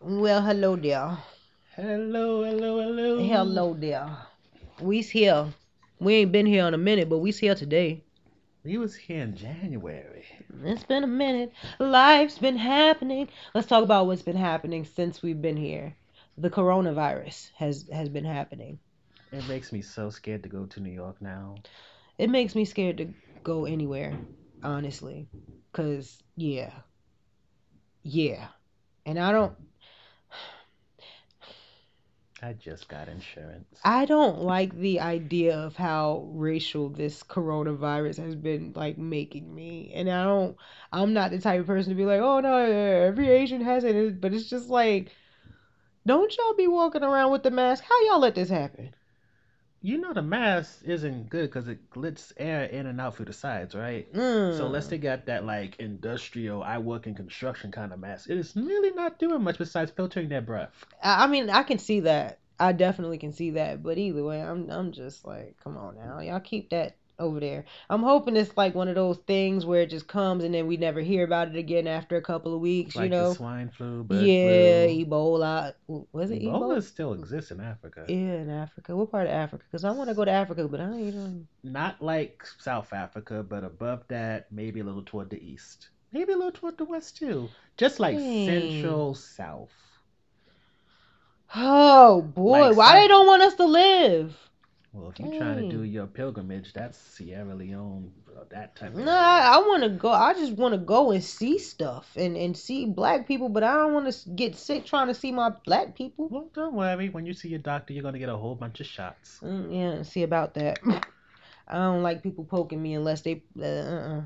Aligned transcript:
Well, 0.00 0.42
hello 0.42 0.74
there. 0.74 1.16
Hello, 1.76 2.42
hello, 2.42 2.80
hello. 2.82 3.22
Hello 3.22 3.74
there. 3.74 4.16
We's 4.80 5.10
here. 5.10 5.46
We 6.00 6.14
ain't 6.14 6.32
been 6.32 6.46
here 6.46 6.66
in 6.66 6.74
a 6.74 6.78
minute, 6.78 7.08
but 7.08 7.18
we's 7.18 7.38
here 7.38 7.54
today. 7.54 8.02
We 8.64 8.78
was 8.78 8.96
here 8.96 9.22
in 9.22 9.36
January. 9.36 10.24
It's 10.64 10.82
been 10.82 11.04
a 11.04 11.08
minute. 11.08 11.52
Life's 11.78 12.38
been 12.38 12.56
happening. 12.56 13.28
Let's 13.54 13.68
talk 13.68 13.84
about 13.84 14.06
what's 14.06 14.22
been 14.22 14.36
happening 14.36 14.84
since 14.84 15.22
we've 15.22 15.40
been 15.40 15.56
here. 15.56 15.94
The 16.36 16.50
coronavirus 16.50 17.50
has 17.56 17.88
has 17.92 18.08
been 18.08 18.24
happening. 18.24 18.80
It 19.30 19.46
makes 19.46 19.72
me 19.72 19.82
so 19.82 20.10
scared 20.10 20.42
to 20.42 20.48
go 20.48 20.66
to 20.66 20.80
New 20.80 20.90
York 20.90 21.22
now. 21.22 21.56
It 22.18 22.30
makes 22.30 22.56
me 22.56 22.64
scared 22.64 22.96
to 22.98 23.14
go 23.44 23.66
anywhere, 23.66 24.18
honestly. 24.64 25.28
Cause 25.72 26.22
yeah. 26.36 26.72
Yeah. 28.02 28.48
And 29.08 29.18
I 29.18 29.32
don't 29.32 29.54
I 32.42 32.52
just 32.52 32.88
got 32.88 33.08
insurance. 33.08 33.80
I 33.82 34.04
don't 34.04 34.42
like 34.42 34.74
the 34.74 35.00
idea 35.00 35.56
of 35.56 35.76
how 35.76 36.28
racial 36.30 36.90
this 36.90 37.22
coronavirus 37.22 38.18
has 38.18 38.34
been 38.34 38.74
like 38.76 38.98
making 38.98 39.54
me. 39.54 39.92
And 39.94 40.10
I 40.10 40.24
don't 40.24 40.56
I'm 40.92 41.14
not 41.14 41.30
the 41.30 41.38
type 41.38 41.60
of 41.60 41.66
person 41.66 41.90
to 41.90 41.96
be 41.96 42.04
like, 42.04 42.20
"Oh 42.20 42.40
no, 42.40 42.58
every 42.58 43.30
Asian 43.30 43.62
has 43.62 43.82
it." 43.82 44.20
But 44.20 44.34
it's 44.34 44.50
just 44.50 44.68
like 44.68 45.10
don't 46.06 46.36
y'all 46.36 46.54
be 46.54 46.68
walking 46.68 47.02
around 47.02 47.32
with 47.32 47.44
the 47.44 47.50
mask? 47.50 47.84
How 47.84 48.06
y'all 48.06 48.20
let 48.20 48.34
this 48.34 48.50
happen? 48.50 48.94
You 49.80 49.98
know 49.98 50.12
the 50.12 50.22
mask 50.22 50.82
isn't 50.84 51.30
good 51.30 51.46
because 51.46 51.68
it 51.68 51.78
lets 51.94 52.32
air 52.36 52.64
in 52.64 52.86
and 52.86 53.00
out 53.00 53.16
through 53.16 53.26
the 53.26 53.32
sides, 53.32 53.74
right? 53.74 54.12
Mm. 54.12 54.56
So 54.56 54.66
unless 54.66 54.88
they 54.88 54.98
got 54.98 55.26
that 55.26 55.44
like 55.44 55.76
industrial, 55.78 56.62
I 56.62 56.78
work 56.78 57.06
in 57.06 57.14
construction 57.14 57.70
kind 57.70 57.92
of 57.92 58.00
mask, 58.00 58.28
it 58.28 58.38
is 58.38 58.56
really 58.56 58.90
not 58.90 59.18
doing 59.18 59.42
much 59.42 59.58
besides 59.58 59.92
filtering 59.92 60.28
that 60.30 60.46
breath. 60.46 60.84
I 61.02 61.24
I 61.24 61.26
mean, 61.28 61.48
I 61.48 61.62
can 61.62 61.78
see 61.78 62.00
that. 62.00 62.40
I 62.60 62.72
definitely 62.72 63.18
can 63.18 63.32
see 63.32 63.50
that. 63.50 63.82
But 63.82 63.98
either 63.98 64.24
way, 64.24 64.42
I'm 64.42 64.68
I'm 64.68 64.92
just 64.92 65.24
like, 65.24 65.56
come 65.62 65.76
on 65.76 65.94
now, 65.96 66.18
y'all 66.18 66.40
keep 66.40 66.70
that 66.70 66.96
over 67.18 67.40
there. 67.40 67.64
I'm 67.90 68.02
hoping 68.02 68.36
it's 68.36 68.56
like 68.56 68.74
one 68.74 68.88
of 68.88 68.94
those 68.94 69.18
things 69.26 69.66
where 69.66 69.82
it 69.82 69.90
just 69.90 70.06
comes 70.06 70.44
and 70.44 70.54
then 70.54 70.66
we 70.66 70.76
never 70.76 71.00
hear 71.00 71.24
about 71.24 71.48
it 71.48 71.56
again 71.56 71.86
after 71.86 72.16
a 72.16 72.22
couple 72.22 72.54
of 72.54 72.60
weeks. 72.60 72.96
Like 72.96 73.04
you 73.04 73.10
know? 73.10 73.34
swine 73.34 73.70
flu, 73.70 74.06
yeah, 74.10 74.86
flu. 74.86 75.04
Ebola. 75.04 75.74
Was 76.12 76.30
it 76.30 76.42
Ebola? 76.42 76.76
Ebola 76.76 76.82
still 76.82 77.12
exists 77.14 77.50
in 77.50 77.60
Africa. 77.60 78.04
Yeah, 78.08 78.16
in 78.16 78.50
Africa. 78.50 78.96
What 78.96 79.10
part 79.10 79.26
of 79.26 79.32
Africa? 79.32 79.64
Because 79.70 79.84
I 79.84 79.90
want 79.90 80.08
to 80.08 80.14
go 80.14 80.24
to 80.24 80.30
Africa, 80.30 80.68
but 80.68 80.80
I 80.80 80.92
ain't. 80.92 81.16
Um... 81.16 81.48
Not 81.64 82.00
like 82.00 82.44
South 82.58 82.92
Africa, 82.92 83.44
but 83.46 83.64
above 83.64 84.04
that, 84.08 84.50
maybe 84.52 84.80
a 84.80 84.84
little 84.84 85.02
toward 85.02 85.30
the 85.30 85.42
east. 85.42 85.88
Maybe 86.12 86.32
a 86.32 86.36
little 86.36 86.52
toward 86.52 86.78
the 86.78 86.84
west 86.84 87.16
too. 87.16 87.48
Just 87.76 88.00
like 88.00 88.16
Dang. 88.16 88.46
central 88.46 89.14
south. 89.14 89.72
Oh 91.54 92.22
boy, 92.22 92.68
Like 92.68 92.76
why 92.76 92.86
South- 92.86 92.94
they 93.02 93.08
don't 93.08 93.26
want 93.26 93.42
us 93.42 93.54
to 93.54 93.64
live? 93.64 94.47
Well, 94.92 95.10
if 95.10 95.20
you're 95.20 95.28
trying 95.30 95.56
to 95.56 95.62
do 95.62 95.82
your 95.82 96.06
pilgrimage, 96.06 96.72
that's 96.72 96.96
Sierra 96.98 97.54
Leone, 97.54 98.12
that 98.50 98.76
type 98.76 98.98
of 98.98 99.04
No, 99.04 99.10
area. 99.10 99.12
I, 99.12 99.54
I 99.54 99.58
want 99.58 99.82
to 99.84 99.88
go. 99.90 100.10
I 100.10 100.34
just 100.34 100.52
want 100.54 100.72
to 100.74 100.78
go 100.78 101.10
and 101.10 101.22
see 101.22 101.58
stuff 101.58 102.16
and 102.16 102.36
and 102.36 102.56
see 102.56 102.86
black 102.86 103.26
people, 103.26 103.48
but 103.48 103.62
I 103.62 103.74
don't 103.74 103.92
want 103.94 104.12
to 104.12 104.30
get 104.30 104.56
sick 104.56 104.84
trying 104.86 105.08
to 105.08 105.14
see 105.14 105.32
my 105.32 105.50
black 105.64 105.94
people. 105.94 106.30
Well, 106.30 106.50
don't 106.54 106.74
worry. 106.74 107.08
When 107.10 107.26
you 107.26 107.34
see 107.34 107.48
your 107.48 107.58
doctor, 107.58 107.92
you're 107.92 108.02
gonna 108.02 108.18
get 108.18 108.28
a 108.28 108.36
whole 108.36 108.54
bunch 108.54 108.80
of 108.80 108.86
shots. 108.86 109.42
Mm, 109.42 109.74
yeah, 109.74 110.02
see 110.02 110.22
about 110.22 110.54
that. 110.54 110.80
I 111.68 111.74
don't 111.76 112.02
like 112.02 112.22
people 112.22 112.44
poking 112.44 112.82
me 112.82 112.94
unless 112.94 113.22
they. 113.22 113.42
Uh, 113.58 113.64
uh, 113.64 114.22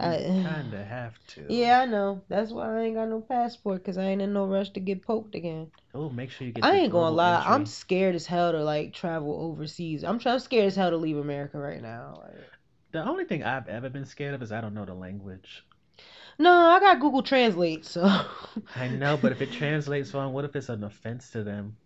I, 0.00 0.16
kinda 0.42 0.84
have 0.84 1.14
to. 1.28 1.42
yeah, 1.48 1.80
I 1.80 1.86
know. 1.86 2.22
That's 2.28 2.50
why 2.52 2.74
I 2.76 2.82
ain't 2.82 2.94
got 2.96 3.08
no 3.08 3.20
passport 3.20 3.82
because 3.82 3.98
I 3.98 4.04
ain't 4.04 4.22
in 4.22 4.32
no 4.32 4.46
rush 4.46 4.70
to 4.70 4.80
get 4.80 5.02
poked 5.02 5.34
again. 5.34 5.70
Oh, 5.94 6.08
make 6.08 6.30
sure 6.30 6.46
you 6.46 6.52
get. 6.52 6.64
I 6.64 6.76
ain't 6.76 6.92
gonna 6.92 7.14
lie. 7.14 7.42
I'm 7.46 7.66
scared 7.66 8.14
as 8.14 8.26
hell 8.26 8.52
to 8.52 8.62
like 8.62 8.92
travel 8.92 9.40
overseas. 9.40 10.04
I'm 10.04 10.18
trying 10.18 10.38
scared 10.38 10.66
as 10.66 10.76
hell 10.76 10.90
to 10.90 10.96
leave 10.96 11.16
America 11.16 11.58
right 11.58 11.82
now. 11.82 12.14
Like, 12.22 12.50
The 12.92 13.04
only 13.04 13.24
thing 13.24 13.42
I've 13.42 13.68
ever 13.68 13.88
been 13.88 14.04
scared 14.04 14.34
of 14.34 14.42
is 14.42 14.52
I 14.52 14.60
don't 14.60 14.74
know 14.74 14.84
the 14.84 14.94
language. 14.94 15.64
no, 16.38 16.50
I 16.52 16.80
got 16.80 17.00
Google 17.00 17.22
Translate, 17.22 17.84
so. 17.84 18.02
I 18.76 18.88
know, 18.88 19.16
but 19.16 19.32
if 19.32 19.40
it 19.42 19.52
translates 19.52 20.14
wrong, 20.14 20.32
what 20.32 20.44
if 20.44 20.54
it's 20.56 20.68
an 20.68 20.84
offense 20.84 21.30
to 21.30 21.42
them? 21.42 21.76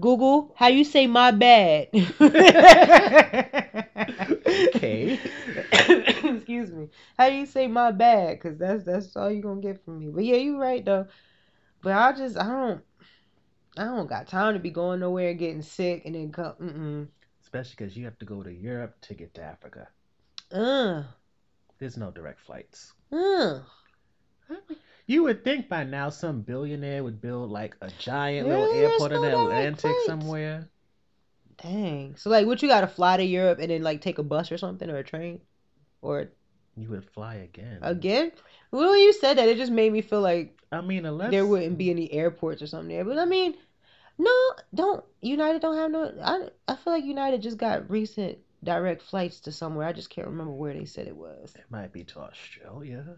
Google, 0.00 0.52
how 0.56 0.68
you 0.68 0.84
say 0.84 1.06
my 1.06 1.30
bad? 1.30 1.88
Okay. 4.20 5.18
Excuse 5.72 6.70
me. 6.70 6.88
How 7.16 7.28
do 7.28 7.36
you 7.36 7.46
say 7.46 7.66
my 7.66 7.90
bad? 7.90 8.40
Cause 8.40 8.58
that's 8.58 8.84
that's 8.84 9.16
all 9.16 9.30
you 9.30 9.42
gonna 9.42 9.60
get 9.60 9.84
from 9.84 10.00
me. 10.00 10.08
But 10.08 10.24
yeah, 10.24 10.36
you're 10.36 10.58
right 10.58 10.84
though. 10.84 11.06
But 11.82 11.92
I 11.92 12.12
just 12.12 12.36
I 12.36 12.46
don't 12.46 12.82
I 13.76 13.84
don't 13.84 14.08
got 14.08 14.26
time 14.28 14.54
to 14.54 14.60
be 14.60 14.70
going 14.70 15.00
nowhere 15.00 15.30
and 15.30 15.38
getting 15.38 15.62
sick 15.62 16.02
and 16.04 16.14
then 16.14 16.32
come. 16.32 16.54
Mm 16.60 17.08
Especially 17.42 17.74
because 17.78 17.96
you 17.96 18.04
have 18.04 18.18
to 18.18 18.26
go 18.26 18.42
to 18.42 18.52
Europe 18.52 18.94
to 19.00 19.14
get 19.14 19.32
to 19.34 19.42
Africa. 19.42 19.88
Uh. 20.52 21.04
There's 21.78 21.96
no 21.96 22.10
direct 22.10 22.40
flights. 22.40 22.92
Uh. 23.10 23.60
You 25.06 25.22
would 25.22 25.42
think 25.42 25.70
by 25.70 25.84
now 25.84 26.10
some 26.10 26.42
billionaire 26.42 27.02
would 27.02 27.22
build 27.22 27.50
like 27.50 27.74
a 27.80 27.90
giant 27.98 28.48
little 28.48 28.64
Really? 28.64 28.80
There's 28.80 28.92
airport 28.92 29.12
in 29.12 29.22
the 29.22 29.40
Atlantic 29.40 29.80
flights? 29.80 30.06
somewhere. 30.06 30.68
Dang. 31.62 32.16
So 32.16 32.30
like, 32.30 32.46
what 32.46 32.62
you 32.62 32.68
gotta 32.68 32.86
fly 32.88 33.16
to 33.16 33.24
Europe 33.24 33.58
and 33.58 33.70
then 33.70 33.82
like 33.82 34.00
take 34.00 34.18
a 34.18 34.22
bus 34.22 34.50
or 34.52 34.58
something 34.58 34.88
or 34.90 34.96
a 34.98 35.04
train, 35.04 35.40
or 36.02 36.30
You 36.76 36.88
would 36.90 37.04
fly 37.04 37.34
again. 37.36 37.78
again? 37.82 38.32
Well, 38.70 38.90
when 38.90 39.00
you 39.00 39.12
said 39.12 39.38
that, 39.38 39.48
it 39.48 39.56
just 39.56 39.72
made 39.72 39.92
me 39.92 40.00
feel 40.02 40.20
like 40.20 40.58
I 40.70 40.80
mean, 40.80 41.04
unless 41.06 41.30
there 41.30 41.46
wouldn't 41.46 41.78
be 41.78 41.90
any 41.90 42.12
airports 42.12 42.62
or 42.62 42.66
something 42.66 42.88
there. 42.94 43.04
But 43.04 43.18
I 43.18 43.24
mean, 43.24 43.54
no, 44.18 44.32
don't 44.74 45.04
United 45.22 45.62
don't 45.62 45.76
have 45.76 45.90
no. 45.90 46.14
I 46.22 46.48
I 46.72 46.76
feel 46.76 46.92
like 46.94 47.04
United 47.04 47.42
just 47.42 47.58
got 47.58 47.90
recent 47.90 48.38
direct 48.64 49.02
flights 49.02 49.40
to 49.40 49.52
somewhere. 49.52 49.86
I 49.86 49.92
just 49.92 50.10
can't 50.10 50.28
remember 50.28 50.52
where 50.52 50.74
they 50.74 50.84
said 50.84 51.08
it 51.08 51.16
was. 51.16 51.54
it 51.54 51.64
might 51.70 51.92
be 51.92 52.04
to 52.04 52.20
Australia. 52.20 53.16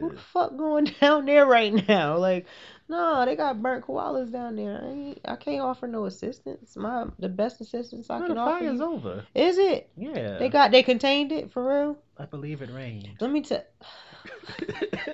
Who 0.00 0.10
the 0.10 0.16
fuck 0.20 0.56
going 0.56 0.84
down 1.00 1.26
there 1.26 1.46
right 1.46 1.72
now? 1.88 2.16
Like, 2.18 2.46
no, 2.88 3.24
they 3.24 3.36
got 3.36 3.62
burnt 3.62 3.84
koalas 3.86 4.30
down 4.32 4.56
there. 4.56 4.80
I, 4.82 5.16
I 5.24 5.36
can't 5.36 5.62
offer 5.62 5.86
no 5.86 6.04
assistance. 6.06 6.76
My 6.76 7.06
the 7.18 7.28
best 7.28 7.60
assistance 7.60 8.10
I 8.10 8.20
no, 8.20 8.26
can 8.26 8.36
the 8.36 8.38
offer 8.38 8.64
The 8.64 8.64
fire's 8.64 8.80
you. 8.80 8.82
over. 8.82 9.26
Is 9.34 9.58
it? 9.58 9.90
Yeah, 9.96 10.38
They 10.38 10.48
got 10.48 10.70
they 10.70 10.82
contained 10.82 11.32
it 11.32 11.52
for 11.52 11.66
real. 11.66 11.98
I 12.18 12.26
believe 12.26 12.62
it 12.62 12.70
rained. 12.70 13.16
Let 13.20 13.30
me 13.30 13.42
tell. 13.42 13.64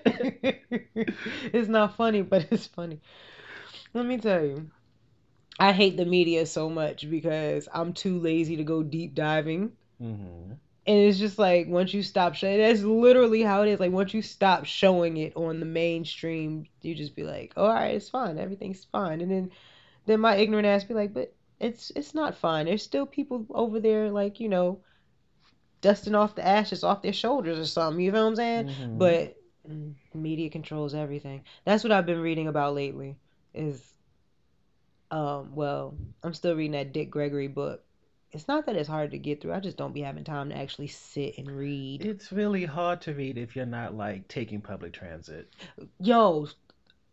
it's 0.05 1.69
not 1.69 1.97
funny, 1.97 2.23
but 2.23 2.47
it's 2.51 2.67
funny. 2.67 3.01
Let 3.95 4.07
me 4.07 4.19
tell 4.19 4.45
you. 4.45 4.71
I 5.59 5.73
hate 5.73 5.97
the 5.97 6.05
media 6.07 6.47
so 6.47 6.69
much 6.69 7.09
because 7.09 7.69
I'm 7.73 7.93
too 7.95 8.19
lazy 8.19 8.57
to 8.57 8.65
go 8.65 8.83
deep 8.83 9.15
diving. 9.15 9.73
hmm 9.99 10.59
And 10.87 10.97
it's 10.99 11.19
just 11.19 11.39
like 11.39 11.69
once 11.69 11.95
you 11.95 12.03
stop 12.03 12.35
showing 12.35 12.59
that's 12.59 12.83
literally 12.83 13.43
how 13.43 13.63
it 13.63 13.69
is. 13.69 13.81
Like 13.81 13.93
once 13.93 14.15
you 14.15 14.23
stop 14.23 14.65
showing 14.65 15.17
it 15.19 15.33
on 15.37 15.61
the 15.61 15.67
mainstream, 15.67 16.67
you 16.83 16.95
just 16.95 17.15
be 17.15 17.23
like, 17.25 17.53
oh, 17.57 17.67
all 17.67 17.75
right, 17.75 17.95
it's 17.95 18.09
fine, 18.09 18.39
everything's 18.39 18.85
fine. 18.85 19.21
And 19.21 19.31
then 19.31 19.51
then 20.07 20.21
my 20.21 20.37
ignorant 20.37 20.67
ass 20.67 20.85
be 20.85 20.95
like, 20.95 21.15
but 21.15 21.35
it's 21.61 21.93
it's 21.97 22.15
not 22.15 22.35
fine. 22.37 22.67
There's 22.67 22.83
still 22.83 23.07
people 23.07 23.47
over 23.51 23.81
there 23.81 24.11
like, 24.11 24.41
you 24.41 24.49
know, 24.49 24.81
dusting 25.81 26.15
off 26.15 26.35
the 26.35 26.47
ashes 26.47 26.85
off 26.85 27.03
their 27.03 27.13
shoulders 27.13 27.59
or 27.59 27.67
something. 27.67 28.01
You 28.03 28.13
know 28.13 28.23
what 28.23 28.31
I'm 28.31 28.37
saying? 28.37 28.67
Mhm. 28.67 28.99
But 28.99 29.37
mm, 29.69 29.95
media 30.15 30.51
controls 30.51 30.95
everything. 30.95 31.45
That's 31.65 31.83
what 31.85 31.93
I've 31.93 32.07
been 32.07 32.21
reading 32.21 32.49
about 32.49 32.75
lately. 32.75 33.17
Is 33.55 33.95
um 35.11 35.55
well, 35.55 35.95
I'm 36.23 36.35
still 36.35 36.55
reading 36.55 36.73
that 36.73 36.93
Dick 36.93 37.11
Gregory 37.11 37.49
book. 37.49 37.83
It's 38.33 38.49
not 38.49 38.67
that 38.67 38.77
it's 38.77 38.89
hard 38.89 39.11
to 39.11 39.19
get 39.19 39.41
through. 39.41 39.53
I 39.53 39.61
just 39.61 39.77
don't 39.77 39.93
be 39.93 40.01
having 40.01 40.25
time 40.25 40.49
to 40.49 40.57
actually 40.57 40.87
sit 40.87 41.37
and 41.37 41.51
read. 41.51 42.05
It's 42.05 42.33
really 42.33 42.65
hard 42.65 43.03
to 43.03 43.13
read 43.13 43.37
if 43.37 43.55
you're 43.55 43.67
not 43.67 43.95
like 43.95 44.27
taking 44.29 44.61
public 44.63 44.95
transit. 44.95 45.53
Yo, 46.01 46.49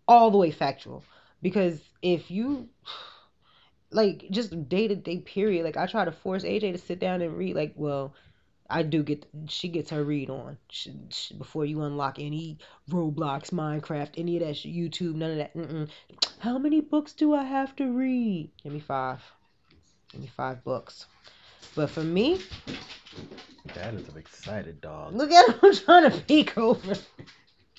all 0.07 0.31
the 0.31 0.37
way 0.37 0.51
factual. 0.51 1.03
Because 1.41 1.81
if 2.01 2.31
you 2.31 2.69
like 3.91 4.25
just 4.31 4.69
day 4.69 4.87
to 4.87 4.95
day 4.95 5.17
period, 5.19 5.65
like 5.65 5.77
I 5.77 5.87
try 5.87 6.05
to 6.05 6.11
force 6.11 6.43
AJ 6.43 6.71
to 6.71 6.77
sit 6.77 6.99
down 6.99 7.21
and 7.21 7.37
read. 7.37 7.55
Like, 7.55 7.73
well, 7.75 8.13
I 8.69 8.83
do 8.83 9.03
get 9.03 9.25
she 9.47 9.67
gets 9.67 9.89
her 9.89 10.03
read 10.03 10.29
on 10.29 10.57
she, 10.69 10.93
she- 11.09 11.33
before 11.35 11.65
you 11.65 11.81
unlock 11.81 12.17
any 12.19 12.59
Roblox, 12.89 13.51
Minecraft, 13.51 14.11
any 14.17 14.37
of 14.37 14.47
that 14.47 14.55
shit, 14.55 14.73
YouTube, 14.73 15.15
none 15.15 15.31
of 15.31 15.37
that. 15.37 15.53
Mm-mm. 15.55 15.89
How 16.39 16.57
many 16.57 16.79
books 16.79 17.13
do 17.13 17.33
I 17.33 17.43
have 17.43 17.75
to 17.77 17.91
read? 17.91 18.51
Give 18.63 18.71
me 18.71 18.79
five. 18.79 19.21
Give 20.11 20.21
me 20.21 20.27
five 20.27 20.63
books. 20.63 21.05
But 21.75 21.89
for 21.89 22.03
me, 22.03 22.39
That 23.75 23.93
is 23.93 24.07
an 24.09 24.17
excited 24.17 24.81
dog. 24.81 25.13
look 25.15 25.31
at 25.31 25.61
him 25.61 25.73
trying 25.85 26.09
to 26.11 26.17
peek 26.21 26.57
over. 26.57 26.95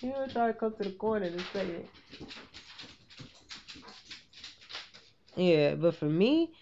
You 0.01 0.11
know, 0.11 0.27
trying 0.29 0.53
to 0.53 0.59
come 0.59 0.75
to 0.77 0.85
the 0.85 0.91
corner 0.93 1.27
and 1.27 1.41
say 1.53 1.67
it. 1.67 1.89
Yeah, 5.37 5.75
but 5.75 5.95
for 5.95 6.07
me, 6.07 6.53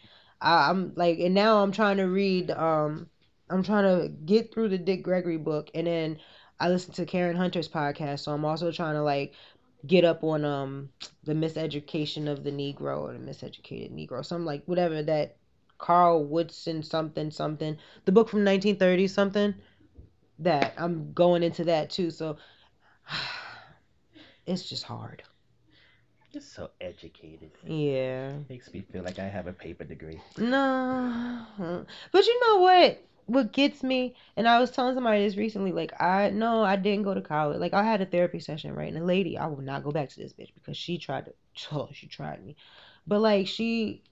I, 0.41 0.71
I'm 0.71 0.93
like, 0.95 1.19
and 1.19 1.35
now 1.35 1.63
I'm 1.63 1.73
trying 1.73 1.97
to 1.99 2.05
read. 2.05 2.51
Um, 2.51 3.09
I'm 3.51 3.63
trying 3.63 3.85
to 3.85 4.09
get 4.09 4.53
through 4.53 4.69
the 4.71 4.79
Dick 4.79 5.03
Gregory 5.03 5.39
book, 5.39 5.71
and 5.75 5.87
then 5.87 6.19
I 6.61 6.69
listen 6.69 6.93
to 6.95 7.07
Karen 7.07 7.37
Hunter's 7.37 7.69
podcast. 7.69 8.21
So 8.21 8.33
I'm 8.33 8.45
also 8.45 8.71
trying 8.73 8.95
to 8.95 9.03
like 9.03 9.35
get 9.87 10.05
up 10.05 10.25
on 10.25 10.45
um 10.45 10.89
the 11.25 11.33
miseducation 11.35 12.29
of 12.29 12.45
the 12.45 12.51
Negro 12.51 13.01
or 13.01 13.13
the 13.13 13.19
miseducated 13.19 13.93
Negro, 13.93 14.25
something 14.25 14.45
like 14.47 14.63
whatever 14.67 15.03
that 15.03 15.37
Carl 15.79 16.25
Woodson 16.25 16.83
something 16.83 17.31
something, 17.31 17.79
the 18.05 18.13
book 18.13 18.29
from 18.29 18.45
1930 18.45 19.09
something. 19.09 19.55
That 20.41 20.75
I'm 20.77 21.13
going 21.15 21.43
into 21.43 21.65
that 21.65 21.91
too. 21.91 22.11
So 22.11 22.37
it's 24.47 24.69
just 24.69 24.85
hard. 24.85 25.23
You're 26.33 26.43
so 26.43 26.71
educated. 26.81 27.51
Yeah. 27.67 28.35
Makes 28.49 28.73
me 28.73 28.85
feel 28.93 29.03
like 29.03 29.19
I 29.19 29.29
have 29.29 29.47
a 29.47 29.53
paper 29.53 29.85
degree. 29.85 30.21
No, 30.37 31.47
but 32.13 32.27
you 32.27 32.41
know 32.47 32.59
what? 32.61 33.03
What 33.27 33.53
gets 33.53 33.83
me, 33.83 34.15
and 34.37 34.49
I 34.49 34.59
was 34.59 34.71
telling 34.71 34.95
somebody 34.95 35.25
this 35.25 35.37
recently. 35.37 35.73
Like, 35.73 36.01
I 36.01 36.31
no, 36.31 36.63
I 36.63 36.77
didn't 36.77 37.05
go 37.05 37.15
to 37.15 37.21
college. 37.21 37.59
Like, 37.59 37.75
I 37.75 37.83
had 37.83 38.01
a 38.01 38.07
therapy 38.07 38.41
session, 38.41 38.75
right? 38.75 38.89
And 38.89 38.97
the 38.97 39.05
lady, 39.05 39.37
I 39.37 39.47
will 39.47 39.61
not 39.61 39.85
go 39.85 39.91
back 39.91 40.11
to 40.11 40.21
this 40.21 40.33
bitch 40.33 40.53
because 40.55 40.77
she 40.77 40.99
tried 40.99 41.27
to. 41.27 41.33
Oh, 41.73 41.89
she 41.93 42.07
tried 42.07 42.45
me, 42.45 42.57
but 43.07 43.21
like 43.21 43.47
she 43.47 44.03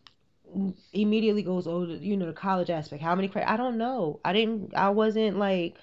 immediately 0.93 1.43
goes, 1.43 1.65
the- 1.65 1.99
you 2.01 2.17
know, 2.17 2.27
the 2.27 2.33
college 2.33 2.71
aspect. 2.71 3.03
How 3.03 3.15
many 3.15 3.29
credit? 3.29 3.51
I 3.51 3.57
don't 3.57 3.79
know. 3.79 4.21
I 4.25 4.33
didn't. 4.33 4.75
I 4.75 4.91
wasn't 4.91 5.39
like 5.39 5.77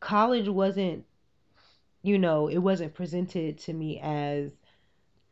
college 0.00 0.48
wasn't. 0.48 1.04
You 2.02 2.18
know, 2.18 2.48
it 2.48 2.58
wasn't 2.58 2.94
presented 2.94 3.58
to 3.58 3.74
me 3.74 4.00
as 4.00 4.52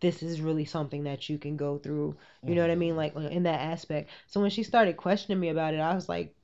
this 0.00 0.22
is 0.22 0.40
really 0.40 0.66
something 0.66 1.04
that 1.04 1.28
you 1.28 1.38
can 1.38 1.56
go 1.56 1.78
through. 1.78 2.14
You 2.44 2.54
know 2.54 2.60
what 2.60 2.70
I 2.70 2.74
mean? 2.76 2.94
Like 2.94 3.16
in 3.16 3.44
that 3.44 3.60
aspect. 3.60 4.10
So 4.26 4.40
when 4.40 4.50
she 4.50 4.62
started 4.62 4.96
questioning 4.96 5.40
me 5.40 5.48
about 5.48 5.74
it, 5.74 5.80
I 5.80 5.94
was 5.94 6.08
like, 6.08 6.34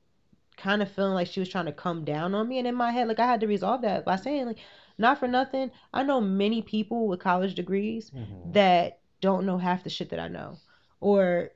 kind 0.57 0.81
of 0.81 0.89
feeling 0.89 1.13
like 1.13 1.27
she 1.27 1.39
was 1.39 1.49
trying 1.49 1.65
to 1.65 1.71
come 1.71 2.03
down 2.05 2.33
on 2.33 2.47
me. 2.47 2.57
And 2.57 2.67
in 2.67 2.75
my 2.75 2.91
head, 2.91 3.07
like 3.07 3.19
I 3.19 3.25
had 3.27 3.41
to 3.41 3.47
resolve 3.47 3.81
that 3.81 4.03
by 4.03 4.15
saying, 4.15 4.45
like, 4.47 4.59
not 4.97 5.19
for 5.19 5.27
nothing. 5.27 5.69
I 5.93 6.01
know 6.03 6.21
many 6.21 6.61
people 6.61 7.07
with 7.07 7.19
college 7.19 7.55
degrees 7.55 8.09
Mhm. 8.11 8.53
that 8.53 8.99
don't 9.21 9.45
know 9.45 9.57
half 9.57 9.83
the 9.83 9.89
shit 9.89 10.09
that 10.09 10.19
I 10.19 10.27
know. 10.27 10.57
Or 10.99 11.51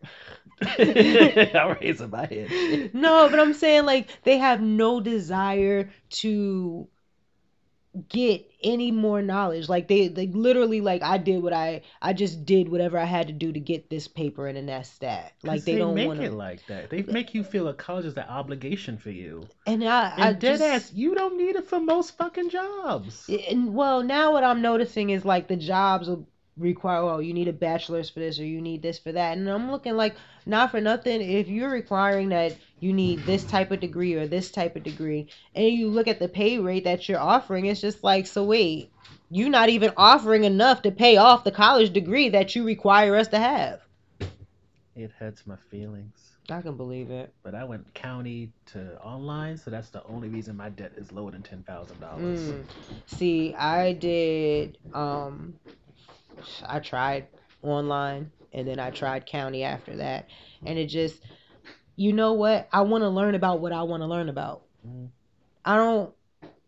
I'm 0.80 1.78
raising 1.82 2.10
my 2.10 2.26
head. 2.26 2.92
no, 2.94 3.30
but 3.30 3.40
I'm 3.40 3.54
saying 3.54 3.86
like 3.86 4.10
they 4.24 4.38
have 4.38 4.62
no 4.62 5.00
desire 5.00 5.90
to 6.22 6.88
get 8.08 8.46
any 8.64 8.92
more 8.92 9.22
knowledge. 9.22 9.68
Like 9.70 9.88
they 9.88 10.08
they 10.08 10.28
literally 10.28 10.82
like 10.82 11.02
I 11.02 11.18
did 11.18 11.42
what 11.42 11.54
I 11.54 11.82
I 12.02 12.14
just 12.14 12.46
did 12.46 12.70
whatever 12.70 12.98
I 12.98 13.06
had 13.06 13.28
to 13.28 13.34
do 13.34 13.52
to 13.52 13.60
get 13.60 13.90
this 13.90 14.08
paper 14.08 14.48
and 14.48 14.58
then 14.58 14.66
that's 14.68 14.98
that. 15.00 15.34
Like 15.44 15.62
'Cause 15.62 15.66
they, 15.66 15.78
don't 15.78 15.96
make 15.96 16.06
want 16.06 16.20
it 16.22 16.32
like 16.32 16.66
that. 16.68 16.90
They 16.90 17.02
make 17.04 17.34
you 17.34 17.44
feel 17.44 17.68
a 17.68 17.74
college 17.74 18.06
is 18.06 18.16
an 18.18 18.24
obligation 18.24 18.98
for 18.98 19.10
you. 19.12 19.50
And 19.66 19.86
I 19.86 20.28
I 20.28 20.34
And 20.34 20.40
dead 20.40 20.62
just, 20.62 20.62
ass, 20.62 20.94
you 20.94 21.16
don't 21.16 21.38
need 21.38 21.56
it 21.56 21.66
for 21.68 21.80
most 21.80 22.18
fucking 22.18 22.50
jobs. 22.50 23.32
and 23.52 23.74
well 23.76 24.04
now 24.04 24.34
what 24.34 24.44
I'm 24.44 24.62
noticing 24.62 25.10
is 25.10 25.24
like 25.26 25.48
the 25.48 25.56
jobs 25.56 26.10
will 26.10 26.28
require 26.60 27.02
oh 27.02 27.20
you 27.20 27.34
need 27.34 27.48
a 27.48 27.54
bachelor's 27.54 28.10
for 28.10 28.20
this 28.20 28.40
or 28.40 28.46
you 28.46 28.62
need 28.62 28.82
this 28.82 29.00
for 29.00 29.12
that 29.12 29.38
and 29.38 29.50
I'm 29.50 29.72
looking 29.72 29.96
like 29.96 30.16
not 30.46 30.72
for 30.72 30.82
nothing 30.82 31.22
if 31.22 31.48
you're 31.48 31.70
requiring 31.70 32.30
that 32.30 32.58
you 32.80 32.94
need 32.94 33.20
this 33.26 33.46
type 33.46 33.72
of 33.72 33.80
degree 33.80 34.16
or 34.16 34.28
this 34.28 34.52
type 34.52 34.76
of 34.76 34.84
degree 34.84 35.30
and 35.56 35.68
you 35.68 35.88
look 35.90 36.08
at 36.08 36.20
the 36.20 36.28
pay 36.28 36.60
rate 36.60 36.84
that 36.84 37.08
you're 37.08 37.20
offering 37.20 37.66
it's 37.66 37.82
just 37.82 38.04
like 38.04 38.28
so 38.28 38.44
wait 38.44 38.92
you're 39.32 39.50
not 39.50 39.70
even 39.70 39.92
offering 39.96 40.44
enough 40.44 40.82
to 40.82 40.92
pay 40.92 41.18
off 41.18 41.44
the 41.44 41.52
college 41.52 41.94
degree 41.94 42.30
that 42.30 42.56
you 42.56 42.64
require 42.66 43.16
us 43.16 43.30
to 43.30 43.40
have 43.40 43.80
It 44.96 45.12
hurts 45.18 45.48
my 45.48 45.56
feelings. 45.72 46.30
I 46.52 46.62
can 46.62 46.76
believe 46.76 47.12
it 47.12 47.34
But 47.44 47.56
I 47.56 47.64
went 47.64 47.94
county 47.94 48.50
to 48.74 49.00
online, 49.02 49.58
so 49.58 49.70
that's 49.72 49.90
the 49.90 50.04
only 50.06 50.30
reason 50.30 50.58
my 50.58 50.70
debt 50.70 50.94
is 50.98 51.12
lower 51.12 51.32
than 51.32 51.44
ten 51.44 51.64
thousand 51.64 52.00
dollars. 52.00 52.40
Mm. 52.40 52.64
See, 53.06 53.54
I 53.54 53.94
did 53.94 54.78
um 54.94 55.54
I 56.66 56.80
tried 56.80 57.28
online 57.62 58.32
and 58.54 58.68
then 58.68 58.80
I 58.80 58.90
tried 58.92 59.26
county 59.26 59.64
after 59.64 59.98
that. 59.98 60.28
And 60.66 60.78
it 60.78 60.88
just 60.88 61.22
you 61.96 62.14
know 62.14 62.34
what? 62.34 62.70
I 62.72 62.82
want 62.82 63.04
to 63.04 63.10
learn 63.10 63.36
about 63.36 63.60
what 63.60 63.74
I 63.74 63.84
want 63.84 64.02
to 64.02 64.08
learn 64.08 64.30
about. 64.30 64.64
Mhm. 64.88 65.10
I 65.66 65.76
don't 65.76 66.14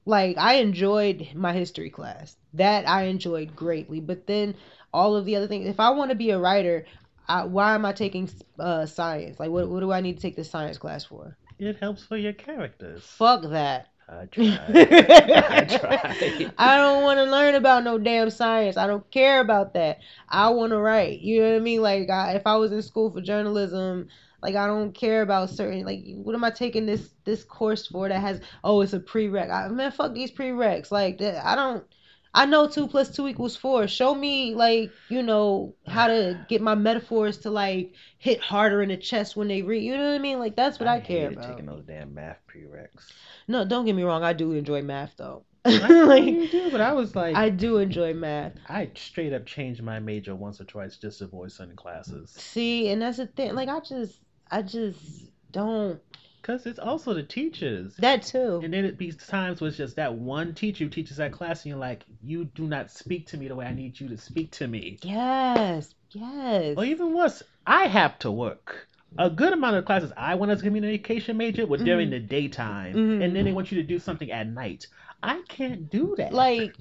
like 0.05 0.37
I 0.37 0.55
enjoyed 0.55 1.29
my 1.33 1.53
history 1.53 1.89
class. 1.89 2.35
That 2.53 2.87
I 2.87 3.03
enjoyed 3.03 3.55
greatly. 3.55 3.99
But 4.01 4.27
then 4.27 4.55
all 4.93 5.15
of 5.15 5.25
the 5.25 5.35
other 5.37 5.47
things 5.47 5.67
if 5.67 5.79
I 5.79 5.91
want 5.91 6.09
to 6.11 6.15
be 6.15 6.31
a 6.31 6.39
writer, 6.39 6.85
I, 7.27 7.45
why 7.45 7.75
am 7.75 7.85
I 7.85 7.93
taking 7.93 8.29
uh, 8.59 8.85
science? 8.85 9.39
Like 9.39 9.51
what 9.51 9.69
what 9.69 9.79
do 9.79 9.91
I 9.91 10.01
need 10.01 10.17
to 10.17 10.21
take 10.21 10.35
this 10.35 10.49
science 10.49 10.77
class 10.77 11.05
for? 11.05 11.37
It 11.59 11.77
helps 11.77 12.03
for 12.03 12.17
your 12.17 12.33
characters. 12.33 13.03
Fuck 13.03 13.43
that. 13.51 13.90
I 14.11 14.25
tried. 14.25 14.59
tried. 15.69 16.53
I 16.57 16.77
don't 16.77 17.03
want 17.03 17.17
to 17.19 17.23
learn 17.23 17.55
about 17.55 17.83
no 17.83 17.97
damn 17.97 18.29
science. 18.29 18.77
I 18.77 18.87
don't 18.87 19.09
care 19.09 19.39
about 19.39 19.73
that. 19.75 19.99
I 20.29 20.49
want 20.49 20.71
to 20.71 20.77
write. 20.79 21.21
You 21.21 21.41
know 21.41 21.49
what 21.51 21.55
I 21.55 21.59
mean? 21.59 21.81
Like, 21.81 22.09
I, 22.09 22.33
if 22.33 22.45
I 22.45 22.57
was 22.57 22.71
in 22.73 22.81
school 22.81 23.11
for 23.11 23.21
journalism, 23.21 24.09
like 24.41 24.55
I 24.55 24.67
don't 24.67 24.93
care 24.93 25.21
about 25.21 25.49
certain. 25.49 25.85
Like, 25.85 26.03
what 26.15 26.35
am 26.35 26.43
I 26.43 26.51
taking 26.51 26.85
this 26.85 27.09
this 27.23 27.43
course 27.43 27.87
for 27.87 28.09
that 28.09 28.19
has? 28.19 28.41
Oh, 28.63 28.81
it's 28.81 28.93
a 28.93 28.99
prereq. 28.99 29.49
I, 29.49 29.69
man, 29.69 29.91
fuck 29.91 30.13
these 30.13 30.31
prereqs. 30.31 30.91
Like, 30.91 31.19
that, 31.19 31.45
I 31.45 31.55
don't. 31.55 31.85
I 32.33 32.45
know 32.45 32.67
two 32.67 32.87
plus 32.87 33.13
two 33.13 33.27
equals 33.27 33.55
four. 33.57 33.87
Show 33.87 34.15
me, 34.15 34.55
like, 34.55 34.91
you 35.09 35.21
know, 35.21 35.75
how 35.85 36.07
to 36.07 36.45
get 36.47 36.61
my 36.61 36.75
metaphors 36.75 37.39
to 37.39 37.49
like 37.49 37.93
hit 38.17 38.39
harder 38.39 38.81
in 38.81 38.89
the 38.89 38.97
chest 38.97 39.35
when 39.35 39.49
they 39.49 39.61
read. 39.61 39.83
You 39.83 39.97
know 39.97 40.09
what 40.09 40.15
I 40.15 40.19
mean? 40.19 40.39
Like, 40.39 40.55
that's 40.55 40.79
what 40.79 40.87
I, 40.87 41.01
care 41.01 41.29
about. 41.29 41.49
Taking 41.49 41.65
those 41.65 41.83
damn 41.83 42.13
math 42.13 42.39
prereqs. 42.47 43.11
No, 43.47 43.65
don't 43.65 43.85
get 43.85 43.95
me 43.95 44.03
wrong. 44.03 44.23
I 44.23 44.33
do 44.33 44.53
enjoy 44.53 44.81
math 44.81 45.15
though. 45.17 45.43
I 45.65 45.69
like, 46.05 46.23
you 46.23 46.47
do, 46.47 46.71
but 46.71 46.81
I 46.81 46.93
was 46.93 47.15
like, 47.15 47.35
I 47.35 47.45
I, 47.45 47.49
do 47.49 47.77
enjoy 47.77 48.13
math. 48.13 48.53
I 48.67 48.89
straight 48.95 49.33
up 49.33 49.45
changed 49.45 49.83
my 49.83 49.99
major 49.99 50.33
once 50.33 50.59
or 50.59 50.63
twice 50.63 50.97
just 50.97 51.19
to 51.19 51.25
avoid 51.25 51.51
certain 51.51 51.75
classes. 51.75 52.31
See, 52.31 52.89
and 52.89 53.01
that's 53.01 53.17
the 53.17 53.27
thing. 53.27 53.53
Like, 53.53 53.69
I 53.69 53.79
just, 53.81 54.19
I 54.49 54.63
just 54.63 54.99
don't. 55.51 56.01
Cause 56.43 56.65
it's 56.65 56.79
also 56.79 57.13
the 57.13 57.21
teachers. 57.21 57.95
That 57.97 58.23
too. 58.23 58.61
And 58.63 58.73
then 58.73 58.83
it 58.83 58.97
be 58.97 59.11
times 59.11 59.61
where 59.61 59.67
it's 59.67 59.77
just 59.77 59.95
that 59.97 60.15
one 60.15 60.55
teacher 60.55 60.85
who 60.85 60.89
teaches 60.89 61.17
that 61.17 61.31
class, 61.31 61.63
and 61.63 61.69
you're 61.69 61.79
like, 61.79 62.03
you 62.23 62.45
do 62.45 62.63
not 62.63 62.89
speak 62.89 63.27
to 63.27 63.37
me 63.37 63.47
the 63.47 63.55
way 63.55 63.65
I 63.65 63.73
need 63.73 63.99
you 63.99 64.07
to 64.09 64.17
speak 64.17 64.51
to 64.53 64.67
me. 64.67 64.97
Yes, 65.03 65.93
yes. 66.09 66.75
Or 66.77 66.83
even 66.83 67.13
worse, 67.13 67.43
I 67.67 67.85
have 67.87 68.17
to 68.19 68.31
work. 68.31 68.87
A 69.19 69.29
good 69.29 69.53
amount 69.53 69.75
of 69.75 69.85
classes 69.85 70.11
I 70.17 70.35
went 70.35 70.51
as 70.51 70.61
a 70.61 70.63
communication 70.63 71.37
major 71.37 71.67
were 71.67 71.77
during 71.77 72.07
Mhm. 72.07 72.11
the 72.11 72.19
daytime, 72.19 72.95
Mhm. 72.95 73.23
and 73.23 73.35
then 73.35 73.45
they 73.45 73.51
want 73.51 73.71
you 73.71 73.79
to 73.81 73.87
do 73.87 73.99
something 73.99 74.31
at 74.31 74.47
night. 74.47 74.87
I 75.21 75.43
can't 75.47 75.91
do 75.91 76.15
that. 76.17 76.33
Like, 76.33 76.75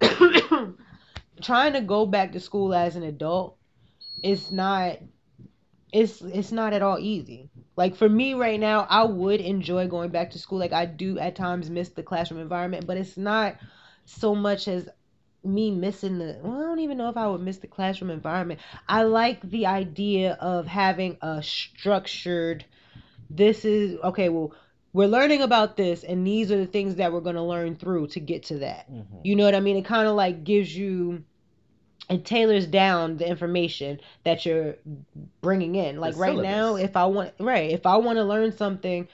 trying 1.42 1.74
to 1.74 1.80
go 1.80 2.06
back 2.06 2.32
to 2.32 2.40
school 2.40 2.72
as 2.72 2.96
an 2.96 3.02
adult, 3.02 3.58
it's 4.22 4.50
not. 4.50 4.98
It's 5.92 6.22
it's 6.22 6.52
not 6.52 6.72
at 6.72 6.80
all 6.80 6.98
easy. 6.98 7.50
Like 7.76 7.96
for 7.96 8.08
me 8.08 8.34
right 8.34 8.60
now, 8.60 8.86
I 8.88 9.04
would 9.04 9.40
enjoy 9.40 9.88
going 9.88 10.10
back 10.10 10.30
to 10.32 10.38
school. 10.38 10.58
Like 10.58 10.72
I 10.72 10.84
do 10.86 11.18
at 11.18 11.36
times 11.36 11.70
miss 11.70 11.88
the 11.90 12.02
classroom 12.02 12.40
environment, 12.40 12.86
but 12.86 12.96
it's 12.96 13.16
not 13.16 13.56
so 14.04 14.34
much 14.34 14.68
as 14.68 14.88
me 15.44 15.70
missing 15.70 16.18
the 16.18 16.38
well, 16.42 16.58
I 16.58 16.62
don't 16.62 16.78
even 16.80 16.98
know 16.98 17.08
if 17.08 17.16
I 17.16 17.26
would 17.26 17.40
miss 17.40 17.58
the 17.58 17.66
classroom 17.66 18.10
environment. 18.10 18.60
I 18.88 19.02
like 19.04 19.40
the 19.42 19.66
idea 19.66 20.34
of 20.34 20.66
having 20.66 21.16
a 21.22 21.42
structured 21.42 22.64
this 23.30 23.64
is 23.64 23.98
okay, 24.04 24.28
well, 24.28 24.52
we're 24.92 25.08
learning 25.08 25.40
about 25.40 25.76
this 25.76 26.04
and 26.04 26.26
these 26.26 26.52
are 26.52 26.58
the 26.58 26.66
things 26.66 26.96
that 26.96 27.12
we're 27.12 27.20
going 27.20 27.36
to 27.36 27.42
learn 27.42 27.76
through 27.76 28.06
to 28.08 28.20
get 28.20 28.42
to 28.44 28.58
that 28.58 28.90
Mhm. 28.90 29.24
you 29.24 29.34
know 29.36 29.44
what 29.44 29.54
i 29.54 29.60
mean 29.60 29.76
it 29.76 29.84
kind 29.86 30.06
of 30.06 30.14
like 30.14 30.44
gives 30.44 30.76
you 30.76 31.24
it 32.12 32.24
tailors 32.24 32.66
down 32.66 33.16
the 33.16 33.28
information 33.28 34.00
that 34.24 34.44
you're 34.46 34.76
bringing 35.40 35.74
in 35.74 35.98
like 35.98 36.16
right 36.16 36.38
now 36.38 36.76
if 36.76 36.96
i 36.96 37.04
want 37.04 37.32
right 37.40 37.70
if 37.70 37.86
i 37.86 37.96
want 37.96 38.18
to 38.18 38.24
learn 38.24 38.52
something 38.52 39.08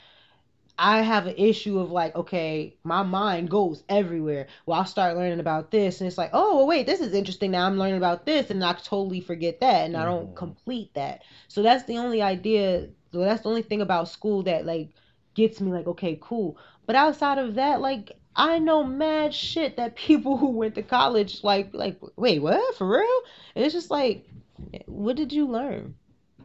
I 0.81 1.03
have 1.03 1.27
an 1.27 1.35
issue 1.37 1.81
of 1.81 1.91
like, 1.91 2.15
okay, 2.15 2.77
my 2.85 3.03
mind 3.03 3.51
goes 3.51 3.83
everywhere. 3.89 4.47
Well, 4.65 4.79
I'll 4.79 4.87
start 4.87 5.17
learning 5.17 5.41
about 5.41 5.73
this, 5.73 6.01
and 6.01 6.07
it's 6.07 6.19
like, 6.19 6.31
oh, 6.33 6.57
well, 6.59 6.67
wait, 6.69 6.87
this 6.87 7.01
is 7.01 7.15
interesting. 7.15 7.51
Now 7.51 7.67
I'm 7.67 7.79
learning 7.79 7.97
about 7.97 8.27
this, 8.27 8.51
and 8.51 8.63
I 8.65 8.75
totally 8.75 9.21
forget 9.21 9.61
that, 9.61 9.87
and 9.87 9.97
I 9.97 10.05
don't 10.05 10.33
Mhm. 10.33 10.37
complete 10.37 10.95
that. 10.95 11.23
So 11.49 11.63
that's 11.63 11.85
the 11.85 11.99
only 11.99 12.23
idea. 12.23 12.89
So 13.13 13.21
that's 13.21 13.43
the 13.43 13.49
only 13.49 13.63
thing 13.63 13.81
about 13.81 14.09
school 14.09 14.45
that 14.45 14.67
like 14.67 14.91
gets 15.35 15.61
me 15.61 15.73
like, 15.73 15.87
okay, 15.89 16.19
cool. 16.21 16.59
But 16.87 16.97
outside 16.97 17.39
of 17.39 17.55
that, 17.57 17.81
like, 17.81 18.13
I 18.39 18.61
know 18.61 18.85
mad 18.85 19.35
shit 19.35 19.77
that 19.77 19.97
people 19.97 20.37
who 20.37 20.51
went 20.51 20.77
to 20.77 20.83
college 20.83 21.43
like, 21.43 21.75
like, 21.75 21.99
wait, 22.17 22.39
what? 22.39 22.77
For 22.77 22.89
real? 22.89 23.21
And 23.57 23.65
it's 23.65 23.75
just 23.75 23.91
like, 23.91 24.31
what 24.87 25.17
did 25.17 25.33
you 25.33 25.47
learn? 25.47 25.97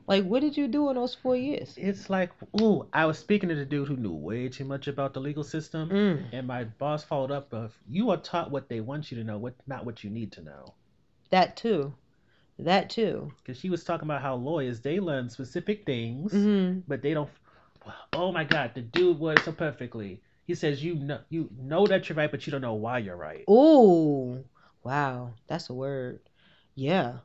Like, 0.08 0.26
what 0.26 0.42
did 0.42 0.58
you 0.58 0.68
do 0.68 0.90
in 0.90 0.96
those 0.96 1.14
four 1.14 1.36
years? 1.36 1.76
It's 1.78 2.10
like, 2.10 2.32
ooh, 2.60 2.90
I 2.92 3.06
was 3.06 3.20
speaking 3.20 3.50
to 3.50 3.56
the 3.56 3.64
dude 3.64 3.88
who 3.88 3.96
knew 3.96 4.12
way 4.12 4.50
too 4.50 4.66
much 4.66 4.88
about 4.88 5.14
the 5.14 5.22
legal 5.22 5.44
system, 5.44 5.90
Mm. 5.90 6.34
and 6.34 6.48
my 6.48 6.64
boss 6.64 7.04
followed 7.04 7.32
up 7.32 7.54
of, 7.54 7.78
you 7.88 8.10
are 8.10 8.18
taught 8.18 8.50
what 8.50 8.70
they 8.70 8.82
want 8.82 9.12
you 9.12 9.18
to 9.20 9.24
know, 9.24 9.38
what 9.38 9.54
not 9.68 9.86
what 9.86 10.04
you 10.04 10.10
need 10.10 10.32
to 10.34 10.42
know. 10.42 10.74
That 11.30 11.56
too. 11.56 11.94
That 12.58 12.90
too. 12.90 13.32
Because 13.46 13.60
she 13.60 13.70
was 13.70 13.84
talking 13.84 14.08
about 14.08 14.22
how 14.24 14.36
lawyers 14.36 14.82
they 14.82 15.00
learn 15.00 15.30
specific 15.30 15.86
things, 15.86 16.32
hmm 16.34 16.80
but 16.88 17.02
they 17.04 17.14
don't. 17.14 17.30
Oh 18.14 18.32
my 18.32 18.44
God, 18.44 18.72
the 18.74 18.82
dude 18.82 19.20
was 19.20 19.44
so 19.44 19.52
perfectly. 19.52 20.22
He 20.46 20.56
says 20.56 20.84
you 20.84 20.96
know 20.96 21.20
you 21.30 21.50
know 21.58 21.88
that 21.88 22.10
you're 22.10 22.16
right, 22.16 22.32
but 22.32 22.46
you 22.46 22.52
don't 22.52 22.62
know 22.62 22.74
why 22.74 23.00
you're 23.00 23.16
right, 23.16 23.44
Ooh, 23.50 24.44
wow, 24.84 25.34
that's 25.48 25.70
a 25.70 25.74
word. 25.74 26.20
Yeah, 26.76 27.20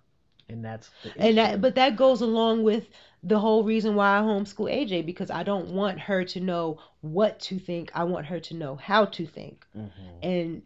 and 0.49 0.65
that's 0.65 0.91
the 1.03 1.13
and 1.17 1.39
that, 1.39 1.61
but 1.61 1.75
that 1.77 1.97
goes 1.97 2.21
along 2.21 2.63
with 2.63 2.89
the 3.23 3.39
whole 3.39 3.65
reason 3.65 3.95
why 3.95 4.19
I 4.19 4.23
homeschool 4.23 4.71
AJ 4.73 5.05
because 5.05 5.31
I 5.31 5.43
don't 5.43 5.73
want 5.73 5.99
her 6.01 6.25
to 6.25 6.41
know 6.41 6.81
what 7.01 7.41
to 7.41 7.59
think. 7.59 7.91
I 7.95 8.05
want 8.05 8.27
her 8.27 8.41
to 8.41 8.55
know 8.55 8.77
how 8.77 9.07
to 9.07 9.27
think, 9.27 9.67
Mhm. 9.77 9.91
and 10.23 10.63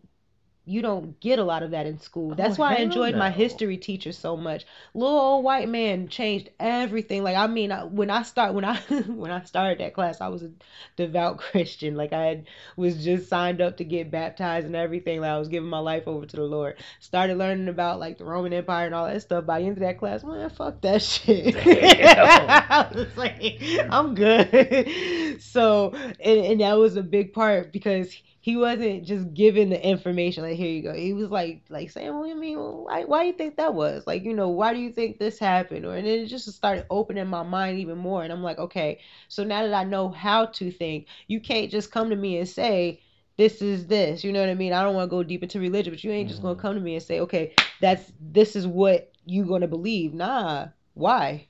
you 0.65 0.81
don't 0.81 1.19
get 1.19 1.41
a 1.41 1.45
lot 1.45 1.65
of 1.65 1.73
that 1.73 1.87
in 1.87 1.99
school. 1.99 2.33
Oh, 2.33 2.35
That's 2.35 2.57
why 2.57 2.75
I 2.75 2.79
enjoyed 2.79 3.17
my 3.17 3.31
history 3.31 3.77
teacher 3.77 4.13
so 4.13 4.37
much. 4.37 4.65
Little 4.95 5.19
old 5.19 5.45
white 5.45 5.69
man 5.69 6.07
changed 6.07 6.51
everything. 6.61 7.25
Like 7.25 7.37
I 7.37 7.49
mean, 7.49 7.73
I, 7.73 7.83
when 7.83 8.11
I 8.11 8.23
start 8.23 8.55
when 8.55 8.65
I 8.65 8.77
when 9.09 9.33
I 9.33 9.43
started 9.43 9.79
that 9.79 9.93
class, 9.93 10.21
I 10.21 10.29
was 10.29 10.45
a 10.45 10.51
devout 10.97 11.39
Christian. 11.39 11.97
Like 11.97 12.13
I 12.13 12.27
had, 12.27 12.47
was 12.77 13.03
just 13.03 13.29
signed 13.29 13.61
up 13.61 13.79
to 13.79 13.85
get 13.85 14.13
baptized 14.13 14.67
and 14.67 14.77
everything. 14.77 15.21
Like 15.21 15.31
I 15.31 15.39
was 15.39 15.49
giving 15.49 15.69
my 15.69 15.81
life 15.81 16.07
over 16.07 16.27
to 16.27 16.37
the 16.37 16.45
Lord. 16.45 16.77
Started 17.01 17.39
learning 17.39 17.69
about 17.69 17.99
like 17.99 18.19
the 18.19 18.25
Roman 18.25 18.53
Empire 18.53 18.87
and 18.87 18.95
all 18.95 19.07
that 19.07 19.23
stuff. 19.23 19.45
By 19.45 19.61
the 19.61 19.67
end 19.67 19.79
of 19.79 19.83
that 19.83 19.99
class, 19.99 20.23
man, 20.23 20.49
fuck 20.51 20.81
that 20.83 21.03
shit. 21.03 21.57
I 21.57 22.89
was 22.95 23.17
like, 23.17 23.61
I'm 23.91 24.15
good. 24.15 25.43
so 25.43 25.93
and, 26.21 26.39
and 26.39 26.61
that 26.61 26.75
was 26.75 26.95
a 26.97 27.03
big 27.03 27.33
part 27.33 27.73
because 27.73 28.15
he 28.43 28.57
wasn't 28.57 29.05
just 29.05 29.33
giving 29.35 29.71
the 29.71 29.89
information 29.89 30.43
like 30.43 30.57
here 30.57 30.69
you 30.69 30.83
go. 30.83 30.93
He 30.93 31.13
was 31.15 31.31
like 31.31 31.63
like 31.71 31.91
saying 31.91 32.09
well 32.13 32.31
i 32.31 32.35
mean? 32.35 32.59
Why, 32.59 33.05
why 33.05 33.23
do 33.23 33.29
you 33.29 33.33
think 33.35 33.57
that 33.57 33.73
was? 33.75 34.05
Like 34.07 34.25
you 34.25 34.35
know 34.35 34.49
why 34.51 34.75
do 34.75 34.81
you 34.81 34.93
think 34.93 35.19
this 35.19 35.39
happened? 35.39 35.87
Or 35.87 35.95
and 35.97 36.07
then 36.07 36.19
it 36.21 36.27
just 36.27 36.53
started 36.53 36.87
opening 36.91 37.27
my 37.29 37.45
mind 37.45 37.79
even 37.79 37.97
more 37.99 38.25
and 38.25 38.33
i'm 38.33 38.43
like 38.43 38.59
okay 38.59 39.01
so 39.29 39.45
now 39.45 39.63
that 39.63 39.73
i 39.75 39.85
know 39.85 40.11
how 40.11 40.47
to 40.47 40.71
think 40.71 41.07
you 41.29 41.41
can't 41.41 41.71
just 41.71 41.93
come 41.93 42.11
to 42.11 42.17
me 42.17 42.39
and 42.39 42.49
say 42.49 43.01
this 43.39 43.63
is 43.63 43.87
this 43.87 44.25
you 44.25 44.33
know 44.33 44.41
what 44.41 44.51
i 44.51 44.55
mean? 44.55 44.73
I 44.73 44.83
don't 44.83 44.95
want 44.95 45.09
to 45.09 45.17
go 45.17 45.23
deep 45.23 45.43
into 45.43 45.61
religion 45.61 45.93
but 45.93 46.05
you 46.05 46.11
ain't 46.11 46.29
just 46.29 46.43
gonna 46.43 46.57
Mhm. 46.57 46.61
come 46.61 46.75
to 46.75 46.81
me 46.81 46.95
and 46.95 47.03
say 47.03 47.21
okay 47.21 47.55
that's 47.81 48.13
this 48.21 48.57
is 48.57 48.67
what 48.67 49.13
you 49.25 49.45
gonna 49.45 49.69
believe. 49.69 50.13
Nah 50.15 50.69
why? 50.95 51.47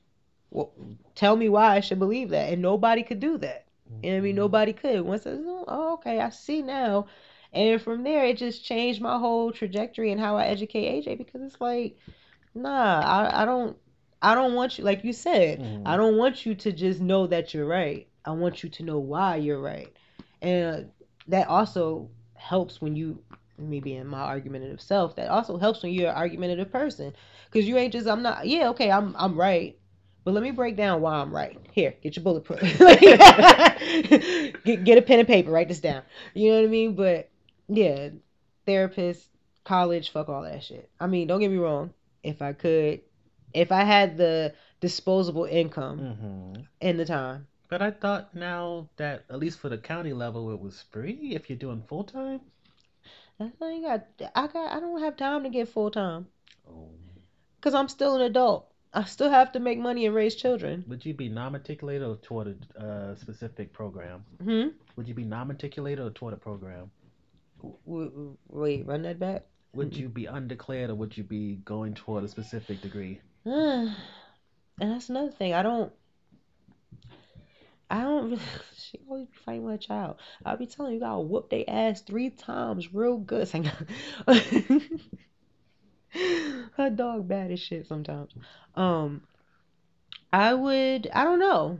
Well, 0.50 0.72
tell 1.14 1.36
me 1.36 1.48
why 1.48 1.76
i 1.76 1.80
should 1.80 1.98
believe 1.98 2.30
that 2.30 2.52
and 2.52 2.60
nobody 2.62 3.02
could 3.02 3.20
do 3.20 3.38
that 3.38 3.61
you 4.02 4.10
know 4.12 4.16
I 4.18 4.20
mean? 4.20 4.36
Nobody 4.36 4.72
could. 4.72 5.02
Once 5.02 5.26
I 5.26 5.30
was, 5.30 5.64
oh, 5.68 5.94
okay, 5.94 6.20
I 6.20 6.30
see 6.30 6.62
now. 6.62 7.06
And 7.52 7.80
from 7.80 8.02
there, 8.04 8.24
it 8.24 8.38
just 8.38 8.64
changed 8.64 9.00
my 9.00 9.18
whole 9.18 9.52
trajectory 9.52 10.10
and 10.10 10.20
how 10.20 10.36
I 10.36 10.46
educate 10.46 10.86
AJ 11.04 11.16
because 11.16 11.42
it's 11.42 11.60
like, 11.60 11.96
nah, 12.54 13.00
I, 13.00 13.42
I 13.42 13.44
don't, 13.44 13.76
I 14.22 14.34
don't 14.34 14.54
want 14.54 14.78
you, 14.78 14.84
like 14.84 15.04
you 15.04 15.12
said, 15.12 15.60
Mhm. 15.60 15.82
I 15.86 15.96
don't 15.96 16.16
want 16.16 16.46
you 16.46 16.54
to 16.54 16.72
just 16.72 17.00
know 17.00 17.26
that 17.26 17.54
you're 17.54 17.66
right. 17.66 18.08
I 18.24 18.30
want 18.32 18.62
you 18.62 18.68
to 18.70 18.82
know 18.84 18.98
why 18.98 19.36
you're 19.36 19.60
right. 19.60 19.96
And 20.40 20.90
that 21.28 21.48
also 21.48 22.10
helps 22.34 22.80
when 22.80 22.96
you, 22.96 23.22
me 23.58 23.80
being 23.80 24.06
my 24.06 24.20
argumentative 24.20 24.80
self, 24.80 25.16
that 25.16 25.28
also 25.28 25.58
helps 25.58 25.82
when 25.82 25.92
you're 25.92 26.10
an 26.10 26.16
argumentative 26.16 26.70
person. 26.70 27.12
Because 27.50 27.68
you 27.68 27.76
ain't 27.76 27.92
just, 27.92 28.06
I'm 28.08 28.22
not, 28.22 28.46
yeah, 28.46 28.68
okay, 28.70 28.90
I'm, 28.90 29.14
I'm 29.18 29.38
right. 29.38 29.78
But 30.24 30.34
let 30.34 30.42
me 30.42 30.52
break 30.52 30.76
down 30.76 31.00
why 31.00 31.14
I'm 31.14 31.34
right. 31.34 31.58
Here, 31.72 31.94
get 32.02 32.16
your 32.16 32.22
bulletproof. 32.22 32.60
get, 32.78 34.84
get 34.84 34.98
a 34.98 35.02
pen 35.02 35.18
and 35.18 35.28
paper, 35.28 35.50
write 35.50 35.68
this 35.68 35.80
down. 35.80 36.02
You 36.34 36.50
know 36.50 36.58
what 36.60 36.66
I 36.66 36.70
mean? 36.70 36.94
But 36.94 37.28
yeah, 37.68 38.10
therapist, 38.66 39.28
college, 39.64 40.10
fuck 40.10 40.28
all 40.28 40.42
that 40.42 40.62
shit. 40.62 40.88
I 41.00 41.06
mean, 41.08 41.26
don't 41.26 41.40
get 41.40 41.50
me 41.50 41.56
wrong. 41.58 41.92
If 42.22 42.40
I 42.40 42.52
could, 42.52 43.00
if 43.52 43.72
I 43.72 43.82
had 43.82 44.16
the 44.16 44.54
disposable 44.80 45.44
income 45.44 45.98
Mhm. 45.98 46.66
and 46.80 47.00
the 47.00 47.04
time, 47.04 47.48
But 47.68 47.82
I 47.82 47.90
thought 47.90 48.34
now 48.34 48.88
that 48.96 49.24
at 49.30 49.38
least 49.38 49.58
for 49.58 49.70
the 49.70 49.78
county 49.78 50.12
level 50.12 50.52
it 50.52 50.60
was 50.60 50.82
free 50.90 51.32
if 51.34 51.48
you're 51.48 51.58
doing 51.58 51.82
full 51.88 52.04
time. 52.04 52.40
you 53.40 53.82
got. 53.82 54.06
I 54.36 54.46
got. 54.46 54.72
I 54.72 54.78
don't 54.78 55.00
have 55.00 55.16
time 55.16 55.42
to 55.42 55.48
get 55.48 55.68
full 55.68 55.90
time 55.90 56.26
Oh. 56.68 56.90
because 57.56 57.74
I'm 57.74 57.88
still 57.88 58.14
an 58.14 58.20
adult. 58.22 58.71
I 58.94 59.04
still 59.04 59.30
have 59.30 59.52
to 59.52 59.60
make 59.60 59.78
money 59.78 60.04
and 60.06 60.14
raise 60.14 60.34
children. 60.34 60.84
Would 60.88 61.06
you 61.06 61.14
be 61.14 61.28
non-matriculated 61.28 62.06
or 62.06 62.16
toward 62.16 62.64
a 62.76 62.84
uh, 62.84 63.16
specific 63.16 63.72
program? 63.72 64.24
Hmm. 64.42 64.68
Would 64.96 65.08
you 65.08 65.14
be 65.14 65.24
non-matriculated 65.24 66.04
or 66.04 66.10
toward 66.10 66.34
a 66.34 66.36
program? 66.36 66.90
W- 67.86 68.36
wait, 68.48 68.86
run 68.86 69.02
that 69.02 69.18
back. 69.18 69.44
Would 69.74 69.96
you 69.96 70.08
be 70.10 70.26
undeclared 70.26 70.90
or 70.90 70.94
would 70.96 71.16
you 71.16 71.24
be 71.24 71.56
going 71.64 71.94
toward 71.94 72.24
a 72.24 72.28
specific 72.28 72.82
degree? 72.82 73.20
and 73.46 73.94
that's 74.78 75.08
another 75.08 75.30
thing. 75.30 75.54
I 75.54 75.62
don't. 75.62 75.90
I 77.90 78.02
don't. 78.02 78.24
really- 78.24 78.42
She 78.76 78.98
always 79.08 79.26
be 79.26 79.36
fighting 79.46 79.64
with 79.64 79.76
a 79.76 79.78
child. 79.78 80.16
I'll 80.44 80.58
be 80.58 80.66
telling 80.66 80.92
you, 80.92 80.98
you 80.98 81.04
gotta 81.04 81.20
whoop 81.20 81.48
their 81.48 81.64
ass 81.66 82.02
three 82.02 82.28
times 82.28 82.92
real 82.92 83.16
good. 83.16 83.48
Her 86.76 86.90
dog 86.90 87.28
bad 87.28 87.50
as 87.50 87.60
shit 87.60 87.86
sometimes. 87.86 88.32
Um, 88.74 89.22
I 90.32 90.54
would. 90.54 91.08
I 91.12 91.24
don't 91.24 91.38
know. 91.38 91.78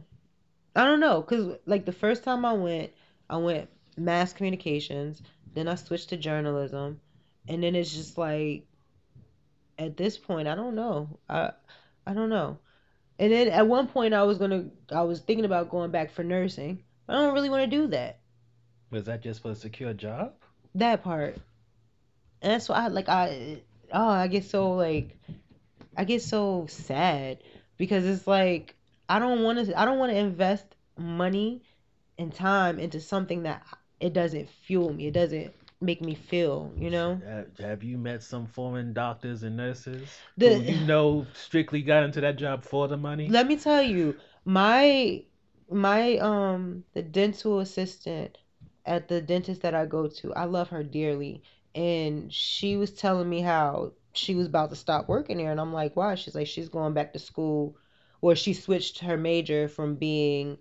I 0.75 0.85
don't 0.85 1.01
know, 1.01 1.21
cause 1.23 1.59
like 1.67 1.85
the 1.85 1.93
first 1.93 2.25
time 2.25 2.45
I 2.45 2.55
went, 2.55 2.93
I 3.29 3.37
went 3.37 3.69
mass 3.97 4.33
communications. 4.33 5.21
Then 5.55 5.69
I 5.69 5.75
switched 5.75 6.09
to 6.11 6.17
journalism, 6.17 7.01
and 7.47 7.63
then 7.63 7.75
it's 7.75 7.93
just 7.93 8.17
like, 8.17 8.65
at 9.79 9.99
this 9.99 10.17
point, 10.17 10.49
I 10.49 10.55
don't 10.55 10.75
know. 10.75 11.19
I 11.29 11.51
I 12.07 12.15
don't 12.15 12.31
know. 12.31 12.59
And 13.19 13.31
then 13.33 13.49
at 13.49 13.67
one 13.67 13.87
point, 13.87 14.15
I 14.15 14.23
was 14.23 14.39
gonna, 14.39 14.71
I 14.91 15.03
was 15.03 15.21
thinking 15.21 15.45
about 15.45 15.69
going 15.69 15.91
back 15.91 16.11
for 16.11 16.25
nursing. 16.25 16.83
I 17.07 17.15
don't 17.15 17.35
really 17.35 17.51
want 17.51 17.71
to 17.71 17.77
do 17.77 17.89
that. 17.89 18.21
Was 18.91 19.05
that 19.05 19.23
just 19.23 19.43
for 19.43 19.51
a 19.51 19.55
secure 19.55 19.93
job? 19.93 20.33
That 20.75 21.05
part. 21.05 21.37
And 22.41 22.53
that's 22.53 22.69
why 22.69 22.77
I 22.77 22.89
like 22.89 23.11
I 23.11 23.61
oh 23.93 24.09
I 24.09 24.27
get 24.29 24.45
so 24.45 24.73
like 24.73 25.17
I 25.97 26.05
get 26.05 26.23
so 26.23 26.67
sad 26.69 27.39
because 27.77 28.05
it's 28.07 28.27
like 28.27 28.75
I 29.09 29.19
don't 29.19 29.43
want 29.43 29.67
to 29.67 29.79
I 29.79 29.85
don't 29.85 29.99
want 29.99 30.13
to 30.13 30.19
invest 30.19 30.65
money 30.99 31.63
and 32.19 32.35
time 32.35 32.79
into 32.79 33.01
something 33.01 33.43
that 33.45 33.63
it 34.01 34.13
doesn't 34.13 34.49
fuel 34.49 34.93
me. 34.93 35.07
It 35.07 35.15
doesn't 35.15 35.53
make 35.81 36.01
me 36.01 36.15
feel, 36.15 36.73
you 36.77 36.91
know? 36.91 37.21
Have, 37.61 37.83
you 37.83 37.99
met 37.99 38.23
some 38.23 38.47
foreign 38.47 38.93
doctors 38.93 39.43
and 39.43 39.57
nurses 39.57 40.09
The- 40.37 40.55
who 40.55 40.63
you 40.63 40.87
know 40.87 41.27
strictly 41.35 41.83
got 41.83 42.05
into 42.05 42.21
that 42.21 42.37
job 42.37 42.65
for 42.65 42.89
the 42.89 42.97
money? 42.97 43.29
Let 43.29 43.47
me 43.47 43.57
tell 43.57 43.83
you, 43.83 44.17
my 44.45 45.23
my 45.71 46.19
um 46.19 46.85
the 46.93 47.03
dental 47.03 47.61
assistant 47.61 48.37
at 48.85 49.09
the 49.09 49.21
dentist 49.21 49.63
that 49.63 49.75
I 49.75 49.87
go 49.87 50.09
to, 50.09 50.35
I 50.35 50.45
love 50.45 50.69
her 50.71 50.83
dearly. 50.83 51.43
And 51.75 52.33
she 52.33 52.77
was 52.77 52.93
telling 52.93 53.29
me 53.29 53.41
how 53.41 53.93
she 54.15 54.35
was 54.35 54.47
about 54.47 54.71
to 54.71 54.77
stop 54.77 55.09
working 55.09 55.39
there 55.39 55.51
and 55.51 55.61
I'm 55.61 55.73
like, 55.73 55.97
"Why?" 55.97 56.15
She's 56.15 56.35
like, 56.35 56.47
"She's 56.47 56.69
going 56.69 56.93
back 56.95 57.13
to 57.15 57.19
school 57.19 57.77
or 58.21 58.35
she 58.37 58.53
switched 58.55 58.99
her 59.01 59.17
major 59.17 59.69
from 59.69 59.97
being 59.97 60.59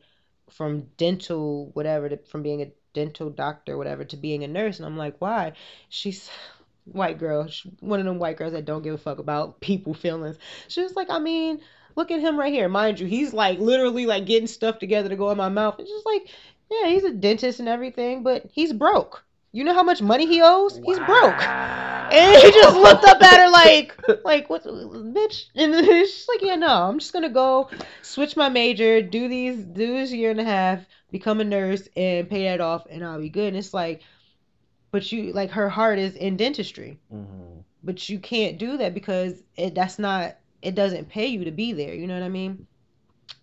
from 0.50 0.88
dental 0.98 1.70
whatever 1.74 2.10
to, 2.10 2.18
from 2.18 2.44
being 2.44 2.62
a 2.62 2.72
dental 2.94 3.30
doctor 3.30 3.77
whatever 3.77 4.03
to 4.06 4.18
being 4.18 4.44
a 4.44 4.48
nurse." 4.48 4.80
And 4.80 4.86
I'm 4.86 4.98
like, 4.98 5.15
"Why?" 5.20 5.53
She's 5.89 6.30
white 6.86 7.18
girl, 7.18 7.48
she- 7.48 7.70
one 7.82 8.00
of 8.00 8.06
them 8.06 8.20
white 8.20 8.38
girls 8.38 8.53
that 8.53 8.65
don't 8.65 8.82
give 8.82 8.94
a 8.94 8.98
fuck 8.98 9.20
about 9.20 9.60
people 9.62 9.94
feelings. 9.94 10.38
She 10.70 10.82
was 10.82 10.96
like, 10.96 11.10
"I 11.10 11.20
mean, 11.20 11.60
look 11.96 12.12
at 12.12 12.20
him 12.22 12.39
right 12.39 12.53
here. 12.53 12.70
Mind 12.70 13.00
you, 13.00 13.06
he's 13.08 13.34
like 13.34 13.60
literally 13.60 14.06
like 14.06 14.25
getting 14.25 14.48
stuff 14.48 14.80
together 14.80 15.10
to 15.10 15.15
go 15.15 15.30
in 15.32 15.38
my 15.38 15.50
mouth. 15.50 15.75
It's 15.80 15.89
just 15.89 16.06
like, 16.06 16.27
Yeah, 16.70 16.88
he's 16.88 17.03
a 17.03 17.12
dentist 17.13 17.60
and 17.60 17.70
everything, 17.70 18.24
but 18.24 18.44
he's 18.51 18.74
broke. 18.74 19.24
You 19.51 19.63
know 19.63 19.74
how 19.74 19.84
much 19.84 20.01
money 20.01 20.25
he 20.25 20.41
owes? 20.41 20.79
He's 20.84 21.00
broke. 21.00 21.41
And 21.43 22.41
he 22.41 22.51
just 22.51 22.75
looked 22.86 23.05
up 23.05 23.22
at 23.22 23.39
her 23.39 23.50
like, 23.50 24.00
like 24.24 24.50
what, 24.50 24.63
bitch? 24.63 25.46
And 25.55 25.74
she's 25.86 26.27
like, 26.29 26.41
yeah, 26.41 26.55
no, 26.55 26.67
I'm 26.67 27.00
just 27.00 27.13
gonna 27.13 27.29
go 27.29 27.70
switch 28.01 28.36
my 28.38 28.50
major, 28.50 29.01
do 29.01 29.27
these, 29.27 29.63
do 29.65 29.93
this 29.98 30.12
year 30.12 30.31
and 30.31 30.39
a 30.39 30.43
half, 30.46 30.86
become 31.12 31.39
a 31.41 31.43
nurse, 31.46 31.88
and 31.96 32.29
pay 32.29 32.43
that 32.46 32.62
off, 32.62 32.86
and 32.89 33.03
I'll 33.03 33.20
be 33.20 33.29
good. 33.29 33.50
And 33.50 33.58
it's 33.58 33.74
like, 33.74 34.01
but 34.91 35.12
you, 35.12 35.34
like, 35.34 35.51
her 35.51 35.70
heart 35.70 36.00
is 36.00 36.15
in 36.15 36.38
dentistry, 36.38 37.00
Mhm. 37.13 37.63
but 37.84 38.10
you 38.10 38.20
can't 38.20 38.58
do 38.58 38.77
that 38.77 38.93
because 38.93 39.43
it, 39.55 39.75
that's 39.75 40.00
not, 40.00 40.38
it 40.62 40.75
doesn't 40.75 41.10
pay 41.10 41.27
you 41.27 41.46
to 41.46 41.51
be 41.51 41.74
there. 41.74 41.93
You 41.93 42.08
know 42.08 42.13
what 42.15 42.24
I 42.25 42.29
mean? 42.29 42.67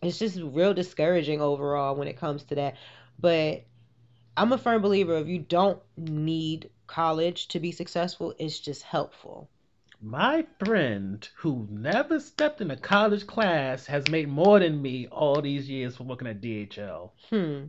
It's 0.03 0.19
just 0.19 0.38
real 0.41 0.75
discouraging 0.75 1.41
overall 1.41 1.97
when 1.97 2.09
it 2.09 2.17
comes 2.19 2.45
to 2.45 2.55
that. 2.57 2.77
But 3.19 3.65
I'm 4.38 4.52
a 4.52 4.59
firm 4.59 4.80
believer 4.83 5.16
of 5.16 5.28
you 5.28 5.40
don't 5.40 5.80
need 5.97 6.71
college 6.87 7.49
to 7.49 7.61
be 7.61 7.73
successful. 7.73 8.35
It's 8.38 8.59
just 8.61 8.83
helpful. 8.83 9.49
My 10.00 10.47
friend 10.64 11.28
who 11.37 11.66
never 11.71 12.21
stepped 12.21 12.61
in 12.61 12.71
a 12.71 12.76
college 12.76 13.26
class 13.26 13.85
has 13.87 14.09
made 14.09 14.28
more 14.28 14.61
than 14.61 14.80
me 14.80 15.09
all 15.09 15.42
these 15.42 15.68
years 15.68 15.97
from 15.97 16.07
working 16.07 16.28
at 16.28 16.40
DHL. 16.40 17.11
Hmm. 17.30 17.64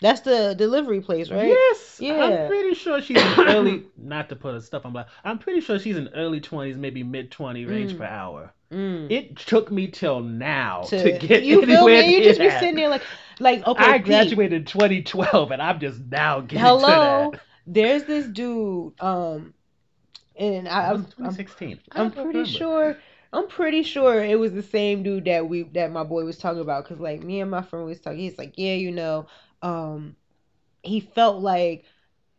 That's 0.00 0.20
the 0.20 0.54
delivery 0.56 1.00
place, 1.00 1.30
right? 1.30 1.48
Yes, 1.48 1.98
Yeah. 2.00 2.14
I'm 2.24 2.48
pretty 2.48 2.74
sure 2.74 3.00
she's 3.02 3.20
in 3.20 3.40
early. 3.48 3.84
Not 3.96 4.28
to 4.28 4.36
put 4.36 4.54
her 4.54 4.60
stuff 4.60 4.84
on, 4.86 4.92
but 4.92 5.08
I'm 5.24 5.38
pretty 5.38 5.60
sure 5.60 5.78
she's 5.78 5.96
in 5.96 6.08
early 6.14 6.40
twenties, 6.40 6.76
maybe 6.76 7.02
mid 7.02 7.30
twenty 7.32 7.64
range 7.66 7.92
Mm. 7.94 7.98
per 7.98 8.04
hour. 8.04 8.52
Mm. 8.72 9.10
It 9.10 9.36
took 9.36 9.70
me 9.70 9.86
till 9.88 10.20
now 10.20 10.82
to, 10.88 11.02
To- 11.18 11.26
get 11.26 11.42
you 11.44 11.64
feel 11.66 11.86
me? 11.86 12.16
You 12.16 12.24
just 12.24 12.40
be 12.40 12.48
sitting 12.50 12.74
there 12.76 12.88
like, 12.88 13.02
like 13.42 13.66
okay. 13.66 13.94
I 13.94 13.98
Pete, 13.98 14.04
graduated 14.04 14.52
in 14.62 14.64
2012, 14.66 15.50
and 15.52 15.62
I'm 15.62 15.80
just 15.80 16.00
now 16.00 16.40
getting 16.40 16.58
Hello. 16.58 16.80
to 16.80 16.96
that. 16.96 17.40
There's 17.66 18.04
this 18.04 18.26
dude, 18.28 18.94
um, 19.00 19.54
and 20.36 20.68
I, 20.68 20.92
was 20.92 21.04
I'm, 21.04 21.06
I'm 21.22 21.38
2016. 21.38 21.80
I 21.92 22.02
I'm 22.02 22.10
pretty 22.12 22.44
remember. 22.44 22.44
sure. 22.44 22.98
I'm 23.32 23.48
pretty 23.48 23.82
sure 23.82 24.22
it 24.22 24.38
was 24.38 24.52
the 24.52 24.62
same 24.62 25.02
dude 25.02 25.24
that 25.26 25.48
we 25.48 25.64
that 25.74 25.90
my 25.92 26.04
boy 26.04 26.24
was 26.24 26.38
talking 26.38 26.60
about. 26.60 26.84
Cause 26.86 27.00
like 27.00 27.22
me 27.22 27.40
and 27.40 27.50
my 27.50 27.62
friend 27.62 27.86
was 27.86 28.00
talking. 28.00 28.18
He's 28.20 28.38
like, 28.38 28.54
yeah, 28.56 28.74
you 28.74 28.92
know, 28.92 29.26
um, 29.62 30.16
he 30.82 31.00
felt 31.00 31.42
like 31.42 31.84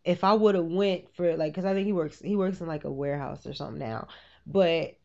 if 0.06 0.24
I 0.24 0.34
would 0.34 0.56
have 0.56 0.66
went 0.66 1.14
for 1.16 1.36
like, 1.38 1.54
cause 1.56 1.66
I 1.66 1.74
think 1.74 1.86
he 1.88 1.94
works 1.94 2.20
he 2.20 2.36
works 2.36 2.62
in 2.62 2.68
like 2.68 2.86
a 2.86 2.92
warehouse 2.92 3.46
or 3.46 3.54
something 3.54 3.80
now, 3.80 4.08
but 4.46 4.96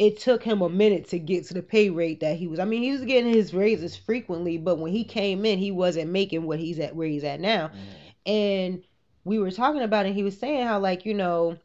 it 0.00 0.18
took 0.18 0.42
him 0.42 0.62
a 0.62 0.68
minute 0.70 1.08
to 1.08 1.18
get 1.18 1.44
to 1.44 1.52
the 1.52 1.62
pay 1.62 1.90
rate 1.90 2.20
that 2.20 2.34
he 2.36 2.46
was. 2.46 2.58
I 2.58 2.64
mean, 2.64 2.82
he 2.82 2.90
was 2.90 3.02
getting 3.02 3.30
his 3.32 3.52
raises 3.52 3.94
frequently, 3.96 4.56
but 4.56 4.78
when 4.78 4.90
he 4.92 5.04
came 5.04 5.44
in, 5.44 5.58
he 5.58 5.70
wasn't 5.70 6.10
making 6.10 6.44
what 6.44 6.58
he's 6.58 6.78
at 6.80 6.96
where 6.96 7.06
he's 7.06 7.22
at 7.22 7.38
now 7.38 7.68
Mhm. 7.68 8.32
and 8.32 8.82
we 9.24 9.38
were 9.38 9.50
talking 9.50 9.82
about 9.82 10.06
it. 10.06 10.08
And 10.08 10.16
he 10.16 10.22
was 10.22 10.38
saying 10.38 10.66
how 10.66 10.80
like 10.80 11.04
you 11.04 11.12
know, 11.12 11.58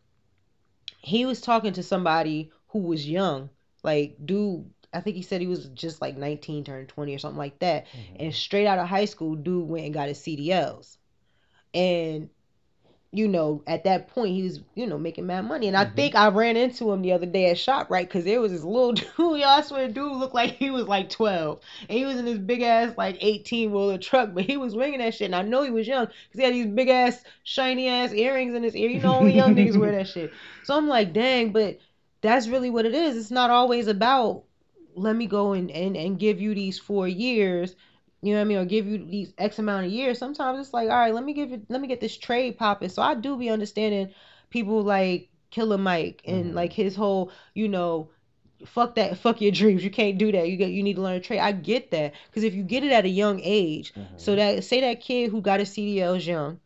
he 1.00 1.26
was 1.26 1.40
talking 1.40 1.74
to 1.74 1.84
somebody 1.84 2.52
who 2.68 2.80
was 2.80 3.08
young, 3.08 3.50
like 3.84 4.18
dude. 4.26 4.70
I 4.94 5.00
think 5.02 5.16
he 5.16 5.22
said 5.22 5.40
he 5.42 5.48
was 5.48 5.68
just 5.70 6.02
like 6.02 6.18
19, 6.18 6.64
turned 6.66 6.90
20 6.90 7.16
or 7.16 7.20
something 7.20 7.38
like 7.38 7.60
that. 7.60 7.86
Mhm. 7.86 8.16
And 8.20 8.34
straight 8.34 8.68
out 8.68 8.80
of 8.80 8.88
high 8.88 9.06
school, 9.06 9.36
dude 9.36 9.68
went 9.70 9.86
and 9.86 9.94
got 9.94 10.08
his 10.10 10.20
CDLs. 10.20 10.98
And 11.74 12.30
you 13.16 13.28
know, 13.30 13.64
at 13.66 13.86
that 13.86 14.10
point, 14.10 14.36
he 14.36 14.44
was, 14.44 14.60
you 14.76 14.86
know, 14.86 14.98
making 14.98 15.26
mad 15.26 15.44
money. 15.46 15.68
And 15.68 15.78
I 15.78 15.86
Mhm. 15.86 15.96
think 15.96 16.16
I 16.16 16.28
ran 16.28 16.58
into 16.58 16.92
him 16.92 17.02
the 17.02 17.14
other 17.14 17.26
day 17.26 17.50
at 17.50 17.58
shop, 17.58 17.90
right? 17.90 18.08
Because 18.08 18.26
there 18.26 18.42
was 18.42 18.52
this 18.52 18.64
little 18.64 18.92
dude, 18.94 19.08
y'all, 19.18 19.46
I 19.46 19.62
swear, 19.62 19.88
dude 19.88 20.18
looked 20.18 20.36
like 20.36 20.52
he 20.52 20.70
was 20.70 20.86
like 20.88 21.10
12. 21.10 21.60
And 21.88 21.98
he 21.98 22.06
was 22.06 22.18
in 22.18 22.26
this 22.26 22.38
big 22.38 22.62
ass, 22.62 22.94
like 22.98 23.18
18 23.22 23.72
wheeler 23.72 23.98
truck, 23.98 24.32
but 24.34 24.44
he 24.44 24.58
was 24.58 24.76
winging 24.76 25.00
that 25.00 25.14
shit. 25.14 25.28
And 25.28 25.36
I 25.36 25.44
know 25.44 25.64
he 25.64 25.72
was 25.72 25.88
young 25.88 26.06
because 26.08 26.40
he 26.40 26.44
had 26.44 26.54
these 26.54 26.68
big 26.68 26.90
ass, 26.90 27.24
shiny 27.44 27.88
ass 27.88 28.12
earrings 28.12 28.54
in 28.54 28.64
his 28.64 28.76
ear. 28.76 28.90
You 28.90 29.00
know, 29.00 29.16
only 29.16 29.34
young 29.34 29.56
niggas 29.56 29.78
wear 29.78 29.92
that 29.92 30.08
shit. 30.10 30.34
So 30.64 30.76
I'm 30.78 30.88
like, 30.90 31.14
dang, 31.14 31.52
but 31.54 31.78
that's 32.22 32.48
really 32.50 32.70
what 32.70 32.86
it 32.86 32.94
is. 32.94 33.16
It's 33.18 33.32
not 33.32 33.50
always 33.50 33.88
about, 33.88 34.44
let 34.96 35.16
me 35.16 35.26
go 35.28 35.54
and, 35.54 35.72
and, 35.72 35.96
and 35.96 36.20
give 36.20 36.42
you 36.42 36.54
these 36.54 36.80
four 36.80 37.08
years 37.08 37.76
you 38.22 38.32
know 38.34 38.40
what 38.40 38.42
I 38.42 38.46
mean, 38.46 38.58
or 38.58 38.66
give 38.66 38.88
you 38.88 38.98
these 39.06 39.34
X 39.38 39.60
amount 39.60 39.86
of 39.86 39.92
years. 39.92 40.18
Sometimes 40.18 40.60
it's 40.60 40.74
like, 40.74 40.90
all 40.90 40.96
right, 40.98 41.14
let 41.14 41.24
me 41.24 41.34
give 41.34 41.52
it, 41.52 41.64
let 41.70 41.82
me 41.82 41.88
get 41.88 42.02
this 42.02 42.18
trade 42.18 42.58
popping. 42.58 42.90
So 42.90 43.02
I 43.02 43.16
do 43.16 43.38
be 43.38 43.50
understanding 43.50 44.10
people 44.50 44.82
like 44.84 45.30
Killer 45.52 45.78
Mike 45.78 46.22
and 46.26 46.54
Mhm. 46.54 46.56
like 46.56 46.74
his 46.74 46.96
whole, 46.96 47.32
you 47.54 47.68
know, 47.70 48.10
fuck 48.66 48.96
that, 48.96 49.18
fuck 49.18 49.42
your 49.42 49.52
dreams. 49.52 49.84
You 49.84 49.92
can't 49.92 50.18
do 50.18 50.32
that. 50.32 50.50
You 50.50 50.58
get, 50.58 50.72
you 50.72 50.84
need 50.84 50.96
to 50.96 51.02
learn 51.02 51.16
a 51.16 51.20
trade. 51.20 51.40
I 51.40 51.52
get 51.52 51.92
that 51.92 52.14
because 52.28 52.44
if 52.44 52.54
you 52.54 52.64
get 52.64 52.84
it 52.84 52.92
at 52.92 53.06
a 53.06 53.10
young 53.10 53.40
age, 53.44 53.94
so 54.18 54.34
Mhm. 54.34 54.38
that 54.38 54.64
say 54.64 54.82
that 54.82 55.02
kid 55.02 55.32
who 55.32 55.42
got 55.42 55.60
his 55.60 55.72
CDLs 55.72 56.26
young, 56.28 56.60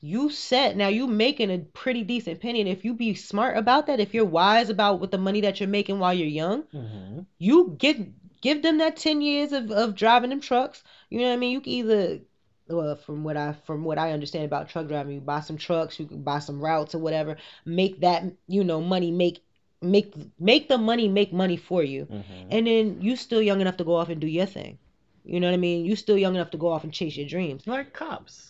you 0.00 0.30
set 0.30 0.76
now 0.76 0.88
you 0.88 1.06
making 1.06 1.50
a 1.50 1.58
pretty 1.58 2.02
decent 2.02 2.40
penny, 2.40 2.60
and 2.60 2.68
if 2.68 2.84
you 2.84 2.94
be 2.94 3.14
smart 3.14 3.56
about 3.56 3.86
that, 3.86 4.00
if 4.00 4.14
you're 4.14 4.24
wise 4.24 4.68
about 4.70 5.00
what 5.00 5.10
the 5.10 5.18
money 5.18 5.40
that 5.42 5.60
you're 5.60 5.68
making 5.68 5.98
while 5.98 6.14
you're 6.14 6.28
young 6.28 6.64
Mhm. 6.72 7.26
you 7.38 7.76
get 7.78 7.98
give 8.40 8.62
them 8.62 8.78
that 8.78 8.96
10 8.96 9.20
years 9.20 9.52
of, 9.52 9.70
of 9.70 9.94
driving 9.94 10.30
them 10.30 10.40
trucks. 10.40 10.82
You 11.10 11.18
know 11.20 11.26
what 11.28 11.34
i 11.34 11.36
mean? 11.36 11.52
You 11.52 11.60
can 11.60 11.72
either 11.72 12.20
well 12.68 12.96
from 12.96 13.22
what 13.22 13.36
i 13.36 13.52
from 13.64 13.84
what 13.84 13.98
i 13.98 14.12
understand 14.12 14.44
about 14.44 14.68
truck 14.68 14.88
driving 14.88 15.14
you 15.14 15.20
buy 15.20 15.40
some 15.40 15.56
trucks 15.56 16.00
you 16.00 16.06
can 16.06 16.22
buy 16.22 16.38
some 16.40 16.60
routes 16.60 16.96
or 16.96 16.98
whatever 16.98 17.36
make 17.64 18.00
that 18.00 18.24
you 18.48 18.64
know 18.64 18.80
money 18.80 19.12
make 19.12 19.44
make 19.80 20.12
make 20.40 20.68
the 20.68 20.76
money 20.76 21.06
make 21.08 21.32
money 21.32 21.56
for 21.56 21.82
you. 21.82 22.06
Mhm. 22.06 22.46
and 22.50 22.66
then 22.66 23.00
you 23.00 23.14
still 23.14 23.40
young 23.42 23.60
enough 23.60 23.76
to 23.76 23.84
go 23.84 23.94
off 23.94 24.08
and 24.08 24.20
do 24.20 24.26
your 24.26 24.46
thing. 24.46 24.78
You 25.24 25.40
know 25.40 25.48
what 25.48 25.54
i 25.54 25.58
mean? 25.58 25.84
You 25.84 25.96
still 25.96 26.18
young 26.18 26.34
enough 26.34 26.50
to 26.52 26.56
go 26.58 26.68
off 26.68 26.84
and 26.84 26.92
chase 26.92 27.16
your 27.16 27.26
dreams. 27.28 27.66
Like 27.66 27.92
cops. 27.92 28.48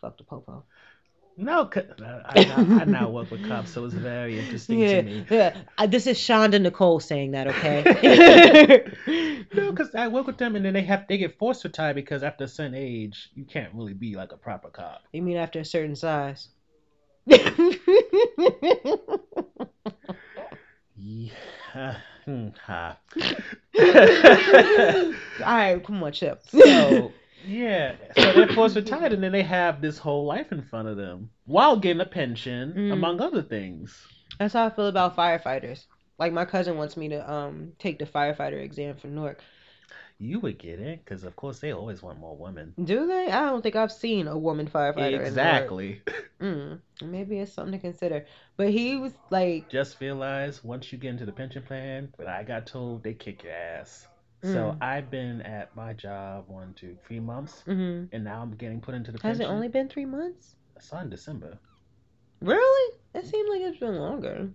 fuck 0.00 0.16
the 0.16 0.24
popo 0.24 0.64
No, 1.36 1.70
I, 1.74 1.84
I, 2.26 2.80
I 2.80 2.84
now 2.84 3.08
work 3.10 3.30
with 3.30 3.46
cops, 3.48 3.70
so 3.70 3.84
it's 3.84 3.94
very 3.94 4.38
interesting 4.38 4.78
yeah, 4.78 5.00
to 5.00 5.02
me. 5.02 5.26
yeah. 5.30 5.56
Uh, 5.78 5.86
this 5.86 6.06
is 6.06 6.18
shonda 6.18 6.60
nicole 6.60 7.00
saying 7.00 7.30
that 7.32 7.46
okay 7.48 8.84
No, 9.54 9.70
because 9.70 9.94
I 9.94 10.08
work 10.08 10.26
with 10.26 10.38
them, 10.38 10.56
and 10.56 10.64
then 10.64 10.74
they 10.74 10.82
have 10.82 11.06
they 11.08 11.18
get 11.18 11.38
forced 11.38 11.62
to 11.62 11.68
tie 11.68 11.92
because 11.94 12.22
after 12.22 12.44
a 12.44 12.48
certain 12.48 12.74
age, 12.74 13.30
you 13.34 13.44
can't 13.44 13.72
really 13.74 13.94
be 13.94 14.14
like 14.14 14.32
a 14.32 14.36
proper 14.36 14.68
cop. 14.68 15.02
You 15.12 15.22
mean 15.22 15.36
after 15.36 15.60
a 15.60 15.64
certain 15.64 15.96
size? 15.96 16.48
Yeah. 20.96 21.96
Hmm. 22.24 22.48
All 22.64 22.76
right, 25.40 25.84
come 25.84 26.02
on, 26.02 26.12
Chip. 26.12 26.42
so 26.46 27.12
yeah, 27.46 27.94
so 28.16 28.32
they're 28.32 28.48
forced 28.48 28.74
to 28.74 28.82
tie, 28.82 29.06
and 29.06 29.22
then 29.22 29.32
they 29.32 29.42
have 29.42 29.80
this 29.80 29.98
whole 29.98 30.24
life 30.26 30.52
in 30.52 30.62
front 30.62 30.88
of 30.88 30.96
them 30.96 31.30
while 31.44 31.76
getting 31.76 32.00
a 32.00 32.06
pension, 32.06 32.72
Mm. 32.74 32.92
among 32.92 33.20
other 33.20 33.42
things. 33.42 34.06
That's 34.38 34.54
how 34.54 34.66
I 34.66 34.70
feel 34.70 34.86
about 34.86 35.16
firefighters. 35.16 35.86
Like 36.18 36.32
my 36.32 36.44
cousin 36.44 36.76
wants 36.76 36.96
me 36.96 37.08
to 37.10 37.32
um 37.32 37.72
take 37.78 37.98
the 37.98 38.06
firefighter 38.06 38.62
exam 38.62 38.96
for 38.96 39.08
Newark. 39.08 39.42
You 40.18 40.38
would 40.40 40.58
get 40.58 40.78
it, 40.78 41.04
because 41.04 41.24
of 41.24 41.34
course 41.34 41.58
they 41.58 41.72
always 41.72 42.00
want 42.02 42.20
more 42.20 42.36
women. 42.36 42.74
Do 42.82 43.06
they? 43.06 43.26
I 43.26 43.46
don't 43.46 43.60
think 43.62 43.74
I've 43.74 43.90
seen 43.90 44.28
a 44.28 44.38
woman 44.38 44.68
firefighter. 44.68 45.20
Exactly. 45.20 46.00
Mm, 46.40 46.80
maybe 47.02 47.38
it's 47.38 47.52
something 47.52 47.72
to 47.72 47.78
consider. 47.78 48.26
But 48.56 48.70
he 48.70 48.96
was 48.96 49.12
like, 49.30 49.68
Just 49.68 50.00
realize 50.00 50.62
once 50.64 50.92
you 50.92 50.98
get 50.98 51.10
into 51.10 51.24
the 51.24 51.32
pension 51.32 51.62
plan, 51.62 52.12
but 52.16 52.26
I 52.26 52.42
got 52.44 52.66
told 52.66 53.02
they 53.02 53.14
kick 53.14 53.42
your 53.44 53.52
ass. 53.52 54.06
So 54.42 54.74
Mm. 54.74 54.78
I've 54.80 55.10
been 55.10 55.40
at 55.42 55.74
my 55.74 55.92
job 55.94 56.48
one, 56.48 56.74
two, 56.74 56.96
three 57.06 57.20
months, 57.20 57.64
hmm 57.66 58.04
and 58.12 58.24
now 58.24 58.42
I'm 58.42 58.52
getting 58.56 58.80
put 58.80 58.94
into 58.94 59.10
the 59.12 59.18
has 59.22 59.40
pension. 59.40 59.46
it 59.46 59.46
only 59.46 59.68
been 59.68 59.88
three 59.88 60.04
months? 60.04 60.56
I 60.76 60.80
saw 60.80 61.00
in 61.00 61.08
December. 61.10 61.58
Really? 62.42 62.98
It 63.14 63.24
seemed 63.26 63.48
like 63.48 63.62
it's 63.62 63.78
been 63.78 63.96
longer. 63.96 64.50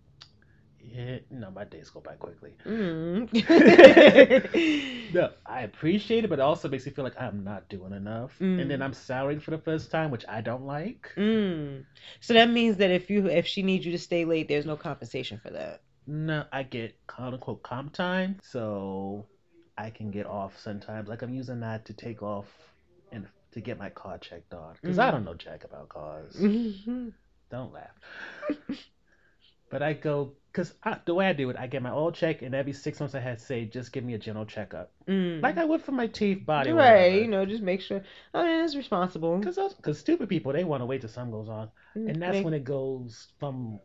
Yeah, 0.80 1.20
no, 1.32 1.52
my 1.52 1.64
days 1.66 1.90
go 1.90 2.00
by 2.02 2.16
quickly. 2.16 2.54
Mm. 2.66 3.28
No, 5.10 5.32
I 5.46 5.62
appreciate 5.64 6.24
it, 6.26 6.30
but 6.30 6.40
it 6.40 6.42
also 6.42 6.68
makes 6.70 6.86
me 6.86 6.92
feel 6.92 7.04
like 7.06 7.20
I'm 7.20 7.44
not 7.44 7.70
doing 7.70 7.94
enough. 7.94 8.42
Mm. 8.42 8.60
And 8.60 8.70
then 8.70 8.82
I'm 8.82 8.94
salaried 8.94 9.42
for 9.44 9.52
the 9.52 9.58
first 9.58 9.90
time, 9.92 10.12
which 10.12 10.26
I 10.28 10.42
don't 10.42 10.66
like. 10.66 11.12
mm. 11.18 11.86
So 12.20 12.34
that 12.34 12.50
means 12.50 12.78
that 12.78 12.92
if 12.92 13.10
you 13.10 13.28
if 13.28 13.48
she 13.48 13.64
needs 13.64 13.86
you 13.86 13.92
to 13.94 13.98
stay 13.98 14.26
late, 14.26 14.48
there's 14.48 14.66
no 14.66 14.78
compensation 14.78 15.40
for 15.40 15.50
that. 15.52 15.82
No, 16.08 16.46
I 16.52 16.64
get 16.64 16.96
quote 17.08 17.34
unquote 17.36 17.62
comp 17.64 17.94
time, 17.94 18.40
so 18.42 19.28
I 19.78 19.90
can 19.90 20.12
get 20.12 20.26
off 20.26 20.58
sometimes. 20.60 21.08
Like 21.08 21.22
I'm 21.22 21.34
using 21.34 21.60
that 21.62 21.86
to 21.86 21.94
take 21.94 22.24
off 22.24 22.48
and 23.12 23.28
to 23.52 23.62
get 23.62 23.78
my 23.78 23.90
car 23.90 24.18
checked 24.18 24.54
on. 24.54 24.76
Because 24.82 25.00
I 25.00 25.08
Mhm. 25.08 25.12
don't 25.12 25.26
know 25.26 25.34
jack 25.36 25.64
about 25.64 25.90
cars. 25.90 26.36
Mhm. 26.36 27.14
Don't 27.50 27.72
laugh. 27.74 27.96
but 29.70 29.82
I 29.84 29.94
go, 29.94 30.34
because 30.52 30.74
the 31.06 31.14
way 31.14 31.28
I 31.28 31.34
do 31.34 31.50
it, 31.50 31.58
I 31.58 31.68
get 31.68 31.82
my 31.82 31.92
oil 31.92 32.12
check, 32.12 32.42
and 32.42 32.56
every 32.56 32.74
six 32.74 33.00
months 33.00 33.16
I 33.16 33.20
had 33.20 33.38
to 33.40 33.44
say, 33.46 33.66
just 33.66 33.92
give 33.92 34.04
me 34.04 34.14
a 34.14 34.18
general 34.18 34.46
checkup. 34.46 34.92
Mm. 35.08 35.42
Like 35.42 35.58
I 35.58 35.66
would 35.66 35.82
for 35.82 35.92
my 35.92 36.08
teeth, 36.08 36.46
body, 36.46 36.72
right, 36.72 37.22
you 37.22 37.28
know, 37.28 37.46
just 37.46 37.62
make 37.64 37.82
sure. 37.82 38.02
I 38.34 38.44
mean, 38.46 38.64
it's 38.66 38.76
responsible. 38.76 39.38
Because 39.38 39.58
because 39.76 40.00
stupid 40.00 40.30
people, 40.30 40.52
they 40.54 40.64
want 40.64 40.82
to 40.82 40.86
wait 40.86 41.02
till 41.02 41.10
sun 41.10 41.32
goes 41.32 41.50
on. 41.50 41.70
Mm, 41.96 42.10
And 42.10 42.22
that's 42.22 42.34
make- 42.34 42.46
when 42.46 42.54
it 42.54 42.64
goes 42.64 43.28
from, 43.40 43.80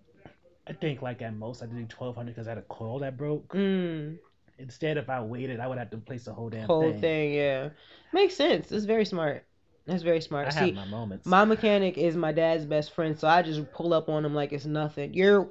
I 0.66 0.72
think 0.72 1.02
like 1.02 1.20
at 1.22 1.35
most 1.35 1.62
I 1.62 1.66
did 1.66 1.88
1200 1.90 2.33
because 2.35 2.46
I 2.46 2.50
had 2.52 2.59
a 2.59 2.62
coil 2.62 3.00
that 3.00 3.16
broke. 3.16 3.48
Mm, 3.48 4.18
Instead, 4.62 4.96
if 4.96 5.11
I 5.11 5.20
waited, 5.20 5.59
I 5.61 5.66
would 5.66 5.79
have 5.79 5.90
to 5.90 5.98
place 5.98 6.25
the 6.25 6.33
whole 6.33 6.48
damn 6.48 6.66
whole 6.66 6.92
thing. 6.92 7.01
thing. 7.01 7.35
yeah, 7.35 7.68
makes 8.12 8.35
sense. 8.37 8.70
It's 8.70 8.85
very 8.85 9.05
smart. 9.05 9.44
That's 9.87 10.05
very 10.05 10.20
smart. 10.20 10.46
I 10.46 10.51
See, 10.51 10.59
have 10.66 10.75
my 10.75 10.85
moments. 10.85 11.27
my 11.27 11.44
mechanic 11.44 11.98
is 11.98 12.14
my 12.16 12.31
dad's 12.31 12.64
best 12.64 12.92
friend, 12.94 13.18
so 13.18 13.27
I 13.27 13.42
just 13.42 13.72
pull 13.72 13.92
up 13.92 14.09
on 14.09 14.25
him 14.25 14.35
like 14.35 14.53
it's 14.53 14.64
nothing. 14.64 15.12
You're, 15.14 15.51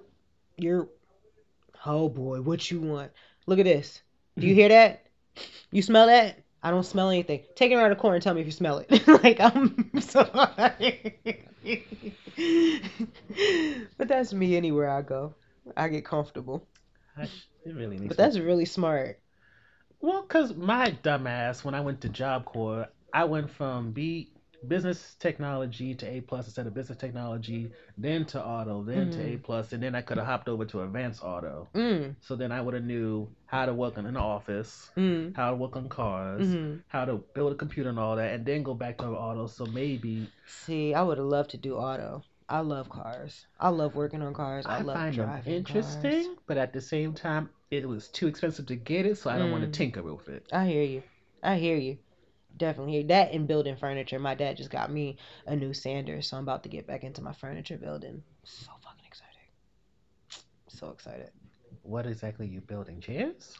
you're, 0.57 0.87
oh 1.85 2.07
boy, 2.07 2.39
what 2.41 2.71
you 2.71 2.79
want? 2.79 3.11
Look 3.45 3.59
at 3.59 3.65
this. 3.65 4.01
Do 4.39 4.47
you 4.47 4.55
hear 4.61 4.69
that? 4.69 5.05
You 5.71 5.81
smell 5.81 6.07
that? 6.07 6.39
I 6.63 6.69
don't 6.71 6.85
smell 6.85 7.09
anything. 7.09 7.41
Take 7.55 7.71
it 7.71 7.75
around 7.75 7.89
the 7.89 7.95
corner 7.97 8.15
and 8.15 8.23
tell 8.23 8.33
me 8.33 8.39
if 8.41 8.47
you 8.47 8.53
smell 8.53 8.77
it. 8.87 9.07
like 9.23 9.39
I'm 9.41 9.91
sorry. 9.99 11.17
but 13.97 14.07
that's 14.07 14.31
me 14.33 14.55
anywhere 14.55 14.89
I 14.89 15.01
go. 15.01 15.35
I 15.75 15.89
get 15.89 16.05
comfortable. 16.05 16.65
I 17.17 17.25
sh- 17.25 17.47
it 17.65 17.75
really 17.75 17.97
needs 17.97 18.09
But 18.09 18.17
that's 18.17 18.37
really 18.37 18.65
smart. 18.65 19.19
Well, 20.01 20.23
cause 20.23 20.53
my 20.53 20.91
dumbass, 21.03 21.63
when 21.63 21.75
I 21.75 21.81
went 21.81 22.01
to 22.01 22.09
Job 22.09 22.45
Corps, 22.45 22.87
I 23.13 23.23
went 23.25 23.49
from 23.49 23.91
B 23.91 24.29
business 24.67 25.15
technology 25.19 25.95
to 25.95 26.07
A 26.07 26.21
plus 26.21 26.45
instead 26.45 26.67
of 26.67 26.73
business 26.73 26.97
technology, 26.97 27.71
then 27.97 28.25
to 28.25 28.43
auto, 28.43 28.83
then 28.83 29.09
to 29.11 29.21
A 29.21 29.37
plus, 29.37 29.73
and 29.73 29.81
then 29.81 29.95
I 29.95 30.01
could 30.01 30.17
have 30.17 30.25
hopped 30.27 30.49
over 30.49 30.65
to 30.65 30.81
advanced 30.83 31.23
auto. 31.23 31.69
Mm, 31.75 32.15
So 32.21 32.35
then 32.35 32.51
I 32.51 32.61
would 32.61 32.73
have 32.73 32.83
knew 32.83 33.27
how 33.45 33.65
to 33.65 33.73
work 33.73 33.97
in 33.97 34.05
an 34.05 34.17
office, 34.17 34.89
mm, 34.97 35.33
how 35.35 35.51
to 35.51 35.55
work 35.55 35.75
on 35.75 35.89
cars, 35.89 36.45
hmm 36.45 36.75
how 36.87 37.05
to 37.05 37.23
build 37.33 37.53
a 37.53 37.55
computer 37.55 37.89
and 37.89 37.99
all 37.99 38.15
that, 38.17 38.33
and 38.33 38.45
then 38.45 38.63
go 38.63 38.73
back 38.73 38.97
to 38.97 39.05
auto. 39.05 39.47
So 39.47 39.65
maybe 39.65 40.27
See, 40.45 40.93
I 40.93 41.01
would 41.01 41.17
have 41.17 41.25
loved 41.27 41.49
to 41.51 41.57
do 41.57 41.77
auto. 41.77 42.23
I 42.51 42.59
love 42.59 42.89
cars. 42.89 43.47
I 43.61 43.69
love 43.69 43.95
working 43.95 44.21
on 44.21 44.33
cars. 44.33 44.65
I, 44.65 44.79
I, 44.79 44.81
love 44.81 44.95
find 44.95 45.15
them 45.15 45.25
driving 45.25 45.53
interesting, 45.53 46.25
cars. 46.25 46.37
but 46.47 46.57
at 46.57 46.73
the 46.73 46.81
same 46.81 47.13
time, 47.13 47.49
it 47.71 47.87
was 47.87 48.09
too 48.09 48.27
expensive 48.27 48.65
to 48.65 48.75
get 48.75 49.05
it, 49.05 49.17
so 49.17 49.29
I 49.29 49.37
don't 49.37 49.51
want 49.51 49.63
Mm. 49.63 49.71
to 49.71 49.77
tinker 49.77 50.03
with 50.03 50.27
it. 50.27 50.45
I 50.51 50.67
hear 50.67 50.83
you. 50.83 51.01
I 51.41 51.55
hear 51.55 51.77
you. 51.77 51.97
Definitely 52.57 52.91
hear 52.91 53.03
that 53.05 53.31
in 53.31 53.45
building 53.45 53.77
furniture. 53.77 54.19
My 54.19 54.35
dad 54.35 54.57
just 54.57 54.69
got 54.69 54.91
me 54.91 55.17
a 55.47 55.55
new 55.55 55.73
sander, 55.73 56.21
so 56.21 56.35
I'm 56.35 56.43
about 56.43 56.63
to 56.63 56.69
get 56.69 56.85
back 56.85 57.05
into 57.05 57.21
my 57.21 57.31
furniture 57.31 57.77
building. 57.77 58.21
So 58.43 58.71
fucking 58.83 59.05
excited. 59.07 59.31
So 60.67 60.89
excited. 60.89 61.31
What 61.83 62.05
exactly 62.05 62.47
you 62.47 62.59
building? 62.59 62.99
Chairs? 62.99 63.57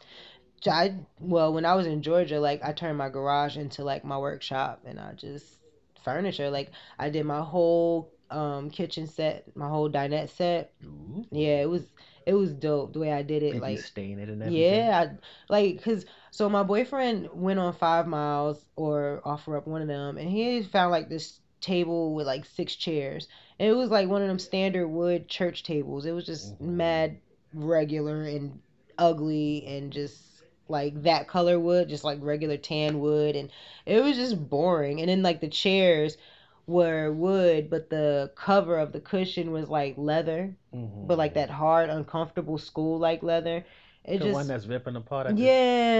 I 0.68 0.94
well, 1.18 1.52
when 1.54 1.64
I 1.64 1.74
was 1.74 1.86
in 1.86 2.02
Georgia, 2.02 2.38
like 2.38 2.62
I 2.62 2.72
turned 2.72 2.98
my 2.98 3.08
garage 3.08 3.56
into 3.56 3.84
like 3.84 4.04
my 4.04 4.18
workshop, 4.18 4.82
and 4.84 5.00
I 5.00 5.14
just 5.14 5.58
furniture. 6.04 6.50
Like 6.50 6.70
I 6.98 7.08
did 7.08 7.24
my 7.24 7.40
whole 7.40 8.11
um 8.34 8.70
kitchen 8.70 9.06
set, 9.06 9.44
my 9.56 9.68
whole 9.68 9.88
dinette 9.90 10.30
set. 10.30 10.72
Ooh. 10.84 11.24
Yeah, 11.30 11.60
it 11.62 11.68
was 11.68 11.84
it 12.26 12.34
was 12.34 12.52
dope 12.52 12.92
the 12.92 13.00
way 13.00 13.12
I 13.12 13.22
did 13.22 13.42
it. 13.42 13.52
Did 13.52 13.62
like 13.62 13.78
stain 13.78 14.18
it 14.18 14.28
and 14.28 14.42
everything? 14.42 14.64
Yeah, 14.64 15.06
I, 15.10 15.52
like 15.52 15.82
cause 15.82 16.04
so 16.30 16.48
my 16.48 16.62
boyfriend 16.62 17.28
went 17.34 17.58
on 17.58 17.72
Five 17.72 18.06
Miles 18.06 18.64
or 18.76 19.20
offer 19.24 19.56
up 19.56 19.66
one 19.66 19.82
of 19.82 19.88
them, 19.88 20.18
and 20.18 20.28
he 20.28 20.62
found 20.62 20.90
like 20.90 21.08
this 21.08 21.40
table 21.60 22.14
with 22.14 22.26
like 22.26 22.44
six 22.44 22.74
chairs, 22.74 23.28
and 23.58 23.68
it 23.68 23.74
was 23.74 23.90
like 23.90 24.08
one 24.08 24.22
of 24.22 24.28
them 24.28 24.38
standard 24.38 24.88
wood 24.88 25.28
church 25.28 25.62
tables. 25.62 26.06
It 26.06 26.12
was 26.12 26.26
just 26.26 26.58
Mhm. 26.60 26.76
mad 26.76 27.18
regular 27.54 28.24
and 28.24 28.60
ugly 28.98 29.64
and 29.66 29.92
just 29.92 30.42
like 30.68 31.02
that 31.02 31.28
color 31.28 31.58
wood, 31.60 31.88
just 31.88 32.04
like 32.04 32.18
regular 32.22 32.56
tan 32.56 33.00
wood, 33.00 33.36
and 33.36 33.50
it 33.86 34.00
was 34.02 34.16
just 34.16 34.48
boring. 34.48 35.00
And 35.00 35.08
then 35.08 35.22
like 35.22 35.40
the 35.40 35.48
chairs 35.48 36.16
were 36.66 37.12
wood, 37.12 37.70
but 37.70 37.90
the 37.90 38.32
cover 38.36 38.78
of 38.78 38.92
the 38.92 39.00
cushion 39.00 39.52
was 39.52 39.68
like 39.68 39.96
leather, 39.98 40.56
Mhm. 40.72 41.06
but 41.06 41.18
like 41.18 41.34
that 41.34 41.50
hard, 41.50 41.90
uncomfortable 41.90 42.58
school 42.58 42.98
like 42.98 43.22
leather. 43.22 43.64
It 44.04 44.18
the 44.18 44.24
just 44.24 44.34
one 44.34 44.46
that's 44.46 44.66
ripping 44.66 44.96
apart. 44.96 45.26
the- 45.38 45.52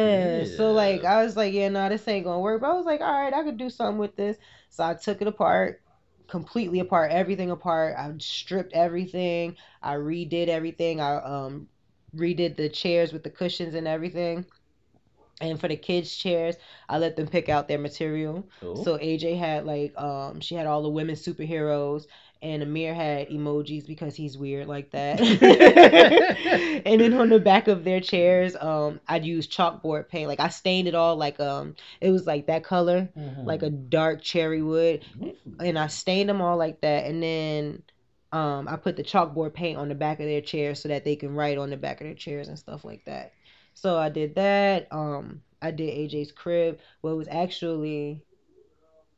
yeah. 0.02 0.44
So 0.44 0.72
like 0.72 1.04
I 1.04 1.24
was 1.24 1.36
like, 1.36 1.52
yeah, 1.52 1.68
no, 1.68 1.88
this 1.88 2.06
ain't 2.08 2.24
gonna 2.24 2.40
work. 2.40 2.60
But 2.60 2.70
I 2.70 2.74
was 2.74 2.86
like, 2.86 3.00
all 3.00 3.12
right, 3.12 3.32
I 3.34 3.42
could 3.44 3.56
do 3.58 3.70
something 3.70 3.98
with 3.98 4.16
this. 4.16 4.38
So 4.70 4.84
I 4.84 4.94
took 4.94 5.20
it 5.22 5.28
apart, 5.28 5.82
completely 6.28 6.80
apart, 6.80 7.10
everything 7.12 7.50
apart. 7.50 7.96
I 7.98 8.12
stripped 8.18 8.72
everything. 8.74 9.56
I 9.82 9.94
redid 9.96 10.48
everything. 10.48 11.00
I 11.00 11.16
um 11.16 11.68
redid 12.14 12.56
the 12.56 12.68
chairs 12.68 13.12
with 13.12 13.22
the 13.24 13.30
cushions 13.30 13.74
and 13.74 13.88
everything. 13.88 14.46
And 15.42 15.60
for 15.60 15.68
the 15.68 15.76
kids' 15.76 16.14
chairs, 16.16 16.56
I 16.88 16.98
let 16.98 17.16
them 17.16 17.28
pick 17.28 17.48
out 17.50 17.68
their 17.68 17.78
material. 17.78 18.48
Cool. 18.60 18.76
So 18.76 18.98
AJ 19.00 19.34
had 19.34 19.66
like 19.66 19.92
um 20.00 20.40
she 20.40 20.54
had 20.54 20.66
all 20.66 20.82
the 20.82 20.88
women 20.90 21.16
superheroes 21.16 22.06
and 22.42 22.62
Amir 22.62 22.94
had 22.94 23.28
emojis 23.28 23.86
because 23.86 24.16
he's 24.16 24.38
weird 24.38 24.68
like 24.68 24.90
that. 24.92 25.20
and 26.86 27.00
then 27.00 27.14
on 27.14 27.28
the 27.28 27.40
back 27.40 27.68
of 27.68 27.84
their 27.84 28.00
chairs, 28.00 28.56
um 28.60 29.00
I'd 29.08 29.24
use 29.24 29.48
chalkboard 29.48 30.08
paint. 30.08 30.28
Like 30.28 30.40
I 30.40 30.48
stained 30.48 30.88
it 30.88 30.94
all 30.94 31.16
like 31.16 31.40
um 31.40 31.74
it 32.00 32.10
was 32.10 32.26
like 32.26 32.46
that 32.46 32.64
color, 32.64 33.10
Mhm. 33.16 33.46
like 33.46 33.62
a 33.62 33.70
dark 33.70 34.22
cherry 34.22 34.62
wood. 34.62 35.04
And 35.60 35.78
I 35.78 35.86
stained 35.88 36.28
them 36.28 36.40
all 36.40 36.56
like 36.56 36.80
that 36.82 37.06
and 37.06 37.22
then 37.22 37.82
um 38.32 38.68
I 38.68 38.76
put 38.76 38.96
the 38.96 39.04
chalkboard 39.04 39.54
paint 39.54 39.78
on 39.78 39.88
the 39.88 39.94
back 39.94 40.20
of 40.20 40.26
their 40.26 40.40
chairs 40.40 40.80
so 40.80 40.88
that 40.88 41.04
they 41.04 41.16
can 41.16 41.34
write 41.34 41.58
on 41.58 41.70
the 41.70 41.76
back 41.76 42.00
of 42.00 42.06
their 42.06 42.14
chairs 42.14 42.48
and 42.48 42.58
stuff 42.58 42.84
like 42.84 43.04
that. 43.04 43.34
So 43.74 43.98
I 43.98 44.08
did 44.08 44.34
that. 44.36 44.88
Um 44.90 45.42
I 45.60 45.70
did 45.70 45.90
AJ's 45.90 46.32
crib. 46.32 46.78
Well, 47.02 47.14
it 47.14 47.16
was 47.18 47.28
actually 47.30 48.22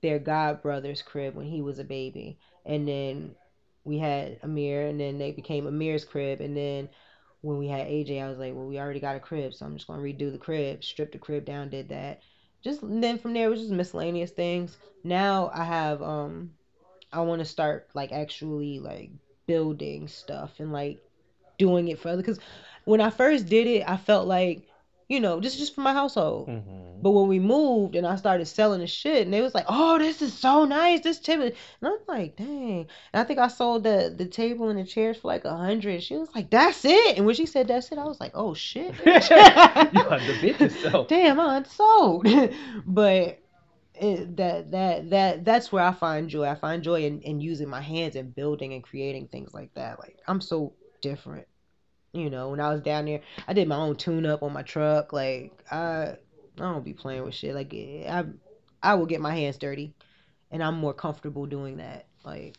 their 0.03 0.19
god 0.19 0.63
brother's 0.63 1.03
crib 1.03 1.35
when 1.35 1.47
he 1.47 1.63
was 1.63 1.79
a 1.79 1.85
baby. 1.85 2.39
And 2.67 2.87
then 2.87 3.35
we 3.85 3.99
had 3.99 4.39
Amir 4.43 4.87
and 4.87 5.01
then 5.01 5.19
they 5.19 5.33
became 5.33 5.67
Amir's 5.67 6.05
crib 6.05 6.41
and 6.41 6.57
then 6.57 6.89
when 7.43 7.59
we 7.59 7.69
had 7.69 7.87
AJ 7.87 8.21
I 8.21 8.29
was 8.29 8.39
like, 8.39 8.55
well, 8.55 8.67
we 8.67 8.79
already 8.79 9.01
got 9.01 9.17
a 9.17 9.21
crib, 9.21 9.53
so 9.53 9.67
I'm 9.67 9.75
just 9.77 9.87
to 9.87 9.93
redo 9.93 10.33
the 10.33 10.39
crib, 10.39 10.83
strip 10.83 11.13
the 11.13 11.19
crib 11.19 11.45
down, 11.45 11.69
did 11.69 11.91
that. 11.91 12.21
Just 12.63 12.81
then 12.83 13.19
from 13.19 13.35
there 13.35 13.47
it 13.47 13.51
was 13.51 13.61
just 13.61 13.73
miscellaneous 13.73 14.31
things. 14.31 14.79
Now 15.05 15.51
I 15.53 15.65
have 15.65 16.03
um 16.03 16.51
I 17.13 17.21
want 17.21 17.41
to 17.41 17.45
start 17.45 17.89
like 17.95 18.13
actually 18.13 18.81
like 18.81 19.11
building 19.47 20.09
stuff 20.09 20.53
and 20.59 20.73
like 20.73 20.99
doing 21.59 21.89
it 21.89 21.99
for 21.99 22.09
other 22.09 22.23
cuz 22.23 22.39
when 22.85 23.01
I 23.01 23.11
first 23.11 23.47
did 23.47 23.67
it, 23.67 23.89
I 23.89 23.97
felt 23.97 24.27
like, 24.27 24.63
you 25.09 25.21
know, 25.21 25.41
this 25.41 25.55
is 25.55 25.59
just 25.61 25.75
for 25.75 25.81
my 25.83 25.93
household. 25.93 26.49
Mhm. 26.49 27.03
But 27.03 27.11
when 27.11 27.29
we 27.29 27.39
moved 27.39 27.97
and 27.97 28.07
I 28.07 28.17
started 28.17 28.47
selling 28.47 28.81
the 28.81 28.87
shit, 28.87 29.25
and 29.27 29.35
they 29.35 29.43
was 29.43 29.55
like, 29.55 29.67
"Oh, 29.69 29.99
this 29.99 30.23
is 30.23 30.33
so 30.33 30.65
nice, 30.65 31.01
this 31.01 31.19
table," 31.19 31.45
and 31.45 31.55
I'm 31.83 31.99
like, 32.09 32.37
"Dang!" 32.37 32.87
And 33.13 33.21
I 33.21 33.25
think 33.25 33.39
I 33.39 33.49
sold 33.49 33.85
the 33.85 34.15
the 34.17 34.25
table 34.25 34.71
and 34.71 34.79
the 34.79 34.85
chairs 34.85 35.19
for 35.19 35.29
like 35.29 35.45
a 35.45 35.55
hundred. 35.55 36.03
She 36.03 36.17
was 36.17 36.35
like, 36.35 36.49
"That's 36.49 36.83
it," 36.87 37.19
and 37.19 37.27
when 37.27 37.35
she 37.35 37.45
said 37.45 37.69
that's 37.69 37.93
it, 37.93 37.99
I 37.99 38.05
was 38.05 38.21
like, 38.21 38.33
"Oh 38.35 38.55
shit!" 38.55 38.95
you 39.05 40.03
underbid 40.09 40.61
yourself. 40.61 41.09
Damn, 41.15 41.39
I 41.41 41.59
unsold. 41.59 42.27
but 42.87 43.39
it, 43.97 44.37
that 44.39 44.71
that 44.71 45.11
that 45.11 45.45
that's 45.45 45.71
where 45.71 45.85
I 45.85 45.93
find 45.93 46.31
joy. 46.31 46.45
I 46.45 46.55
find 46.55 46.83
joy 46.83 47.05
in, 47.05 47.21
in 47.21 47.39
using 47.41 47.69
my 47.69 47.83
hands 47.83 48.17
and 48.17 48.35
building 48.35 48.73
and 48.73 48.83
creating 48.83 49.29
things 49.29 49.53
like 49.53 49.75
that. 49.75 49.99
Like 49.99 50.17
I'm 50.27 50.41
so 50.41 50.73
different. 51.03 51.47
You 52.15 52.31
know, 52.31 52.51
when 52.51 52.61
I 52.61 52.71
was 52.71 52.81
down 52.81 53.07
there, 53.07 53.21
I 53.49 53.53
did 53.55 53.67
my 53.67 53.75
own 53.75 53.97
tune 53.97 54.25
up 54.25 54.45
on 54.45 54.53
my 54.53 54.63
truck. 54.63 55.13
Like 55.13 55.65
I 55.71 56.15
I 56.57 56.63
don't 56.63 56.85
be 56.85 56.95
playing 56.95 57.25
with 57.25 57.35
shit. 57.35 57.57
Like 57.57 57.75
I 57.75 58.25
I 58.81 58.95
will 58.95 59.07
get 59.07 59.21
my 59.21 59.35
hands 59.35 59.59
dirty, 59.59 59.93
and 60.53 60.63
I'm 60.63 60.77
more 60.77 60.95
comfortable 60.95 61.45
doing 61.47 61.79
that. 61.79 62.07
Like 62.25 62.57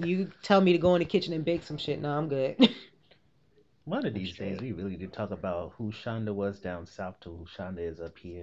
you 0.00 0.30
tell 0.42 0.60
me 0.60 0.72
to 0.72 0.78
go 0.78 0.94
in 0.94 1.00
the 1.00 1.06
kitchen 1.06 1.32
and 1.32 1.44
bake 1.44 1.64
some 1.64 1.76
shit. 1.76 2.00
No, 2.00 2.10
I'm 2.10 2.28
good. 2.28 2.56
One 3.84 4.06
of 4.06 4.14
these 4.14 4.36
days, 4.36 4.60
we 4.60 4.70
really 4.70 4.96
did 4.96 5.12
talk 5.12 5.32
about 5.32 5.72
who 5.76 5.90
Shonda 5.90 6.32
was 6.32 6.60
down 6.60 6.86
south 6.86 7.18
to 7.20 7.30
who 7.30 7.46
Shonda 7.46 7.80
is 7.80 8.00
up 8.00 8.16
here. 8.18 8.42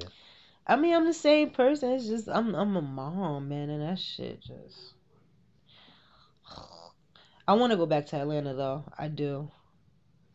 I 0.68 0.76
mean, 0.76 0.96
I'm 0.96 1.06
the 1.06 1.14
same 1.14 1.52
person. 1.52 1.92
It's 1.94 2.08
just 2.08 2.28
I'm 2.28 2.54
I'm 2.56 2.76
a 2.76 2.82
mom, 2.82 3.48
man, 3.48 3.70
and 3.70 3.82
that 3.84 4.00
shit 4.00 4.42
just. 4.42 4.96
I 7.48 7.54
want 7.54 7.72
to 7.72 7.78
go 7.78 7.86
back 7.86 8.08
to 8.08 8.18
Atlanta 8.18 8.54
though. 8.54 8.84
I 8.98 9.08
do. 9.08 9.50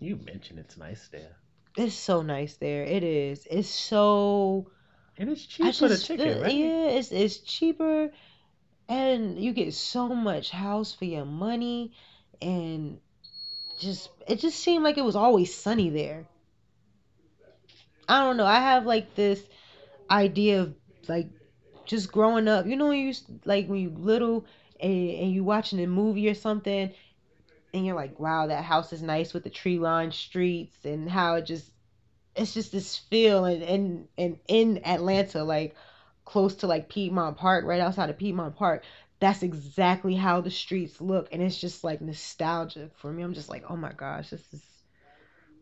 You 0.01 0.17
mentioned 0.17 0.59
it's 0.59 0.79
nice 0.79 1.09
there. 1.09 1.37
It's 1.77 1.95
so 1.95 2.23
nice 2.23 2.57
there. 2.57 2.85
It 2.85 3.05
is. 3.05 3.47
It's 3.51 3.69
so. 3.69 4.71
And 5.19 5.29
it's 5.29 5.43
I 5.61 5.71
cheap 5.71 5.75
for 5.75 5.89
the 5.89 5.95
just 5.95 6.07
ticket, 6.07 6.35
feel- 6.35 6.43
right? 6.43 6.55
Yeah, 6.55 6.89
it's 6.89 7.13
it's 7.13 7.39
cheaper, 7.39 8.11
and 8.89 9.39
you 9.39 9.53
get 9.53 9.75
so 9.75 10.09
much 10.09 10.51
house 10.51 10.93
for 10.95 11.05
your 11.05 11.27
money, 11.27 11.93
and 12.41 12.99
just 13.79 14.09
it 14.27 14.41
just 14.41 14.59
seemed 14.59 14.85
like 14.85 14.99
it 14.99 15.05
was 15.05 15.17
always 15.17 15.55
sunny 15.55 15.91
there. 15.91 16.27
I 18.09 18.21
don't 18.21 18.37
know. 18.37 18.47
I 18.47 18.61
have 18.61 18.87
like 18.87 19.15
this 19.15 19.43
idea 20.11 20.63
of 20.63 20.75
like 21.09 21.29
just 21.87 22.11
growing 22.11 22.49
up. 22.49 22.67
You 22.67 22.77
know, 22.77 22.89
when 22.89 22.99
you 22.99 23.15
like 23.45 23.69
when 23.69 23.81
you 23.81 23.91
little 23.91 24.47
and, 24.81 25.11
and 25.11 25.33
you 25.33 25.45
watching 25.45 25.81
a 25.81 25.87
movie 25.87 26.29
or 26.29 26.35
something, 26.35 26.93
and 27.73 27.87
you're 27.87 27.97
like, 27.97 28.19
wow, 28.19 28.47
that 28.47 28.65
house 28.65 28.93
is 28.93 29.03
nice 29.03 29.33
with 29.33 29.45
the 29.45 29.51
tree 29.51 29.79
lined 29.79 30.15
streets 30.15 30.85
and 30.85 31.09
how 31.09 31.37
it 31.37 31.47
just 31.47 31.71
it's 32.37 32.55
just 32.55 32.73
this 32.73 32.97
feel 32.97 33.45
and 33.45 33.63
and 33.63 34.09
and 34.17 34.39
in 34.49 34.85
Atlanta, 34.85 35.43
like 35.45 35.75
close 36.25 36.55
to 36.57 36.67
like 36.67 36.89
Piedmont 36.89 37.37
Park, 37.37 37.65
right 37.65 37.81
outside 37.81 38.11
of 38.11 38.19
Piedmont 38.19 38.57
Park. 38.57 38.85
That's 39.19 39.43
exactly 39.43 40.15
how 40.15 40.41
the 40.41 40.51
streets 40.51 41.01
look, 41.01 41.29
and 41.33 41.43
it's 41.43 41.61
just 41.61 41.85
like 41.85 42.01
nostalgia 42.01 42.91
for 42.97 43.13
me. 43.13 43.23
I'm 43.23 43.35
just 43.35 43.51
like, 43.51 43.65
oh 43.69 43.77
my 43.77 43.93
gosh, 43.93 44.31
this 44.31 44.43
is. 44.53 44.63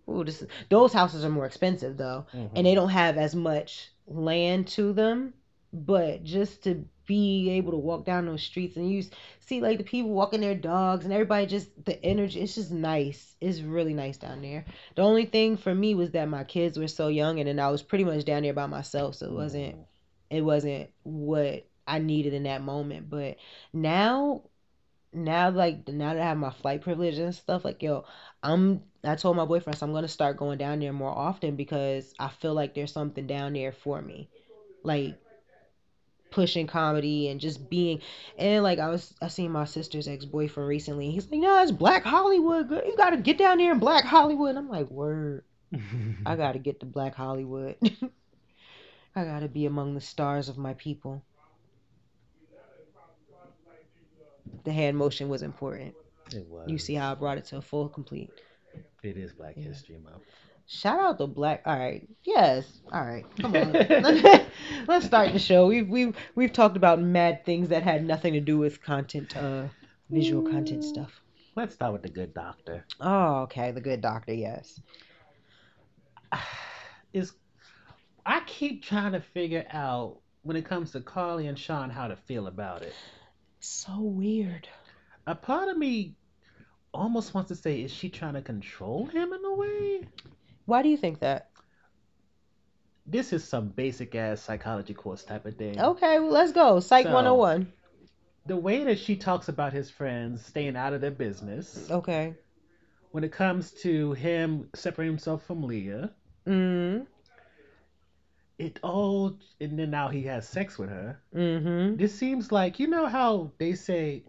Ooh, 0.08 0.24
this 0.24 0.40
is, 0.40 0.48
those 0.70 0.92
houses 0.92 1.22
are 1.24 1.28
more 1.28 1.44
expensive 1.44 1.96
though, 1.96 2.24
Mhm. 2.32 2.50
and 2.54 2.66
they 2.66 2.74
don't 2.74 2.88
have 2.88 3.18
as 3.18 3.34
much 3.34 3.90
land 4.06 4.66
to 4.68 4.92
them. 4.92 5.34
But 5.72 6.24
just 6.24 6.64
to 6.64 6.84
be 7.06 7.48
able 7.50 7.72
to 7.72 7.78
walk 7.78 8.04
down 8.04 8.26
those 8.26 8.42
streets 8.42 8.76
and 8.76 8.90
you 8.90 9.02
see 9.40 9.62
like 9.62 9.78
the 9.78 9.84
people 9.84 10.10
walking 10.10 10.42
their 10.42 10.54
dogs 10.54 11.04
and 11.04 11.12
everybody 11.12 11.46
just 11.46 11.70
the 11.86 12.02
energy 12.04 12.40
it's 12.40 12.54
just 12.54 12.70
nice. 12.70 13.34
It's 13.40 13.60
really 13.60 13.94
nice 13.94 14.18
down 14.18 14.42
there. 14.42 14.66
The 14.94 15.02
only 15.02 15.24
thing 15.24 15.56
for 15.56 15.74
me 15.74 15.94
was 15.94 16.10
that 16.10 16.28
my 16.28 16.44
kids 16.44 16.78
were 16.78 16.88
so 16.88 17.08
young 17.08 17.38
and 17.38 17.48
then 17.48 17.58
i 17.58 17.70
was 17.70 17.82
pretty 17.82 18.04
much 18.04 18.24
down 18.24 18.42
there 18.42 18.52
by 18.52 18.66
myself 18.66 19.16
so 19.16 19.26
it 19.26 19.32
wasn't 19.32 19.74
mm-hmm. 19.74 20.36
it 20.36 20.42
wasn't 20.42 20.90
what 21.02 21.66
i 21.86 21.98
needed 21.98 22.34
in 22.34 22.42
that 22.44 22.62
moment. 22.62 23.08
But 23.08 23.36
now 23.72 24.42
now 25.10 25.48
like 25.48 25.88
now 25.88 26.12
that 26.12 26.22
i 26.22 26.26
have 26.26 26.36
my 26.36 26.50
flight 26.50 26.82
privilege 26.82 27.16
and 27.16 27.34
stuff 27.34 27.64
like 27.64 27.82
yo 27.82 28.04
i'm 28.42 28.82
i 29.02 29.14
told 29.14 29.34
my 29.34 29.44
boyfriend 29.46 29.78
so 29.78 29.86
i'm 29.86 29.92
gonna 29.94 30.06
start 30.06 30.36
going 30.36 30.58
down 30.58 30.80
there 30.80 30.92
more 30.92 31.10
often 31.10 31.56
because 31.56 32.12
i 32.18 32.28
feel 32.28 32.52
like 32.52 32.74
there's 32.74 32.92
something 32.92 33.26
down 33.26 33.54
there 33.54 33.72
for 33.72 34.02
me. 34.02 34.28
Like 34.84 35.18
pushing 36.30 36.66
comedy 36.66 37.28
and 37.28 37.40
just 37.40 37.70
being 37.70 38.00
and 38.36 38.62
like 38.62 38.78
I 38.78 38.88
was 38.88 39.14
I 39.22 39.28
seen 39.28 39.50
my 39.50 39.64
sister's 39.64 40.08
ex 40.08 40.24
boyfriend 40.24 40.68
recently. 40.68 41.10
He's 41.10 41.30
like, 41.30 41.40
no, 41.40 41.62
it's 41.62 41.72
Black 41.72 42.04
Hollywood. 42.04 42.68
Girl. 42.68 42.82
You 42.84 42.96
gotta 42.96 43.16
get 43.16 43.38
down 43.38 43.58
there 43.58 43.72
in 43.72 43.78
Black 43.78 44.04
Hollywood. 44.04 44.50
And 44.50 44.58
I'm 44.58 44.68
like, 44.68 44.90
word. 44.90 45.44
I 46.26 46.36
gotta 46.36 46.58
get 46.58 46.80
to 46.80 46.86
Black 46.86 47.14
Hollywood. 47.14 47.76
I 49.16 49.24
gotta 49.24 49.48
be 49.48 49.66
among 49.66 49.94
the 49.94 50.00
stars 50.00 50.48
of 50.48 50.58
my 50.58 50.74
people. 50.74 51.22
The 54.64 54.72
hand 54.72 54.96
motion 54.96 55.28
was 55.28 55.42
important. 55.42 55.94
It 56.34 56.46
was. 56.46 56.68
You 56.68 56.78
see 56.78 56.94
how 56.94 57.12
I 57.12 57.14
brought 57.14 57.38
it 57.38 57.46
to 57.46 57.56
a 57.56 57.62
full 57.62 57.88
complete. 57.88 58.30
It 59.02 59.16
is 59.16 59.32
Black 59.32 59.54
yeah. 59.56 59.64
History 59.64 59.98
Month. 59.98 60.22
Shout 60.70 61.00
out 61.00 61.16
to 61.16 61.26
Black. 61.26 61.62
All 61.64 61.78
right. 61.78 62.06
Yes. 62.24 62.82
All 62.92 63.02
right. 63.02 63.24
Come 63.40 63.56
on. 63.56 63.72
Let's 64.86 65.06
start 65.06 65.32
the 65.32 65.38
show. 65.38 65.66
We've 65.66 65.88
we've 65.88 66.14
we've 66.34 66.52
talked 66.52 66.76
about 66.76 67.00
mad 67.00 67.46
things 67.46 67.70
that 67.70 67.82
had 67.82 68.04
nothing 68.04 68.34
to 68.34 68.40
do 68.40 68.58
with 68.58 68.82
content, 68.82 69.34
uh, 69.34 69.68
visual 70.10 70.42
content 70.42 70.84
stuff. 70.84 71.22
Let's 71.56 71.74
start 71.74 71.94
with 71.94 72.02
the 72.02 72.10
Good 72.10 72.34
Doctor. 72.34 72.84
Oh, 73.00 73.44
okay. 73.44 73.72
The 73.72 73.80
Good 73.80 74.02
Doctor. 74.02 74.34
Yes. 74.34 74.78
Is 77.14 77.32
I 78.26 78.40
keep 78.46 78.84
trying 78.84 79.12
to 79.12 79.22
figure 79.22 79.64
out 79.72 80.18
when 80.42 80.58
it 80.58 80.66
comes 80.66 80.90
to 80.90 81.00
Carly 81.00 81.46
and 81.46 81.58
Shaun 81.58 81.88
how 81.88 82.08
to 82.08 82.16
feel 82.16 82.46
about 82.46 82.82
it. 82.82 82.92
So 83.60 83.98
weird. 84.00 84.68
A 85.26 85.34
part 85.34 85.70
of 85.70 85.78
me 85.78 86.14
almost 86.92 87.32
wants 87.32 87.48
to 87.48 87.56
say, 87.56 87.80
is 87.80 87.90
she 87.90 88.10
trying 88.10 88.34
to 88.34 88.42
control 88.42 89.06
him 89.06 89.32
in 89.32 89.42
a 89.42 89.54
way? 89.54 90.00
Why 90.68 90.82
do 90.82 90.90
you 90.90 90.98
think 90.98 91.20
that? 91.20 91.48
This 93.06 93.32
is 93.32 93.42
some 93.42 93.68
basic 93.68 94.14
ass 94.14 94.42
psychology 94.42 94.92
course 94.92 95.24
type 95.24 95.46
of 95.46 95.54
thing. 95.56 95.80
Okay, 95.80 96.18
well, 96.18 96.30
let's 96.30 96.52
go. 96.52 96.78
Psych 96.78 97.06
so, 97.06 97.14
101. 97.14 97.72
The 98.44 98.56
way 98.56 98.84
that 98.84 98.98
she 98.98 99.16
talks 99.16 99.48
about 99.48 99.72
his 99.72 99.88
friends 99.88 100.44
staying 100.44 100.76
out 100.76 100.92
of 100.92 101.00
their 101.00 101.10
business. 101.10 101.90
Okay. 101.90 102.34
When 103.12 103.24
it 103.24 103.32
comes 103.32 103.70
to 103.80 104.12
him 104.12 104.68
separating 104.74 105.14
himself 105.14 105.42
from 105.46 105.62
Leah. 105.62 106.10
Mm. 106.46 107.06
It 108.58 108.78
all, 108.82 109.38
and 109.62 109.78
then 109.78 109.90
now 109.90 110.08
he 110.08 110.24
has 110.24 110.46
sex 110.46 110.76
with 110.76 110.90
her. 110.90 111.18
Mm-hmm. 111.34 111.96
This 111.96 112.14
seems 112.14 112.52
like, 112.52 112.78
you 112.78 112.88
know 112.88 113.06
how 113.06 113.52
they 113.56 113.72
say 113.72 114.24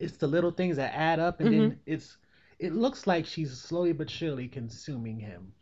it's 0.00 0.16
the 0.16 0.26
little 0.26 0.50
things 0.50 0.74
that 0.78 0.92
add 0.92 1.20
up 1.20 1.38
and 1.38 1.50
mm-hmm. 1.50 1.60
then 1.60 1.80
it's 1.86 2.16
it 2.62 2.72
looks 2.72 3.08
like 3.08 3.26
she's 3.26 3.58
slowly 3.58 3.92
but 3.92 4.08
surely 4.08 4.46
consuming 4.46 5.18
him 5.18 5.52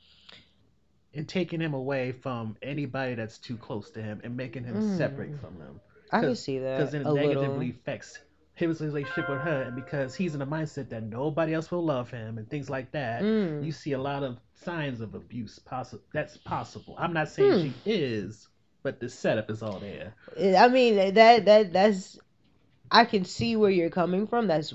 and 1.15 1.27
taking 1.27 1.59
him 1.59 1.73
away 1.73 2.13
from 2.13 2.57
anybody 2.63 3.15
that's 3.15 3.39
too 3.39 3.57
close 3.57 3.91
to 3.91 4.03
him 4.03 4.21
and 4.23 4.37
making 4.37 4.65
him 4.65 4.77
mm. 4.77 4.99
separate 4.99 5.41
from 5.41 5.59
them. 5.59 5.81
I 6.13 6.21
can 6.21 6.37
see 6.37 6.59
that 6.59 6.79
because 6.79 6.93
it 6.93 7.05
negatively 7.05 7.69
little. 7.69 7.81
affects 7.81 8.19
his 8.55 8.83
relationship 8.83 9.31
with 9.31 9.41
her, 9.41 9.63
and 9.63 9.75
because 9.75 10.15
he's 10.15 10.35
in 10.35 10.43
a 10.43 10.47
mindset 10.47 10.91
that 10.91 11.03
nobody 11.03 11.55
else 11.55 11.71
will 11.71 11.85
love 11.85 12.11
him 12.11 12.37
and 12.37 12.51
things 12.51 12.69
like 12.69 12.93
that, 12.93 13.23
mm. 13.23 13.65
you 13.65 13.73
see 13.73 13.93
a 13.93 13.99
lot 13.99 14.23
of 14.23 14.39
signs 14.53 15.01
of 15.01 15.15
abuse. 15.15 15.59
Possible 15.59 16.03
that's 16.13 16.37
possible. 16.37 16.97
I'm 16.99 17.15
not 17.15 17.31
saying 17.31 17.51
mm. 17.51 17.73
she 17.85 17.91
is, 17.91 18.49
but 18.83 19.01
the 19.01 19.09
setup 19.09 19.51
is 19.51 19.63
all 19.63 19.79
there. 19.79 20.15
I 20.39 20.69
mean 20.69 20.97
that 20.97 21.47
that 21.47 21.73
that's 21.73 22.19
I 22.91 23.05
can 23.05 23.25
see 23.25 23.57
where 23.57 23.71
you're 23.71 23.91
coming 23.91 24.27
from. 24.27 24.49
That's 24.49 24.75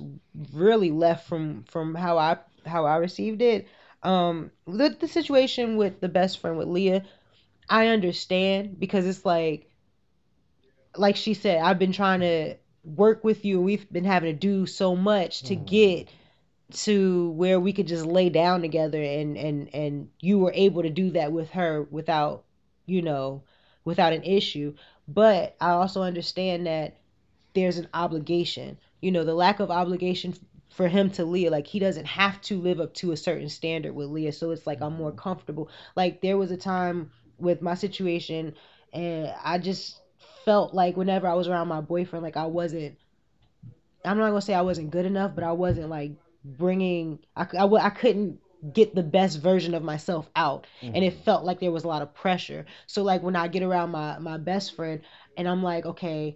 really 0.53 0.91
left 0.91 1.27
from 1.27 1.63
from 1.63 1.95
how 1.95 2.17
I 2.17 2.37
how 2.65 2.85
I 2.85 2.97
received 2.97 3.41
it. 3.41 3.67
Um, 4.03 4.51
the 4.67 4.89
the 4.89 5.07
situation 5.07 5.77
with 5.77 5.99
the 5.99 6.09
best 6.09 6.39
friend 6.39 6.57
with 6.57 6.67
Leah, 6.67 7.03
I 7.69 7.87
understand 7.87 8.79
because 8.79 9.05
it's 9.05 9.25
like, 9.25 9.69
like 10.95 11.15
she 11.15 11.33
said, 11.33 11.61
I've 11.61 11.79
been 11.79 11.91
trying 11.91 12.21
to 12.21 12.55
work 12.83 13.23
with 13.23 13.43
you. 13.45 13.59
We've 13.59 13.91
been 13.91 14.05
having 14.05 14.31
to 14.31 14.39
do 14.39 14.65
so 14.65 14.95
much 14.95 15.43
to 15.43 15.55
mm. 15.55 15.65
get 15.65 16.09
to 16.71 17.29
where 17.31 17.59
we 17.59 17.73
could 17.73 17.87
just 17.87 18.05
lay 18.05 18.29
down 18.29 18.61
together 18.61 19.01
and 19.01 19.37
and 19.37 19.73
and 19.73 20.09
you 20.19 20.39
were 20.39 20.51
able 20.53 20.81
to 20.81 20.89
do 20.89 21.11
that 21.11 21.31
with 21.31 21.51
her 21.51 21.83
without 21.83 22.43
you 22.85 23.01
know 23.01 23.43
without 23.83 24.13
an 24.13 24.23
issue 24.23 24.73
but 25.07 25.55
i 25.61 25.69
also 25.69 26.01
understand 26.01 26.65
that 26.65 26.97
there's 27.55 27.77
an 27.77 27.87
obligation. 27.93 28.77
You 29.01 29.11
know, 29.11 29.23
the 29.23 29.33
lack 29.33 29.59
of 29.59 29.71
obligation 29.71 30.35
for 30.69 30.87
him 30.87 31.09
to 31.11 31.25
Leah, 31.25 31.49
like 31.49 31.65
he 31.65 31.79
doesn't 31.79 32.05
have 32.05 32.41
to 32.41 32.59
live 32.59 32.81
up 32.81 32.93
to 32.95 33.13
a 33.13 33.17
certain 33.17 33.49
standard 33.49 33.95
with 33.95 34.09
Leah. 34.09 34.33
So 34.33 34.51
it's 34.51 34.67
like 34.67 34.81
I'm 34.81 34.95
more 34.95 35.13
comfortable. 35.13 35.69
Like 35.95 36.21
there 36.21 36.37
was 36.37 36.51
a 36.51 36.57
time 36.57 37.11
with 37.37 37.61
my 37.61 37.75
situation 37.75 38.53
and 38.93 39.33
I 39.43 39.57
just 39.57 40.01
felt 40.43 40.73
like 40.73 40.97
whenever 40.97 41.27
I 41.27 41.33
was 41.33 41.47
around 41.47 41.69
my 41.69 41.81
boyfriend, 41.81 42.23
like 42.23 42.37
I 42.37 42.45
wasn't, 42.45 42.97
I'm 44.03 44.17
not 44.17 44.29
gonna 44.29 44.41
say 44.41 44.53
I 44.53 44.61
wasn't 44.61 44.91
good 44.91 45.05
enough, 45.05 45.33
but 45.33 45.43
I 45.43 45.53
wasn't 45.53 45.89
like 45.89 46.11
bringing, 46.43 47.19
I, 47.35 47.47
I, 47.57 47.65
I 47.65 47.89
couldn't 47.89 48.39
get 48.73 48.95
the 48.95 49.03
best 49.03 49.39
version 49.41 49.73
of 49.73 49.83
myself 49.83 50.29
out 50.35 50.65
mm-hmm. 50.81 50.95
and 50.95 51.03
it 51.03 51.13
mm-hmm. 51.13 51.23
felt 51.23 51.45
like 51.45 51.59
there 51.59 51.71
was 51.71 51.83
a 51.83 51.87
lot 51.87 52.01
of 52.01 52.13
pressure 52.15 52.65
so 52.87 53.03
like 53.03 53.21
when 53.21 53.35
i 53.35 53.47
get 53.47 53.61
around 53.61 53.91
my 53.91 54.17
my 54.17 54.37
best 54.37 54.75
friend 54.75 55.01
and 55.37 55.47
i'm 55.47 55.61
like 55.61 55.85
okay 55.85 56.35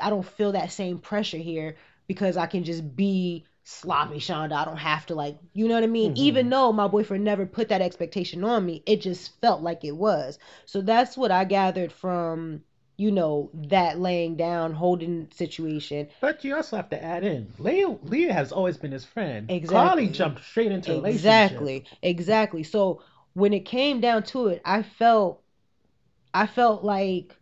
I 0.00 0.10
don't 0.10 0.26
feel 0.26 0.52
that 0.52 0.72
same 0.72 0.98
pressure 0.98 1.38
here 1.38 1.76
because 2.06 2.36
I 2.36 2.46
can 2.46 2.64
just 2.64 2.96
be 2.96 3.46
sloppy 3.62 4.18
Shonda. 4.18 4.52
I 4.52 4.64
don't 4.64 4.76
have 4.76 5.06
to 5.06 5.14
like, 5.14 5.38
you 5.52 5.68
know 5.68 5.74
what 5.74 5.84
I 5.84 5.88
mean? 5.88 6.12
Mm-hmm. 6.12 6.22
Even 6.22 6.50
though 6.50 6.72
my 6.72 6.88
boyfriend 6.88 7.24
never 7.24 7.46
put 7.46 7.68
that 7.68 7.80
expectation 7.80 8.44
on 8.44 8.66
me, 8.66 8.82
it 8.86 9.00
just 9.00 9.40
felt 9.40 9.62
like 9.62 9.84
it 9.84 9.96
was. 9.96 10.38
So 10.66 10.80
that's 10.80 11.16
what 11.16 11.30
I 11.30 11.44
gathered 11.44 11.92
from, 11.92 12.62
you 12.96 13.10
know, 13.10 13.50
that 13.54 13.98
laying 13.98 14.36
down, 14.36 14.72
holding 14.72 15.28
situation. 15.34 16.08
But 16.20 16.44
you 16.44 16.56
also 16.56 16.76
have 16.76 16.90
to 16.90 17.02
add 17.02 17.24
in, 17.24 17.52
Leah, 17.58 17.96
Leah 18.02 18.32
has 18.32 18.52
always 18.52 18.76
been 18.76 18.92
his 18.92 19.04
friend. 19.04 19.50
Exactly. 19.50 19.88
Carly 19.88 20.08
jumped 20.08 20.44
straight 20.44 20.72
into 20.72 21.04
exactly, 21.04 21.84
exactly. 22.02 22.62
So 22.62 23.02
when 23.34 23.52
it 23.52 23.60
came 23.60 24.00
down 24.00 24.24
to 24.24 24.48
it, 24.48 24.62
I 24.64 24.82
felt, 24.82 25.42
I 26.34 26.46
felt 26.46 26.84
like 26.84 27.36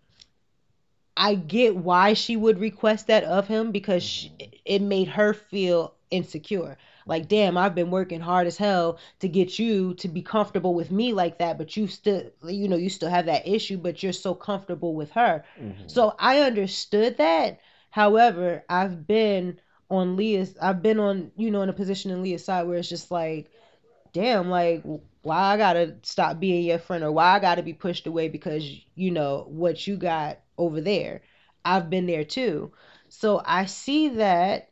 I 1.19 1.35
get 1.35 1.77
why 1.77 2.15
she 2.15 2.37
would 2.37 2.61
request 2.61 3.09
that 3.09 3.25
of 3.25 3.49
him 3.49 3.73
because 3.73 4.05
she, 4.05 4.33
it 4.65 4.81
made 4.81 5.09
her 5.09 5.35
feel 5.35 5.95
insecure. 6.13 6.79
Like, 7.07 7.27
damn, 7.27 7.57
I've 7.57 7.75
been 7.75 7.91
working 7.91 8.21
hard 8.21 8.47
as 8.47 8.57
hell 8.57 8.99
to 9.19 9.29
get 9.29 9.59
you 9.59 9.95
to 9.95 10.07
be 10.09 10.23
comfortable 10.23 10.75
with 10.75 10.93
me 10.93 11.13
like 11.13 11.39
that, 11.39 11.59
but 11.59 11.77
you 11.77 11.89
still, 11.89 12.23
you 12.45 12.69
know, 12.69 12.77
you 12.77 12.89
still 12.89 13.11
have 13.11 13.27
that 13.27 13.49
issue, 13.49 13.79
but 13.79 14.01
you're 14.01 14.13
so 14.13 14.33
comfortable 14.33 14.95
with 14.95 15.11
her. 15.11 15.45
Mm-hmm. 15.61 15.89
So 15.89 16.15
I 16.21 16.41
understood 16.41 17.17
that. 17.17 17.59
However, 17.91 18.63
I've 18.69 19.07
been 19.07 19.59
on 19.91 20.17
Leah's, 20.17 20.57
I've 20.63 20.83
been 20.83 21.01
on, 21.01 21.33
you 21.37 21.51
know, 21.51 21.63
in 21.63 21.69
a 21.69 21.73
position 21.73 22.13
in 22.13 22.23
Leah's 22.23 22.45
side 22.45 22.69
where 22.69 22.79
it's 22.79 22.89
just 22.89 23.11
like, 23.11 23.51
damn, 24.13 24.51
like, 24.51 24.85
why 25.23 25.55
I 25.55 25.57
gotta 25.57 25.97
stop 26.03 26.39
being 26.39 26.65
your 26.65 26.79
friend 26.79 27.03
or 27.03 27.11
why 27.11 27.35
I 27.35 27.39
gotta 27.41 27.63
be 27.63 27.73
pushed 27.73 28.07
away 28.07 28.29
because, 28.29 28.65
you 28.95 29.11
know, 29.11 29.47
what 29.49 29.85
you 29.85 29.97
got 29.97 30.39
over 30.59 30.81
there. 30.81 31.23
I've 31.65 31.91
been 31.91 32.07
there 32.07 32.25
too. 32.25 32.73
So 33.09 33.41
I 33.45 33.67
see 33.67 34.09
that 34.11 34.71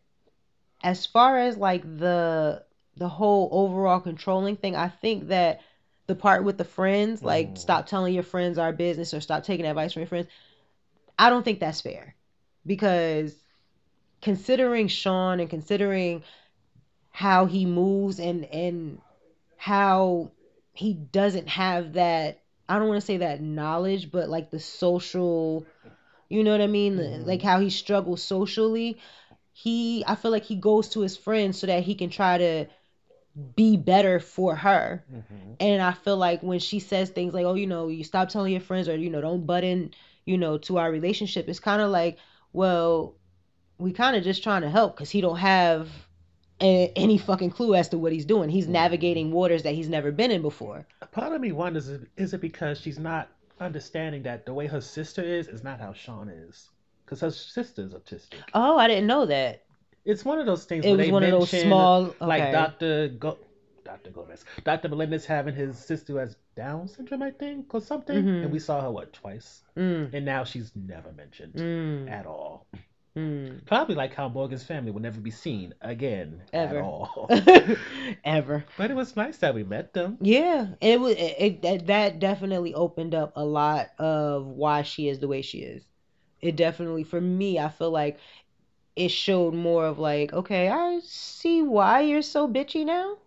as 0.82 1.06
far 1.06 1.38
as 1.38 1.56
like 1.56 1.82
the 1.82 2.64
the 2.96 3.08
whole 3.08 3.48
overall 3.52 4.00
controlling 4.00 4.56
thing, 4.56 4.74
I 4.74 4.88
think 4.88 5.28
that 5.28 5.60
the 6.06 6.14
part 6.14 6.44
with 6.44 6.56
the 6.56 6.64
friends, 6.64 7.22
like 7.22 7.54
mm. 7.54 7.58
stop 7.58 7.86
telling 7.86 8.14
your 8.14 8.22
friends 8.22 8.58
our 8.58 8.72
business 8.72 9.12
or 9.12 9.20
stop 9.20 9.42
taking 9.42 9.66
advice 9.66 9.92
from 9.92 10.00
your 10.00 10.08
friends, 10.08 10.28
I 11.18 11.30
don't 11.30 11.42
think 11.42 11.60
that's 11.60 11.80
fair. 11.80 12.14
Because 12.64 13.34
considering 14.22 14.88
Shaun 14.88 15.40
and 15.40 15.50
considering 15.50 16.22
how 17.10 17.46
he 17.46 17.66
moves 17.66 18.18
and 18.18 18.44
and 18.46 19.00
how 19.56 20.30
he 20.72 20.92
doesn't 20.94 21.48
have 21.48 21.94
that 21.94 22.40
I 22.68 22.78
don't 22.78 22.88
want 22.88 23.00
to 23.00 23.06
say 23.06 23.18
that 23.18 23.40
knowledge, 23.40 24.10
but 24.10 24.28
like 24.28 24.50
the 24.50 24.58
social, 24.58 25.66
you 26.28 26.44
know 26.44 26.52
what 26.52 26.60
I 26.60 26.66
mean? 26.66 26.98
Mm-hmm. 26.98 27.24
Like 27.24 27.42
how 27.42 27.60
he 27.60 27.70
struggles 27.70 28.22
socially. 28.22 28.98
He, 29.52 30.04
I 30.06 30.16
feel 30.16 30.30
like 30.30 30.44
he 30.44 30.56
goes 30.56 30.90
to 30.90 31.00
his 31.00 31.16
friends 31.16 31.58
so 31.58 31.66
that 31.66 31.82
he 31.82 31.94
can 31.94 32.10
try 32.10 32.38
to 32.38 32.66
be 33.54 33.76
better 33.76 34.20
for 34.20 34.54
her. 34.54 35.04
Mm-hmm. 35.12 35.52
And 35.60 35.82
I 35.82 35.92
feel 35.92 36.16
like 36.16 36.42
when 36.42 36.58
she 36.58 36.78
says 36.78 37.10
things 37.10 37.34
like, 37.34 37.44
oh, 37.44 37.54
you 37.54 37.66
know, 37.66 37.88
you 37.88 38.04
stop 38.04 38.28
telling 38.28 38.52
your 38.52 38.60
friends 38.60 38.88
or, 38.88 38.96
you 38.96 39.10
know, 39.10 39.20
don't 39.20 39.46
butt 39.46 39.64
in, 39.64 39.92
you 40.24 40.38
know, 40.38 40.58
to 40.58 40.78
our 40.78 40.90
relationship, 40.90 41.48
it's 41.48 41.60
kind 41.60 41.82
of 41.82 41.90
like, 41.90 42.18
well, 42.52 43.14
we 43.78 43.92
kind 43.92 44.16
of 44.16 44.24
just 44.24 44.42
trying 44.42 44.62
to 44.62 44.70
help 44.70 44.96
because 44.96 45.10
he 45.10 45.20
don't 45.20 45.36
have 45.36 45.88
a, 46.60 46.90
any 46.96 47.18
fucking 47.18 47.50
clue 47.50 47.74
as 47.74 47.90
to 47.90 47.98
what 47.98 48.12
he's 48.12 48.24
doing. 48.24 48.48
He's 48.48 48.68
navigating 48.68 49.30
waters 49.30 49.64
that 49.64 49.74
he's 49.74 49.88
never 49.88 50.10
been 50.10 50.30
in 50.30 50.42
before. 50.42 50.86
Part 51.12 51.32
of 51.32 51.40
me 51.40 51.52
wonders 51.52 51.88
is 51.88 52.32
it 52.32 52.40
because 52.40 52.80
she's 52.80 52.98
not 52.98 53.28
understanding 53.60 54.22
that 54.24 54.46
the 54.46 54.54
way 54.54 54.66
her 54.66 54.80
sister 54.80 55.22
is 55.22 55.48
is 55.48 55.62
not 55.64 55.80
how 55.80 55.92
Shaun 55.92 56.28
is, 56.28 56.70
because 57.04 57.20
her 57.20 57.30
sister's 57.30 57.92
autistic. 57.94 58.40
Oh, 58.54 58.78
I 58.78 58.88
didn't 58.88 59.06
know 59.06 59.26
that. 59.26 59.62
It's 60.04 60.24
one 60.24 60.38
of 60.38 60.46
those 60.46 60.64
things. 60.64 60.84
It 60.84 60.90
where 60.90 60.98
was 60.98 61.06
they 61.06 61.12
one 61.12 61.22
of 61.24 61.30
those 61.30 61.50
small- 61.50 62.14
like. 62.20 62.52
Doctor 62.52 63.08
Go, 63.08 63.38
Doctor 63.84 64.10
Gomez, 64.10 64.44
Doctor 64.64 64.88
Melendez 64.88 65.24
having 65.26 65.54
his 65.54 65.78
sister 65.78 66.12
who 66.14 66.18
has 66.18 66.36
Down 66.56 66.88
syndrome, 66.88 67.22
I 67.22 67.30
think, 67.30 67.72
or 67.74 67.80
something. 67.80 68.16
Mhm. 68.24 68.42
And 68.44 68.50
we 68.52 68.58
saw 68.58 68.80
her 68.80 68.90
what 68.90 69.12
twice, 69.12 69.62
Mm, 69.76 70.12
and 70.14 70.24
now 70.24 70.42
she's 70.44 70.72
never 70.74 71.12
mentioned 71.12 71.54
mm, 71.54 72.10
at 72.10 72.26
all. 72.26 72.66
Mm. 73.16 73.64
Probably 73.66 73.94
like 73.94 74.14
how 74.14 74.28
Morgan's 74.28 74.62
family 74.62 74.90
will 74.90 75.00
never 75.00 75.20
be 75.20 75.30
seen 75.30 75.74
again 75.80 76.42
Ever. 76.52 76.78
at 76.78 76.84
all. 76.84 77.28
Ever. 78.24 78.64
but 78.76 78.90
it 78.90 78.94
was 78.94 79.16
nice 79.16 79.38
that 79.38 79.54
we 79.54 79.64
met 79.64 79.92
them. 79.92 80.18
Yeah, 80.20 80.68
it 80.80 81.00
was 81.00 81.14
it, 81.16 81.34
it 81.38 81.62
that 81.62 81.86
that 81.86 82.18
definitely 82.18 82.74
opened 82.74 83.14
up 83.14 83.32
a 83.36 83.44
lot 83.44 83.88
of 83.98 84.46
why 84.46 84.82
she 84.82 85.08
is 85.08 85.18
the 85.18 85.28
way 85.28 85.42
she 85.42 85.58
is. 85.58 85.84
It 86.40 86.56
definitely 86.56 87.04
for 87.04 87.20
me, 87.20 87.58
I 87.58 87.68
feel 87.70 87.90
like 87.90 88.18
it 88.94 89.10
showed 89.10 89.54
more 89.54 89.86
of 89.86 89.98
like, 89.98 90.32
okay, 90.32 90.68
I 90.68 91.00
see 91.04 91.62
why 91.62 92.00
you're 92.00 92.22
so 92.22 92.48
bitchy 92.48 92.84
now, 92.84 93.18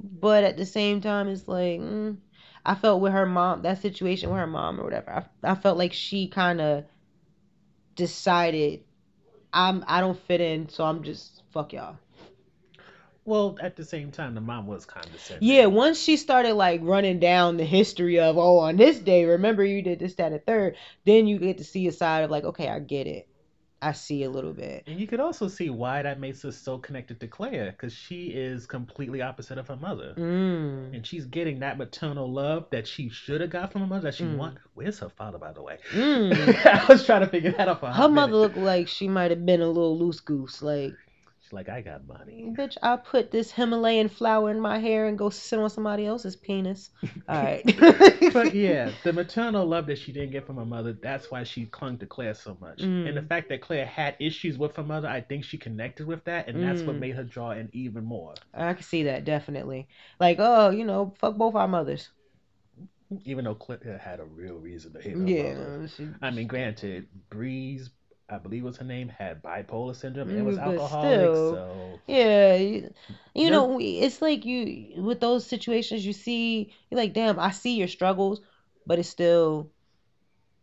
but 0.00 0.44
at 0.44 0.56
the 0.56 0.66
same 0.66 1.00
time, 1.00 1.28
it's 1.28 1.48
like 1.48 1.80
mm, 1.80 2.16
I 2.64 2.74
felt 2.74 3.00
with 3.00 3.12
her 3.12 3.26
mom, 3.26 3.62
that 3.62 3.82
situation 3.82 4.30
with 4.30 4.38
her 4.38 4.46
mom 4.46 4.80
or 4.80 4.84
whatever. 4.84 5.10
I 5.10 5.52
I 5.52 5.54
felt 5.54 5.78
like 5.78 5.92
she 5.92 6.28
kind 6.28 6.60
of 6.60 6.84
decided 7.94 8.82
I'm 9.54 9.84
I 9.86 10.00
don't 10.00 10.18
fit 10.18 10.40
in, 10.40 10.68
so 10.68 10.84
I'm 10.84 11.02
just 11.02 11.42
fuck 11.52 11.72
y'all. 11.72 11.96
Well, 13.26 13.56
at 13.62 13.74
the 13.74 13.84
same 13.84 14.10
time, 14.10 14.34
the 14.34 14.42
mom 14.42 14.66
was 14.66 14.84
condescending. 14.84 15.48
Yeah, 15.48 15.64
once 15.66 15.98
she 15.98 16.18
started 16.18 16.54
like 16.54 16.80
running 16.82 17.20
down 17.20 17.56
the 17.56 17.64
history 17.64 18.20
of, 18.20 18.36
oh, 18.36 18.58
on 18.58 18.76
this 18.76 18.98
day, 18.98 19.24
remember 19.24 19.64
you 19.64 19.80
did 19.80 19.98
this, 19.98 20.14
that, 20.16 20.32
and 20.32 20.44
third, 20.44 20.76
then 21.06 21.26
you 21.26 21.38
get 21.38 21.56
to 21.56 21.64
see 21.64 21.86
a 21.88 21.92
side 21.92 22.24
of 22.24 22.30
like, 22.30 22.44
okay, 22.44 22.68
I 22.68 22.80
get 22.80 23.06
it. 23.06 23.26
I 23.86 23.92
see 23.92 24.24
a 24.24 24.30
little 24.30 24.52
bit. 24.54 24.84
And 24.86 24.98
you 24.98 25.06
could 25.06 25.20
also 25.20 25.46
see 25.48 25.68
why 25.70 26.02
that 26.02 26.18
makes 26.18 26.44
us 26.44 26.56
so 26.56 26.78
connected 26.78 27.20
to 27.20 27.26
Claire, 27.26 27.72
because 27.72 27.92
she 27.92 28.28
is 28.28 28.66
completely 28.66 29.20
opposite 29.20 29.58
of 29.58 29.68
her 29.68 29.76
mother. 29.76 30.14
Mm. 30.16 30.94
And 30.94 31.06
she's 31.06 31.26
getting 31.26 31.58
that 31.60 31.76
maternal 31.76 32.32
love 32.32 32.66
that 32.70 32.86
she 32.86 33.08
should 33.08 33.40
have 33.40 33.50
got 33.50 33.72
from 33.72 33.82
her 33.82 33.86
mother, 33.86 34.02
that 34.04 34.14
she 34.14 34.24
Mm. 34.24 34.36
want. 34.38 34.58
Where's 34.74 34.98
her 35.00 35.08
father, 35.10 35.38
by 35.38 35.52
the 35.52 35.62
way? 35.62 35.78
Mm. 35.90 36.32
I 36.66 36.86
was 36.88 37.04
trying 37.04 37.20
to 37.20 37.26
figure 37.28 37.52
that 37.52 37.68
out 37.68 37.80
Her 37.80 38.08
mother 38.08 38.32
minute. 38.32 38.40
looked 38.40 38.56
like 38.56 38.88
she 38.88 39.06
might 39.08 39.30
have 39.30 39.44
been 39.44 39.60
a 39.60 39.66
little 39.68 39.98
loose 39.98 40.20
goose. 40.20 40.62
Like, 40.62 40.94
She's 41.44 41.52
like, 41.52 41.68
I 41.68 41.82
got 41.82 42.06
money. 42.08 42.54
bitch, 42.56 42.78
I 42.82 42.96
put 42.96 43.30
this 43.30 43.50
Himalayan 43.50 44.08
flower 44.08 44.50
in 44.50 44.58
my 44.58 44.78
hair 44.78 45.04
and 45.08 45.18
go 45.18 45.28
sit 45.28 45.58
on 45.58 45.68
somebody 45.68 46.06
else's 46.06 46.36
penis. 46.36 46.88
All 47.28 47.42
right. 47.42 47.62
but 48.32 48.54
yeah, 48.54 48.90
the 49.02 49.12
maternal 49.12 49.66
love 49.66 49.84
that 49.88 49.98
she 49.98 50.10
didn't 50.10 50.30
get 50.30 50.46
from 50.46 50.56
her 50.56 50.64
mother, 50.64 50.94
that's 50.94 51.30
why 51.30 51.44
she 51.44 51.66
clung 51.66 51.98
to 51.98 52.06
Claire 52.06 52.32
so 52.32 52.56
much. 52.62 52.78
Mm. 52.78 53.08
And 53.08 53.16
the 53.18 53.22
fact 53.22 53.50
that 53.50 53.60
Claire 53.60 53.84
had 53.84 54.16
issues 54.20 54.56
with 54.56 54.74
her 54.76 54.82
mother, 54.82 55.06
I 55.06 55.20
think 55.20 55.44
she 55.44 55.58
connected 55.58 56.06
with 56.06 56.24
that, 56.24 56.48
and 56.48 56.62
that's 56.62 56.80
what 56.80 56.96
Mm. 56.96 57.00
made 57.00 57.14
her 57.16 57.24
draw 57.24 57.50
in 57.50 57.68
even 57.74 58.04
more. 58.04 58.32
I 58.54 58.72
can 58.72 58.82
see 58.82 59.02
that 59.02 59.26
definitely. 59.26 59.86
Like, 60.18 60.38
oh, 60.40 60.70
you 60.70 60.86
know, 60.86 61.12
fuck 61.18 61.36
both 61.36 61.54
our 61.56 61.68
mothers. 61.68 62.08
Even 63.26 63.44
though 63.44 63.54
Claire 63.54 64.00
had 64.02 64.18
a 64.18 64.24
real 64.24 64.54
reason 64.54 64.94
to 64.94 65.00
hate 65.02 65.12
her 65.16 65.26
Yeah. 65.28 65.52
mother. 65.54 65.88
she- 65.94 66.08
I 66.22 66.30
mean, 66.30 66.46
granted, 66.46 67.06
Breeze, 67.28 67.90
I 68.28 68.38
believe 68.38 68.64
was 68.64 68.76
her 68.78 68.84
name, 68.84 69.08
had 69.08 69.42
bipolar 69.42 69.94
syndrome 69.96 70.30
and 70.30 70.44
was 70.44 70.56
Mm, 70.56 70.64
but 70.64 70.80
alcoholic, 70.80 71.36
still. 71.36 71.36
so 71.36 72.00
Yeah, 72.06 72.56
you, 72.56 72.90
you 73.34 73.50
know, 73.50 73.78
it's 73.80 74.22
like 74.22 74.44
you 74.44 75.02
with 75.02 75.20
those 75.20 75.46
situations 75.46 76.04
you 76.06 76.12
see, 76.12 76.72
you're 76.90 77.00
like, 77.00 77.12
damn, 77.14 77.38
I 77.38 77.50
see 77.50 77.76
your 77.76 77.88
struggles, 77.88 78.40
but 78.86 78.98
it's 78.98 79.08
still, 79.08 79.70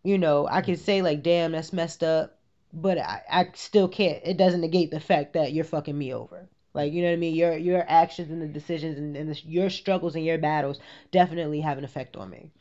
you 0.03 0.17
know, 0.17 0.47
I 0.49 0.61
can 0.61 0.77
say 0.77 1.01
like, 1.01 1.23
damn, 1.23 1.53
that's 1.53 1.73
messed 1.73 2.03
up, 2.03 2.39
but 2.73 2.97
I, 2.99 3.21
I 3.31 3.51
still 3.55 3.87
can't. 3.89 4.21
It 4.25 4.37
doesn't 4.37 4.61
negate 4.61 4.91
the 4.91 4.99
fact 4.99 5.33
that 5.33 5.53
you're 5.53 5.65
fucking 5.65 5.97
me 5.97 6.13
over. 6.13 6.49
Like, 6.73 6.93
you 6.93 7.01
know 7.03 7.09
what 7.09 7.13
I 7.15 7.17
mean? 7.17 7.35
Your 7.35 7.57
your 7.57 7.85
actions 7.89 8.31
and 8.31 8.41
the 8.41 8.47
decisions 8.47 8.97
and, 8.97 9.17
and 9.17 9.29
the, 9.29 9.39
your 9.45 9.69
struggles 9.69 10.15
and 10.15 10.25
your 10.25 10.37
battles 10.39 10.79
definitely 11.11 11.61
have 11.61 11.77
an 11.79 11.85
effect 11.85 12.17
on 12.17 12.29
me. 12.31 12.51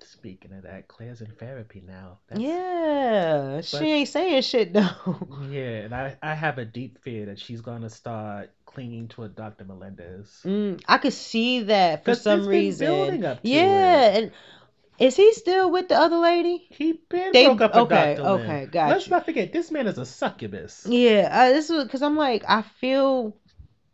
Speaking 0.00 0.52
of 0.52 0.62
that, 0.62 0.88
Claire's 0.88 1.20
in 1.20 1.30
therapy 1.32 1.82
now. 1.86 2.18
That's, 2.28 2.40
Yeah, 2.40 3.60
she 3.62 3.76
ain't 3.92 4.08
saying 4.08 4.42
shit 4.42 4.72
though. 4.72 4.88
Yeah, 5.50 5.80
and 5.84 5.94
I, 5.94 6.16
I 6.22 6.34
have 6.34 6.58
a 6.58 6.64
deep 6.64 6.98
fear 7.02 7.26
that 7.26 7.38
she's 7.38 7.60
gonna 7.60 7.90
start 7.90 8.50
clinging 8.64 9.08
to 9.08 9.24
a 9.24 9.28
Dr. 9.28 9.64
Melendez. 9.64 10.40
Mm, 10.44 10.80
I 10.86 10.98
could 10.98 11.12
see 11.12 11.62
that 11.64 12.04
for 12.04 12.14
some 12.14 12.46
reason. 12.46 12.86
building 12.86 13.24
up 13.24 13.42
to 13.42 13.48
yeah, 13.48 14.06
it. 14.08 14.22
and 14.24 14.32
is 14.98 15.16
he 15.16 15.32
still 15.32 15.70
with 15.70 15.88
the 15.88 15.96
other 15.96 16.18
lady? 16.18 16.66
He 16.70 16.92
been 17.08 17.32
They- 17.32 17.46
broke 17.46 17.60
up 17.60 17.74
with 17.74 17.82
okay, 17.92 18.14
Dr. 18.16 18.22
Lim. 18.30 18.40
okay, 18.42 18.66
got 18.66 18.90
Let's 18.90 19.06
you. 19.06 19.10
not 19.12 19.24
forget, 19.24 19.52
this 19.52 19.70
man 19.70 19.86
is 19.86 19.98
a 19.98 20.06
succubus. 20.06 20.86
Yeah, 20.88 21.28
uh, 21.30 21.48
this 21.50 21.70
is 21.70 21.84
because 21.84 22.02
I'm 22.02 22.16
like 22.16 22.44
I 22.48 22.62
feel, 22.62 23.36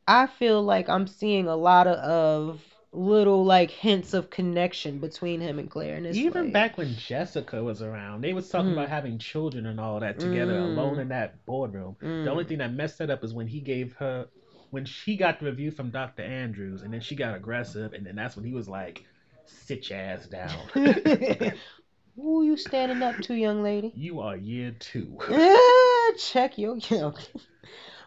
I 0.07 0.27
feel 0.27 0.62
like 0.62 0.88
I'm 0.88 1.07
seeing 1.07 1.47
a 1.47 1.57
lot 1.57 1.87
of, 1.87 1.99
of 1.99 2.61
little 2.94 3.44
like 3.44 3.70
hints 3.70 4.14
of 4.14 4.30
connection 4.30 4.98
between 4.98 5.40
him 5.40 5.59
and 5.59 5.70
Claire. 5.70 5.96
And 5.96 6.07
it's 6.07 6.16
Even 6.18 6.44
like, 6.44 6.52
back 6.52 6.78
when 6.78 6.94
Jessica 6.96 7.62
was 7.62 7.83
around, 7.83 8.22
they 8.22 8.33
was 8.33 8.48
talking 8.48 8.70
Mm. 8.70 8.72
about 8.74 8.88
having 8.88 9.18
children 9.18 9.66
and 9.66 9.80
all 9.80 10.00
that 10.00 10.18
together 10.20 10.54
Mm. 10.54 10.76
alone 10.76 10.98
in 11.00 11.09
that 11.09 11.44
boardroom. 11.46 11.96
Mm. 12.02 12.24
The 12.24 12.30
only 12.30 12.44
thing 12.44 12.59
that 12.59 12.72
messed 12.72 12.98
that 12.98 13.11
up 13.11 13.24
is 13.24 13.35
when 13.35 13.46
he 13.48 13.61
gave 13.61 13.94
her, 13.96 14.26
when 14.70 14.85
she 14.85 15.16
got 15.16 15.38
the 15.40 15.46
review 15.46 15.70
from 15.70 15.90
Dr. 15.90 16.22
Andrews, 16.22 16.83
and 16.83 16.92
then 16.92 17.00
she 17.00 17.14
got 17.16 17.35
aggressive, 17.35 17.92
and 17.92 18.07
then 18.07 18.16
that's 18.16 18.37
when 18.37 18.44
he 18.44 18.52
was 18.54 18.68
like, 18.68 19.04
"Sit 19.46 19.90
your 19.90 19.98
ass 19.98 20.26
down. 20.26 20.57
Who 22.16 22.40
are 22.40 22.44
you 22.44 22.57
standing 22.57 23.02
up 23.02 23.20
to, 23.22 23.35
young 23.35 23.62
lady? 23.62 23.92
you 23.96 24.20
are 24.20 24.37
year 24.37 24.74
two. 24.78 25.18
Ah, 25.30 26.12
Check 26.18 26.59
your 26.59 26.78
count. 26.78 27.30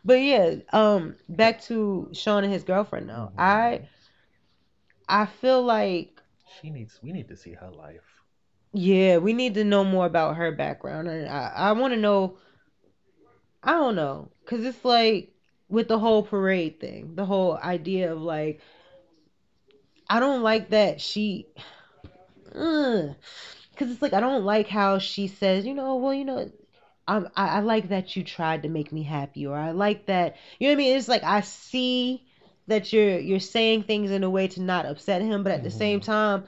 But 0.06 0.22
yeah, 0.22 0.56
um, 0.72 1.16
back 1.28 1.62
to 1.64 2.10
Shaun 2.14 2.44
and 2.44 2.54
his 2.54 2.64
girlfriend 2.64 3.08
now. 3.08 3.32
Mhm. 3.36 3.40
I, 3.40 3.90
I 5.10 5.26
feel 5.26 5.62
like 5.64 6.22
She 6.62 6.70
needs. 6.70 7.00
We 7.02 7.12
need 7.12 7.28
to 7.30 7.36
see 7.38 7.54
her 7.54 7.70
life. 7.70 8.24
Yeah, 8.74 9.18
we 9.18 9.34
need 9.34 9.56
to 9.56 9.64
know 9.64 9.84
more 9.84 10.06
about 10.06 10.38
her 10.38 10.52
background, 10.52 11.08
and 11.08 11.28
I, 11.28 11.52
I 11.56 11.72
want 11.74 11.94
to 11.94 12.00
know. 12.00 12.38
I 13.64 13.72
don't 13.74 13.96
know, 13.96 14.32
cause 14.46 14.64
it's 14.64 14.84
like 14.86 15.34
with 15.70 15.88
the 15.88 16.00
whole 16.00 16.24
parade 16.24 16.80
thing, 16.80 17.16
the 17.16 17.26
whole 17.26 17.58
idea 17.58 18.12
of 18.14 18.22
like, 18.22 18.62
I 20.10 20.20
don't 20.20 20.42
like 20.42 20.70
that 20.70 21.00
she, 21.02 21.48
Ugh. 22.56 23.16
cause 23.76 23.92
it's 23.92 24.02
like 24.02 24.14
I 24.14 24.20
don't 24.20 24.44
like 24.46 24.68
how 24.68 25.00
she 25.00 25.28
says, 25.28 25.66
you 25.66 25.74
know, 25.74 25.96
well, 25.98 26.14
you 26.14 26.26
know, 26.26 26.52
I'm, 27.08 27.28
I, 27.36 27.48
I 27.58 27.60
like 27.62 27.90
that 27.90 28.16
you 28.16 28.24
tried 28.24 28.64
to 28.64 28.70
make 28.70 28.92
me 28.92 29.04
happy, 29.04 29.46
or 29.48 29.56
I 29.58 29.72
like 29.72 30.08
that, 30.08 30.36
you 30.60 30.68
know 30.68 30.74
what 30.74 30.82
I 30.82 30.84
mean? 30.84 30.98
It's 30.98 31.08
like 31.08 31.24
I 31.24 31.42
see 31.42 32.27
that 32.68 32.92
you're 32.94 33.20
you're 33.20 33.40
saying 33.40 33.84
things 33.84 34.12
in 34.12 34.24
a 34.24 34.30
way 34.30 34.48
to 34.50 34.62
not 34.62 34.86
upset 34.86 35.22
him, 35.22 35.44
but 35.44 35.52
at 35.52 35.64
the 35.64 35.70
same 35.72 36.00
Mhm. 36.00 36.02
time. 36.02 36.44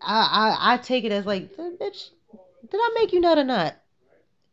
I, 0.00 0.56
I 0.60 0.74
I 0.74 0.76
take 0.78 1.04
it 1.04 1.12
as 1.12 1.26
like, 1.26 1.50
bitch, 1.56 2.10
did 2.70 2.78
I 2.80 2.90
make 2.94 3.12
you 3.12 3.20
nut 3.20 3.38
or 3.38 3.44
not? 3.44 3.74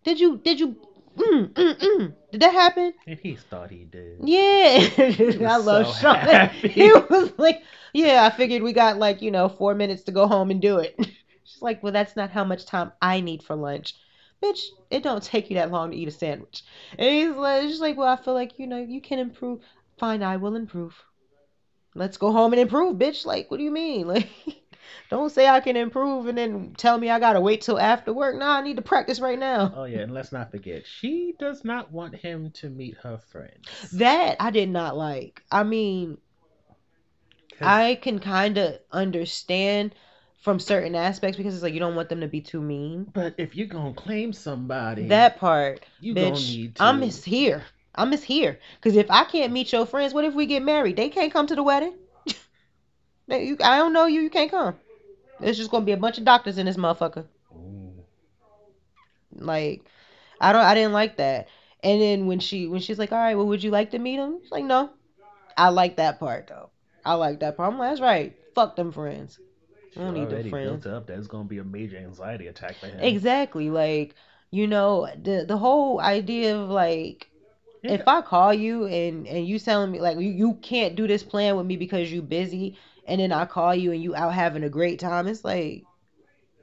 Did 0.03 0.19
you 0.19 0.38
did 0.38 0.59
you 0.59 0.75
mm, 1.17 1.47
mm, 1.53 1.73
mm. 1.75 2.13
did 2.31 2.41
that 2.41 2.53
happen? 2.53 2.93
And 3.07 3.19
he 3.19 3.35
thought 3.35 3.71
he 3.71 3.85
did. 3.85 4.19
Yeah, 4.19 4.88
I 5.45 5.57
was 5.57 5.57
love 5.57 5.88
so 5.88 5.93
Shaun. 5.99 6.17
happy. 6.23 6.73
He 6.73 6.91
was 7.09 7.31
like, 7.38 7.61
yeah, 7.93 8.23
I 8.25 8.29
figured 8.29 8.61
we 8.61 8.73
got 8.73 8.97
like 8.97 9.21
you 9.21 9.31
know 9.31 9.49
four 9.49 9.73
minutes 9.75 10.03
to 10.03 10.11
go 10.11 10.27
home 10.27 10.49
and 10.51 10.61
do 10.61 10.77
it. 10.79 10.95
She's 11.43 11.61
like, 11.61 11.81
well, 11.83 11.91
that's 11.91 12.15
not 12.15 12.29
how 12.31 12.43
much 12.43 12.65
time 12.65 12.91
I 13.01 13.19
need 13.21 13.43
for 13.43 13.55
lunch, 13.55 13.93
bitch. 14.43 14.67
It 14.89 15.03
don't 15.03 15.23
take 15.23 15.49
you 15.49 15.55
that 15.55 15.71
long 15.71 15.91
to 15.91 15.97
eat 15.97 16.07
a 16.07 16.11
sandwich. 16.11 16.63
And 16.97 17.09
he's 17.09 17.36
like, 17.36 17.63
she's 17.63 17.79
like, 17.79 17.97
well, 17.97 18.07
I 18.07 18.15
feel 18.15 18.33
like 18.33 18.59
you 18.59 18.67
know 18.67 18.77
you 18.77 19.01
can 19.01 19.19
improve. 19.19 19.61
Fine, 19.97 20.23
I 20.23 20.38
will 20.38 20.55
improve. 20.55 20.95
Let's 21.93 22.17
go 22.17 22.31
home 22.31 22.51
and 22.51 22.61
improve, 22.61 22.97
bitch. 22.97 23.25
Like, 23.25 23.49
what 23.49 23.57
do 23.57 23.63
you 23.63 23.71
mean? 23.71 24.07
Like, 24.15 24.29
don't 25.09 25.31
say 25.31 25.47
I 25.47 25.61
can 25.61 25.75
improve 25.75 26.27
and 26.27 26.38
then 26.38 26.73
tell 26.77 26.97
me 26.97 27.09
I 27.09 27.19
gotta 27.19 27.41
wait 27.41 27.61
till 27.61 27.79
after 27.79 28.13
work. 28.13 28.38
Nah, 28.38 28.57
I 28.57 28.61
need 28.61 28.75
to 28.75 28.81
practice 28.83 29.19
right 29.19 29.38
now. 29.38 29.73
Oh 29.75 29.86
yeah, 29.86 29.99
and 29.99 30.13
let's 30.13 30.31
not 30.31 30.51
forget, 30.51 30.86
she 30.86 31.33
does 31.39 31.63
not 31.63 31.91
want 31.91 32.15
him 32.15 32.51
to 32.55 32.69
meet 32.69 32.97
her 33.01 33.17
friends. 33.17 33.91
That 33.93 34.36
I 34.39 34.51
did 34.51 34.69
not 34.69 34.95
like. 34.95 35.41
I 35.51 35.63
mean, 35.63 36.17
I 37.61 37.95
can 38.01 38.19
kind 38.19 38.57
of 38.57 38.79
understand 38.91 39.95
from 40.46 40.60
certain 40.60 40.93
aspects 40.93 41.38
because 41.38 41.56
it's 41.56 41.64
like 41.64 41.74
you 41.74 41.80
don't 41.80 41.96
want 41.96 42.08
them 42.08 42.22
to 42.22 42.28
be 42.28 42.39
too 42.39 42.62
mean. 42.62 43.08
But 43.12 43.34
if 43.39 43.56
you're 43.56 43.66
gonna 43.66 43.96
claim 43.96 44.32
somebody, 44.32 45.08
That 45.08 45.39
part, 45.39 45.84
you 46.00 46.14
gonna 46.14 46.34
bitch, 46.34 46.56
need 46.56 46.76
to. 46.76 46.84
I'm 46.84 47.02
is 47.02 47.24
here. 47.24 47.64
I'm 47.96 48.14
is 48.14 48.22
here. 48.24 48.60
Because 48.76 48.96
if 48.96 49.10
I 49.10 49.24
can't 49.24 49.52
meet 49.52 49.74
your 49.74 49.88
friends, 49.88 50.14
what 50.14 50.24
if 50.24 50.36
we 50.36 50.46
get 50.46 50.62
married? 50.62 50.98
They 50.98 51.10
can't 51.10 51.34
come 51.34 51.48
to 51.48 51.56
the 51.56 51.64
wedding. 51.64 51.96
They- 53.28 53.46
you, 53.48 53.58
I 53.64 53.80
don't 53.80 53.91
know 53.91 54.06
you. 54.06 54.22
You 54.22 54.30
can't 54.30 54.52
come. 54.52 54.76
It's 55.41 55.58
just 55.58 55.72
gonna 55.72 55.84
be 55.84 55.93
a 55.93 55.98
bunch 55.98 56.20
of 56.20 56.26
doctors 56.26 56.60
in 56.60 56.68
this 56.68 56.78
motherfucker. 56.78 57.26
Like, 59.34 59.82
I 60.39 60.54
don't. 60.54 60.62
I 60.62 60.76
didn't 60.76 60.93
like 60.93 61.18
that. 61.18 61.48
And 61.84 62.00
then 62.00 62.28
when 62.28 62.39
she 62.39 62.68
when 62.68 62.82
she's 62.82 63.00
like, 63.00 63.12
all 63.12 63.18
right, 63.18 63.34
well, 63.34 63.48
would 63.48 63.64
you 63.64 63.72
like 63.72 63.91
to 63.91 64.00
meet 64.00 64.18
him? 64.18 64.38
She's 64.43 64.52
like, 64.52 64.64
no. 64.64 64.91
I 65.58 65.70
like 65.70 65.98
that 65.98 66.20
part 66.20 66.46
though. 66.48 66.70
I 67.04 67.16
like 67.16 67.39
that 67.39 67.58
part. 67.58 67.74
I'm 67.74 67.80
like, 67.80 67.89
that's 67.89 68.02
right. 68.02 68.36
Fuck 68.54 68.76
them 68.76 68.91
friends. 68.91 69.39
I 69.98 70.00
don't 70.02 70.14
need 70.14 70.30
already 70.30 70.43
friends. 70.43 70.54
built 70.54 70.86
up 70.86 71.08
that 71.08 71.18
it's 71.18 71.28
gonna 71.28 71.50
be 71.50 71.58
a 71.58 71.64
major 71.66 71.98
anxiety 71.98 72.48
attack 72.48 72.80
for 72.80 72.88
him. 72.88 73.18
Exactly. 73.18 73.70
Like, 73.70 74.16
you 74.52 74.68
know, 74.68 75.08
the 75.22 75.46
the 75.48 75.58
whole 75.58 76.00
idea 76.02 76.58
of 76.58 76.70
like 76.70 77.32
Yeah. 77.82 77.91
if 77.96 78.08
I 78.08 78.22
call 78.22 78.54
you 78.54 78.86
and 78.86 79.28
and 79.28 79.48
you 79.48 79.60
telling 79.60 79.91
me 79.91 80.02
like 80.02 80.18
you, 80.20 80.30
you 80.32 80.56
can't 80.56 80.96
do 80.96 81.08
this 81.08 81.24
plan 81.24 81.56
with 81.58 81.66
me 81.66 81.78
because 81.78 82.12
you 82.12 82.22
busy 82.22 82.78
and 83.06 83.22
then 83.22 83.32
I 83.32 83.46
call 83.46 83.76
you 83.76 83.91
and 83.91 84.02
you 84.04 84.16
out 84.16 84.34
having 84.34 84.64
a 84.64 84.70
great 84.70 85.00
time, 85.00 85.28
it's 85.28 85.43
like, 85.46 85.88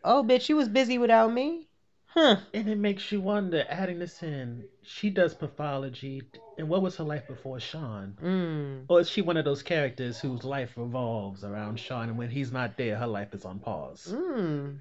oh 0.05 0.25
bitch, 0.25 0.49
you 0.51 0.57
was 0.57 0.69
busy 0.69 0.99
without 0.99 1.33
me? 1.33 1.69
Huh. 2.15 2.37
And 2.53 2.69
it 2.69 2.77
makes 2.77 3.11
you 3.11 3.23
wonder, 3.23 3.65
adding 3.71 3.99
this 3.99 4.23
in, 4.23 4.65
she 4.83 5.09
does 5.09 5.35
pathology, 5.35 6.23
and 6.59 6.69
what 6.69 6.83
was 6.83 6.97
her 6.97 7.05
life 7.05 7.27
before 7.27 7.59
Shaun? 7.59 8.19
Mm. 8.23 8.85
Or 8.89 9.01
is 9.01 9.09
she 9.09 9.23
one 9.23 9.39
of 9.39 9.47
those 9.47 9.63
characters 9.63 10.21
whose 10.21 10.45
life 10.45 10.73
revolves 10.77 11.43
around 11.43 11.81
Shaun, 11.81 12.11
and 12.11 12.19
when 12.19 12.29
he's 12.29 12.53
not 12.53 12.77
there, 12.77 12.97
her 12.97 13.07
life 13.07 13.33
is 13.33 13.47
on 13.47 13.61
pause? 13.61 14.13
Mm. 14.13 14.81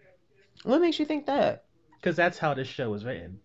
What 0.63 0.81
makes 0.81 0.99
you 0.99 1.05
think 1.05 1.25
that? 1.27 1.63
Because 1.95 2.17
that's 2.17 2.37
how 2.37 2.53
this 2.53 2.67
show 2.67 2.93
is 2.95 3.05
written. 3.05 3.39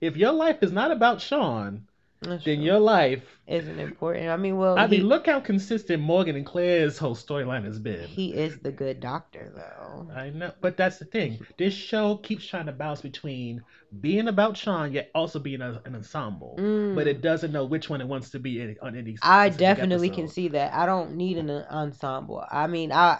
If 0.00 0.16
your 0.16 0.32
life 0.32 0.62
is 0.62 0.70
not 0.70 0.92
about 0.92 1.20
Shaun, 1.20 1.88
That's 2.22 2.44
then 2.44 2.56
true. 2.58 2.64
your 2.66 2.78
life. 2.78 3.24
isn't 3.46 3.78
important. 3.80 4.28
I 4.28 4.36
mean, 4.36 4.58
well, 4.58 4.78
I 4.78 4.86
he, 4.86 4.98
mean, 4.98 5.06
look 5.08 5.26
how 5.26 5.40
consistent 5.40 6.02
Morgan 6.02 6.36
and 6.36 6.44
Claire's 6.44 6.98
whole 6.98 7.16
storyline 7.16 7.64
has 7.64 7.78
been. 7.78 8.06
he 8.06 8.34
is 8.34 8.58
the 8.58 8.70
good 8.70 9.00
doctor 9.00 9.50
though. 9.54 10.08
I 10.14 10.30
know, 10.30 10.52
but 10.60 10.76
that's 10.76 10.98
the 10.98 11.06
thing. 11.06 11.38
This 11.58 11.72
show 11.72 12.16
keeps 12.16 12.46
trying 12.46 12.66
to 12.66 12.72
bounce 12.72 13.00
between 13.00 13.62
being 14.00 14.28
about 14.28 14.56
Shaun, 14.56 14.92
yet 14.92 15.10
also 15.14 15.38
being 15.38 15.62
a, 15.62 15.80
an 15.86 15.94
ensemble. 15.94 16.56
Mm. 16.58 16.94
But 16.94 17.06
it 17.06 17.22
doesn't 17.22 17.52
know 17.52 17.64
which 17.64 17.88
one 17.88 18.00
it 18.02 18.06
wants 18.06 18.30
to 18.30 18.38
be 18.38 18.60
in, 18.60 18.76
on 18.82 18.96
any. 18.96 19.16
I 19.22 19.48
definitely 19.48 20.10
can 20.10 20.28
see 20.28 20.48
that. 20.48 20.74
I 20.74 20.84
don't 20.84 21.16
need 21.16 21.38
an 21.38 21.48
ensemble. 21.50 22.44
I 22.50 22.66
mean, 22.66 22.92
I 22.92 23.18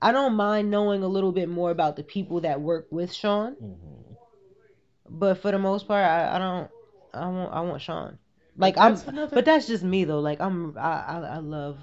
I 0.00 0.10
don't 0.10 0.34
mind 0.34 0.70
knowing 0.70 1.02
a 1.02 1.08
little 1.08 1.32
bit 1.32 1.48
more 1.50 1.70
about 1.70 1.96
the 1.96 2.02
people 2.02 2.40
that 2.40 2.60
work 2.62 2.88
with 2.90 3.12
Shaun, 3.12 3.56
Mhm. 3.62 4.16
but 5.08 5.34
for 5.38 5.50
the 5.52 5.58
most 5.58 5.86
part, 5.86 6.04
I, 6.04 6.36
I 6.36 6.38
don't. 6.38 6.70
I 7.14 7.28
want 7.28 7.52
I 7.52 7.60
want 7.60 7.82
Shaun. 7.82 8.18
Like 8.56 8.76
But 8.76 8.80
I'm, 8.82 9.08
another- 9.08 9.34
but 9.34 9.44
that's 9.44 9.66
just 9.66 9.82
me 9.82 10.04
though. 10.04 10.20
Like 10.20 10.40
I'm, 10.40 10.76
I, 10.76 11.02
I 11.06 11.18
I 11.20 11.38
love 11.38 11.78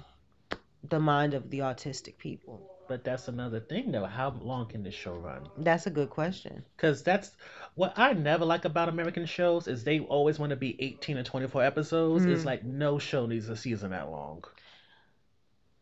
the 0.88 1.00
mind 1.00 1.34
of 1.34 1.50
the 1.50 1.58
autistic 1.60 2.18
people. 2.18 2.66
But 2.88 3.04
that's 3.04 3.28
another 3.28 3.60
thing, 3.60 3.92
though. 3.92 4.04
How 4.04 4.30
long 4.42 4.66
can 4.66 4.82
this 4.82 4.94
show 4.94 5.14
run? 5.14 5.46
That's 5.58 5.86
a 5.86 5.90
good 5.90 6.10
question. 6.10 6.64
Because 6.76 7.04
that's 7.04 7.30
what 7.76 7.92
I 7.96 8.14
never 8.14 8.44
like 8.44 8.64
about 8.64 8.88
American 8.88 9.26
shows 9.26 9.68
is 9.68 9.84
they 9.84 10.00
always 10.00 10.40
want 10.40 10.50
to 10.50 10.56
be 10.56 10.74
18 10.80 11.16
or 11.18 11.22
24 11.22 11.62
episodes. 11.62 12.24
It's 12.26 12.42
Mm. 12.42 12.46
like 12.46 12.64
no 12.64 12.98
show 12.98 13.26
needs 13.26 13.48
a 13.48 13.56
season 13.56 13.90
that 13.92 14.10
long. 14.10 14.42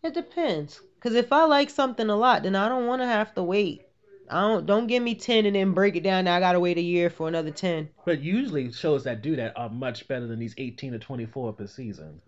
It 0.03 0.13
depends. 0.13 0.83
Cause 1.01 1.15
if 1.15 1.33
I 1.33 1.45
like 1.45 1.71
something 1.71 2.11
a 2.11 2.17
lot, 2.17 2.43
then 2.43 2.55
I 2.55 2.69
don't 2.69 2.87
want 2.87 3.01
to 3.01 3.07
have 3.07 3.35
to 3.37 3.43
wait. 3.43 3.88
I 4.31 4.41
don't 4.41 4.67
don't 4.67 4.87
give 4.87 5.03
me 5.03 5.15
ten 5.15 5.47
and 5.47 5.57
then 5.57 5.73
break 5.73 5.97
it 5.97 6.03
down. 6.03 6.25
Now 6.25 6.37
I 6.37 6.41
gotta 6.41 6.61
wait 6.61 6.79
a 6.79 6.83
year 6.83 7.11
for 7.11 7.29
another 7.29 7.51
ten. 7.51 7.89
But 8.05 8.21
usually 8.21 8.73
shows 8.73 9.05
that 9.05 9.23
do 9.23 9.37
that 9.37 9.57
are 9.57 9.69
much 9.71 10.09
better 10.09 10.27
than 10.27 10.39
these 10.39 10.55
18 10.59 10.93
to 10.93 10.99
24 10.99 11.53
per 11.53 11.67
season. 11.67 12.21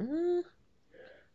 Mm, 0.00 0.42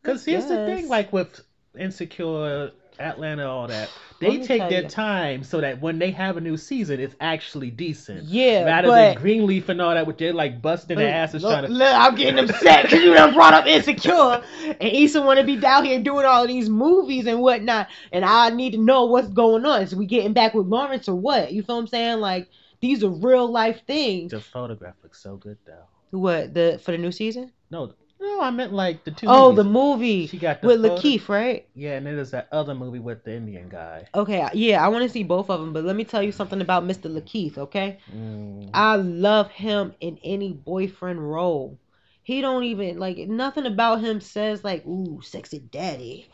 Because 0.01 0.27
I 0.27 0.31
here's 0.31 0.45
the 0.47 0.57
thing, 0.65 0.87
like 0.87 1.11
with 1.13 1.41
Insecure, 1.77 2.71
Atlanta, 2.99 3.47
all 3.47 3.67
that, 3.67 3.89
they 4.19 4.39
take 4.39 4.69
their 4.69 4.83
you. 4.83 4.87
time 4.89 5.43
so 5.43 5.61
that 5.61 5.81
when 5.81 5.99
they 5.99 6.11
have 6.11 6.37
a 6.37 6.41
new 6.41 6.57
season, 6.57 6.99
it's 6.99 7.15
actually 7.19 7.69
decent. 7.71 8.23
Yeah, 8.25 8.63
Rather 8.63 8.87
but 8.87 9.13
than 9.13 9.21
Greenleaf 9.21 9.69
and 9.69 9.81
all 9.81 9.93
that, 9.93 10.07
with 10.07 10.17
their 10.17 10.33
like 10.33 10.61
busting 10.61 10.97
their 10.97 11.13
asses 11.13 11.43
Look, 11.43 11.51
trying 11.51 11.65
to. 11.65 11.71
look, 11.71 11.93
I'm 11.93 12.15
getting 12.15 12.39
upset 12.39 12.83
because 12.83 13.03
you 13.03 13.13
done 13.13 13.33
brought 13.33 13.53
up 13.53 13.65
Insecure, 13.65 14.43
and 14.65 14.75
Issa 14.81 15.21
want 15.21 15.39
to 15.39 15.45
be 15.45 15.57
down 15.57 15.85
here 15.85 16.01
doing 16.01 16.25
all 16.25 16.43
of 16.43 16.47
these 16.47 16.69
movies 16.69 17.27
and 17.27 17.41
whatnot, 17.41 17.87
and 18.11 18.23
I 18.23 18.49
need 18.49 18.71
to 18.71 18.79
know 18.79 19.05
what's 19.05 19.29
going 19.29 19.65
on. 19.65 19.81
Is 19.81 19.95
we 19.95 20.05
getting 20.05 20.33
back 20.33 20.53
with 20.53 20.67
Lawrence 20.67 21.09
or 21.09 21.15
what? 21.15 21.51
You 21.51 21.63
feel 21.63 21.75
what 21.75 21.81
I'm 21.81 21.87
saying? 21.87 22.19
Like 22.19 22.49
these 22.81 23.03
are 23.03 23.09
real 23.09 23.49
life 23.49 23.81
things. 23.87 24.31
The 24.31 24.41
photograph 24.41 24.95
looks 25.03 25.21
so 25.21 25.37
good 25.37 25.57
though. 25.65 25.85
What 26.11 26.53
the 26.53 26.79
for 26.83 26.91
the 26.91 26.97
new 26.97 27.11
season? 27.11 27.51
No, 27.71 27.93
no, 28.23 28.41
I 28.41 28.51
meant 28.51 28.73
like 28.73 29.03
the 29.03 29.11
two. 29.11 29.27
Oh, 29.29 29.49
movies. 29.49 29.57
the 29.57 29.69
movie 29.69 30.27
She 30.27 30.37
got 30.37 30.61
the 30.61 30.67
with 30.67 30.81
photo- 30.81 30.95
Lakeith, 30.95 31.29
right? 31.29 31.67
Yeah, 31.75 31.97
and 31.97 32.05
there's 32.07 32.31
that 32.31 32.47
other 32.51 32.73
movie 32.73 32.99
with 32.99 33.23
the 33.23 33.33
Indian 33.35 33.69
guy. 33.69 34.07
Okay, 34.15 34.47
yeah, 34.53 34.83
I 34.83 34.87
want 34.87 35.03
to 35.03 35.09
see 35.09 35.23
both 35.23 35.49
of 35.49 35.59
them, 35.59 35.73
but 35.73 35.83
let 35.83 35.95
me 35.95 36.03
tell 36.05 36.23
you 36.23 36.31
something 36.31 36.61
about 36.61 36.85
Mr. 36.85 37.09
Lakeith, 37.09 37.57
okay? 37.57 37.99
Mm. 38.15 38.69
I 38.73 38.95
love 38.95 39.49
him 39.51 39.93
in 39.99 40.17
any 40.23 40.53
boyfriend 40.53 41.19
role. 41.29 41.79
He 42.23 42.39
don't 42.41 42.63
even 42.63 42.97
like 42.97 43.17
nothing 43.17 43.65
about 43.65 43.99
him 44.01 44.21
says 44.21 44.63
like 44.63 44.85
ooh 44.85 45.19
sexy 45.21 45.59
daddy. 45.59 46.29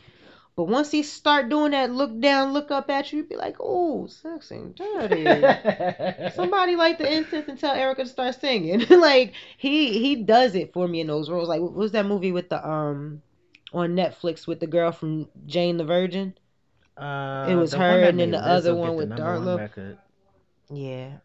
But 0.60 0.68
once 0.68 0.92
he 0.92 1.04
start 1.04 1.48
doing 1.48 1.72
that 1.72 1.90
look 1.90 2.20
down, 2.20 2.52
look 2.52 2.70
up 2.70 2.90
at 2.90 3.14
you, 3.14 3.20
you 3.20 3.24
be 3.24 3.38
like, 3.38 3.62
ooh, 3.62 4.10
sexy 4.10 4.60
daddy. 4.76 5.24
Somebody 6.36 6.76
light 6.76 6.98
the 6.98 7.10
incense 7.10 7.48
and 7.48 7.58
tell 7.58 7.74
Erica 7.74 8.04
to 8.04 8.10
start 8.10 8.42
singing. 8.42 8.86
like 8.90 9.32
he 9.58 9.98
he 10.00 10.18
does 10.18 10.56
it 10.56 10.74
for 10.74 10.86
me 10.86 11.00
in 11.00 11.08
those 11.08 11.30
roles. 11.30 11.48
Like 11.48 11.62
what 11.62 11.72
was 11.72 11.94
that 11.94 12.06
movie 12.06 12.34
with 12.34 12.50
the 12.50 12.60
um 12.70 13.22
on 13.72 13.96
Netflix 13.96 14.48
with 14.48 14.60
the 14.60 14.68
girl 14.68 14.92
from 14.92 15.30
Jane 15.46 15.78
the 15.78 15.86
Virgin? 15.86 16.38
Uh, 16.98 17.48
It 17.50 17.56
was 17.56 17.72
her 17.72 18.04
and 18.04 18.20
then 18.20 18.32
the 18.32 18.46
other 18.46 18.76
one 18.76 18.98
with 18.98 19.08
number 19.08 19.40
one 19.40 19.58
Darla. 19.70 19.98
Yeah. 20.70 21.20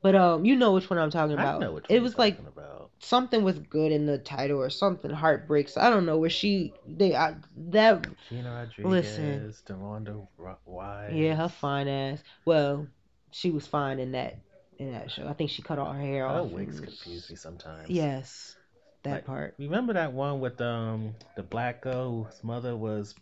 But 0.00 0.14
um 0.14 0.44
you 0.44 0.54
know 0.54 0.74
which 0.74 0.88
one 0.88 1.00
I'm 1.00 1.10
talking 1.10 1.36
I 1.36 1.56
about. 1.56 1.86
it 1.88 2.00
was 2.00 2.16
like 2.16 2.36
talking 2.36 2.52
about. 2.56 2.79
Something 3.00 3.42
with 3.42 3.68
good 3.68 3.92
in 3.92 4.06
the 4.06 4.18
title 4.18 4.58
or 4.60 4.70
something 4.70 5.10
heartbreaks. 5.10 5.76
I 5.76 5.90
don't 5.90 6.06
know 6.06 6.18
where 6.18 6.30
she 6.30 6.72
they 6.86 7.14
I, 7.14 7.34
that 7.70 8.06
Gina 8.28 8.50
Rodriguez, 8.50 8.90
Listen. 8.90 9.54
Deronda 9.66 10.16
Ro- 10.38 10.56
Wise. 10.66 11.12
yeah 11.14 11.34
her 11.34 11.48
fine 11.48 11.88
ass. 11.88 12.22
Well, 12.44 12.86
she 13.32 13.50
was 13.50 13.66
fine 13.66 13.98
in 13.98 14.12
that 14.12 14.36
in 14.78 14.92
that 14.92 15.10
show. 15.10 15.26
I 15.26 15.32
think 15.32 15.50
she 15.50 15.62
cut 15.62 15.78
all 15.78 15.92
her 15.92 16.00
hair 16.00 16.26
Her 16.28 16.42
off. 16.42 16.52
wigs 16.52 16.80
confuse 16.80 17.28
me 17.30 17.36
sometimes. 17.36 17.90
Yes, 17.90 18.56
that 19.02 19.12
Like, 19.12 19.26
part. 19.26 19.54
Remember 19.58 19.92
that 19.94 20.12
one 20.12 20.40
with 20.40 20.60
um 20.60 21.14
the 21.36 21.42
black 21.42 21.80
girl 21.82 22.24
whose 22.24 22.44
mother 22.44 22.76
was 22.76 23.14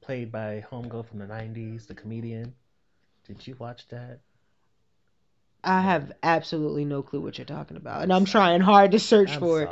played 0.00 0.30
by 0.30 0.64
homegirl 0.70 1.06
from 1.06 1.18
the 1.18 1.26
'90s, 1.26 1.86
the 1.86 1.94
comedian. 1.94 2.54
Did 3.26 3.46
you 3.46 3.56
watch 3.58 3.88
that? 3.88 4.20
I 5.64 5.80
have 5.80 6.12
absolutely 6.22 6.84
no 6.84 7.02
clue 7.02 7.20
what 7.20 7.38
you're 7.38 7.44
talking 7.44 7.76
about, 7.76 8.02
and 8.02 8.12
I'm 8.12 8.24
trying 8.24 8.60
hard 8.60 8.92
to 8.92 8.98
search 8.98 9.32
I'm 9.32 9.40
for 9.40 9.62
it. 9.62 9.70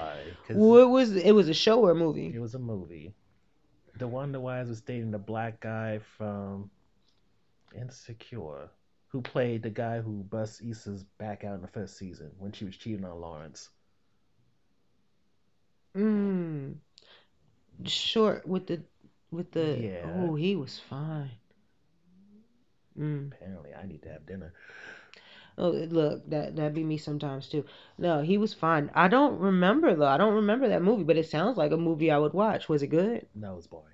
What 0.48 0.90
was 0.90 1.14
it? 1.14 1.32
Was 1.32 1.48
a 1.48 1.54
show 1.54 1.80
or 1.80 1.92
a 1.92 1.94
movie? 1.94 2.32
it 2.34 2.40
was 2.40 2.54
a 2.54 2.58
movie. 2.58 3.14
DeWanda 3.98 4.40
Wise 4.40 4.68
was 4.68 4.80
dating 4.80 5.10
the 5.10 5.18
black 5.18 5.60
guy 5.60 6.00
from 6.16 6.70
Insecure, 7.78 8.68
who 9.08 9.20
played 9.20 9.62
the 9.62 9.70
guy 9.70 10.00
who 10.00 10.24
bust 10.24 10.62
Issa's 10.62 11.04
back 11.18 11.44
out 11.44 11.54
in 11.54 11.62
the 11.62 11.68
first 11.68 11.98
season 11.98 12.30
when 12.38 12.52
she 12.52 12.64
was 12.64 12.76
cheating 12.76 13.04
on 13.04 13.20
Lawrence. 13.20 13.68
Mm. 15.96 16.76
Short 17.84 18.46
with 18.46 18.66
the 18.66 18.80
with 19.30 19.50
the. 19.52 19.78
Yeah. 19.78 20.10
Oh, 20.16 20.34
he 20.34 20.56
was 20.56 20.80
fine. 20.88 21.30
Mm. 22.98 23.32
Apparently, 23.32 23.70
I 23.74 23.86
need 23.86 24.02
to 24.02 24.08
have 24.10 24.26
dinner. 24.26 24.52
Oh, 25.58 25.70
look, 25.70 26.28
that 26.30 26.56
that 26.56 26.74
be 26.74 26.82
me 26.82 26.96
sometimes 26.96 27.48
too. 27.48 27.64
No, 27.98 28.22
he 28.22 28.38
was 28.38 28.54
fine. 28.54 28.90
I 28.94 29.08
don't 29.08 29.38
remember 29.38 29.94
though. 29.94 30.06
I 30.06 30.16
don't 30.16 30.34
remember 30.34 30.68
that 30.68 30.82
movie, 30.82 31.04
but 31.04 31.16
it 31.16 31.28
sounds 31.28 31.56
like 31.56 31.72
a 31.72 31.76
movie 31.76 32.10
I 32.10 32.18
would 32.18 32.32
watch. 32.32 32.68
Was 32.68 32.82
it 32.82 32.88
good? 32.88 33.26
No, 33.34 33.52
it 33.52 33.56
was 33.56 33.66
boring. 33.66 33.86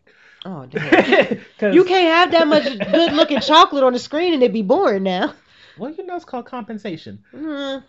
Oh, 0.45 0.67
damn! 0.71 1.73
you 1.73 1.85
can't 1.85 2.15
have 2.15 2.31
that 2.31 2.47
much 2.47 2.65
good 2.93 3.13
looking 3.13 3.41
chocolate 3.41 3.83
on 3.83 3.93
the 3.93 3.99
screen 3.99 4.35
and 4.35 4.43
it 4.43 4.53
be 4.53 4.63
boring 4.63 5.03
now. 5.03 5.35
Well, 5.77 5.93
you 5.93 6.07
know, 6.07 6.17
it's 6.17 6.25
called 6.25 6.47
compensation. 6.47 7.25
Mm. 7.33 7.83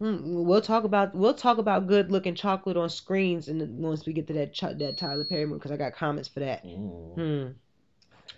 Mm, 0.00 0.44
We'll 0.44 0.60
talk 0.60 0.84
about 0.84 1.14
we'll 1.14 1.34
talk 1.34 1.58
about 1.58 1.88
good 1.88 2.10
looking 2.10 2.34
chocolate 2.34 2.76
on 2.76 2.88
screens 2.88 3.48
and 3.48 3.78
once 3.78 4.06
we 4.06 4.12
get 4.12 4.26
to 4.28 4.32
that 4.34 4.54
that 4.78 4.96
Tyler 4.96 5.24
Perry 5.24 5.46
movie 5.46 5.58
because 5.58 5.72
I 5.72 5.76
got 5.76 5.94
comments 5.94 6.28
for 6.28 6.40
that. 6.40 6.64
Mm. 6.64 7.14
Hmm. 7.14 7.48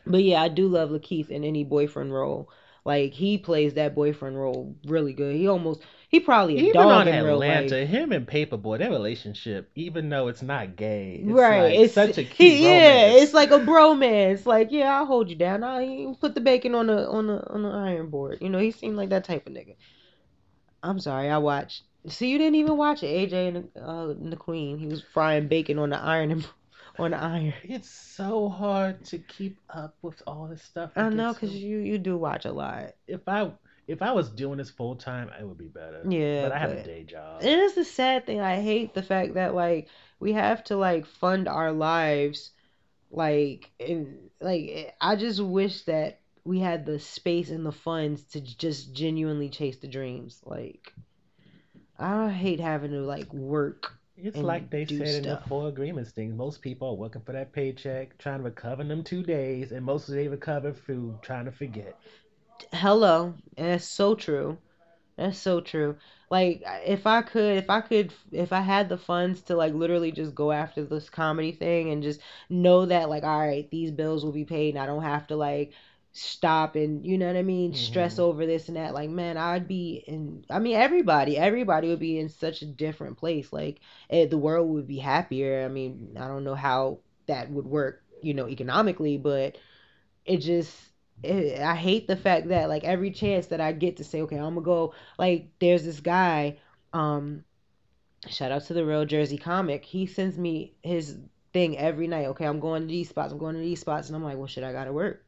But 0.06 0.22
yeah, 0.22 0.42
I 0.42 0.48
do 0.48 0.68
love 0.68 0.90
Lakeith 0.90 1.28
in 1.30 1.44
any 1.44 1.64
boyfriend 1.64 2.12
role. 2.12 2.48
Like 2.84 3.12
he 3.12 3.38
plays 3.38 3.74
that 3.74 3.94
boyfriend 3.94 4.38
role 4.38 4.76
really 4.86 5.12
good. 5.12 5.36
He 5.36 5.48
almost 5.48 5.82
he 6.08 6.20
probably 6.20 6.58
a 6.58 6.62
Even 6.62 6.72
dog 6.72 6.88
on 6.88 7.08
in 7.08 7.14
Atlanta, 7.14 7.86
him 7.86 8.12
and 8.12 8.26
Paper 8.26 8.56
Boi, 8.56 8.78
their 8.78 8.90
relationship, 8.90 9.70
even 9.74 10.08
though 10.08 10.28
it's 10.28 10.42
not 10.42 10.76
gay, 10.76 11.22
it's 11.26 11.30
right, 11.30 11.60
like 11.70 11.74
it's 11.74 11.94
such 11.94 12.18
a 12.18 12.24
cute 12.24 12.58
he, 12.58 12.64
yeah, 12.64 13.06
it's 13.22 13.32
like 13.34 13.50
a 13.52 13.58
bromance. 13.60 14.46
Like, 14.46 14.72
yeah, 14.72 14.98
I'll 14.98 15.06
hold 15.06 15.30
you 15.30 15.36
down. 15.36 15.62
I 15.62 16.14
put 16.20 16.34
the 16.34 16.40
bacon 16.40 16.74
on 16.74 16.86
the 16.88 17.08
on 17.08 17.26
the 17.28 17.48
on 17.52 17.62
the 17.62 17.70
iron 17.70 18.10
board. 18.10 18.38
You 18.40 18.48
know, 18.50 18.58
he 18.58 18.70
seemed 18.72 18.96
like 18.96 19.10
that 19.10 19.24
type 19.24 19.46
of 19.46 19.52
nigga. 19.52 19.76
I'm 20.82 20.98
sorry, 21.00 21.28
I 21.30 21.38
watched. 21.38 21.84
See, 22.08 22.30
you 22.30 22.38
didn't 22.38 22.56
even 22.56 22.76
watch 22.76 23.02
it. 23.02 23.30
AJ 23.30 23.48
and 23.48 23.68
uh, 23.76 24.08
and 24.10 24.32
the 24.32 24.36
Queen. 24.36 24.78
He 24.78 24.86
was 24.86 25.02
frying 25.02 25.48
bacon 25.48 25.78
on 25.78 25.90
the 25.90 25.98
iron 25.98 26.30
and 26.30 26.48
on 26.99 27.14
iron. 27.14 27.55
It's 27.62 27.88
so 27.91 28.49
hard 28.49 29.05
to 29.07 29.18
keep 29.18 29.59
up 29.70 29.97
with 30.03 30.22
all 30.26 30.49
this 30.49 30.62
stuff. 30.62 30.93
I 30.97 31.09
know, 31.09 31.32
cause 31.34 31.51
so- 31.51 31.57
you 31.57 31.78
you 31.78 31.99
do 31.99 32.16
watch 32.16 32.45
a 32.45 32.53
lot. 32.53 32.95
if 33.07 33.28
I 33.28 33.53
if 33.86 34.03
I 34.03 34.12
was 34.12 34.30
doing 34.30 34.59
this 34.59 34.70
full 34.70 34.95
time, 34.95 35.30
it 35.38 35.45
would 35.45 35.59
be 35.59 35.66
better. 35.66 36.05
Yeah, 36.09 36.43
but 36.43 36.53
I 36.53 36.59
have 36.59 36.70
a 36.70 36.82
day 36.84 37.03
job. 37.03 37.43
It 37.43 37.59
is 37.59 37.74
the 37.74 37.84
sad 37.84 38.24
thing. 38.26 38.41
I 38.41 38.61
hate 38.61 38.95
the 38.95 39.03
fact 39.03 39.34
that 39.34 39.55
like 39.55 39.88
we 40.20 40.32
have 40.32 40.62
to 40.64 40.76
like 40.76 41.07
fund 41.07 41.49
our 41.49 41.72
lives, 41.72 42.51
like 43.11 43.70
and 43.80 44.30
like 44.41 44.95
I 45.01 45.16
just 45.16 45.43
wish 45.43 45.82
that 45.82 46.20
we 46.45 46.61
had 46.61 46.86
the 46.86 46.99
space 46.99 47.51
and 47.51 47.66
the 47.66 47.72
funds 47.72 48.22
to 48.24 48.41
just 48.41 48.95
genuinely 48.95 49.49
chase 49.49 49.76
the 49.78 49.88
dreams. 49.88 50.41
Like 50.45 50.93
I 51.99 52.30
hate 52.30 52.61
having 52.61 52.93
to 52.93 53.01
like 53.01 53.32
work. 53.32 53.93
It's 54.22 54.42
like 54.42 54.70
they 54.70 54.86
said 54.86 55.14
in 55.14 55.28
the 55.28 55.36
four 55.36 55.68
agreements 55.68 56.10
thing. 56.12 56.36
Most 56.36 56.62
people 56.62 56.88
are 56.88 56.94
working 56.94 57.22
for 57.22 57.32
that 57.32 57.52
paycheck, 57.52 58.18
trying 58.18 58.38
to 58.38 58.44
recover 58.44 58.82
in 58.82 58.88
them 58.88 59.02
two 59.04 59.22
days, 59.22 59.72
and 59.72 59.84
most 59.84 60.08
of 60.08 60.14
they 60.14 60.28
recover 60.28 60.72
through 60.72 61.18
trying 61.22 61.46
to 61.46 61.52
forget. 61.52 61.96
Hello, 62.72 63.34
and 63.56 63.68
that's 63.68 63.84
so 63.84 64.14
true. 64.14 64.58
That's 65.16 65.38
so 65.38 65.60
true. 65.60 65.96
Like 66.30 66.62
if 66.86 67.06
I 67.06 67.22
could, 67.22 67.56
if 67.58 67.70
I 67.70 67.80
could, 67.80 68.12
if 68.32 68.52
I 68.52 68.60
had 68.60 68.88
the 68.88 68.98
funds 68.98 69.42
to 69.42 69.56
like 69.56 69.74
literally 69.74 70.12
just 70.12 70.34
go 70.34 70.52
after 70.52 70.84
this 70.84 71.10
comedy 71.10 71.52
thing 71.52 71.90
and 71.90 72.02
just 72.02 72.20
know 72.48 72.86
that 72.86 73.08
like, 73.10 73.24
all 73.24 73.40
right, 73.40 73.70
these 73.70 73.90
bills 73.90 74.24
will 74.24 74.32
be 74.32 74.44
paid 74.44 74.74
and 74.74 74.82
I 74.82 74.86
don't 74.86 75.02
have 75.02 75.26
to 75.28 75.36
like 75.36 75.72
stop 76.12 76.74
and 76.76 77.06
you 77.06 77.16
know 77.18 77.26
what 77.26 77.36
I 77.36 77.42
mean, 77.42 77.72
stress 77.74 78.16
Mhm. 78.16 78.20
over 78.20 78.46
this 78.46 78.68
and 78.68 78.76
that. 78.76 78.94
Like, 78.94 79.11
man, 79.11 79.36
I'd 79.36 79.68
be 79.68 80.02
in. 80.06 80.44
I 80.50 80.58
mean, 80.58 80.76
everybody, 80.76 81.36
everybody 81.38 81.88
would 81.88 81.98
be 82.00 82.18
in 82.18 82.28
such 82.28 82.62
a 82.62 82.66
different 82.66 83.16
place. 83.18 83.52
Like, 83.52 83.80
eh, 84.11 84.26
the 84.26 84.38
world 84.38 84.68
would 84.70 84.86
be 84.88 84.98
happier. 84.98 85.64
I 85.64 85.68
mean, 85.68 86.16
I 86.18 86.26
don't 86.28 86.44
know 86.44 86.54
how 86.54 87.00
that 87.26 87.50
would 87.50 87.66
work, 87.66 88.02
you 88.22 88.34
know, 88.34 88.48
economically, 88.48 89.18
but 89.18 89.56
it 90.26 90.38
just 90.38 90.76
it, 91.22 91.61
I 91.61 91.74
hate 91.76 92.06
the 92.08 92.16
fact 92.16 92.48
that 92.48 92.68
like 92.68 92.84
every 92.84 93.11
chance 93.12 93.48
that 93.48 93.61
I 93.61 93.72
get 93.72 93.98
to 93.98 94.04
say, 94.04 94.22
okay, 94.22 94.36
I'm 94.36 94.54
gonna 94.54 94.62
go. 94.62 94.94
Like, 95.18 95.50
there's 95.61 95.84
this 95.84 96.00
guy. 96.00 96.58
Um, 96.92 97.44
shout 98.28 98.52
out 98.52 98.64
to 98.64 98.74
the 98.74 98.84
real 98.86 99.04
Jersey 99.04 99.38
comic. 99.38 99.84
He 99.84 100.06
sends 100.06 100.38
me 100.38 100.74
his 100.82 101.18
thing 101.52 101.76
every 101.78 102.06
night. 102.06 102.26
Okay, 102.28 102.46
I'm 102.46 102.61
going 102.61 102.82
to 102.82 102.88
these 102.88 103.08
spots. 103.11 103.32
I'm 103.32 103.38
going 103.38 103.54
to 103.56 103.61
these 103.61 103.80
spots, 103.80 104.08
and 104.08 104.16
I'm 104.16 104.24
like, 104.24 104.38
well, 104.38 104.46
shit, 104.46 104.64
I 104.64 104.72
gotta 104.72 104.92
work. 104.92 105.24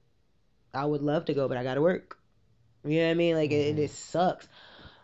I 0.75 0.85
would 0.85 1.03
love 1.03 1.27
to 1.27 1.35
go, 1.35 1.49
but 1.49 1.57
I 1.57 1.62
gotta 1.62 1.83
work. 1.83 2.18
You 2.85 2.99
know 3.01 3.07
what 3.07 3.11
I 3.11 3.14
mean? 3.14 3.37
Like, 3.37 3.51
it, 3.53 3.77
Mhm. 3.77 3.81
it 3.81 3.91
sucks. 3.91 4.49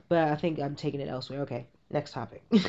But 0.09 0.29
I 0.29 0.37
think 0.37 0.59
I'm 0.59 0.75
taking 0.75 1.01
it 1.01 1.09
elsewhere. 1.09 1.41
Okay, 1.43 1.66
next 1.91 2.12
topic. 2.12 2.43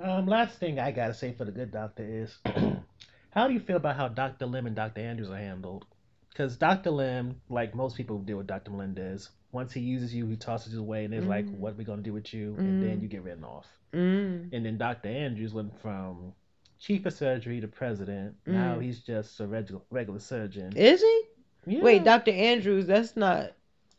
Um, 0.00 0.26
last 0.28 0.58
thing 0.60 0.78
I 0.78 0.92
gotta 0.92 1.12
say 1.12 1.32
for 1.32 1.44
the 1.44 1.50
good 1.50 1.72
doctor 1.72 2.04
is, 2.04 2.38
how 3.30 3.48
do 3.48 3.52
you 3.52 3.58
feel 3.58 3.78
about 3.78 3.96
how 3.96 4.06
Dr. 4.06 4.46
Lim 4.46 4.66
and 4.68 4.76
Dr. 4.76 5.00
Andrews 5.00 5.28
are 5.28 5.36
handled? 5.36 5.86
Because 6.30 6.56
Dr. 6.56 6.92
Lim, 6.92 7.40
like 7.48 7.74
most 7.74 7.96
people 7.96 8.20
deal 8.20 8.36
with 8.36 8.46
Dr. 8.46 8.70
Melendez, 8.70 9.28
once 9.50 9.72
he 9.72 9.80
uses 9.80 10.14
you, 10.14 10.28
he 10.28 10.36
tosses 10.36 10.72
you 10.72 10.78
away, 10.78 11.04
and 11.04 11.12
is 11.12 11.26
like, 11.26 11.46
Mm. 11.46 11.54
"What 11.58 11.72
are 11.72 11.76
we 11.76 11.82
gonna 11.84 12.02
do 12.02 12.12
with 12.12 12.32
you?" 12.32 12.54
And 12.58 12.80
then 12.80 12.98
Mm. 12.98 13.02
you 13.02 13.08
get 13.08 13.22
written 13.24 13.42
off. 13.42 13.66
mm. 13.92 14.52
And 14.52 14.64
then 14.64 14.78
Dr. 14.78 15.08
Andrews 15.08 15.52
went 15.52 15.76
from 15.80 16.32
chief 16.78 17.04
of 17.04 17.12
surgery 17.12 17.60
to 17.60 17.66
president. 17.66 18.36
Now 18.46 18.76
Mm. 18.78 18.82
he's 18.84 19.00
just 19.00 19.40
a 19.40 19.48
regular 19.48 19.80
regular 19.90 20.20
surgeon. 20.20 20.76
Is 20.76 21.00
he? 21.00 21.22
Yeah. 21.66 21.82
Wait, 21.82 22.04
Dr. 22.04 22.30
Andrews. 22.32 22.86
That's 22.86 23.16
not 23.16 23.52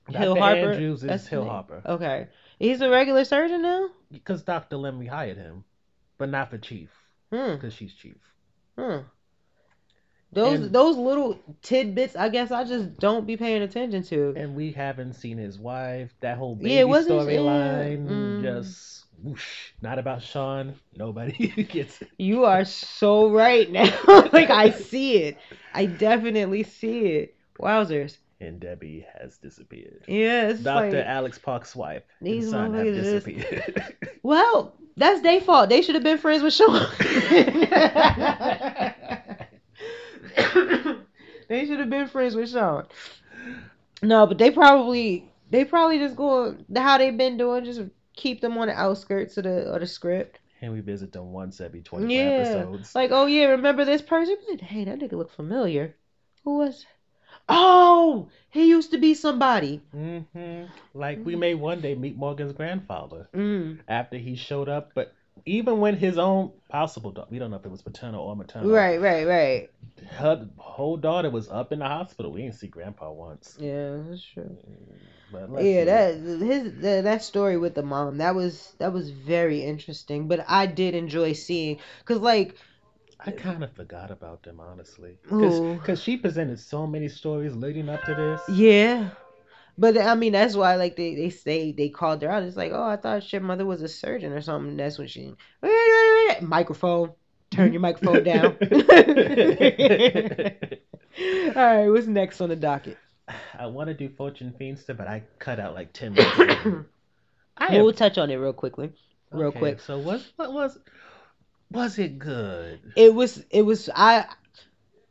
Hill 0.09 0.35
Dr. 0.35 0.39
Harper. 0.41 0.71
Andrews 0.71 1.03
is 1.03 1.07
That's 1.07 1.27
Hill. 1.27 1.45
Harper. 1.45 1.81
Okay, 1.85 2.27
he's 2.57 2.81
a 2.81 2.89
regular 2.89 3.23
surgeon 3.25 3.61
now. 3.61 3.89
Because 4.11 4.41
Dr. 4.43 4.77
Lim 4.77 5.05
hired 5.05 5.37
him, 5.37 5.63
but 6.17 6.29
not 6.29 6.49
for 6.49 6.57
chief, 6.57 6.89
Hmm. 7.31 7.53
because 7.53 7.73
she's 7.73 7.93
chief. 7.93 8.17
Hmm. 8.77 8.99
Those 10.31 10.59
And- 10.61 10.71
those 10.73 10.95
little 10.95 11.39
tidbits, 11.63 12.15
I 12.15 12.29
guess 12.29 12.51
I 12.51 12.63
just 12.63 12.97
don't 12.97 13.25
be 13.25 13.35
paying 13.35 13.63
attention 13.63 14.03
to. 14.03 14.33
And 14.37 14.55
we 14.55 14.71
haven't 14.71 15.13
seen 15.13 15.37
his 15.39 15.57
wife. 15.57 16.13
That 16.21 16.37
whole 16.37 16.55
baby 16.55 16.71
Yeah, 16.75 16.83
storyline 16.83 18.05
yeah, 18.05 18.11
mm. 18.13 18.41
just 18.43 19.05
whoosh. 19.23 19.71
Not 19.81 19.97
about 19.97 20.21
Shaun. 20.21 20.75
Nobody 20.95 21.47
gets 21.69 22.01
it. 22.03 22.09
You 22.19 22.45
are 22.45 22.63
so 22.63 23.31
right 23.31 23.69
now. 23.71 23.91
like 24.31 24.51
I 24.51 24.69
see 24.69 25.17
it. 25.17 25.37
I 25.73 25.87
definitely 25.87 26.61
see 26.63 27.05
it. 27.07 27.35
Wowzers. 27.59 28.17
And 28.41 28.59
Debbie 28.59 29.05
has 29.19 29.37
disappeared. 29.37 30.03
Yeah, 30.07 30.53
Dr. 30.53 30.63
like 30.97 31.05
Alex 31.05 31.37
Park's 31.37 31.75
wife 31.75 32.03
These 32.21 32.49
son 32.51 32.73
have 32.73 32.85
motherfuckers 32.85 32.95
just- 32.95 33.25
disappeared. 33.25 33.95
well, 34.23 34.75
that's 34.95 35.21
their 35.21 35.41
fault. 35.41 35.67
They 35.69 35.81
should 35.81 35.95
have 35.95 36.03
been 36.05 36.17
friends 36.17 36.41
with 36.43 36.53
Shaun. 36.53 36.87
they 41.47 41.65
should 41.65 41.79
have 41.79 41.89
been 41.89 42.07
friends 42.07 42.35
with 42.35 42.49
Shaun. 42.49 42.85
No, 44.01 44.25
but 44.27 44.37
they 44.37 44.51
probably 44.51 45.29
they 45.49 45.65
probably 45.65 45.99
just 45.99 46.15
go 46.15 46.55
how 46.75 46.97
they've 46.97 47.17
been 47.17 47.37
doing, 47.37 47.65
just 47.65 47.81
keep 48.15 48.41
them 48.41 48.57
on 48.57 48.67
the 48.67 48.73
outskirts 48.73 49.37
of 49.37 49.43
the 49.45 49.63
of 49.73 49.81
the 49.81 49.87
script. 49.87 50.39
and 50.61 50.71
we 50.73 50.79
visit 50.81 51.11
them 51.11 51.31
once 51.33 51.59
every 51.61 51.81
25 51.81 52.11
Yeah. 52.11 52.21
episodes. 52.23 52.95
Like, 52.95 53.11
oh 53.11 53.25
yeah, 53.25 53.45
remember 53.45 53.85
this 53.85 54.01
person? 54.01 54.37
Hey, 54.59 54.85
that 54.85 54.99
nigga 54.99 55.13
look 55.13 55.31
familiar. 55.31 55.95
Who 56.43 56.57
was? 56.57 56.85
Oh, 57.49 58.29
he 58.51 58.69
used 58.69 58.91
to 58.91 58.97
be 58.97 59.13
somebody. 59.13 59.81
hmm 59.91 60.63
Like 60.93 61.25
we 61.25 61.35
may 61.35 61.55
one 61.55 61.81
day 61.81 61.95
meet 61.95 62.15
Morgan's 62.15 62.53
grandfather 62.53 63.27
Mm. 63.33 63.79
after 63.87 64.17
he 64.17 64.35
showed 64.35 64.69
up, 64.69 64.91
but 64.93 65.13
even 65.45 65.79
when 65.79 65.95
his 65.95 66.17
own 66.17 66.51
possible 66.69 67.11
daughter, 67.11 67.27
we 67.31 67.39
don't 67.39 67.49
know 67.51 67.57
if 67.57 67.65
it 67.65 67.71
was 67.71 67.81
paternal 67.81 68.21
or 68.23 68.35
maternal. 68.35 68.69
Right, 68.69 68.99
right, 69.01 69.25
right. 69.27 69.69
Her 70.11 70.47
whole 70.57 70.97
daughter 70.97 71.29
was 71.29 71.49
up 71.49 71.71
in 71.71 71.79
the 71.79 71.85
hospital. 71.85 72.31
We 72.31 72.41
didn't 72.41 72.55
see 72.55 72.67
grandpa 72.67 73.11
once. 73.11 73.57
Yeah, 73.59 73.97
that's 74.09 74.23
true. 74.23 74.57
Yeah, 75.59 75.85
that 75.85 76.15
his 76.15 76.73
that, 76.81 77.03
that 77.03 77.23
story 77.23 77.57
with 77.57 77.75
the 77.75 77.83
mom 77.83 78.17
that 78.17 78.35
was 78.35 78.73
that 78.79 78.93
was 78.93 79.09
very 79.11 79.63
interesting. 79.63 80.27
But 80.27 80.45
I 80.47 80.65
did 80.65 80.95
enjoy 80.95 81.33
seeing 81.33 81.79
because 81.99 82.19
like 82.19 82.55
I 83.19 83.31
kind 83.31 83.63
of 83.63 83.73
forgot 83.73 84.11
about 84.11 84.43
them 84.43 84.59
honestly, 84.59 85.17
because 85.37 86.01
she 86.01 86.17
presented 86.17 86.59
so 86.59 86.87
many 86.87 87.09
stories 87.09 87.53
leading 87.55 87.89
up 87.89 88.03
to 88.05 88.15
this. 88.15 88.47
yeah, 88.47 89.09
but 89.77 89.97
I 89.97 90.15
mean 90.15 90.33
that's 90.33 90.55
why 90.55 90.75
like 90.75 90.95
they 90.95 91.15
they 91.15 91.29
say 91.29 91.71
they 91.71 91.89
called 91.89 92.21
her 92.21 92.29
out. 92.31 92.43
It's 92.43 92.57
like 92.57 92.71
oh 92.73 92.83
I 92.83 92.97
thought 92.97 93.31
your 93.31 93.41
mother 93.41 93.65
was 93.65 93.81
a 93.81 93.87
surgeon 93.89 94.31
or 94.33 94.41
something. 94.41 94.77
That's 94.77 94.97
when 94.97 95.07
she 95.07 95.35
microphone. 96.41 97.13
Turn 97.51 97.73
your 97.73 97.81
microphone 97.81 98.23
down. 98.23 98.57
All 101.55 101.63
right, 101.63 101.89
what's 101.89 102.07
next 102.07 102.41
on 102.41 102.49
the 102.49 102.55
docket? 102.55 102.97
I 103.57 103.65
want 103.67 103.87
to 103.89 103.93
do 103.93 104.09
Fortune 104.09 104.53
Feimster, 104.59 104.95
but 104.95 105.07
I 105.07 105.23
cut 105.39 105.59
out 105.59 105.73
like 105.73 105.93
ten 105.93 106.13
minutes. 106.13 106.37
I 107.57 107.67
We'll 107.71 107.87
have, 107.87 107.95
touch 107.95 108.17
on 108.17 108.29
it 108.29 108.35
real 108.35 108.53
quickly, 108.53 108.91
real 109.31 109.49
okay, 109.49 109.59
quick. 109.59 109.79
So 109.81 109.97
was 109.99 110.31
what 110.37 110.53
was 110.53 110.79
was 111.71 111.99
it 111.99 112.19
good? 112.19 112.79
It 112.95 113.13
was 113.13 113.43
it 113.49 113.61
was 113.63 113.89
I 113.95 114.25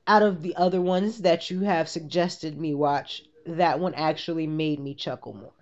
out 0.07 0.23
of 0.23 0.43
the 0.43 0.57
other 0.57 0.81
ones 0.81 1.23
that 1.23 1.51
you 1.51 1.61
have 1.61 1.89
suggested 1.89 2.59
me 2.59 2.75
watch, 2.75 3.23
that 3.47 3.79
one 3.79 3.95
actually 3.95 4.47
made 4.47 4.81
me 4.81 4.95
chuckle 4.95 5.35
more. 5.35 5.53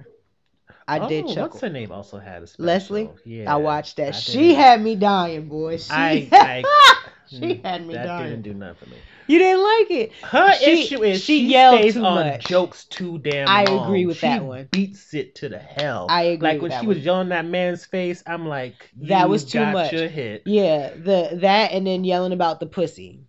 I 0.88 1.08
did 1.08 1.24
Oh, 1.24 1.28
chuckle. 1.28 1.42
What's 1.48 1.60
her 1.62 1.68
name? 1.68 1.90
Also 1.90 2.18
had 2.18 2.44
a 2.44 2.46
special. 2.46 2.64
Leslie? 2.66 3.10
Yeah, 3.24 3.52
I 3.52 3.56
watched 3.56 3.96
that. 3.96 4.08
I 4.14 4.18
she 4.18 4.54
had 4.54 4.80
me 4.80 4.94
dying, 4.94 5.48
boy. 5.48 5.78
She, 5.78 5.90
I- 5.90 6.28
I- 6.32 6.64
she 7.38 7.40
Mm, 7.40 7.64
had 7.64 7.86
me 7.86 7.94
that 7.94 8.06
dying. 8.06 8.30
didn't 8.30 8.42
do 8.42 8.54
nothing 8.54 8.76
for 8.76 8.90
me. 8.90 8.96
You 9.26 9.38
didn't 9.38 9.62
like 9.62 9.90
it. 9.90 10.12
Her 10.22 10.52
She- 10.54 10.82
issue 10.82 11.02
is 11.02 11.22
she 11.22 11.48
she, 11.48 11.52
too 11.92 12.04
on 12.04 12.14
much. 12.14 12.46
jokes 12.46 12.84
too 12.84 13.18
damn 13.18 13.48
I 13.48 13.64
long. 13.64 13.86
agree 13.86 14.06
with 14.06 14.18
she 14.18 14.26
that 14.26 14.44
one. 14.44 14.68
Beats 14.70 15.14
it 15.14 15.34
to 15.36 15.48
the 15.48 15.58
hell. 15.58 16.06
I 16.08 16.22
agree 16.22 16.48
Like 16.48 16.62
when 16.62 16.70
she 16.70 16.78
one. 16.78 16.86
was 16.86 16.98
yelling 17.04 17.28
that 17.30 17.44
man's 17.44 17.84
face, 17.84 18.22
I'm 18.26 18.46
like, 18.46 18.90
That 19.02 19.28
was 19.28 19.44
too 19.44 19.64
much. 19.66 19.92
Yeah, 20.44 20.90
the 20.94 21.30
that 21.40 21.72
and 21.72 21.86
then 21.86 22.04
yelling 22.04 22.32
about 22.32 22.60
the 22.60 22.66
pussy. 22.66 23.20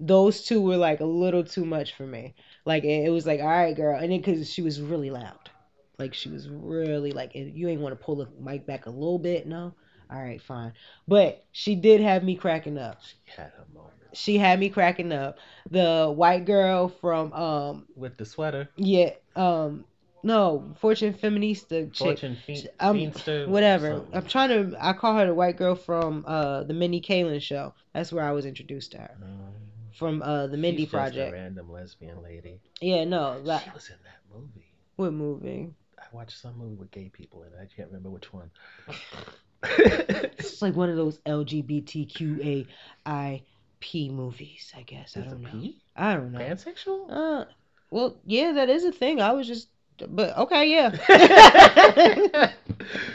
Those 0.00 0.42
two 0.44 0.60
were 0.60 0.76
like 0.76 1.00
a 1.00 1.04
little 1.06 1.44
too 1.44 1.64
much 1.64 1.94
for 1.94 2.06
me. 2.06 2.34
Like 2.64 2.84
it, 2.84 3.06
it 3.06 3.10
was 3.10 3.26
like, 3.26 3.40
all 3.40 3.46
right, 3.46 3.74
girl, 3.74 3.98
and 3.98 4.12
then 4.12 4.20
because 4.20 4.50
she 4.52 4.62
was 4.62 4.80
really 4.80 5.10
loud, 5.10 5.50
like 5.98 6.14
she 6.14 6.28
was 6.28 6.48
really 6.48 7.12
like, 7.12 7.32
you 7.34 7.68
ain't 7.68 7.80
want 7.80 7.98
to 7.98 8.04
pull 8.04 8.16
the 8.16 8.28
mic 8.40 8.66
back 8.66 8.86
a 8.86 8.90
little 8.90 9.18
bit, 9.18 9.46
no. 9.46 9.74
All 10.10 10.22
right, 10.22 10.40
fine. 10.40 10.72
But 11.06 11.44
she 11.52 11.74
did 11.74 12.00
have 12.00 12.24
me 12.24 12.34
cracking 12.36 12.78
up. 12.78 13.02
She 13.02 13.16
had 13.36 13.50
her 13.56 13.66
moment 13.74 13.94
She 14.14 14.38
had 14.38 14.58
me 14.58 14.70
cracking 14.70 15.12
up. 15.12 15.38
The 15.70 16.12
white 16.14 16.44
girl 16.46 16.88
from 16.88 17.32
um 17.32 17.86
with 17.94 18.16
the 18.16 18.24
sweater. 18.24 18.70
yeah 18.76 19.10
um 19.36 19.84
no 20.22 20.74
Fortune 20.80 21.14
Feminista 21.14 21.92
chick. 21.92 22.18
Fortune 22.18 22.36
Fe- 22.46 22.68
Um, 22.80 23.12
whatever. 23.46 24.04
I'm 24.12 24.26
trying 24.26 24.48
to. 24.70 24.76
I 24.84 24.92
call 24.92 25.16
her 25.16 25.26
the 25.26 25.34
white 25.34 25.56
girl 25.56 25.74
from 25.74 26.24
uh 26.26 26.64
the 26.64 26.74
Mindy 26.74 27.00
Kaling 27.00 27.40
show. 27.42 27.74
That's 27.94 28.12
where 28.12 28.24
I 28.24 28.32
was 28.32 28.44
introduced 28.46 28.92
to 28.92 28.98
her 28.98 29.16
Um, 29.22 29.54
from 29.94 30.22
uh 30.22 30.46
the 30.48 30.56
Mindy 30.56 30.82
she's 30.82 30.92
just 30.92 30.92
a 30.92 30.96
Project. 30.96 31.32
random 31.32 31.70
lesbian 31.70 32.22
lady. 32.22 32.60
Yeah, 32.80 33.04
no, 33.04 33.34
She 33.44 33.70
was 33.74 33.88
in 33.90 33.96
that 34.04 34.20
movie. 34.34 34.72
what 34.96 35.12
movie? 35.12 35.70
I 35.98 36.04
watched 36.12 36.38
some 36.40 36.56
movie 36.58 36.74
with 36.76 36.90
gay 36.90 37.10
people 37.10 37.42
in 37.42 37.48
it. 37.52 37.58
I 37.60 37.66
can't 37.66 37.88
remember 37.88 38.10
which 38.10 38.32
one. 38.32 38.50
It's 39.62 40.62
like 40.62 40.74
one 40.74 40.88
of 40.88 40.96
those 40.96 41.18
LGBTQAIP 41.26 42.66
movies. 44.10 44.72
I 44.76 44.82
guess 44.82 45.16
I 45.16 45.20
Is 45.20 45.26
it 45.26 45.30
don't 45.30 45.42
know. 45.42 45.50
P? 45.50 45.82
I 45.96 46.14
don't 46.14 46.32
know. 46.32 46.38
Pansexual? 46.38 47.06
Uh, 47.10 47.44
well, 47.90 48.16
yeah, 48.24 48.52
that 48.52 48.68
is 48.68 48.84
a 48.84 48.92
thing. 48.92 49.20
I 49.20 49.32
was 49.32 49.46
just 49.46 49.68
but 50.08 50.36
okay, 50.38 50.70
yeah, 50.70 50.92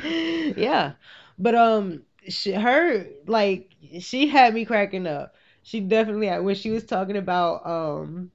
yeah. 0.58 0.94
But 1.40 1.56
um, 1.56 2.04
she, 2.28 2.52
her 2.52 3.08
like 3.26 3.70
she 4.00 4.28
had 4.28 4.54
me 4.54 4.66
cracking 4.66 5.08
up. 5.08 5.36
She 5.64 5.80
definitely 5.80 6.30
when 6.42 6.56
she 6.56 6.72
was 6.72 6.84
talking 6.84 7.16
about 7.18 7.66
um 7.66 8.32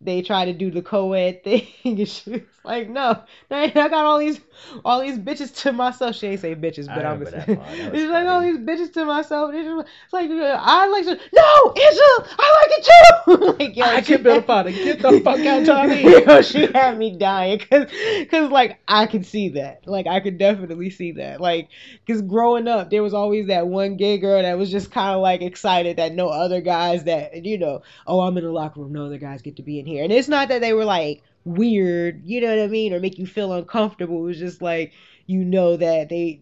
they 0.00 0.22
try 0.22 0.46
to 0.46 0.52
do 0.52 0.70
the 0.70 0.82
co-ed 0.82 1.44
thing 1.44 1.66
and 1.84 2.08
she 2.08 2.30
was 2.30 2.40
like 2.64 2.88
no 2.88 3.22
i 3.50 3.68
got 3.68 3.92
all 3.92 4.18
these 4.18 4.40
all 4.84 5.00
these 5.00 5.18
bitches 5.18 5.54
to 5.62 5.72
myself. 5.72 6.16
She 6.16 6.28
ain't 6.28 6.40
say 6.40 6.54
bitches 6.54 6.86
but 6.86 7.04
i'm 7.04 7.20
just 7.20 7.32
that 7.32 7.46
gonna 7.46 7.58
part. 7.58 7.76
That 7.76 7.92
was 7.92 8.00
she's 8.00 8.10
like 8.10 8.26
all 8.26 8.40
these 8.42 8.58
bitches 8.58 8.92
to 8.94 9.04
myself. 9.04 9.52
It's 9.54 9.88
like 10.12 10.30
i 10.30 10.86
like 10.86 11.04
to 11.04 11.18
no 11.32 11.74
Angel, 11.76 12.26
i 12.38 12.56
like 12.60 12.78
it 12.78 12.84
too. 12.84 13.56
Like 13.60 13.76
yo 13.76 13.84
I 13.84 14.00
can 14.00 14.22
build 14.22 14.38
a 14.38 14.46
father. 14.46 14.70
Get 14.70 15.00
the 15.00 15.20
fuck 15.20 15.40
out, 15.40 15.66
Tommy. 15.66 16.02
Yo, 16.02 16.42
she 16.42 16.66
had 16.66 16.98
me 16.98 17.16
dying 17.16 17.58
because 17.58 17.90
cause, 18.30 18.50
like 18.50 18.78
I 18.88 19.06
could 19.06 19.26
see 19.26 19.50
that. 19.50 19.86
Like 19.86 20.06
I 20.06 20.20
could 20.20 20.38
definitely 20.38 20.90
see 20.90 21.12
that. 21.12 21.40
Like 21.40 21.68
because 22.04 22.22
growing 22.22 22.68
up 22.68 22.90
there 22.90 23.02
was 23.02 23.14
always 23.14 23.46
that 23.46 23.66
one 23.66 23.96
gay 23.96 24.18
girl 24.18 24.42
that 24.42 24.58
was 24.58 24.70
just 24.70 24.90
kind 24.90 25.14
of 25.14 25.22
like 25.22 25.42
excited 25.42 25.96
that 25.96 26.14
no 26.14 26.28
other 26.28 26.60
guys 26.60 27.04
that 27.04 27.44
you 27.44 27.58
know 27.58 27.82
oh 28.06 28.20
I'm 28.20 28.36
in 28.36 28.44
the 28.44 28.50
locker 28.50 28.80
room. 28.80 28.92
No 28.92 29.06
other 29.06 29.18
guys 29.18 29.42
get 29.42 29.56
to 29.56 29.62
be 29.62 29.78
in 29.78 29.86
here 29.90 30.04
and 30.04 30.12
it's 30.12 30.28
not 30.28 30.48
that 30.48 30.60
they 30.60 30.72
were 30.72 30.84
like 30.84 31.22
weird 31.44 32.22
you 32.24 32.40
know 32.40 32.48
what 32.48 32.62
I 32.62 32.66
mean 32.66 32.92
or 32.92 33.00
make 33.00 33.18
you 33.18 33.26
feel 33.26 33.52
uncomfortable 33.52 34.18
it 34.18 34.26
was 34.26 34.38
just 34.38 34.62
like 34.62 34.92
you 35.26 35.44
know 35.44 35.76
that 35.76 36.08
they 36.08 36.40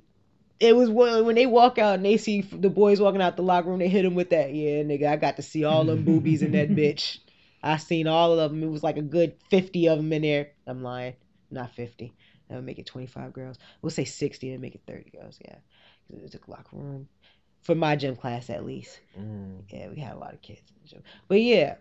it 0.60 0.74
was 0.74 0.90
when 0.90 1.24
when 1.24 1.34
they 1.36 1.46
walk 1.46 1.78
out 1.78 1.94
and 1.94 2.04
they 2.04 2.16
see 2.16 2.42
the 2.42 2.70
boys 2.70 3.00
walking 3.00 3.22
out 3.22 3.36
the 3.36 3.42
locker 3.42 3.68
room 3.68 3.78
they 3.78 3.88
hit 3.88 4.02
them 4.02 4.14
with 4.14 4.30
that 4.30 4.52
yeah 4.52 4.82
nigga 4.82 5.06
I 5.08 5.16
got 5.16 5.36
to 5.36 5.42
see 5.42 5.64
all 5.64 5.84
them 5.84 6.04
boobies 6.04 6.42
in 6.42 6.52
that 6.52 6.68
bitch 6.76 7.18
I 7.62 7.76
seen 7.76 8.06
all 8.06 8.38
of 8.38 8.50
them. 8.50 8.62
It 8.62 8.70
was 8.70 8.82
like 8.82 8.96
a 8.96 9.02
good 9.02 9.34
50 9.50 9.88
of 9.88 9.98
them 9.98 10.12
in 10.12 10.22
there. 10.22 10.52
I'm 10.66 10.82
lying. 10.82 11.14
Not 11.50 11.72
50. 11.72 12.12
That 12.48 12.56
would 12.56 12.64
make 12.64 12.78
it 12.78 12.86
25 12.86 13.32
girls. 13.32 13.58
We'll 13.82 13.90
say 13.90 14.04
60 14.04 14.52
and 14.52 14.62
make 14.62 14.74
it 14.74 14.82
30 14.86 15.10
girls. 15.10 15.38
Yeah. 15.44 15.56
It 16.10 16.22
was 16.22 16.34
a 16.34 16.38
locker 16.46 16.76
room. 16.76 17.08
For 17.62 17.74
my 17.74 17.96
gym 17.96 18.16
class, 18.16 18.48
at 18.50 18.64
least. 18.64 19.00
Mm. 19.18 19.62
Yeah, 19.68 19.88
we 19.88 20.00
had 20.00 20.14
a 20.14 20.18
lot 20.18 20.32
of 20.32 20.40
kids 20.40 20.60
in 20.60 20.76
the 20.82 20.88
gym. 20.88 21.02
But 21.26 21.42
yeah. 21.42 21.76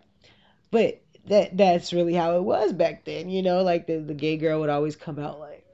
But 0.70 1.00
that 1.28 1.56
that's 1.56 1.92
really 1.92 2.14
how 2.14 2.36
it 2.36 2.42
was 2.42 2.72
back 2.72 3.04
then. 3.04 3.28
You 3.28 3.42
know, 3.42 3.62
like 3.62 3.86
the, 3.86 3.98
the 3.98 4.14
gay 4.14 4.36
girl 4.36 4.60
would 4.60 4.70
always 4.70 4.96
come 4.96 5.18
out 5.18 5.40
like. 5.40 5.64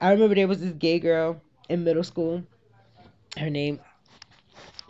I 0.00 0.12
remember 0.12 0.34
there 0.34 0.48
was 0.48 0.60
this 0.60 0.72
gay 0.72 0.98
girl 0.98 1.40
in 1.68 1.84
middle 1.84 2.04
school. 2.04 2.42
Her 3.36 3.50
name. 3.50 3.80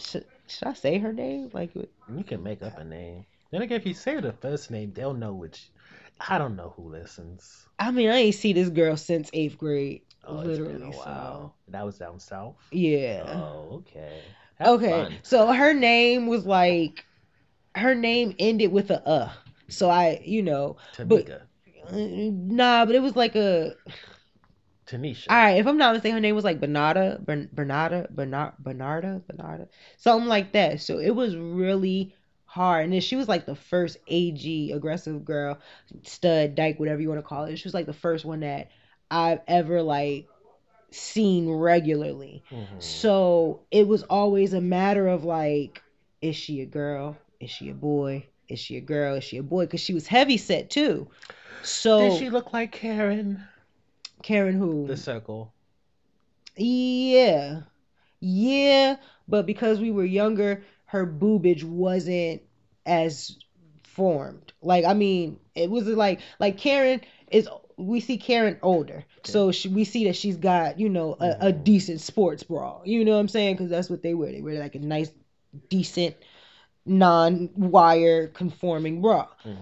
Should, 0.01 0.25
should 0.47 0.69
I 0.69 0.73
say 0.75 0.99
her 0.99 1.13
name? 1.13 1.51
Like, 1.53 1.75
You 1.75 2.25
can 2.25 2.43
make 2.43 2.63
up 2.63 2.79
a 2.79 2.85
name. 2.85 3.25
Then 3.51 3.63
again, 3.63 3.81
if 3.81 3.87
you 3.87 3.95
say 3.95 4.21
the 4.21 4.33
first 4.33 4.71
name, 4.71 4.93
they'll 4.93 5.15
know 5.15 5.33
which. 5.33 5.71
I 6.29 6.39
don't 6.39 6.57
know 6.57 6.73
who 6.77 6.91
listens. 6.91 7.67
I 7.79 7.91
mean, 7.91 8.09
I 8.09 8.17
ain't 8.17 8.35
see 8.35 8.53
this 8.53 8.69
girl 8.69 8.97
since 8.97 9.31
eighth 9.33 9.59
grade. 9.59 10.03
Oh, 10.25 10.41
it's 10.41 10.59
been 10.59 10.67
literally, 10.67 10.95
a 10.95 10.99
while. 10.99 11.55
That 11.69 11.85
was 11.85 11.99
down 11.99 12.19
south. 12.19 12.57
yeah. 12.73 13.23
Oh, 13.27 13.83
okay. 13.87 14.23
Have 14.59 14.69
okay, 14.69 14.91
fun. 14.91 15.15
so 15.23 15.53
her 15.53 15.75
name 15.75 16.27
was 16.27 16.47
like, 16.47 17.06
her 17.77 17.95
name 17.95 18.35
ended 18.39 18.73
with 18.73 18.91
a 18.91 19.07
uh. 19.07 19.33
So 19.69 19.91
I, 19.91 20.21
you 20.25 20.43
know, 20.43 20.77
Tamika. 20.97 21.43
uh, 21.89 21.97
nah, 21.97 22.85
but 22.85 22.95
it 22.95 23.03
was 23.03 23.17
like 23.17 23.35
a. 23.37 23.75
Tanisha. 24.87 25.27
All 25.29 25.37
right, 25.37 25.59
if 25.59 25.67
I'm 25.67 25.77
not 25.77 25.95
mistaken, 25.95 26.15
her 26.15 26.21
name 26.21 26.37
was 26.37 26.45
like 26.45 26.61
Bernarda, 26.61 27.25
Bern, 27.25 27.51
Bernarda, 27.53 28.09
Bernard, 28.11 28.53
Bernarda, 28.63 29.21
Bernarda, 29.23 29.69
something 29.97 30.29
like 30.29 30.53
that. 30.53 30.81
So 30.81 30.99
it 30.99 31.11
was 31.11 31.37
really 31.37 32.15
hard, 32.45 32.85
and 32.85 32.93
then 32.93 33.01
she 33.01 33.17
was 33.17 33.29
like 33.29 33.47
the 33.47 33.57
first 33.57 33.99
AG 34.07 34.71
aggressive 34.73 35.25
girl, 35.25 35.59
stud, 36.05 36.55
dyke, 36.55 36.79
whatever 36.79 37.01
you 37.01 37.09
want 37.09 37.19
to 37.19 37.27
call 37.27 37.47
it. 37.47 37.57
She 37.57 37.67
was 37.67 37.75
like 37.75 37.87
the 37.87 37.93
first 37.93 38.25
one 38.25 38.41
that 38.41 38.71
I've 39.11 39.41
ever 39.49 39.83
like 39.83 40.29
seen 40.93 41.51
regularly. 41.51 42.45
Mhm. 42.51 42.81
So 42.81 43.63
it 43.73 43.89
was 43.89 44.05
always 44.05 44.53
a 44.53 44.61
matter 44.61 45.09
of 45.09 45.25
like, 45.25 45.83
is 46.23 46.37
she 46.37 46.61
a 46.61 46.67
girl? 46.67 47.17
Is 47.41 47.51
she 47.51 47.69
a 47.71 47.75
boy? 47.75 48.27
Is 48.49 48.59
she 48.59 48.77
a 48.77 48.81
girl? 48.81 49.15
Is 49.17 49.25
she 49.25 49.37
a 49.39 49.43
boy? 49.43 49.65
Because 49.65 49.81
she 49.81 49.95
was 49.95 50.07
heavy 50.07 50.37
set 50.37 50.71
too. 50.71 51.09
So 51.63 51.99
Did 52.01 52.19
she 52.19 52.31
look 52.31 52.53
like 52.53 52.73
Karen? 52.73 53.43
Karen 54.23 54.55
who? 54.55 54.87
The 54.87 54.97
circle. 54.97 55.53
Yeah. 56.57 57.63
Yeah, 58.21 58.97
but 59.29 59.47
because 59.47 59.81
we 59.81 59.91
were 59.91 60.05
younger, 60.05 60.63
her 60.87 61.07
boobage 61.07 61.65
wasn't 61.65 62.43
as 62.87 63.37
formed. 63.83 64.53
Like 64.63 64.85
I 64.85 64.95
mean, 64.95 65.39
it 65.55 65.71
was 65.71 65.87
like 65.87 66.21
like 66.41 66.57
Karen 66.57 67.01
is 67.31 67.49
we 67.77 68.01
see 68.01 68.17
Karen 68.17 68.59
older. 68.63 69.05
So 69.25 69.53
she, 69.53 69.69
we 69.69 69.85
see 69.85 70.05
that 70.07 70.17
she's 70.17 70.37
got, 70.37 70.81
you 70.81 70.89
know, 70.89 71.17
a, 71.21 71.49
a 71.49 71.53
Mhm. 71.53 71.65
decent 71.65 72.01
sports 72.01 72.43
bra. 72.43 72.81
You 72.85 73.05
know 73.05 73.13
what 73.13 73.19
I'm 73.21 73.29
saying? 73.29 73.57
Cuz 73.59 73.69
that's 73.71 73.91
what 73.91 74.03
they 74.03 74.15
wear. 74.15 74.33
They 74.33 74.41
wear 74.41 74.59
like 74.59 74.75
a 74.75 74.79
nice 74.81 75.11
decent 75.69 76.17
non-wire 76.87 78.29
conforming 78.29 79.03
bra. 79.03 79.27
hmm 79.43 79.57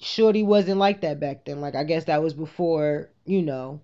Shorty 0.00 0.44
wasn't 0.44 0.78
like 0.78 1.00
that 1.00 1.18
back 1.18 1.44
then. 1.44 1.60
Like 1.60 1.74
I 1.74 1.82
guess 1.84 2.04
that 2.04 2.22
was 2.22 2.32
before, 2.32 3.10
you 3.24 3.42
know. 3.42 3.80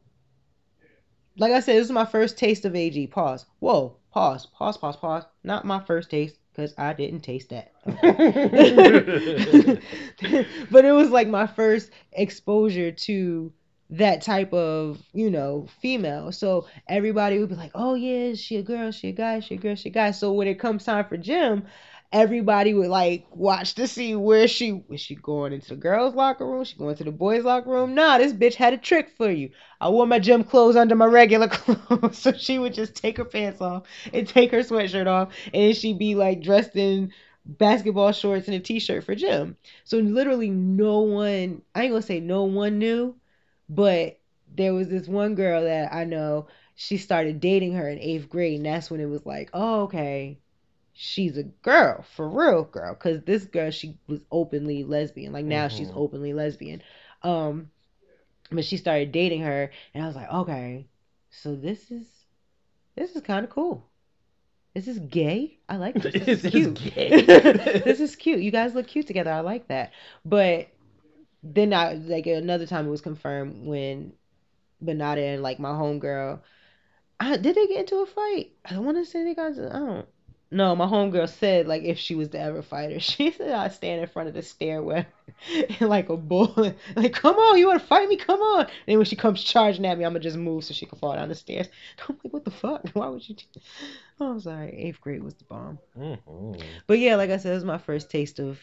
Like 1.36 1.52
I 1.52 1.60
said, 1.60 1.76
this 1.76 1.86
is 1.86 1.92
my 1.92 2.04
first 2.04 2.38
taste 2.38 2.64
of 2.64 2.76
AG. 2.76 3.06
Pause. 3.08 3.46
Whoa. 3.58 3.96
Pause. 4.12 4.46
Pause. 4.46 4.76
Pause. 4.76 4.96
Pause. 4.96 5.24
Not 5.42 5.64
my 5.64 5.80
first 5.80 6.10
taste 6.10 6.38
because 6.52 6.72
I 6.78 6.92
didn't 6.92 7.22
taste 7.22 7.48
that. 7.50 7.72
but 10.70 10.84
it 10.84 10.92
was 10.92 11.10
like 11.10 11.26
my 11.26 11.48
first 11.48 11.90
exposure 12.12 12.92
to 12.92 13.52
that 13.90 14.22
type 14.22 14.52
of, 14.52 15.02
you 15.12 15.30
know, 15.30 15.66
female. 15.80 16.30
So 16.32 16.66
everybody 16.88 17.38
would 17.38 17.48
be 17.48 17.54
like, 17.56 17.72
"Oh 17.74 17.94
yeah, 17.94 18.34
she 18.34 18.56
a 18.56 18.62
girl? 18.62 18.90
She 18.92 19.08
a 19.08 19.12
guy? 19.12 19.40
She 19.40 19.54
a 19.54 19.58
girl? 19.58 19.74
She 19.74 19.88
a 19.88 19.92
guy?" 19.92 20.12
So 20.12 20.32
when 20.32 20.46
it 20.48 20.58
comes 20.60 20.84
time 20.84 21.04
for 21.06 21.16
gym, 21.16 21.64
everybody 22.14 22.72
would 22.72 22.88
like 22.88 23.26
watch 23.32 23.74
to 23.74 23.88
see 23.88 24.14
where 24.14 24.46
she 24.46 24.84
was 24.88 25.00
she 25.00 25.16
going 25.16 25.52
into 25.52 25.70
the 25.70 25.76
girls' 25.76 26.14
locker 26.14 26.46
room, 26.46 26.62
she 26.62 26.76
going 26.76 26.94
to 26.94 27.02
the 27.04 27.10
boys' 27.10 27.44
locker 27.44 27.68
room. 27.68 27.94
Nah, 27.94 28.18
this 28.18 28.32
bitch 28.32 28.54
had 28.54 28.72
a 28.72 28.78
trick 28.78 29.10
for 29.10 29.28
you. 29.28 29.50
I 29.80 29.88
wore 29.88 30.06
my 30.06 30.20
gym 30.20 30.44
clothes 30.44 30.76
under 30.76 30.94
my 30.94 31.06
regular 31.06 31.48
clothes, 31.50 32.16
so 32.16 32.30
she 32.32 32.60
would 32.60 32.72
just 32.72 32.94
take 32.94 33.16
her 33.16 33.24
pants 33.24 33.60
off 33.60 33.82
and 34.12 34.28
take 34.28 34.52
her 34.52 34.60
sweatshirt 34.60 35.08
off, 35.08 35.34
and 35.52 35.76
she'd 35.76 35.98
be 35.98 36.14
like 36.14 36.40
dressed 36.40 36.76
in 36.76 37.12
basketball 37.44 38.12
shorts 38.12 38.46
and 38.46 38.56
a 38.56 38.60
t-shirt 38.60 39.02
for 39.02 39.16
gym. 39.16 39.56
So 39.82 39.98
literally 39.98 40.50
no 40.50 41.00
one, 41.00 41.62
I 41.74 41.82
ain't 41.82 41.92
gonna 41.92 42.00
say 42.00 42.20
no 42.20 42.44
one 42.44 42.78
knew, 42.78 43.16
but 43.68 44.20
there 44.54 44.72
was 44.72 44.88
this 44.88 45.08
one 45.08 45.34
girl 45.34 45.64
that 45.64 45.92
I 45.92 46.04
know. 46.04 46.46
She 46.76 46.96
started 46.96 47.40
dating 47.40 47.72
her 47.74 47.88
in 47.88 47.98
eighth 47.98 48.28
grade, 48.28 48.56
and 48.56 48.66
that's 48.66 48.88
when 48.90 49.00
it 49.00 49.06
was 49.06 49.26
like, 49.26 49.50
oh 49.52 49.82
okay 49.82 50.38
she's 50.94 51.38
a 51.38 51.44
girl 51.44 52.02
for 52.16 52.28
real 52.28 52.64
girl 52.64 52.94
because 52.94 53.22
this 53.24 53.46
girl 53.46 53.70
she 53.70 53.98
was 54.08 54.24
openly 54.32 54.84
lesbian 54.84 55.32
like 55.32 55.46
now 55.46 55.68
she's 55.68 55.90
Mhm. 55.90 55.96
openly 55.96 56.34
lesbian. 56.34 56.82
Um 57.22 57.70
but 58.50 58.64
she 58.64 58.76
started 58.78 59.12
dating 59.12 59.42
her 59.42 59.70
and 59.94 60.04
i 60.04 60.06
was 60.06 60.16
like 60.16 60.30
okay 60.32 60.86
so 61.30 61.56
this 61.56 61.90
is 61.90 62.06
this 62.96 63.16
is 63.16 63.22
kind 63.22 63.44
of 63.44 63.50
cool 63.50 63.88
this 64.74 64.88
is 64.88 64.98
gay? 65.00 65.58
I 65.68 65.76
like 65.76 66.00
this. 66.02 66.14
This 66.14 66.28
is 66.28 66.42
This 66.42 66.54
is 66.54 66.66
cute 66.74 66.78
this 67.84 68.00
is 68.00 68.16
cute. 68.16 68.40
You 68.40 68.50
guys 68.50 68.74
look 68.74 68.86
cute 68.86 69.06
together. 69.06 69.30
I 69.32 69.40
like 69.40 69.68
that. 69.68 69.92
But 70.24 70.68
then 71.42 71.72
i 71.74 71.94
like 71.94 72.26
another 72.26 72.66
time 72.66 72.86
it 72.86 72.90
was 72.90 73.00
confirmed 73.02 73.66
when 73.66 74.12
Benada 74.84 75.34
and 75.34 75.42
like 75.42 75.58
my 75.58 75.70
homegirl 75.70 76.40
I, 77.20 77.36
did 77.36 77.54
they 77.56 77.66
get 77.66 77.80
into 77.80 77.96
a 77.98 78.06
fight? 78.06 78.52
I 78.64 78.74
don't 78.74 78.84
want 78.84 78.98
to 78.98 79.04
say 79.04 79.24
they 79.24 79.34
got 79.34 79.52
i 79.52 79.78
don't 79.78 80.06
no, 80.50 80.76
my 80.76 80.86
homegirl 80.86 81.28
said 81.28 81.66
like 81.66 81.82
if 81.82 81.98
she 81.98 82.14
was 82.14 82.28
to 82.28 82.38
ever 82.40 82.62
fight 82.62 82.92
her, 82.92 83.00
she 83.00 83.30
said 83.30 83.50
I'd 83.50 83.72
stand 83.72 84.00
in 84.00 84.06
front 84.06 84.28
of 84.28 84.34
the 84.34 84.42
stairwell 84.42 85.04
like 85.80 86.08
a 86.08 86.16
bull, 86.16 86.54
like 86.96 87.12
come 87.12 87.36
on, 87.36 87.58
you 87.58 87.66
want 87.68 87.80
to 87.80 87.86
fight 87.86 88.08
me? 88.08 88.16
Come 88.16 88.40
on! 88.40 88.60
And 88.62 88.70
then 88.86 88.96
when 88.98 89.06
she 89.06 89.16
comes 89.16 89.42
charging 89.42 89.86
at 89.86 89.98
me, 89.98 90.04
I'm 90.04 90.12
gonna 90.12 90.20
just 90.20 90.36
move 90.36 90.64
so 90.64 90.74
she 90.74 90.86
can 90.86 90.98
fall 90.98 91.14
down 91.14 91.28
the 91.28 91.34
stairs. 91.34 91.68
I'm 92.08 92.16
like, 92.24 92.32
what 92.32 92.44
the 92.44 92.50
fuck? 92.50 92.88
Why 92.92 93.08
would 93.08 93.28
you? 93.28 93.34
Do? 93.34 93.60
Oh, 94.20 94.30
I'm 94.32 94.40
sorry. 94.40 94.70
Eighth 94.76 95.00
grade 95.00 95.22
was 95.22 95.34
the 95.34 95.44
bomb. 95.44 95.78
hmm 95.94 96.52
But 96.86 96.98
yeah, 96.98 97.16
like 97.16 97.30
I 97.30 97.36
said, 97.38 97.52
it 97.52 97.56
was 97.56 97.64
my 97.64 97.78
first 97.78 98.10
taste 98.10 98.38
of. 98.40 98.60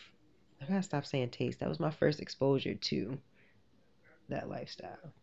I 0.62 0.66
gotta 0.66 0.84
stop 0.84 1.06
saying 1.06 1.30
taste. 1.30 1.60
That 1.60 1.70
was 1.70 1.80
my 1.80 1.92
first 1.92 2.20
exposure 2.20 2.76
to 2.76 3.20
that 4.30 4.50
lifestyle. 4.50 5.14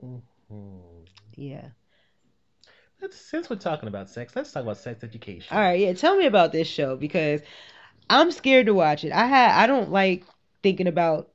hmm 0.00 1.04
Yeah. 1.36 1.70
Let's, 3.00 3.16
since 3.20 3.48
we're 3.50 3.56
talking 3.56 3.88
about 3.88 4.08
sex, 4.10 4.34
let's 4.36 4.52
talk 4.52 4.62
about 4.62 4.76
sex 4.78 5.02
education. 5.04 5.56
All 5.56 5.62
right, 5.62 5.80
yeah. 5.80 5.92
Tell 5.94 6.16
me 6.16 6.26
about 6.26 6.52
this 6.52 6.68
show 6.68 6.96
because 6.96 7.40
I'm 8.10 8.30
scared 8.32 8.66
to 8.66 8.74
watch 8.74 9.04
it. 9.04 9.12
I 9.12 9.26
had 9.26 9.52
I 9.52 9.66
don't 9.66 9.90
like 9.90 10.24
thinking 10.62 10.86
about 10.88 11.30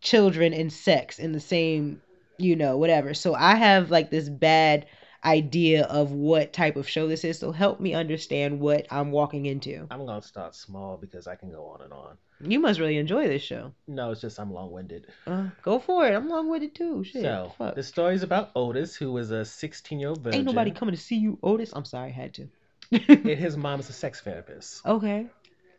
children 0.00 0.52
and 0.54 0.72
sex 0.72 1.18
in 1.18 1.32
the 1.32 1.40
same, 1.40 2.02
you 2.38 2.56
know, 2.56 2.76
whatever. 2.78 3.14
So 3.14 3.34
I 3.34 3.56
have 3.56 3.90
like 3.90 4.10
this 4.10 4.28
bad. 4.28 4.86
idea 5.24 5.84
of 5.86 6.12
what 6.12 6.52
type 6.52 6.76
of 6.76 6.88
show 6.88 7.08
this 7.08 7.24
is. 7.24 7.38
So 7.38 7.52
help 7.52 7.80
me 7.80 7.92
understand 7.94 8.60
what 8.60 8.86
I'm 8.90 9.10
walking 9.10 9.46
into. 9.46 9.90
I'm 9.90 10.06
gonna 10.06 10.22
start 10.22 10.54
small 10.54 10.96
because 10.96 11.26
I 11.26 11.34
can 11.34 11.50
go 11.50 11.66
on 11.66 11.82
and 11.82 11.92
on. 11.92 12.18
You 12.40 12.60
must 12.60 12.78
really 12.78 12.98
enjoy 12.98 13.26
this 13.26 13.42
show. 13.42 13.72
No, 13.86 14.12
it's 14.12 14.20
just 14.20 14.38
I'm 14.38 14.52
long 14.52 14.70
winded. 14.70 15.06
Uh, 15.26 15.48
go 15.62 15.78
for 15.78 16.06
it. 16.06 16.14
I'm 16.14 16.28
long 16.28 16.48
winded 16.48 16.74
too. 16.74 17.02
Shit. 17.04 17.22
So 17.22 17.52
fuck. 17.58 17.74
the 17.74 17.82
story's 17.82 18.22
about 18.22 18.50
Otis, 18.54 18.94
who 18.94 19.12
was 19.12 19.30
a 19.30 19.44
16 19.44 19.98
year 19.98 20.10
old 20.10 20.22
virgin. 20.22 20.40
Ain't 20.40 20.46
nobody 20.46 20.70
coming 20.70 20.94
to 20.94 21.00
see 21.00 21.16
you, 21.16 21.38
Otis. 21.42 21.72
I'm 21.74 21.84
sorry, 21.84 22.08
I 22.08 22.12
had 22.12 22.34
to. 22.34 22.48
and 22.92 23.26
his 23.26 23.56
mom 23.56 23.80
is 23.80 23.88
a 23.88 23.92
sex 23.92 24.20
therapist. 24.20 24.86
okay. 24.86 25.26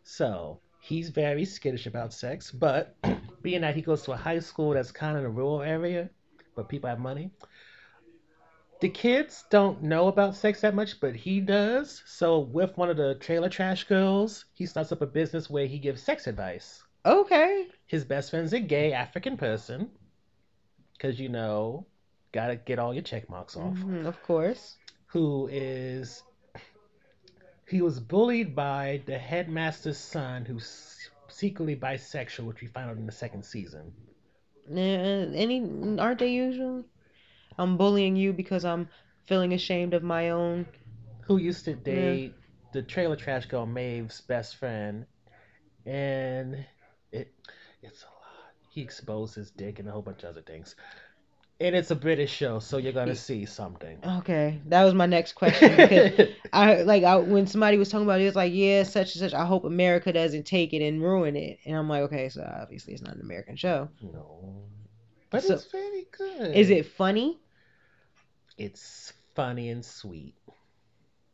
So 0.02 0.60
he's 0.80 1.10
very 1.10 1.44
skittish 1.44 1.86
about 1.86 2.12
sex, 2.12 2.50
but 2.50 2.96
being 3.42 3.62
that 3.62 3.74
he 3.74 3.82
goes 3.82 4.02
to 4.02 4.12
a 4.12 4.16
high 4.16 4.38
school 4.40 4.70
that's 4.74 4.92
kind 4.92 5.16
of 5.16 5.24
in 5.24 5.26
a 5.26 5.30
rural 5.30 5.62
area, 5.62 6.10
but 6.56 6.68
people 6.68 6.88
have 6.90 6.98
money, 6.98 7.30
the 8.80 8.88
kids 8.88 9.44
don't 9.50 9.82
know 9.82 10.08
about 10.08 10.34
sex 10.34 10.60
that 10.62 10.74
much, 10.74 11.00
but 11.00 11.14
he 11.14 11.40
does. 11.40 12.02
So 12.06 12.40
with 12.40 12.76
one 12.76 12.90
of 12.90 12.96
the 12.96 13.14
trailer 13.16 13.48
trash 13.48 13.84
girls, 13.84 14.46
he 14.54 14.66
starts 14.66 14.92
up 14.92 15.02
a 15.02 15.06
business 15.06 15.50
where 15.50 15.66
he 15.66 15.78
gives 15.78 16.02
sex 16.02 16.26
advice. 16.26 16.82
Okay. 17.04 17.68
His 17.86 18.04
best 18.04 18.30
friend's 18.30 18.52
a 18.52 18.60
gay 18.60 18.92
African 18.92 19.36
person, 19.36 19.90
because 20.92 21.18
you 21.20 21.28
know, 21.28 21.86
gotta 22.32 22.56
get 22.56 22.78
all 22.78 22.94
your 22.94 23.02
check 23.02 23.28
marks 23.28 23.56
off. 23.56 23.76
Mhm, 23.76 24.06
of 24.06 24.22
course. 24.22 24.76
who 25.06 25.48
is 25.50 26.22
he 27.68 27.82
was 27.82 27.98
bullied 27.98 28.54
by 28.54 29.02
the 29.06 29.18
headmaster's 29.18 29.98
son 29.98 30.44
who's 30.44 31.10
secretly 31.28 31.74
bisexual 31.74 32.44
which 32.46 32.60
we 32.60 32.68
find 32.68 32.88
out 32.90 32.96
in 32.96 33.06
the 33.06 33.12
second 33.12 33.44
season 33.44 33.92
Yeah, 34.68 35.26
any 35.34 35.60
aren't 35.98 36.20
they 36.20 36.32
usually? 36.32 36.84
I'm 37.58 37.76
bullying 37.76 38.16
you 38.16 38.32
because 38.32 38.64
I'm 38.64 38.88
feeling 39.26 39.52
ashamed 39.52 39.94
of 39.94 40.02
my 40.02 40.30
own. 40.30 40.66
who 41.22 41.36
used 41.36 41.64
to 41.66 41.74
date 41.74 42.34
the 42.72 42.82
trailer 42.82 43.16
trash 43.16 43.46
girl 43.46 43.66
Maeve's 43.66 44.20
best 44.22 44.56
friend 44.56 45.06
and 45.86 46.64
it 47.12 47.32
it's 47.82 48.02
a 48.02 48.06
lot 48.06 48.52
he 48.70 48.80
exposed 48.80 49.34
his 49.34 49.50
dick 49.50 49.78
and 49.78 49.88
a 49.88 49.92
whole 49.92 50.02
bunch 50.02 50.22
of 50.22 50.30
other 50.30 50.42
things 50.42 50.76
and 51.60 51.74
it's 51.76 51.90
a 51.90 51.96
British 51.96 52.32
show 52.32 52.58
so 52.58 52.76
you're 52.78 52.92
gonna 52.92 53.14
see 53.14 53.44
something 53.44 53.98
Okay, 54.18 54.60
that 54.66 54.84
was 54.84 54.94
my 54.94 55.06
next 55.06 55.34
question 55.34 55.76
because 55.76 56.28
I 56.52 56.82
like 56.82 57.04
I, 57.04 57.16
when 57.16 57.46
somebody 57.46 57.76
was 57.76 57.90
talking 57.90 58.06
about 58.06 58.20
it, 58.20 58.24
it 58.24 58.26
was 58.26 58.36
like, 58.36 58.52
yeah, 58.54 58.82
such 58.82 59.14
and 59.14 59.20
such. 59.30 59.34
I 59.34 59.44
hope 59.44 59.64
America 59.64 60.10
doesn't 60.12 60.44
take 60.46 60.72
it 60.72 60.82
and 60.82 61.02
ruin 61.02 61.36
it. 61.36 61.58
And 61.66 61.76
I'm 61.76 61.88
like, 61.88 62.02
okay, 62.04 62.28
so 62.30 62.42
obviously 62.62 62.94
it's 62.94 63.02
not 63.02 63.14
an 63.14 63.20
American 63.20 63.56
show. 63.56 63.88
no 64.02 64.64
but 65.30 65.42
So- 65.42 65.54
it's 65.54 65.70
very 65.70 66.06
good 66.12 66.54
Is 66.54 66.70
it 66.70 66.86
funny? 66.86 67.38
it's 68.58 69.12
funny 69.34 69.70
and 69.70 69.84
sweet 69.84 70.34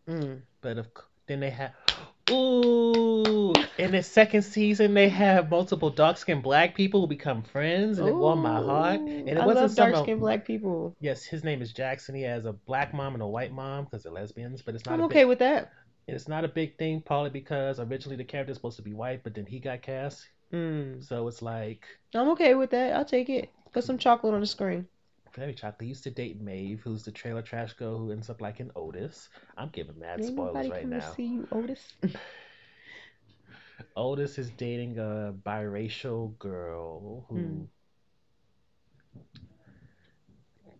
Mm. 0.09 0.43
But 0.61 0.79
of 0.79 0.87
then 1.27 1.41
they 1.41 1.51
have 1.51 1.73
ooh 2.31 3.53
in 3.79 3.91
the 3.91 4.03
second 4.03 4.43
season 4.43 4.95
they 4.95 5.09
have 5.09 5.51
multiple 5.51 5.91
dark 5.91 6.17
skinned 6.17 6.43
black 6.45 6.77
people 6.77 7.01
who 7.01 7.07
become 7.09 7.43
friends 7.43 7.99
and 7.99 8.09
it 8.09 8.15
warmed 8.15 8.43
my 8.43 8.55
heart. 8.63 9.01
And 9.01 9.29
it 9.29 9.37
I 9.37 9.45
wasn't 9.45 9.75
dark 9.77 9.97
skinned 9.97 10.21
black 10.21 10.45
people. 10.47 10.95
Yes, 11.01 11.25
his 11.25 11.43
name 11.43 11.61
is 11.61 11.73
Jackson. 11.73 12.15
He 12.15 12.23
has 12.23 12.45
a 12.45 12.53
black 12.53 12.95
mom 12.95 13.15
and 13.15 13.23
a 13.23 13.27
white 13.27 13.53
mom 13.53 13.85
because 13.85 14.05
they're 14.05 14.13
lesbians, 14.13 14.63
but 14.63 14.77
it's 14.77 14.87
not 14.87 14.95
I'm 14.95 15.03
okay 15.07 15.21
big, 15.23 15.29
with 15.29 15.39
that. 15.41 15.73
it's 16.07 16.29
not 16.29 16.45
a 16.45 16.49
big 16.49 16.79
thing 16.79 17.01
probably 17.01 17.31
because 17.31 17.81
originally 17.81 18.17
the 18.17 18.25
character 18.25 18.53
is 18.53 18.57
supposed 18.59 18.77
to 18.77 18.83
be 18.83 18.95
white, 18.95 19.25
but 19.25 19.35
then 19.35 19.45
he 19.47 19.59
got 19.59 19.83
cast. 19.83 20.29
Mm. 20.53 21.03
So 21.07 21.27
it's 21.27 21.43
like 21.43 21.85
I'm 22.15 22.29
okay 22.31 22.55
with 22.55 22.71
that. 22.71 22.93
I'll 22.95 23.05
take 23.05 23.29
it. 23.29 23.51
Put 23.77 23.85
some 23.85 23.99
chocolate 23.99 24.33
on 24.33 24.41
the 24.41 24.47
screen. 24.47 24.89
very 25.35 25.53
chocolate. 25.53 25.87
Used 25.89 26.05
to 26.05 26.11
date 26.11 26.41
Maeve, 26.41 26.81
who's 26.81 27.05
the 27.05 27.13
trailer 27.13 27.43
trash 27.43 27.75
girl 27.75 27.99
who 27.99 28.11
ends 28.11 28.31
up 28.31 28.41
like 28.41 28.59
in 28.59 28.71
Otis. 28.75 29.29
I'm 29.59 29.69
giving 29.69 29.99
mad 29.99 30.21
Ain't 30.21 30.29
spoilers 30.29 30.71
right 30.71 30.89
now. 30.89 31.13
see 31.15 31.25
you, 31.27 31.49
Otis. 31.53 31.93
Otis 33.97 34.39
is 34.39 34.51
dating 34.51 34.99
a 34.99 35.35
biracial 35.45 36.39
girl 36.39 37.27
who. 37.29 37.39
Hmm. 37.39 37.65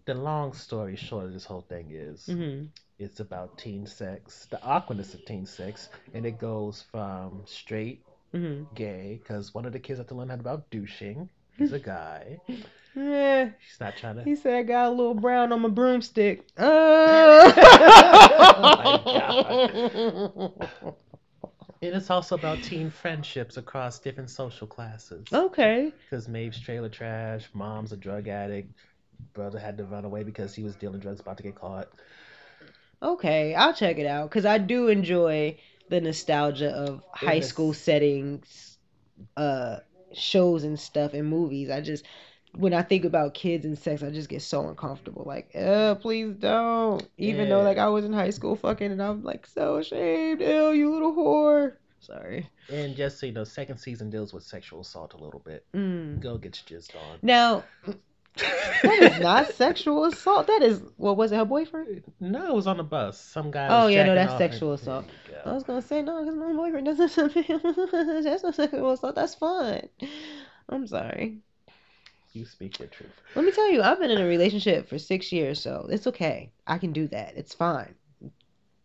The 0.07 0.15
long 0.15 0.55
story 0.55 0.97
short 0.97 1.27
of 1.27 1.33
this 1.35 1.45
whole 1.45 1.61
thing 1.61 1.91
is 1.91 2.35
hmm 2.35 2.65
it's 2.99 3.21
about 3.21 3.59
teen 3.59 3.87
sex, 3.87 4.47
the 4.47 4.63
awkwardness 4.63 5.13
of 5.15 5.25
teen 5.27 5.45
sex, 5.45 5.91
and 6.15 6.25
it 6.25 6.39
goes 6.39 6.83
from 6.91 7.43
straight, 7.45 8.03
hmm 8.33 8.63
gay, 8.75 9.21
because 9.23 9.55
one 9.55 9.67
of 9.67 9.73
the 9.73 9.79
kids 9.81 9.99
have 9.99 10.07
to 10.09 10.15
learn 10.15 10.29
how 10.31 10.37
about 10.37 10.71
douching. 10.71 11.29
He's 11.59 11.73
a 11.73 11.79
guy. 11.79 12.41
Yeah. 12.97 13.51
He's 13.61 13.79
not 13.79 13.97
trying 13.97 14.17
to. 14.17 14.25
He 14.25 14.35
said 14.37 14.55
I 14.55 14.63
got 14.63 14.89
a 14.89 14.91
little 14.91 15.15
brown 15.15 15.53
on 15.53 15.61
my 15.61 15.69
broomstick. 15.69 16.47
Oh. 16.59 17.53
And 21.83 21.95
it's 21.95 22.11
also 22.11 22.35
about 22.37 22.63
teen 22.63 22.91
friendships 22.91 23.59
across 23.59 23.99
different 23.99 24.31
social 24.31 24.67
classes. 24.67 25.27
okay. 25.33 25.93
Because 26.09 26.27
Maeve's 26.27 26.59
trailer 26.59 26.89
trash, 26.89 27.49
mom's 27.53 27.93
a 27.93 27.97
drug 27.97 28.29
addict, 28.29 28.73
brother 29.35 29.59
had 29.59 29.77
to 29.79 29.85
run 29.85 30.05
away 30.07 30.23
because 30.23 30.55
he 30.55 30.63
was 30.63 30.75
dealing 30.75 31.01
drugs, 31.01 31.21
about 31.21 31.37
to 31.37 31.43
get 31.43 31.55
caught. 31.55 31.89
Okay, 33.03 33.55
I'll 33.55 33.75
check 33.75 33.99
it 33.99 34.07
out 34.07 34.31
because 34.31 34.47
I 34.47 34.57
do 34.59 34.89
enjoy 34.89 35.59
the 35.91 36.01
nostalgia 36.01 36.71
of 36.71 37.03
high 37.13 37.35
Yes. 37.35 37.49
school 37.49 37.75
settings, 37.75 38.79
uh, 39.37 39.77
shows 40.15 40.65
and 40.65 40.81
stuff 40.81 41.13
and 41.13 41.29
movies. 41.29 41.69
I 41.71 41.83
just 41.83 42.07
when 42.57 42.73
I 42.73 42.83
think 42.83 43.05
about 43.05 43.35
kids 43.35 43.65
and 43.65 43.79
sex, 43.79 44.03
I 44.03 44.11
just 44.11 44.29
get 44.29 44.43
so 44.43 44.69
uncomfortable. 44.69 45.25
Like, 45.27 45.51
uh, 45.55 45.95
please 45.97 46.35
don't. 46.35 47.07
Even 47.19 47.49
though 47.49 47.63
like 47.63 47.79
I 47.79 47.89
was 47.89 48.05
in 48.05 48.13
high 48.13 48.31
school 48.31 48.57
fucking 48.57 48.93
and 48.93 49.03
I'm 49.03 49.23
like 49.23 49.47
so 49.47 49.77
ashamed. 49.77 50.41
Ew, 50.41 50.71
you 50.71 50.93
little 50.93 51.15
whore. 51.15 51.75
Sorry. 52.01 52.49
And 52.69 52.95
just 52.97 53.19
so 53.19 53.27
you 53.27 53.33
know, 53.33 53.45
second 53.45 53.79
season 53.79 54.11
deals 54.11 54.33
with 54.33 54.45
sexual 54.45 54.81
assault 54.81 55.15
a 55.15 55.17
little 55.17 55.41
bit. 55.41 55.65
Mm. 55.75 56.21
Go 56.21 56.39
get 56.39 56.63
your 56.69 56.81
jizzed 56.81 56.95
on. 56.95 57.19
Now 57.23 57.65
that 58.37 59.03
is 59.03 59.21
not 59.21 59.53
sexual 59.55 60.05
assault. 60.05 60.47
That 60.47 60.63
is 60.63 60.83
what 60.97 61.17
was 61.17 61.33
it? 61.33 61.37
Her 61.37 61.45
boyfriend? 61.45 62.05
No, 62.21 62.47
it 62.47 62.55
was 62.55 62.67
on 62.67 62.77
the 62.77 62.85
bus. 62.85 63.21
Some 63.21 63.51
guy. 63.51 63.69
Oh 63.71 63.87
yeah, 63.89 64.05
no, 64.05 64.15
that's 64.15 64.37
sexual 64.39 64.73
and- 64.73 64.81
assault. 64.81 65.07
I 65.45 65.53
was 65.53 65.63
gonna 65.63 65.83
say 65.83 66.03
no, 66.03 66.21
because 66.21 66.37
my 66.37 66.53
boyfriend 66.53 66.87
doesn't. 66.87 67.15
that's 68.25 68.43
not 68.43 68.55
sexual 68.55 68.93
assault. 68.93 69.15
That's 69.15 69.35
fun. 69.35 69.89
I'm 70.69 70.87
sorry. 70.87 71.39
You 72.37 72.45
speak 72.45 72.79
your 72.79 72.89
truth. 72.89 73.19
Let 73.35 73.47
me 73.47 73.51
tell 73.51 73.73
you, 73.73 73.81
I've 73.81 73.99
been 73.99 74.11
in 74.11 74.21
a 74.21 74.27
relationship 74.27 74.91
for 74.91 74.99
six 74.99 75.33
years, 75.33 75.59
so 75.59 75.87
it's 75.89 76.07
okay. 76.07 76.53
I 76.67 76.77
can 76.77 76.93
do 76.93 77.09
that. 77.09 77.35
It's 77.35 77.55
fine. 77.55 77.95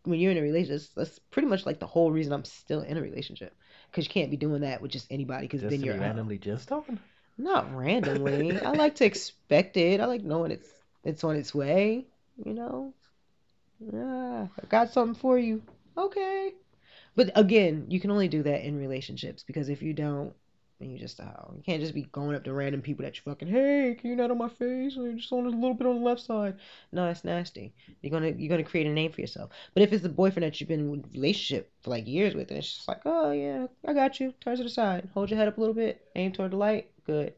When 0.04 0.22
you're 0.22 0.32
in 0.32 0.38
a 0.38 0.42
relationship, 0.42 0.88
that's 0.96 1.20
pretty 1.20 1.50
much 1.50 1.66
like 1.66 1.78
the 1.78 1.86
whole 1.86 2.12
reason 2.12 2.32
I'm 2.32 2.46
still 2.46 2.80
in 2.80 2.96
a 2.96 3.02
relationship. 3.02 3.54
Because 3.90 4.06
you 4.06 4.10
can't 4.10 4.32
be 4.32 4.38
doing 4.38 4.62
that 4.62 4.82
with 4.82 4.92
just 4.92 5.12
anybody. 5.12 5.48
Because 5.48 5.64
then 5.64 5.82
you're 5.82 5.96
be 5.96 6.00
out. 6.00 6.06
randomly 6.06 6.40
jizzed 6.40 6.72
on. 6.72 6.98
not 7.38 7.76
randomly. 7.76 8.58
I 8.66 8.72
like 8.72 8.96
to 8.96 9.06
expect 9.06 9.76
it. 9.76 10.00
I 10.00 10.06
like 10.06 10.24
knowing 10.24 10.52
it's 10.52 10.70
it's 11.04 11.26
on 11.26 11.36
its 11.36 11.54
way. 11.54 12.06
You 12.46 12.54
know. 12.54 12.94
Yeah, 13.80 14.48
I 14.48 14.66
got 14.70 14.94
something 14.94 15.20
for 15.20 15.38
you. 15.38 15.62
Okay. 15.98 16.54
But 17.18 17.32
again, 17.36 17.88
you 17.90 18.00
can 18.00 18.12
only 18.12 18.30
do 18.30 18.44
that 18.44 18.66
in 18.66 18.78
relationships 18.78 19.44
because 19.44 19.68
if 19.68 19.82
you 19.82 19.94
don't, 19.94 20.34
you 20.90 20.98
just 20.98 21.20
oh, 21.20 21.54
you 21.56 21.62
can't 21.64 21.82
just 21.82 21.94
be 21.94 22.04
going 22.12 22.36
up 22.36 22.44
to 22.46 22.54
random 22.54 22.82
people 22.82 23.04
that 23.04 23.16
you 23.16 23.22
fucking 23.24 23.48
hey, 23.48 23.96
can 24.00 24.10
you 24.10 24.16
not 24.16 24.32
on 24.32 24.38
my 24.38 24.50
face? 24.50 24.98
Or 24.98 25.12
just 25.14 25.32
on 25.32 25.46
a 25.46 25.50
little 25.50 25.74
bit 25.74 25.88
on 25.88 26.00
the 26.00 26.06
left 26.06 26.22
side. 26.22 26.56
No, 26.92 27.06
that's 27.06 27.24
nasty. 27.24 27.74
You're 28.02 28.12
gonna 28.12 28.34
you're 28.36 28.50
gonna 28.50 28.64
create 28.64 28.88
a 28.88 28.90
name 28.90 29.12
for 29.12 29.22
yourself. 29.22 29.52
But 29.74 29.84
if 29.84 29.94
it's 29.94 30.04
the 30.04 30.10
boyfriend 30.10 30.46
that 30.46 30.60
you've 30.60 30.70
been 30.70 30.80
in 30.80 31.04
a 31.04 31.08
relationship 31.14 31.72
for 31.84 31.90
like 31.92 32.08
years 32.08 32.34
with, 32.34 32.50
and 32.50 32.58
it's 32.58 32.74
just 32.74 32.88
like, 32.88 33.02
oh 33.06 33.32
yeah, 33.32 33.68
I 33.86 33.94
got 33.94 34.20
you. 34.20 34.34
Turn 34.42 34.58
to 34.58 34.64
the 34.64 34.70
side, 34.70 35.10
hold 35.14 35.30
your 35.30 35.38
head 35.38 35.48
up 35.48 35.58
a 35.58 35.60
little 35.60 35.76
bit, 35.76 36.02
aim 36.16 36.32
toward 36.32 36.52
the 36.52 36.58
light. 36.58 36.90
Good. 37.06 37.34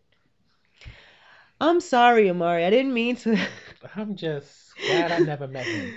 I'm 1.59 1.79
sorry, 1.79 2.29
Amari. 2.29 2.65
I 2.65 2.69
didn't 2.69 2.93
mean 2.93 3.15
to. 3.17 3.39
I'm 3.95 4.15
just 4.15 4.75
glad 4.85 5.11
I 5.11 5.19
never 5.19 5.47
met 5.47 5.65
him. 5.65 5.93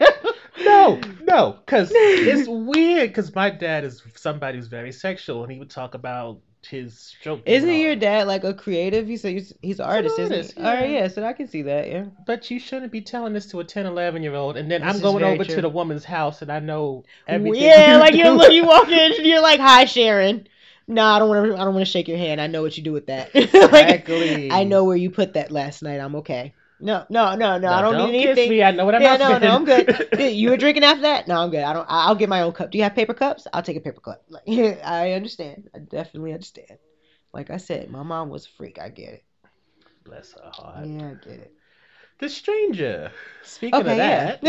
No, 0.96 1.24
no, 1.24 1.58
because 1.64 1.90
it's 1.94 2.48
weird. 2.76 3.10
Because 3.10 3.34
my 3.34 3.50
dad 3.50 3.84
is 3.84 4.02
somebody 4.14 4.58
who's 4.58 4.68
very 4.68 4.92
sexual, 4.92 5.42
and 5.42 5.52
he 5.52 5.58
would 5.58 5.70
talk 5.70 5.94
about 5.94 6.40
his 6.66 6.98
stroke. 6.98 7.42
Isn't 7.46 7.74
your 7.74 7.96
dad 7.96 8.26
like 8.26 8.44
a 8.44 8.52
creative? 8.52 9.06
Said 9.18 9.32
he's, 9.32 9.52
he's 9.62 9.80
an 9.80 9.86
artist, 9.86 10.18
isn't 10.18 10.32
artist, 10.32 10.54
he? 10.56 10.62
All 10.62 10.74
right, 10.74 10.90
yeah. 10.90 11.00
yeah. 11.02 11.08
So 11.08 11.24
I 11.24 11.32
can 11.32 11.48
see 11.48 11.62
that. 11.62 11.88
Yeah. 11.88 12.06
But 12.26 12.50
you 12.50 12.58
shouldn't 12.58 12.92
be 12.92 13.00
telling 13.00 13.32
this 13.32 13.46
to 13.46 13.60
a 13.60 13.64
10, 13.64 13.86
11 13.86 14.22
year 14.22 14.34
old, 14.34 14.56
and 14.56 14.70
then 14.70 14.82
This 14.82 14.96
I'm 14.96 15.00
going 15.00 15.24
over 15.24 15.44
true. 15.44 15.56
to 15.56 15.62
the 15.62 15.68
woman's 15.68 16.04
house, 16.04 16.42
and 16.42 16.50
I 16.52 16.58
know 16.58 17.04
everything. 17.26 17.62
Yeah, 17.62 17.94
you 17.94 18.00
like 18.00 18.14
you 18.14 18.52
you 18.54 18.64
walk 18.64 18.88
in, 18.88 19.12
and 19.14 19.26
you're 19.26 19.42
like, 19.42 19.60
"Hi, 19.60 19.84
Sharon." 19.84 20.46
No, 20.86 21.04
I 21.04 21.18
don't 21.20 21.28
want 21.28 21.46
to. 21.46 21.54
I 21.54 21.64
don't 21.64 21.74
want 21.74 21.86
to 21.86 21.90
shake 21.90 22.08
your 22.08 22.18
hand. 22.18 22.40
I 22.40 22.48
know 22.48 22.62
what 22.62 22.76
you 22.76 22.82
do 22.82 22.92
with 22.92 23.06
that. 23.06 23.32
like, 23.34 23.46
Exactly. 23.46 24.50
I 24.50 24.64
know 24.64 24.84
where 24.84 24.96
you 24.96 25.10
put 25.10 25.34
that 25.34 25.50
last 25.52 25.82
night. 25.82 26.00
I'm 26.00 26.16
okay. 26.16 26.52
No, 26.80 27.04
no, 27.10 27.34
no, 27.34 27.58
no. 27.58 27.68
I 27.70 27.82
don't, 27.82 27.92
don't 27.94 28.12
need 28.12 28.22
kiss 28.22 28.38
anything. 28.38 28.50
me. 28.50 28.62
I 28.62 28.70
know 28.70 28.84
what 28.84 28.94
I'm 28.94 29.02
yeah, 29.02 29.16
no, 29.16 29.38
no, 29.38 29.48
I'm 29.48 29.64
good. 29.64 30.08
You 30.18 30.50
were 30.50 30.56
drinking 30.56 30.84
after 30.84 31.02
that? 31.02 31.28
No, 31.28 31.40
I'm 31.40 31.50
good. 31.50 31.62
I 31.62 31.72
don't. 31.72 31.86
I'll 31.88 32.14
get 32.14 32.28
my 32.28 32.42
own 32.42 32.52
cup. 32.52 32.70
Do 32.70 32.78
you 32.78 32.84
have 32.84 32.94
paper 32.94 33.14
cups? 33.14 33.46
I'll 33.52 33.62
take 33.62 33.76
a 33.76 33.80
paper 33.80 34.00
cup. 34.00 34.22
Like, 34.28 34.42
I 34.84 35.12
understand. 35.12 35.68
I 35.74 35.78
definitely 35.78 36.32
understand. 36.32 36.78
Like 37.32 37.50
I 37.50 37.58
said, 37.58 37.90
my 37.90 38.02
mom 38.02 38.28
was 38.28 38.46
a 38.46 38.50
freak. 38.50 38.78
I 38.80 38.88
get 38.88 39.14
it. 39.14 39.24
Bless 40.04 40.32
her 40.32 40.50
heart. 40.52 40.88
Yeah, 40.88 41.08
I 41.08 41.14
get 41.14 41.40
it. 41.40 41.52
The 42.18 42.28
Stranger. 42.28 43.12
Speaking 43.44 43.80
Okay, 43.80 43.92
of 43.92 43.96
that, 43.96 44.42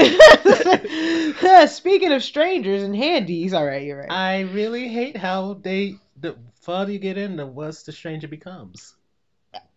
yeah. 1.41 1.65
Speaking 1.67 2.11
of 2.11 2.21
strangers 2.23 2.84
and 2.84 2.95
handies, 2.95 3.53
all 3.53 3.65
right, 3.65 3.84
you're 3.84 3.99
right. 3.99 4.11
I 4.11 4.41
really 4.41 4.89
hate 4.89 5.15
how 5.15 5.53
they 5.53 5.95
the 6.19 6.36
farther 6.61 6.91
you 6.91 6.99
get 6.99 7.17
in, 7.17 7.38
the 7.38 7.47
worse 7.47 7.84
the 7.84 7.91
stranger 7.91 8.27
becomes. 8.27 8.93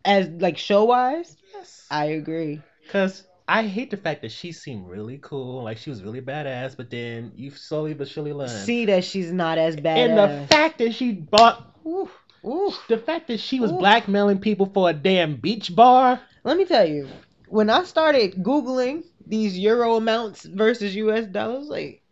As 0.05 0.29
like 0.29 0.59
show 0.59 0.85
wise, 0.85 1.37
Yes. 1.55 1.87
I 1.91 2.05
agree. 2.07 2.61
Because 2.85 3.25
I 3.49 3.65
hate 3.67 3.91
the 3.91 3.97
fact 3.97 4.23
that 4.23 4.33
she 4.33 4.53
seemed 4.53 4.87
really 4.89 5.19
cool, 5.19 5.63
like 5.65 5.79
she 5.79 5.91
was 5.91 6.03
really 6.03 6.21
badass, 6.21 6.77
but 6.77 6.91
then 6.91 7.33
you 7.37 7.51
slowly 7.51 7.95
but 7.95 8.09
surely 8.09 8.33
learn. 8.33 8.49
See 8.49 8.85
that 8.87 9.05
she's 9.05 9.33
not 9.33 9.59
as 9.59 9.77
bad. 9.77 10.11
and 10.11 10.19
the 10.19 10.47
fact 10.49 10.79
that 10.79 10.95
she 10.95 11.13
bought, 11.13 11.63
Ooh, 11.87 12.09
ooh. 12.45 12.73
the 12.89 12.99
fact 12.99 13.29
that 13.29 13.41
she 13.41 13.61
was 13.61 13.73
Oof. 13.73 13.79
blackmailing 13.79 14.39
people 14.39 14.67
for 14.67 14.91
a 14.91 14.93
damn 14.93 15.37
beach 15.37 15.75
bar. 15.75 16.21
Let 16.45 16.57
me 16.57 16.65
tell 16.65 16.87
you, 16.87 17.09
when 17.49 17.71
I 17.71 17.85
started 17.85 18.43
googling 18.43 19.05
these 19.27 19.59
euro 19.59 19.97
amounts 19.97 20.45
versus 20.45 20.95
U.S. 20.97 21.27
dollars, 21.27 21.69
like, 21.69 22.03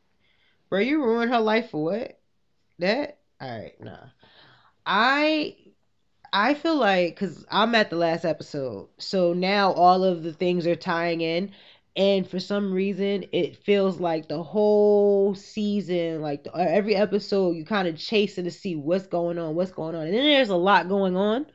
bro, 0.70 0.80
you 0.80 1.02
ruined 1.04 1.32
her 1.32 1.40
life 1.40 1.70
for 1.70 1.84
what? 1.84 2.18
That? 2.78 3.18
All 3.40 3.50
right, 3.50 3.72
nah. 3.80 4.06
I 4.86 5.56
I 6.32 6.54
feel 6.54 6.76
like 6.76 7.14
because 7.14 7.44
I'm 7.50 7.74
at 7.74 7.90
the 7.90 7.96
last 7.96 8.24
episode, 8.24 8.88
so 8.98 9.32
now 9.34 9.72
all 9.72 10.02
of 10.04 10.22
the 10.22 10.32
things 10.32 10.66
are 10.66 10.76
tying 10.76 11.20
in, 11.20 11.50
and 11.96 12.26
for 12.28 12.40
some 12.40 12.72
reason 12.72 13.24
it 13.32 13.56
feels 13.56 14.00
like 14.00 14.28
the 14.28 14.42
whole 14.42 15.34
season, 15.34 16.22
like 16.22 16.44
the, 16.44 16.56
every 16.56 16.94
episode, 16.96 17.52
you 17.56 17.64
kind 17.66 17.86
of 17.88 17.98
chasing 17.98 18.44
to 18.44 18.50
see 18.50 18.76
what's 18.76 19.06
going 19.06 19.38
on, 19.38 19.54
what's 19.54 19.72
going 19.72 19.94
on, 19.94 20.06
and 20.06 20.14
then 20.14 20.24
there's 20.24 20.48
a 20.48 20.56
lot 20.56 20.88
going 20.88 21.16
on. 21.16 21.46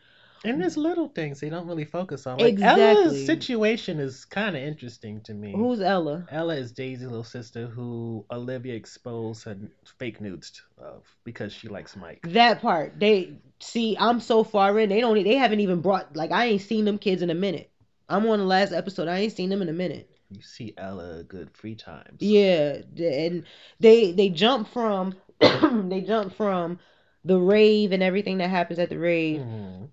And 0.43 0.61
there's 0.61 0.77
little 0.77 1.09
things 1.09 1.39
they 1.39 1.49
don't 1.49 1.67
really 1.67 1.85
focus 1.85 2.27
on. 2.27 2.38
Like 2.38 2.53
Exactly. 2.53 2.83
Ella's 2.83 3.25
situation 3.25 3.99
is 3.99 4.25
kind 4.25 4.55
of 4.55 4.61
interesting 4.61 5.21
to 5.21 5.33
me. 5.33 5.53
Who's 5.53 5.81
Ella? 5.81 6.27
Ella 6.31 6.55
is 6.55 6.71
Daisy's 6.71 7.07
little 7.07 7.23
sister 7.23 7.67
who 7.67 8.25
Olivia 8.31 8.75
exposed 8.75 9.43
her 9.43 9.57
fake 9.97 10.21
nudes 10.21 10.61
of 10.77 11.03
because 11.23 11.53
she 11.53 11.67
likes 11.67 11.95
Mike. 11.95 12.19
That 12.23 12.61
part, 12.61 12.99
they 12.99 13.39
see. 13.59 13.97
I'm 13.99 14.19
so 14.19 14.43
far 14.43 14.79
in. 14.79 14.89
They 14.89 15.01
don't. 15.01 15.21
They 15.23 15.35
haven't 15.35 15.59
even 15.59 15.81
brought. 15.81 16.15
Like 16.15 16.31
I 16.31 16.45
ain't 16.45 16.61
seen 16.61 16.85
them 16.85 16.97
kids 16.97 17.21
in 17.21 17.29
a 17.29 17.35
minute. 17.35 17.69
I'm 18.09 18.25
on 18.27 18.39
the 18.39 18.45
last 18.45 18.71
episode. 18.71 19.07
I 19.07 19.19
ain't 19.19 19.35
seen 19.35 19.49
them 19.49 19.61
in 19.61 19.69
a 19.69 19.73
minute. 19.73 20.09
You 20.29 20.41
see 20.41 20.73
Ella 20.77 21.23
good 21.23 21.49
free 21.51 21.75
times. 21.75 22.17
Yeah, 22.19 22.81
and 22.97 23.43
they 23.79 24.11
they 24.11 24.29
jump 24.29 24.67
from 24.69 25.15
they 25.39 26.01
jump 26.01 26.35
from 26.35 26.79
the 27.23 27.39
rave 27.39 27.91
and 27.91 28.03
everything 28.03 28.38
that 28.39 28.49
happens 28.49 28.79
at 28.79 28.89
the 28.89 28.97
rave. 28.97 29.41
Mhm. 29.41 29.89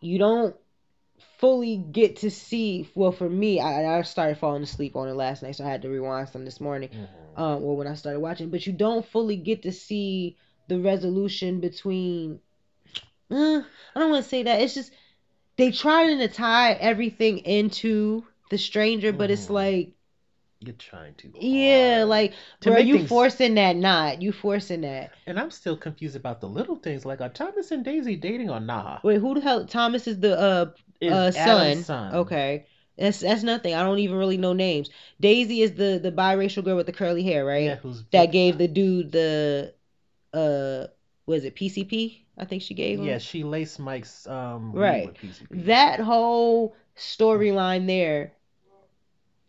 You 0.00 0.18
don't 0.18 0.56
fully 1.38 1.76
get 1.76 2.16
to 2.16 2.30
see. 2.30 2.88
Well, 2.94 3.12
for 3.12 3.28
me, 3.28 3.60
I 3.60 3.98
I 3.98 4.02
started 4.02 4.38
falling 4.38 4.62
asleep 4.62 4.96
on 4.96 5.08
it 5.08 5.14
last 5.14 5.42
night, 5.42 5.56
so 5.56 5.64
I 5.64 5.68
had 5.68 5.82
to 5.82 5.88
rewind 5.88 6.28
some 6.28 6.44
this 6.44 6.60
morning. 6.60 6.90
Mhm. 6.90 7.40
um, 7.40 7.62
or 7.62 7.76
when 7.76 7.86
I 7.86 7.94
started 7.94 8.20
watching, 8.20 8.50
but 8.50 8.66
you 8.66 8.72
don't 8.72 9.04
fully 9.06 9.36
get 9.36 9.62
to 9.62 9.72
see 9.72 10.36
the 10.68 10.80
resolution 10.80 11.60
between. 11.60 12.40
Uh, 13.30 13.62
I 13.94 13.98
don't 14.00 14.10
want 14.10 14.24
to 14.24 14.28
say 14.28 14.42
that. 14.44 14.60
It's 14.60 14.74
just 14.74 14.92
they 15.56 15.70
trying 15.72 16.18
to 16.18 16.28
tie 16.28 16.72
everything 16.74 17.38
into 17.40 18.24
the 18.50 18.58
stranger, 18.58 19.12
but 19.12 19.30
it's 19.30 19.46
Mhm. 19.46 19.50
like, 19.50 19.92
You're 20.60 20.74
trying 20.74 21.14
to. 21.14 21.30
yeah, 21.40 22.04
like, 22.06 22.32
To 22.62 22.70
bro, 22.70 22.78
you 22.80 22.98
things- 22.98 23.08
forcing 23.08 23.54
that 23.54 23.76
knot. 23.76 24.20
You 24.20 24.32
forcing 24.32 24.80
that. 24.80 25.10
And 25.26 25.38
I'm 25.38 25.50
still 25.50 25.76
confused 25.76 26.16
about 26.16 26.40
the 26.40 26.48
little 26.48 26.76
things 26.76 27.04
like 27.04 27.20
are 27.20 27.28
Thomas 27.28 27.70
and 27.70 27.84
Daisy 27.84 28.16
dating 28.16 28.50
or 28.50 28.58
nah? 28.58 28.98
Wait, 29.04 29.20
who 29.20 29.34
the 29.34 29.40
hell? 29.40 29.66
Thomas 29.66 30.08
is 30.08 30.18
the 30.18 30.38
uh 30.38 30.70
Is 31.00 31.12
uh 31.12 31.30
son. 31.30 31.76
Son. 31.84 32.14
Okay. 32.14 32.64
That's 32.96 33.20
that's 33.20 33.44
nothing. 33.44 33.74
I 33.74 33.84
don't 33.84 34.00
even 34.00 34.16
really 34.16 34.36
know 34.38 34.52
names. 34.52 34.90
Daisy 35.20 35.62
is 35.62 35.74
the 35.74 36.00
the 36.02 36.10
biracial 36.10 36.64
girl 36.64 36.76
with 36.76 36.86
the 36.86 36.92
curly 36.92 37.22
hair, 37.22 37.44
right? 37.44 37.66
Yeah, 37.66 37.76
who's 37.76 38.02
that 38.10 38.32
gave 38.32 38.58
the 38.58 38.66
dude 38.66 39.12
the 39.12 39.74
uh 40.32 40.88
was 41.26 41.44
it 41.44 41.54
PCP? 41.54 42.24
I 42.36 42.44
think 42.46 42.62
she 42.62 42.74
gave 42.74 42.98
him. 42.98 43.04
Yeah, 43.04 43.18
she 43.18 43.44
laced 43.44 43.78
Mike's 43.78 44.26
um 44.26 44.72
Right. 44.72 45.06
with 45.06 45.14
PCP. 45.18 45.62
That 45.66 46.00
whole 46.00 46.74
storyline 46.96 47.86
there, 47.86 48.32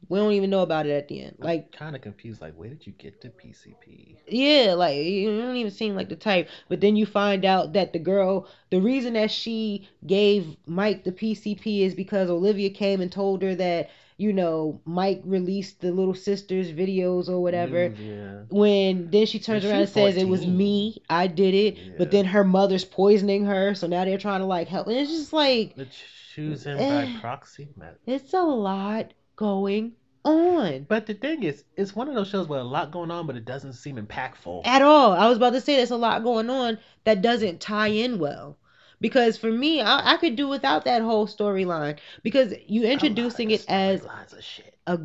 we 0.10 0.18
don't 0.20 0.34
even 0.34 0.50
know 0.50 0.62
about 0.64 0.86
it 0.88 0.92
at 0.92 1.08
the 1.08 1.22
end. 1.24 1.36
Like, 1.40 1.72
kind 1.72 1.96
of 1.96 2.02
confused. 2.02 2.42
Like, 2.42 2.56
where 2.56 2.68
did 2.70 2.86
you 2.86 2.94
get 2.94 3.22
the 3.22 3.30
PCP? 3.30 4.16
yeah, 4.28 4.74
like 4.74 4.96
you 4.98 5.40
don't 5.40 5.56
even 5.56 5.72
seem 5.72 5.96
like 5.96 6.10
the 6.10 6.16
type. 6.16 6.50
But 6.68 6.82
then 6.82 6.96
you 6.96 7.06
find 7.06 7.46
out 7.46 7.74
that 7.74 7.94
the 7.94 8.00
girl, 8.00 8.48
the 8.72 8.82
reason 8.82 9.14
that 9.14 9.32
she 9.32 9.88
gave 10.06 10.58
Mike 10.66 11.04
the 11.04 11.12
PCP 11.12 11.82
is 11.82 11.94
because 11.96 12.30
Olivia 12.30 12.70
came 12.72 13.02
and 13.02 13.12
told 13.12 13.42
her 13.44 13.56
that 13.56 13.90
you 14.18 14.34
know 14.34 14.82
Mike 14.84 15.22
released 15.24 15.80
the 15.80 15.92
little 15.92 16.14
sister's 16.14 16.72
videos 16.72 17.30
or 17.30 17.40
whatever. 17.42 17.88
Yeah. 17.88 18.42
when 18.50 19.10
then 19.12 19.26
she 19.28 19.40
turns 19.40 19.64
And 19.64 19.72
around 19.72 19.82
and 19.84 19.90
says 19.90 20.18
it 20.18 20.28
was 20.28 20.46
me, 20.46 21.02
I 21.10 21.28
did 21.28 21.54
it, 21.54 21.78
Yeah. 21.78 21.94
but 21.98 22.12
then 22.12 22.26
her 22.26 22.44
mother's 22.44 22.84
poisoning 22.84 23.46
her, 23.46 23.76
so 23.76 23.88
now 23.88 24.04
they're 24.06 24.18
trying 24.18 24.42
to 24.42 24.46
like 24.48 24.68
help. 24.68 24.88
And 24.88 24.98
it's 24.98 25.12
just 25.12 25.32
like 25.32 25.76
The 25.76 25.88
choosing 26.36 26.78
Eh. 26.80 27.14
by 27.14 27.20
proxy. 27.22 27.70
Man. 27.78 27.94
it's 28.06 28.34
a 28.34 28.42
lot 28.44 29.14
going 29.40 29.94
on 30.26 30.86
But 30.90 31.06
the 31.06 31.14
thing 31.14 31.44
is, 31.44 31.64
it's 31.78 31.96
one 31.96 32.10
of 32.10 32.14
those 32.14 32.28
shows 32.28 32.50
where 32.50 32.60
a 32.60 32.64
lot 32.64 32.92
going 32.92 33.10
on, 33.10 33.26
but 33.26 33.38
it 33.38 33.46
doesn't 33.46 33.72
seem 33.74 33.96
impactful. 33.96 34.68
at 34.68 34.82
all. 34.82 35.14
I 35.14 35.30
was 35.30 35.38
about 35.38 35.54
to 35.54 35.62
say 35.62 35.78
there's 35.78 35.92
a 35.92 35.96
lot 35.96 36.24
going 36.24 36.50
on 36.50 36.78
that 37.06 37.22
doesn't 37.22 37.62
tie 37.62 37.88
in 37.88 38.20
well. 38.20 38.58
Because 39.00 39.38
for 39.38 39.50
me, 39.50 39.80
I, 39.80 40.16
I 40.16 40.18
could 40.18 40.36
do 40.36 40.50
without 40.50 40.84
that 40.84 41.02
whole 41.02 41.26
storyline 41.26 42.00
because 42.22 42.54
you 42.68 42.84
introducing 42.84 43.52
it 43.52 43.64
as 43.70 44.04
lots 44.04 44.34
of 44.34 44.44
shit. 44.44 44.76
a 44.88 45.00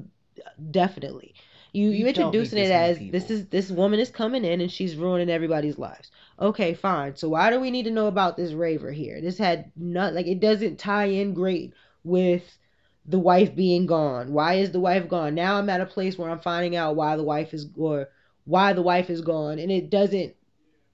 definitely 0.73 1.35
you 1.73 1.91
You 1.91 1.99
you 1.99 2.07
introducing 2.09 2.59
it 2.59 2.73
as 2.73 2.99
this 2.99 3.31
is 3.31 3.47
this 3.47 3.71
woman 3.71 4.01
is 4.01 4.11
coming 4.11 4.45
in 4.45 4.61
and 4.61 4.71
she's 4.71 4.97
ruining 4.97 5.31
everybody's 5.31 5.79
lives 5.79 6.11
okay 6.41 6.75
fine 6.75 7.15
so 7.17 7.29
why 7.29 7.51
do 7.51 7.61
we 7.61 7.71
need 7.71 7.85
to 7.85 7.91
know 7.91 8.09
about 8.09 8.37
this 8.37 8.53
raver 8.53 8.91
here 8.93 9.21
this 9.21 9.39
had 9.39 9.71
not 9.77 10.13
like 10.13 10.27
it 10.27 10.41
doesn't 10.41 10.79
tie 10.79 11.07
in 11.07 11.35
great 11.35 11.73
with 12.05 12.59
the 13.07 13.19
wife 13.19 13.55
being 13.55 13.87
gone 13.87 14.33
why 14.33 14.55
is 14.55 14.71
the 14.71 14.81
wife 14.81 15.09
gone 15.09 15.35
now 15.35 15.57
i'm 15.57 15.69
at 15.71 15.81
a 15.81 15.87
place 15.87 16.17
where 16.17 16.31
i'm 16.31 16.41
finding 16.41 16.75
out 16.77 16.97
why 16.97 17.17
the 17.17 17.23
wife 17.23 17.53
is 17.53 17.67
or 17.77 18.09
why 18.45 18.73
the 18.73 18.83
wife 18.83 19.11
is 19.11 19.21
gone 19.21 19.59
and 19.59 19.71
it 19.71 19.91
doesn't 19.91 20.35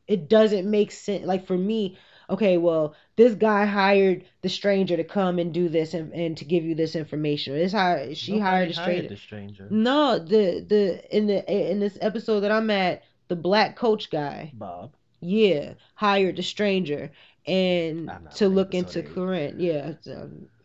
it 0.06 0.28
doesn't 0.28 0.68
make 0.68 0.90
sense 0.90 1.24
like 1.24 1.46
for 1.46 1.56
me 1.56 1.96
okay 2.28 2.56
well 2.58 2.94
this 3.16 3.34
guy 3.34 3.64
hired 3.64 4.24
the 4.42 4.48
stranger 4.48 4.96
to 4.96 5.04
come 5.04 5.38
and 5.38 5.52
do 5.52 5.68
this 5.68 5.94
and, 5.94 6.12
and 6.12 6.36
to 6.36 6.44
give 6.44 6.64
you 6.64 6.74
this 6.74 6.96
information 6.96 7.54
or 7.54 7.58
this 7.58 7.72
hire 7.72 8.14
she 8.14 8.32
Nobody 8.32 8.50
hired 8.50 8.70
a 8.70 8.74
stranger 8.74 9.08
the 9.08 9.16
stranger. 9.16 9.66
no, 9.70 10.18
the 10.18 10.64
the 10.68 11.16
in 11.16 11.26
the 11.26 11.70
in 11.70 11.80
this 11.80 11.98
episode 12.00 12.40
that 12.40 12.52
I'm 12.52 12.70
at, 12.70 13.02
the 13.28 13.36
black 13.36 13.76
coach 13.76 14.10
guy, 14.10 14.52
Bob. 14.54 14.94
yeah, 15.20 15.74
hired 15.94 16.36
the 16.36 16.42
stranger 16.42 17.10
and 17.46 18.10
to 18.36 18.48
look 18.48 18.74
into. 18.74 19.02
Corinne. 19.02 19.58
Yeah, 19.58 19.92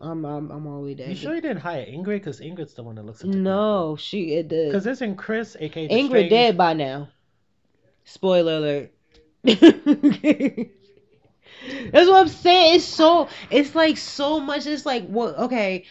I'm 0.02 0.26
I'm 0.26 0.52
I'm 0.52 0.68
all 0.68 0.82
the 0.82 0.88
way 0.88 0.94
there. 0.94 1.10
You 1.10 1.16
sure 1.16 1.36
you 1.36 1.42
didn't 1.42 1.62
hire 1.62 1.86
Ingrid? 1.86 2.20
Because 2.20 2.40
Ingrid's 2.40 2.74
the 2.74 2.84
one 2.84 2.96
that 2.96 3.06
looks 3.06 3.22
into 3.24 3.38
No, 3.38 3.96
she 4.00 4.34
it 4.34 4.50
Because 4.50 4.84
the 4.84 4.92
isn't 4.92 5.16
Chris, 5.16 5.56
aka 5.60 5.88
Ingrid 5.88 6.30
dead 6.30 6.58
by 6.58 6.74
now. 6.74 7.10
Spoiler 8.04 8.58
alert. 8.58 8.92
That's 11.92 12.10
what 12.10 12.22
I'm 12.22 12.28
saying. 12.28 12.76
It's 12.76 12.86
so 12.86 13.30
it's 13.50 13.74
like 13.76 13.98
so 13.98 14.40
much. 14.40 14.68
It's 14.68 14.86
like 14.86 15.08
what? 15.08 15.38
Okay, 15.38 15.86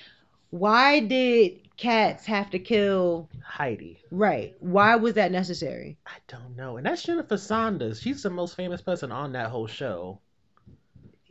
why 0.51 1.01
did 1.01 1.61
Katz 1.76 2.26
have 2.26 2.51
to 2.51 2.59
kill? 2.59 3.28
Heidi. 3.45 3.99
Right. 4.11 4.55
Why 4.61 4.97
was 4.97 5.14
that 5.14 5.32
necessary? 5.32 5.99
I 6.07 6.16
don't 6.28 6.57
know. 6.57 6.76
And 6.76 6.87
that's 6.87 7.03
Jennifer 7.03 7.37
Saunders. 7.37 8.01
She's 8.01 8.22
the 8.22 8.30
most 8.30 8.57
famous 8.57 8.80
person 8.80 9.11
on 9.12 9.32
that 9.32 9.51
whole 9.51 9.66
show. 9.66 10.20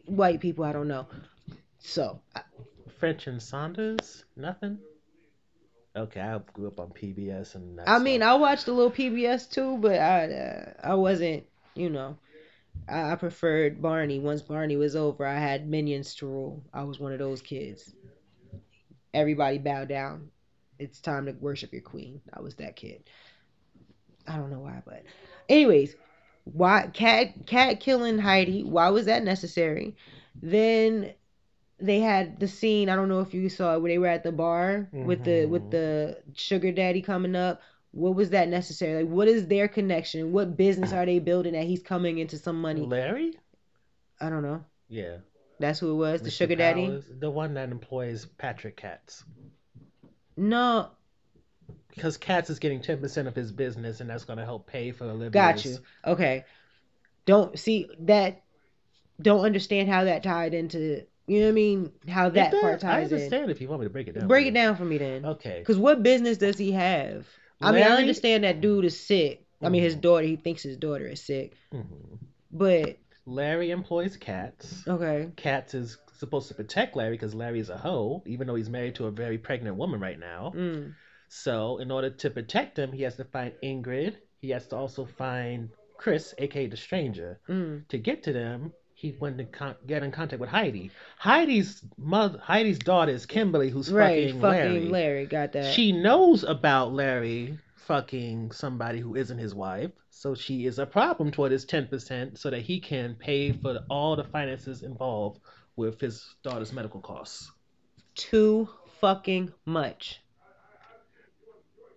White 0.05 0.39
people, 0.39 0.65
I 0.65 0.73
don't 0.73 0.87
know. 0.87 1.07
So, 1.79 2.21
I- 2.35 2.41
French 2.99 3.27
and 3.27 3.41
Saunders? 3.41 4.23
Nothing? 4.35 4.79
Okay, 5.95 6.21
I 6.21 6.39
grew 6.53 6.67
up 6.67 6.79
on 6.79 6.89
PBS 6.89 7.55
and 7.55 7.77
that's 7.77 7.89
I 7.89 7.99
mean, 7.99 8.23
all. 8.23 8.37
I 8.37 8.39
watched 8.39 8.67
a 8.67 8.71
little 8.71 8.91
PBS 8.91 9.49
too, 9.49 9.77
but 9.77 9.99
I 9.99 10.25
uh, 10.31 10.73
I 10.83 10.95
wasn't, 10.95 11.43
you 11.75 11.89
know, 11.89 12.17
I, 12.87 13.11
I 13.11 13.15
preferred 13.15 13.81
Barney. 13.81 14.19
Once 14.19 14.41
Barney 14.41 14.75
was 14.75 14.95
over, 14.95 15.25
I 15.25 15.37
had 15.37 15.67
minions 15.69 16.15
to 16.15 16.25
rule. 16.25 16.63
I 16.73 16.83
was 16.83 16.99
one 16.99 17.13
of 17.13 17.19
those 17.19 17.41
kids. 17.41 17.93
Everybody 19.13 19.59
bow 19.59 19.85
down. 19.85 20.29
It's 20.79 20.99
time 20.99 21.27
to 21.27 21.33
worship 21.33 21.71
your 21.71 21.83
queen. 21.83 22.21
I 22.33 22.41
was 22.41 22.55
that 22.55 22.75
kid. 22.75 23.03
I 24.27 24.37
don't 24.37 24.49
know 24.49 24.59
why, 24.61 24.81
but 24.85 25.03
anyways, 25.47 25.95
why 26.45 26.89
cat 26.93 27.45
cat 27.45 27.79
killing 27.79 28.19
Heidi? 28.19 28.63
Why 28.63 28.89
was 28.89 29.05
that 29.05 29.23
necessary? 29.23 29.95
Then 30.41 31.13
they 31.79 31.99
had 31.99 32.39
the 32.39 32.47
scene. 32.47 32.89
I 32.89 32.95
don't 32.95 33.09
know 33.09 33.21
if 33.21 33.33
you 33.33 33.49
saw 33.49 33.75
it 33.75 33.81
where 33.81 33.91
they 33.91 33.97
were 33.97 34.07
at 34.07 34.23
the 34.23 34.31
bar 34.31 34.89
with 34.91 35.23
the 35.23 35.45
with 35.45 35.63
Mhm. 35.63 35.71
the 35.71 36.17
sugar 36.33 36.71
daddy 36.71 37.01
coming 37.01 37.35
up. 37.35 37.61
What 37.91 38.15
was 38.15 38.31
that 38.31 38.49
necessary? 38.49 39.03
Like, 39.03 39.11
what 39.13 39.27
is 39.27 39.47
their 39.47 39.67
connection? 39.67 40.31
What 40.31 40.57
business 40.57 40.91
are 40.93 41.05
they 41.05 41.19
building 41.19 41.53
that 41.53 41.65
he's 41.65 41.83
coming 41.83 42.17
into 42.17 42.37
some 42.37 42.59
money? 42.59 42.81
Larry? 42.81 43.37
I 44.19 44.29
don't 44.29 44.41
know. 44.41 44.65
Yeah. 44.87 45.17
That's 45.59 45.79
who 45.79 45.91
it 45.91 45.95
was, 45.95 46.21
the 46.21 46.29
Mr. 46.29 46.33
sugar 46.33 46.55
daddy. 46.55 47.03
The 47.19 47.29
one 47.29 47.53
that 47.53 47.69
employs 47.69 48.25
Patrick 48.25 48.77
Katz. 48.77 49.23
No, 50.35 50.89
because 51.95 52.17
Katz 52.17 52.49
is 52.49 52.59
getting 52.59 52.81
ten 52.81 52.99
percent 52.99 53.27
of 53.27 53.35
his 53.35 53.51
business, 53.51 53.99
and 54.01 54.09
that's 54.09 54.25
going 54.25 54.39
to 54.39 54.45
help 54.45 54.67
pay 54.67 54.91
for 54.91 55.05
Olivia's. 55.05 55.31
got 55.31 55.65
you. 55.65 55.77
Okay. 56.05 56.45
Don't 57.25 57.57
see 57.57 57.87
that. 58.01 58.41
Don't 59.21 59.45
understand 59.45 59.89
how 59.89 60.03
that 60.05 60.23
tied 60.23 60.53
into. 60.53 61.03
You 61.27 61.39
know 61.39 61.45
what 61.45 61.49
I 61.51 61.53
mean? 61.53 61.91
How 62.09 62.29
that 62.29 62.51
does- 62.51 62.61
part 62.61 62.79
ties 62.81 63.11
in. 63.11 63.17
I 63.17 63.21
understand 63.21 63.51
if 63.51 63.61
you 63.61 63.67
want 63.69 63.81
me 63.81 63.85
to 63.85 63.89
break 63.89 64.07
it 64.07 64.15
down. 64.19 64.27
Break 64.27 64.47
it 64.47 64.53
down 64.53 64.75
for 64.75 64.83
me 64.85 64.97
then. 64.97 65.25
Okay. 65.25 65.59
Because 65.59 65.77
what 65.77 66.03
business 66.03 66.37
does 66.37 66.57
he 66.57 66.71
have? 66.73 67.25
I 67.61 67.71
mean, 67.71 67.83
I 67.83 67.91
understand 67.95 68.43
that 68.43 68.59
dude 68.59 68.83
is 68.83 68.99
sick. 68.99 69.45
I 69.61 69.69
mean, 69.69 69.81
his 69.83 69.95
Mhm. 69.95 70.01
daughter. 70.01 70.25
He 70.25 70.35
thinks 70.35 70.63
his 70.63 70.75
daughter 70.75 71.07
is 71.07 71.21
sick, 71.23 71.53
Mhm. 71.73 72.17
but 72.51 72.97
Larry 73.25 73.71
employs 73.71 74.17
Katz. 74.17 74.85
okay. 74.85 75.29
Katz 75.37 75.73
is 75.73 75.97
supposed 76.17 76.49
to 76.49 76.53
protect 76.55 76.97
Larry 76.97 77.13
because 77.13 77.33
Larry 77.33 77.61
is 77.61 77.69
a 77.69 77.77
hoe, 77.77 78.21
even 78.25 78.47
though 78.47 78.55
he's 78.55 78.69
married 78.69 78.95
to 78.95 79.05
a 79.05 79.11
very 79.11 79.37
pregnant 79.37 79.77
woman 79.77 80.01
right 80.01 80.19
now. 80.19 80.51
Mm. 80.53 80.93
So, 81.35 81.77
in 81.79 81.89
order 81.89 82.11
to 82.11 82.29
protect 82.29 82.77
him, 82.77 82.91
he 82.91 83.01
has 83.01 83.15
to 83.15 83.23
find 83.25 83.53
Ingrid. 83.63 84.17
He 84.39 84.51
has 84.51 84.67
to 84.67 84.75
also 84.75 85.03
find 85.05 85.69
Chris, 85.97 86.35
aka 86.37 86.67
the 86.67 86.77
stranger. 86.77 87.39
Mm. 87.49 87.87
To 87.87 87.97
get 87.97 88.21
to 88.23 88.33
them, 88.33 88.71
he 88.93 89.15
went 89.19 89.39
to 89.39 89.45
con- 89.45 89.75
get 89.87 90.03
in 90.03 90.11
contact 90.11 90.39
with 90.39 90.51
Heidi. 90.51 90.91
Heidi's 91.17 91.83
mother, 91.97 92.37
Heidi's 92.39 92.77
daughter 92.77 93.11
is 93.11 93.25
Kimberly, 93.25 93.71
who's 93.71 93.91
Right. 93.91 94.27
fucking, 94.27 94.41
Fucking 94.41 94.61
Larry. 94.61 94.89
Larry. 94.89 95.25
Got 95.25 95.53
that. 95.53 95.73
She 95.73 95.91
knows 95.91 96.43
about 96.43 96.93
Larry 96.93 97.57
fucking 97.77 98.51
somebody 98.51 98.99
who 98.99 99.15
isn't 99.15 99.39
his 99.39 99.55
wife, 99.55 99.91
so 100.11 100.35
she 100.35 100.67
is 100.67 100.77
a 100.77 100.85
problem 100.85 101.31
toward 101.31 101.51
his 101.51 101.65
ten 101.65 101.87
percent, 101.87 102.37
so 102.37 102.51
that 102.51 102.61
he 102.61 102.79
can 102.79 103.15
pay 103.15 103.51
for 103.51 103.79
all 103.89 104.15
the 104.15 104.23
finances 104.23 104.83
involved 104.83 105.39
with 105.77 105.99
his 105.99 106.35
daughter's 106.43 106.71
medical 106.71 107.01
costs. 107.01 107.51
too 108.15 108.69
fucking 109.01 109.51
much. 109.65 110.19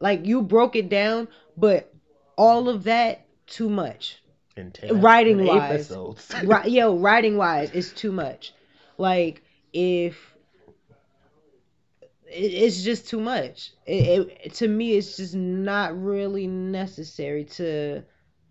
Like 0.00 0.26
you 0.26 0.42
broke 0.42 0.76
it 0.76 0.88
down, 0.88 1.28
but 1.56 1.92
all 2.36 2.68
of 2.68 2.84
that 2.84 3.26
too 3.46 3.68
much. 3.68 4.22
In 4.56 4.72
ten 4.72 5.00
Writing 5.00 5.44
wise. 5.44 5.90
yo, 6.66 6.96
writing 6.96 7.36
wise, 7.36 7.70
it's 7.72 7.92
too 7.92 8.12
much. 8.12 8.52
Like 8.98 9.42
if 9.72 10.34
it, 12.26 12.52
it's 12.52 12.82
just 12.82 13.08
too 13.08 13.20
much. 13.20 13.72
It, 13.86 14.38
it 14.44 14.54
to 14.54 14.68
me, 14.68 14.96
it's 14.96 15.16
just 15.16 15.34
not 15.34 16.00
really 16.00 16.46
necessary 16.46 17.44
to 17.44 18.02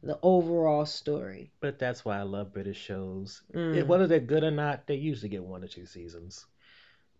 the 0.04 0.20
overall 0.22 0.86
story. 0.86 1.52
But 1.60 1.80
that's 1.80 2.06
why 2.06 2.20
I 2.20 2.24
love 2.24 2.54
British 2.54 2.80
shows. 2.80 3.42
Mm. 3.54 3.88
Whether 3.88 4.08
they're 4.08 4.20
good 4.20 4.44
or 4.44 4.52
not, 4.52 4.88
they 4.88 4.96
usually 4.96 5.30
get 5.30 5.44
one 5.44 5.64
or 5.64 5.68
two 5.68 5.86
seasons, 5.86 6.46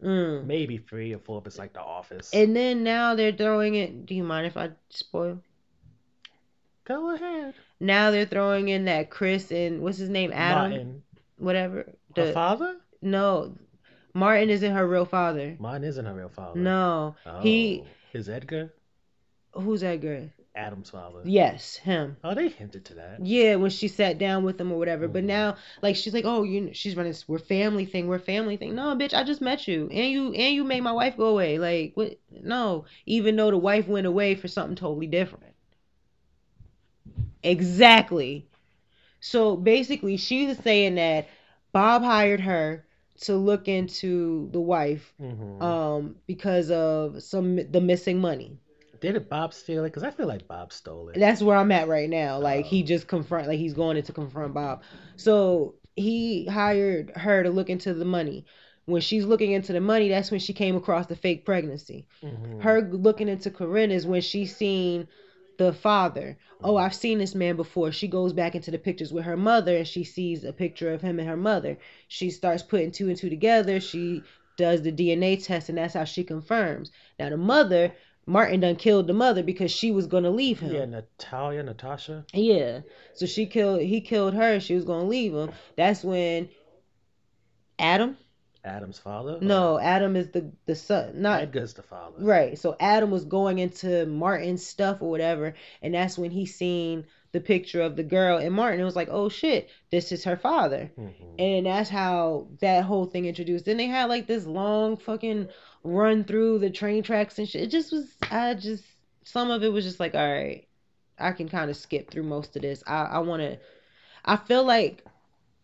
Mm. 0.04 0.46
maybe 0.46 0.78
three 0.78 1.14
or 1.14 1.20
four 1.20 1.40
if 1.40 1.48
it's 1.48 1.58
like 1.58 1.74
The 1.74 1.82
Office. 1.82 2.32
And 2.34 2.56
then 2.56 2.84
now 2.84 3.16
they're 3.16 3.32
throwing 3.32 3.76
it. 3.76 4.06
Do 4.06 4.14
you 4.14 4.24
mind 4.24 4.46
if 4.46 4.58
I 4.58 4.72
spoil? 4.90 5.42
Go 6.84 7.16
ahead. 7.16 7.56
Now 7.80 8.12
they're 8.12 8.26
throwing 8.26 8.68
in 8.70 8.86
that 8.86 9.10
Chris 9.10 9.52
and 9.52 9.82
what's 9.82 9.98
his 9.98 10.10
name, 10.10 10.32
Adam, 10.34 10.70
Martin, 10.72 11.04
whatever. 11.38 11.78
her 12.16 12.26
The, 12.28 12.34
father? 12.34 12.76
no, 13.02 13.56
Martin 14.14 14.50
isn't 14.50 14.72
her 14.72 14.88
real 14.88 15.06
father. 15.06 15.56
Martin 15.60 15.84
isn't 15.84 16.06
her 16.06 16.14
real 16.14 16.30
father. 16.30 16.60
No, 16.60 17.16
Oh, 17.26 17.42
he. 17.42 17.84
is 18.14 18.30
Edgar 18.30 18.74
Who's 19.54 19.82
girl? 19.82 20.30
Adam's 20.56 20.90
father. 20.90 21.22
Yes, 21.26 21.78
him. 21.78 22.18
Oh, 22.24 22.34
they 22.34 22.50
hinted 22.50 22.86
to 22.86 22.94
that. 22.96 23.22
Yeah, 23.24 23.56
when 23.56 23.72
she 23.72 23.88
sat 23.88 24.18
down 24.18 24.44
with 24.44 24.60
him 24.60 24.72
or 24.72 24.78
whatever. 24.78 25.08
But 25.08 25.24
Mhm. 25.24 25.28
now, 25.28 25.56
like, 25.82 25.96
she's 25.96 26.14
like, 26.14 26.26
"Oh, 26.26 26.44
you," 26.44 26.74
she's 26.74 26.96
running. 26.96 27.14
We're 27.28 27.40
family 27.40 27.86
thing. 27.86 28.08
We're 28.08 28.20
family 28.20 28.58
thing. 28.58 28.76
No, 28.76 28.96
bitch, 28.96 29.14
I 29.14 29.24
just 29.24 29.42
met 29.42 29.68
you, 29.68 29.90
and 29.92 30.12
you 30.12 30.34
and 30.34 30.56
you 30.56 30.64
made 30.64 30.82
my 30.82 30.92
wife 30.94 31.18
go 31.18 31.28
away. 31.28 31.58
Like, 31.60 31.92
what? 31.96 32.18
No, 32.32 32.86
even 33.06 33.36
though 33.36 33.52
the 33.52 33.58
wife 33.58 33.88
went 33.88 34.08
away 34.08 34.36
for 34.36 34.48
something 34.48 34.76
totally 34.76 35.08
different. 35.08 35.54
Exactly. 37.44 38.48
So 39.20 39.56
basically, 39.56 40.18
she 40.18 40.48
was 40.48 40.58
saying 40.60 40.96
that 40.96 41.28
Bob 41.72 42.04
hired 42.04 42.42
her 42.42 42.86
to 43.22 43.36
look 43.36 43.68
into 43.68 44.50
the 44.52 44.62
wife, 44.62 45.14
hmm 45.20 45.60
um, 45.60 46.16
because 46.28 46.72
of 46.72 47.22
some 47.24 47.56
the 47.72 47.82
missing 47.82 48.20
money. 48.20 48.60
Did 49.14 49.30
Bob 49.30 49.54
steal 49.54 49.84
it? 49.84 49.90
Because 49.90 50.04
I 50.04 50.12
feel 50.12 50.28
like 50.28 50.48
Bob 50.48 50.74
stole 50.74 51.10
it. 51.10 51.20
That's 51.20 51.42
where 51.42 51.58
I'm 51.58 51.72
at 51.72 51.88
right 51.88 52.10
now. 52.10 52.40
Like 52.40 52.66
Oh. 52.66 52.70
he 52.70 52.84
just 52.84 53.08
confront, 53.08 53.48
like 53.48 53.60
he's 53.60 53.74
going 53.74 53.98
in 53.98 54.04
to 54.04 54.14
confront 54.14 54.54
Bob. 54.54 54.84
So 55.16 55.76
he 55.96 56.46
hired 56.46 57.12
her 57.16 57.44
to 57.44 57.50
look 57.50 57.70
into 57.70 57.94
the 57.94 58.06
money. 58.06 58.46
When 58.86 59.02
she's 59.02 59.26
looking 59.26 59.52
into 59.52 59.74
the 59.74 59.82
money, 59.82 60.10
that's 60.10 60.30
when 60.30 60.40
she 60.40 60.54
came 60.54 60.76
across 60.76 61.08
the 61.08 61.16
fake 61.16 61.46
pregnancy. 61.46 62.06
Mhm. 62.24 62.62
Her 62.62 62.82
looking 62.92 63.28
into 63.30 63.50
Corinne 63.50 63.92
is 63.92 64.06
when 64.06 64.22
she 64.22 64.46
seen 64.46 65.08
the 65.58 65.72
father. 65.74 66.38
Oh, 66.64 66.76
I've 66.76 66.94
seen 66.94 67.18
this 67.18 67.34
man 67.34 67.56
before. 67.56 67.92
She 67.92 68.08
goes 68.08 68.34
back 68.34 68.56
into 68.56 68.72
the 68.72 68.78
pictures 68.78 69.14
with 69.14 69.24
her 69.26 69.38
mother 69.38 69.78
and 69.78 69.88
she 69.88 70.04
sees 70.04 70.44
a 70.44 70.52
picture 70.54 70.94
of 70.94 71.02
him 71.02 71.18
and 71.20 71.28
her 71.30 71.38
mother. 71.38 71.78
She 72.10 72.30
starts 72.30 72.62
putting 72.62 72.92
two 72.92 73.08
and 73.08 73.18
two 73.18 73.30
together. 73.30 73.80
She 73.80 74.22
does 74.58 74.82
the 74.82 74.92
DNA 74.92 75.38
test 75.38 75.70
and 75.70 75.78
that's 75.78 75.94
how 75.94 76.04
she 76.04 76.24
confirms. 76.24 76.92
Now 77.20 77.30
the 77.30 77.38
mother, 77.38 77.94
Martin 78.26 78.60
done 78.60 78.76
killed 78.76 79.08
the 79.08 79.14
mother 79.14 79.44
because 79.44 79.72
she 79.72 79.92
was 79.92 80.08
gonna 80.08 80.32
leave 80.32 80.60
him. 80.60 80.74
Yeah, 80.74 80.86
Natalia, 80.86 81.64
Natasha. 81.64 82.26
Yeah. 82.34 82.82
So 83.14 83.26
she 83.26 83.46
killed 83.46 83.82
he 83.82 84.02
killed 84.02 84.34
her, 84.34 84.60
she 84.60 84.74
was 84.76 84.86
gonna 84.86 85.08
leave 85.08 85.34
him. 85.34 85.52
That's 85.76 86.04
when 86.04 86.50
Adam? 87.78 88.18
Adam's 88.64 88.98
father. 88.98 89.38
No, 89.42 89.80
Adam 89.80 90.16
is 90.16 90.30
the 90.32 90.52
the 90.66 90.76
son. 90.76 91.22
Not 91.22 91.42
Edgar's 91.42 91.76
the 91.76 91.84
father. 91.84 92.16
right. 92.18 92.58
So 92.58 92.76
Adam 92.80 93.12
was 93.12 93.26
going 93.26 93.60
into 93.60 94.08
Martin's 94.08 94.66
stuff 94.66 95.02
or 95.04 95.10
whatever, 95.12 95.54
and 95.84 95.94
that's 95.94 96.18
when 96.18 96.32
he 96.32 96.48
seen 96.48 97.06
the 97.32 97.42
picture 97.42 97.82
of 97.82 97.96
the 97.98 98.04
girl 98.04 98.38
and 98.38 98.56
Martin 98.56 98.80
It 98.80 98.86
was 98.86 98.96
like, 98.96 99.10
Oh 99.12 99.30
shit, 99.30 99.70
this 99.92 100.12
is 100.12 100.24
her 100.24 100.38
father. 100.38 100.90
hmm 100.96 101.10
And 101.38 101.66
that's 101.66 101.90
how 101.90 102.48
that 102.62 102.86
whole 102.86 103.06
thing 103.06 103.26
introduced. 103.26 103.66
Then 103.66 103.78
they 103.78 103.88
had 103.88 104.06
like 104.06 104.26
this 104.26 104.46
long 104.48 104.98
fucking 104.98 105.50
run 105.86 106.24
through 106.24 106.60
the 106.60 106.70
train 106.70 107.04
tracks 107.04 107.38
and 107.38 107.48
shit. 107.48 107.62
It 107.64 107.68
just 107.70 107.92
was 107.92 108.16
I 108.32 108.56
just 108.56 108.84
some 109.24 109.52
of 109.52 109.64
it 109.64 109.72
was 109.72 109.86
just 109.86 110.00
like, 110.00 110.16
all 110.16 110.34
right, 110.34 110.68
I 111.18 111.32
can 111.32 111.48
kind 111.48 111.70
of 111.70 111.78
skip 111.78 112.12
through 112.12 112.24
most 112.24 112.56
of 112.56 112.64
this. 112.64 112.84
I, 112.88 113.04
I 113.04 113.20
wanna 113.20 113.58
I 114.26 114.36
feel 114.36 114.64
like 114.66 115.06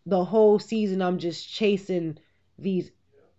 the 0.06 0.24
whole 0.24 0.58
season 0.58 1.02
I'm 1.02 1.18
just 1.18 1.48
chasing 1.48 2.18
these 2.58 2.90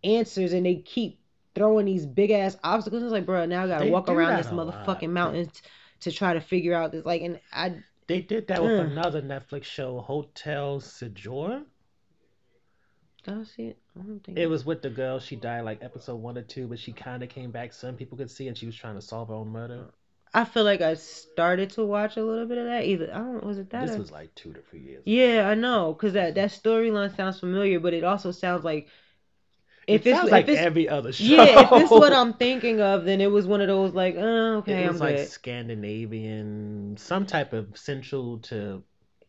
answers 0.04 0.54
and 0.54 0.66
they 0.66 0.76
keep 0.76 1.20
throwing 1.56 1.86
these 1.86 2.06
big 2.06 2.32
ass 2.32 2.58
obstacles. 2.64 3.04
It's 3.04 3.12
like, 3.12 3.26
bro, 3.26 3.46
now 3.46 3.64
I 3.64 3.68
gotta 3.68 3.86
They 3.86 3.92
walk 3.92 4.10
around 4.10 4.38
this 4.38 4.52
a 4.52 4.56
lot. 4.56 4.86
motherfucking 4.86 5.10
mountain 5.10 5.46
t- 5.48 5.62
to 6.02 6.12
try 6.12 6.34
to 6.34 6.42
figure 6.42 6.74
out 6.74 6.92
this 6.92 7.06
like 7.06 7.22
and 7.22 7.40
I 7.54 7.76
They 8.08 8.22
did 8.22 8.48
that 8.48 8.62
with 8.62 8.74
another 8.74 9.22
Netflix 9.22 9.64
show, 9.64 10.02
Hotel 10.02 10.82
Sejour. 10.82 11.64
Oh, 13.26 13.42
I 13.42 13.44
see 13.46 13.64
it? 13.68 13.78
I 14.00 14.04
don't 14.04 14.20
think 14.24 14.38
It 14.38 14.48
was 14.48 14.66
with 14.66 14.82
the 14.82 14.90
girl. 14.90 15.20
She 15.20 15.36
died 15.36 15.62
like 15.62 15.84
episode 15.84 16.16
one 16.16 16.38
or 16.38 16.42
two, 16.42 16.68
but 16.68 16.80
she 16.80 16.92
kind 16.92 17.22
of 17.24 17.30
came 17.30 17.52
back. 17.52 17.74
Some 17.74 17.96
people 17.96 18.18
could 18.18 18.32
see, 18.32 18.48
and 18.48 18.58
she 18.58 18.66
was 18.66 18.76
trying 18.76 18.96
to 18.96 19.02
solve 19.02 19.28
her 19.30 19.34
own 19.36 19.50
murder. 19.50 19.86
I 20.34 20.46
feel 20.46 20.64
like 20.64 20.82
I 20.82 20.96
started 20.96 21.70
to 21.72 21.86
watch 21.86 22.18
a 22.18 22.24
little 22.24 22.48
bit 22.48 22.58
of 22.58 22.66
that. 22.66 22.86
Either 22.86 23.12
I 23.14 23.20
don't 23.20 23.44
was 23.44 23.60
it 23.60 23.70
that 23.70 23.86
This 23.86 23.96
or- 23.96 24.00
was 24.00 24.12
like 24.12 24.34
two 24.34 24.52
to 24.54 24.62
three 24.62 24.80
years. 24.80 25.04
Yeah, 25.06 25.48
I 25.48 25.54
know, 25.54 25.94
cause 25.94 26.14
that 26.14 26.34
that 26.36 26.50
storyline 26.50 27.16
sounds 27.16 27.40
familiar, 27.40 27.80
but 27.80 27.94
it 27.94 28.04
also 28.04 28.32
sounds 28.32 28.64
like 28.64 28.88
if 29.86 30.08
it 30.08 30.10
it's 30.10 30.18
sounds 30.18 30.28
if 30.28 30.32
like 30.32 30.48
it's 30.48 30.60
every 30.60 30.90
other 30.90 31.12
show. 31.12 31.24
yeah, 31.36 31.66
if 31.76 31.82
it's 31.84 31.92
what 31.92 32.14
I'm 32.14 32.34
thinking 32.34 32.82
of, 32.82 33.06
then 33.06 33.22
it 33.22 33.30
was 33.32 33.46
one 33.46 33.62
of 33.62 33.68
those 33.68 33.94
like, 33.94 34.16
oh, 34.18 34.58
okay, 34.58 34.84
it 34.84 34.88
I'm 34.88 34.94
was 34.94 35.02
like 35.02 35.16
good. 35.18 35.28
Scandinavian, 35.28 36.96
some 36.98 37.26
type 37.26 37.54
of 37.54 37.78
central 37.78 38.40
to 38.40 38.84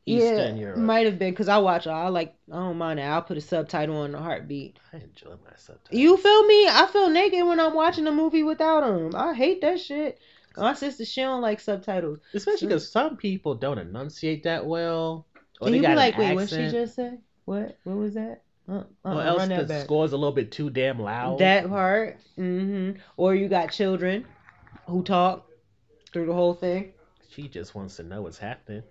Yeah, 0.07 0.19
Eastern 0.19 0.57
Europe. 0.59 0.79
might 0.79 1.07
have 1.07 1.19
been, 1.19 1.35
cause 1.35 1.49
I 1.49 1.59
watch. 1.59 1.87
I 1.87 2.09
like. 2.09 2.35
I 2.53 2.57
don't 2.57 2.77
mind 2.77 3.01
it. 3.01 3.05
I'll 3.05 3.23
put 3.23 3.39
a 3.39 3.41
subtitle 3.41 3.97
on 3.99 4.13
the 4.13 4.19
heartbeat. 4.19 4.79
I 4.93 4.97
enjoy 4.99 5.31
my 5.31 5.53
subtitles. 5.57 5.99
You 5.99 6.17
feel 6.17 6.47
me? 6.47 6.69
I 6.69 6.87
feel 6.93 7.09
naked 7.09 7.47
when 7.47 7.59
I'm 7.59 7.75
watching 7.75 8.07
a 8.07 8.13
movie 8.13 8.43
without 8.43 8.83
them. 8.83 9.15
I 9.15 9.33
hate 9.35 9.63
that 9.63 9.81
shit. 9.81 10.19
My 10.57 10.75
sister, 10.75 11.05
she 11.05 11.23
don't 11.23 11.41
like 11.41 11.59
subtitles. 11.59 12.19
Especially 12.33 12.69
because 12.69 12.89
some 12.91 13.17
people 13.17 13.55
don't 13.55 13.79
enunciate 13.79 14.45
that 14.45 14.65
well. 14.67 15.27
Or 15.61 15.67
And 15.69 15.77
you 15.77 15.83
be 15.83 15.95
like, 15.95 16.17
wait, 16.19 16.35
what 16.35 16.49
she 16.49 16.69
just 16.71 16.95
say? 16.95 17.19
What? 17.45 17.77
What 17.85 17.97
was 17.97 18.15
that? 18.15 18.43
Uh, 18.69 18.83
uh, 19.05 19.15
Or 19.15 19.23
else 19.23 19.49
the 19.49 19.65
back. 19.65 19.85
score's 19.85 20.13
a 20.13 20.17
little 20.17 20.33
bit 20.35 20.53
too 20.53 20.71
damn 20.71 21.01
loud. 21.01 21.39
That 21.39 21.69
part. 21.69 22.19
Mm-hmm. 22.39 22.99
Or 23.17 23.35
you 23.35 23.49
got 23.49 23.73
children 23.73 24.27
who 24.87 25.03
talk 25.03 25.49
through 26.13 26.27
the 26.27 26.33
whole 26.35 26.55
thing. 26.55 26.93
She 27.31 27.49
just 27.49 27.75
wants 27.75 27.97
to 27.97 28.05
know 28.05 28.23
what's 28.23 28.39
happening. 28.39 28.85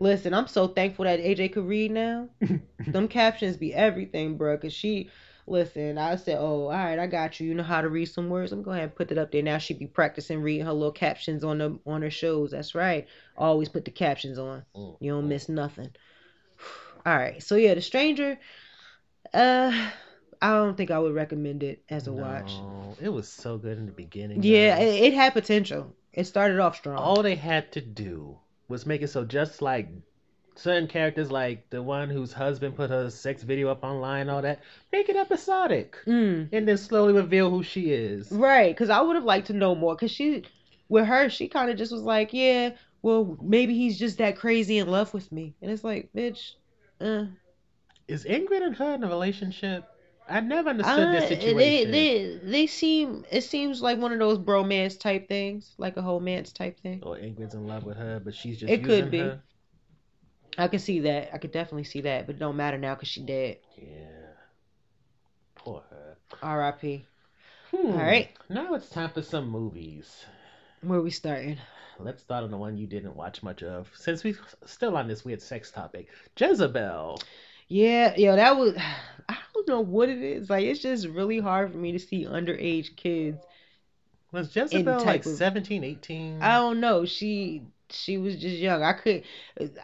Listen, 0.00 0.34
I'm 0.34 0.46
so 0.46 0.68
thankful 0.68 1.04
that 1.04 1.20
AJ 1.20 1.52
could 1.52 1.66
read 1.66 1.90
now. 1.90 2.28
Them 2.86 3.08
captions 3.08 3.56
be 3.56 3.74
everything, 3.74 4.36
bro. 4.36 4.56
Cause 4.58 4.72
she, 4.72 5.10
listen, 5.46 5.98
I 5.98 6.16
said, 6.16 6.38
oh, 6.38 6.64
all 6.64 6.70
right, 6.70 6.98
I 6.98 7.06
got 7.06 7.40
you. 7.40 7.48
You 7.48 7.54
know 7.54 7.62
how 7.62 7.80
to 7.80 7.88
read 7.88 8.06
some 8.06 8.28
words. 8.28 8.52
I'm 8.52 8.62
going 8.62 8.64
to 8.64 8.66
go 8.66 8.72
ahead 8.72 8.84
and 8.84 8.94
put 8.94 9.08
that 9.08 9.18
up 9.18 9.32
there. 9.32 9.42
Now 9.42 9.58
she 9.58 9.74
be 9.74 9.86
practicing 9.86 10.40
reading 10.42 10.66
her 10.66 10.72
little 10.72 10.92
captions 10.92 11.42
on 11.44 11.58
the 11.58 11.78
on 11.86 12.02
her 12.02 12.10
shows. 12.10 12.52
That's 12.52 12.74
right. 12.74 13.06
Always 13.36 13.68
put 13.68 13.84
the 13.84 13.90
captions 13.90 14.38
on. 14.38 14.64
Mm, 14.76 14.96
You 15.00 15.12
don't 15.12 15.24
mm. 15.24 15.28
miss 15.28 15.48
nothing. 15.48 15.90
All 17.06 17.16
right. 17.16 17.42
So 17.42 17.56
yeah, 17.56 17.74
the 17.74 17.82
stranger. 17.82 18.38
Uh, 19.34 19.90
I 20.40 20.52
don't 20.52 20.76
think 20.76 20.90
I 20.90 20.98
would 20.98 21.14
recommend 21.14 21.62
it 21.62 21.82
as 21.88 22.06
a 22.06 22.12
watch. 22.12 22.52
No, 22.52 22.96
It 23.00 23.08
was 23.08 23.28
so 23.28 23.58
good 23.58 23.76
in 23.78 23.86
the 23.86 23.92
beginning. 23.92 24.42
Yeah, 24.42 24.78
it, 24.78 25.06
it 25.06 25.14
had 25.14 25.32
potential. 25.32 25.94
It 26.12 26.26
started 26.26 26.58
off 26.60 26.76
strong. 26.76 26.96
all 26.96 27.22
they 27.22 27.34
had 27.34 27.72
to 27.72 27.80
do 27.80 28.38
was 28.68 28.86
making 28.86 29.06
so 29.06 29.24
just 29.24 29.62
like 29.62 29.88
certain 30.54 30.88
characters, 30.88 31.30
like 31.30 31.70
the 31.70 31.82
one 31.82 32.10
whose 32.10 32.32
husband 32.32 32.76
put 32.76 32.90
her 32.90 33.08
sex 33.10 33.42
video 33.42 33.68
up 33.70 33.84
online, 33.84 34.28
all 34.28 34.42
that, 34.42 34.60
make 34.92 35.08
it 35.08 35.16
episodic, 35.16 35.96
Mm, 36.06 36.48
and 36.52 36.68
then 36.68 36.76
slowly 36.76 37.12
reveal 37.12 37.50
who 37.50 37.62
she 37.62 37.92
is. 37.92 38.30
right, 38.32 38.74
because 38.74 38.90
I 38.90 39.00
would 39.00 39.16
have 39.16 39.24
liked 39.24 39.46
to 39.48 39.52
know 39.52 39.74
more. 39.74 39.94
Because 39.94 40.10
she, 40.10 40.44
with 40.88 41.06
her, 41.06 41.28
she 41.28 41.48
kind 41.48 41.70
of 41.70 41.76
just 41.76 41.92
was 41.92 42.02
like, 42.02 42.32
yeah, 42.32 42.70
well, 43.02 43.38
maybe 43.40 43.74
he's 43.74 43.98
just 43.98 44.18
that 44.18 44.36
crazy 44.36 44.78
in 44.78 44.88
love 44.88 45.14
with 45.14 45.30
me, 45.30 45.54
and 45.62 45.70
it's 45.70 45.84
like, 45.84 46.10
bitch, 46.14 46.52
uh, 47.00 47.26
Is 48.08 48.24
Ingrid 48.24 48.62
and 48.62 48.76
her 48.76 48.94
in 48.94 49.04
a 49.04 49.08
relationship? 49.08 49.84
I 50.28 50.40
never 50.40 50.70
understood 50.70 50.98
Uh, 51.08 51.12
this 51.12 51.28
situation. 51.28 51.90
they 51.90 52.38
they 52.42 52.66
seem 52.66 53.24
it 53.30 53.42
seems 53.42 53.80
like 53.80 53.98
one 53.98 54.12
of 54.12 54.18
those 54.18 54.38
bromance 54.38 54.98
type 54.98 55.26
things, 55.28 55.74
like 55.78 55.96
a 55.96 56.02
romance 56.02 56.52
type 56.52 56.78
thing. 56.80 57.02
Or 57.02 57.16
Ingrid's 57.16 57.54
in 57.54 57.66
love 57.66 57.84
with 57.84 57.96
her, 57.96 58.20
but 58.22 58.34
she's 58.34 58.58
just 58.60 58.70
It 58.70 58.84
could 58.84 59.10
be. 59.10 59.18
her. 59.20 59.40
I 60.58 60.68
could 60.68 60.80
see 60.80 61.00
that. 61.00 61.30
I 61.32 61.38
could 61.38 61.52
definitely 61.52 61.84
see 61.84 62.00
that, 62.02 62.26
but 62.26 62.36
it 62.36 62.38
don't 62.38 62.56
matter 62.56 62.76
now 62.78 62.94
because 62.94 63.08
she 63.08 63.20
dead. 63.22 63.58
Yeah. 63.76 63.84
Poor 65.54 65.82
her. 65.90 66.16
R.I.P. 66.42 67.06
Hmm. 67.70 67.86
All 67.92 67.92
right, 67.98 68.30
Now 68.48 68.74
it's 68.74 68.88
time 68.88 69.10
for 69.10 69.22
some 69.22 69.48
movies. 69.50 70.24
where 70.80 71.00
we 71.02 71.10
starting? 71.10 71.58
Let's 71.98 72.22
start 72.22 72.44
on 72.44 72.50
the 72.50 72.56
one 72.56 72.76
you 72.78 72.86
didn't 72.86 73.14
watch 73.16 73.42
much 73.42 73.62
of. 73.62 73.90
Since 73.94 74.24
we're 74.24 74.38
still 74.64 74.96
on 74.96 75.06
this 75.08 75.24
weird 75.24 75.42
sex 75.42 75.70
topic, 75.70 76.08
Jezebel. 76.38 77.20
Yeah, 77.68 78.14
yo, 78.16 78.36
that 78.36 78.56
was. 78.56 78.76
I 79.28 79.36
don't 79.54 79.68
know 79.68 79.80
what 79.80 80.08
it 80.08 80.18
is. 80.22 80.48
Like, 80.48 80.64
it's 80.64 80.80
just 80.80 81.06
really 81.06 81.38
hard 81.38 81.70
for 81.72 81.78
me 81.78 81.92
to 81.92 81.98
see 81.98 82.24
underage 82.24 82.96
kids. 82.96 83.44
Was 84.32 84.54
Jezebel 84.54 85.04
like 85.04 85.20
of- 85.20 85.26
17, 85.26 85.84
18? 85.84 86.42
I 86.42 86.56
don't 86.56 86.80
know. 86.80 87.04
She 87.04 87.62
she 87.90 88.18
was 88.18 88.36
just 88.40 88.56
young. 88.56 88.82
I 88.82 88.92
could. 88.92 89.24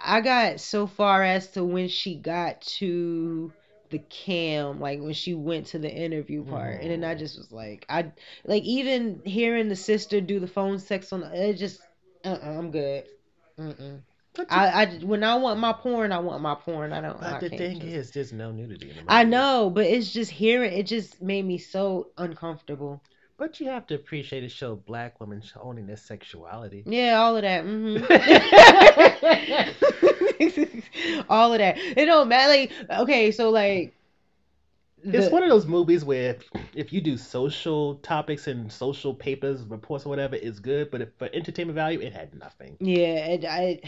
I 0.02 0.20
got 0.20 0.60
so 0.60 0.86
far 0.86 1.22
as 1.22 1.48
to 1.52 1.64
when 1.64 1.88
she 1.88 2.16
got 2.16 2.60
to 2.78 3.52
the 3.90 3.98
cam, 3.98 4.80
like 4.80 5.00
when 5.00 5.12
she 5.14 5.34
went 5.34 5.66
to 5.68 5.78
the 5.78 5.90
interview 5.90 6.44
part, 6.44 6.80
and 6.80 6.90
then 6.90 7.04
I 7.04 7.14
just 7.14 7.36
was 7.38 7.52
like, 7.52 7.84
I 7.88 8.12
like 8.44 8.62
even 8.64 9.20
hearing 9.24 9.68
the 9.68 9.76
sister 9.76 10.20
do 10.20 10.40
the 10.40 10.46
phone 10.48 10.78
sex 10.78 11.12
on 11.12 11.20
the, 11.20 11.50
it 11.50 11.54
just, 11.54 11.80
uh, 12.24 12.38
uh 12.42 12.58
I'm 12.58 12.70
good. 12.70 13.04
Mm-mm. 13.58 14.02
The, 14.34 14.46
I, 14.52 14.82
I 14.82 14.86
when 14.98 15.22
I 15.22 15.36
want 15.36 15.60
my 15.60 15.72
porn, 15.72 16.10
I 16.10 16.18
want 16.18 16.42
my 16.42 16.56
porn. 16.56 16.92
I 16.92 17.00
don't. 17.00 17.22
I 17.22 17.32
but 17.32 17.40
the 17.40 17.48
thing 17.50 17.80
just- 17.80 17.92
is, 17.92 18.10
there's 18.10 18.32
no 18.32 18.50
nudity 18.50 18.90
in 18.90 18.96
the. 18.96 19.02
I 19.06 19.22
know, 19.24 19.70
but 19.72 19.86
it's 19.86 20.12
just 20.12 20.30
hearing 20.30 20.72
it 20.72 20.86
just 20.86 21.22
made 21.22 21.44
me 21.44 21.58
so 21.58 22.08
uncomfortable. 22.18 23.00
But 23.36 23.58
you 23.58 23.68
have 23.68 23.86
to 23.88 23.96
appreciate 23.96 24.44
it 24.44 24.50
show 24.50 24.76
black 24.76 25.20
women 25.20 25.42
owning 25.60 25.86
their 25.86 25.96
sexuality. 25.96 26.84
Yeah, 26.86 27.20
all 27.20 27.36
of 27.36 27.42
that. 27.42 27.64
hmm 27.64 27.96
all 31.28 31.52
of 31.52 31.58
that. 31.58 31.76
It 31.78 32.04
don't 32.06 32.28
matter. 32.28 32.48
Like, 32.48 32.72
okay, 33.00 33.32
so 33.32 33.50
like, 33.50 33.92
It's 35.02 35.32
one 35.32 35.42
of 35.42 35.48
those 35.48 35.66
movies 35.66 36.04
where 36.04 36.30
if, 36.30 36.44
if 36.74 36.92
you 36.92 37.00
do 37.00 37.16
social 37.16 37.96
topics 37.96 38.46
and 38.46 38.70
social 38.70 39.12
papers, 39.14 39.62
reports, 39.64 40.06
or 40.06 40.10
whatever, 40.10 40.36
it's 40.36 40.60
good. 40.60 40.90
But 40.92 41.02
if, 41.02 41.08
for 41.18 41.28
entertainment 41.32 41.74
value, 41.74 42.00
it 42.00 42.12
had 42.12 42.34
nothing. 42.34 42.76
yeah, 42.80 43.26
it, 43.26 43.44
I 43.44 43.80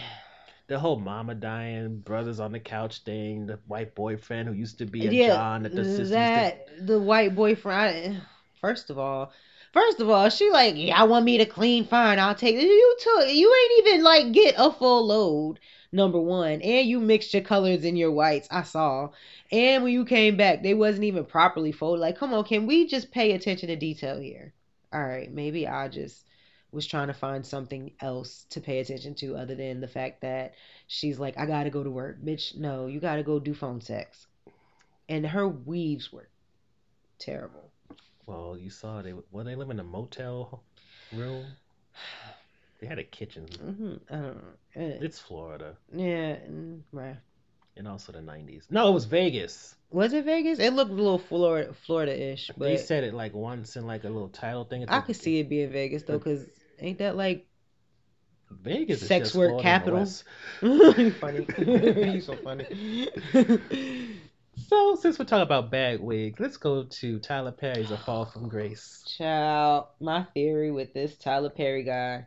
The 0.68 0.78
whole 0.78 0.98
mama 0.98 1.34
dying, 1.34 1.98
brothers 1.98 2.40
on 2.40 2.52
the 2.52 2.60
couch 2.60 3.00
thing, 3.00 3.46
the 3.46 3.58
white 3.66 3.94
boyfriend 3.94 4.48
who 4.48 4.54
used 4.54 4.78
to 4.78 4.86
be 4.86 5.06
a 5.06 5.10
yeah 5.10 5.28
John 5.28 5.62
that 5.62 5.74
the 5.74 5.82
used 5.82 5.96
to 5.96 6.04
that 6.06 6.86
the 6.86 6.98
white 6.98 7.34
boyfriend. 7.34 8.16
I, 8.16 8.20
first 8.60 8.90
of 8.90 8.98
all. 8.98 9.32
First 9.72 10.00
of 10.00 10.08
all, 10.08 10.30
she 10.30 10.50
like, 10.50 10.74
yeah, 10.76 10.98
I 10.98 11.04
want 11.04 11.26
me 11.26 11.36
to 11.36 11.44
clean 11.44 11.84
fine. 11.84 12.18
I'll 12.18 12.34
take 12.34 12.56
it. 12.56 12.62
You 12.62 12.96
took, 12.98 13.28
you 13.28 13.54
ain't 13.54 13.86
even 13.86 14.04
like 14.04 14.32
get 14.32 14.54
a 14.56 14.72
full 14.72 15.06
load. 15.06 15.60
Number 15.92 16.18
one, 16.18 16.62
and 16.62 16.88
you 16.88 16.98
mixed 16.98 17.32
your 17.32 17.42
colors 17.42 17.84
in 17.84 17.94
your 17.94 18.10
whites. 18.10 18.48
I 18.50 18.62
saw. 18.62 19.10
And 19.52 19.82
when 19.82 19.92
you 19.92 20.04
came 20.04 20.36
back, 20.36 20.62
they 20.62 20.74
wasn't 20.74 21.04
even 21.04 21.24
properly 21.24 21.72
folded. 21.72 22.00
Like, 22.00 22.18
come 22.18 22.34
on, 22.34 22.44
can 22.44 22.66
we 22.66 22.86
just 22.86 23.10
pay 23.10 23.32
attention 23.32 23.68
to 23.68 23.76
detail 23.76 24.18
here? 24.18 24.52
All 24.92 25.04
right, 25.04 25.32
maybe 25.32 25.68
I 25.68 25.88
just 25.88 26.25
was 26.76 26.86
trying 26.86 27.08
to 27.08 27.14
find 27.14 27.44
something 27.46 27.92
else 28.00 28.46
to 28.50 28.60
pay 28.60 28.80
attention 28.80 29.16
to 29.16 29.36
other 29.36 29.56
than 29.56 29.80
the 29.80 29.88
fact 29.88 30.20
that 30.22 30.54
she's 30.86 31.18
like, 31.18 31.38
I 31.38 31.46
gotta 31.46 31.70
go 31.70 31.82
to 31.82 31.90
work. 31.90 32.22
Bitch, 32.22 32.56
no, 32.56 32.86
you 32.86 33.00
gotta 33.00 33.24
go 33.24 33.40
do 33.40 33.54
phone 33.54 33.80
sex. 33.80 34.28
And 35.08 35.26
her 35.26 35.48
weaves 35.48 36.12
were 36.12 36.28
terrible. 37.18 37.72
Well, 38.26 38.56
you 38.58 38.70
saw 38.70 39.02
they 39.02 39.14
well 39.32 39.44
they 39.44 39.54
live 39.56 39.70
in 39.70 39.80
a 39.80 39.84
motel 39.84 40.62
room. 41.12 41.56
They 42.80 42.86
had 42.86 42.98
a 42.98 43.04
kitchen. 43.04 43.46
hmm 43.46 43.94
I 44.10 44.16
don't 44.16 44.36
know. 44.36 44.42
Eh, 44.76 44.98
It's 45.00 45.18
Florida 45.18 45.76
Yeah, 45.94 46.36
right. 46.92 47.16
and 47.76 47.88
also 47.88 48.12
the 48.12 48.20
nineties. 48.20 48.66
No, 48.70 48.88
it 48.88 48.92
was 48.92 49.04
Vegas. 49.06 49.74
Was 49.90 50.12
it 50.12 50.24
Vegas? 50.24 50.58
It 50.58 50.72
looked 50.72 50.90
a 50.90 50.94
little 50.94 51.18
Florida, 51.18 51.72
Florida-ish, 51.72 52.50
but 52.58 52.68
they 52.68 52.76
said 52.76 53.04
it 53.04 53.14
like 53.14 53.34
once 53.34 53.76
in 53.76 53.86
like 53.86 54.04
a 54.04 54.08
little 54.08 54.28
title 54.28 54.64
thing. 54.64 54.84
I 54.88 55.00
could 55.00 55.16
see 55.16 55.38
it 55.40 55.48
being 55.48 55.70
Vegas 55.70 56.02
though, 56.02 56.18
cause 56.18 56.46
ain't 56.80 56.98
that 56.98 57.16
like 57.16 57.46
Vegas 58.50 59.00
sex 59.00 59.28
just 59.28 59.36
work 59.36 59.48
Florida 59.50 59.62
capital? 59.62 59.98
West. 60.00 60.24
you 60.62 61.10
funny. 61.20 61.46
you 61.58 62.20
so 62.20 62.36
funny. 62.36 62.66
So 64.68 64.96
since 64.96 65.18
we're 65.18 65.26
talking 65.26 65.42
about 65.42 65.70
bag 65.70 66.00
wigs, 66.00 66.40
let's 66.40 66.56
go 66.56 66.84
to 66.84 67.18
Tyler 67.20 67.52
Perry's 67.52 67.90
A 67.90 67.98
Fall 67.98 68.24
from 68.24 68.48
Grace. 68.48 69.04
Child, 69.18 69.86
my 70.00 70.24
theory 70.34 70.70
with 70.70 70.94
this 70.94 71.16
Tyler 71.16 71.50
Perry 71.50 71.84
guy. 71.84 72.26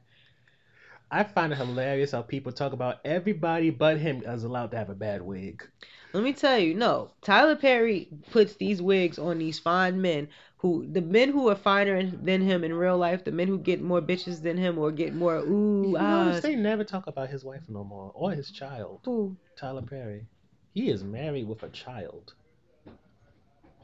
I 1.12 1.24
find 1.24 1.52
it 1.52 1.58
hilarious 1.58 2.12
how 2.12 2.22
people 2.22 2.52
talk 2.52 2.72
about 2.72 2.97
everybody 3.04 3.72
but 3.72 3.97
him 3.97 4.22
is 4.24 4.43
allowed 4.43 4.72
to 4.72 4.78
have 4.78 4.89
a 4.89 4.95
bad 4.95 5.24
wig. 5.24 5.68
Let 6.14 6.24
me 6.24 6.34
tell 6.34 6.60
you, 6.60 6.76
no. 6.76 7.12
Tyler 7.24 7.56
Perry 7.56 8.08
puts 8.32 8.54
these 8.56 8.82
wigs 8.82 9.18
on 9.18 9.39
these 9.39 9.58
fine 9.58 10.00
men 10.02 10.30
who 10.60 10.86
the 10.91 11.01
men 11.01 11.30
who 11.30 11.47
are 11.49 11.55
finer 11.55 12.03
than 12.03 12.41
him 12.41 12.64
in 12.66 12.74
real 12.74 12.97
life, 12.97 13.24
the 13.24 13.32
men 13.32 13.47
who 13.47 13.57
get 13.57 13.82
more 13.82 14.01
bitches 14.01 14.41
than 14.41 14.57
him 14.57 14.78
or 14.78 14.91
get 14.91 15.16
more 15.16 15.38
ooh 15.38 15.89
You 15.89 15.97
ah. 15.97 16.26
notice 16.26 16.41
they 16.41 16.55
never 16.55 16.84
talk 16.84 17.07
about 17.07 17.30
his 17.30 17.43
wife 17.45 17.62
no 17.70 17.84
more 17.84 18.12
or 18.14 18.32
his 18.32 18.51
child, 18.51 18.99
Ooh, 19.07 19.38
Tyler 19.57 19.82
Perry. 19.82 20.28
He 20.74 20.89
is 20.89 21.03
married 21.03 21.47
with 21.47 21.64
a 21.64 21.70
child. 21.70 22.34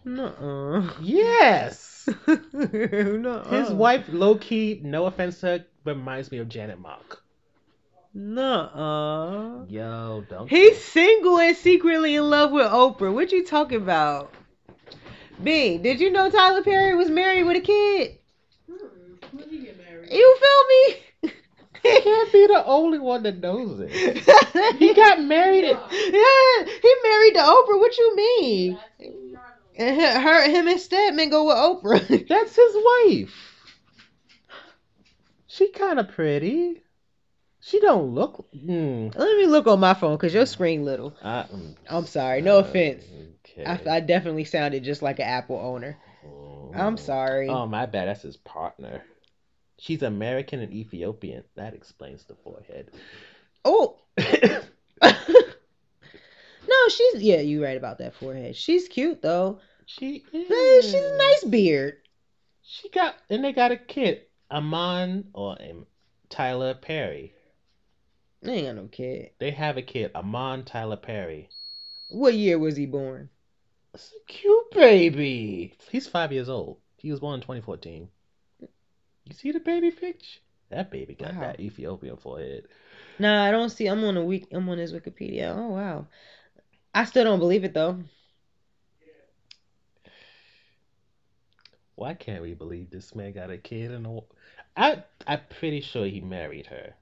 nuh-uh. 0.03 0.91
Yes. 1.01 2.07
nuh-uh. 2.27 3.49
His 3.49 3.71
wife, 3.71 4.05
low 4.09 4.35
key, 4.35 4.81
no 4.83 5.05
offense 5.05 5.39
to 5.39 5.47
her, 5.47 5.65
reminds 5.85 6.29
me 6.29 6.39
of 6.39 6.49
Janet 6.49 6.79
Mock. 6.79 7.23
Nuh-uh. 8.13 9.65
Yo, 9.67 10.25
don't. 10.29 10.49
He's 10.49 10.83
single 10.83 11.39
and 11.39 11.55
secretly 11.55 12.15
in 12.15 12.29
love 12.29 12.51
with 12.51 12.67
Oprah. 12.67 13.13
What 13.13 13.31
you 13.31 13.45
talking 13.45 13.81
about? 13.81 14.33
B, 15.43 15.77
did 15.77 15.99
you 15.99 16.11
know 16.11 16.29
Tyler 16.29 16.63
Perry 16.63 16.95
was 16.95 17.09
married 17.09 17.43
with 17.43 17.57
a 17.57 17.61
kid? 17.61 18.17
When 18.67 19.43
did 19.43 19.49
he 19.49 19.65
get 19.65 19.77
married? 19.77 20.11
You 20.11 20.37
feel 20.39 20.67
me? 20.69 21.31
He 21.83 22.01
can't 22.01 22.31
be 22.31 22.47
the 22.47 22.65
only 22.65 22.97
one 22.97 23.21
that 23.23 23.37
knows 23.37 23.79
it. 23.79 23.91
He 24.79 24.93
got 24.95 25.21
married. 25.21 25.65
At, 25.65 25.79
yeah, 25.91 26.65
he 26.81 26.95
married 27.03 27.33
to 27.35 27.41
Oprah. 27.41 27.79
What 27.79 27.95
you 27.95 28.15
mean? 28.15 28.73
That's 28.73 28.97
Chicago. 28.97 29.41
And 29.77 30.01
her, 30.01 30.19
her- 30.19 30.49
him 30.49 30.67
and 30.67 30.79
Stedman 30.79 31.29
go 31.29 31.45
with 31.45 31.55
Oprah. 31.57 32.27
that's 32.27 32.55
his 32.55 32.75
wife. 32.75 33.35
She 35.45 35.69
kind 35.69 35.99
of 35.99 36.09
pretty. 36.09 36.81
She 37.59 37.79
don't 37.79 38.15
look. 38.15 38.47
Mm, 38.55 39.15
Let 39.15 39.37
me 39.37 39.45
look 39.45 39.67
on 39.67 39.79
my 39.79 39.93
phone 39.93 40.15
because 40.17 40.33
your 40.33 40.47
screen 40.47 40.85
little. 40.85 41.15
I, 41.23 41.45
mm, 41.53 41.75
I'm 41.87 42.07
sorry. 42.07 42.41
No 42.41 42.57
offense. 42.59 43.03
Okay. 43.57 43.89
I, 43.89 43.95
I 43.95 43.99
definitely 44.01 44.43
sounded 44.43 44.83
just 44.83 45.01
like 45.01 45.19
an 45.19 45.27
Apple 45.27 45.57
owner. 45.57 45.97
I'm 46.73 46.97
sorry. 46.97 47.47
Oh 47.47 47.65
my 47.65 47.85
bad. 47.85 48.07
That's 48.07 48.21
his 48.23 48.37
partner. 48.37 49.01
She's 49.77 50.01
American 50.01 50.59
and 50.59 50.73
Ethiopian. 50.73 51.43
That 51.55 51.73
explains 51.73 52.25
the 52.25 52.35
forehead. 52.35 52.91
Oh. 53.63 53.97
no, 54.17 55.11
she's 56.89 57.21
yeah. 57.21 57.39
You're 57.39 57.63
right 57.63 57.77
about 57.77 57.99
that 57.99 58.15
forehead. 58.15 58.55
She's 58.55 58.87
cute 58.87 59.21
though. 59.21 59.59
she 59.85 60.23
is. 60.33 60.85
She's 60.85 60.93
a 60.95 61.17
nice 61.17 61.43
beard. 61.45 61.97
She 62.61 62.89
got 62.89 63.15
and 63.29 63.43
they 63.43 63.53
got 63.53 63.71
a 63.71 63.77
kid, 63.77 64.21
Aman 64.51 65.25
or 65.33 65.57
um, 65.61 65.85
Tyler 66.29 66.73
Perry. 66.73 67.33
They 68.41 68.53
ain't 68.53 68.67
got 68.67 68.75
no 68.75 68.87
kid. 68.87 69.31
They 69.39 69.51
have 69.51 69.77
a 69.77 69.81
kid, 69.81 70.11
Aman 70.13 70.65
Tyler 70.65 70.97
Perry. 70.97 71.49
What 72.09 72.33
year 72.33 72.59
was 72.59 72.75
he 72.75 72.85
born? 72.85 73.29
It's 73.95 74.13
a 74.13 74.31
cute 74.31 74.71
baby. 74.71 75.73
He's 75.89 76.05
five 76.05 76.33
years 76.33 76.49
old. 76.49 76.77
He 76.97 77.11
was 77.11 77.21
born 77.21 77.35
in 77.35 77.41
2014. 77.41 78.09
You 78.59 79.33
see 79.33 79.51
the 79.53 79.61
baby 79.61 79.89
picture? 79.89 80.39
That 80.69 80.91
baby 80.91 81.15
got 81.15 81.33
Wow. 81.35 81.41
that 81.41 81.59
Ethiopian 81.61 82.17
forehead. 82.17 82.67
Nah, 83.19 83.45
I 83.45 83.51
don't 83.51 83.69
see. 83.69 83.87
I'm 83.87 84.03
on 84.03 84.17
a 84.17 84.25
week. 84.25 84.47
I'm 84.51 84.67
on 84.67 84.79
his 84.79 84.91
Wikipedia. 84.91 85.55
Oh 85.55 85.69
wow. 85.69 86.07
I 86.93 87.05
still 87.05 87.23
don't 87.23 87.39
believe 87.39 87.63
it 87.63 87.73
though. 87.73 88.03
Why 91.95 92.13
can't 92.13 92.41
we 92.41 92.53
believe 92.53 92.89
this 92.89 93.15
man 93.15 93.31
got 93.31 93.49
a 93.49 93.57
kid 93.57 93.91
and 93.91 94.05
a... 94.05 94.19
I 94.75 95.03
I'm 95.25 95.39
pretty 95.57 95.79
sure 95.79 96.05
he 96.05 96.19
married 96.19 96.67
her. 96.67 96.93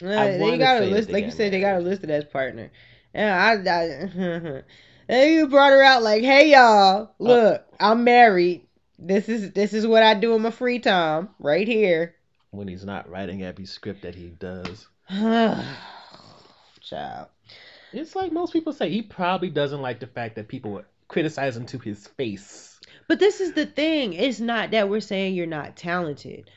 Uh, 0.00 0.06
I 0.06 0.30
they 0.32 0.38
wanna 0.38 0.58
got 0.58 0.82
a 0.82 0.86
list, 0.86 1.10
like 1.10 1.24
you 1.24 1.30
got 1.30 1.36
said, 1.36 1.52
they 1.52 1.60
got 1.60 1.78
a 1.78 1.80
listed 1.80 2.10
as 2.10 2.24
partner. 2.24 2.70
And 3.12 3.68
I, 3.68 3.72
I 3.72 4.62
and 5.08 5.32
you 5.32 5.48
brought 5.48 5.72
her 5.72 5.82
out 5.82 6.02
like, 6.02 6.22
hey 6.22 6.52
y'all, 6.52 7.02
uh, 7.02 7.06
look, 7.18 7.64
I'm 7.80 8.04
married. 8.04 8.66
This 8.98 9.28
is 9.28 9.52
this 9.52 9.72
is 9.72 9.86
what 9.86 10.02
I 10.02 10.14
do 10.14 10.34
in 10.34 10.42
my 10.42 10.50
free 10.50 10.78
time, 10.78 11.30
right 11.38 11.66
here. 11.66 12.14
When 12.50 12.68
he's 12.68 12.84
not 12.84 13.10
writing 13.10 13.42
every 13.42 13.66
script 13.66 14.02
that 14.02 14.14
he 14.14 14.28
does. 14.28 14.86
Child. 15.08 15.66
It's 17.92 18.16
like 18.16 18.32
most 18.32 18.52
people 18.52 18.72
say, 18.72 18.90
he 18.90 19.02
probably 19.02 19.50
doesn't 19.50 19.82
like 19.82 20.00
the 20.00 20.06
fact 20.06 20.36
that 20.36 20.48
people 20.48 20.82
criticize 21.08 21.56
him 21.56 21.66
to 21.66 21.78
his 21.78 22.06
face. 22.06 22.80
But 23.06 23.20
this 23.20 23.40
is 23.40 23.52
the 23.52 23.66
thing. 23.66 24.14
It's 24.14 24.40
not 24.40 24.70
that 24.70 24.88
we're 24.88 25.00
saying 25.00 25.34
you're 25.34 25.46
not 25.46 25.76
talented. 25.76 26.50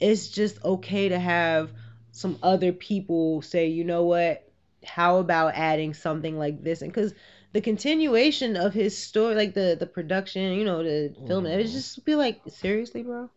It's 0.00 0.28
just 0.28 0.62
okay 0.64 1.08
to 1.08 1.18
have 1.18 1.72
some 2.12 2.38
other 2.42 2.72
people 2.72 3.42
say, 3.42 3.68
you 3.68 3.84
know 3.84 4.04
what? 4.04 4.48
How 4.84 5.18
about 5.18 5.54
adding 5.54 5.94
something 5.94 6.38
like 6.38 6.62
this? 6.62 6.82
And 6.82 6.92
because 6.92 7.14
the 7.52 7.60
continuation 7.60 8.56
of 8.56 8.72
his 8.74 8.96
story, 8.96 9.34
like 9.34 9.54
the 9.54 9.76
the 9.78 9.86
production, 9.86 10.52
you 10.52 10.64
know, 10.64 10.82
the 10.82 11.14
filming, 11.26 11.52
it 11.52 11.66
Mhm. 11.66 11.72
just 11.72 12.04
be 12.04 12.14
like, 12.14 12.40
seriously, 12.48 13.02
bro. 13.02 13.28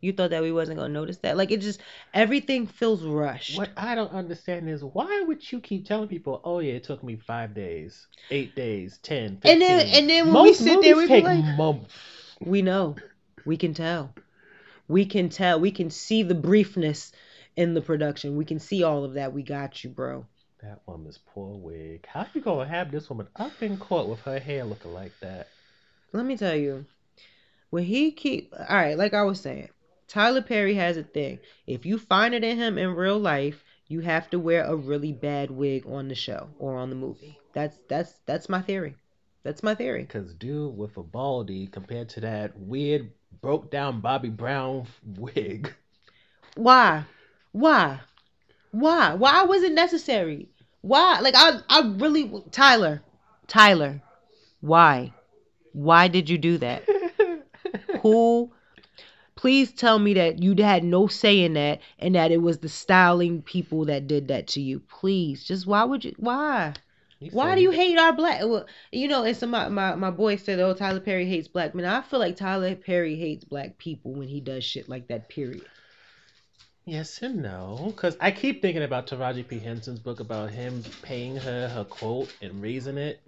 You 0.00 0.12
thought 0.12 0.30
that 0.30 0.42
we 0.42 0.52
wasn't 0.52 0.78
gonna 0.78 0.92
notice 0.92 1.16
that? 1.18 1.36
Like 1.36 1.50
it 1.50 1.60
just 1.60 1.80
everything 2.12 2.66
feels 2.66 3.02
rushed. 3.02 3.56
What 3.56 3.70
I 3.76 3.94
don't 3.94 4.12
understand 4.12 4.68
is 4.68 4.84
why 4.84 5.24
would 5.26 5.50
you 5.50 5.60
keep 5.60 5.86
telling 5.86 6.08
people, 6.08 6.40
oh 6.44 6.58
yeah, 6.58 6.74
it 6.74 6.84
took 6.84 7.02
me 7.02 7.16
five 7.16 7.54
days, 7.54 8.06
eight 8.30 8.54
days, 8.54 8.98
ten, 9.02 9.36
15. 9.38 9.52
And 9.52 9.62
then- 9.62 9.86
and 9.94 10.10
then 10.10 10.24
when 10.26 10.34
we 10.42 10.50
Most 10.50 10.60
sit 10.60 10.82
there, 10.82 10.96
we 10.96 11.06
take 11.06 11.24
like- 11.24 11.56
months. 11.56 11.94
We 12.40 12.60
know. 12.62 12.96
We 13.46 13.56
can 13.56 13.72
tell. 13.74 14.12
We 14.88 15.06
can 15.06 15.28
tell. 15.30 15.58
We 15.58 15.70
can 15.70 15.88
see 15.90 16.22
the 16.22 16.34
briefness 16.34 17.12
in 17.56 17.72
the 17.74 17.80
production. 17.80 18.36
We 18.36 18.44
can 18.44 18.58
see 18.60 18.82
all 18.82 19.02
of 19.04 19.14
that. 19.14 19.32
We 19.32 19.42
got 19.42 19.82
you, 19.82 19.90
bro. 19.90 20.26
That 20.62 20.80
woman's 20.86 21.18
poor 21.18 21.54
wig. 21.54 22.06
How 22.06 22.26
you 22.32 22.40
gonna 22.40 22.68
have 22.68 22.90
this 22.90 23.10
woman 23.10 23.28
up 23.36 23.62
in 23.62 23.76
court 23.76 24.08
with 24.08 24.20
her 24.20 24.38
hair 24.38 24.64
looking 24.64 24.94
like 24.94 25.12
that? 25.20 25.48
Let 26.12 26.24
me 26.24 26.36
tell 26.36 26.56
you. 26.56 26.86
When 27.70 27.84
he 27.84 28.12
keep 28.12 28.54
all 28.54 28.76
right, 28.76 28.96
like 28.96 29.12
I 29.12 29.22
was 29.22 29.40
saying, 29.40 29.68
Tyler 30.08 30.42
Perry 30.42 30.74
has 30.74 30.96
a 30.96 31.02
thing. 31.02 31.40
If 31.66 31.84
you 31.84 31.98
find 31.98 32.34
it 32.34 32.44
in 32.44 32.56
him 32.56 32.78
in 32.78 32.94
real 32.94 33.18
life, 33.18 33.62
you 33.88 34.00
have 34.00 34.30
to 34.30 34.38
wear 34.38 34.64
a 34.64 34.74
really 34.74 35.12
bad 35.12 35.50
wig 35.50 35.86
on 35.86 36.08
the 36.08 36.14
show 36.14 36.48
or 36.58 36.76
on 36.76 36.90
the 36.90 36.96
movie. 36.96 37.38
That's 37.52 37.78
that's 37.88 38.14
that's 38.24 38.48
my 38.48 38.62
theory. 38.62 38.96
That's 39.42 39.62
my 39.62 39.74
theory. 39.74 40.02
Because 40.02 40.34
dude 40.34 40.76
with 40.76 40.96
a 40.96 41.02
baldy 41.02 41.66
compared 41.66 42.08
to 42.10 42.20
that 42.20 42.58
weird 42.58 43.12
broke 43.40 43.70
down 43.70 44.00
Bobby 44.00 44.30
Brown 44.30 44.86
wig. 45.18 45.72
Why? 46.56 47.04
Why? 47.52 48.00
Why? 48.70 49.14
Why 49.14 49.42
was 49.42 49.62
it 49.62 49.72
necessary? 49.72 50.48
Why? 50.82 51.20
Like 51.20 51.34
I 51.36 51.60
I 51.68 51.94
really 51.96 52.30
Tyler. 52.50 53.02
Tyler. 53.46 54.02
Why? 54.60 55.12
Why 55.72 56.08
did 56.08 56.28
you 56.28 56.38
do 56.38 56.58
that? 56.58 56.84
Who 58.02 58.50
Please 59.36 59.70
tell 59.70 59.98
me 59.98 60.14
that 60.14 60.42
you 60.42 60.54
had 60.64 60.82
no 60.82 61.08
say 61.08 61.44
in 61.44 61.52
that 61.54 61.80
and 61.98 62.14
that 62.14 62.32
it 62.32 62.40
was 62.40 62.58
the 62.58 62.70
styling 62.70 63.42
people 63.42 63.84
that 63.84 64.06
did 64.06 64.28
that 64.28 64.46
to 64.48 64.62
you. 64.62 64.80
Please. 64.80 65.44
Just 65.44 65.66
why 65.66 65.84
would 65.84 66.06
you 66.06 66.14
why? 66.16 66.72
Why 67.32 67.54
do 67.54 67.60
you 67.60 67.70
hate 67.70 67.98
our 67.98 68.12
black? 68.12 68.40
Well, 68.40 68.66
you 68.92 69.08
know, 69.08 69.24
and 69.24 69.36
some 69.36 69.50
my, 69.50 69.68
my 69.68 69.94
my 69.94 70.10
boy 70.10 70.36
said, 70.36 70.58
"Oh, 70.58 70.74
Tyler 70.74 71.00
Perry 71.00 71.26
hates 71.26 71.48
black 71.48 71.74
men." 71.74 71.84
I 71.84 72.02
feel 72.02 72.18
like 72.18 72.36
Tyler 72.36 72.74
Perry 72.74 73.16
hates 73.16 73.44
black 73.44 73.78
people 73.78 74.12
when 74.12 74.28
he 74.28 74.40
does 74.40 74.64
shit 74.64 74.88
like 74.88 75.08
that. 75.08 75.28
Period. 75.28 75.64
Yes 76.86 77.20
and 77.20 77.42
no, 77.42 77.92
because 77.94 78.16
I 78.20 78.30
keep 78.30 78.62
thinking 78.62 78.84
about 78.84 79.08
Taraji 79.08 79.46
P 79.46 79.58
Henson's 79.58 79.98
book 79.98 80.20
about 80.20 80.50
him 80.50 80.84
paying 81.02 81.36
her 81.36 81.68
her 81.68 81.84
quote 81.84 82.32
and 82.40 82.62
raising 82.62 82.96
it. 82.96 83.20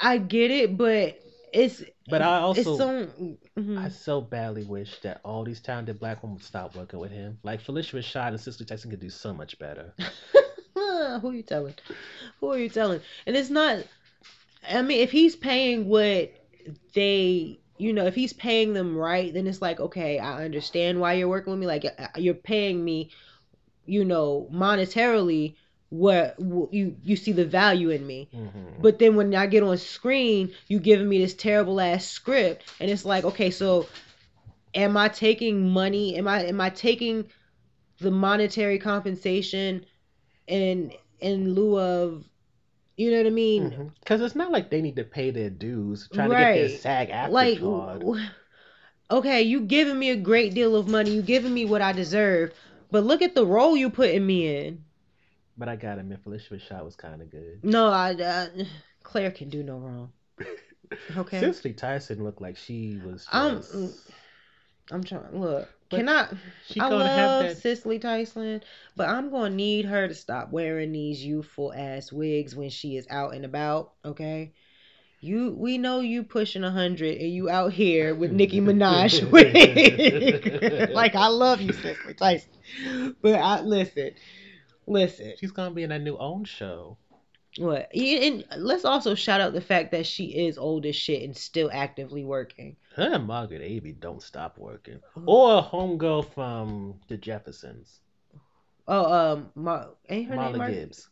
I 0.00 0.18
get 0.18 0.50
it, 0.50 0.76
but 0.76 1.18
it's 1.52 1.82
But 2.08 2.22
I 2.22 2.38
it's 2.54 2.68
also 2.68 2.78
so. 2.78 3.36
mhm. 3.56 3.78
I 3.84 3.88
so 3.88 4.20
badly 4.20 4.64
wish 4.64 5.00
that 5.00 5.20
all 5.24 5.44
these 5.44 5.60
talented 5.60 5.98
black 5.98 6.22
women 6.22 6.36
would 6.36 6.44
stop 6.44 6.76
working 6.76 7.00
with 7.00 7.10
him. 7.10 7.38
Like 7.42 7.60
Phylicia 7.60 7.94
Rashad 7.98 8.28
and 8.28 8.40
Cicely 8.40 8.66
Tyson 8.66 8.90
could 8.90 9.00
do 9.00 9.10
so 9.10 9.34
much 9.34 9.58
better. 9.58 9.92
Who 10.74 11.28
are 11.30 11.34
you 11.34 11.42
telling? 11.42 11.74
Who 12.40 12.52
are 12.52 12.58
you 12.58 12.68
telling? 12.68 13.00
And 13.26 13.36
it's 13.36 13.50
not. 13.50 13.84
I 14.68 14.82
mean, 14.82 15.00
if 15.00 15.10
he's 15.10 15.34
paying 15.36 15.88
what 15.88 16.32
they, 16.94 17.58
you 17.78 17.92
know, 17.92 18.06
if 18.06 18.14
he's 18.14 18.32
paying 18.32 18.72
them 18.74 18.96
right, 18.96 19.32
then 19.32 19.46
it's 19.46 19.62
like, 19.62 19.80
okay, 19.80 20.18
I 20.18 20.44
understand 20.44 21.00
why 21.00 21.14
you're 21.14 21.28
working 21.28 21.52
with 21.52 21.60
me. 21.60 21.66
Like, 21.66 21.84
uh, 21.84 22.08
you're 22.16 22.34
paying 22.34 22.84
me, 22.84 23.10
you 23.86 24.04
know, 24.04 24.48
monetarily. 24.52 25.56
What 25.90 26.36
you 26.38 26.96
you 27.02 27.16
see 27.16 27.32
the 27.32 27.46
value 27.46 27.90
in 27.90 28.06
me, 28.06 28.28
Mhm. 28.34 28.82
but 28.82 28.98
then 28.98 29.16
when 29.16 29.34
I 29.34 29.46
get 29.46 29.62
on 29.62 29.78
screen, 29.78 30.52
you 30.68 30.80
giving 30.80 31.08
me 31.08 31.18
this 31.18 31.34
terrible 31.34 31.80
ass 31.80 32.06
script, 32.06 32.64
and 32.78 32.90
it's 32.90 33.06
like, 33.06 33.24
okay, 33.24 33.50
so 33.50 33.86
am 34.74 34.96
I 34.96 35.08
taking 35.08 35.68
money? 35.70 36.16
Am 36.16 36.28
I 36.28 36.44
am 36.44 36.60
I 36.60 36.70
taking 36.70 37.26
the 38.00 38.10
monetary 38.10 38.78
compensation 38.78 39.86
in 40.46 40.92
in 41.20 41.54
lieu 41.54 41.78
of 41.78 42.27
you 42.98 43.10
know 43.10 43.16
what 43.18 43.26
I 43.26 43.30
mean? 43.30 43.92
Because 44.00 44.20
it's 44.20 44.34
not 44.34 44.50
like 44.52 44.68
they 44.70 44.82
need 44.82 44.96
to 44.96 45.04
pay 45.04 45.30
their 45.30 45.48
dues 45.50 46.08
trying 46.12 46.28
to 46.30 46.34
get 46.36 46.42
Right. 46.42 46.54
their 46.68 46.68
SAG 46.78 47.10
after 47.10 47.32
Like, 47.32 47.60
card. 47.60 48.04
okay, 49.10 49.42
you 49.42 49.60
giving 49.62 49.98
me 49.98 50.10
a 50.10 50.16
great 50.16 50.52
deal 50.52 50.76
of 50.76 50.88
money, 50.88 51.12
you 51.12 51.22
giving 51.22 51.54
me 51.54 51.64
what 51.64 51.80
I 51.80 51.92
deserve, 51.92 52.52
but 52.90 53.04
look 53.04 53.22
at 53.22 53.34
the 53.34 53.46
role 53.46 53.76
you 53.76 53.88
putting 53.88 54.26
me 54.26 54.54
in. 54.66 54.84
But 55.56 55.68
I 55.68 55.76
got 55.76 55.98
admit, 55.98 56.24
Phylicia 56.24 56.50
Rashad 56.60 56.84
was 56.84 56.94
kind 56.96 57.22
of 57.22 57.30
good. 57.30 57.60
No, 57.64 57.88
I, 57.88 58.12
uh, 58.14 58.46
Claire 59.02 59.30
can 59.30 59.48
do 59.48 59.62
no 59.62 59.78
wrong. 59.78 60.12
Okay. 61.18 61.40
Cicely 61.40 61.74
Tyson 61.74 62.24
looked 62.24 62.40
like 62.40 62.56
she 62.56 62.98
was 63.04 63.26
just. 63.30 63.34
I'm- 63.34 63.92
I'm 64.90 65.04
trying. 65.04 65.38
Look, 65.38 65.68
But 65.90 65.96
can 65.98 66.08
I? 66.08 66.28
she 66.66 66.80
I 66.80 66.88
love 66.88 67.06
have 67.06 67.42
that. 67.42 67.56
Cicely 67.58 67.98
Tyson, 67.98 68.62
but 68.94 69.08
I'm 69.08 69.30
gonna 69.30 69.54
need 69.54 69.86
her 69.86 70.06
to 70.06 70.14
stop 70.14 70.50
wearing 70.50 70.92
these 70.92 71.24
youthful 71.24 71.72
ass 71.72 72.12
wigs 72.12 72.54
when 72.54 72.68
she 72.68 72.96
is 72.96 73.06
out 73.08 73.34
and 73.34 73.44
about. 73.44 73.92
Okay, 74.04 74.52
you 75.20 75.54
we 75.56 75.78
know 75.78 76.00
you 76.00 76.24
pushing 76.24 76.62
a 76.62 76.70
hundred 76.70 77.16
and 77.16 77.32
you 77.32 77.48
out 77.48 77.72
here 77.72 78.14
with 78.14 78.32
Nicki 78.32 78.60
Minaj 78.60 79.30
wig. 79.30 80.90
like 80.92 81.14
I 81.14 81.28
love 81.28 81.62
you, 81.62 81.72
Cicely 81.72 82.14
Tyson, 82.14 83.16
but 83.22 83.34
I 83.36 83.62
listen, 83.62 84.10
listen. 84.86 85.34
She's 85.40 85.52
gonna 85.52 85.74
be 85.74 85.84
in 85.84 85.90
that 85.90 86.02
new 86.02 86.18
own 86.18 86.44
show. 86.44 86.98
What? 87.56 87.88
And 87.94 88.44
let's 88.56 88.84
also 88.84 89.14
shout 89.14 89.40
out 89.40 89.52
the 89.52 89.60
fact 89.60 89.90
that 89.92 90.06
she 90.06 90.26
is 90.46 90.58
old 90.58 90.86
as 90.86 90.94
shit 90.94 91.22
and 91.22 91.36
still 91.36 91.70
actively 91.72 92.24
working. 92.24 92.76
Her 92.94 93.14
and 93.14 93.26
Margaret 93.26 93.62
Avery 93.62 93.92
don't 93.92 94.22
stop 94.22 94.58
working. 94.58 95.00
Mm. 95.16 95.24
Or 95.26 95.62
homegirl 95.62 96.32
from 96.34 97.00
the 97.08 97.16
Jeffersons, 97.16 98.00
Oh, 98.88 99.12
um, 99.12 99.50
Mar- 99.54 99.90
ain't 100.08 100.28
her 100.28 100.36
name 100.36 100.56
Mar- 100.56 100.70
Gibbs. 100.70 101.10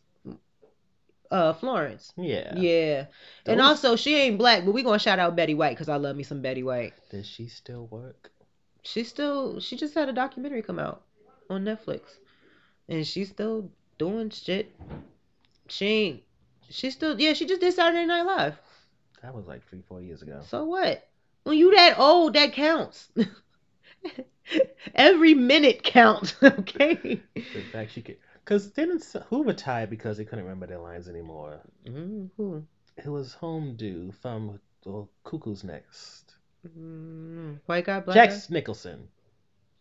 Uh, 1.29 1.53
Florence. 1.53 2.13
Yeah. 2.17 2.55
Yeah. 2.55 3.05
And 3.45 3.61
also, 3.61 3.95
she 3.95 4.15
ain't 4.15 4.37
black, 4.37 4.65
but 4.65 4.71
we 4.71 4.81
gonna 4.81 4.97
shout 4.97 5.19
out 5.19 5.35
Betty 5.35 5.53
White 5.53 5.71
because 5.71 5.89
I 5.89 5.97
love 5.97 6.15
me 6.15 6.23
some 6.23 6.41
Betty 6.41 6.63
White. 6.63 6.93
Does 7.11 7.27
she 7.27 7.47
still 7.47 7.87
work? 7.87 8.31
She 8.81 9.03
still, 9.03 9.59
she 9.59 9.75
just 9.75 9.93
had 9.93 10.07
a 10.07 10.13
documentary 10.13 10.61
come 10.61 10.79
out 10.79 11.03
on 11.49 11.65
Netflix, 11.65 12.01
and 12.87 13.05
she's 13.05 13.29
still 13.29 13.69
doing 13.97 14.29
shit. 14.29 14.73
She 15.67 15.85
ain't. 15.85 16.23
She 16.69 16.91
still, 16.91 17.19
yeah, 17.19 17.33
she 17.33 17.45
just 17.45 17.61
did 17.61 17.73
Saturday 17.73 18.05
Night 18.05 18.23
Live. 18.23 18.59
That 19.21 19.33
was 19.33 19.47
like 19.47 19.67
three, 19.67 19.81
four 19.87 20.01
years 20.01 20.21
ago. 20.21 20.41
So 20.47 20.65
what? 20.65 21.07
When 21.43 21.57
you 21.57 21.73
that 21.75 21.97
old, 21.97 22.33
that 22.33 22.53
counts. 22.53 23.09
Every 24.95 25.33
minute 25.33 25.83
counts. 25.83 26.35
Okay. 26.43 27.21
The 27.35 27.61
fact 27.71 27.91
she 27.91 28.01
could, 28.01 28.17
because 28.43 28.67
didn't 28.67 29.03
who 29.29 29.43
retired 29.43 29.89
because 29.89 30.17
they 30.17 30.25
couldn't 30.25 30.45
remember 30.45 30.67
their 30.67 30.79
lines 30.79 31.07
anymore? 31.07 31.59
Mm, 31.85 32.29
who? 32.37 32.63
It 32.97 33.07
was 33.07 33.33
Home 33.35 33.75
Do 33.75 34.11
from 34.21 34.59
the 34.83 35.07
Cuckoo's 35.23 35.63
Nest. 35.63 36.35
Mm, 36.67 37.59
white 37.65 37.85
guy, 37.85 37.99
black 37.99 38.29
Jack 38.29 38.49
Nicholson. 38.49 39.07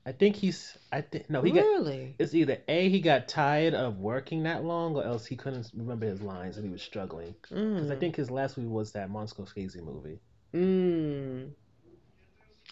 I 0.07 0.13
think 0.13 0.37
he's. 0.37 0.79
I 0.93 1.01
think 1.01 1.29
no, 1.29 1.43
he 1.43 1.51
got. 1.51 1.61
really. 1.65 2.15
It's 2.19 2.33
either 2.33 2.59
a 2.69 2.89
he 2.89 3.01
got 3.01 3.27
tired 3.27 3.75
of 3.75 3.99
working 3.99 4.45
that 4.45 4.63
long, 4.65 4.95
or 4.95 5.05
else 5.05 5.27
he 5.27 5.35
couldn't 5.37 5.71
remember 5.75 6.07
his 6.07 6.23
lines 6.23 6.57
and 6.57 6.65
he 6.65 6.71
was 6.71 6.81
struggling. 6.81 7.35
Because 7.43 7.91
I 7.91 7.97
Mm. 7.97 8.01
think 8.01 8.17
his 8.17 8.31
last 8.31 8.57
movie 8.57 8.71
was 8.71 8.93
that 8.93 9.11
Monster 9.11 9.43
Scorsese 9.43 9.83
movie. 9.83 10.21
Mm. 10.55 11.51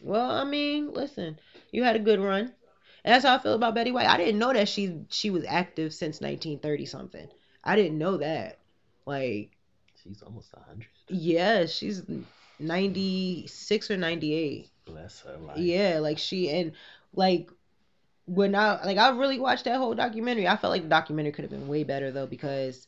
Well, 0.03 0.31
I 0.31 0.45
mean, 0.45 0.93
listen, 0.93 1.39
you 1.73 1.83
had 1.83 1.97
a 1.97 2.01
good 2.01 2.21
run. 2.21 2.53
And 3.05 3.13
that's 3.15 3.25
how 3.25 3.35
I 3.35 3.39
feel 3.39 3.55
about 3.55 3.75
Betty 3.75 3.91
White. 3.93 4.07
I 4.09 4.17
didn't 4.17 4.39
know 4.39 4.53
that 4.53 4.69
she 4.69 5.01
she 5.11 5.31
was 5.31 5.45
active 5.47 5.93
since 5.93 6.21
1930 6.21 6.87
something. 6.87 7.29
I 7.63 7.77
didn't 7.77 7.99
know 7.99 8.17
that. 8.19 8.59
Like, 9.07 9.51
She's 10.03 10.23
almost 10.23 10.55
a 10.55 10.61
hundred. 10.61 10.87
yeah, 11.09 11.67
she's 11.67 12.03
96 12.59 13.91
or 13.91 13.97
98. 13.97 14.71
Bless 14.87 15.21
her 15.23 15.37
life. 15.37 15.59
Yeah, 15.59 15.99
like 16.01 16.19
she 16.19 16.49
and 16.51 16.73
like 17.17 17.51
when 18.27 18.55
I 18.55 18.85
like 18.85 18.99
I 18.99 19.11
really 19.11 19.39
watched 19.39 19.65
that 19.65 19.77
whole 19.77 19.95
documentary. 19.95 20.49
I 20.49 20.57
felt 20.57 20.71
like 20.71 20.83
the 20.83 20.89
documentary 20.89 21.33
could 21.33 21.45
have 21.45 21.51
been 21.51 21.69
way 21.69 21.85
better 21.85 22.11
though 22.11 22.27
because 22.27 22.87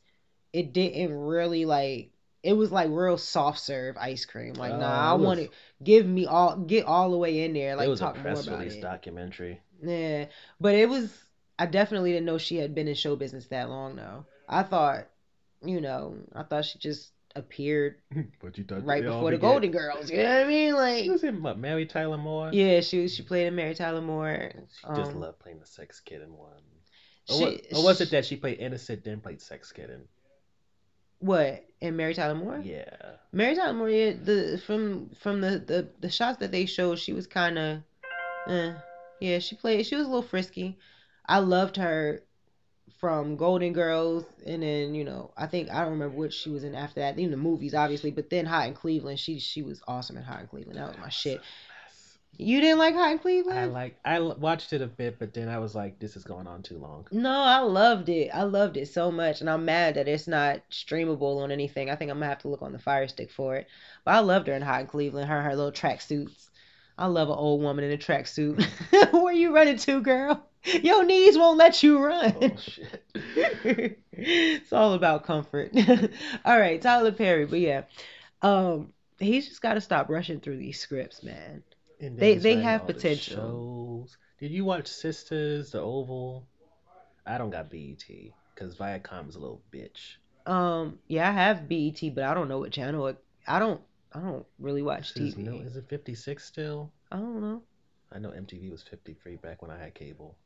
it 0.52 0.72
didn't 0.72 1.12
really 1.12 1.64
like 1.64 2.10
it 2.42 2.52
was 2.52 2.70
like 2.70 2.88
real 2.90 3.18
soft 3.18 3.58
serve 3.58 3.96
ice 3.96 4.24
cream. 4.24 4.54
Like 4.54 4.72
Oh, 4.72 4.78
nah, 4.78 5.10
I 5.10 5.14
want 5.14 5.40
to 5.40 5.48
give 5.82 6.06
me 6.06 6.26
all 6.26 6.56
get 6.56 6.84
all 6.84 7.10
the 7.10 7.16
way 7.18 7.44
in 7.44 7.52
there. 7.52 7.76
Like 7.76 7.86
it 7.86 7.90
was 7.90 8.00
a 8.00 8.04
talk 8.04 8.14
more 8.16 8.22
press 8.22 8.46
about 8.46 8.58
release 8.58 8.74
it. 8.74 8.82
documentary. 8.82 9.60
Yeah, 9.82 10.26
but 10.60 10.74
it 10.74 10.88
was. 10.88 11.12
I 11.58 11.66
definitely 11.66 12.12
didn't 12.12 12.26
know 12.26 12.38
she 12.38 12.56
had 12.56 12.74
been 12.74 12.86
in 12.86 12.94
show 12.94 13.16
business 13.16 13.46
that 13.46 13.68
long 13.68 13.96
though. 13.96 14.26
I 14.48 14.62
thought, 14.62 15.06
you 15.64 15.80
know, 15.80 16.16
I 16.34 16.42
thought 16.42 16.66
she 16.66 16.78
just 16.78 17.10
appeared 17.36 17.96
But 18.42 18.56
you 18.58 18.64
thought 18.64 18.84
right 18.84 19.02
before 19.02 19.30
the 19.30 19.36
began- 19.36 19.50
Golden 19.50 19.70
Girls. 19.70 20.10
You 20.10 20.18
know 20.18 20.34
what 20.38 20.44
I 20.46 20.48
mean? 20.48 20.74
Like 20.74 21.02
She 21.04 21.08
Like, 21.10 21.12
was 21.12 21.24
in 21.24 21.42
what, 21.42 21.58
Mary 21.58 21.86
Tyler 21.86 22.16
Moore? 22.18 22.50
yeah, 22.52 22.80
she. 22.80 23.06
She 23.08 23.22
played 23.22 23.46
in 23.46 23.54
Mary 23.54 23.74
Tyler 23.74 24.00
Moore. 24.00 24.52
She 24.54 24.86
just 24.96 25.12
Um, 25.12 25.20
loved 25.20 25.38
playing 25.40 25.60
the 25.60 25.66
sex 25.66 26.00
kid 26.00 26.22
in 26.22 26.32
one. 26.36 26.62
Or, 27.28 27.36
She, 27.36 27.44
what, 27.44 27.60
or 27.74 27.84
was 27.84 28.00
it 28.00 28.10
that 28.10 28.24
she 28.24 28.36
played 28.36 28.58
innocent 28.58 29.04
then 29.04 29.20
played 29.20 29.40
sex 29.40 29.72
kid 29.72 29.90
in? 29.90 30.02
what 31.18 31.64
in 31.80 31.96
Mary 31.96 32.14
Tyler 32.14 32.34
Moore? 32.34 32.60
Yeah. 32.62 32.84
Mary 33.32 33.54
Tyler 33.56 33.72
Moore. 33.74 33.88
Yeah, 33.90 34.12
the 34.22 34.60
from 34.66 35.10
from 35.20 35.40
the 35.40 35.58
the 35.58 35.88
the 36.00 36.10
shots 36.10 36.38
that 36.38 36.52
they 36.52 36.66
showed, 36.66 36.98
she 36.98 37.12
was 37.12 37.26
kind 37.26 37.58
of, 37.58 37.78
eh. 38.48 38.74
yeah, 39.20 39.38
she 39.38 39.56
played. 39.56 39.86
She 39.86 39.96
was 39.96 40.04
a 40.06 40.08
little 40.08 40.22
frisky. 40.22 40.78
I 41.28 41.38
loved 41.38 41.76
her 41.76 42.22
from 42.98 43.36
Golden 43.36 43.72
Girls, 43.72 44.24
and 44.46 44.62
then 44.62 44.94
you 44.94 45.04
know, 45.04 45.30
I 45.36 45.46
think 45.46 45.70
I 45.70 45.82
don't 45.82 45.92
remember 45.92 46.16
what 46.16 46.32
she 46.32 46.50
was 46.50 46.64
in 46.64 46.74
after 46.74 47.00
that. 47.00 47.18
Even 47.18 47.30
the 47.30 47.36
movies, 47.36 47.74
obviously, 47.74 48.10
but 48.10 48.30
then 48.30 48.46
Hot 48.46 48.66
in 48.66 48.74
Cleveland, 48.74 49.18
she 49.18 49.38
she 49.38 49.62
was 49.62 49.82
awesome 49.86 50.16
in 50.16 50.22
Hot 50.22 50.40
in 50.40 50.46
Cleveland. 50.46 50.78
That 50.78 50.88
was 50.88 50.98
my 50.98 51.08
shit. 51.08 51.40
You 52.38 52.60
didn't 52.60 52.78
like 52.78 52.94
Hot 52.94 53.12
in 53.12 53.18
Cleveland? 53.18 53.58
I 53.58 53.64
like 53.64 53.98
I 54.04 54.20
watched 54.20 54.72
it 54.72 54.82
a 54.82 54.86
bit, 54.86 55.18
but 55.18 55.32
then 55.34 55.48
I 55.48 55.58
was 55.58 55.74
like, 55.74 55.98
this 55.98 56.16
is 56.16 56.24
going 56.24 56.46
on 56.46 56.62
too 56.62 56.78
long. 56.78 57.06
No, 57.10 57.30
I 57.30 57.60
loved 57.60 58.08
it. 58.08 58.30
I 58.32 58.42
loved 58.42 58.76
it 58.76 58.88
so 58.88 59.10
much, 59.10 59.40
and 59.40 59.48
I'm 59.48 59.64
mad 59.64 59.94
that 59.94 60.08
it's 60.08 60.26
not 60.26 60.60
streamable 60.70 61.42
on 61.42 61.50
anything. 61.50 61.90
I 61.90 61.96
think 61.96 62.10
I'm 62.10 62.18
gonna 62.18 62.28
have 62.28 62.40
to 62.40 62.48
look 62.48 62.62
on 62.62 62.72
the 62.72 62.78
Fire 62.78 63.08
Stick 63.08 63.30
for 63.30 63.56
it. 63.56 63.68
But 64.04 64.14
I 64.14 64.18
loved 64.20 64.48
her 64.48 64.54
in 64.54 64.62
Hot 64.62 64.80
in 64.80 64.86
Cleveland. 64.86 65.28
Her 65.28 65.42
her 65.42 65.56
little 65.56 65.72
track 65.72 66.00
suits. 66.00 66.50
I 66.98 67.06
love 67.06 67.28
an 67.28 67.36
old 67.36 67.60
woman 67.62 67.84
in 67.84 67.92
a 67.92 67.98
tracksuit. 67.98 68.64
Where 69.12 69.32
you 69.34 69.54
running 69.54 69.76
to, 69.78 70.00
girl? 70.00 70.46
Your 70.64 71.04
knees 71.04 71.36
won't 71.38 71.58
let 71.58 71.82
you 71.82 72.02
run. 72.02 72.34
Oh 72.40 72.56
shit. 72.56 73.04
it's 74.12 74.72
all 74.72 74.94
about 74.94 75.24
comfort. 75.24 75.72
all 76.44 76.58
right, 76.58 76.80
Tyler 76.80 77.12
Perry, 77.12 77.44
but 77.46 77.60
yeah, 77.60 77.82
um, 78.42 78.92
he's 79.18 79.46
just 79.48 79.62
got 79.62 79.74
to 79.74 79.80
stop 79.80 80.08
rushing 80.08 80.40
through 80.40 80.56
these 80.56 80.80
scripts, 80.80 81.22
man. 81.22 81.62
They- 82.00 82.36
they 82.38 82.56
have 82.62 82.86
potential. 82.86 84.08
Did 84.40 84.50
you 84.50 84.64
watch 84.64 84.84
Sistas, 84.86 85.70
The 85.72 85.80
Oval? 85.80 86.46
I 87.26 87.38
don't 87.38 87.50
got 87.50 87.70
BET 87.70 88.04
because 88.54 88.74
Viacom's 88.74 89.36
a 89.36 89.38
little 89.38 89.62
bitch. 89.72 90.16
Um, 90.46 90.98
yeah, 91.08 91.28
I 91.28 91.32
have 91.32 91.68
BET, 91.68 92.14
but 92.14 92.24
I 92.24 92.34
don't 92.34 92.48
know 92.48 92.58
what 92.58 92.70
channel. 92.72 93.06
It, 93.08 93.18
I 93.46 93.58
don't. 93.58 93.80
I 94.12 94.20
don't 94.20 94.46
really 94.58 94.82
watch 94.82 95.14
TV. 95.14 95.38
no, 95.38 95.58
is 95.60 95.76
it 95.76 95.88
56 95.88 96.44
still? 96.44 96.90
I 97.12 97.16
don't 97.16 97.40
know. 97.40 97.62
I 98.12 98.18
know 98.18 98.30
MTV 98.30 98.70
was 98.70 98.82
53 98.82 99.36
back 99.36 99.62
when 99.62 99.70
I 99.70 99.78
had 99.78 99.94
cable. 99.94 100.36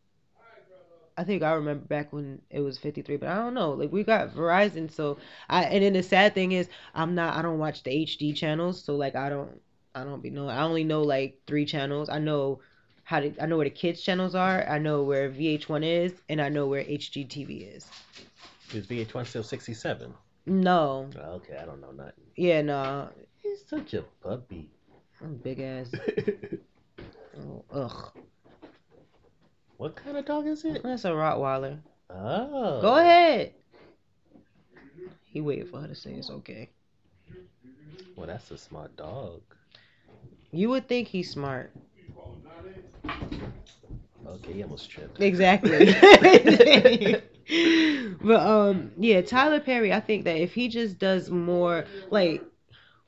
I 1.16 1.24
think 1.24 1.42
I 1.42 1.52
remember 1.52 1.84
back 1.84 2.12
when 2.12 2.40
it 2.50 2.60
was 2.60 2.78
53, 2.78 3.16
but 3.18 3.28
I 3.28 3.34
don't 3.36 3.52
know. 3.52 3.72
Like 3.72 3.92
we 3.92 4.02
got 4.02 4.34
Verizon, 4.34 4.90
so 4.90 5.18
I 5.50 5.64
and 5.64 5.84
then 5.84 5.92
the 5.92 6.02
sad 6.02 6.34
thing 6.34 6.52
is 6.52 6.68
I'm 6.94 7.14
not 7.14 7.36
I 7.36 7.42
don't 7.42 7.58
watch 7.58 7.82
the 7.82 7.90
HD 7.90 8.34
channels, 8.34 8.82
so 8.82 8.96
like 8.96 9.14
I 9.14 9.28
don't 9.28 9.60
I 9.94 10.04
don't 10.04 10.22
be 10.22 10.30
know 10.30 10.48
I 10.48 10.62
only 10.62 10.84
know 10.84 11.02
like 11.02 11.38
three 11.46 11.66
channels. 11.66 12.08
I 12.08 12.18
know 12.18 12.60
how 13.04 13.20
to 13.20 13.32
I 13.42 13.46
know 13.46 13.56
where 13.56 13.64
the 13.64 13.70
kids 13.70 14.00
channels 14.00 14.34
are, 14.34 14.66
I 14.66 14.78
know 14.78 15.02
where 15.02 15.28
VH1 15.28 15.84
is, 15.84 16.14
and 16.28 16.40
I 16.40 16.48
know 16.48 16.66
where 16.66 16.84
HGTV 16.84 17.74
is. 17.74 17.86
Is 18.72 18.86
VH1 18.86 19.26
still 19.26 19.42
67? 19.42 20.14
No. 20.50 21.08
Okay, 21.16 21.56
I 21.62 21.64
don't 21.64 21.80
know 21.80 21.92
nothing. 21.92 22.24
Yeah, 22.34 22.60
no. 22.62 23.08
He's 23.36 23.64
such 23.68 23.94
a 23.94 24.02
puppy. 24.20 24.68
I'm 25.22 25.36
big 25.36 25.60
ass. 25.60 25.92
Oh, 27.42 27.64
ugh. 27.72 28.10
what 29.78 29.96
kind 29.96 30.18
of 30.18 30.26
dog 30.26 30.46
is 30.46 30.62
it? 30.66 30.82
That's 30.82 31.06
a 31.06 31.10
Rottweiler. 31.10 31.78
Oh. 32.10 32.82
Go 32.82 32.96
ahead. 32.96 33.54
He 35.24 35.40
waited 35.40 35.70
for 35.70 35.80
her 35.80 35.88
to 35.88 35.94
say 35.94 36.10
it's 36.10 36.28
okay. 36.28 36.68
Well, 38.14 38.26
that's 38.26 38.50
a 38.50 38.58
smart 38.58 38.94
dog. 38.96 39.40
You 40.50 40.68
would 40.68 40.86
think 40.86 41.08
he's 41.08 41.30
smart. 41.30 41.72
Okay, 44.26 44.52
he 44.52 44.62
almost 44.62 44.90
tripped. 44.90 45.18
Exactly. 45.22 45.94
but 48.20 48.40
um 48.40 48.92
yeah, 48.98 49.20
Tyler 49.22 49.60
Perry, 49.60 49.92
I 49.92 50.00
think 50.00 50.24
that 50.24 50.36
if 50.36 50.54
he 50.54 50.68
just 50.68 50.98
does 50.98 51.30
more 51.30 51.84
like 52.10 52.42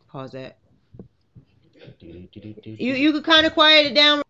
pause 0.09 0.33
that. 0.33 0.59
You 2.65 2.95
you 2.95 3.13
could 3.13 3.25
kind 3.25 3.47
of 3.47 3.55
quiet 3.55 3.87
it 3.87 3.95
down. 3.95 4.23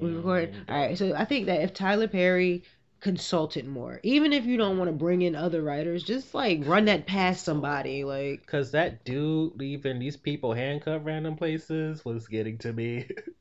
We 0.00 0.12
recording. 0.12 0.54
All 0.68 0.76
right, 0.76 0.96
so 0.96 1.14
I 1.14 1.24
think 1.24 1.46
that 1.46 1.62
if 1.62 1.74
Tyler 1.74 2.08
Perry 2.08 2.62
consulted 3.00 3.66
more, 3.66 4.00
even 4.02 4.32
if 4.32 4.44
you 4.44 4.56
don't 4.56 4.78
want 4.78 4.88
to 4.88 4.96
bring 4.96 5.22
in 5.22 5.34
other 5.34 5.62
writers, 5.62 6.02
just 6.02 6.34
like 6.34 6.66
run 6.66 6.86
that 6.86 7.06
past 7.06 7.44
somebody. 7.44 8.04
Like 8.04 8.46
Cause 8.46 8.70
that 8.72 9.04
dude 9.04 9.52
leaving 9.56 9.98
these 9.98 10.16
people 10.16 10.52
handcuffed 10.52 11.04
random 11.04 11.36
places 11.36 12.04
was 12.04 12.26
getting 12.26 12.58
to 12.58 12.72
me. 12.72 13.08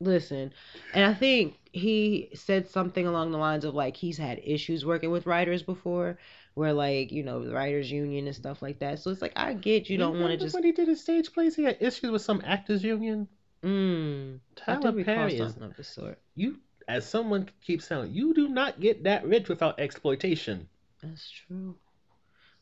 listen, 0.00 0.52
and 0.94 1.04
I 1.04 1.14
think 1.14 1.58
he 1.72 2.30
said 2.34 2.68
something 2.68 3.06
along 3.06 3.30
the 3.30 3.38
lines 3.38 3.64
of 3.64 3.74
like 3.74 3.96
he's 3.96 4.18
had 4.18 4.40
issues 4.42 4.84
working 4.84 5.10
with 5.10 5.26
writers 5.26 5.62
before, 5.62 6.18
where 6.54 6.72
like 6.72 7.12
you 7.12 7.22
know 7.22 7.44
the 7.44 7.52
writers 7.52 7.90
union 7.90 8.26
and 8.26 8.34
stuff 8.34 8.62
like 8.62 8.78
that. 8.80 8.98
So 8.98 9.10
it's 9.10 9.22
like 9.22 9.32
I 9.36 9.52
get 9.54 9.88
you 9.88 9.98
don't 9.98 10.18
want 10.18 10.32
to 10.32 10.36
just. 10.36 10.54
when 10.54 10.64
he 10.64 10.72
did 10.72 10.88
his 10.88 11.00
stage 11.00 11.32
plays, 11.32 11.54
he 11.54 11.62
had 11.64 11.76
issues 11.80 12.10
with 12.10 12.22
some 12.22 12.42
actors 12.44 12.82
union. 12.82 13.28
Mm, 13.62 14.40
Tyler 14.56 15.04
Perry 15.04 15.36
is 15.36 15.56
of 15.56 15.76
the 15.76 15.84
sort. 15.84 16.18
you. 16.34 16.58
As 16.88 17.08
someone 17.08 17.48
keeps 17.60 17.84
saying, 17.84 18.10
you 18.12 18.34
do 18.34 18.48
not 18.48 18.80
get 18.80 19.04
that 19.04 19.24
rich 19.24 19.48
without 19.48 19.78
exploitation. 19.78 20.66
That's 21.00 21.30
true. 21.30 21.76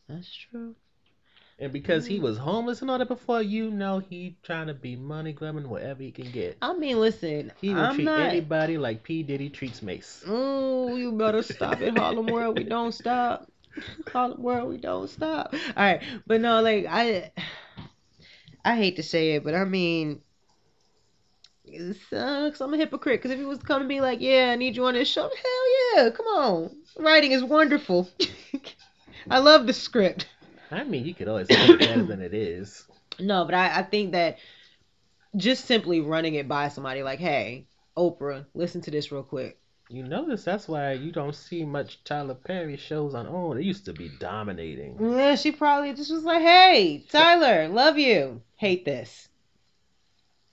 That's 0.06 0.30
true. 0.30 0.74
And 1.60 1.72
because 1.72 2.04
Mm. 2.04 2.08
he 2.08 2.20
was 2.20 2.38
homeless 2.38 2.82
and 2.82 2.90
all 2.90 2.98
that 2.98 3.08
before, 3.08 3.42
you 3.42 3.70
know 3.70 3.98
he 3.98 4.36
trying 4.44 4.68
to 4.68 4.74
be 4.74 4.94
money 4.94 5.32
grubbing 5.32 5.68
wherever 5.68 6.00
he 6.02 6.12
can 6.12 6.30
get. 6.30 6.56
I 6.62 6.72
mean, 6.74 7.00
listen, 7.00 7.50
He 7.60 7.74
will 7.74 7.84
I'm 7.84 7.96
treat 7.96 8.04
not. 8.06 8.30
anybody 8.30 8.78
like 8.78 9.02
P 9.02 9.24
Diddy 9.24 9.50
treats 9.50 9.82
Mase. 9.82 10.24
Oh, 10.28 10.96
you 10.96 11.10
better 11.12 11.42
stop 11.42 11.80
it, 11.82 11.92
Harlem 11.94 12.26
World. 12.26 12.56
We 12.56 12.64
don't 12.64 12.92
stop. 12.92 13.50
Harlem 14.12 14.42
World, 14.42 14.68
we 14.70 14.76
don't 14.76 15.08
stop. 15.10 15.52
All 15.52 15.60
right, 15.76 16.00
but 16.26 16.40
no, 16.40 16.62
like 16.62 16.86
I, 16.88 17.32
I 18.64 18.76
hate 18.76 18.96
to 18.96 19.02
say 19.02 19.32
it, 19.32 19.42
but 19.44 19.54
I 19.54 19.64
mean, 19.64 20.20
it's, 21.64 22.12
uh, 22.12 22.48
'cause 22.50 22.60
I'm 22.60 22.72
a 22.74 22.76
hypocrite. 22.76 23.18
Because 23.20 23.32
if 23.32 23.38
he 23.38 23.44
was 23.44 23.58
coming 23.62 23.88
to 23.88 23.88
be 23.88 24.00
like, 24.00 24.20
yeah, 24.20 24.50
I 24.52 24.56
need 24.56 24.76
you 24.76 24.84
on 24.86 24.94
this 24.94 25.08
show, 25.08 25.22
hell 25.22 26.04
yeah, 26.04 26.10
come 26.10 26.26
on. 26.26 26.76
Writing 26.98 27.32
is 27.32 27.42
wonderful. 27.42 28.08
I 29.30 29.38
love 29.40 29.66
the 29.66 29.72
script. 29.72 30.26
I 30.70 30.84
mean, 30.84 31.04
you 31.04 31.14
could 31.14 31.28
always 31.28 31.48
make 31.48 31.68
it 31.70 31.78
better 31.80 32.04
than 32.04 32.20
it 32.20 32.34
is. 32.34 32.86
No, 33.20 33.44
but 33.44 33.54
I, 33.54 33.80
I 33.80 33.82
think 33.82 34.12
that 34.12 34.38
just 35.36 35.64
simply 35.64 36.00
running 36.00 36.34
it 36.34 36.46
by 36.46 36.68
somebody 36.68 37.02
like, 37.02 37.18
hey, 37.18 37.66
Oprah, 37.96 38.46
listen 38.54 38.80
to 38.82 38.92
this 38.92 39.10
real 39.10 39.24
quick. 39.24 39.58
You 39.88 40.04
notice 40.04 40.44
that's 40.44 40.68
why 40.68 40.92
you 40.92 41.10
don't 41.10 41.34
see 41.34 41.64
much 41.64 42.04
Tyler 42.04 42.34
Perry 42.34 42.76
shows 42.76 43.14
on 43.16 43.26
OWN. 43.26 43.56
They 43.56 43.64
used 43.64 43.86
to 43.86 43.92
be 43.92 44.08
dominating. 44.20 44.98
Yeah, 45.00 45.34
she 45.34 45.50
probably 45.50 45.94
just 45.94 46.12
was 46.12 46.22
like, 46.22 46.42
hey, 46.42 47.04
Tyler, 47.08 47.66
love 47.68 47.98
you. 47.98 48.42
Hate 48.54 48.84
this. 48.84 49.28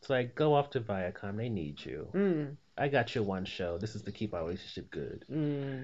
It's 0.01 0.09
like 0.09 0.33
go 0.33 0.55
off 0.55 0.71
to 0.71 0.81
Viacom. 0.81 1.37
They 1.37 1.49
need 1.49 1.83
you. 1.85 2.07
Mm, 2.15 2.55
I 2.77 2.87
got 2.87 3.13
your 3.13 3.25
one 3.25 3.45
show. 3.45 3.77
This 3.77 3.93
is 3.95 4.01
to 4.03 4.11
keep 4.11 4.33
our 4.33 4.43
relationship 4.43 4.89
good. 4.89 5.25
mm. 5.31 5.83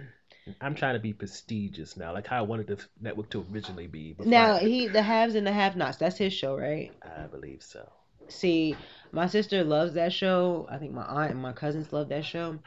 I'm 0.60 0.76
trying 0.76 0.94
to 0.96 1.00
be 1.00 1.14
prestigious 1.14 1.98
now, 1.98 2.14
like 2.14 2.28
how 2.28 2.40
I 2.40 2.42
wanted 2.42 2.68
the 2.68 2.84
network 3.00 3.30
to 3.32 3.46
originally 3.52 3.88
be. 3.88 4.16
Now, 4.26 4.56
I- 4.56 4.60
he, 4.60 4.88
the 4.88 5.02
haves 5.02 5.36
and 5.36 5.46
the 5.46 5.52
have 5.52 5.76
nots, 5.76 5.98
that's 5.98 6.18
his 6.18 6.34
show, 6.34 6.58
right? 6.58 6.92
I 7.04 7.28
believe 7.28 7.62
so. 7.62 7.88
See, 8.28 8.76
my 9.12 9.28
sister 9.28 9.64
loves 9.64 9.94
that 9.94 10.14
show. 10.14 10.68
I 10.70 10.78
think 10.78 10.94
my 10.94 11.04
aunt 11.04 11.32
and 11.32 11.42
my 11.42 11.52
cousins 11.54 11.92
love 11.92 12.10
that 12.10 12.26
show. 12.26 12.60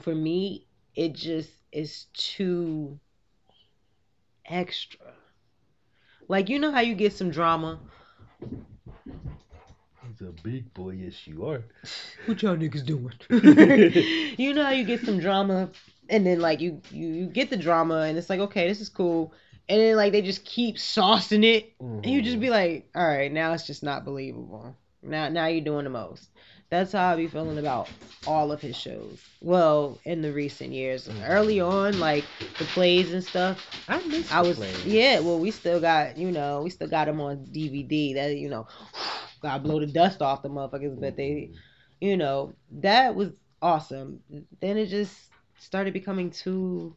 For 0.00 0.14
me, 0.14 0.66
it 0.94 1.14
just 1.14 1.50
is 1.72 2.06
too 2.14 2.98
extra. 4.46 5.12
Like, 6.28 6.48
you 6.48 6.58
know 6.58 6.70
how 6.72 6.80
you 6.80 6.94
get 6.94 7.12
some 7.12 7.30
drama? 7.30 7.80
He's 10.20 10.28
a 10.28 10.32
big 10.32 10.72
boy, 10.74 10.90
yes 10.90 11.26
you 11.26 11.46
are. 11.46 11.64
What 12.26 12.42
y'all 12.42 12.54
niggas 12.56 12.84
doing? 12.84 13.12
you 14.38 14.52
know 14.52 14.64
how 14.64 14.70
you 14.70 14.84
get 14.84 15.00
some 15.04 15.18
drama 15.18 15.70
and 16.10 16.26
then 16.26 16.40
like 16.40 16.60
you, 16.60 16.82
you 16.90 17.08
you 17.08 17.26
get 17.26 17.48
the 17.48 17.56
drama 17.56 18.02
and 18.02 18.18
it's 18.18 18.28
like 18.28 18.40
okay 18.40 18.68
this 18.68 18.80
is 18.82 18.90
cool 18.90 19.32
and 19.68 19.80
then 19.80 19.96
like 19.96 20.12
they 20.12 20.20
just 20.20 20.44
keep 20.44 20.76
saucing 20.76 21.44
it, 21.44 21.72
and 21.80 22.06
you 22.06 22.20
just 22.22 22.36
Mhm. 22.36 22.40
be 22.40 22.50
like, 22.50 22.90
all 22.94 23.06
right, 23.06 23.32
now 23.32 23.52
it's 23.52 23.66
just 23.66 23.82
not 23.82 24.04
believable. 24.04 24.76
Now, 25.02 25.28
now 25.28 25.46
you're 25.46 25.64
doing 25.64 25.84
the 25.84 25.90
most. 25.90 26.28
That's 26.70 26.92
how 26.92 27.12
I 27.12 27.16
be 27.16 27.26
feeling 27.26 27.58
about 27.58 27.88
all 28.26 28.52
of 28.52 28.60
his 28.60 28.76
shows. 28.76 29.20
Well, 29.40 29.98
in 30.04 30.22
the 30.22 30.32
recent 30.32 30.72
years, 30.72 31.08
Mhm. 31.08 31.28
early 31.28 31.60
on, 31.60 31.98
like 31.98 32.24
the 32.58 32.64
plays 32.66 33.12
and 33.12 33.24
stuff, 33.24 33.58
I 33.88 33.98
miss 34.06 34.30
I 34.30 34.42
the 34.42 34.48
was 34.48 34.56
plays. 34.58 34.86
yeah. 34.86 35.18
Well, 35.20 35.38
we 35.40 35.50
still 35.50 35.80
got 35.80 36.16
you 36.16 36.30
know 36.30 36.62
we 36.62 36.70
still 36.70 36.88
got 36.88 37.06
them 37.06 37.20
on 37.20 37.46
DVD. 37.46 38.14
That 38.14 38.36
you 38.36 38.48
know, 38.48 38.66
gotta 39.42 39.62
blow 39.62 39.80
the 39.80 39.86
dust 39.86 40.22
off 40.22 40.42
the 40.42 40.48
motherfuckers. 40.48 41.00
But 41.00 41.16
they, 41.16 41.50
Mhm. 41.50 41.54
you 42.00 42.16
know, 42.16 42.54
that 42.82 43.14
was 43.14 43.30
awesome. 43.62 44.20
Then 44.60 44.76
it 44.76 44.86
just 44.86 45.30
started 45.58 45.92
becoming 45.92 46.30
too 46.30 46.96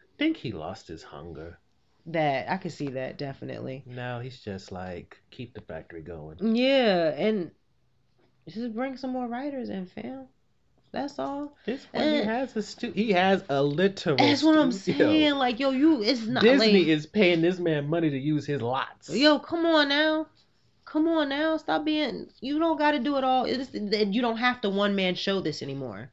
I 0.00 0.06
think 0.18 0.36
he 0.36 0.52
lost 0.52 0.86
his 0.88 1.02
hunger. 1.02 1.58
that 2.06 2.50
I 2.50 2.58
could 2.58 2.72
see 2.72 2.88
that 2.90 3.16
definitely. 3.16 3.82
Now 3.86 4.20
he's 4.20 4.40
just 4.40 4.70
like 4.70 5.16
keep 5.30 5.54
the 5.54 5.62
factory 5.62 6.02
going. 6.02 6.54
Yeah, 6.54 7.08
and 7.16 7.50
just 8.48 8.74
bring 8.74 8.96
some 8.96 9.10
more 9.10 9.26
writers 9.26 9.70
in, 9.70 9.86
fam. 9.86 10.26
That's 10.92 11.18
all. 11.18 11.56
This 11.66 11.86
one 11.90 12.08
he 12.08 12.16
has 12.18 12.56
a 12.56 12.62
stu- 12.62 12.92
he 12.92 13.10
has 13.12 13.42
a 13.48 13.60
literal. 13.62 14.16
That's 14.16 14.44
what 14.44 14.56
I'm 14.56 14.70
saying. 14.70 15.34
Like, 15.34 15.58
yo, 15.58 15.70
you, 15.70 16.02
it's 16.02 16.24
not 16.24 16.42
Disney 16.42 16.78
like, 16.78 16.86
is 16.86 17.04
paying 17.04 17.40
this 17.42 17.58
man 17.58 17.88
money 17.88 18.10
to 18.10 18.18
use 18.18 18.46
his 18.46 18.62
lots. 18.62 19.10
yo, 19.10 19.40
come 19.40 19.66
on 19.66 19.88
now, 19.88 20.28
come 20.84 21.08
on 21.08 21.28
now, 21.30 21.56
stop 21.56 21.84
being. 21.84 22.28
You 22.40 22.60
don't 22.60 22.78
got 22.78 22.92
to 22.92 23.00
do 23.00 23.16
it 23.16 23.24
all. 23.24 23.44
It's, 23.44 23.70
you 23.74 24.22
don't 24.22 24.36
have 24.36 24.60
to 24.60 24.70
one 24.70 24.94
man 24.94 25.16
show 25.16 25.40
this 25.40 25.62
anymore. 25.62 26.10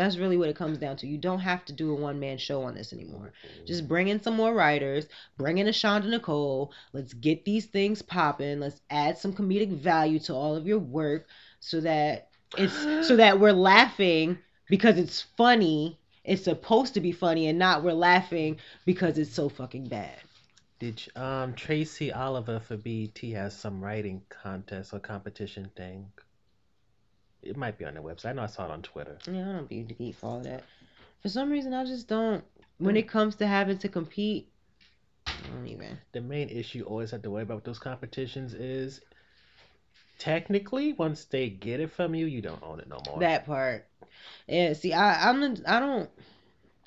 That's 0.00 0.16
really 0.16 0.38
what 0.38 0.48
it 0.48 0.56
comes 0.56 0.78
down 0.78 0.96
to. 0.96 1.06
You 1.06 1.18
don't 1.18 1.40
have 1.40 1.64
to 1.66 1.74
do 1.74 1.90
a 1.92 1.94
one 1.94 2.18
man 2.18 2.38
show 2.38 2.62
on 2.62 2.74
this 2.74 2.92
anymore. 2.94 3.32
Just 3.66 3.86
bring 3.86 4.08
in 4.08 4.22
some 4.22 4.34
more 4.34 4.54
writers, 4.54 5.06
bring 5.36 5.58
in 5.58 5.68
a 5.68 5.72
Shonda 5.72 6.08
Nicole. 6.08 6.72
Let's 6.94 7.12
get 7.12 7.44
these 7.44 7.66
things 7.66 8.00
popping. 8.00 8.60
Let's 8.60 8.80
add 8.88 9.18
some 9.18 9.34
comedic 9.34 9.70
value 9.70 10.18
to 10.20 10.34
all 10.34 10.56
of 10.56 10.66
your 10.66 10.78
work 10.78 11.26
so 11.60 11.80
that 11.82 12.28
it's 12.56 13.06
so 13.06 13.16
that 13.16 13.38
we're 13.38 13.52
laughing 13.52 14.38
because 14.70 14.96
it's 14.96 15.20
funny. 15.36 15.98
It's 16.24 16.44
supposed 16.44 16.94
to 16.94 17.00
be 17.00 17.12
funny 17.12 17.48
and 17.48 17.58
not 17.58 17.82
we're 17.82 17.92
laughing 17.92 18.56
because 18.86 19.18
it's 19.18 19.34
so 19.34 19.50
fucking 19.50 19.88
bad. 19.88 20.16
Did 20.78 21.06
you- 21.06 21.22
um 21.22 21.52
Tracy 21.54 22.10
Oliver 22.10 22.58
for 22.58 22.78
BET 22.78 23.18
has 23.32 23.54
some 23.54 23.84
writing 23.84 24.22
contest 24.30 24.94
or 24.94 24.98
competition 24.98 25.70
thing? 25.76 26.10
It 27.42 27.56
might 27.56 27.78
be 27.78 27.84
on 27.84 27.94
their 27.94 28.02
website. 28.02 28.26
I 28.26 28.32
know 28.34 28.42
I 28.42 28.46
saw 28.46 28.66
it 28.66 28.70
on 28.70 28.82
Twitter. 28.82 29.18
Yeah, 29.30 29.48
I 29.48 29.52
don't 29.52 29.68
be 29.68 29.82
deep 29.82 30.16
for 30.16 30.26
all 30.26 30.40
that. 30.40 30.64
For 31.22 31.28
some 31.28 31.50
reason, 31.50 31.74
I 31.74 31.84
just 31.84 32.08
don't. 32.08 32.44
When 32.78 32.94
mm. 32.94 32.98
it 32.98 33.08
comes 33.08 33.36
to 33.36 33.46
having 33.46 33.78
to 33.78 33.88
compete, 33.88 34.48
I 35.26 35.32
don't 35.54 35.66
even. 35.66 35.98
The 36.12 36.20
main 36.20 36.48
issue 36.48 36.78
you 36.78 36.84
always 36.84 37.10
have 37.10 37.22
to 37.22 37.30
worry 37.30 37.42
about 37.42 37.56
with 37.56 37.64
those 37.64 37.78
competitions 37.78 38.54
is 38.54 39.00
technically 40.18 40.92
once 40.94 41.24
they 41.24 41.48
get 41.48 41.80
it 41.80 41.90
from 41.90 42.14
you, 42.14 42.26
you 42.26 42.42
don't 42.42 42.62
own 42.62 42.80
it 42.80 42.88
no 42.88 42.98
more. 43.06 43.20
That 43.20 43.46
part. 43.46 43.86
Yeah, 44.46 44.72
see, 44.72 44.92
I, 44.92 45.28
I'm, 45.28 45.40
the- 45.40 45.62
I 45.66 45.80
don't, 45.80 46.10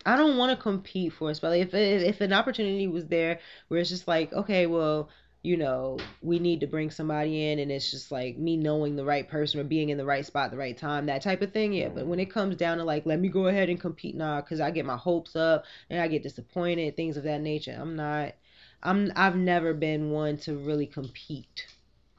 I 0.06 0.18
don't 0.18 0.38
want 0.38 0.58
to 0.58 0.62
compete 0.62 1.14
for 1.14 1.32
it. 1.32 1.40
But 1.42 1.58
if 1.58 1.74
if 1.74 2.22
an 2.22 2.34
opportunity 2.34 2.88
was 2.88 3.06
there 3.06 3.40
where 3.68 3.80
it's 3.80 3.90
just 3.90 4.08
like, 4.08 4.34
okay, 4.34 4.66
well, 4.68 5.10
you 5.44 5.58
know, 5.58 5.98
we 6.22 6.40
need 6.40 6.62
to 6.62 6.68
bring 6.68 6.90
somebody 6.90 7.52
in, 7.52 7.60
and 7.60 7.70
it's 7.70 7.92
just 7.92 8.12
like 8.12 8.38
me 8.38 8.56
knowing 8.56 8.96
the 8.96 9.04
right 9.04 9.28
person 9.28 9.60
or 9.60 9.66
being 9.66 9.90
in 9.90 9.98
the 9.98 10.06
right 10.06 10.26
spot, 10.26 10.46
at 10.46 10.52
the 10.52 10.58
right 10.58 10.78
time, 10.78 11.06
that 11.08 11.22
type 11.22 11.42
of 11.42 11.52
thing. 11.52 11.74
Yeah, 11.74 11.90
but 11.90 12.08
when 12.08 12.20
it 12.20 12.32
comes 12.32 12.56
down 12.56 12.78
to 12.78 12.86
like, 12.86 13.06
let 13.06 13.20
me 13.20 13.28
go 13.28 13.48
ahead 13.48 13.70
and 13.70 13.80
compete, 13.80 14.16
nah, 14.16 14.40
because 14.40 14.62
I 14.62 14.72
get 14.72 14.86
my 14.86 14.96
hopes 14.96 15.36
up 15.36 15.66
and 15.90 16.02
I 16.02 16.08
get 16.08 16.24
disappointed, 16.24 16.96
things 16.96 17.18
of 17.18 17.24
that 17.24 17.42
nature. 17.42 17.78
I'm 17.78 17.96
not. 17.98 18.36
I'm. 18.82 19.12
I've 19.18 19.36
never 19.36 19.74
been 19.74 20.12
one 20.12 20.38
to 20.38 20.56
really 20.56 20.88
compete. 20.88 21.68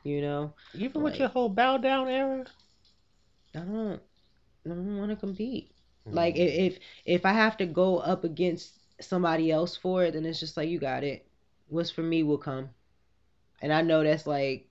You 0.02 0.20
know. 0.20 0.52
Even 0.74 1.02
with 1.02 1.16
your 1.16 1.28
whole 1.28 1.48
bow 1.48 1.78
down 1.78 2.09
era. 2.09 2.44
I 3.55 3.60
don't 3.60 4.02
I 4.66 4.68
don't 4.68 4.98
want 4.98 5.10
to 5.10 5.16
compete. 5.16 5.70
Mm. 6.06 6.14
Like 6.14 6.36
if 6.36 6.78
if 7.06 7.24
I 7.24 7.32
have 7.32 7.56
to 7.59 7.66
go 7.66 7.98
up 7.98 8.24
against 8.24 8.72
somebody 9.01 9.51
else 9.51 9.76
for 9.76 10.05
it, 10.05 10.12
then 10.12 10.26
it's 10.26 10.40
just 10.40 10.59
like 10.59 10.68
you 10.68 10.78
got 10.78 11.05
it. 11.05 11.26
What's 11.68 11.90
for 11.90 12.02
me 12.02 12.22
will 12.22 12.38
come. 12.38 12.68
And 13.62 13.72
I 13.72 13.82
know 13.82 14.02
that's 14.02 14.26
like 14.26 14.68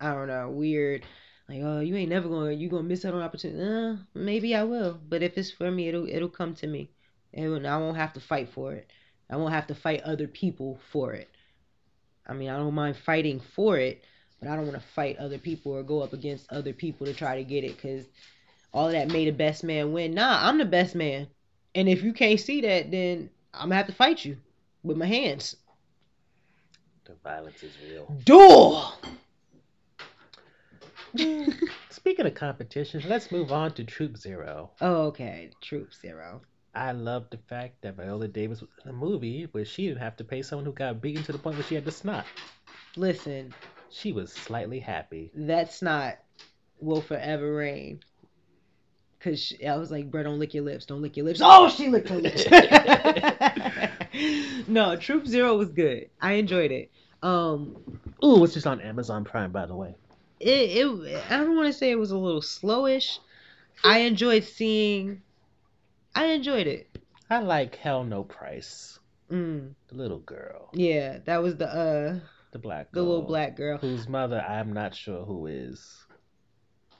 I 0.00 0.12
don't 0.12 0.28
know, 0.28 0.50
weird. 0.50 1.04
Like, 1.48 1.60
oh, 1.62 1.80
you 1.80 1.96
ain't 1.96 2.10
never 2.10 2.28
to 2.28 2.54
you 2.54 2.68
to 2.70 2.82
miss 2.82 3.04
out 3.04 3.14
on 3.14 3.22
opportunity. 3.22 3.62
Uh, 3.62 3.96
maybe 4.14 4.54
I 4.54 4.64
will, 4.64 4.98
but 5.08 5.22
if 5.22 5.36
it's 5.36 5.50
for 5.50 5.70
me, 5.70 5.88
it'll 5.88 6.08
it'll 6.08 6.28
come 6.28 6.54
to 6.56 6.66
me. 6.66 6.90
And 7.32 7.66
I 7.66 7.78
won't 7.78 7.96
have 7.96 8.12
to 8.14 8.20
fight 8.20 8.48
for 8.50 8.72
it. 8.72 8.90
I 9.30 9.36
won't 9.36 9.52
have 9.52 9.66
to 9.68 9.74
fight 9.74 10.02
other 10.02 10.28
people 10.28 10.78
for 10.90 11.12
it. 11.12 11.28
I 12.26 12.32
mean, 12.32 12.48
I 12.48 12.56
don't 12.56 12.74
mind 12.74 12.96
fighting 12.96 13.40
for 13.40 13.78
it, 13.78 14.02
but 14.40 14.48
I 14.48 14.56
don't 14.56 14.66
want 14.66 14.80
to 14.80 14.88
fight 14.94 15.18
other 15.18 15.38
people 15.38 15.72
or 15.72 15.82
go 15.82 16.00
up 16.00 16.12
against 16.12 16.50
other 16.50 16.72
people 16.72 17.06
to 17.06 17.14
try 17.14 17.36
to 17.36 17.44
get 17.44 17.64
it 17.64 17.76
because 17.76 18.06
all 18.72 18.90
that 18.90 19.08
made 19.10 19.28
a 19.28 19.32
best 19.32 19.64
man 19.64 19.92
win. 19.92 20.14
Nah, 20.14 20.48
I'm 20.48 20.58
the 20.58 20.64
best 20.64 20.94
man. 20.94 21.28
And 21.74 21.88
if 21.88 22.02
you 22.02 22.12
can't 22.12 22.40
see 22.40 22.60
that, 22.62 22.90
then 22.90 23.30
I'm 23.52 23.68
gonna 23.68 23.76
have 23.76 23.86
to 23.86 23.92
fight 23.92 24.24
you 24.24 24.36
with 24.82 24.96
my 24.96 25.06
hands. 25.06 25.56
The 27.04 27.14
violence 27.22 27.62
is 27.62 27.72
real. 27.88 28.14
Duel. 28.24 28.92
Speaking 31.90 32.26
of 32.26 32.34
competitions, 32.34 33.04
let's 33.04 33.30
move 33.30 33.52
on 33.52 33.72
to 33.74 33.84
Troop 33.84 34.16
Zero. 34.16 34.70
oh, 34.80 35.02
okay. 35.06 35.50
Troop 35.60 35.92
Zero. 35.94 36.42
I 36.74 36.90
love 36.92 37.26
the 37.30 37.38
fact 37.48 37.82
that 37.82 37.94
Viola 37.96 38.26
Davis 38.26 38.60
was 38.60 38.70
in 38.84 38.90
a 38.90 38.92
movie 38.92 39.46
where 39.52 39.64
she 39.64 39.86
didn't 39.86 40.02
have 40.02 40.16
to 40.16 40.24
pay 40.24 40.42
someone 40.42 40.64
who 40.66 40.72
got 40.72 41.00
beaten 41.00 41.22
to 41.24 41.32
the 41.32 41.38
point 41.38 41.56
where 41.56 41.64
she 41.64 41.76
had 41.76 41.84
to 41.84 41.92
snot. 41.92 42.26
Listen, 42.96 43.54
She 43.90 44.10
was 44.12 44.32
slightly 44.32 44.80
happy. 44.80 45.30
that 45.34 45.72
snot 45.72 46.18
will 46.80 47.00
forever 47.00 47.54
reign. 47.54 48.00
Cause 49.20 49.38
she, 49.40 49.64
I 49.66 49.76
was 49.76 49.90
like, 49.92 50.10
bro, 50.10 50.24
don't 50.24 50.38
lick 50.40 50.52
your 50.52 50.64
lips. 50.64 50.84
Don't 50.84 51.00
lick 51.00 51.16
your 51.16 51.24
lips. 51.26 51.40
Oh, 51.42 51.68
she 51.70 51.88
licked 51.88 52.08
her 52.10 52.16
lips. 52.16 52.44
no, 54.68 54.96
Troop 54.96 55.26
Zero 55.26 55.56
was 55.56 55.70
good. 55.70 56.08
I 56.20 56.32
enjoyed 56.34 56.70
it. 56.72 56.90
Um, 57.22 57.76
Ooh, 58.24 58.44
it's 58.44 58.54
just 58.54 58.66
on 58.66 58.80
Amazon 58.80 59.24
Prime, 59.24 59.50
by 59.52 59.66
the 59.66 59.74
way. 59.76 59.94
it, 60.40 60.48
it 60.48 61.22
I 61.30 61.38
don't 61.38 61.56
want 61.56 61.68
to 61.68 61.72
say 61.72 61.90
it 61.90 61.98
was 61.98 62.10
a 62.10 62.18
little 62.18 62.42
slowish. 62.42 63.18
I 63.82 64.00
enjoyed 64.00 64.44
seeing. 64.44 65.22
I 66.14 66.26
enjoyed 66.26 66.66
it. 66.66 66.96
I 67.30 67.40
like 67.40 67.76
Hell 67.76 68.04
No 68.04 68.22
Price. 68.24 68.98
Mm, 69.30 69.72
The 69.88 69.94
little 69.96 70.18
girl. 70.20 70.68
yeah, 70.74 71.18
that 71.24 71.42
was 71.42 71.56
the 71.56 71.66
uh 71.66 72.18
The 72.52 72.58
black 72.58 72.92
the 72.92 73.00
girl. 73.00 73.04
little 73.08 73.22
black 73.26 73.56
girl. 73.56 73.78
Whose 73.78 74.06
mother 74.08 74.40
I'm 74.40 74.72
not 74.74 74.94
sure 74.94 75.24
who 75.24 75.46
is. 75.46 75.82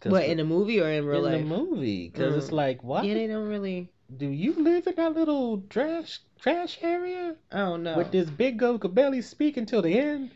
What 0.04 0.24
in 0.24 0.40
a 0.40 0.44
movie 0.44 0.80
or 0.80 0.90
in 0.90 1.06
real 1.06 1.24
in 1.24 1.32
life? 1.32 1.40
In 1.42 1.48
the 1.48 1.56
movie. 1.56 2.08
Because 2.08 2.36
it's 2.36 2.48
Mm. 2.52 2.56
like, 2.56 2.82
what? 2.84 3.04
Yeah, 3.04 3.14
they 3.14 3.26
don't 3.26 3.48
really. 3.48 3.90
Do 4.16 4.26
you 4.28 4.54
live 4.54 4.86
in 4.86 4.94
that 4.96 5.14
little 5.14 5.62
trash 5.68 6.20
trash 6.40 6.78
area? 6.82 7.36
I 7.52 7.58
don't 7.58 7.82
know. 7.82 7.96
With 7.96 8.12
this 8.12 8.30
big 8.30 8.58
girl 8.58 8.78
could 8.78 8.94
barely 8.94 9.22
speak 9.22 9.56
until 9.56 9.82
the 9.82 9.98
end? 9.98 10.30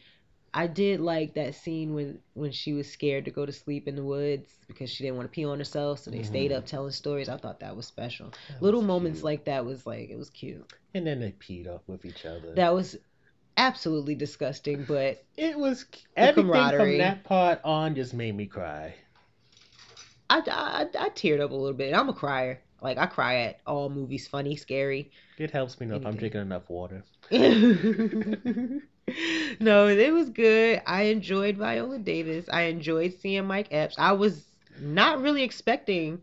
I 0.55 0.67
did 0.67 1.01
like 1.01 1.35
that 1.35 1.55
scene 1.55 1.95
when 1.95 2.21
when 2.35 2.53
she 2.53 2.73
was 2.73 2.91
scared 2.91 3.27
to 3.27 3.31
go 3.31 3.45
to 3.47 3.53
sleep 3.53 3.87
in 3.87 3.97
the 3.97 4.05
woods 4.05 4.53
because 4.67 4.91
she 4.91 5.05
didn't 5.05 5.17
want 5.17 5.31
to 5.31 5.35
pee 5.35 5.45
on 5.45 5.59
herself, 5.59 6.01
so 6.01 6.11
they 6.11 6.23
stayed 6.23 6.51
Mhm. 6.51 6.57
up 6.57 6.67
telling 6.67 6.91
stories. 6.93 7.29
I 7.29 7.37
thought 7.37 7.61
that 7.61 7.77
was 7.77 7.87
special. 7.87 8.31
That 8.49 8.63
Little 8.63 8.81
was 8.81 8.89
moments 8.89 9.19
cute. 9.19 9.25
like 9.25 9.45
that 9.45 9.65
was 9.65 9.87
like 9.87 10.09
it 10.11 10.17
was 10.17 10.31
cute. 10.31 10.67
And 10.95 11.07
then 11.07 11.21
they 11.21 11.33
peed 11.33 11.69
off 11.69 11.83
with 11.87 12.05
each 12.05 12.25
other. 12.25 12.55
That 12.55 12.75
was 12.75 12.97
absolutely 13.57 14.15
disgusting, 14.15 14.85
but 14.85 15.23
It 15.37 15.59
was 15.59 15.85
everything 16.17 16.71
from 16.71 16.99
that 16.99 17.25
part 17.25 17.61
on 17.65 17.95
just 17.95 18.15
made 18.15 18.35
me 18.35 18.47
cry. 18.47 18.95
I, 20.31 20.43
I 20.47 21.05
I 21.07 21.09
teared 21.11 21.41
up 21.41 21.51
a 21.51 21.55
little 21.55 21.77
bit. 21.77 21.95
I'm 21.95 22.09
a 22.09 22.15
crier. 22.15 22.63
Like 22.81 22.99
I 22.99 23.07
cry 23.07 23.41
at 23.41 23.61
all 23.67 23.91
movies, 23.91 24.29
funny, 24.29 24.57
scary. 24.57 25.11
It 25.37 25.51
helps 25.51 25.81
me 25.81 25.87
know 25.87 25.97
if 25.97 26.07
I'm 26.07 26.17
drinking 26.17 26.43
enough 26.43 26.69
water. 26.69 27.03
no, 27.31 27.41
it 29.89 30.13
was 30.13 30.31
good. 30.31 30.83
I 30.87 31.03
enjoyed 31.03 31.57
Viola 31.57 31.99
Davis. 31.99 32.47
I 32.51 32.63
enjoyed 32.63 33.15
seeing 33.21 33.47
Mike 33.47 33.69
Epps. 33.71 33.97
I 33.99 34.13
was 34.13 34.45
not 34.81 35.21
really 35.21 35.43
expecting 35.43 36.21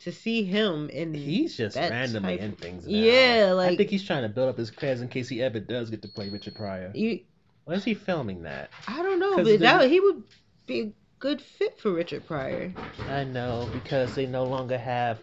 to 0.00 0.12
see 0.12 0.44
him 0.44 0.88
in 0.90 1.14
He's 1.14 1.56
just 1.56 1.76
randomly 1.76 2.36
type- 2.36 2.44
in 2.44 2.56
things 2.56 2.86
now. 2.86 2.98
Yeah, 2.98 3.52
like 3.54 3.72
I 3.72 3.76
think 3.76 3.90
he's 3.90 4.04
trying 4.04 4.22
to 4.22 4.28
build 4.28 4.48
up 4.48 4.58
his 4.58 4.70
credits 4.70 5.00
in 5.00 5.08
case 5.08 5.28
he 5.28 5.42
ever 5.42 5.60
does 5.60 5.90
get 5.90 6.02
to 6.02 6.08
play 6.08 6.28
Richard 6.28 6.54
Pryor. 6.54 6.92
you 6.94 7.20
When's 7.64 7.84
he 7.84 7.92
filming 7.92 8.44
that? 8.44 8.70
I 8.86 9.02
don't 9.02 9.18
know, 9.18 9.44
but 9.44 9.60
that 9.60 9.90
he 9.90 10.00
would 10.00 10.22
be 10.66 10.80
a 10.80 10.92
good 11.18 11.42
fit 11.42 11.78
for 11.78 11.92
Richard 11.92 12.26
Pryor. 12.26 12.72
I 13.08 13.24
know 13.24 13.68
because 13.74 14.14
they 14.14 14.24
no 14.24 14.44
longer 14.44 14.78
have. 14.78 15.18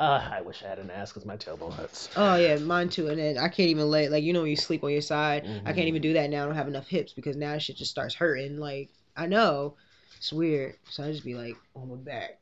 Uh, 0.00 0.26
I 0.32 0.40
wish 0.40 0.62
I 0.64 0.68
had 0.68 0.78
an 0.78 0.90
ass 0.90 1.12
because 1.12 1.26
my 1.26 1.36
tailbone 1.36 1.74
hurts. 1.74 2.08
Oh 2.16 2.34
yeah, 2.34 2.56
mine 2.56 2.88
too. 2.88 3.08
And 3.08 3.18
then 3.18 3.36
I 3.36 3.48
can't 3.48 3.68
even 3.68 3.90
lay 3.90 4.08
like 4.08 4.24
you 4.24 4.32
know 4.32 4.40
when 4.40 4.50
you 4.50 4.56
sleep 4.56 4.82
on 4.82 4.90
your 4.90 5.02
side. 5.02 5.44
I 5.44 5.72
Mhm. 5.72 5.74
can't 5.74 5.88
even 5.88 6.00
do 6.00 6.14
that 6.14 6.30
now. 6.30 6.42
I 6.42 6.46
don't 6.46 6.54
have 6.54 6.68
enough 6.68 6.88
hips 6.88 7.12
because 7.12 7.36
now 7.36 7.58
shit 7.58 7.76
just 7.76 7.90
starts 7.90 8.14
hurting. 8.14 8.56
Like 8.56 8.88
I 9.14 9.26
know 9.26 9.76
it's 10.16 10.32
weird, 10.32 10.76
so 10.88 11.04
I 11.04 11.12
just 11.12 11.22
be 11.24 11.34
like 11.34 11.54
on 11.76 11.90
my 11.90 11.96
back 11.96 12.40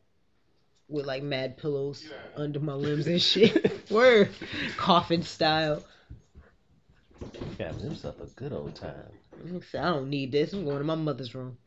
with 0.89 1.05
like 1.05 1.25
mad 1.25 1.57
pillows 1.59 2.09
under 2.37 2.61
my 2.61 2.75
limbs 2.75 3.09
and 3.09 3.21
shit. 3.31 3.91
Word, 3.91 4.31
coffin 4.77 5.25
style. 5.25 5.83
He 7.33 7.63
having 7.65 7.81
himself 7.81 8.21
a 8.21 8.27
good 8.27 8.53
old 8.53 8.77
time. 8.77 9.11
I 9.75 9.83
don't 9.83 10.09
need 10.11 10.31
this. 10.31 10.53
I'm 10.53 10.65
going 10.65 10.79
to 10.79 10.85
my 10.85 10.95
mother's 10.95 11.35
room. 11.35 11.59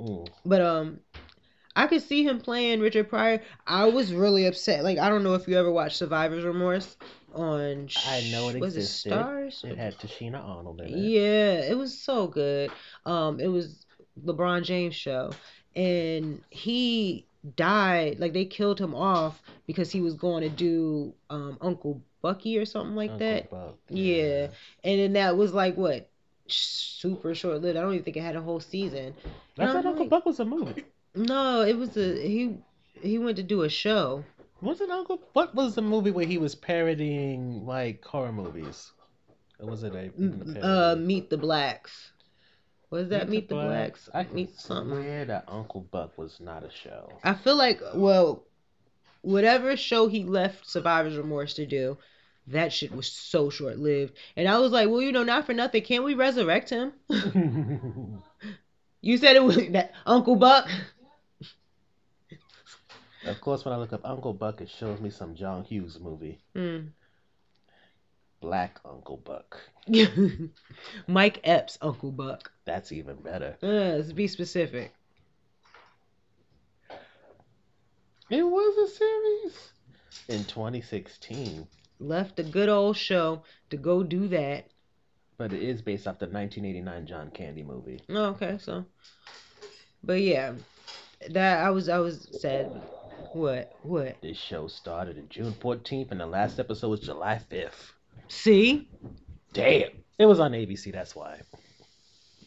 Mm. 0.00 0.28
But 0.44 0.60
um, 0.60 1.00
I 1.78 1.86
could 1.86 2.02
see 2.02 2.24
him 2.24 2.40
playing 2.40 2.80
Richard 2.80 3.08
Pryor. 3.08 3.40
I 3.64 3.84
was 3.84 4.12
really 4.12 4.46
upset. 4.46 4.82
Like 4.82 4.98
I 4.98 5.08
don't 5.08 5.22
know 5.22 5.34
if 5.34 5.46
you 5.46 5.56
ever 5.56 5.70
watched 5.70 5.96
Survivor's 5.96 6.44
Remorse 6.44 6.96
on. 7.32 7.88
I 8.04 8.28
know 8.32 8.48
it 8.48 8.58
was 8.58 8.76
existed. 8.76 9.12
it 9.12 9.14
Starz? 9.14 9.64
It 9.64 9.78
had 9.78 9.96
Tichina 9.96 10.44
Arnold 10.44 10.80
in 10.80 10.88
it. 10.88 10.98
Yeah, 10.98 11.60
it 11.70 11.78
was 11.78 11.96
so 11.96 12.26
good. 12.26 12.72
Um, 13.06 13.38
it 13.38 13.46
was 13.46 13.86
LeBron 14.24 14.64
James 14.64 14.96
show, 14.96 15.30
and 15.76 16.42
he 16.50 17.24
died. 17.54 18.18
Like 18.18 18.32
they 18.32 18.44
killed 18.44 18.80
him 18.80 18.96
off 18.96 19.40
because 19.68 19.92
he 19.92 20.00
was 20.00 20.14
going 20.14 20.42
to 20.42 20.48
do 20.48 21.14
um 21.30 21.58
Uncle 21.60 22.02
Bucky 22.22 22.58
or 22.58 22.64
something 22.66 22.96
like 22.96 23.12
Uncle 23.12 23.26
that. 23.28 23.50
Buck. 23.50 23.76
Yeah, 23.88 24.48
and 24.82 24.98
then 24.98 25.12
that 25.12 25.36
was 25.36 25.54
like 25.54 25.76
what 25.76 26.10
super 26.48 27.36
short 27.36 27.62
lived. 27.62 27.78
I 27.78 27.82
don't 27.82 27.92
even 27.92 28.02
think 28.02 28.16
it 28.16 28.22
had 28.22 28.34
a 28.34 28.42
whole 28.42 28.58
season. 28.58 29.14
I 29.56 29.66
thought 29.66 29.86
Uncle 29.86 30.00
like- 30.02 30.10
Buck 30.10 30.26
was 30.26 30.40
a 30.40 30.44
movie. 30.44 30.82
No, 31.18 31.62
it 31.62 31.76
was 31.76 31.96
a 31.96 32.20
he. 32.26 32.58
He 33.00 33.18
went 33.18 33.36
to 33.36 33.42
do 33.42 33.62
a 33.62 33.68
show. 33.68 34.24
Was 34.60 34.80
it 34.80 34.90
Uncle? 34.90 35.20
What 35.32 35.54
was 35.54 35.74
the 35.74 35.82
movie 35.82 36.10
where 36.10 36.26
he 36.26 36.38
was 36.38 36.54
parodying 36.54 37.66
like 37.66 38.04
horror 38.04 38.32
movies? 38.32 38.92
Or 39.58 39.66
was 39.66 39.82
it 39.82 39.94
a? 39.94 40.10
a 40.60 40.92
Uh. 40.92 40.96
Meet 40.96 41.30
the 41.30 41.36
Blacks. 41.36 42.12
Was 42.90 43.08
that 43.08 43.28
Meet 43.28 43.48
the 43.48 43.56
Blacks? 43.56 44.08
I 44.14 44.24
Meet 44.24 44.58
something. 44.58 44.96
swear 45.02 45.24
that 45.26 45.44
Uncle 45.48 45.82
Buck 45.82 46.16
was 46.16 46.38
not 46.40 46.64
a 46.64 46.70
show. 46.70 47.12
I 47.24 47.34
feel 47.34 47.56
like 47.56 47.80
well, 47.94 48.44
whatever 49.22 49.76
show 49.76 50.08
he 50.08 50.24
left 50.24 50.68
Survivor's 50.68 51.16
Remorse 51.16 51.54
to 51.54 51.66
do, 51.66 51.98
that 52.46 52.72
shit 52.72 52.94
was 52.94 53.10
so 53.10 53.50
short 53.50 53.78
lived. 53.78 54.14
And 54.36 54.48
I 54.48 54.58
was 54.58 54.72
like, 54.72 54.88
well, 54.88 55.02
you 55.02 55.12
know, 55.12 55.24
not 55.24 55.46
for 55.46 55.52
nothing, 55.52 55.82
can't 55.82 56.04
we 56.04 56.14
resurrect 56.14 56.70
him? 56.70 56.92
You 59.00 59.16
said 59.16 59.36
it 59.36 59.44
was 59.44 59.56
that 59.70 59.92
Uncle 60.06 60.34
Buck. 60.34 60.68
Of 63.30 63.40
course, 63.40 63.64
when 63.64 63.74
I 63.74 63.76
look 63.78 63.92
up 63.92 64.00
Uncle 64.04 64.32
Buck, 64.34 64.60
it 64.60 64.68
shows 64.70 65.00
me 65.00 65.10
some 65.10 65.34
John 65.34 65.64
Hughes 65.64 65.98
movie, 66.00 66.38
Hmm. 66.54 66.88
Black 68.40 68.78
Uncle 68.84 69.16
Buck. 69.16 69.60
Mike 71.08 71.40
Epps, 71.44 71.76
Uncle 71.80 72.12
Buck. 72.12 72.52
That's 72.64 72.92
even 72.92 73.16
better. 73.16 73.56
Uh, 73.62 73.96
let's 73.96 74.12
be 74.12 74.28
specific. 74.28 74.92
It 78.30 78.42
was 78.42 78.76
a 78.90 78.94
series 78.94 79.72
in 80.28 80.44
2016, 80.44 81.66
Left 82.00 82.38
a 82.38 82.42
good 82.44 82.68
old 82.68 82.96
show 82.96 83.42
to 83.70 83.76
go 83.76 84.02
do 84.04 84.28
that. 84.28 84.66
but 85.36 85.52
it 85.52 85.62
is 85.62 85.82
based 85.82 86.06
off 86.06 86.18
the 86.18 86.26
1989 86.26 87.06
John 87.06 87.30
Candy 87.30 87.62
movie. 87.64 88.00
Oh, 88.10 88.26
okay, 88.26 88.58
so, 88.60 88.84
but 90.04 90.20
yeah, 90.20 90.52
that 91.30 91.64
I 91.64 91.70
was 91.70 91.88
I 91.88 91.98
was 91.98 92.28
sad. 92.40 92.70
What 93.32 93.74
what? 93.82 94.16
This 94.22 94.36
show 94.38 94.68
started 94.68 95.18
in 95.18 95.28
June 95.28 95.52
14th, 95.52 96.10
and 96.10 96.20
the 96.20 96.26
last 96.26 96.58
episode 96.58 96.88
was 96.88 97.00
July 97.00 97.40
5th. 97.50 97.92
See, 98.28 98.88
Damn, 99.52 99.90
it 100.18 100.26
was 100.26 100.40
on 100.40 100.52
ABC. 100.52 100.92
That's 100.92 101.14
why. 101.16 101.40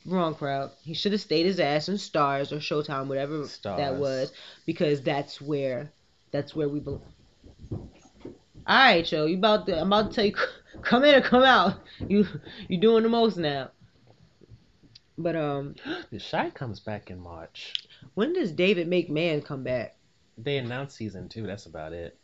wrong 0.05 0.33
crowd. 0.35 0.71
He 0.83 0.93
should 0.93 1.11
have 1.11 1.21
stayed 1.21 1.45
his 1.45 1.59
ass 1.59 1.89
in 1.89 1.95
Starz 1.95 2.51
or 2.51 2.57
Showtime, 2.57 3.07
whatever 3.07 3.45
that 3.63 3.95
was, 3.95 4.31
because 4.65 5.01
that's 5.01 5.39
where 5.41 5.91
that's 6.31 6.55
where 6.55 6.69
we 6.69 6.79
belong. 6.79 7.01
All 7.71 7.89
right, 8.67 9.11
yo, 9.11 9.25
you 9.25 9.37
about 9.37 9.65
to? 9.67 9.79
I'm 9.79 9.87
about 9.87 10.11
to 10.11 10.15
tell 10.15 10.25
you, 10.25 10.35
come 10.81 11.03
in 11.03 11.15
or 11.15 11.21
come 11.21 11.43
out. 11.43 11.79
You 12.07 12.27
you 12.67 12.77
doing 12.79 13.03
the 13.03 13.09
most 13.09 13.37
now. 13.37 13.71
But 15.17 15.35
um, 15.35 15.75
The 16.11 16.19
Chi 16.19 16.49
comes 16.51 16.79
back 16.79 17.09
in 17.11 17.19
March. 17.19 17.73
when 18.15 18.33
does 18.33 18.51
David 18.51 18.89
McMahon 18.89 19.43
come 19.45 19.63
back? 19.63 19.95
They 20.37 20.57
announced 20.57 20.95
season 20.95 21.29
two. 21.29 21.45
That's 21.45 21.65
about 21.65 21.93
it. 21.93 22.17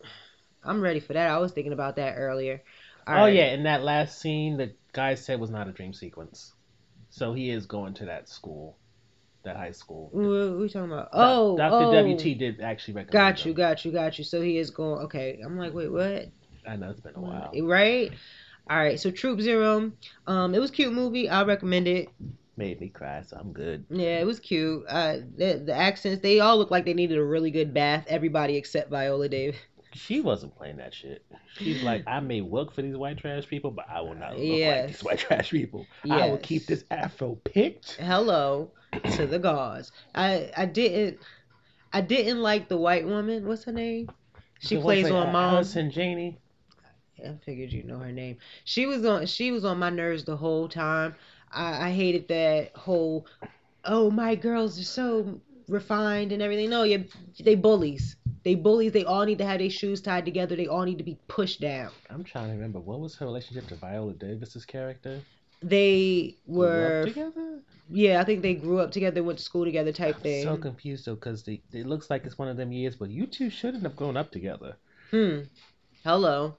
I'm 0.64 0.82
ready 0.82 1.00
for 1.00 1.14
that. 1.14 1.30
I 1.30 1.38
was 1.38 1.52
thinking 1.52 1.74
about 1.74 1.96
that 1.98 2.16
earlier. 2.18 2.62
All 3.06 3.16
oh 3.16 3.22
right. 3.22 3.34
yeah, 3.34 3.54
in 3.54 3.64
that 3.64 3.84
last 3.84 4.20
scene, 4.20 4.58
the 4.58 4.74
guy 4.92 5.16
said 5.16 5.40
was 5.40 5.50
not 5.50 5.68
a 5.68 5.72
dream 5.72 5.94
sequence. 5.94 6.54
So 7.10 7.34
he 7.34 7.50
is 7.50 7.66
going 7.66 7.94
to 7.96 8.06
that 8.06 8.28
school, 8.28 8.78
that 9.44 9.56
high 9.56 9.72
school. 9.72 10.10
What 10.12 10.24
are 10.24 10.58
we 10.58 10.68
talking 10.68 10.92
about? 10.92 11.10
Oh, 11.14 11.56
Dr. 11.58 11.74
oh. 11.74 12.14
WT 12.14 12.38
did 12.38 12.60
actually 12.60 12.96
recommend. 12.96 13.12
Got 13.14 13.46
you, 13.46 13.52
him. 13.52 13.58
got 13.58 13.86
you, 13.86 13.92
got 13.92 14.18
you. 14.18 14.24
So 14.26 14.42
he 14.42 14.58
is 14.58 14.72
going. 14.72 15.06
Okay, 15.06 15.40
I'm 15.44 15.58
like, 15.58 15.74
wait, 15.74 15.90
what? 15.90 16.28
I 16.68 16.76
know 16.76 16.90
it's 16.90 17.00
been 17.00 17.16
a 17.16 17.22
while. 17.22 17.52
Right? 17.62 18.12
All 18.70 18.78
right. 18.78 19.00
So 19.00 19.10
Troop 19.10 19.40
Zero, 19.40 19.94
um, 20.28 20.54
it 20.54 20.60
was 20.60 20.70
a 20.70 20.74
cute 20.74 20.92
movie. 20.92 21.30
I 21.30 21.44
recommend 21.44 21.88
it. 21.88 22.10
Made 22.58 22.82
me 22.82 22.90
cry, 22.90 23.22
so 23.22 23.38
I'm 23.40 23.54
good. 23.54 23.86
Yeah, 23.92 24.20
it 24.20 24.26
was 24.26 24.40
cute. 24.40 24.84
Uh, 24.90 25.18
the 25.38 25.62
the 25.64 25.74
accents, 25.74 26.22
they 26.24 26.40
all 26.40 26.58
look 26.58 26.72
like 26.72 26.86
they 26.86 26.94
needed 26.96 27.18
a 27.20 27.24
really 27.24 27.52
good 27.52 27.72
bath. 27.74 28.06
Everybody 28.08 28.56
except 28.56 28.90
Viola 28.90 29.30
Davis. 29.30 29.58
She 29.94 30.22
wasn't 30.22 30.56
playing 30.58 30.78
that 30.78 30.94
shit. 30.94 31.24
She's 31.58 31.82
like, 31.82 32.04
I 32.08 32.20
may 32.20 32.42
work 32.42 32.74
for 32.74 32.82
these 32.82 32.98
white 32.98 33.18
trash 33.18 33.48
people, 33.48 33.72
but 33.72 33.86
I 33.90 34.02
will 34.02 34.16
not 34.16 34.38
look 34.38 34.44
Yes. 34.44 34.80
like 34.84 34.88
these 34.88 35.04
white 35.04 35.20
trash 35.20 35.52
people. 35.52 35.88
I 36.10 36.28
will 36.28 36.38
keep 36.38 36.66
this 36.66 36.84
afro 36.92 37.36
picked. 37.46 37.94
Hello 38.00 38.72
to 39.16 39.28
the 39.28 39.40
gods. 39.40 39.92
I 40.16 40.52
I 40.58 40.66
didn't 40.66 41.20
I 41.94 42.02
didn't 42.02 42.42
like 42.42 42.70
the 42.70 42.78
white 42.78 43.06
woman. 43.06 43.48
What's 43.48 43.64
her 43.66 43.72
name? 43.72 44.10
She 44.60 44.76
The 44.76 44.82
plays 44.82 45.06
on 45.12 45.32
Mom. 45.32 45.56
Allison 45.56 45.92
Janney. 45.92 46.40
I 47.26 47.34
figured 47.46 47.72
you 47.72 47.84
know 47.84 47.98
her 48.00 48.12
name. 48.12 48.38
She 48.64 48.86
was 48.86 49.06
on 49.06 49.26
she 49.26 49.52
was 49.52 49.64
on 49.66 49.80
my 49.80 49.90
nerves 49.90 50.26
the 50.26 50.38
whole 50.38 50.68
time. 50.68 51.16
I, 51.52 51.88
I 51.88 51.92
hated 51.92 52.28
that 52.30 52.76
whole 52.76 53.26
oh 53.86 54.12
my 54.12 54.36
girls 54.36 54.80
are 54.80 54.84
so 54.84 55.40
refined 55.68 56.32
and 56.32 56.42
everything. 56.42 56.70
No, 56.70 56.84
yeah, 56.84 56.98
they 57.40 57.56
bullies. 57.56 58.16
They 58.44 58.56
bullies. 58.56 58.92
They 58.94 59.04
all 59.04 59.26
need 59.26 59.38
to 59.40 59.46
have 59.46 59.60
their 59.60 59.70
shoes 59.70 60.02
tied 60.02 60.26
together. 60.26 60.56
They 60.56 60.68
all 60.68 60.84
need 60.84 60.98
to 61.00 61.04
be 61.04 61.18
pushed 61.28 61.60
down. 61.62 61.92
I'm 62.10 62.24
trying 62.24 62.48
to 62.48 62.54
remember 62.54 62.80
what 62.80 63.00
was 63.00 63.16
her 63.16 63.26
relationship 63.26 63.68
to 63.68 63.76
Viola 63.76 64.14
Davis's 64.14 64.66
character. 64.66 65.20
They 65.62 66.36
Grew 66.46 66.62
up 66.62 66.70
were 66.70 67.04
together. 67.06 67.60
yeah, 67.90 68.22
I 68.22 68.24
think 68.24 68.44
they 68.44 68.54
grew 68.54 68.80
up 68.80 68.92
together, 68.92 69.24
went 69.24 69.40
to 69.40 69.44
school 69.44 69.66
together 69.66 69.92
type 69.92 70.16
I'm 70.18 70.22
thing. 70.22 70.44
so 70.44 70.56
confused 70.56 71.06
though, 71.06 71.16
because 71.16 71.48
it 71.48 71.88
looks 71.88 72.10
like 72.10 72.26
it's 72.26 72.38
one 72.38 72.48
of 72.48 72.58
them 72.58 72.72
years, 72.72 72.96
but 72.96 73.10
you 73.10 73.26
two 73.26 73.50
shouldn't 73.50 73.84
have 73.84 73.96
grown 73.96 74.18
up 74.18 74.32
together. 74.32 74.76
Hmm. 75.10 75.40
Hello. 76.04 76.58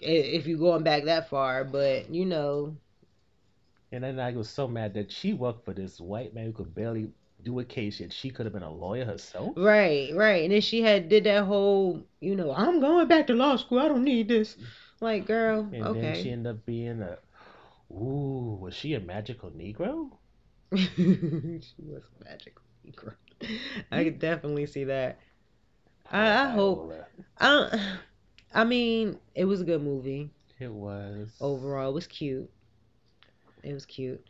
If 0.00 0.46
you're 0.46 0.58
going 0.58 0.82
back 0.82 1.04
that 1.04 1.28
far, 1.28 1.64
but 1.64 2.08
you 2.12 2.24
know, 2.24 2.76
And 3.92 4.02
then 4.02 4.18
I 4.18 4.32
was 4.32 4.48
so 4.50 4.66
mad 4.66 4.94
that 4.94 5.12
she 5.12 5.32
worked 5.32 5.64
for 5.64 5.72
this 5.72 6.00
white 6.00 6.34
man 6.34 6.46
who 6.46 6.52
could 6.52 6.74
barely 6.74 7.10
do 7.42 7.60
a 7.60 7.64
case, 7.64 8.00
yet 8.00 8.12
she 8.12 8.30
could 8.30 8.46
have 8.46 8.52
been 8.52 8.62
a 8.62 8.72
lawyer 8.72 9.04
herself. 9.04 9.52
Right, 9.56 10.10
right. 10.14 10.44
And 10.44 10.52
then 10.52 10.60
she 10.60 10.82
had 10.82 11.08
did 11.08 11.24
that 11.24 11.44
whole, 11.44 12.04
you 12.20 12.34
know, 12.34 12.52
I'm 12.52 12.80
going 12.80 13.06
back 13.06 13.26
to 13.28 13.34
law 13.34 13.56
school. 13.56 13.78
I 13.78 13.88
don't 13.88 14.04
need 14.04 14.28
this. 14.28 14.56
Like, 15.00 15.26
girl, 15.26 15.68
And 15.72 15.94
then 15.96 16.14
she 16.22 16.30
ended 16.30 16.54
up 16.54 16.66
being 16.66 17.02
a. 17.02 17.18
Ooh, 17.92 18.58
was 18.60 18.74
she 18.74 18.94
a 18.94 19.00
magical 19.00 19.50
Negro? 19.50 20.10
she 20.74 21.74
was 21.78 22.02
a 22.20 22.24
magical 22.24 22.62
Negro. 22.86 23.12
I 23.92 24.04
could 24.04 24.18
definitely 24.18 24.66
see 24.66 24.84
that. 24.84 25.18
I, 26.10 26.46
I 26.46 26.48
hope. 26.50 26.92
I, 27.38 27.96
I 28.52 28.64
mean, 28.64 29.18
it 29.34 29.44
was 29.44 29.60
a 29.60 29.64
good 29.64 29.82
movie 29.82 30.30
It 30.58 30.72
was. 30.72 31.30
overall. 31.40 31.90
It 31.90 31.94
was 31.94 32.06
cute. 32.06 32.50
It 33.64 33.72
was 33.72 33.86
cute. 33.86 34.24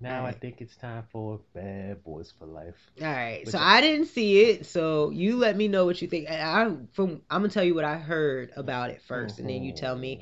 Now 0.00 0.26
I 0.26 0.32
think 0.32 0.60
it's 0.60 0.76
time 0.76 1.04
for 1.12 1.40
Bad 1.54 2.02
Boys 2.02 2.32
for 2.36 2.46
Life. 2.46 2.74
All 3.00 3.06
right, 3.06 3.42
Which 3.44 3.52
so 3.52 3.58
I- 3.58 3.76
I 3.76 3.80
didn't 3.80 4.06
see 4.06 4.42
it, 4.50 4.66
so 4.66 5.10
you 5.10 5.36
let 5.36 5.56
me 5.56 5.68
know 5.68 5.84
what 5.84 6.02
you 6.02 6.08
think. 6.08 6.28
And 6.28 6.42
I 6.42 6.76
from 6.92 7.22
I'm 7.30 7.42
gonna 7.42 7.48
tell 7.48 7.62
you 7.62 7.74
what 7.74 7.84
I 7.84 7.96
heard 7.96 8.50
about 8.56 8.90
it 8.90 9.00
1st 9.02 9.38
and 9.38 9.48
then 9.48 9.62
you 9.62 9.72
tell 9.72 9.96
me. 9.96 10.20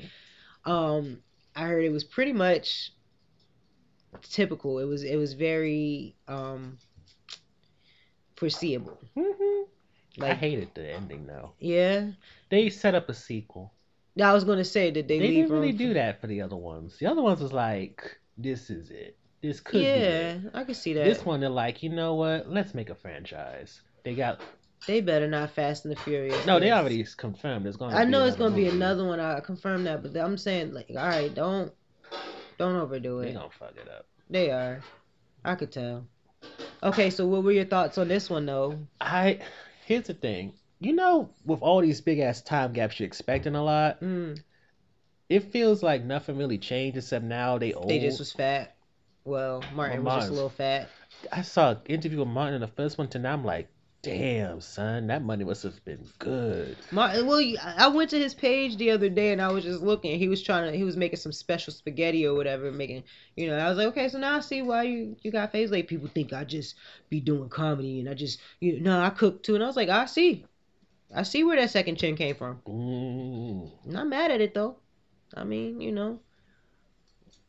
Um, 0.65 1.23
I 1.55 1.63
heard 1.65 1.83
it 1.83 1.91
was 1.91 2.03
pretty 2.03 2.33
much 2.33 2.93
typical. 4.21 4.77
It 4.77 4.85
was 4.85 5.03
it 5.03 5.15
was 5.15 5.33
very 5.33 6.15
um 6.27 6.77
foreseeable. 8.35 8.99
hmm 9.15 9.63
I 10.21 10.33
hated 10.33 10.69
the 10.75 10.91
ending 10.91 11.25
though. 11.25 11.53
yeah, 11.59 12.11
They 12.49 12.69
set 12.69 12.95
up 12.95 13.09
a 13.09 13.13
sequel. 13.13 13.73
I 14.21 14.33
was 14.33 14.43
gonna 14.43 14.65
say 14.65 14.91
that 14.91 15.07
they, 15.07 15.19
They, 15.19 15.27
leave 15.27 15.35
didn't 15.45 15.51
really 15.55 15.67
room 15.69 15.77
do 15.77 15.93
that 15.95 16.19
for 16.21 16.27
the 16.27 16.41
other 16.41 16.57
ones. 16.57 16.97
The 16.99 17.05
other 17.07 17.21
ones 17.21 17.41
was 17.41 17.53
like, 17.53 18.19
this 18.37 18.69
is 18.69 18.89
it. 18.89 19.17
This 19.41 19.59
could 19.59 19.79
be 19.79 19.85
Yeah. 19.85 20.37
I 20.53 20.63
can 20.63 20.73
see 20.75 20.93
that. 20.93 21.03
This 21.03 21.25
one 21.25 21.39
they're 21.39 21.49
like, 21.49 21.81
you 21.83 21.89
know 21.89 22.15
what? 22.15 22.49
Let's 22.49 22.73
make 22.73 22.89
a 22.89 22.95
franchise. 22.95 23.81
They 24.03 24.13
got 24.15 24.39
They 24.87 25.01
better 25.01 25.27
not 25.27 25.51
Fast 25.51 25.85
and 25.85 25.95
the 25.95 25.99
Furious. 25.99 26.45
no. 26.45 26.59
They 26.59 26.71
already 26.71 27.05
confirmed. 27.17 27.65
it's 27.67 27.77
going. 27.77 27.91
to 27.91 27.97
I 27.97 28.05
know 28.05 28.25
it's 28.25 28.37
gonna 28.37 28.55
be 28.55 28.67
another 28.67 29.05
one. 29.05 29.19
I 29.19 29.39
confirm 29.39 29.83
that, 29.85 30.03
but 30.03 30.15
I'm 30.17 30.37
saying 30.37 30.73
like, 30.73 30.89
all 30.89 30.95
right, 30.95 31.33
don't 31.33 31.71
don't 32.57 32.75
overdo 32.75 33.19
it. 33.19 33.27
They 33.27 33.33
gonna 33.33 33.49
fuck 33.49 33.75
it 33.77 33.89
up. 33.89 34.05
They 34.29 34.51
are. 34.51 34.81
I 35.43 35.55
could 35.55 35.71
tell. 35.71 36.05
Okay, 36.83 37.09
so 37.09 37.25
what 37.27 37.43
were 37.43 37.51
your 37.51 37.65
thoughts 37.65 37.97
on 37.97 38.07
this 38.07 38.29
one 38.29 38.45
though? 38.45 38.77
I 38.99 39.39
here's 39.85 40.07
the 40.07 40.13
thing. 40.13 40.53
You 40.79 40.93
know, 40.93 41.29
with 41.45 41.61
all 41.61 41.81
these 41.81 42.01
big 42.01 42.19
ass 42.19 42.41
time 42.41 42.73
gaps, 42.73 42.99
you're 42.99 43.05
expecting 43.07 43.53
a 43.55 43.63
lot. 43.63 44.01
Mm, 44.01 44.41
it 45.31 45.51
feels 45.51 45.81
like 45.81 46.03
nothing 46.03 46.37
really 46.37 46.57
changed 46.57 46.97
except 46.97 47.23
now 47.23 47.57
they 47.57 47.73
old. 47.73 47.89
They 47.89 47.99
just 47.99 48.19
was 48.19 48.31
fat. 48.31 48.75
Well, 49.23 49.63
Martin 49.73 50.03
was 50.03 50.23
just 50.23 50.29
a 50.29 50.33
little 50.33 50.49
fat. 50.49 50.89
I 51.31 51.41
saw 51.41 51.71
an 51.71 51.77
interview 51.85 52.19
with 52.19 52.27
Martin 52.27 52.55
in 52.55 52.61
the 52.61 52.67
first 52.67 52.97
one, 52.97 53.07
and 53.13 53.27
I'm 53.27 53.45
like, 53.45 53.69
damn, 54.01 54.59
son, 54.59 55.07
that 55.07 55.23
money 55.23 55.43
must 55.45 55.63
have 55.63 55.83
been 55.85 56.03
good. 56.19 56.75
Martin, 56.91 57.27
well, 57.27 57.41
I 57.63 57.87
went 57.87 58.09
to 58.09 58.17
his 58.19 58.33
page 58.33 58.77
the 58.77 58.91
other 58.91 59.09
day 59.09 59.31
and 59.31 59.41
I 59.41 59.51
was 59.51 59.63
just 59.63 59.81
looking. 59.81 60.17
He 60.17 60.27
was 60.27 60.41
trying 60.41 60.71
to, 60.71 60.77
he 60.77 60.83
was 60.83 60.97
making 60.97 61.19
some 61.19 61.31
special 61.31 61.71
spaghetti 61.71 62.25
or 62.25 62.33
whatever, 62.33 62.71
making, 62.71 63.03
you 63.35 63.47
know. 63.47 63.57
I 63.57 63.69
was 63.69 63.77
like, 63.77 63.87
okay, 63.87 64.09
so 64.09 64.17
now 64.17 64.37
I 64.37 64.39
see 64.39 64.63
why 64.63 64.83
you 64.83 65.15
you 65.21 65.31
got 65.31 65.51
face 65.51 65.69
like 65.69 65.87
people 65.87 66.09
think 66.09 66.33
I 66.33 66.43
just 66.43 66.75
be 67.09 67.19
doing 67.19 67.47
comedy 67.49 67.99
and 67.99 68.09
I 68.09 68.15
just, 68.15 68.39
you 68.59 68.79
know, 68.79 68.99
I 68.99 69.11
cook 69.11 69.43
too. 69.43 69.55
And 69.55 69.63
I 69.63 69.67
was 69.67 69.75
like, 69.75 69.89
I 69.89 70.05
see, 70.07 70.45
I 71.15 71.23
see 71.23 71.43
where 71.43 71.57
that 71.57 71.69
second 71.69 71.97
chin 71.97 72.15
came 72.15 72.35
from. 72.35 72.59
Mm, 72.67 73.69
Not 73.85 74.07
mad 74.07 74.31
at 74.31 74.41
it 74.41 74.53
though. 74.55 74.77
I 75.35 75.43
mean, 75.43 75.81
you 75.81 75.91
know, 75.91 76.19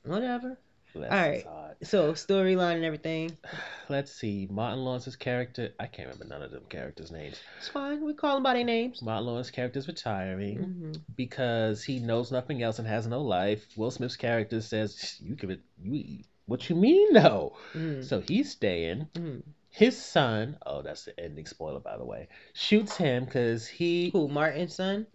whatever. 0.05 0.59
All 0.95 1.03
his 1.03 1.89
So 1.89 2.13
storyline 2.13 2.77
and 2.77 2.85
everything, 2.85 3.37
Let's 3.89 4.13
see. 4.13 4.47
Martin 4.51 4.85
Lawrence's 4.85 5.17
character, 5.17 5.71
I 5.81 5.87
can't 5.87 6.09
remember 6.09 6.27
none 6.27 6.43
of 6.43 6.51
them 6.51 6.65
characters' 6.69 7.11
names. 7.11 7.41
it's 7.59 7.69
fine. 7.69 8.05
We 8.05 8.15
call 8.15 8.35
them 8.35 8.43
by 8.43 8.55
their 8.55 8.65
names. 8.65 9.03
Martin 9.03 9.27
Lawrence's 9.27 9.51
character 9.51 9.79
is 9.79 9.89
retiring 9.89 10.57
hmm 10.59 10.93
because 11.17 11.83
he 11.83 11.99
knows 11.99 12.31
nothing 12.31 12.63
else 12.63 12.79
and 12.79 12.87
has 12.89 13.07
no 13.07 13.21
life. 13.23 13.67
Will 13.77 13.91
Smith's 13.91 14.17
character 14.17 14.61
says, 14.61 15.17
"You 15.21 15.35
give 15.35 15.51
it, 15.51 15.61
you 15.83 16.21
what 16.47 16.69
you 16.69 16.77
mean 16.77 17.13
no?" 17.13 17.57
mm 17.75 18.05
So 18.05 18.21
he's 18.21 18.51
staying. 18.51 19.09
mm 19.15 19.43
His 19.71 19.97
son, 20.01 20.59
oh, 20.67 20.83
that's 20.83 21.05
the 21.05 21.19
ending 21.19 21.47
spoiler 21.47 21.81
by 21.81 21.97
the 21.97 22.05
way, 22.05 22.29
shoots 22.53 22.97
him 22.97 23.25
because 23.25 23.67
he 23.67 24.11
Who? 24.11 24.29
Martin's 24.29 24.77
son? 24.77 25.07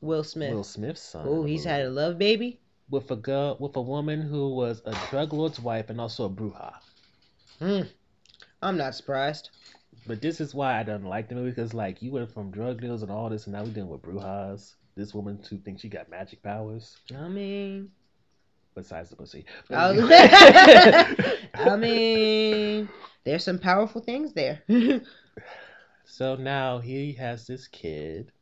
Will 0.00 0.24
Smith. 0.24 0.52
Will 0.52 0.64
Smith's 0.64 1.02
son. 1.02 1.26
Oh, 1.28 1.44
he's 1.44 1.64
had 1.64 1.82
a 1.82 1.90
love 1.90 2.18
baby. 2.18 2.60
with 2.90 3.10
a 3.10 3.16
girl 3.16 3.56
with 3.60 3.76
a 3.76 3.82
woman 3.82 4.22
who 4.22 4.54
was 4.54 4.80
a 4.86 4.96
drug 5.10 5.32
lord's 5.32 5.60
wife 5.60 5.90
and 5.90 6.00
also 6.00 6.24
a 6.24 6.30
bruja. 6.30 6.72
Hmm. 7.58 7.82
I'm 8.62 8.76
not 8.76 8.94
surprised. 8.94 9.50
But 10.06 10.22
this 10.22 10.40
is 10.40 10.54
why 10.54 10.78
I 10.78 10.82
don't 10.84 11.04
like 11.04 11.28
the 11.28 11.34
movie 11.34 11.50
because 11.50 11.74
like 11.74 12.00
you 12.00 12.12
went 12.12 12.32
from 12.32 12.50
drug 12.50 12.80
deals 12.80 13.02
and 13.02 13.10
all 13.10 13.28
this, 13.28 13.46
and 13.46 13.54
now 13.54 13.64
we're 13.64 13.70
dealing 13.70 13.90
with 13.90 14.02
brujas. 14.02 14.74
This 14.94 15.14
woman 15.14 15.38
who 15.48 15.58
thinks 15.58 15.82
she 15.82 15.88
got 15.88 16.08
magic 16.10 16.42
powers 16.42 16.96
I 17.16 17.28
mean, 17.28 17.90
besides 18.74 19.10
the 19.10 19.16
pussy. 19.16 19.44
I 19.70 21.76
mean, 21.76 22.88
there's 23.24 23.44
some 23.44 23.58
powerful 23.58 24.00
things 24.00 24.32
there. 24.32 24.62
so 26.04 26.34
now 26.36 26.78
he 26.78 27.12
has 27.12 27.46
this 27.46 27.66
kid. 27.68 28.32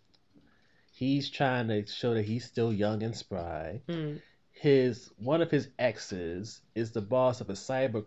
He's 0.96 1.28
trying 1.28 1.68
to 1.68 1.84
show 1.86 2.14
that 2.14 2.24
he's 2.24 2.46
still 2.46 2.72
young 2.72 3.02
and 3.02 3.14
spry. 3.14 3.82
Hmm. 3.86 4.16
His 4.50 5.10
one 5.18 5.42
of 5.42 5.50
his 5.50 5.68
exes 5.78 6.62
is 6.74 6.90
the 6.92 7.02
boss 7.02 7.42
of 7.42 7.50
a 7.50 7.52
cyber 7.52 8.06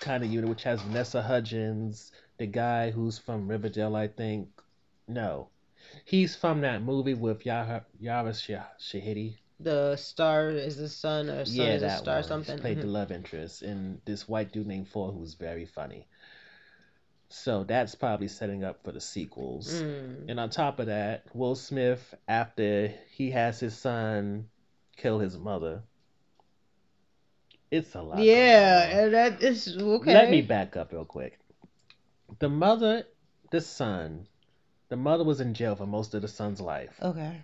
kind 0.00 0.24
of 0.24 0.30
unit, 0.32 0.48
which 0.48 0.62
has 0.62 0.80
Vanessa 0.80 1.20
Hudgens, 1.20 2.12
the 2.38 2.46
guy 2.46 2.90
who's 2.90 3.18
from 3.18 3.46
Riverdale, 3.46 3.94
I 3.94 4.08
think. 4.08 4.48
No, 5.06 5.50
he's 6.06 6.34
from 6.34 6.62
that 6.62 6.80
movie 6.82 7.12
with 7.12 7.44
Yara, 7.44 7.84
Yara 8.00 8.30
Shahidi. 8.32 9.36
The 9.60 9.94
star 9.96 10.48
is 10.48 10.78
the 10.78 10.88
son, 10.88 11.28
or 11.28 11.44
son 11.44 11.54
yeah, 11.66 11.74
is 11.74 11.82
a 11.82 11.90
star, 11.90 12.14
one. 12.16 12.24
something. 12.24 12.56
He 12.56 12.60
played 12.62 12.80
the 12.80 12.86
Mhm. 12.86 12.92
love 12.92 13.12
interest, 13.12 13.60
and 13.60 14.00
this 14.06 14.26
white 14.26 14.50
dude 14.50 14.66
named 14.66 14.88
Ford 14.88 15.14
who's 15.14 15.34
very 15.34 15.66
funny. 15.66 16.08
So 17.28 17.64
that's 17.64 17.94
probably 17.94 18.28
setting 18.28 18.64
up 18.64 18.84
for 18.84 18.92
the 18.92 19.00
sequels. 19.00 19.82
Mm. 19.82 20.28
And 20.28 20.40
on 20.40 20.50
top 20.50 20.78
of 20.78 20.86
that, 20.86 21.24
Will 21.34 21.56
Smith, 21.56 22.14
after 22.28 22.92
he 23.12 23.30
has 23.32 23.58
his 23.58 23.76
son 23.76 24.48
kill 24.96 25.18
his 25.18 25.36
mother, 25.36 25.82
it's 27.70 27.94
a 27.94 28.02
lot. 28.02 28.18
Yeah, 28.18 29.00
and 29.00 29.14
that 29.14 29.42
is 29.42 29.76
okay. 29.76 30.14
Let 30.14 30.30
me 30.30 30.42
back 30.42 30.76
up 30.76 30.92
real 30.92 31.04
quick. 31.04 31.38
The 32.38 32.48
mother, 32.48 33.04
the 33.50 33.60
son, 33.60 34.28
the 34.88 34.96
mother 34.96 35.24
was 35.24 35.40
in 35.40 35.54
jail 35.54 35.74
for 35.74 35.86
most 35.86 36.14
of 36.14 36.22
the 36.22 36.28
son's 36.28 36.60
life. 36.60 36.94
Okay. 37.02 37.42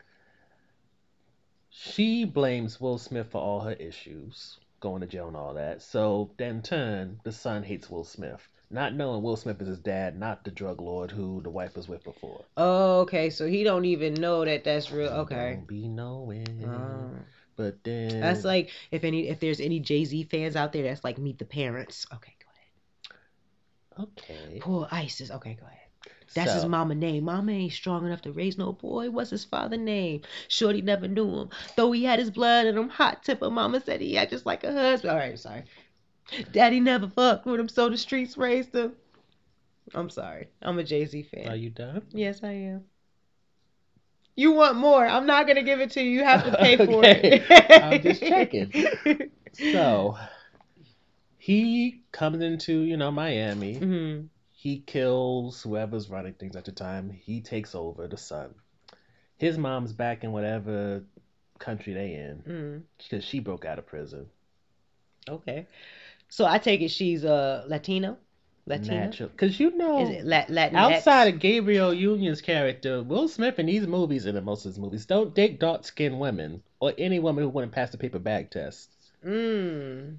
She 1.71 2.25
blames 2.25 2.81
Will 2.81 2.99
Smith 2.99 3.29
for 3.31 3.41
all 3.41 3.61
her 3.61 3.73
issues, 3.73 4.59
going 4.81 5.01
to 5.01 5.07
jail 5.07 5.29
and 5.29 5.37
all 5.37 5.55
that. 5.55 5.83
So, 5.83 6.31
then 6.37 6.63
turn, 6.63 7.21
the 7.25 7.33
son 7.33 7.63
hates 7.63 7.89
Will 7.89 8.05
Smith, 8.05 8.49
not 8.71 8.95
knowing 8.95 9.23
Will 9.23 9.37
Smith 9.37 9.61
is 9.61 9.69
his 9.69 9.79
dad, 9.79 10.19
not 10.19 10.45
the 10.45 10.51
drug 10.51 10.81
lord 10.81 11.11
who 11.11 11.41
the 11.43 11.51
wife 11.51 11.77
was 11.77 11.89
with 11.89 12.05
before. 12.05 12.45
Oh, 12.57 13.01
okay. 13.01 13.29
So 13.31 13.47
he 13.47 13.65
don't 13.65 13.85
even 13.85 14.15
know 14.15 14.45
that 14.45 14.65
that's 14.65 14.93
real. 14.93 15.09
Okay. 15.09 15.55
Don't 15.57 15.67
be 15.67 15.89
knowing. 15.89 16.65
Oh. 16.65 17.11
But 17.57 17.85
then 17.85 18.21
That's 18.21 18.45
like 18.45 18.71
if 18.91 19.05
any 19.05 19.29
if 19.29 19.41
there's 19.41 19.61
any 19.61 19.81
Jay 19.81 20.05
Z 20.05 20.23
fans 20.25 20.57
out 20.57 20.73
there, 20.73 20.85
that's 20.85 21.05
like 21.05 21.19
meet 21.19 21.39
the 21.39 21.45
parents. 21.45 22.07
Okay, 22.15 22.35
go 22.39 23.19
ahead. 23.99 24.11
okay. 24.17 24.59
Poor 24.61 24.89
Isis. 24.91 25.31
Okay, 25.31 25.59
go 25.61 25.67
ahead. 25.67 25.77
That's 26.33 26.55
his 26.55 26.65
mama 26.65 26.95
name. 26.95 27.25
Mama 27.25 27.53
ain't 27.53 27.73
strong 27.73 28.07
enough 28.07 28.23
to 28.23 28.33
raise 28.33 28.57
no 28.57 28.73
boy. 28.73 29.11
What's 29.11 29.31
his 29.31 29.45
father 29.45 29.77
name? 29.77 30.23
Shorty 30.49 30.81
never 30.81 31.09
knew 31.09 31.29
him. 31.29 31.51
Though 31.77 31.91
he 31.91 32.05
had 32.05 32.21
his 32.21 32.31
blood 32.31 32.67
in 32.67 32.79
him, 32.79 32.89
hot 32.89 33.25
temper. 33.25 33.51
Mama 33.51 33.81
said 33.81 34.01
he 34.01 34.15
had 34.15 34.31
just 34.31 34.47
like 34.47 34.63
a 34.63 34.73
husband. 34.73 35.11
All 35.11 35.19
right, 35.19 35.39
sorry. 35.39 35.65
Daddy 36.53 36.81
never 36.81 37.09
fucked 37.09 37.47
with 37.47 37.61
him, 37.61 37.69
so 37.69 37.89
the 37.89 37.97
streets 37.99 38.37
raised 38.37 38.75
him. 38.75 38.97
I'm 39.95 40.11
sorry. 40.11 40.49
I'm 40.63 40.79
a 40.79 40.85
Jay 40.85 41.05
Z 41.07 41.23
fan. 41.25 41.49
Are 41.49 41.57
you 41.57 41.71
done? 41.71 42.03
Yes, 42.13 42.43
I 42.43 42.53
am. 42.53 42.85
You 44.37 44.53
want 44.53 44.77
more? 44.77 45.07
I'm 45.07 45.27
not 45.27 45.47
gonna 45.47 45.63
give 45.63 45.81
it 45.81 45.91
to 45.93 46.03
you. 46.03 46.11
You 46.11 46.25
have 46.25 46.43
to 46.45 46.53
pay 46.53 46.77
for 46.85 47.05
Okay. 47.05 47.41
it. 47.41 47.45
I'm 47.79 48.01
just 48.01 48.25
checking. 48.25 48.73
So 49.53 50.17
he 51.39 52.03
comes 52.13 52.41
into 52.43 52.83
you 52.83 52.97
know 52.97 53.11
Miami. 53.11 53.79
hmm 53.79 54.27
He 54.53 54.81
kills 54.81 55.63
whoever's 55.63 56.11
running 56.11 56.35
things 56.35 56.57
at 56.57 56.65
the 56.65 56.73
time. 56.73 57.11
He 57.11 57.41
takes 57.41 57.75
over 57.75 58.07
the 58.09 58.17
son. 58.17 58.55
His 59.39 59.59
mom's 59.59 59.93
back 59.93 60.25
in 60.25 60.33
whatever 60.33 61.05
country 61.59 61.95
they 61.95 62.15
in 62.15 62.45
mm 62.47 62.83
because 62.99 63.25
she 63.25 63.41
broke 63.41 63.65
out 63.65 63.79
of 63.79 63.87
prison. 63.87 64.29
Okay. 65.29 65.67
So 66.31 66.47
I 66.47 66.59
take 66.59 66.81
it 66.81 66.89
she's 66.89 67.25
a 67.25 67.65
Latino. 67.69 68.17
Latina. 68.67 69.11
Because 69.11 69.59
you 69.59 69.77
know 69.77 70.03
Is 70.03 70.11
it 70.11 70.25
La- 70.25 70.45
Latin? 70.49 70.77
outside 70.77 71.35
of 71.35 71.41
Gabrielle 71.41 71.93
Union's 71.93 72.41
character, 72.41 73.03
Will 73.03 73.27
Smith 73.27 73.59
in 73.59 73.67
these 73.67 73.87
movies 73.87 74.27
and 74.27 74.39
in 74.39 74.45
most 74.45 74.65
of 74.65 74.71
his 74.71 74.79
movies 74.79 75.07
don't 75.07 75.35
date 75.35 75.59
dark 75.59 75.85
skinned 75.85 76.21
women 76.21 76.63
or 76.79 76.93
any 76.97 77.19
woman 77.19 77.43
who 77.43 77.51
wouldn't 77.51 77.73
pass 77.73 77.91
the 77.91 77.99
paper 77.99 78.19
bag 78.19 78.51
test. 78.51 78.91
Mm. 79.27 80.19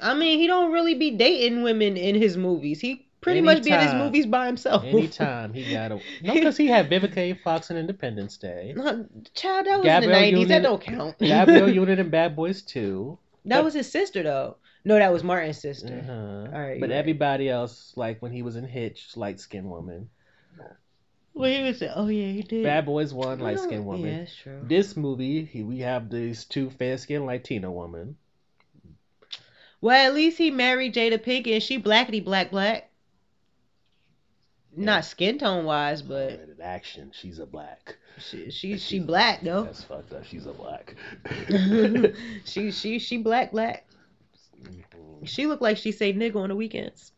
I 0.00 0.14
mean, 0.14 0.38
he 0.38 0.46
don't 0.46 0.72
really 0.72 0.94
be 0.94 1.12
dating 1.12 1.62
women 1.62 1.96
in 1.96 2.14
his 2.14 2.36
movies. 2.36 2.80
He 2.80 3.06
pretty 3.20 3.40
much 3.40 3.64
be 3.64 3.70
in 3.72 3.80
his 3.80 3.94
movies 3.94 4.26
by 4.26 4.46
himself. 4.46 4.84
Anytime 4.84 5.52
he 5.52 5.72
got 5.72 5.90
a 5.90 6.00
no, 6.22 6.34
because 6.34 6.56
he 6.56 6.66
had 6.66 6.88
Vivica 6.90 7.16
A. 7.16 7.34
Fox 7.34 7.70
in 7.70 7.76
Independence 7.76 8.36
Day. 8.36 8.74
No, 8.76 9.06
Child, 9.34 9.66
that 9.66 9.78
was 9.78 9.86
in 9.86 10.00
the 10.02 10.06
nineties. 10.08 10.48
That 10.48 10.62
don't 10.62 10.80
count. 10.80 11.18
Gabrielle 11.18 11.70
Union 11.82 11.98
in 11.98 12.10
Bad 12.10 12.36
Boys 12.36 12.62
2. 12.62 13.18
that 13.46 13.64
was 13.64 13.74
his 13.74 13.90
sister 13.90 14.22
though. 14.22 14.56
No, 14.84 14.94
that 14.94 15.12
was 15.12 15.22
Martin's 15.24 15.60
sister. 15.60 16.02
Uh-huh. 16.02 16.12
All 16.56 16.60
right, 16.62 16.80
but 16.80 16.88
you're 16.88 16.96
right. 16.96 17.00
everybody 17.00 17.48
else, 17.48 17.92
like 17.96 18.22
when 18.22 18.32
he 18.32 18.42
was 18.42 18.56
in 18.56 18.64
Hitch, 18.64 19.16
light 19.16 19.40
skinned 19.40 19.68
woman. 19.68 20.08
Well, 21.34 21.50
he 21.50 21.62
was. 21.62 21.82
Oh 21.94 22.08
yeah, 22.08 22.32
he 22.32 22.42
did. 22.42 22.64
Bad 22.64 22.86
Boys 22.86 23.14
1, 23.14 23.38
light 23.38 23.56
don't- 23.56 23.66
skinned 23.66 23.86
woman. 23.86 24.10
Yeah, 24.10 24.18
that's 24.18 24.34
true. 24.36 24.60
This 24.64 24.96
movie, 24.96 25.44
he, 25.44 25.62
we 25.62 25.80
have 25.80 26.10
these 26.10 26.44
two 26.44 26.70
fair 26.70 26.98
skinned 26.98 27.26
Latina 27.26 27.70
women. 27.70 28.16
Well, 29.80 30.08
at 30.08 30.14
least 30.14 30.38
he 30.38 30.50
married 30.50 30.94
Jada 30.94 31.22
Pinkett, 31.22 31.52
and 31.54 31.62
she 31.62 31.80
blackety 31.80 32.24
black 32.24 32.50
black. 32.50 32.90
Yeah. 34.76 34.84
Not 34.84 35.04
skin 35.04 35.38
tone 35.38 35.64
wise, 35.64 36.02
but 36.02 36.30
in 36.32 36.56
action, 36.62 37.12
she's 37.14 37.38
a 37.38 37.46
black. 37.46 37.96
she 38.18 38.50
she 38.50 38.78
she 38.78 38.98
black 39.00 39.42
though. 39.42 39.64
That's 39.64 39.82
fucked 39.84 40.12
up. 40.12 40.24
She's 40.24 40.46
a 40.46 40.52
black. 40.52 40.94
she 42.44 42.70
she 42.72 42.98
she 42.98 43.16
black 43.18 43.52
black. 43.52 43.87
She 45.24 45.46
looked 45.46 45.62
like 45.62 45.76
she 45.76 45.92
say 45.92 46.12
nigga 46.12 46.36
on 46.36 46.48
the 46.48 46.56
weekends. 46.56 47.12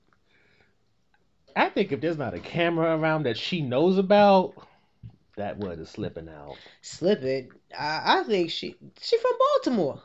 I 1.57 1.69
think 1.69 1.93
if 1.93 2.01
there's 2.01 2.19
not 2.19 2.35
a 2.35 2.39
camera 2.39 2.97
around 2.97 3.25
that 3.25 3.37
she 3.37 3.61
knows 3.61 3.99
about, 3.99 4.55
that 5.37 5.59
word 5.59 5.81
is 5.81 5.89
slipping 5.91 6.29
out. 6.29 6.57
Slipping. 6.83 7.51
I, 7.77 8.21
I 8.21 8.23
think 8.25 8.51
she 8.51 8.77
she 9.01 9.19
from 9.19 9.33
Baltimore. 9.39 10.03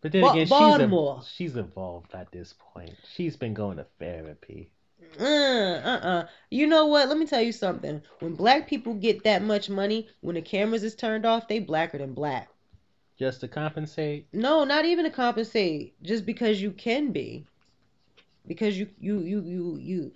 But 0.00 0.12
then 0.12 0.22
Ba- 0.22 0.30
again, 0.30 0.48
Baltimore. 0.48 1.20
she's 1.22 1.32
she's 1.32 1.56
involved 1.56 2.14
at 2.14 2.32
this 2.32 2.54
point. 2.58 2.96
She's 3.14 3.36
been 3.36 3.54
going 3.54 3.76
to 3.76 3.86
therapy. 3.98 4.72
Uh, 5.18 5.24
uh-uh. 5.24 6.26
You 6.50 6.66
know 6.66 6.86
what? 6.86 7.08
Let 7.08 7.18
me 7.18 7.26
tell 7.26 7.42
you 7.42 7.52
something. 7.52 8.00
When 8.20 8.34
black 8.34 8.68
people 8.68 8.94
get 8.94 9.24
that 9.24 9.42
much 9.42 9.68
money, 9.68 10.08
when 10.20 10.36
the 10.36 10.42
cameras 10.42 10.84
is 10.84 10.94
turned 10.94 11.26
off, 11.26 11.48
they 11.48 11.58
blacker 11.58 11.98
than 11.98 12.14
black. 12.14 12.48
Just 13.20 13.40
to 13.42 13.48
compensate. 13.48 14.28
No, 14.32 14.64
not 14.64 14.86
even 14.86 15.04
to 15.04 15.10
compensate. 15.10 15.92
Just 16.02 16.24
because 16.24 16.62
you 16.62 16.70
can 16.70 17.12
be. 17.12 17.44
Because 18.46 18.78
you 18.78 18.88
you 18.98 19.20
you 19.20 19.42
you 19.42 19.78
you 19.78 20.12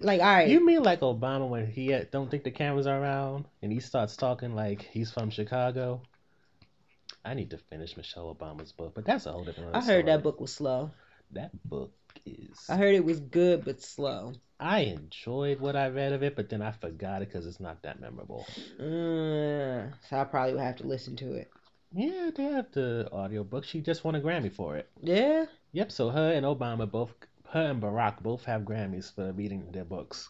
like 0.00 0.20
all 0.20 0.26
right. 0.26 0.48
You 0.48 0.66
mean 0.66 0.82
like 0.82 0.98
Obama 0.98 1.48
when 1.48 1.68
he 1.70 1.86
had, 1.86 2.10
don't 2.10 2.28
think 2.28 2.42
the 2.42 2.50
cameras 2.50 2.88
are 2.88 3.00
around 3.00 3.44
and 3.62 3.70
he 3.70 3.78
starts 3.78 4.16
talking 4.16 4.56
like 4.56 4.82
he's 4.82 5.12
from 5.12 5.30
Chicago? 5.30 6.02
I 7.24 7.34
need 7.34 7.50
to 7.50 7.58
finish 7.58 7.96
Michelle 7.96 8.34
Obama's 8.34 8.72
book, 8.72 8.96
but 8.96 9.04
that's 9.04 9.26
a 9.26 9.32
whole 9.32 9.44
different. 9.44 9.76
I 9.76 9.80
heard 9.80 10.06
that 10.06 10.24
book 10.24 10.40
was 10.40 10.52
slow. 10.52 10.90
That 11.30 11.52
book 11.68 11.92
is. 12.26 12.66
I 12.68 12.74
heard 12.74 12.96
it 12.96 13.04
was 13.04 13.20
good 13.20 13.64
but 13.64 13.80
slow. 13.80 14.32
I 14.58 14.80
enjoyed 14.80 15.60
what 15.60 15.76
I 15.76 15.86
read 15.86 16.12
of 16.12 16.24
it, 16.24 16.34
but 16.34 16.48
then 16.48 16.62
I 16.62 16.72
forgot 16.72 17.22
it 17.22 17.28
because 17.28 17.46
it's 17.46 17.60
not 17.60 17.80
that 17.84 18.00
memorable. 18.00 18.44
Uh, 18.80 19.94
so 20.08 20.16
I 20.16 20.24
probably 20.24 20.54
would 20.54 20.62
have 20.62 20.76
to 20.76 20.86
listen 20.88 21.14
to 21.16 21.34
it. 21.34 21.48
Yeah, 21.92 22.30
they 22.34 22.44
have 22.44 22.70
the 22.72 23.08
audiobook. 23.12 23.64
She 23.64 23.80
just 23.80 24.04
won 24.04 24.14
a 24.14 24.20
Grammy 24.20 24.52
for 24.52 24.76
it. 24.76 24.90
Yeah. 25.02 25.46
Yep. 25.72 25.92
So 25.92 26.10
her 26.10 26.32
and 26.32 26.44
Obama 26.44 26.90
both, 26.90 27.14
her 27.50 27.70
and 27.70 27.82
Barack 27.82 28.22
both 28.22 28.44
have 28.44 28.62
Grammys 28.62 29.14
for 29.14 29.32
reading 29.32 29.70
their 29.72 29.84
books. 29.84 30.28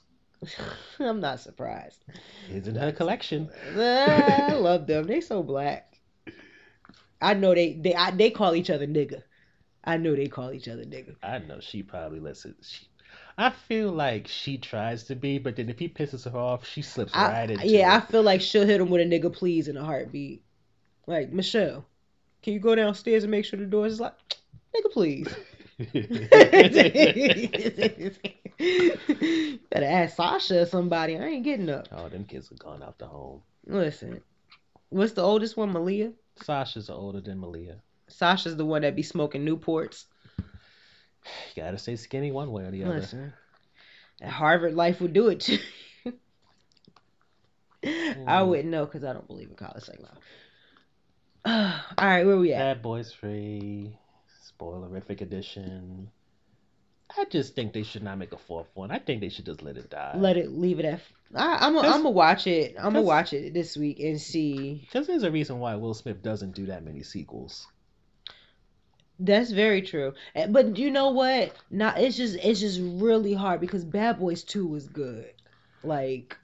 I'm 1.00 1.20
not 1.20 1.40
surprised. 1.40 2.04
It's 2.48 2.68
in 2.68 2.76
her 2.76 2.92
collection. 2.92 3.50
I 3.76 4.52
love 4.58 4.86
them. 4.86 5.06
They 5.06 5.20
so 5.20 5.42
black. 5.42 5.98
I 7.20 7.34
know 7.34 7.54
they 7.54 7.74
they 7.74 7.94
I, 7.94 8.12
they 8.12 8.30
call 8.30 8.54
each 8.54 8.70
other 8.70 8.86
nigga. 8.86 9.22
I 9.82 9.96
know 9.96 10.14
they 10.14 10.26
call 10.28 10.52
each 10.52 10.68
other 10.68 10.84
nigga. 10.84 11.16
I 11.22 11.38
know 11.38 11.58
she 11.60 11.82
probably 11.82 12.20
listens. 12.20 12.68
She, 12.70 12.86
I 13.36 13.50
feel 13.50 13.90
like 13.90 14.28
she 14.28 14.58
tries 14.58 15.04
to 15.04 15.16
be, 15.16 15.38
but 15.38 15.56
then 15.56 15.68
if 15.68 15.78
he 15.78 15.88
pisses 15.88 16.30
her 16.30 16.38
off, 16.38 16.66
she 16.66 16.82
slips 16.82 17.14
I, 17.14 17.30
right 17.30 17.50
into 17.50 17.66
yeah, 17.66 17.96
I 17.96 18.00
feel 18.12 18.22
like 18.22 18.40
she'll 18.40 18.66
hit 18.66 18.80
him 18.80 18.90
with 18.90 19.00
a 19.00 19.04
nigga 19.04 19.32
please 19.32 19.66
in 19.68 19.76
a 19.76 19.84
heartbeat. 19.84 20.42
Like 21.08 21.32
Michelle, 21.32 21.86
can 22.42 22.52
you 22.52 22.60
go 22.60 22.74
downstairs 22.74 23.24
and 23.24 23.30
make 23.30 23.46
sure 23.46 23.58
the 23.58 23.64
door 23.64 23.86
is 23.86 23.98
locked? 23.98 24.36
Nigga 24.76 24.90
please. 24.92 25.26
Better 29.70 29.86
ask 29.86 30.16
Sasha 30.16 30.60
or 30.60 30.66
somebody. 30.66 31.16
I 31.16 31.24
ain't 31.24 31.44
getting 31.44 31.70
up. 31.70 31.88
oh, 31.92 32.10
them 32.10 32.26
kids 32.26 32.52
are 32.52 32.56
gone 32.56 32.82
out 32.82 32.98
the 32.98 33.06
home. 33.06 33.40
Listen, 33.66 34.20
what's 34.90 35.14
the 35.14 35.22
oldest 35.22 35.56
one? 35.56 35.72
Malia. 35.72 36.12
Sasha's 36.42 36.90
older 36.90 37.22
than 37.22 37.38
Malia. 37.38 37.76
Sasha's 38.08 38.56
the 38.56 38.66
one 38.66 38.82
that 38.82 38.94
be 38.94 39.02
smoking 39.02 39.46
Newports. 39.46 40.04
You 41.54 41.62
gotta 41.62 41.78
stay 41.78 41.96
skinny 41.96 42.32
one 42.32 42.52
way 42.52 42.64
or 42.64 42.70
the 42.70 42.84
other. 42.84 43.00
Listen, 43.00 43.32
that 44.20 44.28
Harvard 44.30 44.74
life 44.74 45.00
would 45.00 45.12
do 45.14 45.28
it 45.28 45.40
too. 45.40 45.58
I 47.84 48.42
Mm. 48.42 48.48
wouldn't 48.48 48.68
know 48.68 48.86
because 48.86 49.04
I 49.04 49.12
don't 49.12 49.26
believe 49.26 49.48
in 49.48 49.54
college 49.56 49.88
like 49.88 50.00
that. 50.00 50.18
All 51.98 52.06
right, 52.06 52.26
where 52.26 52.36
we 52.36 52.52
at? 52.52 52.58
Bad 52.58 52.82
Boys 52.82 53.10
Free, 53.10 53.96
spoilerific 54.60 55.22
edition. 55.22 56.10
I 57.16 57.24
just 57.24 57.54
think 57.54 57.72
they 57.72 57.84
should 57.84 58.02
not 58.02 58.18
make 58.18 58.32
a 58.32 58.36
fourth 58.36 58.68
one. 58.74 58.90
I 58.90 58.98
think 58.98 59.22
they 59.22 59.30
should 59.30 59.46
just 59.46 59.62
let 59.62 59.78
it 59.78 59.88
die. 59.88 60.12
Let 60.14 60.36
it 60.36 60.50
leave 60.50 60.78
it 60.78 60.84
at. 60.84 61.00
I, 61.34 61.58
gonna 61.60 61.88
I'm 61.88 62.02
gonna 62.02 62.10
watch 62.10 62.46
it. 62.46 62.76
I'm 62.76 62.92
gonna 62.92 63.00
watch 63.00 63.32
it 63.32 63.54
this 63.54 63.78
week 63.78 63.98
and 64.00 64.20
see. 64.20 64.74
Because 64.74 65.06
there's 65.06 65.22
a 65.22 65.30
reason 65.30 65.58
why 65.58 65.74
Will 65.76 65.94
Smith 65.94 66.22
doesn't 66.22 66.54
do 66.54 66.66
that 66.66 66.84
many 66.84 67.02
sequels. 67.02 67.66
That's 69.18 69.50
very 69.50 69.80
true. 69.80 70.12
Eh, 70.34 70.48
But 70.48 70.76
you 70.76 70.90
know 70.90 71.10
what? 71.12 71.54
Not 71.70 71.98
it's 71.98 72.16
just 72.16 72.36
it's 72.42 72.60
just 72.60 72.78
really 72.82 73.32
hard 73.32 73.62
because 73.62 73.84
Bad 73.84 74.18
Boys 74.18 74.44
Two 74.44 74.66
was 74.66 74.86
good. 74.86 75.32
Like 75.82 76.36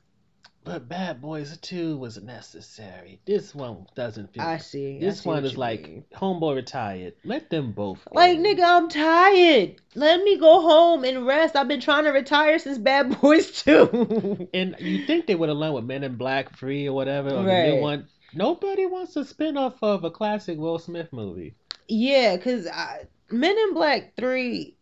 But 0.64 0.88
Bad 0.88 1.20
Boys 1.20 1.58
2 1.58 1.98
was 1.98 2.22
necessary. 2.22 3.20
This 3.26 3.54
one 3.54 3.86
doesn't 3.94 4.32
feel. 4.32 4.42
I 4.42 4.56
see. 4.56 4.96
I 4.96 5.00
this 5.00 5.20
see 5.20 5.28
one 5.28 5.44
is 5.44 5.58
like 5.58 5.82
mean. 5.86 6.04
Homeboy 6.14 6.54
retired. 6.56 7.12
Let 7.22 7.50
them 7.50 7.72
both. 7.72 7.98
Like 8.12 8.38
nigga, 8.38 8.62
I'm 8.64 8.88
tired. 8.88 9.76
Let 9.94 10.22
me 10.22 10.38
go 10.38 10.62
home 10.62 11.04
and 11.04 11.26
rest. 11.26 11.54
I've 11.54 11.68
been 11.68 11.80
trying 11.82 12.04
to 12.04 12.10
retire 12.10 12.58
since 12.58 12.78
Bad 12.78 13.20
Boys 13.20 13.62
Two. 13.62 14.48
And 14.54 14.74
you 14.80 15.04
think 15.06 15.26
they 15.26 15.34
would 15.34 15.50
have 15.50 15.58
learned 15.58 15.74
with 15.74 15.84
Men 15.84 16.02
in 16.02 16.16
Black 16.16 16.56
3 16.56 16.88
or 16.88 16.94
whatever, 16.94 17.28
or 17.28 17.42
the 17.42 17.48
Right. 17.48 17.74
new 17.74 17.82
one. 17.82 18.08
Nobody 18.32 18.86
wants 18.86 19.14
a 19.16 19.24
spin 19.24 19.56
off 19.58 19.82
of 19.82 20.02
a 20.04 20.10
classic 20.10 20.58
Will 20.58 20.78
Smith 20.78 21.12
movie. 21.12 21.54
yeah, 21.88 22.36
cause 22.38 22.66
I, 22.66 23.04
Men 23.30 23.56
in 23.58 23.74
Black 23.74 24.14
Three. 24.16 24.76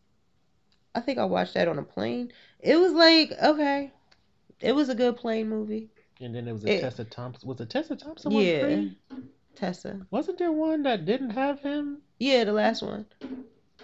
I 0.95 1.01
think 1.01 1.19
I 1.19 1.25
watched 1.25 1.55
that 1.55 1.67
on 1.69 1.79
a 1.79 1.83
plane. 1.83 2.33
It 2.61 2.77
was 2.79 2.93
like 2.93 3.33
okay, 3.43 3.91
it 4.63 4.73
was 4.73 4.89
a 4.89 4.95
good 4.95 5.17
plane 5.17 5.49
movie. 5.49 5.91
And 6.21 6.35
then 6.35 6.45
there 6.45 6.55
was 6.55 6.65
a 6.65 6.73
It- 6.77 6.81
Tessa 6.81 7.05
Thompson. 7.05 7.49
Was 7.49 7.61
it 7.61 7.71
Tessa 7.71 7.97
Thompson 7.97 8.33
one 8.33 8.45
Yeah. 8.45 8.61
free? 8.63 8.97
Tessa. 9.55 10.07
Wasn't 10.11 10.39
there 10.39 10.53
one 10.53 10.83
that 10.85 11.05
didn't 11.05 11.31
have 11.31 11.61
him? 11.61 12.03
Yeah, 12.19 12.45
the 12.45 12.53
last 12.53 12.83
one. 12.83 13.07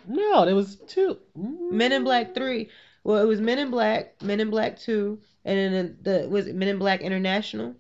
No, 0.07 0.45
there 0.45 0.55
was 0.55 0.77
two. 0.87 1.19
Men 1.35 1.93
in 1.93 2.05
Black 2.05 2.35
Three. 2.35 2.71
Well, 3.05 3.23
it 3.23 3.27
was 3.27 3.41
Men 3.41 3.59
in 3.59 3.71
Black, 3.71 4.23
Men 4.23 4.41
in 4.41 4.51
Black 4.51 4.79
Two, 4.79 5.21
and 5.45 5.75
then 5.75 5.99
the, 6.03 6.29
was 6.29 6.47
it 6.47 6.55
Men 6.55 6.69
in 6.69 6.79
Black 6.79 7.01
International? 7.01 7.75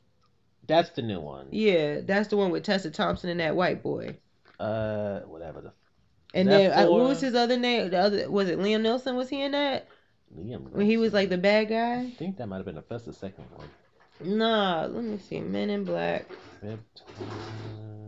That's 0.66 0.90
the 0.90 1.02
new 1.02 1.20
one. 1.20 1.48
Yeah, 1.50 2.00
that's 2.00 2.28
the 2.28 2.36
one 2.36 2.50
with 2.50 2.62
Tessa 2.64 2.90
Thompson 2.90 3.30
and 3.30 3.40
that 3.40 3.56
white 3.56 3.82
boy. 3.82 4.18
Uh, 4.60 5.20
whatever 5.20 5.60
the 5.62 5.72
And 6.34 6.48
then 6.48 6.72
uh, 6.72 6.90
what 6.90 7.04
was 7.04 7.20
his 7.20 7.34
other 7.34 7.56
name? 7.56 7.90
The 7.90 7.98
other 7.98 8.30
was 8.30 8.48
it 8.48 8.58
Liam 8.58 8.82
Neeson? 8.82 9.16
Was 9.16 9.28
he 9.28 9.40
in 9.40 9.52
that 9.52 9.88
Liam. 10.36 10.70
when 10.72 10.86
he 10.86 10.96
was 10.96 11.12
like 11.12 11.28
the 11.28 11.38
bad 11.38 11.68
guy? 11.68 12.02
I 12.02 12.10
think 12.18 12.36
that 12.38 12.46
might 12.46 12.56
have 12.56 12.66
been 12.66 12.74
the 12.74 12.82
first 12.82 13.08
or 13.08 13.12
second 13.12 13.44
one. 13.54 13.68
Nah, 14.20 14.86
let 14.86 15.04
me 15.04 15.18
see. 15.18 15.40
Men 15.40 15.70
in 15.70 15.84
Black 15.84 16.26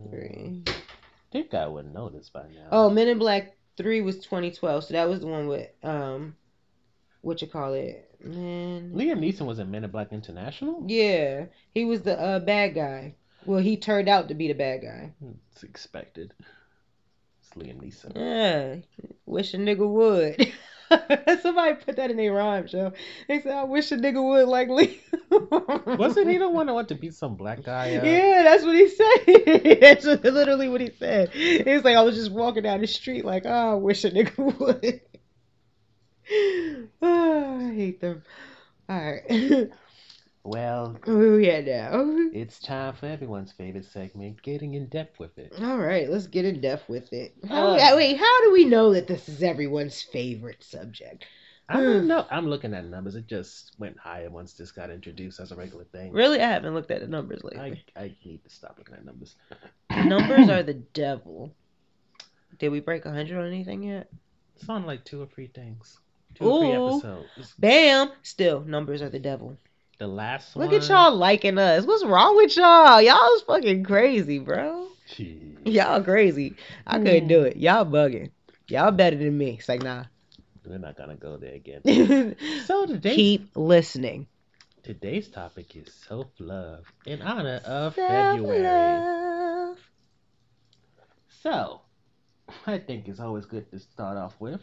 Three. 0.09 0.63
I 0.67 0.71
think 1.31 1.53
I 1.53 1.67
would 1.67 1.93
know 1.93 2.09
this 2.09 2.29
by 2.29 2.43
now. 2.43 2.67
Oh, 2.71 2.89
Men 2.89 3.07
in 3.07 3.17
Black 3.17 3.55
Three 3.77 4.01
was 4.01 4.17
2012, 4.17 4.83
so 4.83 4.93
that 4.93 5.07
was 5.07 5.21
the 5.21 5.27
one 5.27 5.47
with 5.47 5.69
um, 5.83 6.35
what 7.21 7.41
you 7.41 7.47
call 7.47 7.73
it? 7.73 8.09
Man. 8.23 8.91
Liam 8.93 9.19
Neeson 9.19 9.45
was 9.45 9.59
in 9.59 9.71
Men 9.71 9.83
in 9.83 9.91
Black 9.91 10.11
International. 10.11 10.83
Yeah, 10.87 11.45
he 11.73 11.85
was 11.85 12.01
the 12.01 12.19
uh, 12.19 12.39
bad 12.39 12.75
guy. 12.75 13.15
Well, 13.45 13.59
he 13.59 13.77
turned 13.77 14.09
out 14.09 14.27
to 14.27 14.35
be 14.35 14.47
the 14.47 14.53
bad 14.53 14.81
guy. 14.81 15.13
It's 15.51 15.63
expected. 15.63 16.33
It's 17.39 17.49
Liam 17.51 17.81
Neeson. 17.81 18.15
Yeah, 18.15 18.75
wish 19.25 19.53
a 19.53 19.57
nigga 19.57 19.87
would. 19.89 20.51
Somebody 21.41 21.75
put 21.75 21.95
that 21.95 22.11
in 22.11 22.19
a 22.19 22.29
rhyme 22.29 22.67
show. 22.67 22.93
They 23.27 23.41
said, 23.41 23.53
"I 23.53 23.63
wish 23.63 23.91
a 23.91 23.97
nigga 23.97 24.23
would 24.23 24.47
like 24.47 24.69
Lee." 24.69 25.01
Wasn't 25.97 26.29
he 26.29 26.37
the 26.37 26.49
one 26.49 26.67
that 26.67 26.73
wanted 26.73 26.89
to 26.89 26.95
beat 26.95 27.13
some 27.13 27.35
black 27.35 27.63
guy 27.63 27.95
up? 27.95 28.03
Yeah, 28.03 28.43
that's 28.43 28.63
what 28.63 28.75
he 28.75 28.87
said. 28.87 29.79
that's 29.81 30.05
literally 30.05 30.69
what 30.69 30.81
he 30.81 30.91
said. 30.97 31.29
He's 31.29 31.83
like, 31.83 31.95
I 31.95 32.01
was 32.01 32.15
just 32.15 32.31
walking 32.31 32.63
down 32.63 32.81
the 32.81 32.87
street, 32.87 33.25
like, 33.25 33.43
oh, 33.45 33.71
I 33.71 33.75
wish 33.75 34.03
a 34.03 34.11
nigga 34.11 34.37
would. 34.59 35.01
oh, 37.01 37.59
I 37.69 37.73
hate 37.73 38.01
them. 38.01 38.23
All 38.89 38.97
right, 38.97 39.71
Well, 40.43 40.97
oh 41.05 41.37
yeah, 41.37 41.51
at 41.53 41.65
now? 41.65 42.29
it's 42.33 42.59
time 42.59 42.93
for 42.93 43.05
everyone's 43.05 43.51
favorite 43.51 43.85
segment, 43.85 44.41
getting 44.41 44.73
in 44.73 44.87
depth 44.87 45.19
with 45.19 45.37
it. 45.37 45.53
All 45.61 45.77
right, 45.77 46.09
let's 46.09 46.25
get 46.27 46.45
in 46.45 46.61
depth 46.61 46.89
with 46.89 47.13
it. 47.13 47.35
How, 47.47 47.75
Uh. 47.75 47.95
wait, 47.95 48.17
how 48.17 48.41
do 48.43 48.51
we 48.51 48.65
know 48.65 48.93
that 48.93 49.07
this 49.07 49.29
is 49.29 49.43
everyone's 49.43 50.01
favorite 50.01 50.63
subject? 50.63 51.25
I 51.69 51.75
Hmm. 51.75 51.83
don't 51.83 52.07
know. 52.07 52.25
I'm 52.31 52.47
looking 52.49 52.73
at 52.73 52.85
numbers. 52.85 53.15
It 53.15 53.27
just 53.27 53.75
went 53.79 53.97
higher 53.97 54.29
once 54.29 54.53
this 54.53 54.71
got 54.71 54.89
introduced 54.89 55.39
as 55.39 55.51
a 55.51 55.55
regular 55.55 55.85
thing. 55.85 56.11
Really, 56.11 56.41
I 56.41 56.49
haven't 56.49 56.73
looked 56.73 56.91
at 56.91 57.01
the 57.01 57.07
numbers 57.07 57.43
lately. 57.43 57.83
I, 57.95 58.01
I 58.01 58.15
need 58.25 58.43
to 58.43 58.49
stop 58.49 58.75
looking 58.79 58.95
at 58.95 59.05
numbers. 59.05 59.35
Numbers 59.89 60.49
are 60.49 60.63
the 60.63 60.73
devil. 60.73 61.53
Did 62.57 62.69
we 62.69 62.79
break 62.79 63.05
100 63.05 63.37
on 63.37 63.45
anything 63.47 63.83
yet? 63.83 64.09
It's 64.55 64.67
on 64.67 64.85
like 64.85 65.05
two 65.05 65.21
or 65.21 65.27
three 65.27 65.47
things. 65.47 65.99
Two 66.35 66.45
or 66.45 66.59
three 66.59 66.71
episodes. 66.71 67.53
Bam! 67.59 68.11
Still, 68.23 68.61
numbers 68.61 69.01
are 69.01 69.09
the 69.09 69.19
devil. 69.19 69.57
The 70.01 70.07
last 70.07 70.55
Look 70.55 70.71
one. 70.71 70.81
at 70.81 70.89
y'all 70.89 71.15
liking 71.15 71.59
us. 71.59 71.85
What's 71.85 72.03
wrong 72.03 72.35
with 72.35 72.57
y'all? 72.57 72.99
Y'all 73.03 73.35
is 73.35 73.43
fucking 73.43 73.83
crazy, 73.83 74.39
bro. 74.39 74.87
Jeez. 75.07 75.59
Y'all 75.63 76.03
crazy. 76.03 76.55
I 76.87 76.97
couldn't 76.97 77.27
do 77.27 77.43
it. 77.43 77.57
Y'all 77.57 77.85
bugging. 77.85 78.31
Y'all 78.67 78.89
better 78.89 79.15
than 79.15 79.37
me. 79.37 79.57
It's 79.59 79.69
like, 79.69 79.83
nah. 79.83 80.05
We're 80.65 80.79
not 80.79 80.97
gonna 80.97 81.17
go 81.17 81.37
there 81.37 81.53
again. 81.53 82.35
so 82.65 82.87
today, 82.87 83.15
keep 83.15 83.51
listening. 83.55 84.25
today's 84.81 85.27
topic 85.27 85.75
is 85.75 85.93
self 85.93 86.29
love 86.39 86.83
in 87.05 87.21
honor 87.21 87.61
of 87.63 87.93
February. 87.93 88.63
Self-love. 88.63 89.77
So, 91.43 91.81
I 92.65 92.79
think 92.79 93.07
it's 93.07 93.19
always 93.19 93.45
good 93.45 93.69
to 93.69 93.77
start 93.77 94.17
off 94.17 94.33
with 94.39 94.61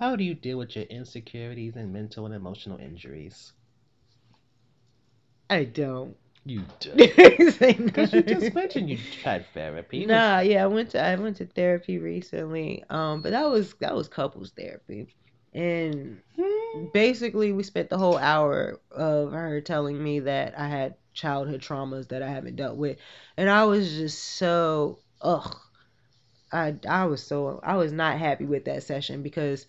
how 0.00 0.16
do 0.16 0.24
you 0.24 0.34
deal 0.34 0.58
with 0.58 0.74
your 0.74 0.86
insecurities 0.86 1.76
and 1.76 1.92
mental 1.92 2.26
and 2.26 2.34
emotional 2.34 2.78
injuries? 2.78 3.52
I 5.50 5.64
don't. 5.64 6.16
You 6.44 6.62
do. 6.80 6.92
Because 6.96 8.12
you 8.12 8.22
just 8.22 8.54
mentioned 8.54 8.90
you 8.90 8.98
tried 9.22 9.46
therapy. 9.54 10.04
Nah, 10.06 10.40
yeah, 10.40 10.64
I 10.64 10.66
went 10.66 10.90
to 10.90 11.00
I 11.02 11.14
went 11.16 11.36
to 11.38 11.46
therapy 11.46 11.98
recently. 11.98 12.84
Um, 12.90 13.22
but 13.22 13.30
that 13.30 13.48
was 13.50 13.74
that 13.74 13.94
was 13.94 14.08
couples 14.08 14.52
therapy. 14.56 15.08
And 15.54 16.22
Hmm. 16.36 16.86
basically 16.92 17.52
we 17.52 17.62
spent 17.62 17.90
the 17.90 17.98
whole 17.98 18.18
hour 18.18 18.80
of 18.90 19.32
her 19.32 19.60
telling 19.60 20.02
me 20.02 20.20
that 20.20 20.58
I 20.58 20.68
had 20.68 20.96
childhood 21.14 21.60
traumas 21.60 22.08
that 22.08 22.22
I 22.22 22.28
haven't 22.30 22.56
dealt 22.56 22.76
with. 22.76 22.98
And 23.36 23.50
I 23.50 23.64
was 23.64 23.92
just 23.92 24.18
so 24.22 25.00
ugh. 25.20 25.56
I 26.52 26.76
I 26.88 27.06
was 27.06 27.22
so 27.26 27.60
I 27.62 27.76
was 27.76 27.92
not 27.92 28.18
happy 28.18 28.46
with 28.46 28.64
that 28.66 28.84
session 28.84 29.22
because 29.22 29.66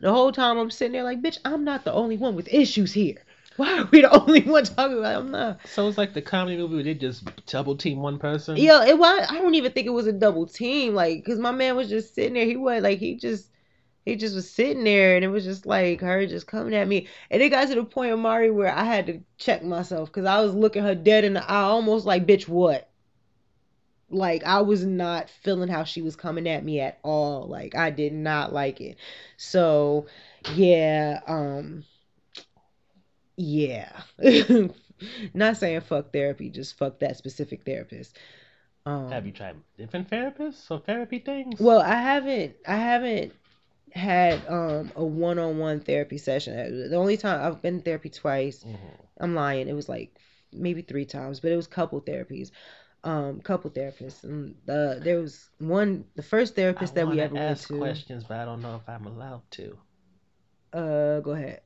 the 0.00 0.12
whole 0.12 0.32
time 0.32 0.58
I'm 0.58 0.70
sitting 0.70 0.92
there 0.94 1.04
like, 1.04 1.22
bitch, 1.22 1.38
I'm 1.44 1.64
not 1.64 1.84
the 1.84 1.92
only 1.94 2.18
one 2.18 2.36
with 2.36 2.48
issues 2.54 2.94
here. 2.94 3.25
Why 3.58 3.78
are 3.78 3.88
we 3.90 4.02
the 4.02 4.10
only 4.10 4.42
one 4.42 4.64
talking 4.64 4.98
about? 4.98 5.16
I'm 5.22 5.30
not. 5.30 5.60
So 5.66 5.88
it's 5.88 5.96
like 5.96 6.12
the 6.12 6.20
comedy 6.20 6.58
movie 6.58 6.74
where 6.74 6.84
they 6.84 6.94
just 6.94 7.24
double 7.46 7.76
team 7.76 8.00
one 8.00 8.18
person. 8.18 8.56
Yeah, 8.56 8.84
it 8.84 8.98
was. 8.98 9.26
I 9.30 9.38
don't 9.38 9.54
even 9.54 9.72
think 9.72 9.86
it 9.86 9.90
was 9.90 10.06
a 10.06 10.12
double 10.12 10.46
team. 10.46 10.94
Like, 10.94 11.24
cause 11.24 11.38
my 11.38 11.52
man 11.52 11.74
was 11.74 11.88
just 11.88 12.14
sitting 12.14 12.34
there. 12.34 12.44
He 12.44 12.56
was 12.56 12.82
like, 12.82 12.98
he 12.98 13.14
just, 13.16 13.50
he 14.04 14.16
just 14.16 14.34
was 14.34 14.50
sitting 14.50 14.84
there, 14.84 15.16
and 15.16 15.24
it 15.24 15.28
was 15.28 15.44
just 15.44 15.64
like 15.64 16.02
her 16.02 16.26
just 16.26 16.46
coming 16.46 16.74
at 16.74 16.86
me. 16.86 17.08
And 17.30 17.40
it 17.40 17.48
got 17.48 17.68
to 17.68 17.74
the 17.74 17.84
point 17.84 18.12
of 18.12 18.18
Mari 18.18 18.50
where 18.50 18.72
I 18.72 18.84
had 18.84 19.06
to 19.06 19.20
check 19.38 19.64
myself 19.64 20.10
because 20.10 20.26
I 20.26 20.42
was 20.42 20.54
looking 20.54 20.82
her 20.82 20.94
dead 20.94 21.24
in 21.24 21.32
the 21.32 21.50
eye, 21.50 21.62
almost 21.62 22.04
like, 22.04 22.26
bitch, 22.26 22.46
what? 22.46 22.90
Like 24.10 24.44
I 24.44 24.60
was 24.60 24.84
not 24.84 25.30
feeling 25.30 25.68
how 25.68 25.84
she 25.84 26.02
was 26.02 26.14
coming 26.14 26.46
at 26.46 26.62
me 26.62 26.80
at 26.80 26.98
all. 27.02 27.48
Like 27.48 27.74
I 27.74 27.90
did 27.90 28.12
not 28.12 28.52
like 28.52 28.80
it. 28.80 28.98
So, 29.36 30.06
yeah, 30.54 31.20
um 31.26 31.84
yeah. 33.36 34.02
Not 35.34 35.56
saying 35.58 35.80
fuck 35.82 36.12
therapy, 36.12 36.48
just 36.50 36.76
fuck 36.78 36.98
that 37.00 37.16
specific 37.16 37.64
therapist. 37.64 38.16
Um, 38.86 39.10
Have 39.10 39.26
you 39.26 39.32
tried 39.32 39.56
different 39.76 40.08
therapists 40.08 40.70
or 40.70 40.78
therapy 40.78 41.18
things? 41.18 41.60
Well, 41.60 41.80
I 41.80 41.96
haven't. 41.96 42.56
I 42.66 42.76
haven't 42.76 43.32
had 43.92 44.46
um 44.48 44.92
a 44.96 45.04
one-on-one 45.04 45.80
therapy 45.80 46.18
session. 46.18 46.90
The 46.90 46.96
only 46.96 47.16
time 47.16 47.40
I've 47.44 47.62
been 47.62 47.76
in 47.76 47.80
therapy 47.82 48.10
twice. 48.10 48.64
Mhm. 48.64 48.78
I'm 49.20 49.34
lying. 49.34 49.68
It 49.68 49.74
was 49.74 49.88
like 49.88 50.16
maybe 50.52 50.82
three 50.82 51.04
times, 51.04 51.40
but 51.40 51.50
it 51.52 51.56
was 51.56 51.66
couple 51.66 52.00
therapies. 52.00 52.50
Um, 53.04 53.40
couple 53.40 53.70
therapists. 53.70 54.24
And 54.24 54.54
the 54.64 54.98
there 55.02 55.20
was 55.20 55.50
one. 55.58 56.04
The 56.14 56.22
first 56.22 56.54
therapist 56.54 56.92
I 56.94 56.96
that 56.96 57.08
we 57.08 57.20
ever 57.20 57.34
went 57.34 57.58
to. 57.60 57.78
questions, 57.78 58.24
but 58.24 58.38
I 58.38 58.44
don't 58.44 58.62
know 58.62 58.76
if 58.76 58.88
I'm 58.88 59.06
allowed 59.06 59.42
to. 59.52 59.78
Uh, 60.72 61.20
go 61.20 61.32
ahead. 61.32 61.60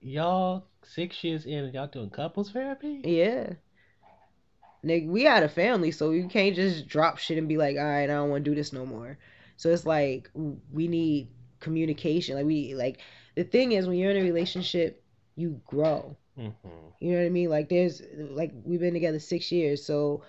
Y'all 0.00 0.66
six 0.82 1.22
years 1.24 1.44
in, 1.46 1.64
and 1.64 1.74
y'all 1.74 1.86
doing 1.86 2.10
couples 2.10 2.50
therapy? 2.50 3.00
Yeah. 3.04 3.54
Nigga, 4.84 5.08
we 5.08 5.24
had 5.24 5.42
a 5.42 5.48
family, 5.48 5.90
so 5.90 6.12
you 6.12 6.28
can't 6.28 6.54
just 6.54 6.86
drop 6.86 7.18
shit 7.18 7.38
and 7.38 7.48
be 7.48 7.56
like, 7.56 7.76
all 7.76 7.84
right, 7.84 8.04
I 8.04 8.06
don't 8.06 8.30
want 8.30 8.44
to 8.44 8.50
do 8.50 8.54
this 8.54 8.72
no 8.72 8.86
more. 8.86 9.18
So 9.56 9.70
it's 9.70 9.84
like 9.84 10.30
we 10.72 10.86
need 10.86 11.28
communication. 11.60 12.36
Like 12.36 12.46
we 12.46 12.74
like 12.74 13.00
the 13.34 13.44
thing 13.44 13.72
is 13.72 13.88
when 13.88 13.98
you're 13.98 14.12
in 14.12 14.16
a 14.18 14.22
relationship, 14.22 15.02
you 15.34 15.60
grow. 15.66 16.16
Mm-hmm. 16.38 16.68
You 17.00 17.12
know 17.12 17.18
what 17.18 17.26
I 17.26 17.30
mean? 17.30 17.50
Like 17.50 17.68
there's 17.68 18.00
like 18.16 18.52
we've 18.64 18.80
been 18.80 18.94
together 18.94 19.18
six 19.18 19.50
years, 19.50 19.84
so 19.84 20.22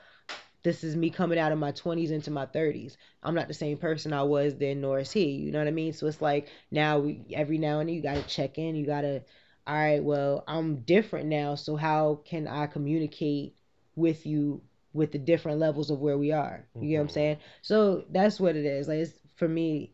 this 0.64 0.84
is 0.84 0.96
me 0.96 1.10
coming 1.10 1.40
out 1.40 1.52
of 1.52 1.60
my 1.60 1.72
20s 1.72 2.12
into 2.12 2.32
my 2.32 2.46
30s. 2.46 2.98
I'm 3.24 3.36
not 3.36 3.48
the 3.48 3.54
same 3.54 3.78
person 3.78 4.12
I 4.12 4.24
was 4.24 4.56
then, 4.56 4.82
nor 4.82 5.00
is 5.00 5.12
he. 5.12 5.32
You 5.32 5.52
know 5.52 5.60
what 5.60 5.68
I 5.68 5.72
mean? 5.72 5.94
So 5.94 6.08
it's 6.08 6.22
like 6.22 6.48
now 6.72 7.00
we 7.00 7.22
every 7.34 7.58
now 7.58 7.80
and 7.80 7.88
then 7.88 7.96
you 7.96 8.02
gotta 8.02 8.24
check 8.24 8.58
in. 8.58 8.76
You 8.76 8.86
gotta, 8.86 9.24
all 9.70 9.76
right, 9.76 10.04
well 10.04 10.46
I'm 10.48 10.82
different 10.82 11.28
now, 11.30 11.56
so 11.56 11.78
how 11.78 12.22
can 12.26 12.48
I 12.48 12.68
communicate 12.68 13.56
with 13.96 14.26
you 14.28 14.64
with 14.94 15.14
the 15.14 15.20
different 15.20 15.60
levels 15.60 15.92
of 15.92 16.02
where 16.02 16.18
we 16.18 16.32
are? 16.34 16.68
You 16.82 16.90
get 16.90 16.98
what 16.98 17.02
I'm 17.04 17.08
Mhm. 17.10 17.12
saying? 17.12 17.38
So 17.64 18.06
that's 18.12 18.40
what 18.42 18.58
it 18.58 18.66
is. 18.66 18.90
Like 18.90 19.00
it's, 19.00 19.20
for 19.38 19.48
me, 19.50 19.94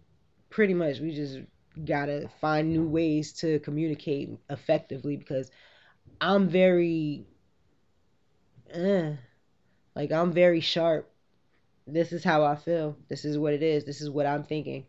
pretty 0.49 0.75
much 0.75 1.01
we 1.01 1.13
just 1.13 1.39
gotta 1.85 2.29
find 2.41 2.71
new 2.73 2.87
ways 2.87 3.33
to 3.33 3.59
communicate 3.61 4.29
effectively 4.49 5.17
because 5.17 5.51
I'm 6.21 6.49
very, 6.49 7.27
uh, 8.73 9.13
like 9.95 10.11
I'm 10.11 10.33
very 10.33 10.61
sharp. 10.61 11.11
This 11.87 12.13
is 12.13 12.23
how 12.23 12.43
I 12.45 12.55
feel. 12.55 12.97
This 13.09 13.25
is 13.25 13.37
what 13.39 13.53
it 13.53 13.63
is. 13.63 13.85
This 13.85 14.01
is 14.01 14.09
what 14.11 14.27
I'm 14.27 14.43
thinking. 14.43 14.87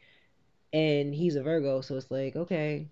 And 0.73 1.15
he's 1.15 1.37
a 1.37 1.43
Virgo, 1.45 1.83
so 1.83 1.97
it's 1.97 2.11
like 2.11 2.37
okay. 2.37 2.91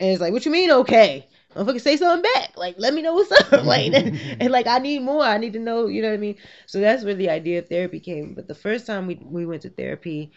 And 0.00 0.10
it's 0.10 0.20
like, 0.20 0.32
what 0.32 0.44
you 0.46 0.52
mean 0.52 0.70
okay? 0.70 1.26
Motherfucker, 1.54 1.80
say 1.80 1.96
something 1.96 2.30
back. 2.34 2.56
Like, 2.56 2.76
let 2.78 2.94
me 2.94 3.02
know 3.02 3.14
what's 3.14 3.32
up. 3.32 3.64
like, 3.64 3.92
and 3.94 4.50
like, 4.52 4.66
I 4.66 4.78
need 4.78 5.00
more. 5.02 5.22
I 5.22 5.38
need 5.38 5.54
to 5.54 5.58
know. 5.58 5.86
You 5.86 6.02
know 6.02 6.08
what 6.08 6.14
I 6.14 6.18
mean? 6.18 6.36
So 6.66 6.80
that's 6.80 7.04
where 7.04 7.14
the 7.14 7.30
idea 7.30 7.58
of 7.60 7.68
therapy 7.68 8.00
came. 8.00 8.34
But 8.34 8.46
the 8.48 8.54
first 8.54 8.86
time 8.86 9.06
we 9.06 9.16
we 9.20 9.46
went 9.46 9.62
to 9.62 9.70
therapy, 9.70 10.30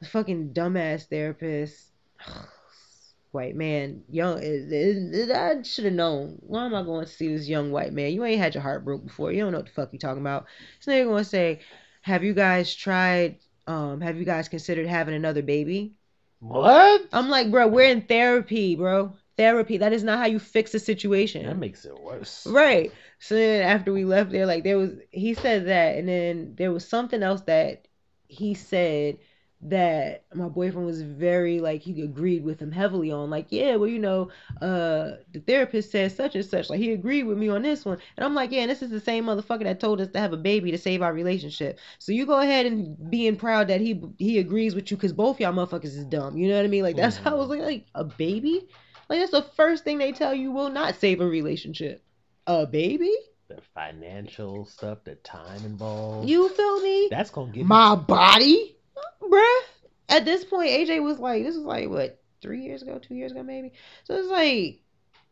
the 0.00 0.06
fucking 0.08 0.52
dumbass 0.54 1.08
therapist, 1.08 1.92
white 3.32 3.56
man, 3.56 4.02
young. 4.08 4.38
It, 4.38 4.72
it, 4.72 5.14
it- 5.14 5.30
I 5.30 5.62
should 5.62 5.84
have 5.84 5.94
known. 5.94 6.38
Why 6.40 6.66
am 6.66 6.74
I 6.74 6.82
going 6.82 7.04
to 7.06 7.10
see 7.12 7.28
this 7.34 7.48
young 7.48 7.70
white 7.72 7.92
man? 7.92 8.12
You 8.12 8.24
ain't 8.24 8.40
had 8.40 8.54
your 8.54 8.62
heart 8.62 8.84
broke 8.84 9.04
before. 9.04 9.32
You 9.32 9.42
don't 9.42 9.52
know 9.52 9.58
what 9.58 9.66
the 9.66 9.72
fuck 9.72 9.92
you 9.92 9.98
talking 9.98 10.22
about. 10.22 10.46
This 10.84 10.92
nigga 10.94 11.08
gonna 11.08 11.24
say, 11.24 11.60
"Have 12.02 12.24
you 12.24 12.34
guys 12.34 12.74
tried? 12.74 13.38
Um, 13.66 14.00
have 14.00 14.16
you 14.16 14.24
guys 14.24 14.48
considered 14.48 14.86
having 14.86 15.14
another 15.14 15.42
baby?" 15.42 15.94
What? 16.40 17.02
I'm 17.12 17.28
like, 17.28 17.50
bro, 17.50 17.66
we're 17.68 17.90
in 17.90 18.02
therapy, 18.02 18.76
bro. 18.76 19.12
Therapy. 19.36 19.78
That 19.78 19.92
is 19.92 20.02
not 20.04 20.18
how 20.18 20.26
you 20.26 20.38
fix 20.38 20.74
a 20.74 20.78
situation. 20.78 21.46
That 21.46 21.58
makes 21.58 21.84
it 21.84 22.00
worse. 22.00 22.46
Right. 22.46 22.92
So 23.18 23.34
then 23.34 23.62
after 23.62 23.92
we 23.92 24.04
left 24.04 24.30
there, 24.30 24.46
like 24.46 24.64
there 24.64 24.78
was 24.78 24.92
he 25.10 25.34
said 25.34 25.66
that 25.66 25.96
and 25.96 26.08
then 26.08 26.54
there 26.56 26.72
was 26.72 26.88
something 26.88 27.22
else 27.22 27.42
that 27.42 27.86
he 28.28 28.54
said 28.54 29.18
that 29.62 30.24
my 30.34 30.48
boyfriend 30.48 30.86
was 30.86 31.00
very 31.00 31.60
like 31.60 31.80
he 31.80 32.02
agreed 32.02 32.44
with 32.44 32.60
him 32.60 32.70
heavily 32.70 33.10
on 33.10 33.30
like 33.30 33.46
yeah 33.48 33.74
well 33.74 33.88
you 33.88 33.98
know 33.98 34.28
uh 34.60 35.12
the 35.32 35.42
therapist 35.46 35.90
said 35.90 36.12
such 36.12 36.34
and 36.34 36.44
such 36.44 36.68
like 36.68 36.78
he 36.78 36.92
agreed 36.92 37.24
with 37.24 37.38
me 37.38 37.48
on 37.48 37.62
this 37.62 37.84
one. 37.84 37.98
And 38.16 38.24
i'm 38.24 38.34
like 38.34 38.52
yeah 38.52 38.60
and 38.60 38.70
this 38.70 38.82
is 38.82 38.90
the 38.90 39.00
same 39.00 39.24
motherfucker 39.24 39.64
that 39.64 39.80
told 39.80 40.00
us 40.00 40.08
to 40.08 40.20
have 40.20 40.32
a 40.34 40.36
baby 40.36 40.70
to 40.70 40.78
save 40.78 41.02
our 41.02 41.12
relationship. 41.12 41.78
So 41.98 42.12
you 42.12 42.26
go 42.26 42.40
ahead 42.40 42.66
and 42.66 43.10
being 43.10 43.36
proud 43.36 43.68
that 43.68 43.80
he 43.80 44.02
he 44.18 44.38
agrees 44.38 44.74
with 44.74 44.90
you 44.90 44.96
because 44.96 45.12
both 45.12 45.40
y'all 45.40 45.52
motherfuckers 45.52 45.96
is 45.96 46.04
dumb. 46.04 46.36
You 46.36 46.48
know 46.48 46.56
what 46.56 46.64
i 46.64 46.68
mean? 46.68 46.82
Like 46.82 46.96
that's 46.96 47.16
how 47.16 47.30
i 47.32 47.34
was 47.34 47.48
like, 47.48 47.60
like 47.60 47.86
a 47.94 48.04
baby? 48.04 48.68
Like 49.08 49.20
that's 49.20 49.30
the 49.30 49.42
first 49.42 49.84
thing 49.84 49.98
they 49.98 50.12
tell 50.12 50.34
you 50.34 50.52
will 50.52 50.70
not 50.70 50.96
save 50.96 51.20
a 51.20 51.26
relationship. 51.26 52.02
A 52.46 52.66
baby? 52.66 53.12
The 53.48 53.60
financial 53.74 54.66
stuff, 54.66 54.98
the 55.04 55.14
time 55.16 55.64
involved. 55.64 56.28
you 56.28 56.48
feel 56.48 56.82
me? 56.82 57.08
That's 57.10 57.30
gonna 57.30 57.52
give 57.52 57.66
my 57.66 57.94
body, 57.94 58.75
bruh. 59.22 59.60
At 60.08 60.24
this 60.24 60.44
point, 60.44 60.70
AJ 60.70 61.02
was 61.02 61.18
like, 61.18 61.44
this 61.44 61.56
was 61.56 61.64
like 61.64 61.88
what 61.88 62.20
three 62.40 62.62
years 62.62 62.82
ago, 62.82 62.98
two 62.98 63.14
years 63.14 63.32
ago, 63.32 63.42
maybe. 63.42 63.72
So 64.04 64.14
it's 64.14 64.28
like, 64.28 64.80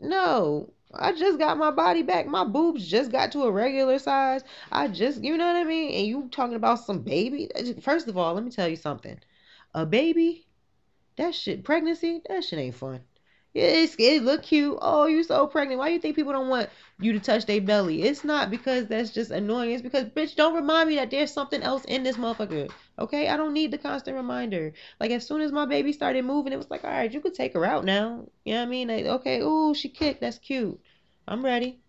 no, 0.01 0.73
I 0.93 1.13
just 1.13 1.39
got 1.39 1.59
my 1.59 1.71
body 1.71 2.03
back. 2.03 2.27
My 2.27 2.45
boobs 2.45 2.87
just 2.87 3.13
got 3.13 3.33
to 3.33 3.43
a 3.45 3.53
regular 3.53 3.99
size. 3.99 4.43
I 4.73 4.89
just, 4.89 5.23
you 5.23 5.37
know 5.37 5.47
what 5.47 5.57
I 5.57 5.65
mean. 5.65 5.95
And 5.95 6.07
you 6.07 6.29
talking 6.31 6.57
about 6.57 6.85
some 6.85 7.01
baby? 7.01 7.49
First 7.81 8.09
of 8.09 8.19
all, 8.19 8.35
let 8.35 8.45
me 8.45 8.51
tell 8.51 8.69
you 8.69 8.77
something. 8.77 9.19
A 9.75 9.87
baby, 9.87 10.47
that 11.17 11.35
shit, 11.35 11.65
pregnancy, 11.65 12.23
that 12.29 12.45
shit 12.45 12.59
ain't 12.59 12.75
fun. 12.75 13.01
It's, 13.55 13.95
it 13.99 14.23
look 14.25 14.43
cute. 14.43 14.79
Oh, 14.83 15.07
you 15.07 15.23
so 15.23 15.47
pregnant. 15.47 15.79
Why 15.79 15.89
you 15.89 16.01
think 16.01 16.17
people 16.17 16.33
don't 16.33 16.49
want 16.49 16.69
you 17.01 17.13
to 17.13 17.21
touch 17.21 17.47
their 17.47 17.61
belly? 17.61 18.03
It's 18.03 18.25
not 18.25 18.51
because 18.51 18.87
that's 18.87 19.11
just 19.11 19.31
annoying. 19.31 19.73
It's 19.73 19.83
because, 19.83 20.05
bitch, 20.05 20.37
don't 20.37 20.55
remind 20.55 20.89
me 20.89 20.97
that 20.97 21.11
there's 21.11 21.33
something 21.33 21.63
else 21.63 21.85
in 21.85 22.03
this 22.03 22.17
motherfucker. 22.17 22.71
Okay, 22.99 23.29
I 23.29 23.37
don't 23.37 23.53
need 23.53 23.71
the 23.73 23.79
constant 23.79 24.17
reminder. 24.17 24.73
Like 25.01 25.11
as 25.11 25.27
soon 25.27 25.41
as 25.41 25.53
my 25.53 25.67
baby 25.67 25.93
started 25.93 26.25
moving, 26.25 26.53
it 26.53 26.57
was 26.57 26.71
like, 26.71 26.85
all 26.85 26.91
right, 26.91 27.13
you 27.13 27.21
could 27.21 27.35
take 27.35 27.55
her 27.55 27.65
out 27.65 27.85
now. 27.85 28.27
You 28.45 28.55
know 28.55 28.61
what 28.61 28.67
I 28.67 28.71
mean? 28.71 28.89
Like, 28.89 29.07
okay, 29.07 29.41
ooh, 29.41 29.75
she 29.75 29.89
kicked. 29.89 30.21
That's 30.21 30.39
cute. 30.39 30.81
I'm 31.27 31.45
ready. 31.45 31.81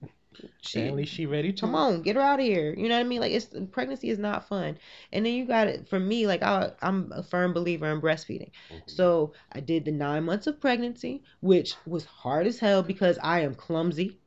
She, 0.61 0.79
Apparently, 0.79 1.05
she 1.05 1.25
ready 1.25 1.53
to. 1.53 1.61
come 1.61 1.75
on, 1.75 2.01
get 2.01 2.15
her 2.17 2.21
out 2.21 2.39
of 2.39 2.45
here. 2.45 2.73
You 2.75 2.89
know 2.89 2.95
what 2.95 3.05
I 3.05 3.07
mean? 3.07 3.21
Like 3.21 3.31
it's 3.31 3.47
pregnancy 3.71 4.09
is 4.09 4.19
not 4.19 4.47
fun. 4.49 4.77
And 5.13 5.25
then 5.25 5.33
you 5.33 5.45
got 5.45 5.67
it 5.67 5.87
for 5.87 5.99
me. 5.99 6.27
Like 6.27 6.43
I, 6.43 6.71
I'm 6.81 7.11
a 7.13 7.23
firm 7.23 7.53
believer 7.53 7.89
in 7.91 8.01
breastfeeding. 8.01 8.51
Mhm. 8.71 8.81
So 8.89 9.33
I 9.53 9.61
did 9.61 9.85
the 9.85 9.91
nine 9.91 10.23
months 10.25 10.47
of 10.47 10.59
pregnancy, 10.59 11.23
which 11.39 11.75
was 11.85 12.03
hard 12.05 12.47
as 12.47 12.59
hell 12.59 12.83
because 12.83 13.17
I 13.23 13.41
am 13.41 13.55
clumsy, 13.55 14.17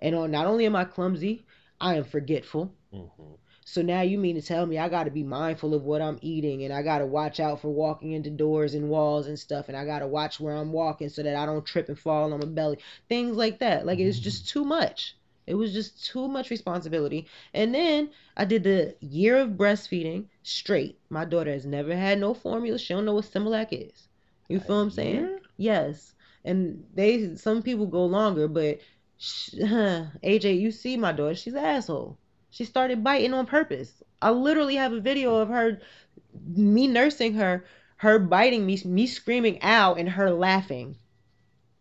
and 0.00 0.14
on 0.14 0.30
not 0.30 0.46
only 0.46 0.66
am 0.66 0.76
I 0.76 0.84
clumsy, 0.84 1.44
I 1.80 1.96
am 1.96 2.04
forgetful. 2.04 2.72
Mhm. 2.92 3.38
So 3.64 3.82
now 3.82 4.00
you 4.00 4.18
mean 4.18 4.34
to 4.36 4.42
tell 4.42 4.64
me 4.66 4.78
I 4.78 4.88
got 4.88 5.04
to 5.04 5.10
be 5.10 5.22
mindful 5.22 5.74
of 5.74 5.84
what 5.84 6.00
I'm 6.00 6.18
eating 6.22 6.64
and 6.64 6.72
I 6.72 6.82
got 6.82 6.98
to 6.98 7.06
watch 7.06 7.38
out 7.38 7.60
for 7.60 7.68
walking 7.68 8.12
into 8.12 8.30
doors 8.30 8.74
and 8.74 8.88
walls 8.88 9.26
and 9.26 9.38
stuff 9.38 9.68
and 9.68 9.76
I 9.76 9.84
got 9.84 9.98
to 9.98 10.06
watch 10.06 10.40
where 10.40 10.54
I'm 10.56 10.72
walking 10.72 11.08
so 11.10 11.22
that 11.22 11.36
I 11.36 11.44
don't 11.44 11.66
trip 11.66 11.88
and 11.88 11.98
fall 11.98 12.32
on 12.32 12.40
my 12.40 12.46
belly. 12.46 12.78
Things 13.08 13.36
like 13.36 13.58
that. 13.58 13.84
Like 13.84 13.98
it's 13.98 14.18
just 14.18 14.48
too 14.48 14.64
much. 14.64 15.16
It 15.46 15.54
was 15.54 15.72
just 15.72 16.04
too 16.06 16.28
much 16.28 16.50
responsibility. 16.50 17.26
And 17.52 17.74
then 17.74 18.10
I 18.36 18.44
did 18.44 18.64
the 18.64 18.96
year 19.00 19.36
of 19.36 19.50
breastfeeding 19.50 20.26
straight. 20.42 20.98
My 21.10 21.24
daughter 21.24 21.52
has 21.52 21.66
never 21.66 21.94
had 21.94 22.18
no 22.18 22.34
formula. 22.34 22.78
She 22.78 22.94
don't 22.94 23.04
know 23.04 23.14
what 23.14 23.24
Similac 23.24 23.68
is. 23.72 24.08
You 24.48 24.60
feel 24.60 24.76
what 24.76 24.82
I'm 24.82 24.90
saying? 24.90 25.38
Yes. 25.56 26.14
And 26.44 26.84
they 26.94 27.36
some 27.36 27.62
people 27.62 27.86
go 27.86 28.06
longer, 28.06 28.48
but 28.48 28.78
sh 29.18 29.50
AJ, 29.54 30.60
you 30.60 30.70
see 30.70 30.96
my 30.96 31.12
daughter, 31.12 31.34
she's 31.34 31.54
an 31.54 31.64
asshole. 31.64 32.18
She 32.50 32.64
started 32.64 33.04
biting 33.04 33.34
on 33.34 33.46
purpose. 33.46 34.02
I 34.22 34.30
literally 34.30 34.76
have 34.76 34.92
a 34.92 35.00
video 35.00 35.36
of 35.36 35.48
her, 35.48 35.80
me 36.46 36.86
nursing 36.86 37.34
her, 37.34 37.64
her 37.96 38.18
biting 38.18 38.64
me, 38.64 38.80
me 38.84 39.06
screaming 39.06 39.60
out, 39.62 39.98
and 39.98 40.08
her 40.08 40.30
laughing. 40.30 40.96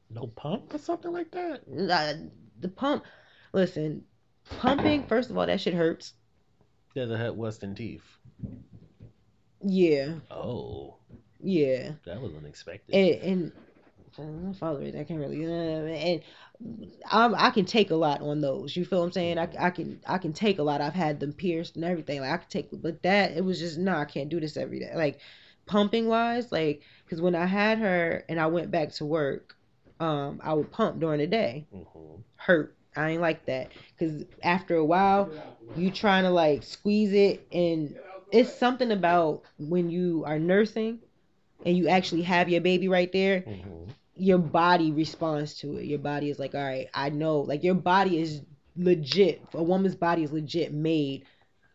No 0.09 0.27
pump 0.27 0.73
or 0.73 0.77
something 0.77 1.11
like 1.11 1.31
that. 1.31 1.61
Uh, 1.89 2.27
the 2.59 2.67
pump, 2.69 3.05
listen, 3.53 4.03
pumping. 4.59 5.03
First 5.03 5.29
of 5.29 5.37
all, 5.37 5.45
that 5.45 5.61
shit 5.61 5.73
hurts. 5.73 6.13
Does 6.95 7.11
it 7.11 7.17
hurt 7.17 7.35
worse 7.35 7.57
than 7.57 7.75
teeth? 7.75 8.03
Yeah, 9.63 10.15
Oh, 10.31 10.95
yeah, 11.41 11.91
that 12.05 12.21
was 12.21 12.33
unexpected. 12.35 12.93
and, 12.95 13.51
and 14.17 14.45
my 14.45 14.53
father. 14.53 14.81
I 14.83 15.03
can't 15.03 15.19
really, 15.19 15.45
uh, 15.45 15.49
and 15.49 16.21
I'm, 17.11 17.35
I 17.35 17.51
can 17.51 17.65
take 17.65 17.91
a 17.91 17.95
lot 17.95 18.21
on 18.21 18.41
those. 18.41 18.75
You 18.75 18.85
feel 18.85 18.99
what 18.99 19.05
I'm 19.05 19.11
saying? 19.11 19.37
I, 19.37 19.49
I 19.59 19.69
can 19.69 19.99
I 20.07 20.17
can 20.17 20.33
take 20.33 20.59
a 20.59 20.63
lot. 20.63 20.81
I've 20.81 20.93
had 20.93 21.19
them 21.19 21.33
pierced 21.33 21.75
and 21.75 21.85
everything. 21.85 22.21
Like 22.21 22.31
I 22.31 22.37
could 22.37 22.49
take, 22.49 22.69
but 22.71 23.03
that 23.03 23.31
it 23.31 23.43
was 23.43 23.59
just 23.59 23.77
no. 23.77 23.93
Nah, 23.93 24.01
I 24.01 24.05
can't 24.05 24.29
do 24.29 24.39
this 24.39 24.57
every 24.57 24.79
day. 24.79 24.91
Like 24.95 25.19
pumping 25.65 26.07
wise, 26.07 26.51
like 26.51 26.81
because 27.05 27.21
when 27.21 27.35
I 27.35 27.45
had 27.45 27.77
her 27.79 28.23
and 28.27 28.39
I 28.39 28.47
went 28.47 28.71
back 28.71 28.91
to 28.93 29.05
work, 29.05 29.55
um, 29.99 30.41
I 30.43 30.53
would 30.53 30.71
pump 30.71 30.99
during 30.99 31.19
the 31.19 31.27
day. 31.27 31.67
Mm-hmm. 31.73 32.21
Hurt. 32.35 32.75
I 32.95 33.11
ain't 33.11 33.21
like 33.21 33.45
that 33.45 33.71
because 33.95 34.25
after 34.41 34.75
a 34.75 34.85
while, 34.85 35.29
you 35.75 35.91
trying 35.91 36.23
to 36.23 36.31
like 36.31 36.63
squeeze 36.63 37.13
it, 37.13 37.45
and 37.51 37.95
it's 38.31 38.57
something 38.57 38.91
about 38.91 39.43
when 39.59 39.91
you 39.91 40.23
are 40.25 40.39
nursing 40.39 40.99
and 41.65 41.77
you 41.77 41.87
actually 41.87 42.23
have 42.23 42.49
your 42.49 42.61
baby 42.61 42.87
right 42.87 43.11
there 43.11 43.41
Mm-hmm. 43.41 43.91
Your 44.19 44.37
body 44.37 44.91
responds 44.91 45.55
to 45.55 45.77
it. 45.77 45.85
Your 45.85 45.99
body 45.99 46.29
is 46.29 46.39
like, 46.39 46.55
all 46.55 46.63
right, 46.63 46.87
I 46.93 47.09
know. 47.09 47.39
Like 47.41 47.63
your 47.63 47.75
body 47.75 48.19
is 48.19 48.41
legit. 48.75 49.41
A 49.53 49.63
woman's 49.63 49.95
body 49.95 50.23
is 50.23 50.31
legit 50.31 50.73
made 50.73 51.25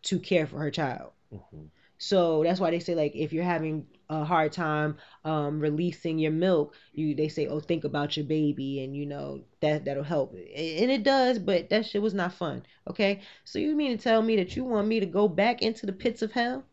to 0.03 0.19
care 0.19 0.47
for 0.47 0.57
her 0.59 0.71
child. 0.71 1.11
Mm-hmm. 1.33 1.65
So 1.97 2.43
that's 2.43 2.59
why 2.59 2.71
they 2.71 2.79
say 2.79 2.95
like 2.95 3.15
if 3.15 3.31
you're 3.31 3.45
having 3.45 3.87
a 4.09 4.25
hard 4.25 4.51
time 4.51 4.97
um, 5.23 5.59
releasing 5.59 6.19
your 6.19 6.31
milk, 6.31 6.75
you 6.91 7.15
they 7.15 7.29
say 7.29 7.47
oh 7.47 7.61
think 7.61 7.85
about 7.85 8.17
your 8.17 8.25
baby 8.25 8.83
and 8.83 8.95
you 8.95 9.05
know 9.05 9.41
that 9.61 9.85
that'll 9.85 10.03
help. 10.03 10.33
And 10.33 10.91
it 10.91 11.03
does, 11.03 11.39
but 11.39 11.69
that 11.69 11.85
shit 11.85 12.01
was 12.01 12.13
not 12.13 12.33
fun. 12.33 12.63
Okay, 12.89 13.21
so 13.45 13.57
you 13.57 13.73
mean 13.75 13.97
to 13.97 14.03
tell 14.03 14.21
me 14.21 14.35
that 14.35 14.55
you 14.55 14.65
want 14.65 14.87
me 14.87 14.99
to 14.99 15.05
go 15.05 15.29
back 15.29 15.61
into 15.61 15.85
the 15.85 15.93
pits 15.93 16.21
of 16.21 16.33
hell 16.33 16.65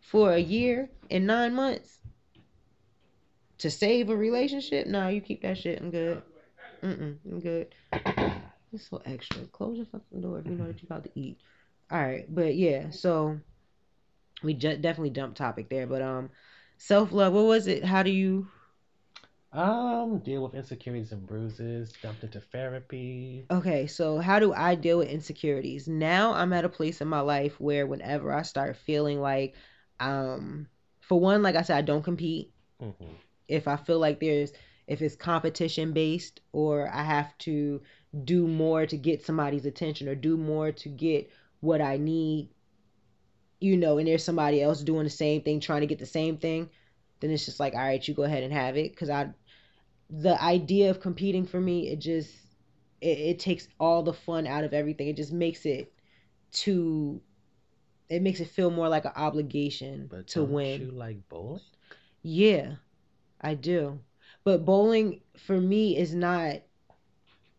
for 0.00 0.32
a 0.32 0.38
year 0.38 0.88
and 1.10 1.26
nine 1.26 1.54
months 1.54 1.95
to 3.58 3.70
save 3.70 4.10
a 4.10 4.16
relationship? 4.16 4.86
nah, 4.86 5.08
you 5.08 5.20
keep 5.20 5.42
that 5.42 5.58
shit. 5.58 5.80
I'm 5.80 5.90
good. 5.90 6.22
Mm-mm, 6.82 7.16
I'm 7.30 7.40
good. 7.40 7.74
It's 8.72 8.90
so 8.90 9.00
extra. 9.06 9.38
Close 9.52 9.76
your 9.76 9.86
fucking 9.86 10.20
door 10.20 10.40
if 10.40 10.46
you 10.46 10.56
know 10.56 10.66
that 10.66 10.82
you're 10.82 10.88
about 10.88 11.04
to 11.04 11.10
eat. 11.14 11.38
All 11.90 11.98
right, 11.98 12.26
but 12.28 12.56
yeah, 12.56 12.90
so 12.90 13.38
we 14.42 14.54
ju- 14.54 14.76
definitely 14.76 15.10
jumped 15.10 15.36
topic 15.36 15.68
there, 15.70 15.86
but 15.86 16.02
um, 16.02 16.30
self 16.76 17.12
love. 17.12 17.32
What 17.32 17.44
was 17.44 17.68
it? 17.68 17.84
How 17.84 18.02
do 18.02 18.10
you? 18.10 18.48
Um, 19.52 20.18
deal 20.18 20.42
with 20.42 20.54
insecurities 20.54 21.12
and 21.12 21.26
bruises. 21.26 21.92
Dumped 22.02 22.24
into 22.24 22.40
therapy. 22.40 23.46
Okay, 23.50 23.86
so 23.86 24.18
how 24.18 24.38
do 24.38 24.52
I 24.52 24.74
deal 24.74 24.98
with 24.98 25.08
insecurities? 25.08 25.88
Now 25.88 26.32
I'm 26.32 26.52
at 26.52 26.64
a 26.64 26.68
place 26.68 27.00
in 27.00 27.08
my 27.08 27.20
life 27.20 27.58
where 27.60 27.86
whenever 27.86 28.32
I 28.32 28.42
start 28.42 28.76
feeling 28.76 29.20
like, 29.20 29.54
um, 30.00 30.66
for 31.00 31.18
one, 31.18 31.42
like 31.42 31.54
I 31.54 31.62
said, 31.62 31.78
I 31.78 31.82
don't 31.82 32.02
compete. 32.02 32.50
Mm-hmm. 32.82 33.04
If 33.48 33.68
I 33.68 33.76
feel 33.76 33.98
like 33.98 34.20
there's, 34.20 34.52
if 34.86 35.02
it's 35.02 35.16
competition 35.16 35.92
based, 35.92 36.40
or 36.52 36.88
I 36.92 37.02
have 37.02 37.36
to 37.38 37.82
do 38.24 38.46
more 38.46 38.86
to 38.86 38.96
get 38.96 39.24
somebody's 39.24 39.66
attention, 39.66 40.08
or 40.08 40.14
do 40.14 40.36
more 40.36 40.72
to 40.72 40.88
get 40.88 41.30
what 41.60 41.80
I 41.80 41.96
need, 41.96 42.48
you 43.60 43.76
know, 43.76 43.98
and 43.98 44.06
there's 44.06 44.24
somebody 44.24 44.62
else 44.62 44.82
doing 44.82 45.04
the 45.04 45.10
same 45.10 45.42
thing, 45.42 45.60
trying 45.60 45.80
to 45.80 45.86
get 45.86 45.98
the 45.98 46.06
same 46.06 46.36
thing, 46.36 46.68
then 47.20 47.30
it's 47.30 47.44
just 47.46 47.60
like, 47.60 47.74
all 47.74 47.80
right, 47.80 48.06
you 48.06 48.14
go 48.14 48.22
ahead 48.24 48.42
and 48.42 48.52
have 48.52 48.76
it. 48.76 48.94
Cause 48.96 49.10
I, 49.10 49.28
the 50.10 50.40
idea 50.42 50.90
of 50.90 51.00
competing 51.00 51.46
for 51.46 51.60
me, 51.60 51.88
it 51.88 51.98
just, 51.98 52.30
it, 53.00 53.18
it 53.18 53.38
takes 53.38 53.68
all 53.80 54.02
the 54.02 54.12
fun 54.12 54.46
out 54.46 54.64
of 54.64 54.72
everything. 54.74 55.08
It 55.08 55.16
just 55.16 55.32
makes 55.32 55.64
it 55.66 55.92
too, 56.52 57.20
it 58.08 58.22
makes 58.22 58.40
it 58.40 58.48
feel 58.48 58.70
more 58.70 58.88
like 58.88 59.04
an 59.04 59.12
obligation 59.16 60.08
But 60.10 60.26
to 60.28 60.44
win. 60.44 60.82
you 60.82 60.90
like 60.90 61.28
bowling? 61.28 61.60
Yeah, 62.22 62.74
I 63.46 63.54
do. 63.54 64.00
But 64.42 64.64
bowling 64.64 65.20
for 65.46 65.60
me 65.60 65.96
is 65.96 66.12
not 66.12 66.62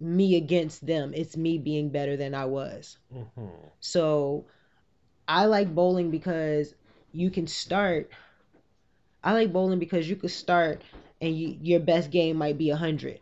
me 0.02 0.36
against 0.36 0.86
them. 0.86 1.14
It's 1.16 1.38
me 1.38 1.58
being 1.58 1.90
better 1.90 2.18
than 2.18 2.36
I 2.36 2.44
was. 2.44 2.98
Mm-hmm. 3.16 3.48
So 3.80 4.46
I 5.30 5.46
like 5.46 5.74
bowling 5.74 6.12
because 6.12 6.76
you 7.14 7.32
can 7.32 7.48
start. 7.48 8.10
I 9.24 9.32
like 9.32 9.54
bowling 9.54 9.80
because 9.80 10.10
you 10.10 10.18
could 10.18 10.32
start 10.32 10.82
and 11.22 11.38
you, 11.38 11.58
your 11.62 11.80
best 11.80 12.12
game 12.12 12.36
might 12.36 12.58
be 12.58 12.70
100. 12.70 13.22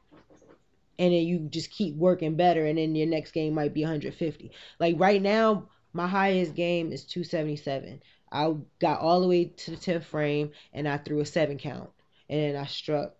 And 0.97 1.13
then 1.13 1.21
you 1.21 1.37
just 1.51 1.69
keep 1.69 1.95
working 1.95 2.35
better 2.35 2.65
and 2.65 2.79
then 2.79 2.95
your 2.95 3.07
next 3.07 3.31
game 3.31 3.53
might 3.53 3.75
be 3.75 3.83
150. 3.83 4.51
Like 4.79 4.95
right 4.97 5.21
now, 5.21 5.69
my 5.93 6.07
highest 6.07 6.55
game 6.55 6.91
is 6.91 7.05
277. 7.05 8.01
I 8.31 8.55
got 8.79 9.01
all 9.01 9.21
the 9.21 9.27
way 9.27 9.45
to 9.45 9.71
the 9.71 9.77
10th 9.77 10.05
frame 10.05 10.49
and 10.73 10.87
I 10.87 10.97
threw 10.97 11.19
a 11.19 11.25
7 11.25 11.59
count. 11.59 11.91
And 12.29 12.39
then 12.39 12.55
I 12.61 12.65
struck. 12.65 13.15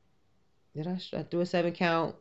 Did 0.76 0.88
I, 0.88 0.99
I 1.14 1.23
threw 1.23 1.41
a 1.41 1.45
7 1.45 1.72
count? 1.73 2.15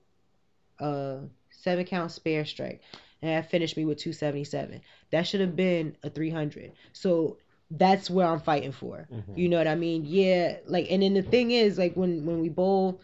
Uh, 0.79 1.19
7 1.51 1.85
count 1.85 2.13
spare 2.13 2.45
strike. 2.45 2.83
And 3.23 3.31
that 3.31 3.51
finished 3.51 3.77
me 3.77 3.85
with 3.85 3.99
277. 3.99 4.83
That 5.11 5.27
should 5.27 5.41
have 5.41 5.57
been 5.57 5.97
a 6.03 6.11
300. 6.11 6.73
So 6.93 7.39
that's 7.71 8.11
where 8.11 8.27
I'm 8.27 8.41
fighting 8.41 8.73
for. 8.73 9.09
Mhm. 9.13 9.37
You 9.37 9.49
know 9.49 9.59
what 9.59 9.69
I 9.69 9.75
mean? 9.77 10.05
Yeah, 10.05 10.59
like 10.67 10.91
and 10.91 11.03
then 11.03 11.15
the 11.15 11.23
thing 11.23 11.51
is 11.53 11.79
like 11.79 11.95
when 11.95 12.27
when 12.27 12.41
we 12.41 12.49
bowl 12.51 13.01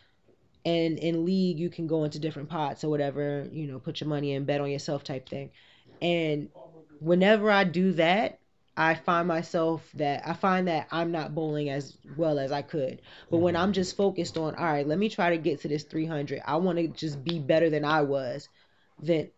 and 0.65 0.99
in 0.99 1.25
league 1.25 1.59
you 1.59 1.71
can 1.71 1.87
go 1.87 2.05
into 2.05 2.19
different 2.19 2.51
pots 2.51 2.85
or 2.85 2.91
whatever, 2.91 3.49
you 3.53 3.67
know, 3.67 3.79
put 3.81 4.01
your 4.01 4.09
money 4.09 4.33
in, 4.35 4.45
bet 4.45 4.61
on 4.61 4.71
yourself 4.71 5.05
type 5.05 5.29
thing. 5.29 5.53
And 6.03 6.51
whenever 6.99 7.51
I 7.51 7.65
do 7.65 7.93
that, 7.95 8.40
I 8.77 8.95
find 8.95 9.29
myself 9.29 9.91
that 9.95 10.27
I 10.27 10.33
find 10.35 10.69
that 10.69 10.89
I'm 10.91 11.13
not 11.13 11.35
bowling 11.35 11.69
as 11.71 11.97
well 12.17 12.39
as 12.39 12.53
I 12.53 12.63
could. 12.63 13.03
But 13.31 13.39
when 13.39 13.57
I'm 13.57 13.73
just 13.73 13.97
focused 13.97 14.37
on, 14.39 14.55
all 14.55 14.65
right, 14.65 14.87
let 14.87 14.99
me 14.99 15.09
try 15.09 15.31
to 15.31 15.39
get 15.39 15.61
to 15.63 15.69
this 15.69 15.85
300. 15.85 16.41
I 16.47 16.57
want 16.57 16.79
to 16.79 16.89
just 16.89 17.23
be 17.25 17.39
better 17.39 17.69
than 17.71 17.85
I 17.85 18.03
was. 18.03 18.49
Then 19.01 19.31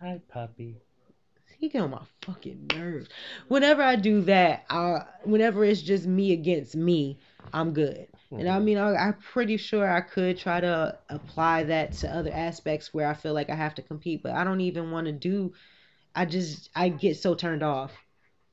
Hi, 0.00 0.20
puppy. 0.28 0.80
he 1.58 1.68
get 1.68 1.82
on 1.82 1.90
my 1.90 2.02
fucking 2.22 2.68
nerves. 2.74 3.08
Whenever 3.48 3.82
I 3.82 3.96
do 3.96 4.22
that, 4.22 4.64
I 4.70 5.04
whenever 5.24 5.64
it's 5.64 5.82
just 5.82 6.06
me 6.06 6.32
against 6.32 6.76
me, 6.76 7.18
I'm 7.52 7.72
good. 7.72 8.06
And 8.36 8.48
I 8.48 8.58
Mhm. 8.58 8.64
mean, 8.64 8.78
I, 8.78 8.94
I'm 8.94 9.14
pretty 9.14 9.56
sure 9.56 9.88
I 9.88 10.00
could 10.00 10.38
try 10.38 10.60
to 10.60 10.98
apply 11.08 11.64
that 11.64 11.92
to 11.94 12.14
other 12.14 12.32
aspects 12.32 12.94
where 12.94 13.08
I 13.08 13.14
feel 13.14 13.34
like 13.34 13.50
I 13.50 13.56
have 13.56 13.74
to 13.76 13.82
compete, 13.82 14.22
but 14.22 14.32
I 14.32 14.44
don't 14.44 14.60
even 14.60 14.90
want 14.92 15.06
to 15.06 15.12
do. 15.12 15.52
I 16.18 16.24
just 16.24 16.68
I 16.74 16.88
get 16.88 17.16
so 17.16 17.36
turned 17.36 17.62
off. 17.62 17.92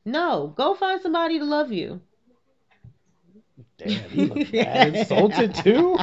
No, 0.05 0.53
go 0.55 0.75
find 0.75 1.01
somebody 1.01 1.39
to 1.39 1.45
love 1.45 1.71
you. 1.71 1.99
Damn, 3.79 4.13
you 4.13 4.25
look 4.27 4.51
bad 4.51 4.95
insulted 4.95 5.55
too. 5.55 5.97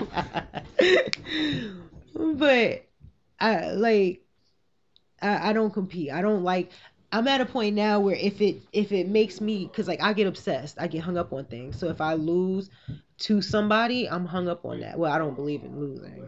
but 2.36 2.84
I 3.38 3.70
like 3.70 4.24
I, 5.20 5.50
I 5.50 5.52
don't 5.52 5.72
compete. 5.72 6.10
I 6.10 6.20
don't 6.20 6.42
like 6.42 6.72
I'm 7.12 7.28
at 7.28 7.40
a 7.40 7.46
point 7.46 7.76
now 7.76 8.00
where 8.00 8.16
if 8.16 8.40
it 8.40 8.56
if 8.72 8.90
it 8.90 9.06
makes 9.06 9.40
me 9.40 9.70
cuz 9.72 9.86
like 9.86 10.02
I 10.02 10.14
get 10.14 10.26
obsessed. 10.26 10.80
I 10.80 10.88
get 10.88 11.04
hung 11.04 11.16
up 11.16 11.32
on 11.32 11.44
things. 11.44 11.78
So 11.78 11.90
if 11.90 12.00
I 12.00 12.14
lose 12.14 12.70
to 13.18 13.40
somebody, 13.40 14.08
I'm 14.08 14.26
hung 14.26 14.48
up 14.48 14.64
on 14.64 14.80
that. 14.80 14.98
Well, 14.98 15.12
I 15.12 15.18
don't 15.18 15.36
believe 15.36 15.62
in 15.62 15.78
losing. 15.78 16.26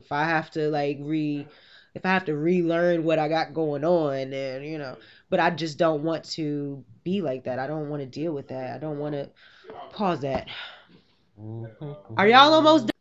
If 0.00 0.12
I 0.12 0.26
have 0.26 0.48
to 0.52 0.70
like 0.70 0.98
re 1.00 1.48
if 1.94 2.04
I 2.04 2.08
have 2.10 2.24
to 2.26 2.36
relearn 2.36 3.04
what 3.04 3.18
I 3.18 3.28
got 3.28 3.54
going 3.54 3.84
on 3.84 4.32
and 4.32 4.64
you 4.66 4.78
know, 4.78 4.96
but 5.28 5.40
I 5.40 5.50
just 5.50 5.78
don't 5.78 6.02
want 6.02 6.24
to 6.32 6.84
be 7.04 7.20
like 7.22 7.44
that. 7.44 7.58
I 7.58 7.66
don't 7.66 7.88
want 7.88 8.02
to 8.02 8.06
deal 8.06 8.32
with 8.32 8.48
that. 8.48 8.74
I 8.74 8.78
don't 8.78 8.98
want 8.98 9.14
to 9.14 9.30
pause 9.92 10.20
that. 10.20 10.48
Are 12.16 12.28
y'all 12.28 12.54
almost 12.54 12.86
done? 12.86 12.92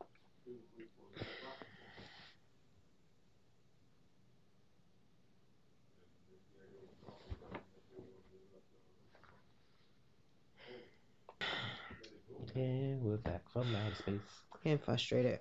And 12.55 13.01
we're 13.03 13.17
back 13.17 13.49
from 13.51 13.75
outer 13.75 13.95
space. 13.95 14.43
Getting 14.63 14.79
frustrated. 14.79 15.39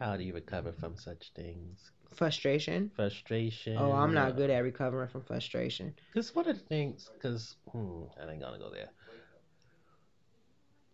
How 0.00 0.16
do 0.16 0.24
you 0.24 0.32
recover 0.32 0.72
from 0.72 0.96
such 0.96 1.30
things? 1.36 1.90
Frustration. 2.14 2.90
Frustration. 2.96 3.76
Oh, 3.76 3.92
I'm 3.92 4.14
not 4.14 4.34
good 4.34 4.48
at 4.48 4.60
recovering 4.60 5.10
from 5.10 5.22
frustration. 5.22 5.94
Because 6.08 6.34
one 6.34 6.48
of 6.48 6.58
the 6.58 6.64
things, 6.64 7.10
because 7.14 7.56
hmm, 7.70 8.04
I 8.18 8.32
ain't 8.32 8.40
gonna 8.40 8.58
go 8.58 8.70
there. 8.70 8.88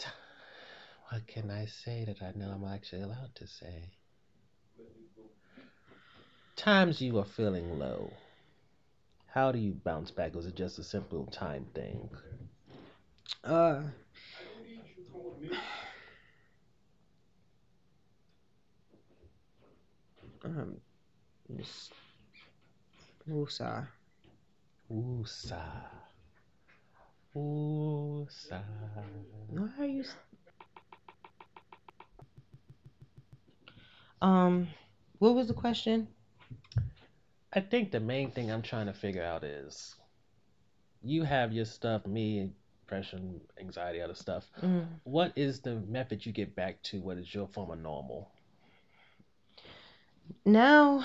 What 1.12 1.24
can 1.28 1.52
I 1.52 1.66
say 1.66 2.04
that 2.04 2.20
I 2.20 2.32
know 2.36 2.50
I'm 2.50 2.64
actually 2.64 3.02
allowed 3.02 3.32
to 3.36 3.46
say? 3.46 3.92
Times 6.56 7.00
you 7.00 7.16
are 7.20 7.24
feeling 7.24 7.78
low. 7.78 8.12
How 9.28 9.52
do 9.52 9.60
you 9.60 9.72
bounce 9.84 10.10
back? 10.10 10.34
Was 10.34 10.46
it 10.46 10.56
just 10.56 10.80
a 10.80 10.82
simple 10.82 11.26
time 11.26 11.66
thing? 11.74 12.10
Uh. 13.44 13.82
Um, 20.46 20.76
just 21.56 21.92
Woosa. 23.28 23.88
Woosa. 24.88 25.60
Woosa. 27.34 28.62
Why 29.48 29.68
are 29.80 29.86
you? 29.86 30.04
Um, 34.22 34.68
what 35.18 35.34
was 35.34 35.48
the 35.48 35.54
question? 35.54 36.06
I 37.52 37.60
think 37.60 37.90
the 37.90 38.00
main 38.00 38.30
thing 38.30 38.52
I'm 38.52 38.62
trying 38.62 38.86
to 38.86 38.92
figure 38.92 39.24
out 39.24 39.42
is 39.42 39.96
you 41.02 41.24
have 41.24 41.52
your 41.52 41.64
stuff, 41.64 42.06
me, 42.06 42.52
depression, 42.80 43.40
anxiety, 43.58 44.00
other 44.00 44.14
stuff. 44.14 44.48
Mm. 44.62 44.86
What 45.02 45.32
is 45.34 45.60
the 45.60 45.76
method 45.88 46.24
you 46.24 46.32
get 46.32 46.54
back 46.54 46.80
to 46.84 47.00
what 47.00 47.18
is 47.18 47.34
your 47.34 47.48
form 47.48 47.70
of 47.72 47.80
normal? 47.80 48.30
Now, 50.44 51.04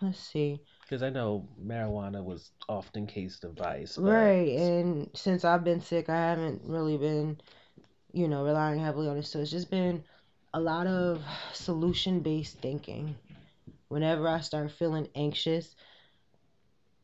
let's 0.00 0.18
see. 0.18 0.60
Because 0.82 1.02
I 1.02 1.10
know 1.10 1.46
marijuana 1.64 2.22
was 2.24 2.50
often 2.68 3.06
cased 3.06 3.44
of 3.44 3.54
vice. 3.54 3.96
But 3.96 4.10
Right, 4.10 4.48
and 4.58 5.10
since 5.14 5.44
I've 5.44 5.64
been 5.64 5.80
sick, 5.80 6.08
I 6.08 6.16
haven't 6.16 6.62
really 6.64 6.96
been, 6.96 7.40
you 8.12 8.28
know, 8.28 8.44
relying 8.44 8.80
heavily 8.80 9.08
on 9.08 9.16
it. 9.18 9.26
So 9.26 9.40
it's 9.40 9.50
just 9.50 9.70
been 9.70 10.02
a 10.52 10.60
lot 10.60 10.86
of 10.86 11.22
solution-based 11.52 12.58
thinking. 12.58 13.14
Whenever 13.88 14.28
I 14.28 14.40
start 14.40 14.70
feeling 14.72 15.08
anxious, 15.14 15.74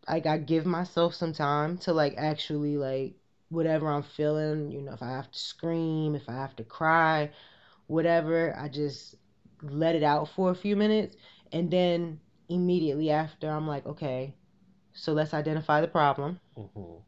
like 0.08 0.26
I 0.26 0.38
give 0.38 0.66
myself 0.66 1.14
some 1.14 1.32
time 1.32 1.78
to 1.78 1.92
like 1.92 2.14
actually 2.16 2.76
like 2.76 3.14
whatever 3.48 3.88
I'm 3.88 4.02
feeling, 4.02 4.70
you 4.70 4.82
know, 4.82 4.92
if 4.92 5.02
I 5.02 5.10
have 5.10 5.30
to 5.30 5.38
scream, 5.38 6.14
if 6.14 6.28
I 6.28 6.32
have 6.34 6.56
to 6.56 6.64
cry, 6.64 7.30
whatever, 7.86 8.56
I 8.58 8.68
just 8.68 9.16
let 9.62 9.94
it 9.94 10.02
out 10.02 10.28
for 10.28 10.50
a 10.50 10.54
few 10.54 10.76
minutes 10.76 11.16
and 11.56 11.70
then 11.72 12.20
immediately 12.50 13.10
after 13.10 13.50
I'm 13.50 13.68
like, 13.68 13.86
okay, 13.86 14.36
so 14.94 15.12
let's 15.14 15.34
identify 15.34 15.80
the 15.82 15.88
problem. 15.88 16.40
Mhm. 16.56 17.04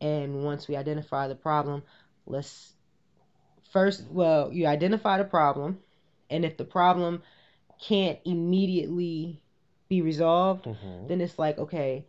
And 0.00 0.44
once 0.44 0.68
we 0.68 0.76
identify 0.76 1.28
the 1.28 1.34
problem, 1.36 1.84
let's 2.26 2.74
first, 3.70 4.10
well, 4.10 4.52
you 4.52 4.66
identify 4.66 5.18
the 5.18 5.24
problem, 5.24 5.80
and 6.30 6.44
if 6.44 6.56
the 6.58 6.64
problem 6.64 7.22
can't 7.80 8.20
immediately 8.24 9.42
be 9.88 10.02
resolved, 10.02 10.66
Mhm. 10.66 11.08
then 11.08 11.20
it's 11.20 11.38
like, 11.38 11.58
okay, 11.58 12.06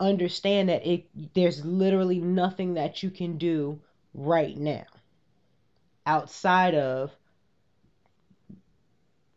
understand 0.00 0.68
that 0.70 0.86
it 0.86 1.08
there's 1.34 1.64
literally 1.64 2.20
nothing 2.20 2.74
that 2.74 3.02
you 3.02 3.10
can 3.10 3.38
do 3.38 3.82
right 4.14 4.56
now 4.58 4.84
outside 6.06 6.74
of 6.74 7.17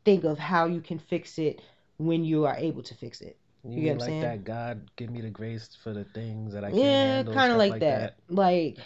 think 0.06 0.24
of 0.24 0.38
how 0.40 0.66
you 0.66 0.82
can 0.82 1.00
fix 1.00 1.38
it 1.40 1.62
when 1.98 2.24
you 2.24 2.46
are 2.46 2.56
able 2.58 2.84
to 2.84 2.96
fix 2.96 3.22
it. 3.22 3.38
You, 3.64 3.82
You 3.82 3.84
get 3.84 3.90
what 3.90 3.94
I'm 3.94 4.00
like 4.00 4.14
saying? 4.14 4.22
that? 4.22 4.44
God, 4.44 4.90
give 4.96 5.10
me 5.10 5.22
the 5.22 5.30
grace 5.30 5.76
for 5.76 5.94
the 5.94 6.04
things 6.04 6.54
that 6.54 6.64
I 6.64 6.72
can't 6.72 6.78
Yeah, 6.78 6.98
handle. 7.02 7.34
kind 7.34 7.52
of 7.52 7.58
like, 7.58 7.70
like 7.70 7.80
that. 7.80 8.16
Like 8.30 8.78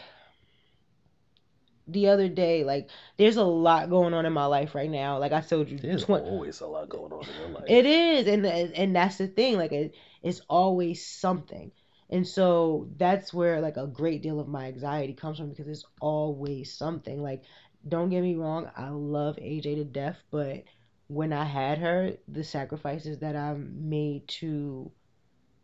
the 1.88 2.08
other 2.08 2.28
day, 2.28 2.64
like 2.64 2.90
there's 3.18 3.38
a 3.38 3.44
lot 3.44 3.90
going 3.90 4.14
on 4.14 4.26
in 4.26 4.34
my 4.34 4.46
life 4.46 4.76
right 4.76 4.90
now. 4.90 5.18
Like 5.20 5.32
I 5.32 5.42
told 5.42 5.70
you, 5.70 5.80
There's 5.80 6.04
twen- 6.04 6.22
always 6.24 6.62
a 6.62 6.68
lot 6.68 6.90
going 6.90 7.12
on 7.14 7.30
in 7.30 7.36
your 7.36 7.50
life. 7.50 7.66
It 7.68 7.86
is, 7.86 8.28
and 8.28 8.46
and 8.46 8.96
that's 8.96 9.18
the 9.18 9.28
thing. 9.28 9.58
Like 9.58 9.72
it, 9.72 9.96
it's 10.24 10.42
always 10.50 11.06
something, 11.06 11.72
and 12.10 12.28
so 12.28 12.90
that's 12.98 13.34
where 13.34 13.62
like 13.62 13.78
a 13.78 13.88
great 13.88 14.22
deal 14.22 14.40
of 14.40 14.48
my 14.48 14.66
anxiety 14.68 15.14
comes 15.14 15.38
from 15.38 15.50
because 15.50 15.68
it's 15.68 15.86
always 16.00 16.74
something. 16.74 17.22
Like, 17.22 17.44
don't 17.88 18.10
get 18.10 18.22
me 18.22 18.36
wrong, 18.36 18.70
I 18.76 18.90
love 18.90 19.38
AJ 19.40 19.76
to 19.76 19.84
death, 19.84 20.24
but 20.32 20.64
when 21.08 21.34
I 21.34 21.46
had 21.46 21.80
her, 21.80 22.14
the 22.28 22.44
sacrifices 22.44 23.20
that 23.20 23.36
I 23.36 23.54
made 23.56 24.28
to 24.40 24.92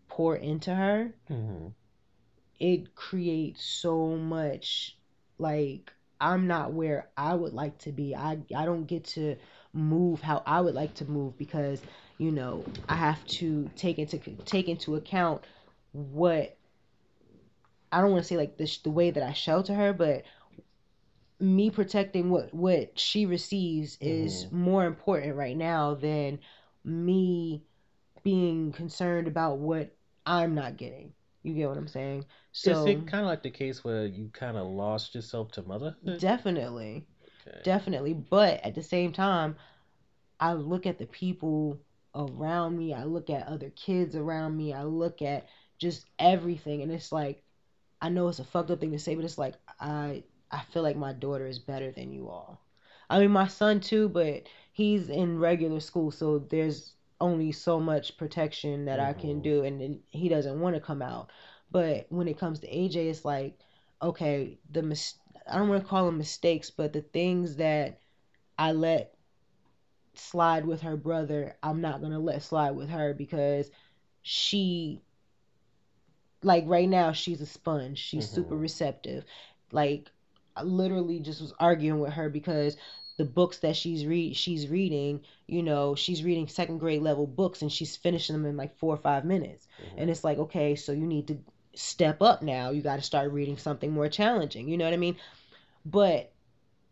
pour 0.09 0.35
into 0.35 0.73
her, 0.75 1.13
hmm 1.27 1.73
it 2.59 2.95
creates 2.95 3.63
so 3.63 4.15
much 4.15 4.97
like 5.37 5.91
I'm 6.19 6.47
not 6.47 6.73
where 6.73 7.09
I 7.17 7.33
would 7.33 7.53
like 7.53 7.79
to 7.79 7.91
be. 7.91 8.15
I 8.15 8.39
I 8.55 8.65
don't 8.65 8.85
get 8.85 9.05
to 9.15 9.37
move 9.73 10.21
how 10.21 10.43
I 10.45 10.61
would 10.61 10.75
like 10.75 10.95
to 10.95 11.05
move 11.05 11.37
because 11.37 11.83
you 12.17 12.31
know 12.31 12.69
I 12.87 12.95
have 12.95 13.25
to 13.39 13.71
take 13.75 13.97
into 13.99 14.19
take 14.45 14.67
into 14.69 14.95
account 14.95 15.43
what 15.93 16.57
I 17.91 18.01
don't 18.01 18.11
want 18.11 18.23
to 18.23 18.27
say 18.27 18.37
like 18.37 18.57
the 18.57 18.79
the 18.83 18.91
way 18.91 19.11
that 19.11 19.23
I 19.23 19.33
shelter 19.33 19.73
her, 19.73 19.93
but 19.93 20.23
me 21.41 21.71
protecting 21.71 22.29
what 22.29 22.53
what 22.53 22.99
she 22.99 23.25
receives 23.25 23.97
is 24.01 24.47
Mhm. 24.47 24.51
more 24.51 24.85
important 24.85 25.35
right 25.35 25.57
now 25.57 25.95
than 25.95 26.39
me 26.85 27.63
being 28.23 28.71
concerned 28.73 29.27
about 29.27 29.59
what 29.59 29.95
I'm 30.25 30.55
not 30.55 30.77
getting. 30.77 31.13
You 31.43 31.53
get 31.55 31.69
what 31.69 31.77
I'm 31.77 31.87
saying? 31.87 32.25
So 32.53 32.73
Is 32.73 32.87
it 32.87 33.05
kind 33.05 33.23
of 33.23 33.27
like 33.27 33.43
the 33.43 33.51
case 33.51 33.83
where 33.83 34.05
you 34.05 34.29
kind 34.29 34.57
of 34.57 34.65
lost 34.67 35.13
yourself 35.13 35.51
to 35.51 35.61
motherhood? 35.63 36.17
definitely. 36.17 37.05
Okay. 37.47 37.63
Definitely. 37.63 38.13
But 38.13 38.61
at 38.65 38.75
the 38.75 38.83
same 38.83 39.11
time, 39.11 39.55
I 40.39 40.53
look 40.53 40.85
at 40.85 40.99
the 40.99 41.07
people 41.07 41.79
around 42.15 42.77
me, 42.77 42.93
I 42.93 43.05
look 43.05 43.29
at 43.29 43.47
other 43.47 43.71
kids 43.71 44.15
around 44.15 44.57
me, 44.57 44.73
I 44.73 44.83
look 44.85 45.21
at 45.21 45.45
just 45.79 46.05
everything 46.19 46.81
and 46.83 46.91
it's 46.91 47.11
like 47.11 47.43
I 48.01 48.09
know 48.09 48.29
it's 48.29 48.39
a 48.39 48.45
fucked 48.45 48.71
up 48.71 48.81
thing 48.81 48.91
to 48.93 48.99
say, 48.99 49.15
but 49.15 49.25
it's 49.25 49.37
like 49.39 49.55
I 49.79 50.23
I 50.51 50.61
feel 50.71 50.83
like 50.83 50.97
my 50.97 51.13
daughter 51.13 51.47
is 51.47 51.59
better 51.59 51.91
than 51.91 52.11
you 52.11 52.29
all. 52.29 52.61
I 53.09 53.19
mean 53.19 53.31
my 53.31 53.47
son 53.47 53.79
too, 53.79 54.09
but 54.09 54.43
he's 54.71 55.09
in 55.09 55.39
regular 55.39 55.79
school, 55.79 56.11
so 56.11 56.39
there's 56.39 56.95
only 57.19 57.51
so 57.51 57.79
much 57.79 58.17
protection 58.17 58.85
that 58.85 58.99
I 58.99 59.13
can 59.13 59.39
Mhm. 59.39 59.43
do 59.43 59.63
and 59.63 60.01
he 60.09 60.29
doesn't 60.29 60.59
want 60.59 60.75
to 60.75 60.81
come 60.81 61.01
out. 61.01 61.31
But 61.71 62.07
when 62.09 62.27
it 62.27 62.37
comes 62.37 62.59
to 62.61 62.67
AJ, 62.67 63.09
it's 63.09 63.25
like 63.25 63.59
okay, 64.01 64.57
the 64.71 64.81
mis- 64.81 65.19
I 65.47 65.57
don't 65.57 65.69
want 65.69 65.83
to 65.83 65.87
call 65.89 66.05
them 66.07 66.17
mistakes, 66.17 66.71
but 66.71 66.91
the 66.93 67.01
things 67.01 67.57
that 67.57 67.99
I 68.57 68.71
let 68.73 69.15
slide 70.15 70.65
with 70.65 70.81
her 70.81 70.97
brother, 70.97 71.55
I'm 71.63 71.81
not 71.81 72.01
gonna 72.01 72.19
let 72.19 72.41
slide 72.43 72.71
with 72.71 72.89
her 72.89 73.13
because 73.13 73.71
she, 74.21 75.01
like 76.43 76.63
right 76.67 76.89
now, 76.89 77.11
she's 77.11 77.41
a 77.41 77.45
sponge. 77.45 77.97
She's 77.99 78.29
super 78.29 78.55
Mhm. 78.55 78.61
receptive. 78.61 79.25
Like 79.71 80.11
I 80.55 80.63
literally 80.63 81.19
just 81.19 81.41
was 81.41 81.53
arguing 81.59 81.99
with 81.99 82.13
her 82.13 82.29
because 82.29 82.77
the 83.17 83.25
books 83.25 83.59
that 83.59 83.75
she's 83.75 84.05
read 84.05 84.35
she's 84.35 84.67
reading, 84.67 85.21
you 85.47 85.61
know, 85.63 85.95
she's 85.95 86.23
reading 86.23 86.47
second 86.47 86.79
grade 86.79 87.01
level 87.01 87.27
books 87.27 87.61
and 87.61 87.71
she's 87.71 87.95
finishing 87.95 88.35
them 88.35 88.45
in 88.45 88.57
like 88.57 88.75
four 88.77 88.93
or 88.93 88.97
five 88.97 89.25
minutes. 89.25 89.67
Mhm. 89.79 89.93
And 89.97 90.09
it's 90.09 90.23
like, 90.23 90.37
okay, 90.37 90.75
so 90.75 90.91
you 90.91 91.05
need 91.07 91.27
to 91.27 91.37
step 91.75 92.21
up 92.21 92.41
now. 92.41 92.71
You 92.71 92.81
got 92.81 92.97
to 92.97 93.01
start 93.01 93.31
reading 93.31 93.57
something 93.57 93.91
more 93.91 94.09
challenging. 94.09 94.67
You 94.67 94.77
know 94.77 94.85
what 94.85 94.93
I 94.93 94.97
mean? 94.97 95.17
But 95.85 96.31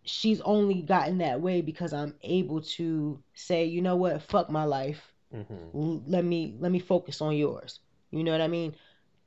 she's 0.03 0.41
only 0.41 0.81
gotten 0.81 1.19
that 1.19 1.41
way 1.41 1.61
because 1.61 1.94
I'm 1.94 2.15
able 2.22 2.61
to 2.61 3.22
say, 3.34 3.65
you 3.65 3.81
know 3.81 3.95
what, 3.95 4.22
fuck 4.22 4.49
my 4.49 4.64
life. 4.64 5.14
Mhm. 5.34 5.73
L- 5.73 6.03
Let 6.07 6.23
me 6.26 6.56
let 6.60 6.72
me 6.72 6.80
focus 6.80 7.22
on 7.22 7.36
yours. 7.36 7.80
You 8.11 8.23
know 8.23 8.31
what 8.31 8.41
I 8.41 8.48
mean? 8.48 8.76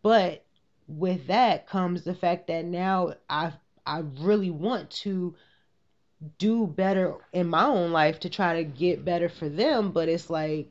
But 0.03 0.45
with 0.89 1.27
that 1.29 1.67
comes 1.67 2.05
the 2.05 2.15
fact 2.15 2.49
that 2.49 2.65
now 2.65 3.15
I 3.29 3.53
I 3.87 4.01
really 4.21 4.51
want 4.51 4.91
to 5.03 5.35
do 6.39 6.67
better 6.67 7.17
in 7.33 7.49
my 7.49 7.65
own 7.67 7.93
life 7.93 8.21
to 8.21 8.31
try 8.31 8.57
to 8.57 8.65
get 8.65 9.05
better 9.05 9.29
for 9.29 9.49
them, 9.49 9.91
but 9.93 10.09
it's 10.09 10.31
like 10.31 10.71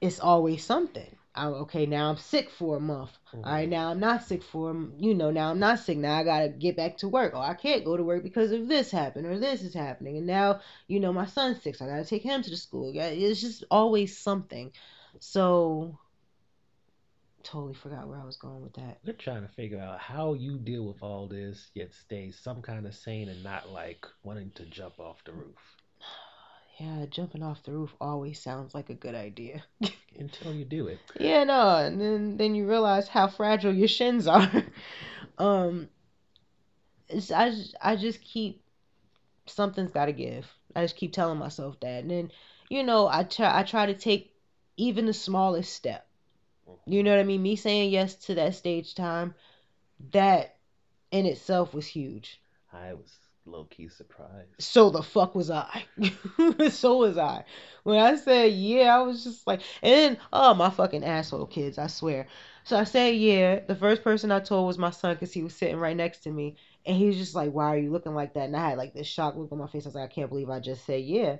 it's 0.00 0.20
always 0.20 0.64
something. 0.64 1.16
I, 1.34 1.46
okay, 1.46 1.86
now 1.86 2.10
I'm 2.10 2.16
sick 2.16 2.48
for 2.48 2.76
a 2.76 2.80
month. 2.80 3.10
All 3.32 3.42
right, 3.42 3.68
now 3.68 3.90
I'm 3.90 3.98
not 3.98 4.22
sick 4.22 4.42
for, 4.44 4.70
you 4.98 5.14
know, 5.14 5.32
now 5.32 5.50
I'm 5.50 5.58
not 5.58 5.80
sick. 5.80 5.98
Now 5.98 6.14
I 6.16 6.22
gotta 6.22 6.48
get 6.48 6.76
back 6.76 6.98
to 6.98 7.08
work. 7.08 7.32
Oh, 7.34 7.40
I 7.40 7.54
can't 7.54 7.84
go 7.84 7.96
to 7.96 8.04
work 8.04 8.22
because 8.22 8.52
of 8.52 8.68
this 8.68 8.92
happened 8.92 9.26
or 9.26 9.38
this 9.38 9.62
is 9.62 9.74
happening. 9.74 10.16
And 10.16 10.26
now, 10.26 10.60
you 10.86 11.00
know, 11.00 11.12
my 11.12 11.26
son's 11.26 11.60
sick, 11.60 11.74
so 11.74 11.86
I 11.86 11.88
gotta 11.88 12.04
take 12.04 12.22
him 12.22 12.42
to 12.42 12.50
the 12.50 12.56
school. 12.56 12.92
Yeah, 12.94 13.06
It's 13.06 13.40
just 13.40 13.64
always 13.70 14.16
something. 14.16 14.70
So, 15.18 15.98
totally 17.44 17.74
forgot 17.74 18.08
where 18.08 18.18
I 18.18 18.24
was 18.24 18.36
going 18.36 18.62
with 18.62 18.74
that. 18.74 18.98
We're 19.04 19.12
trying 19.12 19.42
to 19.42 19.52
figure 19.54 19.80
out 19.80 20.00
how 20.00 20.34
you 20.34 20.58
deal 20.58 20.84
with 20.84 21.02
all 21.02 21.28
this, 21.28 21.70
yet 21.74 21.92
stay 21.92 22.30
some 22.30 22.62
kind 22.62 22.86
of 22.86 22.94
sane 22.94 23.28
and 23.28 23.42
not 23.44 23.70
like 23.70 24.06
wanting 24.22 24.50
to 24.56 24.64
jump 24.66 24.98
off 24.98 25.22
the 25.24 25.32
roof 25.32 25.76
Yeah, 26.80 27.06
jumping 27.08 27.44
off 27.44 27.62
the 27.62 27.70
roof 27.70 27.94
always 28.00 28.42
sounds 28.42 28.74
like 28.74 28.90
a 28.90 28.94
good 28.94 29.14
idea. 29.14 29.62
until 30.18 30.52
you 30.52 30.64
do 30.64 30.88
it. 30.88 30.98
Yeah, 31.18 31.44
no, 31.44 31.76
and 31.76 32.00
then 32.00 32.36
then 32.36 32.54
you 32.54 32.68
realize 32.68 33.08
how 33.08 33.28
fragile 33.28 33.72
your 33.72 33.88
shins 33.88 34.26
are. 34.26 34.50
um, 35.38 35.88
it's, 37.08 37.30
I 37.30 37.52
I 37.80 37.96
just 37.96 38.22
keep 38.22 38.62
something's 39.46 39.92
got 39.92 40.06
to 40.06 40.12
give. 40.12 40.50
I 40.74 40.82
just 40.82 40.96
keep 40.96 41.12
telling 41.12 41.38
myself 41.38 41.78
that, 41.80 42.02
and 42.02 42.10
then 42.10 42.30
you 42.68 42.82
know 42.82 43.06
I 43.06 43.24
try 43.24 43.58
I 43.58 43.62
try 43.62 43.86
to 43.86 43.94
take 43.94 44.34
even 44.76 45.06
the 45.06 45.12
smallest 45.12 45.72
step. 45.72 46.06
You 46.86 47.02
know 47.02 47.10
what 47.10 47.20
I 47.20 47.24
mean? 47.24 47.42
Me 47.42 47.56
saying 47.56 47.90
yes 47.90 48.14
to 48.26 48.34
that 48.36 48.54
stage 48.54 48.94
time, 48.94 49.34
that 50.12 50.56
in 51.10 51.26
itself 51.26 51.74
was 51.74 51.86
huge. 51.86 52.40
I 52.72 52.94
was 52.94 53.10
low 53.46 53.64
key 53.64 53.88
surprised. 53.88 54.54
So 54.58 54.90
the 54.90 55.02
fuck 55.02 55.34
was 55.34 55.50
I. 55.50 55.84
so 56.70 56.98
was 56.98 57.18
I. 57.18 57.44
When 57.82 57.98
I 57.98 58.16
said 58.16 58.52
yeah, 58.52 58.96
I 58.96 59.02
was 59.02 59.24
just 59.24 59.46
like, 59.46 59.60
and 59.82 59.92
then, 59.92 60.18
oh, 60.32 60.54
my 60.54 60.70
fucking 60.70 61.04
asshole 61.04 61.46
kids, 61.46 61.78
I 61.78 61.86
swear. 61.86 62.26
So 62.64 62.76
I 62.76 62.84
said 62.84 63.16
yeah. 63.16 63.60
The 63.60 63.74
first 63.74 64.02
person 64.02 64.32
I 64.32 64.40
told 64.40 64.66
was 64.66 64.78
my 64.78 64.90
son 64.90 65.14
because 65.14 65.32
he 65.32 65.42
was 65.42 65.54
sitting 65.54 65.76
right 65.76 65.96
next 65.96 66.20
to 66.24 66.30
me. 66.30 66.56
And 66.86 66.96
he 66.96 67.06
was 67.06 67.16
just 67.16 67.34
like, 67.34 67.52
why 67.52 67.66
are 67.66 67.78
you 67.78 67.90
looking 67.90 68.14
like 68.14 68.34
that? 68.34 68.44
And 68.44 68.56
I 68.56 68.70
had 68.70 68.78
like 68.78 68.94
this 68.94 69.06
shock 69.06 69.36
look 69.36 69.52
on 69.52 69.58
my 69.58 69.66
face. 69.66 69.86
I 69.86 69.88
was 69.88 69.94
like, 69.94 70.10
I 70.10 70.14
can't 70.14 70.28
believe 70.28 70.50
I 70.50 70.60
just 70.60 70.84
said 70.84 71.02
yeah. 71.02 71.36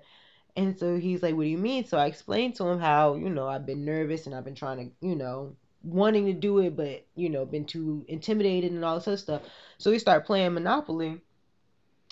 And 0.57 0.79
so 0.79 0.97
he's 0.97 1.23
like, 1.23 1.35
What 1.35 1.45
do 1.45 1.49
you 1.49 1.59
mean? 1.59 1.85
So 1.85 1.99
I 1.99 2.07
explained 2.07 2.55
to 2.57 2.67
him 2.67 2.79
how, 2.79 3.17
you 3.17 3.31
know, 3.31 3.49
I've 3.49 3.67
been 3.67 3.85
nervous 3.85 4.27
and 4.27 4.35
I've 4.35 4.45
been 4.45 4.55
trying 4.55 4.79
to, 4.79 5.07
you 5.07 5.17
know, 5.17 5.57
wanting 5.83 6.27
to 6.27 6.33
do 6.33 6.59
it, 6.61 6.77
but, 6.77 7.05
you 7.15 7.29
know, 7.29 7.45
been 7.45 7.65
too 7.65 8.05
intimidated 8.09 8.73
and 8.73 8.85
all 8.85 8.95
this 8.97 9.09
other 9.09 9.17
stuff. 9.17 9.43
So 9.79 9.91
we 9.91 9.99
start 9.99 10.27
playing 10.27 10.55
Monopoly. 10.55 11.21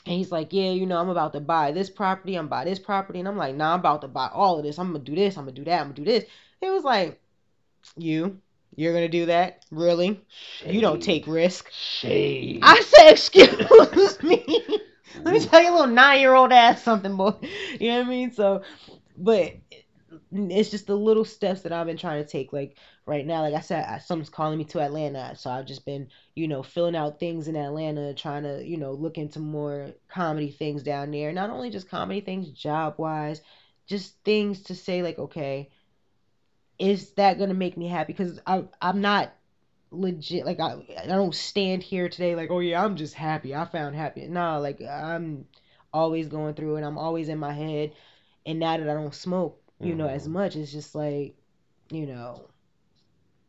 And 0.05 0.17
he's 0.17 0.33
like, 0.33 0.53
Yeah, 0.53 0.71
you 0.71 0.87
know, 0.87 0.99
I'm 0.99 1.09
about 1.09 1.33
to 1.35 1.41
buy 1.41 1.71
this 1.71 1.89
property, 1.89 2.35
I'm 2.35 2.49
buy 2.49 2.65
this 2.65 2.81
property. 2.81 3.21
And 3.21 3.29
I'm 3.29 3.37
like, 3.37 3.55
Nah, 3.55 3.75
I'm 3.75 3.81
about 3.81 4.01
to 4.03 4.09
buy 4.09 4.29
all 4.33 4.59
of 4.59 4.65
this. 4.65 4.79
I'm 4.79 4.93
gonna 4.93 5.05
do 5.05 5.15
this, 5.15 5.37
I'm 5.37 5.45
gonna 5.45 5.53
do 5.53 5.65
that, 5.65 5.81
I'm 5.81 5.87
gonna 5.87 5.95
do 5.95 6.05
this. 6.05 6.25
He 6.61 6.69
was 6.69 6.83
like, 6.83 7.21
You, 7.97 8.41
you're 8.75 8.93
gonna 8.93 9.09
do 9.09 9.27
that? 9.27 9.65
Really? 9.71 10.21
You 10.67 10.81
don't 10.81 11.01
take 11.03 11.29
risk. 11.29 11.71
Shade. 11.71 12.61
I 12.63 12.81
said, 12.81 13.13
excuse 13.13 14.23
me. 14.23 14.65
Let 15.15 15.33
me 15.35 15.41
tell 15.41 15.63
your 15.63 15.73
little 15.73 15.87
nine 15.87 16.21
year 16.21 16.35
old 16.35 16.53
ass 16.53 16.83
something, 16.83 17.17
boy. 17.17 17.35
You 17.81 17.89
know 17.91 17.99
what 17.99 18.07
I 18.07 18.11
mean? 18.11 18.33
So, 18.33 18.63
but 19.17 19.55
it's 20.33 20.71
just 20.71 20.87
the 20.87 20.97
little 20.97 21.25
steps 21.25 21.63
that 21.63 21.73
I've 21.73 21.87
been 21.87 21.97
trying 21.97 22.23
to 22.23 22.29
take. 22.29 22.53
Like 22.53 22.79
right 23.07 23.27
now, 23.27 23.43
like 23.43 23.55
I 23.55 23.61
said, 23.61 23.85
I, 23.87 23.99
someone's 23.99 24.31
calling 24.31 24.59
me 24.59 24.65
to 24.67 24.81
Atlanta, 24.81 25.35
so 25.37 25.51
I've 25.51 25.67
just 25.67 25.85
been, 25.85 26.09
you 26.35 26.49
know, 26.49 26.63
filling 26.63 26.97
out 26.97 27.19
things 27.19 27.49
in 27.49 27.57
Atlanta, 27.57 28.15
trying 28.15 28.43
to, 28.45 28.65
you 28.67 28.77
know, 28.77 28.93
look 28.93 29.19
into 29.19 29.41
more 29.41 29.93
comedy 30.09 30.51
things 30.51 30.83
down 30.83 31.11
there. 31.11 31.33
Not 31.33 31.51
only 31.51 31.71
just 31.71 31.89
comedy 31.89 32.21
things, 32.21 32.51
job 32.51 32.95
wise, 32.99 33.41
just 33.87 34.23
things 34.25 34.63
to 34.65 34.75
say 34.75 35.03
like, 35.03 35.19
okay, 35.19 35.71
is 36.79 37.13
that 37.13 37.39
gonna 37.39 37.55
make 37.55 37.77
me 37.77 37.87
happy? 37.89 38.13
Because 38.13 38.39
I 38.47 38.65
I'm 38.81 39.01
not 39.01 39.33
legit 39.93 40.47
like 40.47 40.61
I 40.61 40.79
I 41.03 41.07
don't 41.07 41.35
stand 41.35 41.83
here 41.83 42.09
today 42.09 42.35
like 42.37 42.51
oh 42.51 42.61
yeah 42.61 42.85
I'm 42.85 42.97
just 42.97 43.15
happy. 43.15 43.55
I 43.55 43.65
found 43.67 43.97
happy. 43.97 44.27
No 44.29 44.61
like 44.61 44.81
I'm 44.83 45.47
always 45.93 46.29
going 46.29 46.55
through 46.55 46.77
it. 46.77 46.85
I'm 46.85 46.99
always 46.99 47.29
in 47.29 47.39
my 47.39 47.53
head. 47.53 47.95
And 48.47 48.59
now 48.61 48.77
that 48.79 48.89
I 48.89 48.95
don't 48.95 49.15
smoke 49.15 49.61
you 49.83 49.95
know 49.97 50.09
as 50.09 50.29
Mhm. 50.29 50.31
much 50.31 50.57
it's 50.57 50.73
just 50.73 50.95
like 50.95 51.37
you 51.91 52.07
know 52.07 52.51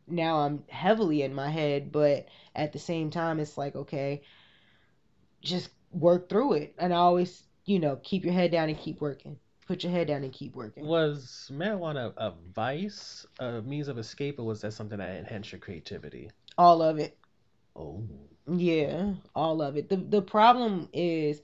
now 0.06 0.38
I'm 0.40 0.64
heavily 0.68 1.22
in 1.22 1.34
my 1.34 1.48
head 1.50 1.92
but 1.92 2.26
at 2.54 2.72
the 2.72 2.78
same 2.78 3.10
time 3.10 3.40
it's 3.40 3.56
like 3.58 3.74
okay 3.76 4.22
just 5.42 5.70
work 5.92 6.28
through 6.28 6.54
it. 6.54 6.74
And 6.78 6.92
I 6.92 6.96
always 6.96 7.42
you 7.64 7.78
know 7.78 7.96
keep 8.02 8.24
your 8.24 8.34
head 8.34 8.50
down 8.50 8.68
and 8.68 8.78
keep 8.78 9.00
working 9.00 9.38
put 9.66 9.82
your 9.82 9.92
head 9.92 10.08
down 10.08 10.24
and 10.24 10.32
keep 10.32 10.54
working 10.54 10.84
Was 10.84 11.50
marijuana 11.52 12.12
a 12.16 12.32
vice, 12.54 13.26
a 13.38 13.62
means 13.62 13.88
of 13.88 13.98
escape, 13.98 14.38
or 14.38 14.44
was 14.44 14.60
that 14.62 14.72
something 14.72 14.98
that 14.98 15.16
enhanced 15.16 15.52
your 15.52 15.60
creativity? 15.60 16.30
all 16.56 16.82
of 16.82 16.98
it 16.98 17.16
Oh. 17.76 18.04
Yeah, 18.46 19.14
all 19.34 19.62
of 19.62 19.76
it. 19.76 19.88
The 19.88 19.96
the 19.96 20.22
problem 20.22 20.88
is, 20.92 21.40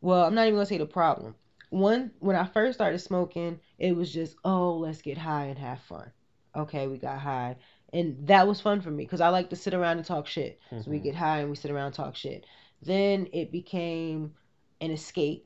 well, 0.00 0.24
I'm 0.24 0.34
not 0.34 0.42
even 0.42 0.54
gonna 0.54 0.66
say 0.66 0.78
the 0.78 0.86
problem. 0.86 1.34
One, 1.70 2.12
when 2.18 2.36
I 2.36 2.44
first 2.46 2.74
started 2.76 2.98
smoking, 2.98 3.60
it 3.78 3.94
was 3.96 4.12
just, 4.12 4.36
oh, 4.44 4.76
let's 4.76 5.02
get 5.02 5.18
high 5.18 5.46
and 5.46 5.58
have 5.58 5.80
fun. 5.80 6.10
Okay, 6.54 6.86
we 6.86 6.98
got 6.98 7.18
high, 7.18 7.56
and 7.92 8.26
that 8.26 8.46
was 8.46 8.60
fun 8.60 8.80
for 8.80 8.90
me 8.90 9.04
because 9.04 9.20
I 9.20 9.28
like 9.28 9.50
to 9.50 9.56
sit 9.56 9.74
around 9.74 9.98
and 9.98 10.06
talk 10.06 10.26
shit. 10.26 10.58
So 10.70 10.90
we 10.90 10.98
Mhm. 10.98 11.04
get 11.04 11.14
high 11.14 11.38
and 11.40 11.50
we 11.50 11.56
sit 11.56 11.70
around 11.70 11.86
and 11.86 11.94
talk 11.94 12.16
shit. 12.16 12.44
Then 12.82 13.28
it 13.32 13.50
became 13.52 14.34
an 14.80 14.90
escape, 14.90 15.45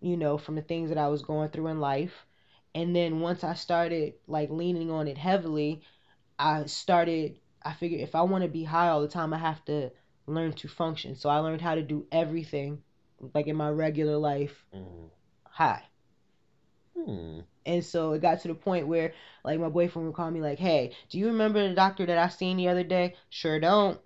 you 0.00 0.16
know, 0.16 0.38
from 0.38 0.54
the 0.56 0.62
things 0.62 0.88
that 0.90 0.98
I 0.98 1.08
was 1.08 1.22
going 1.22 1.50
through 1.50 1.68
in 1.68 1.80
life. 1.80 2.26
And 2.74 2.94
then 2.94 3.20
once 3.20 3.44
I 3.44 3.54
started 3.54 4.14
like 4.26 4.50
leaning 4.50 4.90
on 4.90 5.08
it 5.08 5.18
heavily, 5.18 5.82
I 6.38 6.66
started, 6.66 7.38
I 7.64 7.72
figured 7.72 8.00
if 8.00 8.14
I 8.14 8.22
want 8.22 8.42
to 8.44 8.48
be 8.48 8.64
high 8.64 8.88
all 8.88 9.00
the 9.02 9.08
time, 9.08 9.32
I 9.34 9.38
have 9.38 9.64
to 9.66 9.90
learn 10.26 10.52
to 10.54 10.68
function. 10.68 11.14
So 11.16 11.28
I 11.28 11.38
learned 11.38 11.60
how 11.62 11.74
to 11.74 11.82
do 11.82 12.06
everything, 12.12 12.82
like 13.34 13.46
in 13.46 13.56
my 13.56 13.70
regular 13.70 14.16
life, 14.18 14.64
Mhm. 14.74 15.10
high. 15.44 15.84
Hmm. 16.94 17.40
And 17.66 17.84
so 17.84 18.12
it 18.12 18.22
got 18.22 18.40
to 18.40 18.48
the 18.48 18.54
point 18.54 18.88
where, 18.88 19.12
like, 19.44 19.60
my 19.60 19.68
boyfriend 19.68 20.06
would 20.08 20.14
call 20.14 20.30
me, 20.30 20.40
like, 20.40 20.58
hey, 20.58 20.92
do 21.10 21.18
you 21.18 21.26
remember 21.28 21.68
the 21.68 21.74
doctor 21.74 22.06
that 22.06 22.18
I 22.18 22.28
seen 22.28 22.56
the 22.56 22.68
other 22.68 22.84
day? 22.84 23.14
Sure 23.28 23.60
don't. 23.60 24.00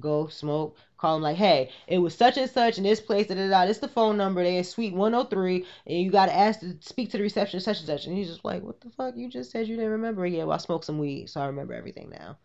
Go 0.00 0.26
smoke. 0.28 0.76
Call 0.96 1.14
them 1.16 1.22
like, 1.22 1.36
hey, 1.36 1.70
it 1.86 1.98
was 1.98 2.14
such 2.14 2.36
and 2.36 2.50
such 2.50 2.78
in 2.78 2.84
this 2.84 3.00
place. 3.00 3.26
Da, 3.28 3.34
da, 3.34 3.48
da. 3.48 3.72
The 3.72 3.88
phone 3.88 4.16
number. 4.16 4.42
They 4.42 4.62
suite 4.62 4.94
103. 4.94 5.64
And 5.86 5.98
you 6.02 6.10
got 6.10 6.26
to 6.26 6.36
ask 6.36 6.60
to 6.60 6.76
speak 6.80 7.10
to 7.10 7.16
the 7.18 7.22
reception, 7.22 7.60
such 7.60 7.78
and 7.78 7.86
such. 7.86 8.06
And 8.06 8.16
he's 8.16 8.28
just 8.28 8.44
like, 8.44 8.62
what 8.62 8.80
the 8.80 8.90
fuck? 8.90 9.16
You 9.16 9.28
just 9.28 9.50
said 9.50 9.68
you 9.68 9.76
didn't 9.76 9.92
remember. 9.92 10.26
Yeah, 10.26 10.44
well, 10.44 10.54
I 10.54 10.58
smoked 10.58 10.84
some 10.86 10.98
weed, 10.98 11.28
so 11.30 11.40
I 11.40 11.46
remember 11.46 11.74
everything 11.74 12.10
now. 12.10 12.38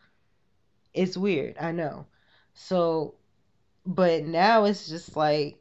It's 0.94 1.16
weird. 1.18 1.58
I 1.60 1.72
know. 1.72 2.08
So, 2.56 3.16
but 3.86 4.26
now 4.26 4.66
it's 4.66 4.88
just 4.88 5.16
like, 5.18 5.60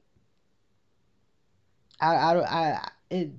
I, 2.01 2.17
I, 2.17 2.35
don't- 2.35 2.47
I, 2.47 2.89
it, 3.11 3.31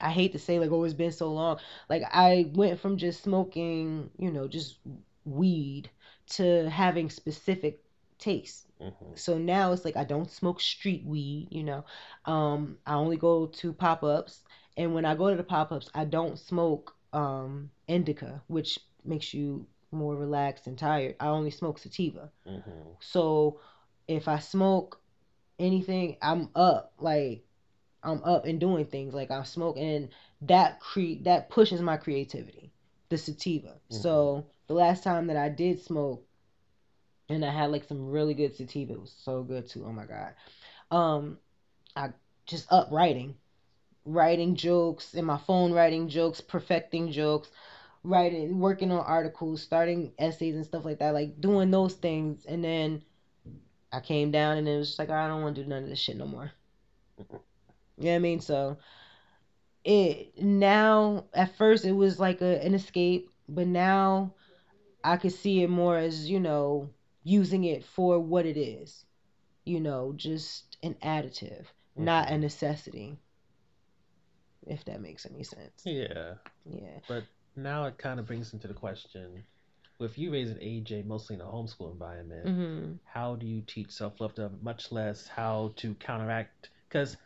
I 0.00 0.10
hate 0.10 0.32
to 0.32 0.38
say 0.38 0.58
like 0.60 0.70
oh 0.72 0.84
it's 0.84 0.94
been 0.94 1.12
so 1.12 1.32
long. 1.32 1.58
Like 1.90 2.02
I 2.12 2.50
went 2.54 2.80
from 2.80 2.98
just 2.98 3.22
smoking, 3.22 4.10
you 4.18 4.30
know, 4.32 4.48
just 4.48 4.78
weed 5.24 5.90
to 6.30 6.68
having 6.70 7.10
specific 7.10 7.80
tastes. 8.18 8.66
Mhm. 8.80 9.18
So 9.18 9.38
now 9.38 9.72
it's 9.72 9.84
like 9.84 9.96
I 9.96 10.04
don't 10.04 10.30
smoke 10.30 10.60
street 10.60 11.04
weed, 11.04 11.48
you 11.50 11.62
know. 11.62 11.84
Um 12.24 12.78
I 12.86 12.94
only 12.94 13.16
go 13.16 13.46
to 13.46 13.72
pop-ups 13.72 14.42
and 14.76 14.94
when 14.94 15.04
I 15.04 15.14
go 15.14 15.30
to 15.30 15.36
the 15.36 15.44
pop-ups, 15.44 15.88
I 15.94 16.04
don't 16.04 16.38
smoke 16.38 16.94
um 17.12 17.70
indica, 17.88 18.42
which 18.48 18.78
makes 19.04 19.32
you 19.34 19.66
more 19.92 20.16
relaxed 20.16 20.66
and 20.66 20.76
tired. 20.78 21.14
I 21.20 21.28
only 21.28 21.50
smoke 21.50 21.78
sativa. 21.78 22.30
Mhm. 22.46 22.96
So 23.00 23.58
if 24.08 24.28
I 24.28 24.38
smoke 24.38 25.00
anything, 25.58 26.16
I'm 26.22 26.50
up. 26.54 26.92
Like 26.98 27.44
I'm 28.02 28.22
up 28.24 28.44
and 28.44 28.60
doing 28.60 28.86
things. 28.86 29.14
Like 29.14 29.30
I 29.30 29.42
smoke 29.44 29.76
and 29.78 30.08
that 30.42 30.80
cre 30.80 31.22
that 31.22 31.48
pushes 31.50 31.80
my 31.80 31.96
creativity. 31.96 32.72
The 33.10 33.18
sativa. 33.18 33.80
So 33.90 34.46
the 34.66 34.74
last 34.74 35.02
time 35.02 35.26
that 35.28 35.36
I 35.36 35.48
did 35.48 35.80
smoke 35.80 36.24
and 37.28 37.44
I 37.44 37.50
had 37.50 37.70
like 37.70 37.84
some 37.84 38.10
really 38.10 38.34
good 38.34 38.54
sativa, 38.54 38.92
it 38.94 39.00
was 39.00 39.14
so 39.16 39.42
good 39.42 39.66
too. 39.66 39.84
Oh 39.86 39.92
my 39.92 40.04
god. 40.04 40.34
Um 40.90 41.38
I 41.96 42.10
just 42.46 42.70
up 42.72 42.88
writing. 42.90 43.36
Writing 44.06 44.54
jokes 44.54 45.14
in 45.14 45.24
my 45.24 45.38
phone, 45.38 45.72
writing 45.72 46.08
jokes, 46.08 46.40
perfecting 46.40 47.10
jokes, 47.10 47.50
writing, 48.02 48.58
working 48.60 48.92
on 48.92 49.00
articles, 49.00 49.62
starting 49.62 50.12
essays 50.18 50.54
and 50.54 50.64
stuff 50.66 50.84
like 50.84 50.98
that, 50.98 51.14
like 51.14 51.40
doing 51.40 51.70
those 51.70 51.94
things. 51.94 52.44
And 52.44 52.62
then 52.62 53.00
I 53.90 54.00
came 54.00 54.30
down 54.30 54.58
and 54.58 54.68
it 54.68 54.76
was 54.76 54.88
just 54.88 54.98
like, 54.98 55.08
I 55.08 55.26
don't 55.26 55.40
want 55.40 55.56
to 55.56 55.62
do 55.62 55.68
none 55.68 55.84
of 55.84 55.88
this 55.88 55.98
shit 55.98 56.18
no 56.18 56.26
more. 56.26 56.50
You 57.96 58.04
know 58.04 58.10
what 58.10 58.14
I 58.16 58.18
mean? 58.18 58.40
So 58.40 58.76
it 59.84 60.36
now 60.42 61.24
at 61.32 61.56
first 61.56 61.84
it 61.84 61.92
was 61.92 62.18
like 62.18 62.42
a 62.42 62.64
an 62.64 62.74
escape, 62.74 63.30
but 63.48 63.66
now 63.66 64.32
I 65.04 65.18
could 65.18 65.32
see 65.32 65.62
it 65.62 65.68
more 65.68 65.98
as, 65.98 66.28
you 66.30 66.40
know, 66.40 66.88
using 67.22 67.64
it 67.64 67.84
for 67.84 68.18
what 68.18 68.46
it 68.46 68.56
is. 68.56 69.04
You 69.66 69.80
know, 69.80 70.12
just 70.16 70.76
an 70.82 70.94
additive, 71.02 71.66
not 71.96 72.30
a 72.30 72.34
Mhm. 72.34 72.40
necessity. 72.40 73.18
If 74.66 74.84
that 74.86 75.00
makes 75.00 75.26
any 75.26 75.42
sense. 75.42 75.82
Yeah. 75.84 76.34
Yeah. 76.64 76.98
But 77.08 77.24
now 77.56 77.84
it 77.84 77.98
kind 77.98 78.18
of 78.18 78.26
brings 78.26 78.52
into 78.54 78.66
the 78.68 78.74
question 78.74 79.44
with 79.98 80.18
you 80.18 80.32
raising 80.32 80.56
AJ 80.58 81.02
mostly 81.06 81.34
in 81.36 81.40
a 81.42 81.44
homeschool 81.44 81.92
environment, 81.92 82.46
hmm 82.46 82.92
how 83.04 83.36
do 83.36 83.46
you 83.46 83.62
teach 83.62 83.92
self 83.92 84.20
love 84.20 84.34
to 84.34 84.50
much 84.60 84.90
less 84.90 85.28
how 85.28 85.72
to 85.76 85.94
counteract? 85.94 86.70
Because, 86.88 87.16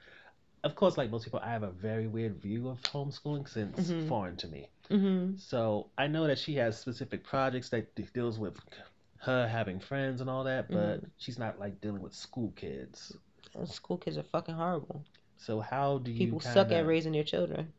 of 0.65 0.75
course, 0.75 0.99
like 0.99 1.11
most 1.11 1.25
people, 1.25 1.41
I 1.43 1.51
have 1.51 1.63
a 1.63 1.71
very 1.71 2.07
weird 2.07 2.43
view 2.43 2.69
of 2.69 2.83
homeschooling 2.83 3.49
since 3.49 3.79
Mhm. 3.79 4.07
foreign 4.09 4.37
to 4.39 4.49
me. 4.49 4.69
Hmm 4.91 5.33
So 5.37 5.91
I 5.99 6.07
know 6.07 6.27
that 6.27 6.39
she 6.39 6.55
has 6.57 6.79
specific 6.79 7.25
projects 7.25 7.69
that 7.71 7.95
de- 7.95 8.03
deals 8.15 8.39
with 8.39 8.59
her 9.21 9.47
having 9.49 9.81
friends 9.81 10.21
and 10.21 10.31
all 10.31 10.45
that, 10.45 10.71
but 10.71 11.03
she's 11.19 11.39
not 11.39 11.59
like 11.59 11.81
dealing 11.81 12.01
with 12.03 12.15
school 12.15 12.53
kids. 12.57 13.17
School 13.65 13.97
kids 13.99 14.17
are 14.17 14.23
fucking 14.23 14.55
horrible. 14.55 15.05
So 15.37 15.61
how 15.61 15.99
do 15.99 16.11
you 16.11 16.19
People 16.19 16.41
kinda, 16.41 16.55
suck 16.55 16.73
at 16.73 16.87
raising 16.87 17.13
their 17.13 17.25
children. 17.25 17.73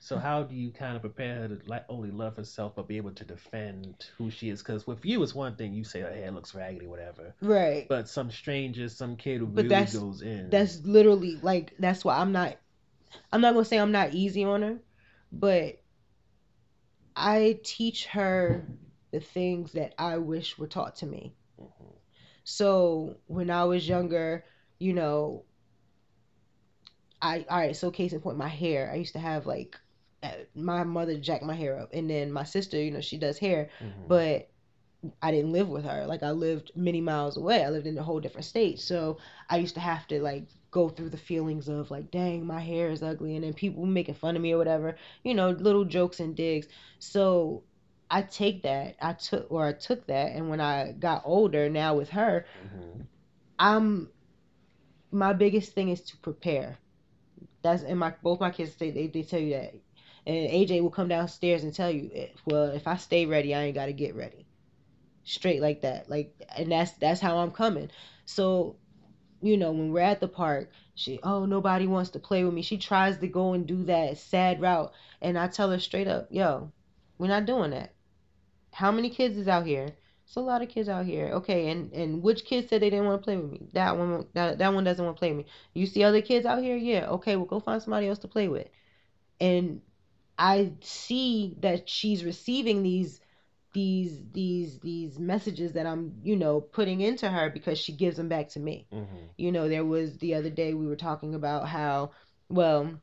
So 0.00 0.16
how 0.16 0.42
do 0.44 0.54
you 0.54 0.70
kind 0.70 0.96
of 0.96 1.02
prepare 1.02 1.34
her 1.40 1.48
to 1.48 1.60
like 1.66 1.84
only 1.90 2.10
love 2.10 2.36
herself 2.36 2.72
but 2.74 2.88
be 2.88 2.96
able 2.96 3.10
to 3.12 3.24
defend 3.24 4.06
who 4.16 4.30
she 4.30 4.48
is? 4.48 4.62
Because 4.62 4.86
with 4.86 5.04
you, 5.04 5.22
it's 5.22 5.34
one 5.34 5.56
thing 5.56 5.74
you 5.74 5.84
say 5.84 6.00
her 6.00 6.10
hair 6.10 6.30
looks 6.30 6.54
raggedy, 6.54 6.86
whatever. 6.86 7.34
right. 7.42 7.86
But 7.88 8.08
some 8.08 8.30
strangers, 8.30 8.96
some 8.96 9.16
kid 9.16 9.40
who 9.40 9.46
But 9.46 9.56
really 9.64 9.68
that's- 9.68 9.94
goes 9.94 10.22
in. 10.22 10.48
That's 10.48 10.80
literally 10.84 11.38
like 11.42 11.74
that's 11.78 12.02
why 12.04 12.16
I'm 12.18 12.32
not 12.32 12.56
I'm 13.32 13.42
not 13.42 13.52
gonna 13.52 13.64
say 13.66 13.78
I'm 13.78 13.92
not 13.92 14.14
easy 14.14 14.42
on 14.44 14.62
her, 14.62 14.78
but 15.32 15.76
I 17.16 17.58
teach 17.62 18.06
her 18.06 18.66
the 19.12 19.20
things 19.20 19.72
that 19.72 19.94
I 19.98 20.18
wish 20.18 20.58
were 20.58 20.66
taught 20.66 20.96
to 20.96 21.06
me. 21.06 21.34
Mhm. 21.58 21.98
So 22.44 23.16
when 23.26 23.50
I 23.50 23.64
was 23.64 23.88
younger, 23.88 24.44
you 24.78 24.92
know, 24.92 25.44
I 27.22 27.44
all 27.48 27.58
right. 27.58 27.76
So 27.76 27.90
case 27.90 28.12
in 28.12 28.20
point, 28.20 28.36
my 28.38 28.48
hair. 28.48 28.90
I 28.92 28.96
used 28.96 29.12
to 29.14 29.18
have 29.18 29.46
like 29.46 29.78
uh, 30.22 30.30
my 30.54 30.84
mother 30.84 31.16
jacked 31.18 31.42
my 31.44 31.54
hair 31.54 31.78
up, 31.78 31.90
and 31.92 32.08
then 32.08 32.32
my 32.32 32.44
sister, 32.44 32.80
you 32.82 32.90
know, 32.90 33.00
she 33.00 33.18
does 33.18 33.38
hair, 33.38 33.68
Mhm. 33.80 34.08
but 34.08 34.48
I 35.22 35.30
didn't 35.30 35.52
live 35.52 35.68
with 35.68 35.84
her. 35.84 36.06
Like 36.06 36.22
I 36.22 36.30
lived 36.30 36.72
many 36.74 37.00
miles 37.00 37.36
away. 37.36 37.64
I 37.64 37.70
lived 37.70 37.86
in 37.86 37.98
a 37.98 38.02
whole 38.02 38.20
different 38.20 38.46
state. 38.46 38.80
So 38.80 39.18
I 39.48 39.56
used 39.58 39.74
to 39.74 39.80
have 39.80 40.06
to 40.08 40.20
like 40.22 40.44
go 40.70 40.88
through 40.88 41.10
the 41.10 41.16
feelings 41.18 41.68
of 41.68 41.90
like, 41.90 42.10
dang, 42.10 42.46
my 42.46 42.60
hair 42.60 42.90
is 42.90 43.02
ugly, 43.02 43.34
and 43.36 43.44
then 43.44 43.54
people 43.54 43.86
making 43.86 44.14
fun 44.14 44.36
of 44.36 44.42
me 44.42 44.52
or 44.52 44.58
whatever, 44.58 44.96
you 45.24 45.34
know, 45.34 45.50
little 45.50 45.84
jokes 45.84 46.20
and 46.20 46.36
digs. 46.36 46.68
So 46.98 47.64
I 48.10 48.22
take 48.22 48.62
that, 48.62 48.96
I 49.00 49.12
took 49.14 49.46
or 49.50 49.66
I 49.66 49.72
took 49.72 50.06
that, 50.06 50.32
and 50.34 50.48
when 50.50 50.60
I 50.60 50.92
got 50.92 51.22
older, 51.24 51.68
now 51.68 51.94
with 51.96 52.10
her, 52.10 52.46
Mhm. 52.54 53.06
I'm 53.58 54.10
my 55.12 55.32
biggest 55.32 55.72
thing 55.74 55.88
is 55.90 56.02
to 56.02 56.18
prepare. 56.18 56.78
That's 57.62 57.82
and 57.82 57.98
my 57.98 58.14
both 58.22 58.40
my 58.40 58.50
kids 58.50 58.74
say 58.76 58.90
they, 58.90 59.08
they 59.08 59.22
tell 59.22 59.40
you 59.40 59.50
that. 59.54 59.74
And 60.26 60.36
AJ 60.36 60.80
will 60.80 60.90
come 60.90 61.08
downstairs 61.08 61.64
and 61.64 61.74
tell 61.74 61.90
you, 61.90 62.10
eh, 62.14 62.28
well, 62.46 62.64
if 62.70 62.86
I 62.88 62.96
stay 62.96 63.26
ready, 63.26 63.54
I 63.54 63.62
ain't 63.64 63.74
gotta 63.74 63.92
get 63.92 64.14
ready. 64.16 64.46
Straight 65.24 65.60
like 65.62 65.82
that. 65.82 66.10
Like 66.10 66.34
and 66.56 66.72
that's 66.72 66.92
that's 66.94 67.20
how 67.20 67.38
I'm 67.38 67.52
coming. 67.52 67.90
So, 68.26 68.79
you 69.42 69.56
know, 69.56 69.72
when 69.72 69.92
we're 69.92 70.00
at 70.00 70.20
the 70.20 70.28
park, 70.28 70.70
she 70.94 71.18
oh 71.22 71.46
nobody 71.46 71.86
wants 71.86 72.10
to 72.10 72.18
play 72.18 72.44
with 72.44 72.54
me. 72.54 72.62
She 72.62 72.78
tries 72.78 73.18
to 73.18 73.28
go 73.28 73.52
and 73.52 73.66
do 73.66 73.84
that 73.84 74.18
sad 74.18 74.60
route. 74.60 74.92
And 75.20 75.38
I 75.38 75.48
tell 75.48 75.70
her 75.70 75.78
straight 75.78 76.08
up, 76.08 76.28
yo, 76.30 76.72
we're 77.18 77.28
not 77.28 77.46
doing 77.46 77.70
that. 77.70 77.94
How 78.72 78.90
many 78.92 79.10
kids 79.10 79.36
is 79.36 79.48
out 79.48 79.66
here? 79.66 79.90
It's 80.24 80.36
a 80.36 80.40
lot 80.40 80.62
of 80.62 80.68
kids 80.68 80.88
out 80.88 81.06
here. 81.06 81.26
Okay, 81.34 81.70
and 81.70 81.92
and 81.92 82.22
which 82.22 82.44
kid 82.44 82.68
said 82.68 82.82
they 82.82 82.90
didn't 82.90 83.06
want 83.06 83.20
to 83.20 83.24
play 83.24 83.36
with 83.36 83.50
me? 83.50 83.68
That 83.72 83.96
one 83.96 84.26
that, 84.34 84.58
that 84.58 84.74
one 84.74 84.84
doesn't 84.84 85.04
want 85.04 85.16
to 85.16 85.18
play 85.18 85.32
with 85.32 85.46
me. 85.46 85.52
You 85.74 85.86
see 85.86 86.04
other 86.04 86.22
kids 86.22 86.46
out 86.46 86.62
here? 86.62 86.76
Yeah. 86.76 87.08
Okay, 87.08 87.36
well 87.36 87.46
go 87.46 87.60
find 87.60 87.82
somebody 87.82 88.06
else 88.08 88.20
to 88.20 88.28
play 88.28 88.48
with. 88.48 88.68
And 89.40 89.80
I 90.38 90.72
see 90.80 91.56
that 91.60 91.88
she's 91.88 92.24
receiving 92.24 92.82
these 92.82 93.20
these 93.72 94.22
these 94.32 94.78
these 94.80 95.18
messages 95.18 95.72
that 95.74 95.86
I'm, 95.86 96.14
you 96.22 96.36
know, 96.36 96.60
putting 96.60 97.00
into 97.00 97.28
her 97.30 97.50
because 97.50 97.78
she 97.78 97.92
gives 97.92 98.16
them 98.16 98.28
back 98.28 98.48
to 98.50 98.60
me. 98.60 98.88
Mhm. 98.92 99.28
You 99.36 99.52
know, 99.52 99.68
there 99.68 99.84
was 99.84 100.18
the 100.18 100.34
other 100.34 100.50
day 100.50 100.74
we 100.74 100.86
were 100.86 100.96
talking 100.96 101.34
about 101.34 101.68
how, 101.68 102.12
well, 102.48 103.00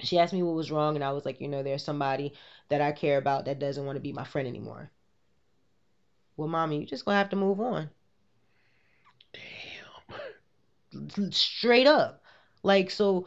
she 0.00 0.18
asked 0.18 0.32
me 0.34 0.42
what 0.42 0.54
was 0.54 0.70
wrong, 0.72 0.96
and 0.96 1.04
I 1.04 1.12
was 1.12 1.24
like, 1.24 1.40
you 1.40 1.48
know, 1.48 1.62
there's 1.62 1.84
somebody 1.84 2.34
that 2.68 2.80
I 2.82 2.92
care 2.92 3.18
about 3.18 3.46
that 3.46 3.58
doesn't 3.58 3.84
want 3.86 3.96
to 3.96 4.00
be 4.00 4.12
my 4.12 4.24
friend 4.24 4.48
anymore. 4.48 4.90
Well, 6.36 6.46
mommy, 6.48 6.78
you 6.80 6.86
just 6.86 7.06
gonna 7.06 7.16
have 7.16 7.30
to 7.30 7.36
move 7.36 7.58
on. 7.58 7.90
Damn. 10.92 11.30
Straight 11.32 11.86
up. 11.86 12.22
Like, 12.62 12.90
so 12.90 13.26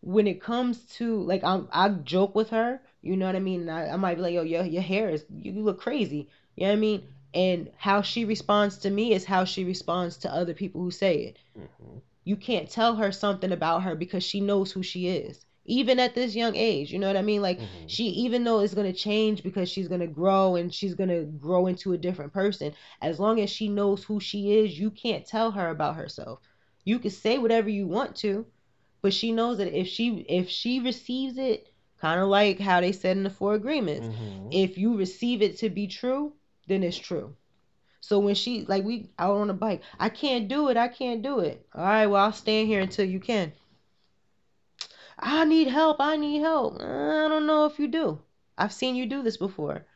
when 0.00 0.26
it 0.26 0.40
comes 0.40 0.84
to, 0.96 1.22
like, 1.22 1.44
I'm, 1.44 1.68
I 1.72 1.88
joke 1.90 2.34
with 2.34 2.50
her, 2.50 2.82
you 3.02 3.16
know 3.16 3.26
what 3.26 3.36
I 3.36 3.40
mean? 3.40 3.68
I, 3.68 3.90
I 3.90 3.96
might 3.96 4.16
be 4.16 4.22
like, 4.22 4.34
yo, 4.34 4.42
your, 4.42 4.64
your 4.64 4.82
hair 4.82 5.10
is, 5.10 5.24
you 5.30 5.52
look 5.62 5.80
crazy. 5.80 6.28
You 6.56 6.64
know 6.64 6.70
what 6.72 6.76
I 6.78 6.80
mean? 6.80 7.08
And 7.34 7.70
how 7.76 8.02
she 8.02 8.24
responds 8.24 8.78
to 8.78 8.90
me 8.90 9.12
is 9.14 9.24
how 9.26 9.44
she 9.44 9.64
responds 9.64 10.18
to 10.18 10.32
other 10.34 10.54
people 10.54 10.82
who 10.82 10.90
say 10.90 11.16
it. 11.24 11.38
Mhm. 11.58 12.02
you 12.24 12.36
can't 12.36 12.68
tell 12.70 12.96
her 12.96 13.12
something 13.12 13.52
about 13.52 13.82
her 13.82 13.94
because 13.96 14.22
she 14.24 14.40
knows 14.40 14.72
who 14.72 14.82
she 14.82 15.08
is 15.08 15.44
even 15.64 15.98
at 16.00 16.14
this 16.14 16.34
young 16.36 16.54
age 16.56 16.92
you 16.92 16.98
know 16.98 17.06
what 17.06 17.16
i 17.16 17.22
mean 17.22 17.40
like 17.42 17.60
Mhm. 17.60 17.84
she 17.86 18.04
even 18.04 18.44
though 18.44 18.60
it's 18.60 18.74
going 18.74 18.90
to 18.90 18.98
change 18.98 19.42
because 19.42 19.68
she's 19.68 19.88
going 19.88 20.00
to 20.00 20.06
grow 20.06 20.56
and 20.56 20.72
she's 20.74 20.94
going 20.94 21.08
to 21.10 21.24
grow 21.24 21.66
into 21.66 21.92
a 21.92 21.98
different 21.98 22.32
person 22.32 22.72
as 23.00 23.18
long 23.20 23.40
as 23.40 23.50
she 23.50 23.68
knows 23.68 24.04
who 24.04 24.20
she 24.20 24.52
is 24.58 24.78
you 24.78 24.90
can't 24.90 25.26
tell 25.26 25.52
her 25.52 25.68
about 25.70 25.96
herself 25.96 26.40
you 26.84 26.98
can 26.98 27.10
say 27.10 27.38
whatever 27.38 27.68
you 27.68 27.86
want 27.86 28.16
to 28.16 28.46
but 29.02 29.12
she 29.14 29.32
knows 29.32 29.58
that 29.58 29.78
if 29.78 29.86
she 29.88 30.20
if 30.28 30.48
she 30.48 30.80
receives 30.80 31.38
it 31.38 31.71
kind 32.02 32.20
of 32.20 32.28
like 32.28 32.60
how 32.60 32.80
they 32.80 32.92
said 32.92 33.16
in 33.16 33.22
the 33.24 33.30
four 33.30 33.54
agreements 33.54 34.08
Mhm. 34.08 34.48
if 34.52 34.76
you 34.78 34.96
receive 34.98 35.42
it 35.42 35.56
to 35.58 35.70
be 35.70 35.86
true 35.88 36.34
then 36.68 36.82
it's 36.82 36.98
true 36.98 37.36
so 38.00 38.18
when 38.18 38.34
she 38.34 38.64
like 38.66 38.84
we 38.84 39.10
out 39.18 39.36
on 39.36 39.50
a 39.50 39.54
bike, 39.54 39.82
I 39.98 40.08
can't 40.10 40.48
do 40.48 40.68
it. 40.68 40.76
I 40.76 40.88
can't 40.88 41.22
do 41.22 41.40
it. 41.40 41.66
All 41.74 41.84
right, 41.84 42.06
well 42.06 42.24
I'll 42.24 42.32
stand 42.32 42.68
here 42.68 42.80
until 42.80 43.06
you 43.06 43.20
can. 43.20 43.52
I 45.18 45.44
need 45.44 45.68
help. 45.68 46.00
I 46.00 46.16
need 46.16 46.40
help. 46.40 46.80
I 46.80 47.28
don't 47.28 47.46
know 47.46 47.64
if 47.66 47.78
you 47.78 47.88
do. 47.88 48.20
I've 48.58 48.72
seen 48.72 48.94
you 48.96 49.06
do 49.06 49.22
this 49.22 49.38
before. 49.38 49.86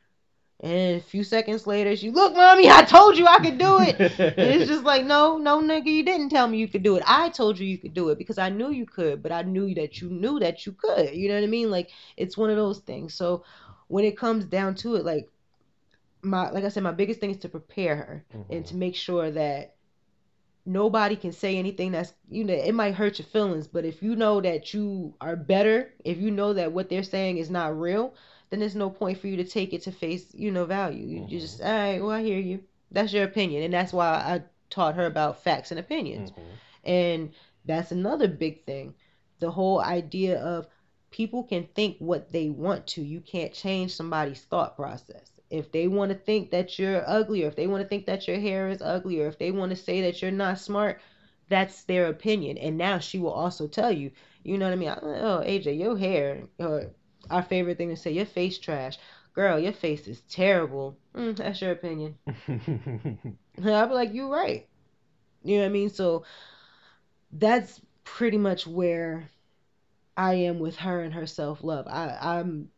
And 0.60 0.96
a 0.96 1.00
few 1.00 1.22
seconds 1.24 1.66
later, 1.66 1.94
she 1.96 2.10
look, 2.10 2.34
mommy, 2.34 2.68
I 2.70 2.82
told 2.82 3.16
you 3.18 3.26
I 3.26 3.38
could 3.38 3.58
do 3.58 3.80
it. 3.80 4.00
And 4.40 4.52
it's 4.52 4.66
just 4.66 4.84
like, 4.84 5.04
no, 5.04 5.36
no, 5.38 5.60
nigga, 5.60 5.86
you 5.86 6.02
didn't 6.04 6.30
tell 6.30 6.46
me 6.48 6.58
you 6.58 6.68
could 6.68 6.82
do 6.82 6.96
it. 6.96 7.02
I 7.06 7.28
told 7.30 7.58
you 7.58 7.66
you 7.66 7.78
could 7.78 7.94
do 7.94 8.08
it 8.10 8.18
because 8.18 8.38
I 8.38 8.48
knew 8.50 8.70
you 8.70 8.86
could, 8.86 9.22
but 9.22 9.32
I 9.32 9.42
knew 9.42 9.74
that 9.74 10.00
you 10.00 10.10
knew 10.10 10.38
that 10.40 10.66
you 10.66 10.72
could. 10.72 11.14
You 11.14 11.28
know 11.28 11.34
what 11.34 11.44
I 11.44 11.48
mean? 11.48 11.70
Like 11.70 11.90
it's 12.16 12.36
one 12.36 12.50
of 12.50 12.56
those 12.56 12.80
things. 12.80 13.14
So 13.14 13.42
when 13.88 14.04
it 14.04 14.16
comes 14.16 14.46
down 14.46 14.74
to 14.76 14.94
it, 14.96 15.04
like 15.04 15.26
my 16.22 16.50
like 16.50 16.64
I 16.64 16.68
said, 16.68 16.82
my 16.82 16.92
biggest 16.92 17.20
thing 17.20 17.30
is 17.30 17.38
to 17.38 17.48
prepare 17.48 17.96
her 17.96 18.24
and 18.50 18.64
Mhm. 18.64 18.68
to 18.68 18.76
make 18.76 18.94
sure 18.94 19.30
that 19.30 19.74
nobody 20.66 21.16
can 21.16 21.32
say 21.32 21.56
anything 21.56 21.92
that's 21.92 22.12
you 22.28 22.44
know 22.44 22.52
it 22.54 22.72
might 22.74 22.94
hurt 22.94 23.18
your 23.18 23.26
feelings 23.26 23.66
but 23.66 23.84
if 23.84 24.02
you 24.02 24.14
know 24.16 24.40
that 24.40 24.72
you 24.74 25.14
are 25.20 25.36
better 25.36 25.92
if 26.04 26.18
you 26.18 26.30
know 26.30 26.52
that 26.52 26.72
what 26.72 26.88
they're 26.88 27.02
saying 27.02 27.38
is 27.38 27.50
not 27.50 27.78
real 27.78 28.14
then 28.50 28.60
there's 28.60 28.76
no 28.76 28.90
point 28.90 29.18
for 29.18 29.26
you 29.28 29.36
to 29.36 29.44
take 29.44 29.72
it 29.72 29.82
to 29.82 29.90
face 29.92 30.34
you 30.34 30.50
know 30.50 30.64
value 30.64 31.04
you, 31.06 31.24
you 31.26 31.40
just 31.40 31.60
all 31.60 31.70
right 31.70 32.00
well 32.00 32.10
i 32.10 32.22
hear 32.22 32.38
you 32.38 32.60
that's 32.90 33.12
your 33.12 33.24
opinion 33.24 33.62
and 33.62 33.72
that's 33.74 33.92
why 33.92 34.06
i 34.06 34.42
taught 34.70 34.94
her 34.94 35.06
about 35.06 35.42
facts 35.42 35.70
and 35.70 35.80
opinions 35.80 36.30
Mhm. 36.32 36.42
and 36.84 37.30
that's 37.64 37.90
another 37.92 38.28
big 38.28 38.64
thing. 38.64 38.94
The 39.40 39.50
whole 39.50 39.80
idea 39.80 40.40
of 40.40 40.68
people 41.10 41.42
can 41.44 41.64
think 41.74 41.96
what 41.98 42.30
they 42.32 42.48
want 42.48 42.86
to. 42.88 43.02
You 43.02 43.20
can't 43.20 43.52
change 43.52 43.94
somebody's 43.94 44.42
thought 44.44 44.76
process. 44.76 45.32
If 45.50 45.72
they 45.72 45.88
want 45.88 46.10
to 46.12 46.18
think 46.18 46.50
that 46.50 46.78
you're 46.78 47.02
ugly, 47.08 47.44
or 47.44 47.48
if 47.48 47.56
they 47.56 47.66
want 47.66 47.82
to 47.82 47.88
think 47.88 48.06
that 48.06 48.26
your 48.28 48.38
hair 48.38 48.68
is 48.68 48.82
ugly, 48.82 49.20
or 49.20 49.26
if 49.26 49.38
they 49.38 49.50
want 49.50 49.70
to 49.70 49.76
say 49.76 50.00
that 50.02 50.22
you're 50.22 50.30
not 50.30 50.58
smart, 50.58 51.00
that's 51.48 51.84
their 51.84 52.06
opinion. 52.06 52.58
And 52.58 52.76
now 52.78 52.98
she 52.98 53.18
will 53.18 53.32
also 53.32 53.66
tell 53.66 53.90
you, 53.92 54.10
you 54.44 54.58
know 54.58 54.66
what 54.66 54.72
I 54.72 54.76
mean? 54.76 54.94
Oh, 55.02 55.42
AJ, 55.44 55.72
your 55.72 55.96
hair, 55.96 56.44
or 56.58 56.90
our 57.30 57.42
favorite 57.42 57.78
thing 57.78 57.90
to 57.90 57.96
say, 57.96 58.12
your 58.12 58.26
face 58.26 58.58
trash. 58.58 58.98
Girl, 59.34 59.58
your 59.58 59.72
face 59.72 60.08
is 60.08 60.22
terrible. 60.30 60.96
Mm, 61.14 61.36
that's 61.36 61.60
your 61.60 61.72
opinion. 61.72 62.16
I'll 63.62 63.88
be 63.88 63.94
like, 63.94 64.14
you're 64.14 64.28
right. 64.30 64.66
You 65.42 65.56
know 65.56 65.62
what 65.62 65.68
I 65.68 65.72
mean? 65.72 65.90
So 65.90 66.24
that's 67.32 67.80
pretty 68.04 68.38
much 68.38 68.66
where 68.66 69.28
I 70.16 70.34
am 70.34 70.58
with 70.58 70.76
her 70.76 71.02
and 71.02 71.12
her 71.14 71.26
self 71.26 71.62
love. 71.62 71.86
I 71.86 72.16
I'm 72.20 72.70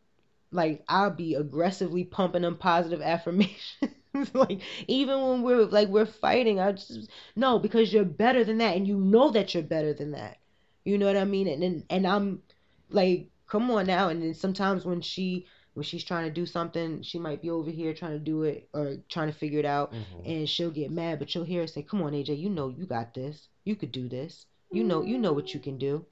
like 0.51 0.85
I'll 0.89 1.11
be 1.11 1.35
aggressively 1.35 2.05
pumping 2.05 2.43
them 2.43 2.57
positive 2.57 3.01
affirmations. 3.03 3.95
like 4.35 4.61
even 4.89 5.21
when 5.23 5.43
we're 5.43 5.67
like 5.67 5.89
we're 5.89 6.07
fighting, 6.07 6.59
I 6.61 6.73
just 6.73 7.09
no 7.37 7.59
because 7.59 7.93
you're 7.93 8.05
better 8.05 8.45
than 8.45 8.59
that, 8.59 8.77
and 8.77 8.87
you 8.87 8.97
know 8.97 9.31
that 9.31 9.55
you're 9.55 9.63
better 9.63 9.93
than 9.93 10.13
that. 10.13 10.39
You 10.85 10.99
know 10.99 11.07
what 11.07 11.17
I 11.17 11.25
mean? 11.25 11.47
And 11.49 11.63
and, 11.63 11.85
and 11.91 12.07
I'm 12.07 12.43
like, 12.91 13.29
come 13.49 13.71
on 13.71 13.87
now. 13.87 14.09
And 14.11 14.23
then 14.23 14.35
sometimes 14.35 14.85
when 14.87 15.01
she 15.03 15.47
when 15.75 15.85
she's 15.85 16.05
trying 16.05 16.25
to 16.27 16.31
do 16.35 16.47
something, 16.47 17.03
she 17.03 17.19
might 17.21 17.41
be 17.43 17.51
over 17.51 17.71
here 17.71 17.95
trying 17.95 18.13
to 18.13 18.19
do 18.19 18.43
it 18.45 18.69
or 18.75 18.97
trying 19.09 19.29
to 19.29 19.39
figure 19.39 19.61
it 19.61 19.65
out 19.67 19.93
Mhm. 19.93 20.27
and 20.27 20.49
she'll 20.49 20.71
get 20.73 20.91
mad, 20.91 21.19
but 21.21 21.35
you'll 21.35 21.45
hear 21.45 21.63
her 21.63 21.67
say, 21.69 21.83
"Come 21.83 22.03
on, 22.03 22.15
AJ, 22.15 22.35
you 22.35 22.51
know 22.51 22.69
you 22.69 22.87
got 22.87 23.15
this. 23.15 23.49
You 23.65 23.77
could 23.77 23.93
do 23.93 24.09
this. 24.09 24.47
You 24.73 24.85
know 24.85 25.03
you 25.03 25.19
know 25.19 25.33
what 25.33 25.55
you 25.55 25.61
can 25.61 25.79
do." 25.79 26.07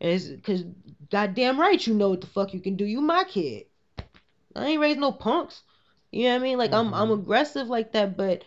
And 0.00 0.12
it's 0.12 0.28
because 0.28 0.64
goddamn 1.10 1.60
right, 1.60 1.84
you 1.86 1.94
know 1.94 2.10
what 2.10 2.20
the 2.20 2.26
fuck 2.26 2.52
you 2.54 2.60
can 2.60 2.76
do. 2.76 2.84
You 2.84 3.00
my 3.00 3.24
kid. 3.24 3.66
I 4.54 4.66
ain't 4.68 4.80
raised 4.80 4.98
no 4.98 5.12
punks. 5.12 5.62
You 6.10 6.24
know 6.24 6.30
what 6.34 6.40
I 6.40 6.42
mean? 6.44 6.58
Like 6.58 6.72
I'm 6.72 6.92
I'm 6.94 7.08
Mhm. 7.08 7.20
aggressive 7.20 7.68
like 7.68 7.92
that, 7.92 8.16
but 8.16 8.44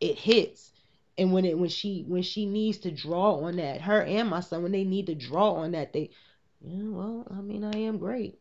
it 0.00 0.18
hits. 0.18 0.72
And 1.16 1.32
when 1.32 1.44
it 1.44 1.58
when 1.58 1.68
she 1.68 2.04
when 2.06 2.22
she 2.22 2.46
needs 2.46 2.78
to 2.78 2.90
draw 2.92 3.36
on 3.44 3.56
that, 3.56 3.80
her 3.82 4.02
and 4.02 4.28
my 4.28 4.40
son, 4.40 4.62
when 4.62 4.72
they 4.72 4.84
need 4.84 5.06
to 5.06 5.14
draw 5.14 5.52
on 5.54 5.72
that, 5.72 5.92
they, 5.92 6.10
yeah, 6.60 6.88
well, 6.88 7.26
I 7.30 7.40
mean, 7.40 7.64
I 7.64 7.76
am 7.78 7.98
great. 7.98 8.38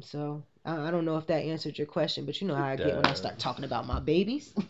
So 0.00 0.42
I, 0.64 0.88
I 0.88 0.90
don't 0.90 1.04
know 1.04 1.16
if 1.16 1.26
that 1.26 1.44
answered 1.44 1.78
your 1.78 1.86
question, 1.86 2.24
but 2.26 2.40
you 2.40 2.46
know 2.46 2.54
how 2.54 2.64
I 2.66 2.76
get 2.76 2.96
when 2.96 3.06
I 3.06 3.14
start 3.14 3.38
talking 3.38 3.64
about 3.64 3.86
my 3.86 4.00
babies. 4.00 4.54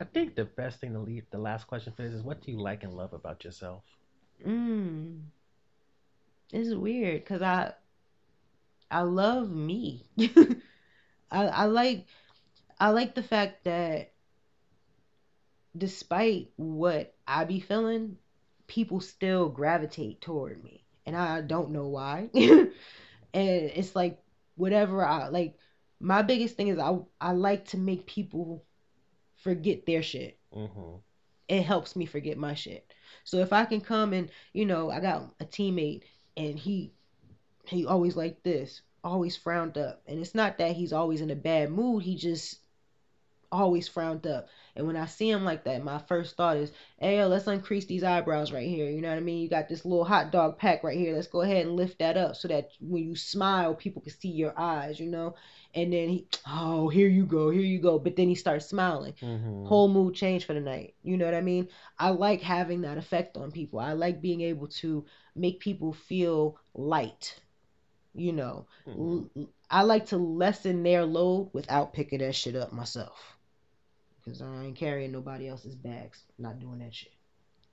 I 0.00 0.04
think 0.04 0.34
the 0.34 0.44
best 0.44 0.80
thing 0.80 0.92
to 0.92 0.98
leave 1.00 1.28
the 1.30 1.38
last 1.38 1.66
question 1.66 1.92
for 1.92 2.02
this 2.02 2.12
is 2.12 2.22
what 2.22 2.40
do 2.40 2.50
you 2.50 2.60
like 2.60 2.82
and 2.84 2.94
love 2.94 3.12
about 3.12 3.44
yourself? 3.44 3.84
Mm. 4.44 5.30
It's 6.52 6.74
weird 6.74 7.22
because 7.24 7.42
I 7.42 7.72
I 8.90 9.02
love 9.02 9.50
me. 9.50 10.04
I 11.30 11.46
I 11.48 11.64
like 11.66 12.06
I 12.80 12.90
like 12.90 13.14
the 13.14 13.22
fact 13.22 13.64
that 13.64 14.12
despite 15.76 16.50
what 16.56 17.14
I 17.26 17.44
be 17.44 17.60
feeling, 17.60 18.18
people 18.68 19.00
still 19.00 19.50
gravitate 19.50 20.20
toward 20.22 20.62
me. 20.64 20.84
And 21.06 21.16
I 21.16 21.42
don't 21.42 21.72
know 21.72 21.88
why. 21.88 22.30
and 22.34 22.70
it's 23.34 23.96
like 23.96 24.20
whatever 24.56 25.04
I 25.04 25.28
like 25.28 25.58
my 26.00 26.22
biggest 26.22 26.56
thing 26.56 26.68
is 26.68 26.78
I 26.78 26.98
I 27.20 27.32
like 27.32 27.66
to 27.68 27.78
make 27.78 28.06
people 28.06 28.64
forget 29.36 29.86
their 29.86 30.02
shit 30.02 30.38
Mm-hmm. 30.54 30.96
it 31.48 31.62
helps 31.62 31.96
me 31.96 32.06
forget 32.06 32.38
my 32.38 32.54
shit. 32.54 32.92
So 33.24 33.38
if 33.38 33.52
I 33.52 33.64
can 33.66 33.80
come 33.80 34.12
and 34.12 34.30
you 34.52 34.66
know 34.66 34.90
I 34.90 35.00
got 35.00 35.34
a 35.40 35.44
teammate 35.44 36.04
and 36.36 36.58
he 36.58 36.92
he 37.66 37.86
always 37.86 38.16
like 38.16 38.42
this, 38.42 38.82
always 39.04 39.36
frowned 39.36 39.78
up, 39.78 40.02
and 40.06 40.20
it's 40.20 40.34
not 40.34 40.58
that 40.58 40.72
he's 40.72 40.92
always 40.92 41.20
in 41.20 41.30
a 41.30 41.36
bad 41.36 41.70
mood. 41.70 42.02
He 42.02 42.16
just 42.16 42.60
always 43.52 43.88
frowned 43.88 44.26
up. 44.26 44.48
And 44.78 44.86
when 44.86 44.96
I 44.96 45.06
see 45.06 45.30
him 45.30 45.44
like 45.44 45.64
that, 45.64 45.82
my 45.82 45.98
first 45.98 46.36
thought 46.36 46.56
is, 46.58 46.72
hey, 46.98 47.24
let's 47.26 47.48
increase 47.48 47.86
these 47.86 48.04
eyebrows 48.04 48.52
right 48.52 48.68
here. 48.68 48.88
You 48.90 49.02
know 49.02 49.10
what 49.10 49.18
I 49.18 49.20
mean? 49.20 49.40
You 49.42 49.48
got 49.50 49.68
this 49.68 49.84
little 49.84 50.04
hot 50.04 50.30
dog 50.32 50.58
pack 50.58 50.84
right 50.84 50.98
here. 50.98 51.14
Let's 51.14 51.28
go 51.28 51.42
ahead 51.42 51.66
and 51.66 51.76
lift 51.76 51.98
that 52.00 52.16
up 52.16 52.36
so 52.36 52.48
that 52.48 52.68
when 52.80 53.04
you 53.04 53.16
smile, 53.16 53.74
people 53.74 54.02
can 54.02 54.12
see 54.12 54.30
your 54.30 54.54
eyes, 54.56 55.00
you 55.00 55.08
know? 55.08 55.34
And 55.74 55.92
then 55.92 56.08
he, 56.08 56.26
oh, 56.46 56.88
here 56.88 57.08
you 57.08 57.26
go, 57.26 57.50
here 57.50 57.62
you 57.62 57.80
go. 57.80 57.98
But 57.98 58.16
then 58.16 58.28
he 58.28 58.34
starts 58.36 58.66
smiling. 58.66 59.14
Mhm. 59.22 59.66
Whole 59.66 59.88
mood 59.88 60.14
change 60.14 60.44
for 60.44 60.54
the 60.54 60.60
night. 60.60 60.94
You 61.02 61.16
know 61.18 61.24
what 61.26 61.34
I 61.34 61.40
mean? 61.42 61.66
I 61.98 62.10
like 62.10 62.40
having 62.40 62.82
that 62.82 62.98
effect 62.98 63.36
on 63.36 63.50
people. 63.52 63.80
I 63.80 63.92
like 63.92 64.20
being 64.20 64.40
able 64.42 64.68
to 64.82 65.04
make 65.36 65.58
people 65.60 65.92
feel 65.92 66.56
light. 66.74 67.36
You 68.14 68.32
know, 68.32 68.66
Mhm. 68.86 69.28
L- 69.36 69.48
I 69.70 69.82
like 69.82 70.06
to 70.06 70.18
lessen 70.18 70.82
their 70.82 71.04
load 71.04 71.50
without 71.52 71.92
picking 71.92 72.18
that 72.20 72.34
shit 72.34 72.56
up 72.56 72.72
myself. 72.72 73.37
Because 74.28 74.42
I 74.42 74.64
ain't 74.64 74.76
carrying 74.76 75.12
nobody 75.12 75.48
else's 75.48 75.74
bags. 75.74 76.22
Not 76.38 76.58
doing 76.60 76.78
that 76.80 76.94
shit. 76.94 77.12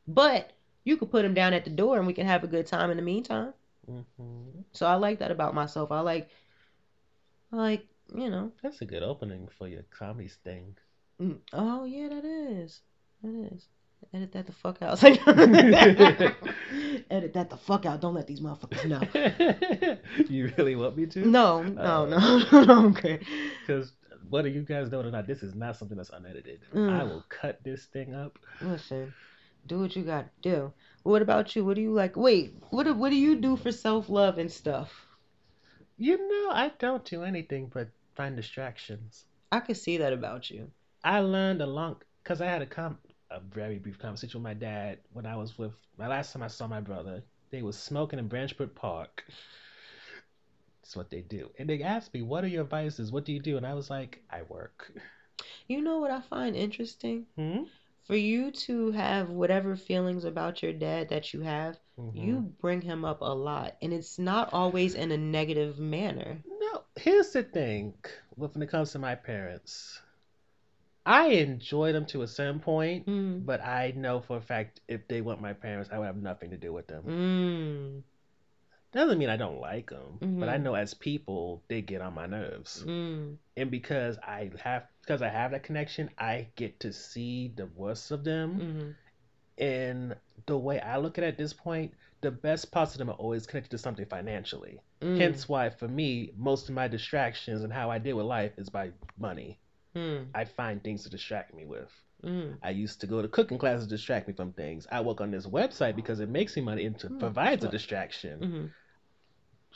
But 0.08 0.52
you 0.84 0.98
could 0.98 1.12
put 1.12 1.24
them 1.24 1.34
down 1.34 1.54
at 1.54 1.64
the 1.66 1.72
door 1.72 1.98
and 1.98 2.08
we 2.08 2.14
can 2.14 2.26
have 2.28 2.44
a 2.44 2.48
good 2.48 2.66
time 2.68 2.92
in 2.92 2.98
the 2.98 3.04
meantime. 3.04 3.54
Mhm. 3.90 4.64
So 4.72 4.86
I 4.86 4.96
like 4.96 5.20
that 5.20 5.32
about 5.32 5.54
myself. 5.54 5.92
I 5.92 6.00
like, 6.02 6.30
I 7.52 7.56
like, 7.58 7.86
you 8.16 8.30
know, 8.30 8.52
That's 8.62 8.82
a 8.82 8.86
good 8.86 9.04
opening 9.04 9.48
for 9.58 9.68
your 9.68 9.84
comedy 9.90 10.28
sting. 10.30 10.76
mm, 11.20 11.40
oh 11.54 11.86
yeah, 11.86 12.10
that 12.10 12.26
is. 12.26 12.82
That 13.24 13.52
is. 13.54 13.68
Edit 14.14 14.32
that 14.34 14.46
the 14.46 14.52
fuck 14.52 14.82
out. 14.82 15.04
Edit 17.10 17.34
that 17.34 17.50
the 17.50 17.58
fuck 17.58 17.86
out. 17.86 18.02
Don't 18.02 18.14
let 18.14 18.28
these 18.28 18.40
motherfuckers 18.40 18.86
know. 18.86 19.98
you 20.30 20.54
really 20.58 20.76
want 20.76 20.96
me 20.96 21.08
to? 21.08 21.28
No, 21.28 21.64
no, 21.64 22.06
no, 22.06 22.62
no, 22.64 22.88
okay. 22.90 23.20
Because 23.62 23.94
whether 24.30 24.48
you 24.48 24.62
guys 24.62 24.92
know 24.92 25.00
it 25.00 25.06
or 25.06 25.12
not, 25.12 25.28
this 25.28 25.44
is 25.44 25.56
not 25.56 25.78
something 25.78 25.98
that's 25.98 26.10
unedited. 26.10 26.62
Mm. 26.74 26.92
I 26.92 27.04
will 27.04 27.24
cut 27.30 27.64
this 27.64 27.86
thing 27.86 28.14
up. 28.14 28.40
Listen, 28.62 29.14
do 29.68 29.80
what 29.80 29.96
you 29.96 30.04
got 30.04 30.26
to 30.42 30.50
do. 30.50 30.74
What 31.04 31.22
about 31.22 31.56
you? 31.56 31.66
What 31.66 31.76
do 31.76 31.82
you 31.82 31.94
like? 31.94 32.16
Wait, 32.16 32.56
what 32.70 32.84
do, 32.84 32.94
what 32.94 33.10
do 33.10 33.16
you 33.16 33.36
do 33.36 33.56
for 33.56 33.72
self 33.72 34.10
love 34.10 34.38
and 34.38 34.52
stuff? 34.52 35.08
You 35.98 36.18
know, 36.18 36.52
I 36.52 36.72
don't 36.80 37.06
do 37.06 37.24
anything 37.24 37.72
but 37.74 37.90
find 38.16 38.36
distractions. 38.36 39.26
I 39.52 39.60
could 39.60 39.78
see 39.78 39.98
that 39.98 40.14
about 40.14 40.50
you. 40.50 40.70
I 41.04 41.20
learned 41.20 41.62
a 41.62 41.68
long 41.68 41.98
because 42.24 42.42
I 42.42 42.48
had 42.48 42.62
a 42.62 42.66
com 42.66 42.98
a 43.32 43.40
very 43.40 43.80
brief 43.80 44.00
conversation 44.00 44.40
with 44.42 44.44
my 44.44 44.54
dad 44.54 45.00
when 45.14 45.26
I 45.26 45.36
was 45.36 45.58
with 45.58 45.74
my 45.98 46.08
last 46.08 46.34
time 46.34 46.44
I 46.44 46.48
saw 46.48 46.68
my 46.68 46.82
brother. 46.82 47.24
They 47.52 47.62
was 47.62 47.78
smoking 47.78 48.20
in 48.20 48.28
Branch 48.28 48.56
Brook 48.58 48.76
Park. 48.76 49.24
That's 50.86 50.96
what 50.96 51.10
they 51.10 51.22
do. 51.22 51.50
And 51.58 51.68
they 51.68 51.82
asked 51.82 52.14
me, 52.14 52.22
"What 52.22 52.44
are 52.44 52.48
your 52.48 52.64
vices? 52.64 53.12
What 53.12 53.26
do 53.26 53.34
you 53.34 53.40
do?" 53.40 53.58
And 53.58 53.66
I 53.66 53.74
was 53.74 53.90
like, 53.90 54.22
"I 54.30 54.44
work." 54.44 54.92
You 55.68 55.82
know 55.82 55.98
what 55.98 56.12
I 56.12 56.22
find 56.22 56.56
interesting? 56.56 57.26
Hmm? 57.36 57.64
For 58.04 58.16
you 58.16 58.52
to 58.52 58.92
have 58.92 59.32
whatever 59.32 59.76
feelings 59.76 60.26
about 60.26 60.62
your 60.62 60.74
dad 60.74 61.10
that 61.10 61.34
you 61.34 61.42
have, 61.42 61.80
Mhm. 61.98 62.16
you 62.16 62.42
bring 62.62 62.82
him 62.82 63.04
up 63.04 63.22
a 63.22 63.34
lot, 63.34 63.78
and 63.82 63.92
it's 63.92 64.20
not 64.20 64.54
always 64.54 64.94
in 64.94 65.12
a 65.12 65.18
negative 65.18 65.80
manner. 65.80 66.44
No, 66.46 66.84
here's 66.96 67.32
the 67.32 67.42
thing 67.42 67.96
when 68.36 68.62
it 68.62 68.70
comes 68.70 68.92
to 68.92 69.00
my 69.00 69.16
parents. 69.16 70.04
I 71.04 71.30
enjoy 71.30 71.94
them 71.94 72.06
to 72.08 72.22
a 72.22 72.28
certain 72.28 72.60
point, 72.60 73.08
Mm. 73.08 73.44
but 73.44 73.60
I 73.62 73.92
know 73.96 74.22
for 74.22 74.38
a 74.38 74.42
fact 74.42 74.82
if 74.88 75.08
they 75.08 75.22
weren't 75.22 75.42
my 75.42 75.54
parents, 75.54 75.90
I 75.92 75.98
would 75.98 76.06
have 76.06 76.16
nothing 76.22 76.52
to 76.52 76.58
do 76.58 76.72
with 76.72 76.86
them. 76.86 77.04
Mm. 77.06 78.04
Doesn't 78.96 79.20
mean 79.20 79.30
I 79.30 79.36
don't 79.36 79.60
like 79.60 79.90
them, 79.90 80.40
but 80.40 80.48
I 80.48 80.58
Mhm. 80.58 80.64
know 80.64 80.76
as 80.76 80.94
people 80.94 81.62
they 81.68 81.82
get 81.82 82.02
on 82.02 82.14
my 82.14 82.28
nerves. 82.28 82.82
Mm. 82.88 83.38
And 83.58 83.70
because 83.70 84.18
I 84.20 84.50
have 84.64 84.88
because 85.02 85.22
I 85.22 85.28
have 85.28 85.52
that 85.52 85.64
connection, 85.64 86.10
I 86.18 86.48
get 86.56 86.80
to 86.80 86.94
see 86.94 87.50
the 87.56 87.68
worst 87.68 88.12
of 88.12 88.24
them. 88.24 88.60
Mm. 88.60 88.96
And 89.58 90.16
the 90.46 90.58
way 90.58 90.80
I 90.80 90.98
look 90.98 91.18
at 91.18 91.24
it 91.26 91.28
at 91.28 91.38
this 91.38 91.54
point, 91.54 91.94
the 92.22 92.32
best 92.32 92.72
parts 92.72 92.94
of 92.94 93.00
them 93.00 93.10
are 93.10 93.18
always 93.18 93.46
connected 93.46 93.72
to 93.72 93.78
something 93.78 94.06
financially. 94.06 94.80
Mm. 95.02 95.18
Hence 95.18 95.48
why 95.50 95.70
for 95.70 95.90
me, 95.90 96.32
most 96.38 96.70
of 96.70 96.76
my 96.76 96.88
distractions 96.88 97.64
and 97.64 97.74
how 97.74 97.92
I 97.92 98.00
deal 98.00 98.16
with 98.18 98.26
life 98.26 98.54
is 98.58 98.70
by 98.70 98.92
money. 99.18 99.60
Mm. 99.94 100.28
I 100.34 100.46
find 100.46 100.82
things 100.82 101.04
to 101.04 101.10
distract 101.10 101.54
me 101.54 101.66
with. 101.66 101.92
Mm. 102.24 102.58
I 102.64 102.70
used 102.70 103.02
to 103.02 103.08
go 103.08 103.22
to 103.22 103.28
cooking 103.28 103.58
classes 103.58 103.88
to 103.88 103.90
distract 103.90 104.28
me 104.28 104.34
from 104.34 104.54
things. 104.54 104.88
I 104.92 105.02
work 105.02 105.22
on 105.22 105.32
this 105.32 105.46
website 105.46 105.96
because 105.96 106.22
it 106.22 106.30
makes 106.30 106.56
me 106.56 106.62
money 106.64 106.86
and 106.86 106.98
to 107.00 107.10
Mm, 107.10 107.20
provides 107.20 107.64
a 107.64 107.70
distraction. 107.70 108.40
Mm. 108.40 108.70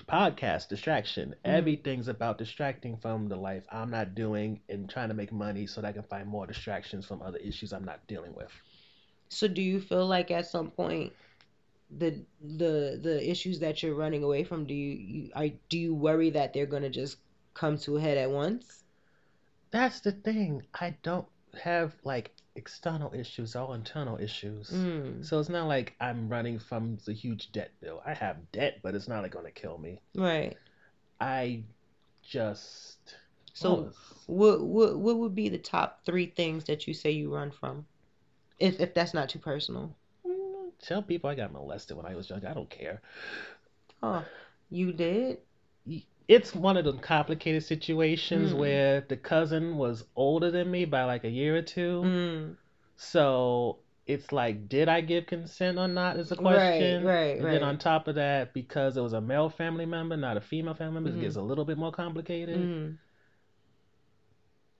Podcast 0.07 0.67
distraction. 0.69 1.35
Mhm. 1.45 1.51
Everything's 1.51 2.07
about 2.07 2.37
distracting 2.37 2.97
from 2.97 3.27
the 3.27 3.35
life 3.35 3.65
I'm 3.71 3.91
not 3.91 4.15
doing 4.15 4.61
and 4.69 4.89
trying 4.89 5.09
to 5.09 5.13
make 5.13 5.31
money 5.31 5.67
so 5.67 5.81
that 5.81 5.87
I 5.89 5.93
can 5.93 6.03
find 6.03 6.27
more 6.27 6.47
distractions 6.47 7.05
from 7.05 7.21
other 7.21 7.37
issues 7.39 7.73
I'm 7.73 7.85
not 7.85 8.05
dealing 8.07 8.33
with. 8.35 8.51
So 9.29 9.47
do 9.47 9.61
you 9.61 9.79
feel 9.79 10.05
like 10.07 10.31
at 10.31 10.47
some 10.47 10.71
point 10.71 11.13
the 11.89 12.25
the 12.41 12.99
the 13.01 13.29
issues 13.29 13.59
that 13.59 13.81
you're 13.83 13.95
running 13.95 14.23
away 14.23 14.43
from 14.43 14.65
do 14.65 14.73
you, 14.73 14.91
you 14.95 15.31
are 15.35 15.49
do 15.69 15.79
you 15.79 15.93
worry 15.95 16.29
that 16.31 16.53
they're 16.53 16.65
gonna 16.67 16.89
just 16.89 17.17
come 17.53 17.77
to 17.79 17.97
a 17.97 18.01
head 18.01 18.17
at 18.17 18.29
once? 18.31 18.83
That's 19.71 20.01
the 20.01 20.11
thing. 20.11 20.67
I 20.73 20.95
don't 21.03 21.27
have 21.63 21.95
like 22.03 22.31
external 22.59 23.11
issues, 23.13 23.55
all 23.55 23.73
internal 23.73 24.17
issues. 24.19 24.69
Mm. 24.69 25.25
So 25.25 25.39
it's 25.39 25.49
not 25.49 25.67
like 25.67 25.95
I'm 25.99 26.29
running 26.29 26.59
from 26.59 26.97
the 27.05 27.13
huge 27.13 27.51
debt 27.51 27.71
bill. 27.81 28.01
I 28.05 28.13
have 28.13 28.51
debt, 28.51 28.79
but 28.83 28.93
it's 28.93 29.07
not 29.07 29.23
like 29.23 29.31
gonna 29.31 29.49
kill 29.49 29.77
me. 29.77 30.01
Right. 30.13 30.55
I 31.19 31.63
just 32.21 33.15
So 33.53 33.91
what 34.27 34.61
what 34.61 34.97
what 34.99 35.17
would 35.17 35.33
be 35.33 35.49
the 35.49 35.57
top 35.57 36.01
three 36.05 36.27
things 36.27 36.65
that 36.65 36.85
you 36.85 36.93
say 36.93 37.11
you 37.11 37.33
run 37.33 37.49
from? 37.49 37.85
If 38.59 38.79
if 38.79 38.93
that's 38.93 39.13
not 39.13 39.29
too 39.29 39.39
personal. 39.39 39.95
mm, 40.27 40.71
tell 40.81 41.01
people 41.01 41.29
I 41.29 41.35
got 41.35 41.53
molested 41.53 41.95
when 41.97 42.05
I 42.05 42.15
was 42.15 42.29
young. 42.29 42.45
I 42.45 42.53
don't 42.53 42.69
care. 42.69 43.01
Oh, 44.03 44.23
you 44.69 44.91
did? 44.91 45.39
It's 46.29 46.53
one 46.53 46.77
of 46.77 46.85
those 46.85 46.99
complicated 47.01 47.63
situations 47.63 48.53
Mm. 48.53 48.57
where 48.59 49.01
the 49.01 49.17
cousin 49.17 49.77
was 49.77 50.05
older 50.15 50.51
than 50.51 50.69
me 50.69 50.85
by 50.85 51.03
like 51.05 51.23
a 51.23 51.29
year 51.29 51.57
or 51.57 51.63
two. 51.63 52.03
Mm. 52.05 52.55
So 52.95 53.79
it's 54.05 54.31
like, 54.31 54.69
did 54.69 54.87
I 54.89 55.01
give 55.01 55.25
consent 55.25 55.79
or 55.79 55.87
not? 55.87 56.17
Is 56.17 56.29
the 56.29 56.35
question. 56.35 57.03
right, 57.03 57.35
And 57.37 57.43
right. 57.45 57.53
then 57.53 57.63
on 57.63 57.79
top 57.79 58.07
of 58.07 58.13
that, 58.15 58.53
because 58.53 58.95
it 58.95 59.01
was 59.01 59.13
a 59.13 59.21
male 59.21 59.49
family 59.49 59.87
member, 59.87 60.15
not 60.17 60.37
a 60.37 60.41
female 60.41 60.75
family 60.75 60.93
member, 61.01 61.09
Mhm. 61.09 61.17
it 61.17 61.21
gets 61.21 61.35
a 61.35 61.41
little 61.41 61.65
bit 61.65 61.79
more 61.79 61.91
complicated. 61.91 62.59
Mm. 62.59 62.97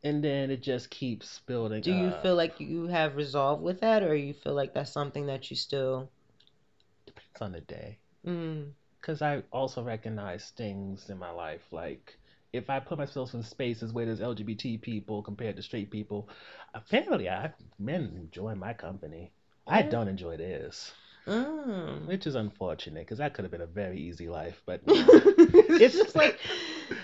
And 0.03 0.23
then 0.23 0.51
it 0.51 0.61
just 0.61 0.91
keeps 0.91 1.39
building. 1.47 1.81
Do 1.81 1.91
you 1.91 2.09
up. 2.09 2.21
feel 2.21 2.35
like 2.35 2.59
you 2.59 2.85
have 2.87 3.15
resolved 3.15 3.63
with 3.63 3.79
that, 3.81 4.03
or 4.03 4.15
you 4.15 4.33
feel 4.33 4.53
like 4.53 4.73
that's 4.75 4.91
something 4.91 5.25
that 5.25 5.49
you 5.49 5.55
still? 5.57 6.11
Depends 7.07 7.41
on 7.41 7.51
the 7.53 7.61
day. 7.61 7.97
Mm. 8.25 8.73
Because 9.01 9.21
I 9.21 9.43
also 9.51 9.83
recognize 9.83 10.51
things 10.51 11.09
in 11.09 11.17
my 11.17 11.31
life. 11.31 11.61
Like, 11.71 12.17
if 12.53 12.69
I 12.69 12.79
put 12.79 12.97
myself 12.97 13.33
in 13.33 13.43
spaces 13.43 13.93
where 13.93 14.05
there's 14.05 14.21
LGBT 14.21 14.77
people 14.81 15.21
compared 15.23 15.55
to 15.57 15.61
straight 15.63 15.91
people, 15.91 16.29
apparently 16.73 17.29
I 17.29 17.53
men 17.77 18.13
enjoy 18.15 18.55
my 18.55 18.73
company. 18.73 19.31
I 19.67 19.81
don't 19.83 20.07
enjoy 20.07 20.37
theirs, 20.37 20.91
Mm. 21.27 22.07
which 22.07 22.25
is 22.27 22.35
unfortunate 22.35 23.01
because 23.01 23.19
that 23.19 23.33
could 23.33 23.45
have 23.45 23.51
been 23.51 23.61
a 23.61 23.67
very 23.67 23.99
easy 23.99 24.27
life. 24.29 24.61
But 24.65 24.81
it's 24.87 25.97
just 25.97 26.15
like, 26.15 26.39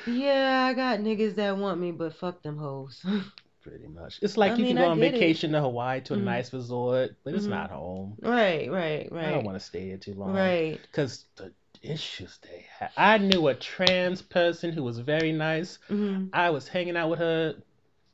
yeah, 0.05 0.67
I 0.69 0.73
got 0.73 0.99
niggas 0.99 1.35
that 1.35 1.57
want 1.57 1.79
me, 1.79 1.91
but 1.91 2.13
fuck 2.13 2.41
them 2.43 2.57
hoes. 2.57 3.03
pretty 3.61 3.87
much, 3.87 4.19
it's 4.21 4.37
like 4.37 4.53
I 4.53 4.57
you 4.57 4.65
mean, 4.65 4.75
can 4.75 4.77
go 4.77 4.85
I 4.85 4.89
on 4.89 4.99
get 4.99 5.13
it. 5.13 5.13
vacation 5.13 5.51
to 5.51 5.61
Hawaii 5.61 6.01
to 6.01 6.13
a 6.13 6.17
Mhm. 6.17 6.23
nice 6.23 6.53
resort, 6.53 7.11
but 7.23 7.33
it's 7.33 7.47
Mhm. 7.47 7.49
not 7.49 7.71
home. 7.71 8.17
right, 8.21 8.69
right, 8.71 9.11
right. 9.11 9.27
I 9.27 9.31
don't 9.31 9.43
want 9.43 9.59
to 9.59 9.65
stay 9.65 9.85
here 9.85 9.97
too 9.97 10.13
long. 10.13 10.35
right. 10.35 10.79
Because 10.83 11.25
the 11.35 11.51
issues 11.85 12.39
they 12.43 12.65
had. 12.79 12.91
I 12.97 13.17
knew 13.17 13.47
a 13.47 13.55
trans 13.55 14.21
person 14.21 14.71
who 14.71 14.83
was 14.83 14.99
very 14.99 15.31
nice. 15.31 15.79
hmm 15.87 16.25
I 16.33 16.49
was 16.49 16.67
hanging 16.67 16.97
out 16.97 17.09
with 17.09 17.19
her, 17.19 17.55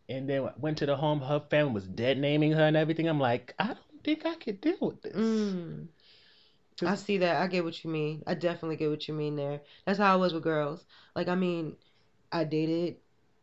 and 0.10 0.30
then 0.30 0.50
went 0.58 0.78
to 0.80 0.86
the 0.86 0.96
home. 0.96 1.22
Her 1.22 1.42
family 1.50 1.74
was 1.74 1.88
dead 1.88 2.18
naming 2.18 2.52
her 2.54 2.64
and 2.64 2.78
everything. 2.78 3.08
I'm 3.08 3.20
like, 3.20 3.54
I 3.60 3.68
don't 3.68 4.04
think 4.04 4.26
I 4.26 4.36
could 4.36 4.62
deal 4.62 4.78
with 4.82 5.02
this. 5.02 5.16
Mm. 5.16 5.88
I 6.84 6.96
see 6.96 7.18
that. 7.20 7.42
I 7.42 7.48
get 7.48 7.64
what 7.64 7.84
you 7.84 7.90
mean. 7.90 8.24
I 8.28 8.34
definitely 8.34 8.76
get 8.76 8.90
what 8.90 9.08
you 9.08 9.14
mean 9.14 9.36
there. 9.36 9.62
That's 9.86 10.00
how 10.00 10.14
I 10.14 10.16
was 10.18 10.34
with 10.34 10.44
girls. 10.44 10.86
Like, 11.16 11.28
I 11.28 11.36
mean, 11.36 11.76
I 12.32 12.44
dated. 12.44 12.98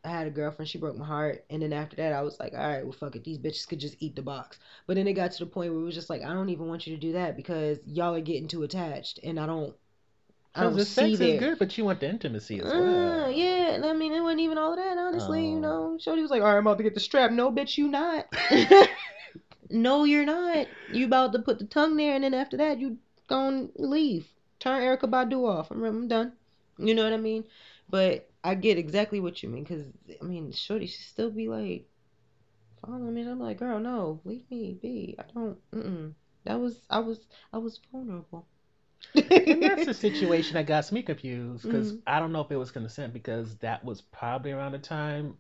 I 0.05 0.11
had 0.11 0.27
a 0.27 0.31
girlfriend. 0.31 0.69
She 0.69 0.79
broke 0.79 0.97
my 0.97 1.07
heart. 1.07 1.45
And 1.51 1.63
then 1.63 1.73
after 1.73 1.97
that, 1.97 2.13
I 2.13 2.23
was 2.23 2.39
like, 2.41 2.53
all 2.55 2.67
right, 2.67 2.83
well, 2.83 2.93
fuck 2.93 3.17
it. 3.17 3.25
These 3.25 3.39
bitches 3.39 3.69
could 3.69 3.81
just 3.81 3.97
eat 4.01 4.17
the 4.17 4.23
box. 4.23 4.59
But 4.87 4.97
then 4.97 5.07
it 5.09 5.15
got 5.15 5.33
to 5.33 5.39
the 5.41 5.47
point 5.51 5.73
where 5.73 5.81
it 5.83 5.85
was 5.85 5.95
just 5.95 6.11
like, 6.11 6.23
I 6.23 6.33
don't 6.33 6.49
even 6.51 6.69
want 6.69 6.87
you 6.87 6.95
to 6.95 7.01
do 7.01 7.13
that 7.13 7.37
because 7.37 7.79
y'all 7.87 8.15
are 8.15 8.21
getting 8.21 8.49
too 8.49 8.63
attached, 8.65 9.21
and 9.23 9.39
I 9.39 9.47
don't. 9.47 9.75
I 10.59 10.63
'Cause 10.63 10.71
don't 10.71 10.77
the 10.77 10.85
sex 10.85 11.21
is 11.21 11.33
good, 11.33 11.59
but 11.59 11.79
you 11.79 11.87
want 11.87 12.01
the 12.01 12.11
intimacy 12.11 12.61
as 12.61 12.67
Uh, 12.67 12.75
well. 12.75 13.33
yeah, 13.33 13.75
and 13.75 13.85
I 13.87 13.93
mean, 13.93 14.13
it 14.13 14.21
wasn't 14.21 14.41
even 14.41 14.59
all 14.59 14.73
of 14.73 14.79
that, 14.79 14.99
honestly. 14.99 15.47
You 15.47 15.61
Oh. 15.61 15.61
know, 15.61 15.99
Shorty 16.01 16.23
was 16.23 16.31
like, 16.31 16.43
all 16.43 16.49
right, 16.49 16.57
I'm 16.59 16.67
about 16.67 16.79
to 16.79 16.85
get 16.85 16.95
the 16.95 17.01
strap. 17.01 17.31
No, 17.31 17.51
bitch, 17.53 17.79
you 17.79 17.89
not. 17.89 18.27
no, 19.71 20.05
you're 20.05 20.25
not. 20.25 20.69
You 20.89 21.07
about 21.07 21.33
to 21.33 21.39
put 21.41 21.59
the 21.59 21.65
tongue 21.67 21.97
there, 21.97 22.15
and 22.15 22.25
then 22.25 22.35
after 22.35 22.57
that, 22.59 22.79
you 22.81 22.99
gonna 23.29 23.69
leave. 23.77 24.29
Turn 24.61 24.83
Erykah 24.83 25.11
Badu 25.11 25.47
off. 25.49 25.71
I'm, 25.71 25.85
I'm 25.85 26.09
done. 26.09 26.33
You 26.79 26.95
know 26.95 27.05
what 27.05 27.13
I 27.13 27.19
mean? 27.19 27.45
But 27.89 28.29
I 28.45 28.55
get 28.55 28.79
exactly 28.79 29.21
what 29.21 29.43
you 29.43 29.49
mean, 29.49 29.65
because, 29.65 29.85
I 30.21 30.25
mean, 30.25 30.53
Shorty 30.53 30.87
should 30.87 31.05
still 31.05 31.31
be 31.31 31.49
like 31.49 31.87
following 32.85 33.15
me. 33.15 33.21
And 33.23 33.31
I'm 33.31 33.41
like, 33.41 33.59
girl, 33.59 33.79
no, 33.81 34.21
leave 34.25 34.45
me 34.51 34.79
be. 34.81 35.17
I 35.19 35.25
don't. 35.35 35.59
Mm-mm. 35.73 36.15
That 36.45 36.61
was 36.61 36.81
I 36.91 36.99
was 37.01 37.27
I 37.53 37.59
was 37.59 37.81
vulnerable. 37.93 38.47
And 39.15 39.63
that's 39.63 39.87
the 39.87 39.95
situation 39.95 40.55
that 40.55 40.67
got 40.67 40.91
me 40.93 41.03
confused 41.03 41.65
because 41.65 41.93
Mhm. 41.93 42.03
I 42.07 42.21
don't 42.21 42.33
know 42.33 42.41
if 42.41 42.51
it 42.51 42.57
was 42.57 42.71
consent 42.71 43.13
because 43.13 43.57
that 43.57 43.85
was 43.85 44.01
probably 44.03 44.53
around 44.53 44.73
the 44.73 44.79
time 44.79 45.37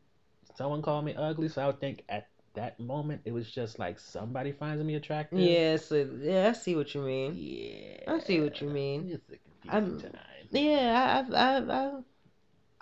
someone 0.56 0.82
called 0.82 1.04
me 1.04 1.14
ugly. 1.14 1.48
So 1.48 1.62
I 1.62 1.66
would 1.66 1.80
think 1.80 2.04
at 2.08 2.28
that 2.54 2.80
moment 2.80 3.20
it 3.24 3.32
was 3.32 3.50
just 3.50 3.78
like 3.78 3.98
somebody 3.98 4.52
finds 4.52 4.82
me 4.82 4.94
attractive. 4.96 5.38
Yeah, 5.38 5.76
so 5.76 6.08
yeah, 6.20 6.48
I 6.48 6.52
see 6.52 6.74
what 6.76 6.94
you 6.94 7.02
mean. 7.02 7.34
Yeah. 7.36 8.12
I 8.14 8.18
see 8.20 8.40
what 8.40 8.60
you 8.60 8.68
mean. 8.68 9.10
It's 9.12 9.28
a 9.30 9.36
confusing 9.36 10.06
I'm- 10.06 10.12
time. 10.12 10.22
Yeah, 10.50 10.94
I- 10.94 11.18
I've, 11.18 11.34
I've, 11.34 11.70
I've, 11.70 12.04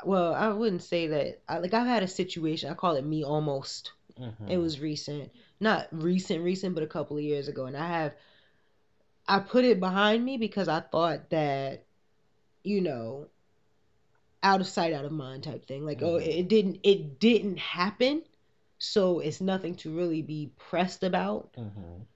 well, 0.05 0.35
I 0.35 0.49
wouldn't 0.49 0.83
say 0.83 1.07
that. 1.09 1.41
I, 1.49 1.59
like 1.59 1.75
I've 1.75 1.87
had 1.87 2.03
a 2.03 2.09
situation. 2.09 2.71
I 2.71 2.75
call 2.75 2.97
it 2.97 3.05
me 3.05 3.25
almost. 3.25 3.93
Mhm. 4.21 4.49
It 4.51 4.57
was 4.59 4.81
recent, 4.81 5.31
not 5.61 5.89
recent, 5.91 6.43
recent, 6.45 6.75
but 6.75 6.85
a 6.85 6.87
couple 6.87 7.17
of 7.19 7.23
years 7.23 7.49
ago, 7.49 7.67
and 7.67 7.77
I 7.77 7.87
have, 7.87 8.15
I 9.29 9.39
put 9.41 9.65
it 9.65 9.81
behind 9.81 10.25
me 10.25 10.37
because 10.37 10.69
I 10.69 10.81
thought 10.81 11.31
that, 11.31 11.85
you 12.65 12.81
know, 12.81 13.29
out 14.43 14.61
of 14.61 14.67
sight, 14.67 14.93
out 14.93 15.05
of 15.05 15.13
mind 15.13 15.43
type 15.45 15.67
thing. 15.67 15.85
Like, 15.85 16.03
oh, 16.03 16.19
Mhm. 16.19 16.27
it 16.39 16.49
didn't, 16.49 16.79
it 16.83 17.19
didn't 17.19 17.59
happen, 17.59 18.23
so 18.79 19.21
it's 19.21 19.41
nothing 19.41 19.75
to 19.77 19.95
really 19.97 20.23
be 20.23 20.51
pressed 20.57 21.03
about. 21.05 21.57
Mhm. 21.57 22.07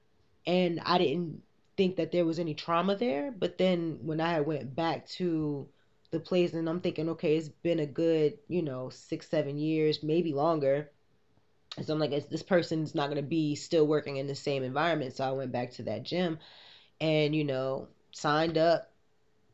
and 0.47 0.81
I 0.85 0.99
didn't 0.99 1.43
think 1.77 1.97
that 1.97 2.11
there 2.13 2.25
was 2.25 2.39
any 2.39 2.55
trauma 2.55 2.97
there. 2.97 3.31
But 3.33 3.59
then 3.59 3.99
when 4.03 4.21
I 4.21 4.41
went 4.41 4.75
back 4.75 5.07
to 5.19 5.69
the 6.11 6.21
place, 6.21 6.53
and 6.55 6.69
I'm 6.69 6.81
thinking, 6.81 7.09
okay, 7.11 7.37
it's 7.37 7.49
been 7.49 7.79
a 7.81 7.87
good, 7.87 8.39
you 8.49 8.63
know, 8.63 8.89
six, 8.91 9.29
seven 9.29 9.59
years, 9.59 10.03
maybe 10.03 10.33
longer. 10.33 10.91
So 11.83 11.93
I'm 11.93 11.99
like, 12.01 12.11
this 12.29 12.43
person's 12.43 12.95
not 12.95 13.09
gonna 13.09 13.23
be 13.23 13.55
still 13.55 13.87
working 13.87 14.17
in 14.17 14.27
the 14.27 14.35
same 14.35 14.63
environment. 14.63 15.15
So 15.15 15.25
I 15.25 15.33
went 15.33 15.53
back 15.53 15.71
to 15.73 15.85
that 15.85 16.03
gym, 16.03 16.39
and 17.01 17.35
you 17.35 17.45
know, 17.45 17.89
signed 18.13 18.59
up. 18.59 18.93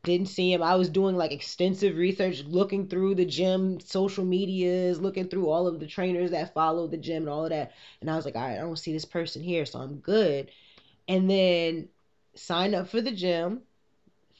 Didn't 0.03 0.27
see 0.27 0.53
him. 0.53 0.63
I 0.63 0.75
was 0.75 0.89
doing 0.89 1.17
like 1.17 1.31
extensive 1.31 1.95
research, 1.97 2.43
looking 2.43 2.87
through 2.87 3.15
the 3.15 3.25
gym 3.25 3.79
social 3.79 4.23
medias, 4.23 5.01
looking 5.01 5.27
through 5.27 5.49
all 5.49 5.67
of 5.67 5.79
the 5.79 5.87
trainers 5.87 6.31
that 6.31 6.53
follow 6.53 6.87
the 6.87 6.97
gym 6.97 7.23
and 7.23 7.29
all 7.29 7.43
of 7.43 7.49
that. 7.51 7.71
And 8.01 8.09
I 8.09 8.15
was 8.15 8.25
like, 8.25 8.35
all 8.35 8.41
right, 8.41 8.57
I 8.57 8.61
don't 8.61 8.77
see 8.77 8.93
this 8.93 9.05
person 9.05 9.43
here, 9.43 9.65
so 9.65 9.79
I'm 9.79 9.97
good 9.99 10.49
and 11.07 11.29
then 11.29 11.87
sign 12.35 12.73
up 12.75 12.87
for 12.87 13.01
the 13.01 13.11
gym. 13.11 13.61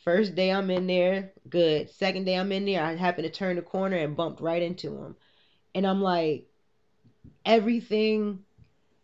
First 0.04 0.36
day 0.36 0.52
I'm 0.52 0.70
in 0.70 0.88
there, 0.88 1.34
good. 1.50 1.90
Second 1.90 2.26
day 2.26 2.36
I'm 2.38 2.52
in 2.52 2.66
there, 2.66 2.84
I 2.84 2.96
happened 2.96 3.26
to 3.26 3.32
turn 3.32 3.56
the 3.58 3.62
corner 3.62 3.98
and 3.98 4.16
bumped 4.16 4.42
right 4.42 4.62
into 4.62 4.96
him. 4.96 5.16
And 5.76 5.86
I'm 5.86 6.02
like, 6.02 6.46
everything, 7.46 8.40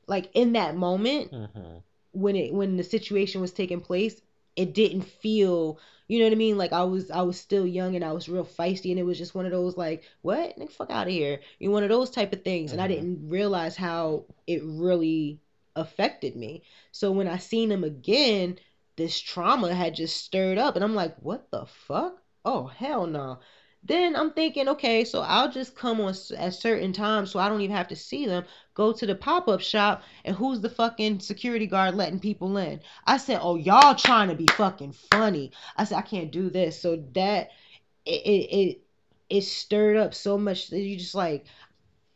like 0.07 0.29
in 0.33 0.53
that 0.53 0.75
moment 0.75 1.31
Mhm. 1.31 1.83
When 2.13 2.35
it 2.35 2.53
when 2.53 2.77
the 2.77 2.83
situation 2.83 3.41
was 3.41 3.51
taking 3.53 3.81
place, 3.81 4.21
it 4.55 4.73
didn't 4.73 5.03
feel, 5.03 5.79
you 6.07 6.19
know 6.19 6.25
what 6.25 6.33
I 6.33 6.35
mean? 6.35 6.57
Like 6.57 6.73
I 6.73 6.83
was 6.83 7.11
I 7.11 7.21
was 7.23 7.39
still 7.39 7.67
young 7.67 7.95
and 7.95 8.05
I 8.05 8.13
was 8.13 8.29
real 8.29 8.45
feisty 8.45 8.91
and 8.91 8.99
it 8.99 9.03
was 9.03 9.17
just 9.17 9.35
one 9.35 9.45
of 9.45 9.51
those 9.51 9.77
like, 9.77 10.03
what? 10.21 10.57
Nigga, 10.57 10.71
fuck 10.71 10.91
out 10.91 11.07
of 11.07 11.13
here. 11.13 11.41
You 11.59 11.69
know, 11.69 11.73
one 11.73 11.83
of 11.83 11.89
those 11.89 12.11
type 12.11 12.33
of 12.33 12.43
things. 12.43 12.71
And 12.73 12.81
I 12.81 12.85
Mhm. 12.85 12.89
didn't 12.89 13.29
realize 13.29 13.75
how 13.75 14.25
it 14.47 14.61
really 14.63 15.41
affected 15.75 16.35
me. 16.35 16.63
So 16.91 17.11
when 17.11 17.27
I 17.27 17.37
seen 17.37 17.71
him 17.71 17.83
again, 17.83 18.59
this 18.95 19.19
trauma 19.19 19.73
had 19.73 19.95
just 19.95 20.23
stirred 20.23 20.57
up 20.57 20.75
and 20.75 20.83
I'm 20.83 20.95
like, 20.95 21.15
what 21.21 21.49
the 21.51 21.65
fuck? 21.65 22.21
Oh 22.45 22.67
hell 22.67 23.07
no. 23.07 23.39
Then 23.85 24.15
I'm 24.15 24.31
thinking, 24.31 24.69
okay, 24.69 25.03
so 25.03 25.21
I'll 25.21 25.51
just 25.51 25.75
come 25.75 25.99
on 25.99 26.13
at 26.37 26.53
certain 26.53 26.93
times 26.93 27.31
so 27.31 27.39
I 27.39 27.49
don't 27.49 27.61
even 27.61 27.75
have 27.75 27.89
to 27.89 27.95
see 27.95 28.25
them. 28.25 28.45
Go 28.73 28.93
to 28.93 29.05
the 29.05 29.15
pop-up 29.15 29.59
shop 29.59 30.03
and 30.23 30.35
who's 30.35 30.61
the 30.61 30.69
fucking 30.69 31.19
security 31.19 31.67
guard 31.67 31.95
letting 31.95 32.19
people 32.19 32.57
in? 32.57 32.79
I 33.05 33.17
said, 33.17 33.39
"Oh, 33.41 33.55
y'all 33.55 33.95
trying 33.95 34.29
to 34.29 34.35
be 34.35 34.47
fucking 34.47 34.93
funny." 34.93 35.51
I 35.75 35.83
said, 35.83 35.97
"I 35.97 36.01
can't 36.01 36.31
do 36.31 36.49
this." 36.49 36.79
So 36.81 36.95
that 37.13 37.49
it 38.05 38.21
it 38.25 38.55
it, 38.55 38.83
it 39.29 39.41
stirred 39.41 39.97
up 39.97 40.13
so 40.13 40.37
much 40.37 40.69
that 40.69 40.79
you 40.79 40.97
just 40.97 41.15
like 41.15 41.45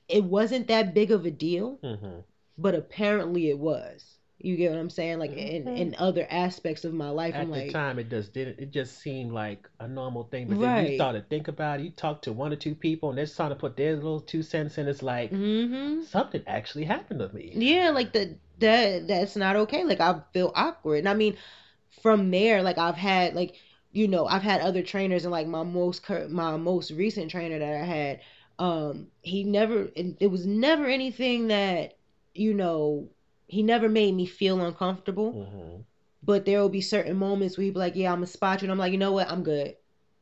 it 0.08 0.24
wasn't 0.24 0.68
that 0.70 0.94
big 0.94 1.12
of 1.12 1.26
a 1.26 1.32
deal, 1.32 1.80
Mhm. 1.84 2.24
but 2.58 2.76
apparently 2.76 3.50
it 3.50 3.60
was. 3.60 4.17
You 4.40 4.56
get 4.56 4.72
what 4.72 4.80
I'm 4.80 4.90
saying? 4.90 5.20
Like 5.20 5.34
in 5.34 5.68
Mhm. 5.68 5.78
in 5.78 5.96
other 5.98 6.26
aspects 6.30 6.86
of 6.86 6.94
my 6.94 7.10
life, 7.10 7.36
At 7.36 7.42
I'm 7.42 7.52
the 7.54 7.62
like, 7.62 7.72
time, 7.72 8.00
it 8.00 8.10
just 8.10 8.34
didn't. 8.34 8.60
It 8.60 8.72
just 8.72 8.98
seemed 9.00 9.32
like 9.32 9.70
a 9.80 9.88
normal 9.88 10.24
thing. 10.26 10.50
But 10.50 10.60
then 10.60 10.76
you 10.76 10.86
Right. 10.86 10.96
start 10.96 11.16
to 11.16 11.22
think 11.22 11.48
about 11.48 11.80
it. 11.80 11.84
You 11.84 11.92
talk 11.92 12.22
to 12.24 12.34
one 12.34 12.52
or 12.52 12.58
two 12.58 12.76
people, 12.76 13.10
and 13.10 13.18
they're 13.18 13.26
trying 13.28 13.50
to 13.50 13.56
put 13.56 13.78
their 13.78 13.96
little 13.96 14.20
two 14.22 14.44
cents 14.44 14.78
in. 14.78 14.88
It's 14.90 15.02
like 15.04 15.32
mm-hmm. 15.32 16.02
something 16.02 16.44
actually 16.48 16.86
happened 16.86 17.20
to 17.20 17.34
me. 17.34 17.52
Yeah, 17.54 17.92
like 17.92 18.14
the 18.14 18.38
that 18.60 19.08
that's 19.08 19.36
not 19.36 19.56
okay. 19.56 19.84
Like 19.84 20.00
I 20.02 20.22
feel 20.34 20.52
awkward. 20.56 21.00
And 21.00 21.10
I 21.10 21.14
mean, 21.14 21.38
from 22.02 22.32
there, 22.32 22.64
like 22.64 22.78
I've 22.78 22.96
had 22.96 23.36
like 23.36 23.56
you 23.92 24.08
know 24.08 24.28
I've 24.28 24.44
had 24.44 24.62
other 24.62 24.84
trainers 24.84 25.26
and 25.26 25.32
like 25.32 25.48
my 25.48 25.64
most 25.64 26.04
cur- 26.04 26.28
my 26.30 26.58
most 26.58 26.92
recent 26.92 27.32
trainer 27.32 27.60
that 27.60 27.74
I 27.76 27.86
had, 27.86 28.22
um, 28.60 29.08
he 29.22 29.44
never 29.44 29.90
it, 29.96 30.18
it 30.22 30.28
was 30.28 30.46
never 30.46 30.86
anything 30.88 31.48
that 31.50 31.98
you 32.34 32.54
know 32.54 33.10
he 33.48 33.64
never 33.64 33.90
made 33.90 34.14
me 34.14 34.26
feel 34.26 34.62
uncomfortable. 34.62 35.32
hmm 35.34 35.82
But 36.24 36.46
there 36.46 36.60
will 36.62 36.70
be 36.70 36.82
certain 36.82 37.16
moments 37.18 37.58
where 37.58 37.64
he'd 37.66 37.74
be 37.74 37.80
like, 37.80 37.96
"Yeah, 37.96 38.12
I'm 38.12 38.24
a 38.24 38.28
spot 38.28 38.62
you," 38.62 38.66
and 38.66 38.72
I'm 38.72 38.78
like, 38.80 38.92
"You 38.92 38.98
know 38.98 39.12
what? 39.14 39.30
I'm 39.30 39.44
good." 39.44 39.76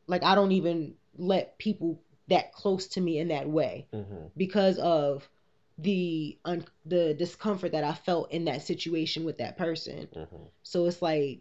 Like 0.08 0.24
I 0.24 0.36
don't 0.36 0.52
even 0.52 0.96
let 1.18 1.58
people 1.58 2.00
that 2.28 2.52
close 2.52 2.88
to 2.90 3.02
me 3.02 3.20
in 3.20 3.30
that 3.30 3.48
way 3.50 3.86
hmm 3.94 4.28
because 4.38 4.78
of 4.80 5.30
the 5.78 6.38
un- 6.46 6.66
the 6.86 7.14
discomfort 7.14 7.72
that 7.74 7.84
I 7.84 7.94
felt 7.94 8.32
in 8.32 8.46
that 8.46 8.62
situation 8.62 9.24
with 9.26 9.38
that 9.38 9.58
person. 9.58 10.08
hmm 10.14 10.44
So 10.64 10.86
it's 10.86 11.02
like 11.02 11.40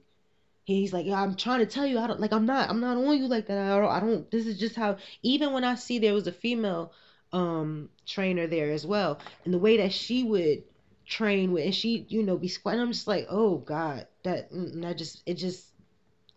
he's 0.64 0.92
like, 0.92 1.06
yeah, 1.06 1.20
I'm 1.22 1.34
trying 1.34 1.60
to 1.60 1.66
tell 1.66 1.86
you, 1.86 1.98
I 1.98 2.06
don't 2.06 2.20
like, 2.20 2.32
I'm 2.32 2.46
not, 2.46 2.70
I'm 2.70 2.80
not 2.80 2.96
on 2.96 3.18
you 3.18 3.26
like 3.28 3.46
that. 3.46 3.58
I 3.58 3.78
don't, 3.78 3.90
I 3.90 4.00
don't. 4.00 4.30
This 4.30 4.46
is 4.46 4.58
just 4.58 4.76
how. 4.76 4.96
Even 5.22 5.52
when 5.52 5.64
I 5.64 5.74
see 5.74 5.98
there 5.98 6.14
was 6.14 6.26
a 6.26 6.32
female 6.32 6.92
um 7.32 7.88
trainer 8.06 8.46
there 8.46 8.70
as 8.72 8.86
well, 8.86 9.18
and 9.44 9.52
the 9.52 9.58
way 9.58 9.76
that 9.78 9.92
she 9.92 10.22
would 10.22 10.62
train 11.06 11.52
with, 11.52 11.64
and 11.64 11.74
she, 11.74 12.06
you 12.08 12.22
know, 12.22 12.36
be 12.36 12.48
squatting, 12.48 12.80
I'm 12.80 12.92
just 12.92 13.08
like, 13.08 13.26
oh 13.30 13.58
God, 13.58 14.06
that, 14.24 14.50
mm, 14.52 14.80
that 14.82 14.98
just, 14.98 15.22
it 15.26 15.34
just, 15.34 15.66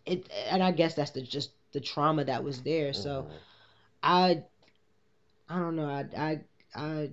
it, 0.06 0.28
and 0.48 0.62
I 0.62 0.72
guess 0.72 0.94
that's 0.94 1.10
the 1.12 1.22
just 1.22 1.50
the 1.72 1.80
trauma 1.80 2.24
that 2.24 2.44
was 2.44 2.62
there. 2.62 2.92
So. 2.94 3.24
Mhm. 3.24 3.32
I 4.02 4.44
I 5.48 5.58
don't 5.58 5.76
know. 5.76 5.88
I 5.88 6.06
I 6.16 6.40
I, 6.74 7.10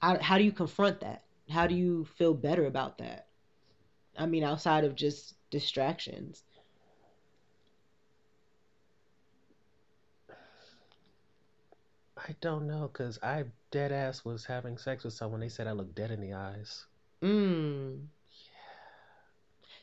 I 0.00 0.16
how 0.22 0.38
do 0.38 0.44
you 0.44 0.52
confront 0.52 1.00
that? 1.00 1.24
How 1.50 1.66
do 1.66 1.74
you 1.74 2.04
feel 2.04 2.34
better 2.34 2.66
about 2.66 2.98
that? 2.98 3.28
I 4.18 4.26
mean, 4.26 4.44
outside 4.44 4.84
of 4.84 4.94
just 4.94 5.34
distractions. 5.50 6.44
I 12.16 12.34
don't 12.40 12.66
know, 12.66 12.88
cause 12.88 13.18
I 13.22 13.44
dead 13.76 13.92
ass 13.92 14.24
was 14.24 14.46
having 14.46 14.78
sex 14.78 15.04
with 15.04 15.12
someone. 15.12 15.40
They 15.40 15.50
said 15.50 15.66
I 15.66 15.72
looked 15.72 15.94
dead 15.94 16.10
in 16.10 16.22
the 16.22 16.32
eyes. 16.32 16.86
Mm. 17.22 18.06
Yeah. 18.30 19.26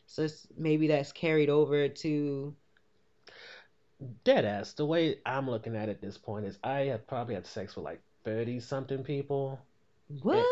So 0.08 0.24
it's, 0.24 0.48
maybe 0.58 0.88
that's 0.88 1.12
carried 1.12 1.52
over 1.52 1.88
to 1.88 2.56
Dead 4.24 4.46
ass. 4.46 4.74
The 4.74 4.84
way 4.84 5.20
I'm 5.28 5.48
looking 5.48 5.76
at 5.76 5.90
it 5.90 5.92
at 5.92 6.02
this 6.02 6.18
point 6.18 6.48
is 6.48 6.58
I 6.64 6.80
have 6.86 7.06
probably 7.06 7.36
had 7.36 7.46
sex 7.46 7.76
with 7.76 7.86
like 7.86 8.02
thirty 8.26 8.60
something 8.60 9.04
people. 9.04 9.60
what? 10.24 10.44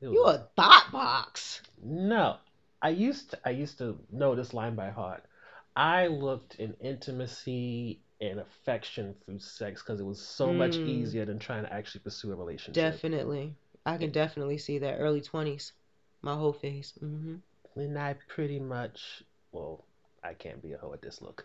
You 0.00 0.24
a 0.24 0.46
thought 0.54 0.92
box. 0.92 1.60
No, 1.82 2.36
I 2.80 2.90
used 2.90 3.30
to, 3.30 3.38
I 3.44 3.50
used 3.50 3.78
to 3.78 3.98
know 4.12 4.36
this 4.36 4.54
line 4.54 4.76
by 4.76 4.90
heart. 4.90 5.24
I 5.74 6.06
looked 6.06 6.54
in 6.54 6.74
intimacy 6.80 8.00
and 8.20 8.40
affection 8.40 9.14
through 9.24 9.38
sex 9.38 9.82
because 9.82 10.00
it 10.00 10.06
was 10.06 10.20
so 10.20 10.52
much 10.52 10.76
Mm. 10.78 10.88
easier 10.88 11.24
than 11.24 11.38
trying 11.38 11.64
to 11.64 11.72
actually 11.72 12.00
pursue 12.00 12.32
a 12.32 12.34
relationship. 12.34 12.74
Definitely. 12.82 13.54
I 13.86 13.96
can 13.96 14.10
definitely 14.10 14.58
see 14.58 14.78
that 14.78 14.96
early 14.98 15.20
20s. 15.20 15.72
My 16.22 16.34
whole 16.34 16.52
face. 16.52 16.92
hmm 16.98 17.36
And 17.76 17.98
I 17.98 18.14
pretty 18.28 18.58
much, 18.58 19.22
well, 19.52 19.84
I 20.24 20.34
can't 20.34 20.60
be 20.62 20.72
a 20.72 20.78
hoe 20.78 20.92
at 20.92 21.00
this 21.00 21.22
look, 21.22 21.44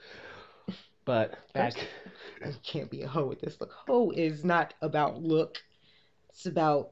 but 1.05 1.37
back, 1.53 1.73
You 2.45 2.53
can't 2.63 2.89
be 2.89 3.01
a 3.03 3.07
hoe 3.07 3.25
with 3.27 3.39
this 3.39 3.59
look. 3.61 3.71
Hoe 3.87 4.11
is 4.11 4.43
not 4.43 4.73
about 4.81 5.21
look. 5.21 5.61
It's 6.29 6.45
about 6.47 6.89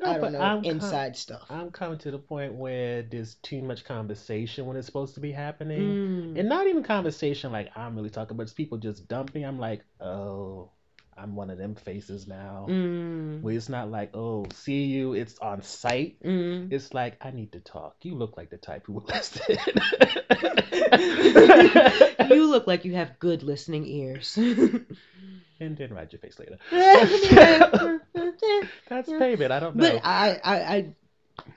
no, 0.00 0.10
I 0.10 0.14
but 0.14 0.20
don't 0.20 0.32
know 0.32 0.40
I'm 0.40 0.62
com- 0.62 0.70
inside 0.70 1.16
stuff. 1.16 1.46
I'm 1.50 1.70
coming 1.70 1.98
to 1.98 2.10
the 2.10 2.18
point 2.18 2.54
where 2.54 3.02
there's 3.02 3.34
too 3.36 3.62
much 3.62 3.84
conversation 3.84 4.66
when 4.66 4.76
it's 4.76 4.86
supposed 4.86 5.14
to 5.14 5.20
be 5.20 5.32
happening. 5.32 5.80
Mm. 6.34 6.38
And 6.38 6.48
not 6.48 6.66
even 6.66 6.82
conversation 6.82 7.52
like 7.52 7.70
I'm 7.76 7.94
really 7.96 8.10
talking, 8.10 8.36
but 8.36 8.44
it's 8.44 8.52
people 8.52 8.78
just 8.78 9.08
dumping. 9.08 9.44
I'm 9.44 9.58
like, 9.58 9.84
oh, 10.00 10.70
I'm 11.16 11.36
one 11.36 11.50
of 11.50 11.58
them 11.58 11.74
faces 11.74 12.26
now. 12.26 12.66
Mm. 12.68 13.42
Where 13.42 13.54
it's 13.54 13.68
not 13.68 13.90
like, 13.90 14.10
oh, 14.14 14.46
see 14.52 14.84
you, 14.84 15.12
it's 15.14 15.38
on 15.38 15.62
site. 15.62 16.22
Mm. 16.22 16.72
It's 16.72 16.94
like, 16.94 17.16
I 17.20 17.30
need 17.30 17.52
to 17.52 17.60
talk. 17.60 17.96
You 18.02 18.14
look 18.14 18.36
like 18.36 18.50
the 18.50 18.56
type 18.56 18.86
who 18.86 18.92
would 18.94 19.08
listen. 19.08 19.56
you 22.30 22.50
look 22.50 22.66
like 22.66 22.84
you 22.84 22.94
have 22.94 23.18
good 23.18 23.42
listening 23.42 23.86
ears. 23.86 24.36
and 25.60 25.76
then 25.76 25.92
ride 25.92 26.12
your 26.12 26.20
face 26.20 26.38
later. 26.38 26.58
That's 28.88 29.08
payment. 29.10 29.52
I 29.52 29.60
don't 29.60 29.76
know. 29.76 30.00
I, 30.02 30.40
I 30.42 30.56
I 30.56 30.94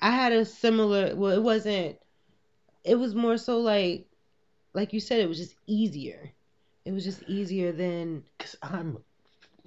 I 0.01 0.11
had 0.11 0.33
a 0.33 0.45
similar 0.45 1.15
well 1.15 1.31
it 1.31 1.41
wasn't 1.41 1.97
it 2.83 2.95
was 2.95 3.15
more 3.15 3.37
so 3.37 3.59
like 3.59 4.05
like 4.73 4.93
you 4.93 4.99
said 4.99 5.19
it 5.19 5.27
was 5.27 5.37
just 5.37 5.55
easier. 5.67 6.31
It 6.85 6.91
was 6.91 7.05
just 7.05 7.23
easier 7.23 7.71
than 7.71 8.23
Cause 8.39 8.57
I'm, 8.61 8.97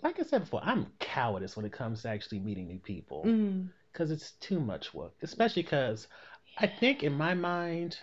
like 0.06 0.20
I 0.20 0.24
said 0.24 0.42
before, 0.42 0.60
I'm 0.64 0.86
cowardice 1.00 1.56
when 1.56 1.66
it 1.66 1.72
comes 1.72 2.02
to 2.02 2.08
actually 2.10 2.40
meeting 2.40 2.68
new 2.68 2.78
people. 2.78 3.24
mm, 3.24 3.68
Cause 3.94 4.10
it's 4.10 4.32
too 4.40 4.60
much 4.60 4.94
work, 4.94 5.14
especially 5.22 5.62
because 5.62 6.08
I 6.58 6.66
think 6.66 7.02
in 7.02 7.14
my 7.14 7.34
mind, 7.34 7.98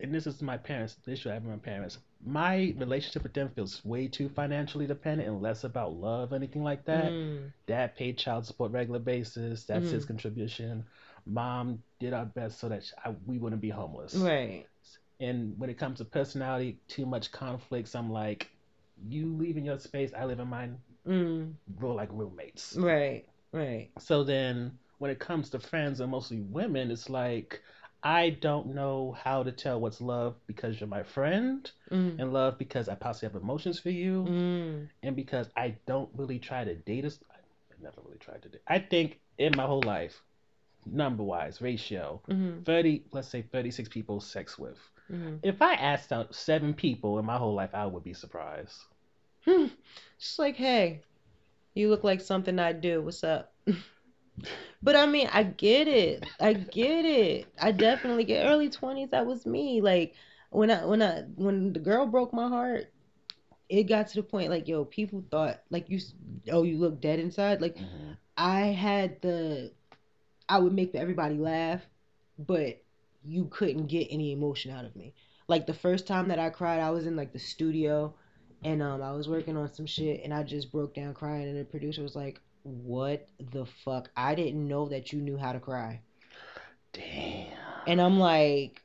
and 0.00 0.14
this 0.14 0.26
is 0.26 0.42
my 0.42 0.56
parents, 0.58 0.96
the 1.04 1.12
issue 1.12 1.30
I 1.30 1.34
have 1.34 1.44
my 1.44 1.56
parents. 1.56 1.98
My 2.24 2.74
relationship 2.78 3.22
with 3.22 3.34
them 3.34 3.50
feels 3.54 3.84
way 3.84 4.08
too 4.08 4.28
financially 4.28 4.86
dependent 4.86 5.28
and 5.28 5.40
less 5.42 5.64
about 5.64 5.94
love, 5.94 6.32
anything 6.32 6.62
like 6.64 6.84
that. 6.86 7.12
mm, 7.12 7.52
Dad 7.66 7.94
paid 7.96 8.18
child 8.18 8.46
support 8.46 8.72
regular 8.72 8.98
basis. 9.00 9.64
That's 9.64 9.90
his 9.90 10.04
Mhm. 10.04 10.08
contribution. 10.08 10.84
Mom 11.26 11.82
did 12.00 12.12
our 12.12 12.26
best 12.26 12.58
so 12.60 12.68
that 12.68 12.84
I, 13.04 13.14
we 13.26 13.38
wouldn't 13.38 13.62
be 13.62 13.70
homeless. 13.70 14.14
right. 14.14 14.66
And 15.20 15.58
when 15.58 15.70
it 15.70 15.78
comes 15.78 15.98
to 15.98 16.04
personality, 16.04 16.78
too 16.88 17.06
much 17.06 17.30
conflicts. 17.32 17.94
I'm 17.94 18.10
like, 18.10 18.50
you 19.06 19.36
live 19.36 19.56
in 19.56 19.64
your 19.64 19.78
space, 19.78 20.12
I 20.16 20.24
live 20.24 20.40
in 20.40 20.48
mine. 20.48 20.78
Mm, 21.06 21.54
We're 21.80 21.92
like 21.94 22.10
roommates. 22.12 22.76
right. 22.76 23.24
Right. 23.52 23.90
So 23.98 24.24
then, 24.24 24.78
when 24.98 25.10
it 25.10 25.18
comes 25.20 25.50
to 25.50 25.58
friends 25.60 26.00
and 26.00 26.10
mostly 26.10 26.40
women, 26.40 26.90
it's 26.90 27.08
like 27.08 27.60
I 28.02 28.30
don't 28.30 28.74
know 28.74 29.12
how 29.12 29.42
to 29.42 29.52
tell 29.52 29.80
what's 29.80 30.00
love 30.00 30.36
because 30.46 30.80
you're 30.80 30.88
my 30.88 31.02
friend, 31.02 31.70
Mm, 31.90 32.16
and 32.18 32.32
love 32.32 32.58
because 32.58 32.88
I 32.88 32.94
possibly 32.94 33.28
have 33.32 33.42
emotions 33.42 33.78
for 33.78 33.90
you, 33.90 34.24
mm, 34.28 34.88
and 35.02 35.16
because 35.16 35.48
I 35.56 35.76
don't 35.86 36.10
really 36.14 36.38
try 36.38 36.64
to 36.64 36.74
date 36.74 37.04
us. 37.04 37.18
I 37.30 37.36
never 37.82 38.00
really 38.04 38.18
tried 38.18 38.42
to 38.42 38.48
date. 38.48 38.62
I 38.66 38.78
think 38.78 39.20
in 39.38 39.52
my 39.56 39.66
whole 39.66 39.82
life, 39.82 40.22
number 40.86 41.22
wise 41.22 41.60
ratio, 41.60 42.22
mm, 42.28 42.64
thirty, 42.64 43.04
let's 43.12 43.28
say 43.28 43.42
thirty-six 43.42 43.88
people 43.88 44.20
sex 44.20 44.58
with. 44.58 44.78
mm. 45.10 45.38
If 45.42 45.62
I 45.62 45.74
asked 45.74 46.12
out 46.12 46.34
seven 46.34 46.74
people 46.74 47.18
in 47.18 47.24
my 47.26 47.36
whole 47.38 47.54
life, 47.54 47.70
I 47.74 47.86
would 47.86 48.04
be 48.04 48.14
surprised. 48.14 48.74
Hmm. 49.44 49.66
Just 50.18 50.38
like, 50.38 50.56
hey, 50.56 51.00
you 51.74 51.90
look 51.90 52.04
like 52.04 52.20
something 52.20 52.58
I 52.58 52.72
do. 52.72 53.02
What's 53.02 53.24
up? 53.24 53.52
But 54.82 54.96
I 54.96 55.06
mean, 55.06 55.28
I 55.32 55.42
get 55.44 55.88
it. 55.88 56.26
I 56.40 56.52
get 56.52 57.04
it. 57.04 57.46
I 57.60 57.70
definitely 57.72 58.24
get 58.24 58.46
early 58.46 58.68
20s. 58.68 59.10
That 59.10 59.26
was 59.26 59.46
me. 59.46 59.80
Like 59.80 60.14
when 60.50 60.70
I 60.70 60.84
when 60.84 61.02
I 61.02 61.22
when 61.36 61.72
the 61.72 61.78
girl 61.80 62.06
broke 62.06 62.32
my 62.32 62.48
heart, 62.48 62.92
it 63.68 63.84
got 63.84 64.08
to 64.08 64.16
the 64.16 64.22
point 64.22 64.50
like, 64.50 64.68
yo, 64.68 64.84
people 64.84 65.24
thought 65.30 65.60
like 65.70 65.90
you 65.90 65.98
s- 65.98 66.14
oh, 66.52 66.62
you 66.64 66.78
look 66.78 67.00
dead 67.00 67.20
inside. 67.20 67.60
Like 67.60 67.78
I 68.36 68.66
had 68.68 69.20
the 69.22 69.72
I 70.48 70.58
would 70.58 70.72
make 70.72 70.94
everybody 70.94 71.38
laugh, 71.38 71.82
but 72.38 72.82
you 73.24 73.46
couldn't 73.46 73.86
get 73.86 74.08
any 74.10 74.32
emotion 74.32 74.70
out 74.70 74.84
of 74.84 74.94
me. 74.96 75.14
Like 75.48 75.66
the 75.66 75.74
first 75.74 76.06
time 76.06 76.28
that 76.28 76.38
I 76.38 76.50
cried, 76.50 76.80
I 76.80 76.90
was 76.90 77.06
in 77.06 77.16
like 77.16 77.32
the 77.32 77.38
studio 77.38 78.14
and 78.64 78.82
um 78.82 79.02
I 79.02 79.12
was 79.12 79.28
working 79.28 79.56
on 79.56 79.72
some 79.72 79.86
shit 79.86 80.22
and 80.24 80.32
I 80.32 80.42
just 80.42 80.72
broke 80.72 80.94
down 80.94 81.14
crying 81.14 81.48
and 81.48 81.58
the 81.58 81.64
producer 81.64 82.02
was 82.02 82.16
like, 82.16 82.40
"What 82.62 83.28
the 83.52 83.66
fuck? 83.66 84.10
I 84.16 84.34
didn't 84.34 84.66
know 84.66 84.88
that 84.88 85.12
you 85.12 85.20
knew 85.20 85.36
how 85.36 85.52
to 85.52 85.60
cry." 85.60 86.00
Damn. 86.92 87.46
And 87.86 88.00
I'm 88.00 88.18
like, 88.18 88.82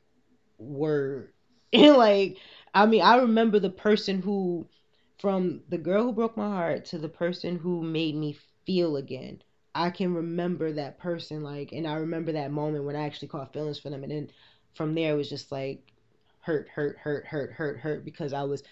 "Word." 0.58 1.32
And 1.72 1.96
like 1.96 2.36
I 2.74 2.86
mean, 2.86 3.00
I 3.02 3.18
remember 3.18 3.60
the 3.60 3.70
person 3.70 4.20
who 4.22 4.66
from 5.20 5.60
the 5.68 5.78
girl 5.78 6.02
who 6.02 6.12
broke 6.12 6.36
my 6.36 6.48
heart 6.48 6.84
to 6.86 6.98
the 6.98 7.08
person 7.08 7.56
who 7.56 7.82
made 7.82 8.16
me 8.16 8.36
feel 8.66 8.96
again. 8.96 9.42
I 9.74 9.90
can 9.90 10.12
remember 10.14 10.72
that 10.72 10.98
person 10.98 11.44
like 11.44 11.72
and 11.72 11.86
I 11.86 11.94
remember 11.94 12.32
that 12.32 12.50
moment 12.50 12.84
when 12.84 12.96
I 12.96 13.06
actually 13.06 13.28
caught 13.28 13.52
feelings 13.52 13.78
for 13.78 13.88
them 13.90 14.02
and 14.02 14.10
then 14.10 14.30
from 14.74 14.94
there 14.94 15.12
it 15.12 15.16
was 15.16 15.28
just 15.28 15.52
like 15.52 15.92
hurt 16.40 16.68
hurt 16.68 16.98
hurt 16.98 17.24
hurt 17.26 17.52
hurt 17.52 17.78
hurt 17.78 18.04
because 18.04 18.32
I 18.32 18.42
was 18.42 18.64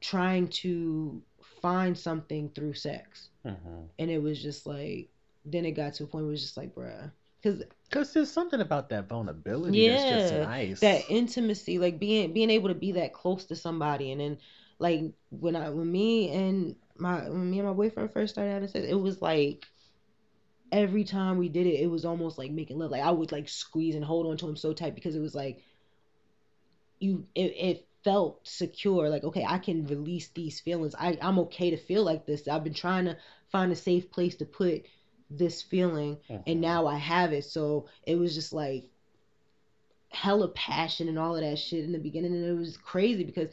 trying 0.00 0.48
to 0.48 1.22
find 1.62 1.96
something 1.98 2.50
through 2.54 2.74
sex. 2.74 3.30
Hmm 3.44 3.86
and 3.98 4.10
it 4.10 4.22
was 4.22 4.40
just 4.42 4.66
like 4.66 5.08
then 5.44 5.64
it 5.64 5.72
got 5.72 5.94
to 5.94 6.04
a 6.04 6.06
point 6.06 6.24
where 6.24 6.30
it 6.30 6.32
was 6.32 6.42
just 6.42 6.56
like 6.56 6.74
bruh. 6.74 7.10
Because 7.42 7.62
Because 7.88 8.12
there's 8.12 8.30
something 8.30 8.60
about 8.60 8.88
that 8.90 9.08
vulnerability 9.08 9.82
that's 9.82 10.04
just 10.04 10.32
Yeah, 10.32 10.40
nice. 10.40 10.80
that 10.80 11.04
intimacy 11.08 11.78
like 11.78 11.98
being 11.98 12.32
being 12.32 12.50
able 12.50 12.68
to 12.68 12.74
be 12.74 12.92
that 12.92 13.12
close 13.12 13.46
to 13.46 13.56
somebody. 13.56 14.12
And 14.12 14.20
then 14.20 14.38
like 14.78 15.02
when 15.30 15.56
i 15.56 15.70
when 15.70 15.90
me 15.90 16.30
and 16.30 16.76
my 16.96 17.28
when 17.28 17.50
me 17.50 17.58
and 17.58 17.68
my 17.68 17.74
boyfriend 17.74 18.12
first 18.12 18.34
started 18.34 18.52
having 18.52 18.68
sex 18.68 18.86
it 18.88 18.94
was 18.94 19.20
like 19.20 19.66
every 20.70 21.04
time 21.04 21.38
we 21.38 21.48
did 21.48 21.66
it 21.66 21.80
it 21.80 21.86
was 21.90 22.04
almost 22.04 22.38
like 22.38 22.50
making 22.50 22.78
love. 22.78 22.90
Like 22.90 23.02
i 23.02 23.10
would 23.10 23.32
like 23.32 23.48
squeeze 23.48 23.94
and 23.94 24.04
hold 24.04 24.26
on 24.26 24.36
to 24.38 24.48
him 24.48 24.56
so 24.56 24.72
tight 24.72 24.94
because 24.94 25.14
it 25.16 25.20
was 25.20 25.34
like 25.34 25.62
you 27.00 27.26
it, 27.34 27.52
it 27.56 27.88
felt 28.08 28.46
secure 28.46 29.08
like 29.10 29.24
okay 29.24 29.44
i 29.46 29.58
can 29.58 29.86
release 29.86 30.28
these 30.34 30.60
feelings 30.60 30.94
i 30.98 31.18
i'm 31.20 31.38
okay 31.38 31.70
to 31.70 31.76
feel 31.76 32.02
like 32.04 32.24
this 32.26 32.48
i've 32.48 32.64
been 32.64 32.80
trying 32.84 33.04
to 33.04 33.16
find 33.52 33.70
a 33.72 33.76
safe 33.76 34.10
place 34.10 34.36
to 34.36 34.46
put 34.46 34.82
this 35.30 35.62
feeling 35.62 36.16
Mhm. 36.30 36.42
and 36.46 36.60
now 36.60 36.86
I 36.86 36.96
have 36.96 37.32
it. 37.32 37.44
So 37.44 37.86
it 38.06 38.16
was 38.16 38.34
just 38.34 38.52
like 38.52 38.84
hella 40.10 40.48
passion 40.48 41.08
and 41.08 41.18
all 41.18 41.36
of 41.36 41.42
that 41.42 41.58
shit 41.58 41.84
in 41.84 41.92
the 41.92 41.98
beginning, 41.98 42.32
and 42.32 42.44
it 42.44 42.54
was 42.58 42.76
crazy 42.76 43.24
because 43.24 43.48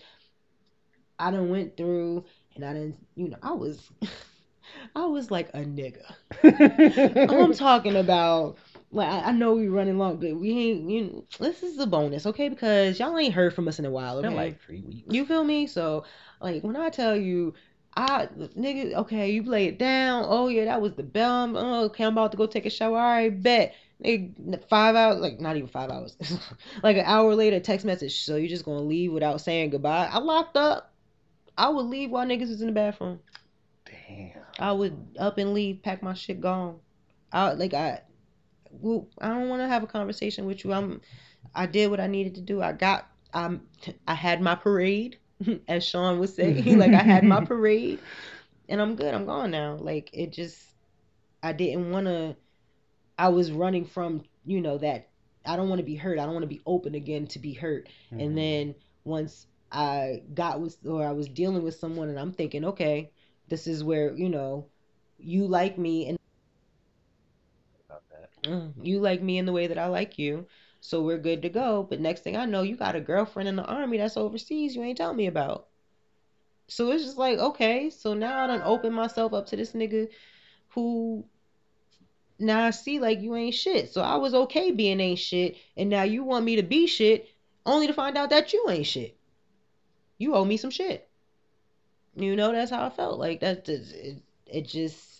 I 1.19 1.32
done 1.32 1.50
went 1.50 1.77
through 1.77 2.24
and 2.56 2.66
I 2.66 2.74
didn't, 2.74 2.95
you 3.16 3.30
know, 3.30 3.38
I 3.42 3.53
was, 3.53 3.82
I 4.95 5.06
was 5.06 5.32
like 5.32 5.50
a 5.53 5.59
nigga. 5.59 6.03
I'm 7.30 7.53
talking 7.53 7.95
about. 7.95 8.58
Like 8.95 9.09
I, 9.09 9.19
I 9.27 9.32
know 9.33 9.53
we 9.53 9.67
running 9.67 9.98
long, 9.98 10.17
but 10.17 10.35
we 10.35 10.51
ain't. 10.51 10.90
You, 10.90 11.27
this 11.38 11.64
is 11.64 11.77
a 11.80 11.85
bonus, 11.85 12.25
okay? 12.25 12.48
Because 12.48 12.98
y'all 12.98 13.17
ain't 13.17 13.33
heard 13.33 13.53
from 13.53 13.67
us 13.67 13.77
in 13.77 13.85
a 13.85 13.91
while. 13.91 14.22
Been 14.22 14.35
like 14.35 14.61
three 14.61 14.82
weeks. 14.82 15.14
You 15.14 15.25
feel 15.25 15.43
me? 15.43 15.67
So, 15.67 16.06
like, 16.40 16.64
when 16.64 16.77
I 16.77 16.90
tell 16.90 17.15
you, 17.15 17.53
I, 17.98 18.27
nigga, 18.57 18.93
okay, 18.93 19.32
you 19.32 19.43
lay 19.43 19.65
it 19.65 19.77
down. 19.77 20.24
Oh, 20.25 20.48
yeah, 20.48 20.65
that 20.65 20.82
was 20.82 20.93
the 20.93 21.03
bell. 21.03 21.57
Oh, 21.57 21.83
okay, 21.85 22.06
I'm 22.06 22.14
about 22.14 22.32
to 22.32 22.38
go 22.38 22.45
take 22.45 22.65
a 22.65 22.69
shower. 22.69 22.98
All 22.98 23.03
right, 23.03 23.43
bet. 23.43 23.75
Nigga, 24.01 24.65
five 24.69 24.95
hours, 24.95 25.19
like, 25.19 25.41
not 25.41 25.57
even 25.57 25.67
five 25.67 25.90
hours. 25.90 26.15
like, 26.83 26.95
an 26.95 27.06
hour 27.06 27.35
later, 27.35 27.59
text 27.59 27.85
message. 27.85 28.24
So, 28.24 28.38
you 28.38 28.48
just 28.48 28.64
gonna 28.64 28.80
leave 28.80 29.11
without 29.11 29.41
saying 29.41 29.72
goodbye? 29.72 30.09
I 30.09 30.19
locked 30.19 30.56
up. 30.56 30.93
I 31.57 31.67
would 31.67 31.85
leave 31.85 32.11
while 32.11 32.25
niggas 32.25 32.48
was 32.48 32.61
in 32.61 32.67
the 32.67 32.74
bathroom. 32.74 33.19
Damn. 33.85 34.32
I 34.57 34.72
would 34.72 35.17
up 35.19 35.38
and 35.38 35.53
leave, 35.53 35.82
pack 35.83 36.01
my 36.01 36.14
shit, 36.14 36.40
gone. 36.40 36.80
I, 37.33 37.51
like, 37.53 37.74
I, 37.74 38.01
well, 38.80 39.08
I 39.20 39.30
don't 39.30 39.50
want 39.50 39.62
to 39.62 39.68
have 39.68 39.84
a 39.84 39.88
conversation 39.88 40.45
with 40.45 40.64
you. 40.64 40.74
I'm, 40.74 41.02
I 41.54 41.66
did 41.66 41.90
what 41.90 42.00
I 42.00 42.08
needed 42.08 42.36
to 42.36 42.42
do. 42.42 42.62
I 42.62 42.74
got, 42.74 43.08
I'm, 43.34 43.68
I 44.08 44.14
had 44.14 44.42
my 44.42 44.56
parade, 44.56 45.20
as 45.68 45.84
Shaun 45.86 46.20
would 46.20 46.30
say. 46.30 46.62
like 46.76 46.94
I 46.94 47.04
had 47.04 47.24
my 47.24 47.42
parade, 47.42 48.00
and 48.70 48.82
I'm 48.82 48.95
good. 48.95 49.14
I'm 49.14 49.26
gone 49.26 49.52
now. 49.52 49.76
Like 49.80 50.10
it 50.14 50.32
just, 50.34 50.58
I 51.44 51.54
didn't 51.54 51.92
want 51.92 52.08
to. 52.08 52.36
I 53.18 53.30
was 53.30 53.52
running 53.52 53.86
from, 53.86 54.24
you 54.45 54.62
know, 54.62 54.78
that 54.80 55.10
I 55.45 55.56
don't 55.56 55.70
want 55.70 55.80
to 55.80 55.86
be 55.86 55.95
hurt. 55.95 56.20
I 56.20 56.26
don't 56.26 56.34
want 56.34 56.44
to 56.44 56.48
be 56.48 56.62
open 56.66 56.95
again 56.95 57.28
to 57.28 57.40
be 57.40 57.54
hurt. 57.54 57.90
Mhm. 58.12 58.22
And 58.24 58.38
then 58.38 58.76
once 59.04 59.48
I 59.72 60.24
got 60.34 60.60
with, 60.62 60.78
or 60.86 61.06
I 61.06 61.12
was 61.12 61.28
dealing 61.30 61.64
with 61.64 61.76
someone, 61.76 62.10
and 62.10 62.20
I'm 62.20 62.34
thinking, 62.34 62.66
okay, 62.66 63.12
this 63.48 63.68
is 63.68 63.84
where 63.84 64.14
you 64.16 64.30
know, 64.30 64.68
you 65.18 65.48
like 65.48 65.78
me, 65.78 66.10
and. 66.10 66.18
Mm, 68.45 68.74
you 68.82 68.99
like 68.99 69.22
me 69.22 69.38
in 69.38 69.45
the 69.45 69.51
way 69.51 69.67
that 69.67 69.77
I 69.77 69.88
like 69.88 70.19
you, 70.19 70.45
so 70.80 71.01
we're 71.01 71.17
good 71.17 71.41
to 71.41 71.49
go. 71.49 71.85
But 71.90 71.99
next 71.99 72.22
thing 72.22 72.38
I 72.38 72.45
know, 72.45 72.61
you 72.61 72.75
got 72.75 72.95
a 72.95 73.01
girlfriend 73.01 73.49
in 73.49 73.56
the 73.56 73.65
army 73.65 73.98
that's 73.98 74.17
overseas 74.17 74.75
you 74.75 74.83
ain't 74.83 74.98
telling 74.98 75.17
me 75.17 75.27
about. 75.27 75.65
So 76.67 76.91
it's 76.91 77.03
just 77.03 77.17
like, 77.17 77.38
okay, 77.38 77.90
so 77.90 78.14
now 78.14 78.43
I 78.43 78.48
done 78.48 78.61
open 78.64 78.93
myself 78.93 79.33
up 79.33 79.48
to 79.48 79.56
this 79.56 79.74
nigga 79.74 80.07
who 80.69 81.25
now 82.40 82.65
I 82.65 82.72
see 82.72 82.99
like 82.99 83.22
you 83.22 83.35
ain't 83.35 83.53
shit. 83.53 83.90
So 83.91 84.01
I 84.01 84.15
was 84.15 84.33
okay 84.33 84.72
being 84.72 84.99
ain't 84.99 85.19
shit, 85.19 85.56
and 85.77 85.90
now 85.90 86.03
you 86.03 86.24
want 86.24 86.45
me 86.45 86.56
to 86.57 86.64
be 86.64 86.88
shit, 86.88 87.27
only 87.65 87.88
to 87.88 87.93
find 87.93 88.17
out 88.17 88.30
that 88.30 88.53
you 88.53 88.65
ain't 88.69 88.85
shit. 88.85 89.15
You 90.17 90.35
owe 90.35 90.45
me 90.45 90.57
some 90.57 90.69
shit. 90.72 91.07
You 92.15 92.35
know, 92.35 92.51
that's 92.51 92.72
how 92.72 92.85
I 92.85 92.90
felt. 92.90 93.19
Like 93.19 93.41
that, 93.41 93.67
it, 93.67 94.22
it 94.48 94.67
just. 94.67 95.15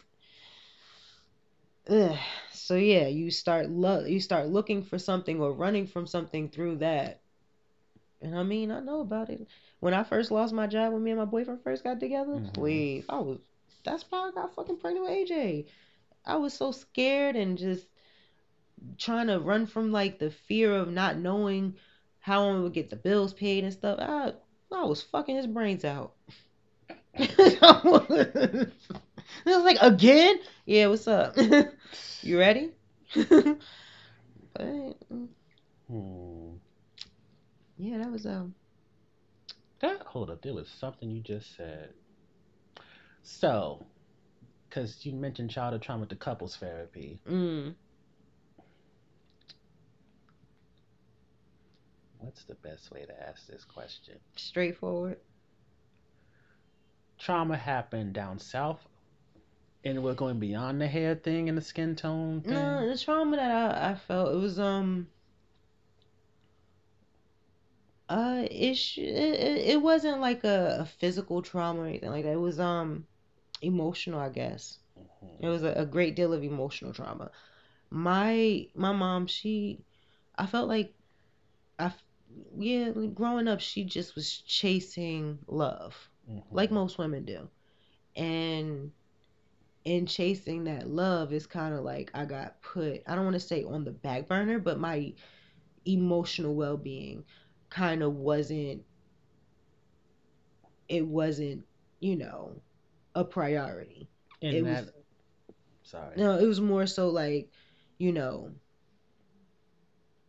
Ugh. 1.88 2.18
So 2.52 2.76
yeah, 2.76 3.08
you 3.08 3.32
start 3.32 3.70
lo- 3.72 4.06
you 4.06 4.20
start 4.20 4.50
looking 4.50 4.84
for 4.84 5.00
something 5.00 5.42
or 5.42 5.52
running 5.54 5.88
from 5.88 6.06
something 6.06 6.48
through 6.50 6.76
that. 6.78 7.22
And 8.22 8.38
I 8.38 8.44
mean, 8.44 8.72
I 8.72 8.80
know 8.82 9.00
about 9.02 9.30
it. 9.30 9.48
When 9.80 9.94
I 9.94 10.04
first 10.04 10.32
lost 10.32 10.54
my 10.54 10.68
job 10.68 10.94
when 10.94 11.04
me 11.04 11.12
and 11.12 11.20
my 11.20 11.26
boyfriend 11.26 11.62
first 11.64 11.84
got 11.84 12.00
together, 12.00 12.34
Mhm. 12.40 12.54
please, 12.54 13.06
I 13.10 13.20
was 13.20 13.40
that's 13.84 14.04
why 14.10 14.28
I 14.28 14.32
got 14.32 14.54
fucking 14.56 14.78
pregnant 14.78 15.06
with 15.06 15.14
AJ. 15.16 15.66
I 16.26 16.38
was 16.38 16.54
so 16.54 16.72
scared 16.72 17.36
and 17.36 17.58
just 17.58 17.88
trying 18.98 19.28
to 19.28 19.40
run 19.40 19.66
from 19.66 19.92
like 19.92 20.20
the 20.20 20.30
fear 20.30 20.74
of 20.74 20.90
not 20.90 21.18
knowing 21.18 21.76
how 22.20 22.50
I'm 22.50 22.58
gonna 22.60 22.70
get 22.70 22.90
the 22.90 22.96
bills 22.96 23.34
paid 23.34 23.64
and 23.64 23.74
stuff. 23.74 23.98
I 24.00 24.34
I 24.72 24.84
was 24.86 25.02
fucking 25.04 25.36
his 25.36 25.48
brains 25.48 25.86
out. 25.86 26.14
it 29.46 29.50
was 29.50 29.64
like 29.64 29.78
again. 29.82 30.40
Yeah, 30.66 30.88
what's 30.88 31.08
up? 31.08 31.36
you 32.22 32.38
ready? 32.40 32.72
but 33.16 33.58
Hmm. 35.88 36.56
yeah, 37.78 37.98
that 38.00 38.12
was 38.12 38.26
um. 38.26 38.56
That 39.80 40.02
hold 40.04 40.30
up, 40.30 40.42
there 40.42 40.54
was 40.54 40.70
something 40.70 41.10
you 41.10 41.22
just 41.22 41.56
said. 41.56 41.94
So, 43.24 43.86
because 44.70 45.06
you 45.06 45.14
mentioned 45.14 45.50
childhood 45.52 45.82
trauma 45.82 46.06
to 46.08 46.16
couples 46.16 46.56
therapy. 46.56 47.22
Mm, 47.30 47.76
What's 52.20 52.44
the 52.44 52.56
best 52.56 52.92
way 52.92 53.06
to 53.06 53.28
ask 53.28 53.48
this 53.48 53.64
question? 53.66 54.20
straightforward. 54.36 55.20
Trauma 57.18 57.58
happened 57.58 58.14
down 58.14 58.40
south, 58.40 58.88
and 59.86 60.04
we're 60.04 60.14
going 60.16 60.40
beyond 60.40 60.82
the 60.82 60.88
hair 60.88 61.16
thing 61.16 61.48
and 61.48 61.58
the 61.58 61.62
skin 61.62 61.96
tone 61.96 62.42
thing. 62.42 62.52
No, 62.52 62.90
the 62.90 62.98
trauma 62.98 63.38
that 63.38 63.52
I, 63.52 63.92
I 63.92 63.96
felt 63.96 64.34
it 64.34 64.38
was 64.38 64.60
um 64.60 65.08
uh 68.10 68.44
it, 68.52 68.78
it 68.98 69.58
it 69.74 69.82
wasn't 69.82 70.20
like 70.22 70.44
a, 70.44 70.78
a 70.82 70.86
physical 70.86 71.42
trauma 71.42 71.82
or 71.82 71.88
anything 71.88 72.10
like 72.12 72.24
that. 72.24 72.34
It 72.34 72.40
was 72.40 72.60
um 72.60 73.06
emotional, 73.62 74.20
I 74.20 74.30
guess. 74.30 74.80
It 75.40 75.48
was 75.48 75.64
a, 75.64 75.74
a 75.74 75.86
great 75.86 76.16
deal 76.16 76.34
of 76.34 76.44
emotional 76.44 76.94
trauma. 76.94 77.32
My 77.90 78.68
my 78.76 78.92
mom, 78.92 79.28
she 79.28 79.80
I 80.36 80.46
felt 80.48 80.68
like 80.68 80.94
I 81.80 81.94
yeah, 82.58 82.90
growing 83.14 83.48
up 83.48 83.60
she 83.62 83.84
just 83.86 84.16
was 84.16 84.40
chasing 84.40 85.40
love 85.48 86.10
Mhm. 86.30 86.44
like 86.52 86.72
most 86.72 86.98
women 86.98 87.26
do. 87.26 87.50
And 88.16 88.92
in 89.86 90.08
chasing 90.08 90.64
that 90.66 90.90
love 90.90 91.32
is 91.32 91.46
kind 91.46 91.74
of 91.74 91.84
like 91.84 92.10
I 92.14 92.26
got 92.26 92.62
put, 92.62 93.04
I 93.08 93.16
don't 93.16 93.24
want 93.24 93.36
to 93.36 93.40
say 93.40 93.64
on 93.64 93.84
the 93.86 93.92
back 93.92 94.28
burner, 94.28 94.60
but 94.60 94.80
my 94.80 95.14
emotional 95.86 96.56
well-being 96.56 97.24
kind 97.70 98.02
of 98.02 98.16
wasn't 98.16 98.84
it 100.88 101.06
wasn't, 101.06 101.66
you 102.00 102.16
know, 102.16 102.62
a 103.16 103.24
priority. 103.24 104.08
And 104.42 104.56
it 104.56 104.64
that, 104.66 104.86
was 104.86 104.94
sorry. 105.84 106.16
no, 106.18 106.38
it 106.38 106.46
was 106.46 106.62
more 106.62 106.86
so 106.86 107.10
like, 107.10 107.50
you 107.98 108.12
know, 108.12 108.52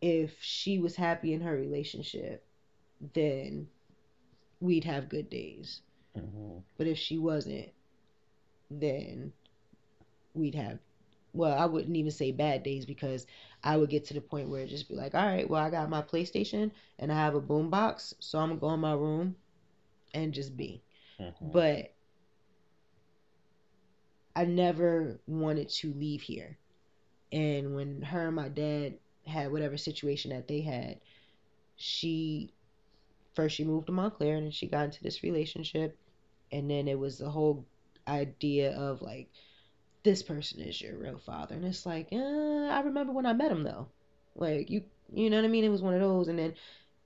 if 0.01 0.35
she 0.41 0.79
was 0.79 0.95
happy 0.95 1.33
in 1.33 1.41
her 1.41 1.55
relationship, 1.55 2.45
then 3.13 3.67
we'd 4.59 4.83
have 4.83 5.09
good 5.09 5.29
days. 5.29 5.81
Mhm. 6.15 6.63
But 6.77 6.87
if 6.87 6.97
she 6.97 7.17
wasn't, 7.17 7.69
then 8.69 9.33
we'd 10.37 10.55
have, 10.55 10.79
well, 11.33 11.57
I 11.57 11.65
wouldn't 11.65 11.95
even 11.97 12.11
say 12.11 12.31
bad 12.31 12.63
days 12.63 12.85
because 12.85 13.25
I 13.63 13.77
would 13.77 13.89
get 13.89 14.05
to 14.05 14.13
the 14.13 14.21
point 14.21 14.49
where 14.49 14.61
it'd 14.61 14.71
just 14.71 14.89
be 14.89 14.95
like, 14.95 15.15
all 15.15 15.25
right, 15.25 15.49
well, 15.49 15.63
I 15.63 15.69
got 15.69 15.89
my 15.89 16.01
PlayStation 16.01 16.71
and 16.99 17.11
I 17.11 17.15
have 17.15 17.35
a 17.35 17.41
boom 17.41 17.69
box, 17.69 18.13
so 18.19 18.39
I'm 18.39 18.49
gonna 18.49 18.59
go 18.61 18.73
in 18.73 18.79
my 18.79 18.93
room 18.93 19.35
and 20.13 20.33
just 20.33 20.55
be. 20.57 20.83
Mhm. 21.19 21.51
But 21.51 21.93
I 24.35 24.45
never 24.45 25.19
wanted 25.27 25.69
to 25.69 25.93
leave 25.93 26.21
here. 26.21 26.57
And 27.31 27.75
when 27.75 28.01
her 28.03 28.27
and 28.27 28.35
my 28.35 28.49
dad 28.49 28.99
had 29.25 29.51
whatever 29.51 29.77
situation 29.77 30.31
that 30.31 30.47
they 30.47 30.61
had, 30.61 30.99
she 31.75 32.53
first 33.33 33.55
she 33.55 33.63
moved 33.63 33.87
to 33.87 33.93
Montclair 33.93 34.35
and 34.35 34.45
then 34.45 34.51
she 34.51 34.67
got 34.67 34.85
into 34.85 35.03
this 35.03 35.23
relationship 35.23 35.97
and 36.51 36.69
then 36.69 36.87
it 36.87 36.99
was 36.99 37.17
the 37.19 37.29
whole 37.29 37.65
idea 38.07 38.75
of 38.77 39.01
like 39.01 39.29
this 40.07 40.23
person 40.23 40.61
is 40.61 40.81
your 40.81 40.97
real 40.97 41.19
father 41.19 41.55
and 41.55 41.65
it's 41.65 41.85
like 41.85 42.09
uh, 42.13 42.17
I 42.17 42.81
remember 42.81 43.13
when 43.13 43.25
I 43.25 43.33
met 43.33 43.51
him 43.51 43.63
though 43.63 43.89
like 44.35 44.69
you 44.69 44.83
you 45.13 45.29
know 45.29 45.37
what 45.37 45.45
I 45.45 45.49
mean 45.49 45.65
it 45.65 45.69
was 45.69 45.81
one 45.83 45.93
of 45.95 46.01
those 46.01 46.27
and 46.29 46.39
then 46.39 46.53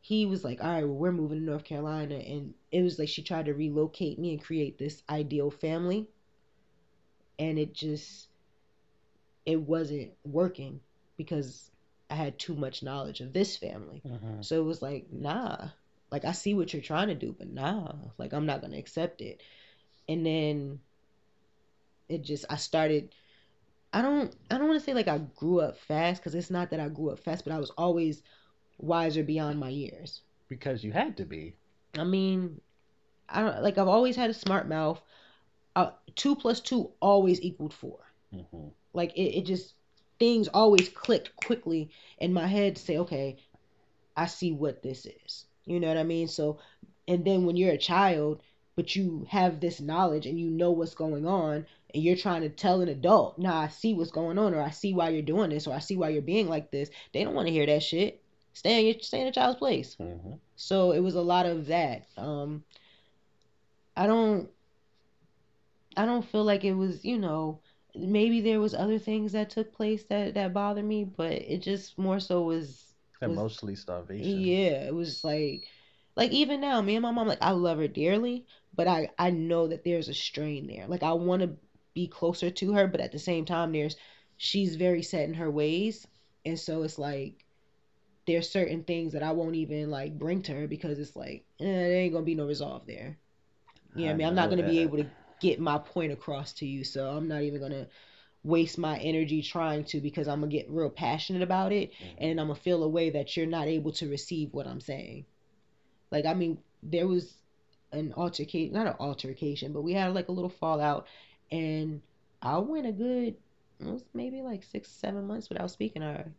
he 0.02 0.26
was 0.26 0.44
like 0.44 0.64
all 0.64 0.70
right 0.72 0.84
well 0.86 0.96
we're 0.98 1.12
moving 1.12 1.40
to 1.40 1.46
North 1.46 1.64
Carolina 1.64 2.16
and 2.16 2.54
it 2.72 2.82
was 2.84 3.00
like 3.00 3.10
she 3.10 3.24
tried 3.24 3.46
to 3.48 3.54
relocate 3.54 4.20
me 4.20 4.32
and 4.32 4.44
create 4.44 4.78
this 4.78 5.04
ideal 5.10 5.52
family 5.52 6.08
and 7.40 7.60
it 7.60 7.74
just 7.74 8.30
it 9.46 9.62
wasn't 9.62 10.12
working 10.24 10.82
because 11.18 11.72
I 12.10 12.16
had 12.16 12.40
too 12.40 12.56
much 12.56 12.84
knowledge 12.84 13.22
of 13.22 13.34
this 13.34 13.58
family 13.58 14.04
Mhm. 14.06 14.44
so 14.44 14.62
it 14.62 14.66
was 14.66 14.82
like, 14.82 15.12
nah. 15.12 15.70
Like 16.12 16.26
I 16.26 16.34
see 16.34 16.54
what 16.54 16.74
you're 16.74 16.82
trying 16.82 17.08
to 17.10 17.16
do, 17.16 17.34
but 17.38 17.48
nah. 17.50 17.94
Like 18.18 18.34
I'm 18.34 18.46
not 18.46 18.62
gonna 18.62 18.78
accept 18.78 19.22
it. 19.22 19.42
And 20.10 20.26
then 20.26 20.82
it 22.12 22.24
just 22.24 22.46
I 22.50 22.58
started 22.58 23.14
I 23.94 24.02
don't 24.02 24.36
I 24.50 24.58
don't 24.58 24.68
want 24.68 24.80
to 24.80 24.86
say 24.86 24.94
like 24.94 25.08
I 25.08 25.20
grew 25.20 25.60
up 25.62 25.78
fast 25.78 26.22
because 26.22 26.36
it's 26.36 26.52
not 26.52 26.72
that 26.72 26.80
I 26.80 26.90
grew 26.90 27.12
up 27.12 27.20
fast, 27.20 27.44
but 27.46 27.54
I 27.54 27.60
was 27.60 27.72
always 27.72 28.24
wiser 28.78 29.24
beyond 29.24 29.60
my 29.60 29.70
years. 29.70 30.22
Because 30.48 30.84
you 30.84 30.92
had 30.92 31.18
to 31.18 31.26
be. 31.26 31.56
I 31.98 32.04
mean, 32.04 32.62
I 33.30 33.42
don't 33.42 33.64
like 33.64 33.78
I've 33.78 33.88
always 33.88 34.16
had 34.16 34.30
a 34.30 34.34
smart 34.36 34.68
mouth. 34.68 35.02
Uh, 35.76 35.92
two 36.16 36.36
plus 36.36 36.62
two 36.62 36.92
always 37.02 37.42
equaled 37.42 37.74
four. 37.74 38.00
hmm 38.32 38.70
Like 38.94 39.14
it, 39.16 39.40
it 39.40 39.46
just 39.46 39.76
things 40.20 40.48
always 40.50 40.90
clicked 40.90 41.36
quickly 41.36 41.92
in 42.20 42.34
my 42.34 42.48
head 42.48 42.76
to 42.76 42.82
say, 42.82 42.98
okay, 43.00 43.38
I 44.16 44.26
see 44.28 44.52
what 44.52 44.82
this 44.82 45.06
is. 45.06 45.46
You 45.66 45.80
know 45.80 45.88
what 45.88 45.98
I 45.98 46.04
mean? 46.04 46.28
So, 46.28 46.60
and 47.08 47.26
then 47.26 47.46
when 47.46 47.56
you're 47.56 47.74
a 47.74 47.78
child, 47.78 48.44
but 48.76 48.96
you 48.96 49.26
have 49.30 49.60
this 49.60 49.82
knowledge 49.82 50.26
and 50.26 50.40
you 50.40 50.50
know 50.50 50.72
what's 50.72 50.96
going 50.96 51.26
on, 51.26 51.66
and 51.94 52.04
you're 52.04 52.16
trying 52.16 52.42
to 52.42 52.50
tell 52.50 52.82
an 52.82 52.90
adult, 52.90 53.38
nah, 53.38 53.62
I 53.62 53.68
see 53.68 53.94
what's 53.94 54.12
going 54.12 54.38
on, 54.38 54.54
or 54.54 54.62
I 54.62 54.70
see 54.70 54.94
why 54.94 55.10
you're 55.10 55.22
doing 55.22 55.50
this, 55.50 55.68
or 55.68 55.74
I 55.76 55.80
see 55.80 55.98
why 55.98 56.10
you're 56.10 56.22
being 56.22 56.48
like 56.48 56.72
this. 56.72 56.90
They 57.14 57.24
don't 57.24 57.36
want 57.36 57.48
to 57.48 57.54
hear 57.54 57.66
that 57.66 57.84
shit. 57.84 58.22
Stay 58.54 58.80
in 58.80 58.86
your 58.88 58.96
stay 59.02 59.22
in 59.22 59.28
a 59.28 59.32
child's 59.32 59.60
place. 59.60 59.96
hmm 59.96 60.34
So 60.56 60.92
it 60.92 61.00
was 61.00 61.16
a 61.16 61.22
lot 61.22 61.46
of 61.46 61.68
that. 61.68 62.06
Um, 62.18 62.64
I 63.96 64.08
don't, 64.08 64.50
I 65.98 66.06
don't 66.06 66.26
feel 66.26 66.44
like 66.44 66.64
it 66.64 66.74
was, 66.74 67.04
you 67.04 67.18
know, 67.18 67.60
maybe 67.96 68.42
there 68.42 68.60
was 68.60 68.74
other 68.74 69.00
things 69.00 69.34
that 69.34 69.50
took 69.50 69.74
place 69.74 70.06
that 70.06 70.34
that 70.36 70.54
bothered 70.54 70.86
me, 70.86 71.04
but 71.04 71.34
it 71.34 71.62
just 71.62 71.98
more 71.98 72.20
so 72.20 72.42
was 72.42 72.94
was- 73.22 73.38
Emotionally 73.38 73.76
starvation. 73.76 74.40
yeah, 74.40 74.86
it 74.88 74.96
was 74.96 75.24
like 75.24 75.68
like 76.16 76.32
even 76.32 76.62
now, 76.62 76.82
me 76.82 76.96
and 76.96 77.04
my 77.04 77.12
mom, 77.12 77.28
like 77.28 77.42
I 77.42 77.52
love 77.52 77.78
her 77.80 77.88
dearly, 77.88 78.46
but 78.76 78.88
I 78.88 79.10
I 79.18 79.32
know 79.32 79.68
that 79.68 79.84
there's 79.84 80.10
a 80.10 80.14
strain 80.14 80.68
there. 80.68 80.88
Like 80.88 81.04
I 81.04 81.14
want 81.14 81.42
to 81.42 81.56
be 81.94 82.08
closer 82.08 82.50
to 82.50 82.74
her, 82.74 82.88
but 82.88 83.02
at 83.02 83.12
the 83.12 83.20
same 83.20 83.46
time, 83.46 83.72
there's 83.72 83.96
she's 84.38 84.76
very 84.76 85.02
set 85.04 85.28
in 85.28 85.36
her 85.36 85.50
ways, 85.52 86.08
and 86.46 86.60
so 86.60 86.84
it's 86.84 86.98
like 87.00 87.46
there's 88.28 88.50
certain 88.50 88.84
things 88.84 89.14
that 89.14 89.24
I 89.24 89.32
won't 89.32 89.56
even 89.56 89.90
like 89.90 90.18
bring 90.18 90.42
to 90.44 90.54
her 90.54 90.68
because 90.68 91.00
it's 91.00 91.16
like 91.16 91.46
eh, 91.60 91.66
there 91.66 92.02
ain't 92.02 92.14
gonna 92.14 92.26
be 92.26 92.36
no 92.36 92.46
resolve 92.48 92.86
there. 92.88 93.18
You 93.94 94.06
know 94.06 94.10
what 94.10 94.14
I 94.14 94.16
I 94.16 94.18
mean? 94.18 94.28
I'm 94.28 94.36
not 94.36 94.50
gonna 94.50 94.64
be 94.64 94.80
able 94.80 94.98
to 94.98 95.10
get 95.40 95.60
my 95.60 95.78
point 95.80 96.12
across 96.12 96.54
to 96.54 96.66
you, 96.68 96.84
so 96.84 97.10
I'm 97.10 97.28
not 97.28 97.44
even 97.44 97.62
gonna 97.62 97.88
waste 98.44 98.78
my 98.78 98.98
energy 99.00 99.42
trying 99.42 99.84
to 99.86 100.02
because 100.02 100.28
I'm 100.28 100.42
gonna 100.42 100.52
get 100.52 100.70
real 100.70 100.90
passionate 100.90 101.42
about 101.44 101.72
it 101.74 101.92
and 102.18 102.40
I'm 102.40 102.48
gonna 102.48 102.60
feel 102.60 102.84
a 102.84 102.90
way 102.90 103.10
that 103.12 103.36
you're 103.38 103.46
not 103.48 103.68
able 103.68 103.92
to 103.94 104.10
receive 104.10 104.54
what 104.54 104.68
I'm 104.68 104.82
saying. 104.82 105.26
Like, 106.12 106.26
I 106.26 106.34
mean, 106.34 106.58
there 106.84 107.08
was 107.08 107.34
an 107.92 108.14
altercation, 108.16 108.74
not 108.74 108.88
an 108.88 108.96
altercation, 109.00 109.74
but 109.74 109.82
we 109.82 109.94
had 109.94 110.14
like 110.14 110.28
a 110.28 110.32
little 110.32 110.50
fallout, 110.50 111.08
and 111.52 112.02
I 112.42 112.58
went 112.58 112.88
a 112.88 112.92
good, 112.92 113.36
it 113.80 113.86
was 113.86 114.04
maybe 114.14 114.42
like 114.42 114.64
six, 114.64 114.90
seven 114.90 115.28
months 115.28 115.50
without 115.50 115.72
speaking 115.72 116.02
to 116.02 116.08
her. 116.08 116.32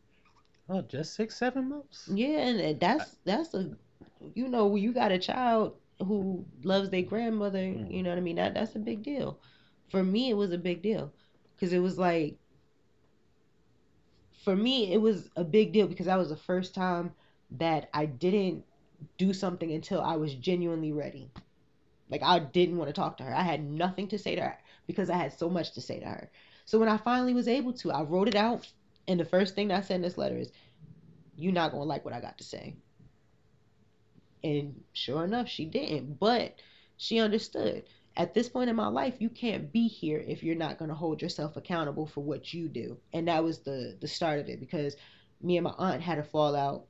Oh, 0.69 0.83
just 0.83 1.15
six, 1.15 1.37
seven 1.37 1.69
months? 1.69 2.09
Yeah, 2.13 2.39
and 2.39 2.81
that's 2.81 3.17
that's 3.25 3.55
a, 3.55 3.71
you 4.35 4.49
know, 4.49 4.67
when 4.67 4.83
you 4.83 4.93
got 4.93 5.13
a 5.13 5.19
child 5.19 5.77
who 5.99 6.45
loves 6.63 6.91
their 6.91 7.03
grandmother, 7.03 7.59
mm-hmm. 7.59 7.91
you 7.91 8.03
know 8.03 8.11
what 8.11 8.19
I 8.19 8.23
mean? 8.23 8.37
That 8.37 8.55
that's 8.55 8.75
a 8.77 8.79
big 8.79 9.03
deal. 9.03 9.39
For 9.91 10.03
me, 10.03 10.31
it 10.31 10.35
was 10.35 10.53
a 10.53 10.59
big 10.59 10.83
deal 10.83 11.13
because 11.55 11.73
it 11.73 11.81
was 11.81 11.99
like, 11.99 12.37
for 14.45 14.57
me, 14.57 14.93
it 14.93 15.01
was 15.01 15.31
a 15.37 15.45
big 15.45 15.73
deal 15.73 15.87
because 15.87 16.07
that 16.07 16.19
was 16.19 16.31
the 16.31 16.37
first 16.37 16.75
time 16.75 17.13
that 17.59 17.91
I 17.93 18.07
didn't 18.07 18.65
do 19.19 19.33
something 19.33 19.73
until 19.73 20.01
I 20.01 20.17
was 20.17 20.35
genuinely 20.35 20.93
ready. 20.93 21.31
Like 22.09 22.23
I 22.23 22.39
didn't 22.41 22.77
want 22.77 22.89
to 22.89 22.93
talk 22.93 23.17
to 23.19 23.25
her. 23.25 23.35
I 23.35 23.43
had 23.43 23.63
nothing 23.65 24.09
to 24.09 24.19
say 24.19 24.35
to 24.35 24.43
her 24.43 24.59
because 24.87 25.11
I 25.11 25.17
had 25.17 25.33
so 25.33 25.49
much 25.49 25.73
to 25.73 25.81
say 25.81 26.01
to 26.01 26.07
her. 26.07 26.31
So 26.65 26.79
when 26.79 26.89
I 26.89 26.97
finally 26.99 27.35
was 27.35 27.49
able 27.49 27.73
to, 27.75 27.91
I 27.91 28.03
wrote 28.03 28.29
it 28.29 28.37
out, 28.37 28.71
and 29.09 29.19
the 29.19 29.25
first 29.25 29.55
thing 29.55 29.73
I 29.73 29.81
said 29.81 29.97
in 29.97 30.03
this 30.03 30.19
letter 30.19 30.37
is, 30.37 30.53
"You're 31.37 31.53
not 31.53 31.73
gonna 31.73 31.85
like 31.85 32.05
what 32.05 32.15
I 32.15 32.21
got 32.21 32.39
to 32.39 32.45
say." 32.45 32.77
And 34.45 34.85
sure 34.93 35.25
enough, 35.25 35.49
she 35.49 35.65
didn't, 35.65 36.19
but 36.19 36.61
she 36.97 37.19
understood. 37.19 37.85
At 38.17 38.35
this 38.35 38.49
point 38.49 38.69
in 38.69 38.77
my 38.77 38.89
life, 38.89 39.21
you 39.21 39.31
can't 39.31 39.73
be 39.73 39.89
here 39.89 40.19
if 40.19 40.43
you're 40.43 40.55
not 40.55 40.79
gonna 40.79 40.95
hold 40.95 41.23
yourself 41.23 41.57
accountable 41.57 42.07
for 42.07 42.21
what 42.23 42.53
you 42.53 42.69
do. 42.69 42.99
And 43.13 43.27
that 43.29 43.43
was 43.43 43.61
the 43.61 43.97
the 44.01 44.09
start 44.09 44.39
of 44.39 44.49
it 44.49 44.61
because 44.61 44.97
me 45.41 45.57
and 45.57 45.65
my 45.65 45.75
aunt 45.79 46.03
had 46.03 46.19
a 46.19 46.23
fallout 46.23 46.87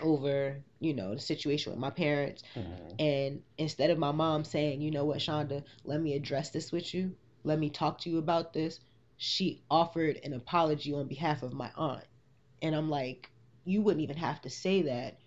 over, 0.00 0.62
you 0.80 0.94
know, 0.94 1.14
the 1.14 1.20
situation 1.20 1.72
with 1.72 1.80
my 1.80 1.90
parents. 1.90 2.42
Mhm. 2.54 2.94
And 2.98 3.42
instead 3.58 3.90
of 3.90 3.98
my 3.98 4.12
mom 4.12 4.44
saying, 4.44 4.80
you 4.80 4.90
know 4.90 5.04
what, 5.04 5.18
Shonda, 5.18 5.62
let 5.84 6.00
me 6.00 6.14
address 6.14 6.50
this 6.50 6.72
with 6.72 6.92
you, 6.94 7.14
let 7.44 7.58
me 7.58 7.70
talk 7.70 7.98
to 8.00 8.10
you 8.10 8.18
about 8.18 8.52
this, 8.52 8.80
she 9.16 9.62
offered 9.70 10.18
an 10.24 10.32
apology 10.32 10.92
on 10.92 11.06
behalf 11.06 11.42
of 11.42 11.52
my 11.52 11.70
aunt. 11.76 12.04
And 12.62 12.74
I'm 12.74 12.90
like, 12.90 13.30
you 13.64 13.82
wouldn't 13.82 14.02
even 14.02 14.16
have 14.16 14.40
to 14.42 14.50
say 14.50 14.82
that 14.82 15.18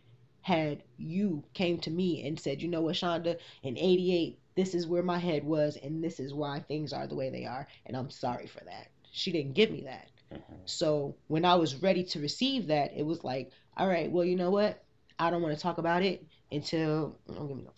had 0.41 0.83
you 0.97 1.43
came 1.53 1.79
to 1.79 1.91
me 1.91 2.25
and 2.25 2.39
said, 2.39 2.61
you 2.61 2.69
know 2.69 2.81
what, 2.81 2.95
Shonda, 2.95 3.37
in 3.63 3.77
88, 3.77 4.39
this 4.55 4.73
is 4.73 4.87
where 4.87 5.03
my 5.03 5.17
head 5.19 5.43
was 5.43 5.77
and 5.77 6.03
this 6.03 6.19
is 6.19 6.33
why 6.33 6.59
things 6.61 6.93
are 6.93 7.07
the 7.07 7.15
way 7.15 7.29
they 7.29 7.45
are. 7.45 7.67
And 7.85 7.95
I'm 7.97 8.09
sorry 8.09 8.47
for 8.47 8.63
that. 8.65 8.89
She 9.11 9.31
didn't 9.31 9.53
give 9.53 9.71
me 9.71 9.81
that. 9.81 10.09
Mhm. 10.31 10.59
So 10.65 11.15
when 11.27 11.45
I 11.45 11.55
was 11.55 11.81
ready 11.81 12.03
to 12.05 12.19
receive 12.19 12.67
that, 12.67 12.93
it 12.93 13.03
was 13.03 13.23
like, 13.23 13.51
all 13.77 13.87
right, 13.87 14.11
well, 14.11 14.25
you 14.25 14.35
know 14.35 14.49
what? 14.49 14.83
I 15.19 15.29
don't 15.29 15.41
want 15.41 15.55
to 15.55 15.61
talk 15.61 15.77
about 15.77 16.03
it 16.03 16.25
until 16.51 17.17
don't 17.27 17.47
give 17.47 17.57
me 17.57 17.63
no 17.63 17.71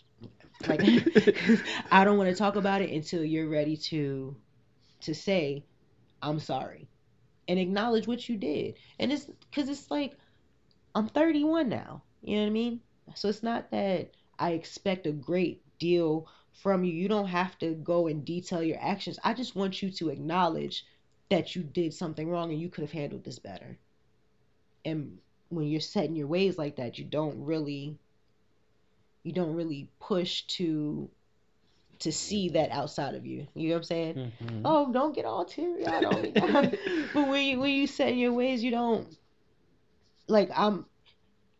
like 0.67 0.81
I 1.91 2.03
don't 2.03 2.17
want 2.17 2.29
to 2.29 2.35
talk 2.35 2.55
about 2.55 2.81
it 2.81 2.91
until 2.91 3.23
you're 3.23 3.47
ready 3.49 3.77
to 3.77 4.35
to 5.01 5.15
say 5.15 5.63
I'm 6.21 6.39
sorry 6.39 6.87
and 7.47 7.59
acknowledge 7.59 8.07
what 8.07 8.27
you 8.27 8.37
did. 8.37 8.75
And 8.99 9.11
it's 9.11 9.27
cuz 9.51 9.69
it's 9.69 9.89
like 9.89 10.17
I'm 10.95 11.07
31 11.07 11.69
now. 11.69 12.03
You 12.21 12.37
know 12.37 12.43
what 12.43 12.47
I 12.49 12.51
mean? 12.51 12.81
So 13.15 13.29
it's 13.29 13.43
not 13.43 13.71
that 13.71 14.11
I 14.37 14.51
expect 14.51 15.07
a 15.07 15.11
great 15.11 15.63
deal 15.79 16.27
from 16.53 16.83
you. 16.83 16.93
You 16.93 17.07
don't 17.07 17.27
have 17.27 17.57
to 17.59 17.73
go 17.75 18.07
and 18.07 18.25
detail 18.25 18.63
your 18.63 18.79
actions. 18.81 19.19
I 19.23 19.33
just 19.33 19.55
want 19.55 19.81
you 19.81 19.91
to 19.91 20.09
acknowledge 20.09 20.85
that 21.29 21.55
you 21.55 21.63
did 21.63 21.93
something 21.93 22.29
wrong 22.29 22.51
and 22.51 22.59
you 22.61 22.69
could 22.69 22.81
have 22.81 22.91
handled 22.91 23.23
this 23.23 23.39
better. 23.39 23.77
And 24.85 25.19
when 25.49 25.67
you're 25.67 25.81
setting 25.81 26.15
your 26.15 26.27
ways 26.27 26.57
like 26.57 26.77
that, 26.77 26.97
you 26.97 27.05
don't 27.05 27.43
really 27.43 27.97
you 29.23 29.33
don't 29.33 29.55
really 29.55 29.89
push 29.99 30.43
to 30.43 31.09
to 31.99 32.11
see 32.11 32.49
that 32.49 32.71
outside 32.71 33.13
of 33.15 33.25
you. 33.25 33.45
You 33.53 33.69
know 33.69 33.75
what 33.75 33.79
I'm 33.79 33.83
saying? 33.83 34.15
Mhm. 34.15 34.61
Oh, 34.63 34.91
don't 34.91 35.13
get 35.13 35.25
all 35.25 35.43
teary 35.43 35.85
eyed 35.85 36.05
on 36.05 36.21
me. 36.21 36.31
but 37.13 37.27
when 37.27 37.45
you 37.45 37.59
when 37.59 37.71
you 37.71 37.87
set 37.87 38.15
your 38.15 38.31
ways, 38.33 38.63
you 38.63 38.71
don't 38.71 39.07
like 40.27 40.49
I'm 40.55 40.85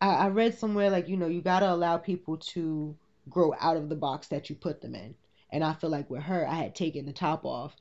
I, 0.01 0.15
I 0.15 0.27
read 0.29 0.57
somewhere 0.57 0.89
like, 0.89 1.09
you 1.09 1.17
know, 1.17 1.27
you 1.27 1.41
gotta 1.41 1.69
allow 1.71 1.97
people 1.97 2.37
to 2.37 2.95
grow 3.29 3.53
out 3.59 3.77
of 3.77 3.89
the 3.89 3.95
box 3.95 4.29
that 4.29 4.49
you 4.49 4.55
put 4.55 4.81
them 4.81 4.95
in. 4.95 5.15
And 5.51 5.63
I 5.63 5.73
feel 5.73 5.89
like 5.89 6.09
with 6.09 6.23
her, 6.23 6.47
I 6.47 6.55
had 6.55 6.75
taken 6.75 7.05
the 7.05 7.13
top 7.13 7.43
off 7.43 7.75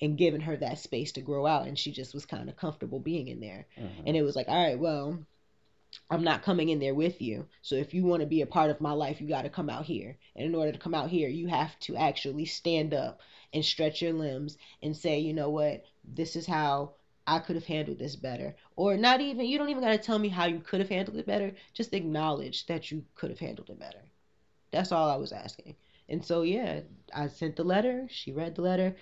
and 0.00 0.18
given 0.18 0.40
her 0.40 0.56
that 0.56 0.78
space 0.78 1.12
to 1.12 1.20
grow 1.20 1.46
out 1.46 1.68
and 1.68 1.78
she 1.78 1.92
just 1.92 2.12
was 2.12 2.26
kind 2.26 2.48
of 2.48 2.56
comfortable 2.56 2.98
being 2.98 3.28
in 3.28 3.40
there. 3.40 3.66
Mhm. 3.78 4.02
And 4.06 4.16
it 4.16 4.22
was 4.22 4.34
like, 4.34 4.48
all 4.48 4.62
right, 4.62 4.78
well, 4.78 5.18
I'm 6.10 6.24
not 6.24 6.42
coming 6.42 6.68
in 6.68 6.78
there 6.78 6.94
with 6.94 7.20
you. 7.20 7.46
So 7.62 7.74
if 7.74 7.94
you 7.94 8.04
want 8.04 8.20
to 8.20 8.26
be 8.26 8.42
a 8.42 8.46
part 8.46 8.70
of 8.70 8.80
my 8.80 8.92
life, 8.92 9.20
you 9.20 9.28
got 9.28 9.42
to 9.42 9.50
come 9.50 9.70
out 9.70 9.84
here. 9.84 10.16
And 10.36 10.46
in 10.46 10.54
order 10.54 10.72
to 10.72 10.78
come 10.78 10.94
out 10.94 11.10
here, 11.10 11.28
you 11.28 11.46
have 11.48 11.78
to 11.80 11.96
actually 11.96 12.44
stand 12.44 12.94
up 12.94 13.20
and 13.52 13.64
stretch 13.64 14.02
your 14.02 14.12
limbs 14.12 14.58
and 14.82 14.96
say, 14.96 15.18
you 15.18 15.32
know 15.32 15.50
what, 15.50 15.84
this 16.04 16.36
is 16.36 16.46
how 16.46 16.94
I 17.26 17.38
could 17.38 17.56
have 17.56 17.64
handled 17.64 17.98
this 17.98 18.16
better. 18.16 18.54
Or 18.76 18.96
not 18.96 19.20
even, 19.20 19.46
you 19.46 19.58
don't 19.58 19.70
even 19.70 19.82
got 19.82 19.92
to 19.92 19.98
tell 19.98 20.18
me 20.18 20.28
how 20.28 20.46
you 20.46 20.60
could 20.60 20.80
have 20.80 20.88
handled 20.88 21.16
it 21.16 21.26
better. 21.26 21.52
Just 21.72 21.94
acknowledge 21.94 22.66
that 22.66 22.90
you 22.90 23.04
could 23.14 23.30
have 23.30 23.38
handled 23.38 23.70
it 23.70 23.78
better. 23.78 24.02
That's 24.70 24.92
all 24.92 25.08
I 25.08 25.16
was 25.16 25.32
asking. 25.32 25.76
And 26.08 26.24
so, 26.24 26.42
yeah, 26.42 26.80
I 27.14 27.28
sent 27.28 27.56
the 27.56 27.64
letter. 27.64 28.06
She 28.10 28.32
read 28.32 28.56
the 28.56 28.62
letter. 28.62 28.96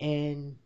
And 0.00 0.56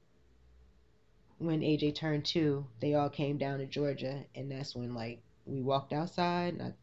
when 1.38 1.60
AJ 1.60 1.96
turned 1.96 2.24
two, 2.24 2.66
they 2.80 2.94
all 2.94 3.10
came 3.10 3.36
down 3.36 3.58
to 3.58 3.66
Georgia. 3.66 4.24
And 4.34 4.50
that's 4.50 4.74
when, 4.74 4.94
like, 4.94 5.20
we 5.46 5.62
walked 5.62 5.92
outside 5.92 6.74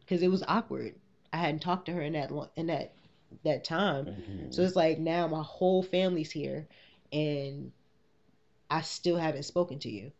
because 0.00 0.22
it 0.22 0.28
was 0.30 0.42
awkward. 0.48 0.94
I 1.32 1.38
hadn't 1.38 1.60
talked 1.60 1.86
to 1.86 1.92
her 1.92 2.02
in 2.02 2.12
that 2.14 2.30
in 2.56 2.66
that 2.68 2.92
that 3.44 3.64
time. 3.64 4.06
Mhm. 4.06 4.54
So 4.54 4.62
it's 4.62 4.76
like 4.76 4.98
now 4.98 5.26
my 5.28 5.42
whole 5.42 5.82
family's 5.82 6.30
here 6.30 6.68
and 7.12 7.72
I 8.70 8.80
still 8.82 9.16
haven't 9.16 9.44
spoken 9.44 9.78
to 9.80 9.90
you. 9.90 10.12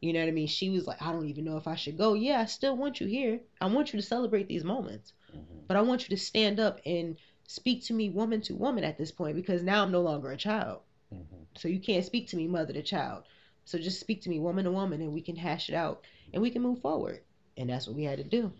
You 0.00 0.12
know 0.12 0.20
what 0.20 0.28
I 0.28 0.32
mean? 0.32 0.46
She 0.46 0.70
was 0.70 0.86
like, 0.86 1.02
I 1.02 1.12
don't 1.12 1.28
even 1.28 1.44
know 1.44 1.56
if 1.56 1.66
I 1.66 1.74
should 1.76 1.96
go. 1.96 2.14
Yeah, 2.14 2.40
I 2.40 2.44
still 2.46 2.76
want 2.76 3.00
you 3.00 3.06
here. 3.06 3.40
I 3.60 3.66
want 3.66 3.92
you 3.92 4.00
to 4.00 4.06
celebrate 4.06 4.48
these 4.48 4.64
moments. 4.64 5.12
Mhm. 5.34 5.66
But 5.68 5.76
I 5.76 5.82
want 5.82 6.02
you 6.08 6.16
to 6.16 6.22
stand 6.22 6.60
up 6.60 6.80
and 6.86 7.16
speak 7.46 7.84
to 7.84 7.94
me 7.94 8.10
woman 8.10 8.40
to 8.42 8.54
woman 8.54 8.84
at 8.84 8.98
this 8.98 9.12
point 9.12 9.36
because 9.36 9.62
now 9.62 9.82
I'm 9.82 9.92
no 9.92 10.02
longer 10.02 10.30
a 10.32 10.36
child. 10.36 10.82
Mhm. 11.12 11.46
So 11.56 11.68
you 11.68 11.80
can't 11.80 12.04
speak 12.04 12.28
to 12.28 12.36
me 12.36 12.46
mother 12.48 12.72
to 12.72 12.82
child. 12.82 13.24
So 13.66 13.78
just 13.78 14.00
speak 14.00 14.22
to 14.22 14.30
me 14.30 14.40
woman 14.40 14.64
to 14.66 14.72
woman 14.72 15.02
and 15.02 15.12
we 15.12 15.22
can 15.22 15.36
hash 15.36 15.70
it 15.70 15.76
out 15.76 16.04
and 16.34 16.42
we 16.42 16.50
can 16.50 16.62
move 16.62 16.80
forward. 16.80 17.20
And 17.58 17.70
that's 17.70 17.88
what 17.88 17.96
we 17.96 18.04
had 18.04 18.18
to 18.18 18.24
do. 18.24 18.52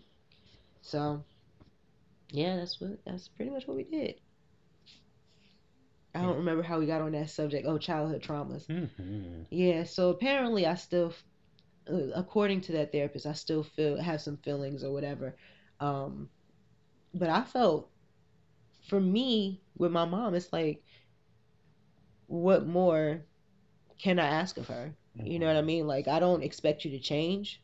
So 0.81 1.25
yeah, 2.31 2.57
that's 2.57 2.81
what 2.81 2.99
that's 3.05 3.29
pretty 3.29 3.51
much 3.51 3.67
what 3.67 3.77
we 3.77 3.85
did. 3.85 4.21
I 6.15 6.21
don't 6.23 6.37
remember 6.37 6.63
how 6.63 6.79
we 6.79 6.87
got 6.87 7.01
on 7.01 7.11
that 7.13 7.29
subject. 7.29 7.67
Oh, 7.67 7.77
childhood 7.77 8.23
traumas. 8.23 8.67
Mhm. 8.67 9.47
Yeah, 9.51 9.83
so 9.83 10.09
apparently 10.09 10.65
I 10.65 10.75
still 10.75 11.13
uh, 11.91 12.11
according 12.15 12.61
to 12.61 12.73
that 12.73 12.91
therapist, 12.91 13.25
I 13.25 13.33
still 13.33 13.63
feel 13.63 13.97
have 14.01 14.21
some 14.21 14.37
feelings 14.37 14.83
or 14.83 14.91
whatever. 14.93 15.37
Um 15.79 16.29
but 17.13 17.29
I 17.29 17.43
felt 17.43 17.91
for 18.89 18.99
me 18.99 19.63
with 19.77 19.91
my 19.91 20.05
mom, 20.05 20.35
it's 20.35 20.53
like 20.53 20.83
what 22.27 22.67
more 22.67 23.25
can 23.99 24.19
I 24.19 24.27
ask 24.27 24.57
of 24.57 24.67
her? 24.67 24.95
You 25.15 25.39
know 25.39 25.47
what 25.47 25.55
I 25.57 25.61
mean? 25.61 25.87
Like 25.87 26.07
I 26.07 26.19
don't 26.19 26.43
expect 26.43 26.85
you 26.85 26.91
to 26.91 26.99
change. 26.99 27.61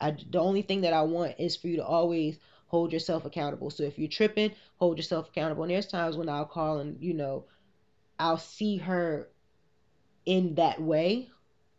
I 0.00 0.12
the 0.30 0.40
only 0.40 0.62
thing 0.62 0.82
that 0.82 0.94
I 0.94 1.02
want 1.02 1.36
is 1.38 1.56
for 1.56 1.68
you 1.68 1.76
to 1.76 1.86
always 1.86 2.38
hold 2.68 2.92
yourself 2.92 3.24
accountable. 3.24 3.70
So 3.70 3.84
if 3.84 3.98
you're 3.98 4.08
tripping, 4.08 4.52
hold 4.76 4.98
yourself 4.98 5.28
accountable. 5.30 5.64
And 5.64 5.72
there's 5.72 5.86
times 5.88 6.16
when 6.16 6.28
I'll 6.30 6.46
call 6.46 6.80
and 6.80 7.02
you 7.02 7.14
know 7.14 7.46
I'll 8.18 8.38
see 8.38 8.78
her 8.78 9.30
in 10.26 10.54
that 10.56 10.80
way 10.82 11.30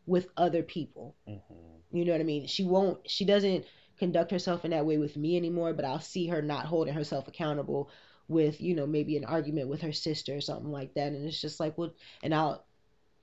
with 0.08 0.30
other 0.38 0.64
people. 0.64 1.16
Mhm. 1.28 1.82
You 1.92 2.06
know 2.06 2.14
what 2.14 2.22
I 2.22 2.26
mean? 2.26 2.48
She 2.48 2.64
won't 2.66 3.10
she 3.10 3.26
doesn't 3.26 3.66
conduct 3.98 4.32
herself 4.32 4.66
in 4.66 4.72
that 4.72 4.86
way 4.86 4.98
with 4.98 5.18
me 5.18 5.38
anymore, 5.38 5.74
but 5.74 5.86
I'll 5.86 6.02
see 6.02 6.28
her 6.28 6.42
not 6.42 6.68
holding 6.68 6.94
herself 6.94 7.28
accountable 7.28 7.90
with, 8.28 8.62
you 8.62 8.76
know, 8.76 8.88
maybe 8.88 9.18
an 9.18 9.26
argument 9.26 9.70
with 9.70 9.82
her 9.82 9.94
sister 9.94 10.36
or 10.36 10.42
something 10.42 10.72
like 10.72 10.94
that. 10.96 11.14
And 11.14 11.26
it's 11.28 11.42
just 11.42 11.60
like, 11.60 11.78
well, 11.78 11.94
and 12.24 12.36
I'll 12.36 12.67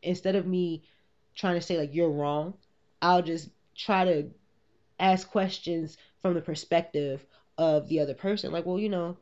instead 0.05 0.37
of 0.37 0.47
me 0.47 0.83
trying 1.35 1.55
to 1.57 1.61
say 1.61 1.79
like 1.79 1.95
you're 1.95 2.11
wrong, 2.11 2.55
I'll 3.03 3.23
just 3.23 3.49
try 3.77 4.05
to 4.05 4.31
ask 5.01 5.29
questions 5.29 5.97
from 6.23 6.35
the 6.35 6.41
perspective 6.43 7.25
of 7.59 7.89
the 7.89 8.01
other 8.01 8.15
person. 8.15 8.53
Like, 8.53 8.67
well, 8.67 8.79
you 8.79 8.89
know, 8.89 9.17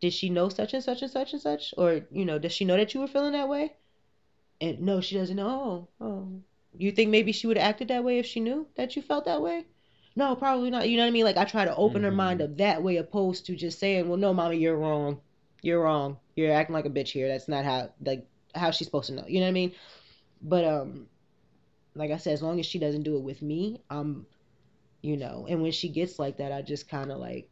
did 0.00 0.12
she 0.12 0.28
know 0.30 0.48
such 0.48 0.74
and 0.74 0.82
such 0.84 1.02
and 1.02 1.10
such 1.10 1.32
and 1.32 1.42
such? 1.42 1.74
Or, 1.78 2.02
you 2.10 2.24
know, 2.24 2.38
does 2.38 2.52
she 2.52 2.64
know 2.64 2.76
that 2.76 2.94
you 2.94 3.00
were 3.00 3.06
feeling 3.08 3.32
that 3.32 3.48
way? 3.48 3.72
And 4.60 4.80
no, 4.80 5.00
she 5.00 5.16
doesn't 5.16 5.36
know. 5.36 5.88
Oh, 6.00 6.04
oh. 6.06 6.42
You 6.78 6.92
think 6.92 7.10
maybe 7.10 7.32
she 7.32 7.46
would 7.46 7.56
have 7.56 7.68
acted 7.68 7.88
that 7.88 8.04
way 8.04 8.18
if 8.18 8.26
she 8.26 8.40
knew 8.40 8.66
that 8.76 8.96
you 8.96 9.02
felt 9.02 9.24
that 9.26 9.42
way? 9.42 9.64
No, 10.14 10.34
probably 10.34 10.70
not. 10.70 10.88
You 10.88 10.96
know 10.96 11.02
what 11.04 11.08
I 11.08 11.12
mean? 11.12 11.24
Like 11.24 11.36
I 11.36 11.44
try 11.44 11.64
to 11.64 11.76
open 11.76 12.02
her 12.02 12.10
mind 12.10 12.40
Mhm. 12.40 12.44
up 12.44 12.56
that 12.58 12.82
way 12.82 12.96
opposed 12.96 13.46
to 13.46 13.56
just 13.56 13.78
saying, 13.78 14.08
Well, 14.08 14.18
no, 14.18 14.32
mommy, 14.34 14.58
you're 14.58 14.76
wrong. 14.76 15.20
You're 15.62 15.82
wrong. 15.82 16.18
You're 16.36 16.52
acting 16.52 16.74
like 16.74 16.86
a 16.86 16.90
bitch 16.90 17.10
here. 17.10 17.28
That's 17.28 17.48
not 17.48 17.64
how 17.64 17.90
like 18.04 18.26
how 18.54 18.70
she's 18.70 18.86
supposed 18.86 19.08
to 19.08 19.14
know. 19.14 19.24
You 19.26 19.40
know 19.40 19.46
what 19.46 19.50
I 19.50 19.52
mean? 19.52 19.72
But 20.42 20.64
um 20.64 21.08
like 21.94 22.10
I 22.10 22.18
said, 22.18 22.34
as 22.34 22.42
long 22.42 22.60
as 22.60 22.66
she 22.66 22.78
doesn't 22.78 23.04
do 23.04 23.16
it 23.16 23.22
with 23.22 23.42
me, 23.42 23.82
I'm 23.90 24.26
you 25.02 25.16
know, 25.16 25.46
and 25.48 25.62
when 25.62 25.72
she 25.72 25.88
gets 25.90 26.18
like 26.18 26.38
that, 26.38 26.52
I 26.52 26.62
just 26.62 26.88
kinda 26.88 27.16
like 27.16 27.50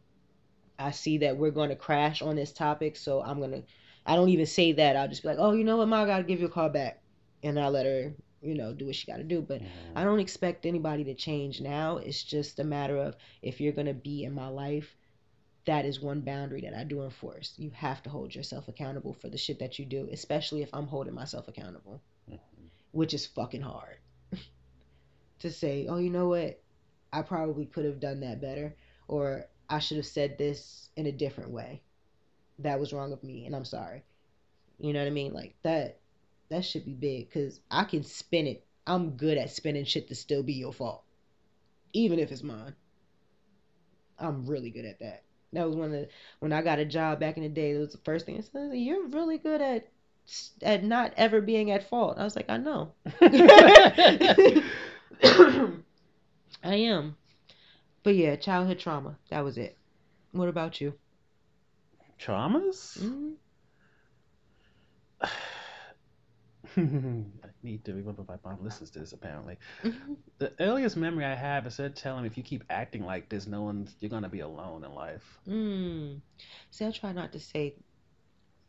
I 0.78 0.90
see 0.92 1.18
that 1.18 1.36
we're 1.36 1.50
gonna 1.50 1.76
crash 1.76 2.22
on 2.22 2.36
this 2.36 2.52
topic, 2.52 2.96
so 2.96 3.22
I'm 3.22 3.40
gonna 3.40 3.62
I 4.06 4.16
don't 4.16 4.28
even 4.30 4.46
say 4.46 4.72
that. 4.72 4.96
I'll 4.96 5.08
just 5.08 5.22
be 5.22 5.28
like, 5.28 5.38
Oh, 5.40 5.52
you 5.52 5.64
know 5.64 5.78
what, 5.78 5.88
Ma, 5.88 6.02
I 6.02 6.06
gotta 6.06 6.24
give 6.24 6.40
you 6.40 6.46
a 6.46 6.50
call 6.50 6.68
back 6.70 7.02
and 7.42 7.58
I'll 7.58 7.70
let 7.70 7.86
her, 7.86 8.14
you 8.42 8.54
know, 8.54 8.72
do 8.74 8.86
what 8.86 8.96
she 8.96 9.10
gotta 9.10 9.24
do. 9.24 9.42
But 9.42 9.62
Mhm. 9.62 9.66
I 9.96 10.04
don't 10.04 10.20
expect 10.20 10.66
anybody 10.66 11.04
to 11.04 11.14
change 11.14 11.60
now. 11.60 11.98
It's 11.98 12.22
just 12.24 12.58
a 12.60 12.64
matter 12.64 12.96
of 12.98 13.16
if 13.42 13.60
you're 13.60 13.72
going 13.72 13.86
to 13.86 13.94
be 13.94 14.24
in 14.24 14.32
my 14.34 14.48
life, 14.48 14.96
that 15.66 15.84
is 15.86 16.00
one 16.00 16.22
boundary 16.22 16.62
that 16.62 16.74
I 16.74 16.84
do 16.84 17.02
enforce. 17.02 17.54
You 17.58 17.70
have 17.70 18.02
to 18.04 18.10
hold 18.10 18.34
yourself 18.34 18.68
accountable 18.68 19.14
for 19.14 19.28
the 19.30 19.38
shit 19.38 19.58
that 19.60 19.78
you 19.78 19.86
do, 19.86 20.08
especially 20.12 20.62
if 20.62 20.70
I'm 20.74 20.86
holding 20.88 21.14
myself 21.14 21.48
accountable. 21.48 22.02
Which 22.94 23.12
is 23.12 23.26
fucking 23.26 23.62
hard. 23.62 23.96
to 25.40 25.50
say, 25.50 25.86
oh, 25.88 25.98
you 25.98 26.10
know 26.10 26.28
what? 26.28 26.60
I 27.12 27.22
probably 27.22 27.66
could 27.66 27.84
have 27.84 28.00
done 28.00 28.20
that 28.20 28.40
better, 28.40 28.74
or 29.08 29.46
I 29.68 29.80
should 29.80 29.96
have 29.96 30.06
said 30.06 30.38
this 30.38 30.88
in 30.96 31.06
a 31.06 31.12
different 31.12 31.50
way. 31.50 31.82
That 32.60 32.78
was 32.78 32.92
wrong 32.92 33.12
of 33.12 33.22
me, 33.24 33.46
and 33.46 33.54
I'm 33.54 33.64
sorry. 33.64 34.04
You 34.78 34.92
know 34.92 35.00
what 35.00 35.08
I 35.08 35.10
mean? 35.10 35.32
Like 35.32 35.54
that. 35.62 36.00
That 36.50 36.64
should 36.64 36.84
be 36.84 36.92
big 36.92 37.28
because 37.28 37.60
I 37.70 37.84
can 37.84 38.04
spin 38.04 38.46
it. 38.46 38.64
I'm 38.86 39.12
good 39.12 39.38
at 39.38 39.50
spinning 39.50 39.86
shit 39.86 40.08
to 40.08 40.14
still 40.14 40.42
be 40.42 40.52
your 40.52 40.72
fault, 40.72 41.02
even 41.94 42.18
if 42.18 42.30
it's 42.30 42.42
mine. 42.42 42.74
I'm 44.18 44.46
really 44.46 44.70
good 44.70 44.84
at 44.84 45.00
that. 45.00 45.24
That 45.52 45.66
was 45.66 45.74
one 45.74 45.86
of 45.86 45.92
the, 45.92 46.08
when 46.40 46.52
I 46.52 46.62
got 46.62 46.78
a 46.78 46.84
job 46.84 47.18
back 47.18 47.36
in 47.36 47.42
the 47.42 47.48
day. 47.48 47.72
That 47.72 47.80
was 47.80 47.92
the 47.92 47.98
first 47.98 48.26
thing 48.26 48.36
I 48.36 48.40
said. 48.40 48.76
You're 48.76 49.08
really 49.08 49.38
good 49.38 49.62
at 49.62 49.88
at 50.62 50.84
not 50.84 51.12
ever 51.16 51.40
being 51.40 51.70
at 51.70 51.88
fault. 51.88 52.18
I 52.18 52.24
was 52.24 52.36
like, 52.36 52.48
I 52.50 52.56
know. 52.56 52.92
I 56.62 56.74
am. 56.74 57.16
But 58.02 58.16
yeah, 58.16 58.36
childhood 58.36 58.78
trauma. 58.78 59.18
That 59.30 59.44
was 59.44 59.58
it. 59.58 59.76
What 60.32 60.48
about 60.48 60.80
you? 60.80 60.94
Traumas? 62.18 62.98
hmm 62.98 63.32
I 66.76 67.50
need 67.62 67.84
to 67.84 67.94
remember 67.94 68.24
my 68.26 68.36
mom 68.44 68.62
listens 68.62 68.90
to 68.90 68.98
this 68.98 69.12
apparently. 69.12 69.58
Mm-hmm. 69.84 70.14
The 70.38 70.52
earliest 70.60 70.96
memory 70.96 71.24
I 71.24 71.34
have 71.34 71.66
is 71.66 71.76
her 71.76 71.88
telling 71.88 72.22
me 72.22 72.26
if 72.28 72.36
you 72.36 72.42
keep 72.42 72.64
acting 72.70 73.04
like 73.04 73.28
this, 73.28 73.46
no 73.46 73.62
one's 73.62 73.94
you're 74.00 74.10
gonna 74.10 74.28
be 74.28 74.40
alone 74.40 74.84
in 74.84 74.92
life. 74.92 75.38
Mm. 75.48 76.20
See, 76.70 76.84
I 76.86 76.90
try 76.90 77.12
not 77.12 77.32
to 77.32 77.40
say 77.40 77.76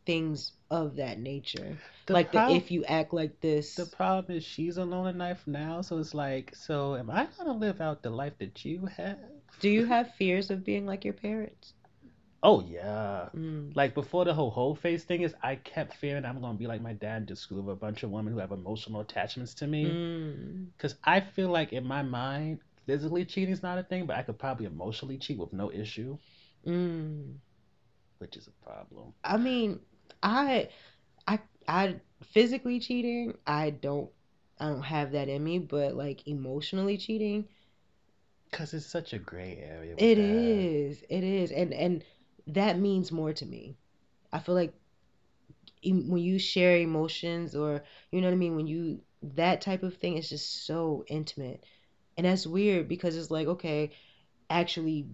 things 0.06 0.52
of 0.70 0.96
that 0.96 1.18
nature. 1.18 1.76
The 2.06 2.14
like 2.14 2.32
prob- 2.32 2.50
the 2.50 2.56
if 2.56 2.70
you 2.70 2.84
act 2.84 3.12
like 3.12 3.40
this. 3.40 3.74
The 3.74 3.86
problem 3.86 4.36
is 4.36 4.44
she's 4.44 4.76
alone 4.78 5.08
in 5.08 5.18
life 5.18 5.42
now, 5.46 5.82
so 5.82 5.98
it's 5.98 6.14
like, 6.14 6.54
so 6.54 6.96
am 6.96 7.10
I 7.10 7.26
gonna 7.36 7.52
live 7.52 7.80
out 7.80 8.02
the 8.02 8.10
life 8.10 8.38
that 8.38 8.64
you 8.64 8.86
have? 8.96 9.18
Do 9.60 9.68
you 9.68 9.84
have 9.86 10.14
fears 10.14 10.50
of 10.50 10.64
being 10.64 10.86
like 10.86 11.04
your 11.04 11.14
parents? 11.14 11.74
Oh 12.42 12.60
yeah. 12.60 13.28
Mm. 13.34 13.74
Like 13.74 13.94
before 13.94 14.24
the 14.24 14.34
whole 14.34 14.50
whole 14.50 14.74
face 14.76 15.04
thing 15.04 15.22
is, 15.22 15.34
I 15.42 15.56
kept 15.56 15.94
fearing 15.94 16.24
I'm 16.24 16.40
gonna 16.40 16.56
be 16.56 16.66
like 16.66 16.80
my 16.80 16.92
dad 16.92 17.16
and 17.16 17.28
just 17.28 17.42
screw 17.42 17.68
a 17.70 17.74
bunch 17.76 18.02
of 18.02 18.10
women 18.10 18.32
who 18.32 18.38
have 18.38 18.52
emotional 18.52 19.00
attachments 19.00 19.54
to 19.54 19.66
me. 19.66 19.84
Mm. 19.86 20.66
Cause 20.78 20.94
I 21.02 21.20
feel 21.20 21.48
like 21.48 21.72
in 21.72 21.84
my 21.86 22.02
mind, 22.02 22.60
physically 22.86 23.24
cheating 23.24 23.52
is 23.52 23.62
not 23.62 23.78
a 23.78 23.82
thing, 23.82 24.06
but 24.06 24.16
I 24.16 24.22
could 24.22 24.38
probably 24.38 24.66
emotionally 24.66 25.18
cheat 25.18 25.38
with 25.38 25.52
no 25.52 25.72
issue, 25.72 26.18
Mm. 26.64 27.34
which 28.18 28.36
is 28.36 28.46
a 28.46 28.64
problem. 28.64 29.12
I 29.24 29.36
mean, 29.38 29.80
I, 30.26 30.70
I, 31.28 31.40
I 31.68 32.00
physically 32.22 32.80
cheating. 32.80 33.34
I 33.46 33.70
don't, 33.70 34.10
I 34.60 34.68
don't 34.68 34.82
have 34.82 35.12
that 35.12 35.28
in 35.28 35.44
me. 35.44 35.58
But 35.60 35.96
like 35.96 36.26
emotionally 36.28 36.98
cheating, 36.98 37.46
Cause 38.52 38.74
it's 38.74 38.86
such 38.86 39.12
a 39.12 39.18
gray 39.18 39.56
area. 39.58 39.96
it 39.98 40.18
that. 40.18 40.18
is, 40.18 41.04
it 41.08 41.24
is, 41.24 41.50
and 41.52 41.72
and 41.74 42.04
that 42.48 42.78
means 42.78 43.12
more 43.12 43.32
to 43.34 43.46
me. 43.46 43.76
I 44.32 44.40
feel 44.40 44.54
like 44.54 44.74
when 45.84 46.18
you 46.22 46.38
share 46.38 46.78
emotions, 46.78 47.54
or 47.54 47.82
you 48.10 48.20
know 48.20 48.28
what 48.28 48.34
I 48.34 48.36
mean, 48.38 48.56
when 48.56 48.66
you 48.66 49.00
that 49.22 49.60
type 49.60 49.82
of 49.82 49.96
thing 49.96 50.16
is 50.16 50.28
just 50.28 50.66
so 50.66 51.04
intimate, 51.08 51.64
and 52.16 52.26
that's 52.26 52.46
weird 52.46 52.88
because 52.88 53.16
it's 53.16 53.30
like 53.30 53.48
okay, 53.48 53.92
actually, 54.50 55.06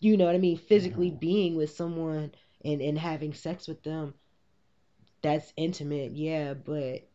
you 0.00 0.16
know 0.16 0.26
what 0.26 0.34
I 0.34 0.38
mean, 0.38 0.56
physically 0.56 1.10
Mhm. 1.10 1.20
being 1.20 1.56
with 1.56 1.70
someone 1.70 2.32
and 2.64 2.80
and 2.80 2.98
having 2.98 3.34
sex 3.34 3.68
with 3.68 3.82
them, 3.82 4.14
that's 5.22 5.52
intimate, 5.56 6.12
yeah, 6.12 6.54
but 6.54 7.08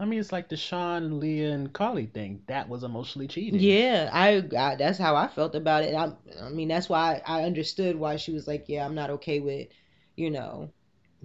I 0.00 0.04
mean, 0.04 0.20
it's 0.20 0.32
like 0.32 0.48
the 0.48 0.56
Sean, 0.56 1.18
Leah, 1.18 1.52
and 1.52 1.72
Carly 1.72 2.06
thing. 2.06 2.42
That 2.46 2.68
was 2.68 2.84
emotionally 2.84 3.26
cheating. 3.26 3.60
Yeah, 3.60 4.10
I, 4.12 4.44
I 4.56 4.76
that's 4.76 4.98
how 4.98 5.16
I 5.16 5.26
felt 5.28 5.54
about 5.54 5.82
it. 5.84 5.94
I 5.94 6.12
I 6.42 6.50
mean 6.50 6.68
that's 6.68 6.88
why 6.88 7.22
I 7.26 7.44
understood 7.44 7.96
why 7.96 8.16
she 8.16 8.32
was 8.32 8.46
like, 8.46 8.68
yeah, 8.68 8.84
I'm 8.84 8.94
not 8.94 9.10
okay 9.10 9.40
with, 9.40 9.68
you 10.16 10.30
know, 10.30 10.70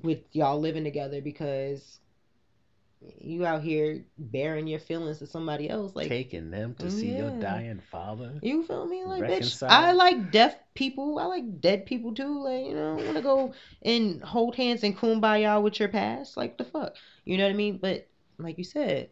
with 0.02 0.19
y'all 0.32 0.60
living 0.60 0.84
together 0.84 1.22
because 1.22 2.00
you 3.19 3.45
out 3.45 3.61
here 3.61 4.03
bearing 4.17 4.67
your 4.67 4.80
feelings 4.80 5.19
to 5.19 5.27
somebody 5.27 5.69
else 5.69 5.95
like 5.95 6.09
Taking 6.09 6.51
them 6.51 6.75
to 6.80 6.90
see 6.90 7.15
your 7.17 7.32
mm. 7.32 7.41
dying 7.41 7.82
father. 7.91 8.33
you 8.41 8.64
feel 8.64 8.85
me? 8.85 9.03
Like 9.03 9.23
bitch 9.23 9.67
I 9.67 9.91
like 9.91 10.32
deaf 10.32 10.56
people. 10.73 11.19
I 11.19 11.25
like 11.25 11.61
dead 11.61 11.85
people 11.85 12.14
too. 12.14 12.43
Like 12.43 12.65
you 12.65 12.73
know 12.73 12.99
I 12.99 13.03
want 13.03 13.15
to 13.15 13.22
go 13.22 13.53
and 13.82 14.22
hold 14.23 14.56
hands 14.56 14.83
and 14.83 14.98
kumbaya 14.98 15.61
with 15.61 15.80
your 15.80 15.90
past. 15.90 16.38
Like 16.38 16.57
the 16.57 16.65
fuck? 16.65 16.95
You 17.25 17.38
know 17.38 17.45
what 17.45 17.53
I 17.53 17.57
mean? 17.57 17.77
But 17.77 18.07
like 18.38 18.57
you 18.57 18.64
said 18.64 19.09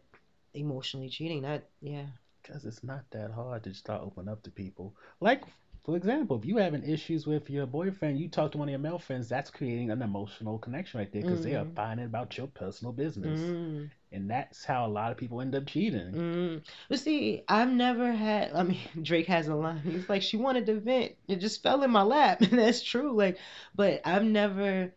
emotionally 0.54 1.08
cheating 1.08 1.42
that 1.42 1.68
yeah. 1.80 2.06
Because 2.42 2.64
it's 2.64 2.82
not 2.82 3.04
that 3.12 3.30
hard 3.30 3.64
to 3.64 3.74
start 3.74 4.02
opening 4.02 4.32
up 4.32 4.42
to 4.42 4.50
people. 4.50 4.94
Like, 5.20 5.42
for 5.84 5.96
example, 5.96 6.36
if 6.38 6.44
you 6.44 6.56
having 6.58 6.84
issues 6.84 7.26
with 7.26 7.50
your 7.50 7.66
boyfriend, 7.66 8.18
you 8.18 8.28
talk 8.28 8.52
to 8.52 8.58
one 8.58 8.68
of 8.68 8.70
your 8.70 8.78
male 8.78 8.98
friends, 8.98 9.28
that's 9.28 9.50
creating 9.50 9.90
an 9.90 10.02
emotional 10.02 10.58
connection 10.58 10.98
right 10.98 11.10
there 11.12 11.22
because 11.22 11.42
they 11.42 11.54
are 11.54 11.64
Mhm. 11.64 11.74
finding 11.74 12.06
about 12.06 12.36
your 12.36 12.46
personal 12.48 12.92
business. 12.92 13.40
mm. 13.40 13.90
And 14.12 14.30
that's 14.30 14.64
how 14.64 14.86
a 14.86 14.88
lot 14.88 15.10
of 15.10 15.16
people 15.18 15.40
end 15.40 15.54
up 15.54 15.66
cheating. 15.66 16.12
Mm. 16.12 16.62
But 16.88 17.00
see, 17.00 17.42
I've 17.48 17.70
never 17.70 18.12
had. 18.12 18.52
I 18.52 18.62
mean, 18.62 18.78
Drake 19.02 19.26
has 19.26 19.48
a 19.48 19.54
line. 19.54 19.80
He's 19.82 20.08
like, 20.08 20.22
she 20.22 20.36
wanted 20.36 20.66
to 20.66 20.80
vent. 20.80 21.12
It 21.28 21.36
just 21.36 21.62
fell 21.62 21.82
in 21.82 21.90
my 21.90 22.02
lap, 22.02 22.42
and 22.42 22.52
that's 22.58 22.82
true. 22.82 23.12
Like, 23.16 23.38
but 23.74 24.00
I've 24.04 24.24
never, 24.24 24.92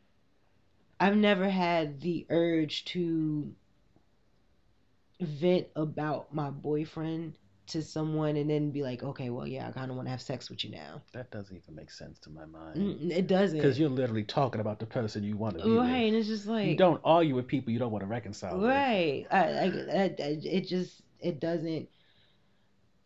I've 0.99 1.15
never 1.15 1.47
had 1.49 2.01
the 2.01 2.25
urge 2.30 2.83
to 2.85 3.55
vent 5.19 5.67
about 5.75 6.33
my 6.33 6.49
boyfriend 6.49 7.38
to 7.68 7.82
someone 7.82 8.35
and 8.38 8.50
then 8.50 8.72
be 8.72 8.84
like, 8.84 9.03
okay, 9.03 9.30
well, 9.30 9.48
yeah, 9.48 9.68
I 9.68 9.72
kind 9.72 9.90
of 9.90 9.95
want 9.98 10.08
to 10.08 10.11
have 10.11 10.22
sex 10.22 10.50
with 10.50 10.64
you 10.64 10.72
now. 10.72 11.02
That 11.14 11.32
doesn't 11.32 11.56
even 11.56 11.76
make 11.76 11.92
sense 11.92 12.19
to 12.19 12.30
my 12.30 12.45
mind. 12.45 12.77
Mm, 12.77 13.11
It 13.11 13.27
doesn't. 13.27 13.58
Because 13.58 13.80
you're 13.80 13.90
literally 13.90 14.24
talking 14.24 14.61
about 14.61 14.80
the 14.80 14.85
person 14.85 15.24
you 15.24 15.38
want 15.38 15.58
to 15.58 15.66
be 15.66 15.76
right, 15.77 15.84
with. 15.84 15.92
and 16.08 16.16
it's 16.16 16.27
just 16.27 16.45
like 16.48 16.68
You 16.68 16.76
don't 16.76 17.02
argue 17.03 17.35
with 17.35 17.48
people 17.48 17.72
you 17.74 17.80
don't 17.80 17.92
want 17.92 18.03
to 18.03 18.08
reconcile 18.08 18.60
with. 18.60 18.69
Right. 18.69 19.26
I, 19.32 19.38
I, 19.38 19.64
I, 19.64 20.03
I- 20.03 20.40
it 20.44 20.68
just 20.68 21.02
it 21.19 21.40
doesn't. 21.40 21.90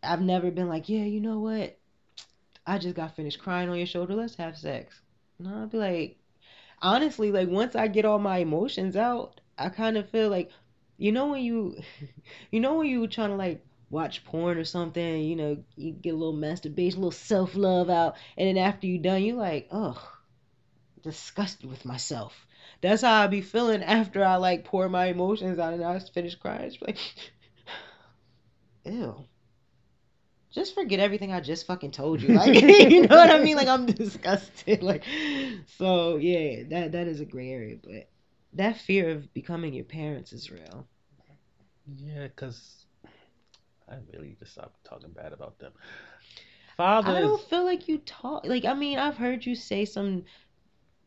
I've 0.02 0.22
never 0.22 0.50
been 0.50 0.68
like, 0.68 0.88
yeah, 0.88 1.04
you 1.04 1.20
know 1.20 1.40
what? 1.40 1.78
I 2.66 2.78
just 2.78 2.94
got 2.94 3.16
finished 3.16 3.38
crying 3.38 3.68
on 3.68 3.76
your 3.76 3.86
shoulder. 3.86 4.14
Let's 4.14 4.36
have 4.36 4.56
sex. 4.56 5.00
No, 5.38 5.62
I'd 5.62 5.70
be 5.70 5.78
like, 5.78 6.18
honestly, 6.82 7.32
like 7.32 7.48
once 7.48 7.74
I 7.76 7.88
get 7.88 8.04
all 8.04 8.18
my 8.18 8.38
emotions 8.38 8.96
out, 8.96 9.40
I 9.58 9.68
kind 9.68 9.96
of 9.96 10.08
feel 10.10 10.28
like, 10.30 10.50
you 10.96 11.12
know, 11.12 11.28
when 11.28 11.42
you, 11.42 11.76
you 12.50 12.60
know, 12.60 12.74
when 12.74 12.88
you 12.88 13.00
were 13.00 13.08
trying 13.08 13.30
to 13.30 13.36
like 13.36 13.64
watch 13.90 14.24
porn 14.24 14.56
or 14.56 14.64
something, 14.64 15.22
you 15.22 15.36
know, 15.36 15.58
you 15.76 15.92
get 15.92 16.14
a 16.14 16.16
little 16.16 16.32
masturbation, 16.32 16.98
a 16.98 17.02
little 17.02 17.10
self 17.10 17.54
love 17.54 17.90
out, 17.90 18.16
and 18.38 18.48
then 18.48 18.56
after 18.56 18.86
you 18.86 18.98
done, 18.98 19.22
you 19.22 19.34
like, 19.34 19.68
ugh, 19.70 19.98
disgusted 21.02 21.68
with 21.68 21.84
myself. 21.84 22.46
That's 22.80 23.02
how 23.02 23.22
I 23.22 23.26
be 23.26 23.42
feeling 23.42 23.82
after 23.82 24.24
I 24.24 24.36
like 24.36 24.64
pour 24.64 24.88
my 24.88 25.06
emotions 25.06 25.58
out 25.58 25.74
and 25.74 25.84
I 25.84 25.98
finish 25.98 26.36
crying. 26.36 26.62
It's 26.62 26.80
like, 26.80 26.98
ew. 28.84 29.24
Just 30.52 30.74
forget 30.74 30.98
everything 30.98 31.32
I 31.32 31.40
just 31.40 31.66
fucking 31.66 31.92
told 31.92 32.22
you. 32.22 32.34
Like, 32.34 32.60
you 32.62 33.06
know 33.06 33.16
what 33.16 33.30
I 33.30 33.38
mean? 33.38 33.56
Like, 33.56 33.68
I'm 33.68 33.86
disgusted. 33.86 34.82
Like, 34.82 35.04
so 35.78 36.16
yeah, 36.16 36.64
that 36.70 36.92
that 36.92 37.06
is 37.06 37.20
a 37.20 37.24
gray 37.24 37.50
area, 37.50 37.76
but 37.82 38.08
that 38.54 38.78
fear 38.78 39.10
of 39.10 39.32
becoming 39.32 39.74
your 39.74 39.84
parents 39.84 40.32
is 40.32 40.50
real. 40.50 40.88
Yeah, 41.96 42.28
because 42.28 42.79
I 43.90 43.96
really 44.12 44.28
need 44.28 44.40
to 44.40 44.46
stop 44.46 44.74
talking 44.84 45.10
bad 45.12 45.32
about 45.32 45.58
them. 45.58 45.72
Father 46.76 47.16
I 47.16 47.20
don't 47.20 47.40
feel 47.42 47.64
like 47.64 47.88
you 47.88 47.98
talk. 47.98 48.46
Like, 48.46 48.64
I 48.64 48.74
mean, 48.74 48.98
I've 48.98 49.16
heard 49.16 49.44
you 49.46 49.54
say 49.54 49.84
some 49.84 50.24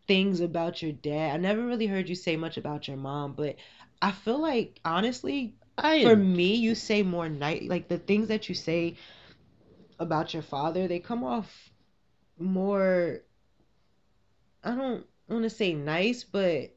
things 0.08 0.42
about 0.42 0.82
your 0.82 0.92
dad. 0.92 1.34
I 1.34 1.38
never 1.38 1.66
really 1.66 1.88
heard 1.88 2.10
you 2.10 2.16
say 2.16 2.36
much 2.36 2.58
about 2.58 2.88
your 2.88 2.98
mom, 2.98 3.34
but 3.34 3.56
I 4.02 4.12
feel 4.12 4.40
like 4.40 4.80
honestly, 4.86 5.56
I 5.78 6.04
for 6.04 6.16
me, 6.16 6.56
you 6.56 6.76
say 6.76 7.04
more 7.04 7.30
night 7.30 7.68
like 7.70 7.88
the 7.88 7.98
things 7.98 8.28
that 8.30 8.50
you 8.50 8.56
say 8.56 8.96
about 10.00 10.34
your 10.34 10.44
father, 10.44 10.88
they 10.88 11.00
come 11.00 11.24
off 11.24 11.72
more 12.38 13.22
I 14.64 14.76
don't 14.76 15.06
want 15.30 15.44
to 15.44 15.50
say 15.50 15.74
nice, 15.74 16.24
but 16.24 16.72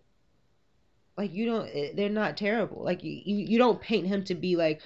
like 1.16 1.32
you 1.34 1.46
don't 1.46 1.66
eh, 1.68 1.92
they're 1.94 2.08
not 2.08 2.36
terrible. 2.36 2.82
Like 2.84 3.02
you 3.02 3.20
you 3.24 3.58
don't 3.58 3.80
paint 3.80 4.06
him 4.06 4.24
to 4.24 4.34
be 4.34 4.56
like 4.56 4.80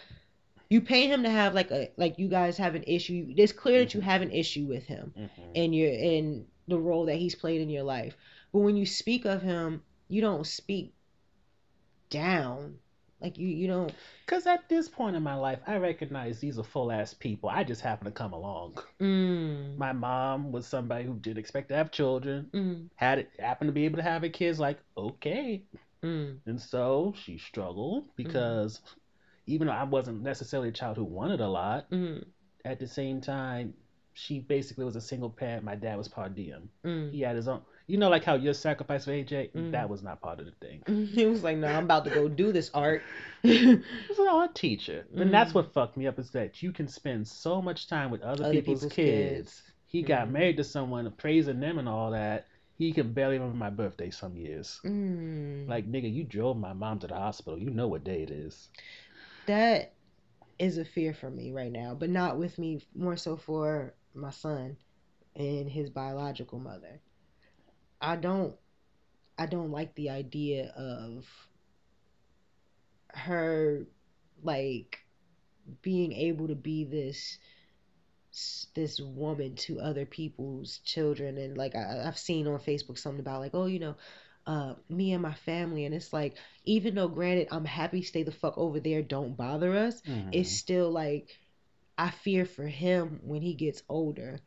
you 0.70 0.80
pay 0.80 1.06
him 1.08 1.24
to 1.24 1.30
have 1.30 1.54
like 1.54 1.70
a 1.72 1.90
like 1.98 2.18
you 2.18 2.28
guys 2.28 2.56
have 2.58 2.74
an 2.76 2.84
issue. 2.86 3.26
It's 3.36 3.52
clear 3.52 3.80
that 3.80 3.94
you 3.94 4.00
have 4.00 4.22
an 4.22 4.32
issue 4.32 4.66
with 4.66 4.84
him 4.86 5.14
Mhm. 5.16 5.52
and 5.54 5.74
your 5.74 5.90
in 5.92 6.46
the 6.68 6.78
role 6.78 7.06
that 7.06 7.16
he's 7.16 7.34
played 7.36 7.60
in 7.60 7.70
your 7.70 7.84
life. 7.84 8.16
But 8.52 8.60
when 8.60 8.76
you 8.76 8.86
speak 8.86 9.24
of 9.26 9.42
him, 9.42 9.82
you 10.08 10.22
don't 10.22 10.46
speak 10.46 10.94
down. 12.10 12.78
Like 13.20 13.38
you 13.38 13.48
you 13.48 13.66
don't 13.66 13.92
Because 14.26 14.46
at 14.46 14.68
this 14.68 14.88
point 14.88 15.16
in 15.16 15.22
my 15.22 15.34
life, 15.34 15.60
I 15.66 15.76
recognize 15.76 16.40
these 16.40 16.58
are 16.58 16.62
full 16.64 16.90
ass 16.90 17.12
people. 17.12 17.50
I 17.50 17.64
just 17.64 17.82
happen 17.82 18.06
to 18.06 18.10
come 18.12 18.32
along. 18.32 18.76
mm, 19.00 19.76
My 19.76 19.92
mom 19.92 20.52
was 20.52 20.66
somebody 20.66 21.04
who 21.04 21.14
did 21.18 21.36
expect 21.36 21.68
to 21.68 21.76
have 21.76 21.90
children, 21.90 22.48
mm, 22.52 22.88
had 22.96 23.18
it, 23.20 23.30
happened 23.38 23.68
to 23.68 23.72
be 23.72 23.84
able 23.84 23.96
to 23.98 24.02
have 24.02 24.24
a 24.24 24.30
kids. 24.30 24.58
Like, 24.58 24.78
okay. 24.96 25.64
mm, 26.02 26.38
And 26.46 26.60
so 26.60 27.14
she 27.16 27.36
struggled 27.36 28.04
because 28.16 28.80
even 29.50 29.66
though 29.66 29.72
I 29.72 29.84
wasn't 29.84 30.22
necessarily 30.22 30.68
a 30.68 30.72
child 30.72 30.96
who 30.96 31.04
wanted 31.04 31.40
a 31.40 31.48
lot, 31.48 31.90
mm, 31.90 32.24
at 32.64 32.78
the 32.78 32.86
same 32.86 33.20
time, 33.20 33.74
she 34.12 34.38
basically 34.40 34.84
was 34.84 34.96
a 34.96 35.00
single 35.00 35.30
parent. 35.30 35.64
My 35.64 35.74
dad 35.76 35.96
was 35.96 36.08
part 36.08 36.34
diem. 36.34 36.68
mm. 36.84 37.10
He 37.12 37.20
had 37.22 37.36
his 37.36 37.48
own. 37.48 37.62
You 37.86 37.96
know, 37.98 38.08
like 38.08 38.22
how 38.24 38.34
your 38.34 38.54
sacrifice 38.54 39.04
for 39.06 39.10
AJ, 39.12 39.50
Mm. 39.52 39.72
that 39.72 39.88
was 39.88 40.02
not 40.02 40.20
part 40.20 40.40
of 40.40 40.46
the 40.46 40.52
thing. 40.64 40.82
He 41.14 41.26
was 41.26 41.42
like, 41.42 41.56
"No, 41.56 41.66
I'm 41.68 41.84
about 41.84 42.04
to 42.04 42.10
go 42.10 42.28
do 42.28 42.52
this 42.52 42.70
art." 42.74 43.02
He 43.42 43.76
was 44.08 44.18
an 44.18 44.28
art 44.28 44.54
teacher, 44.54 45.06
and 45.16 45.32
that's 45.34 45.52
Mm. 45.52 45.54
what 45.56 45.72
fucked 45.72 45.96
me 45.96 46.06
up 46.06 46.18
is 46.18 46.30
that 46.32 46.62
you 46.62 46.70
can 46.72 46.86
spend 46.88 47.26
so 47.26 47.60
much 47.62 47.88
time 47.88 48.10
with 48.10 48.22
other, 48.22 48.44
Other 48.44 48.52
people's, 48.52 48.80
people's 48.80 48.92
kids. 48.92 49.36
kids. 49.36 49.62
He 49.86 50.02
got 50.02 50.28
Mm. 50.28 50.32
married 50.32 50.56
to 50.58 50.64
someone, 50.64 51.10
praising 51.12 51.58
them 51.60 51.78
and 51.78 51.88
all 51.88 52.10
that. 52.12 52.46
He 52.78 52.92
can 52.92 53.12
barely 53.12 53.38
remember 53.38 53.58
my 53.58 53.70
birthday 53.70 54.10
some 54.10 54.36
years. 54.36 54.80
Mm. 54.84 55.68
Like 55.68 55.90
nigga, 55.90 56.12
you 56.12 56.24
drove 56.24 56.56
my 56.56 56.72
mom 56.72 56.98
to 57.00 57.06
the 57.08 57.14
hospital. 57.14 57.58
You 57.58 57.70
know 57.70 57.88
what 57.88 58.04
day 58.04 58.22
it 58.22 58.30
is. 58.30 58.68
That 59.50 59.92
is 60.58 60.78
a 60.78 60.84
fear 60.84 61.12
for 61.12 61.30
me 61.30 61.52
right 61.52 61.72
now, 61.72 61.94
but 61.94 62.10
not 62.10 62.38
with 62.38 62.58
me. 62.58 62.86
More 62.94 63.16
so 63.16 63.36
for 63.36 63.94
my 64.14 64.30
son 64.30 64.76
and 65.34 65.68
his 65.70 65.90
biological 65.90 66.58
mother. 66.58 67.00
I 68.00 68.16
don't 68.16 68.54
I 69.38 69.46
don't 69.46 69.70
like 69.70 69.94
the 69.94 70.10
idea 70.10 70.72
of 70.76 71.26
her 73.08 73.86
like 74.42 74.98
being 75.82 76.12
able 76.12 76.48
to 76.48 76.54
be 76.54 76.84
this 76.84 77.38
this 78.74 79.00
woman 79.00 79.56
to 79.56 79.80
other 79.80 80.06
people's 80.06 80.78
children 80.84 81.36
and 81.36 81.58
like 81.58 81.74
I, 81.74 82.04
I've 82.06 82.18
seen 82.18 82.46
on 82.46 82.60
Facebook 82.60 82.98
something 82.98 83.20
about 83.20 83.40
like 83.40 83.54
oh 83.54 83.66
you 83.66 83.80
know 83.80 83.96
uh, 84.46 84.74
me 84.88 85.12
and 85.12 85.22
my 85.22 85.34
family 85.34 85.84
and 85.84 85.94
it's 85.94 86.12
like 86.12 86.36
even 86.64 86.94
though 86.94 87.08
granted 87.08 87.48
I'm 87.50 87.64
happy 87.64 88.02
stay 88.02 88.22
the 88.22 88.32
fuck 88.32 88.56
over 88.58 88.80
there 88.80 89.02
don't 89.02 89.36
bother 89.36 89.74
us 89.76 90.00
Mhm. 90.06 90.30
it's 90.32 90.50
still 90.50 90.90
like 90.90 91.30
I 91.98 92.10
fear 92.10 92.44
for 92.44 92.66
him 92.66 93.20
when 93.22 93.42
he 93.42 93.54
gets 93.54 93.82
older 93.88 94.40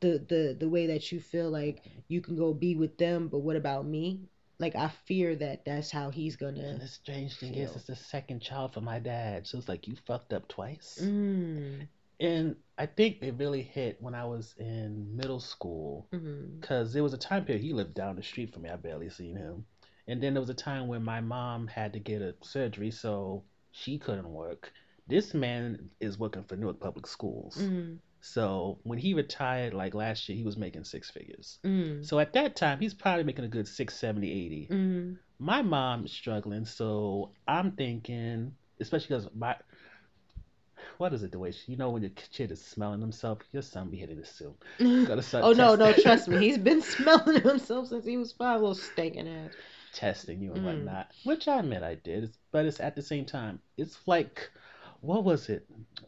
the 0.00 0.18
the 0.28 0.56
the 0.58 0.68
way 0.68 0.86
that 0.88 1.10
you 1.12 1.20
feel 1.20 1.50
like 1.50 1.82
you 2.08 2.20
can 2.20 2.36
go 2.36 2.52
be 2.54 2.74
with 2.74 2.98
them 2.98 3.28
but 3.28 3.40
what 3.40 3.56
about 3.56 3.86
me 3.86 4.20
like 4.58 4.74
I 4.76 4.88
fear 5.06 5.36
that 5.36 5.64
that's 5.64 5.90
how 5.90 6.10
he's 6.10 6.36
gonna 6.36 6.78
the 6.78 6.86
strange 6.88 7.34
thing 7.36 7.54
is, 7.54 7.70
feel. 7.70 7.76
it's 7.76 7.86
the 7.86 7.96
second 7.96 8.40
child 8.40 8.72
for 8.74 8.80
my 8.80 8.98
dad, 8.98 9.46
so 9.46 9.58
it's 9.58 9.68
like 9.68 9.86
you 9.86 9.96
fucked 10.06 10.32
up 10.32 10.48
twice. 10.48 10.98
mm, 11.02 11.88
And 12.20 12.56
I 12.78 12.86
think 12.86 13.18
it 13.22 13.34
really 13.38 13.62
hit 13.62 14.00
when 14.00 14.14
I 14.14 14.24
was 14.24 14.54
in 14.58 15.16
middle 15.16 15.40
school, 15.40 16.08
because 16.60 16.92
there 16.92 17.02
was 17.02 17.12
a 17.14 17.18
time 17.18 17.44
period 17.44 17.62
he 17.62 17.72
lived 17.72 17.94
down 17.94 18.16
the 18.16 18.22
street 18.22 18.52
from 18.52 18.62
me. 18.62 18.70
I 18.70 18.76
barely 18.76 19.10
seen 19.10 19.36
him, 19.36 19.64
and 20.08 20.22
then 20.22 20.34
there 20.34 20.40
was 20.40 20.50
a 20.50 20.54
time 20.54 20.88
when 20.88 21.02
my 21.02 21.20
mom 21.20 21.66
had 21.66 21.92
to 21.92 22.00
get 22.00 22.22
a 22.22 22.34
surgery, 22.42 22.90
so 22.90 23.44
she 23.72 23.98
couldn't 23.98 24.28
work. 24.30 24.72
This 25.06 25.34
man 25.34 25.90
is 26.00 26.18
working 26.18 26.44
for 26.44 26.56
Newark 26.56 26.80
Public 26.80 27.06
Schools, 27.06 27.56
mm, 27.56 27.98
so 28.20 28.78
when 28.82 28.98
he 28.98 29.14
retired, 29.14 29.72
like 29.74 29.94
last 29.94 30.28
year, 30.28 30.36
he 30.36 30.44
was 30.44 30.56
making 30.56 30.84
six 30.84 31.10
figures. 31.10 31.58
mm, 31.64 32.04
So 32.04 32.18
at 32.18 32.32
that 32.32 32.56
time, 32.56 32.80
he's 32.80 32.94
probably 32.94 33.24
making 33.24 33.44
a 33.44 33.48
good 33.48 33.68
6, 33.68 33.94
70, 33.94 34.32
80. 34.32 34.68
mm, 34.68 35.18
my 35.38 35.62
mom 35.62 36.08
struggling, 36.08 36.64
so 36.64 37.32
I'm 37.46 37.72
thinking, 37.72 38.52
especially 38.80 39.16
because 39.16 39.28
my, 39.34 39.54
what 40.98 41.12
is 41.12 41.22
it 41.22 41.32
the 41.32 41.38
way 41.38 41.50
she, 41.52 41.72
you 41.72 41.78
know 41.78 41.90
when 41.90 42.02
your 42.02 42.10
kid 42.10 42.50
is 42.50 42.64
smelling 42.64 43.00
himself, 43.00 43.38
your 43.52 43.62
son 43.62 43.90
be 43.90 43.96
hitting 43.98 44.16
this 44.16 44.30
soon. 44.30 44.54
Gotta 45.04 45.22
start 45.22 45.46
oh 45.46 45.52
no, 45.52 45.74
no, 45.74 45.92
trust 45.92 46.28
me. 46.28 46.38
He's 46.38 46.58
been 46.58 46.82
smelling 46.82 47.42
himself 47.42 47.88
since 47.88 48.04
he 48.06 48.16
was 48.16 48.32
five, 48.32 48.60
little 48.60 48.74
stinking 48.74 49.28
ass. 49.28 49.52
testing 49.92 50.40
you 50.42 50.52
and 50.52 50.62
Mm. 50.62 50.62
whatnot, 50.62 51.10
which 51.24 51.48
I 51.48 51.58
admit 51.60 51.82
I 51.82 51.94
did, 51.96 52.30
but 52.52 52.66
it's 52.66 52.80
at 52.80 52.94
the 52.94 53.02
same 53.02 53.24
time, 53.24 53.60
it's 53.76 54.06
like, 54.06 54.50
what 55.00 55.24
was 55.24 55.48
it? 55.48 55.66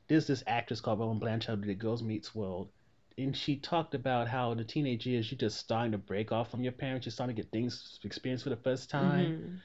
There's 0.09 0.27
this 0.27 0.45
actress 0.47 0.81
called 0.81 1.01
Rowan 1.01 1.19
Blanchard 1.19 1.63
did 1.63 1.79
Girls 1.79 2.03
Meets 2.03 2.35
World. 2.35 2.69
And 3.17 3.37
she 3.37 3.57
talked 3.57 3.95
about 3.95 4.29
how 4.29 4.53
in 4.53 4.59
the 4.59 4.65
teenage 4.65 5.07
years 5.07 5.31
you're 5.31 5.39
just 5.39 5.59
starting 5.59 5.93
to 5.93 5.99
break 5.99 6.31
off 6.31 6.51
from 6.51 6.63
your 6.63 6.73
parents, 6.73 7.05
you're 7.07 7.11
starting 7.13 7.35
to 7.35 7.43
get 7.43 7.51
things 7.51 7.99
experienced 8.05 8.45
for 8.45 8.51
the 8.51 8.57
first 8.57 8.91
time. 8.91 9.33
Mhm. 9.39 9.63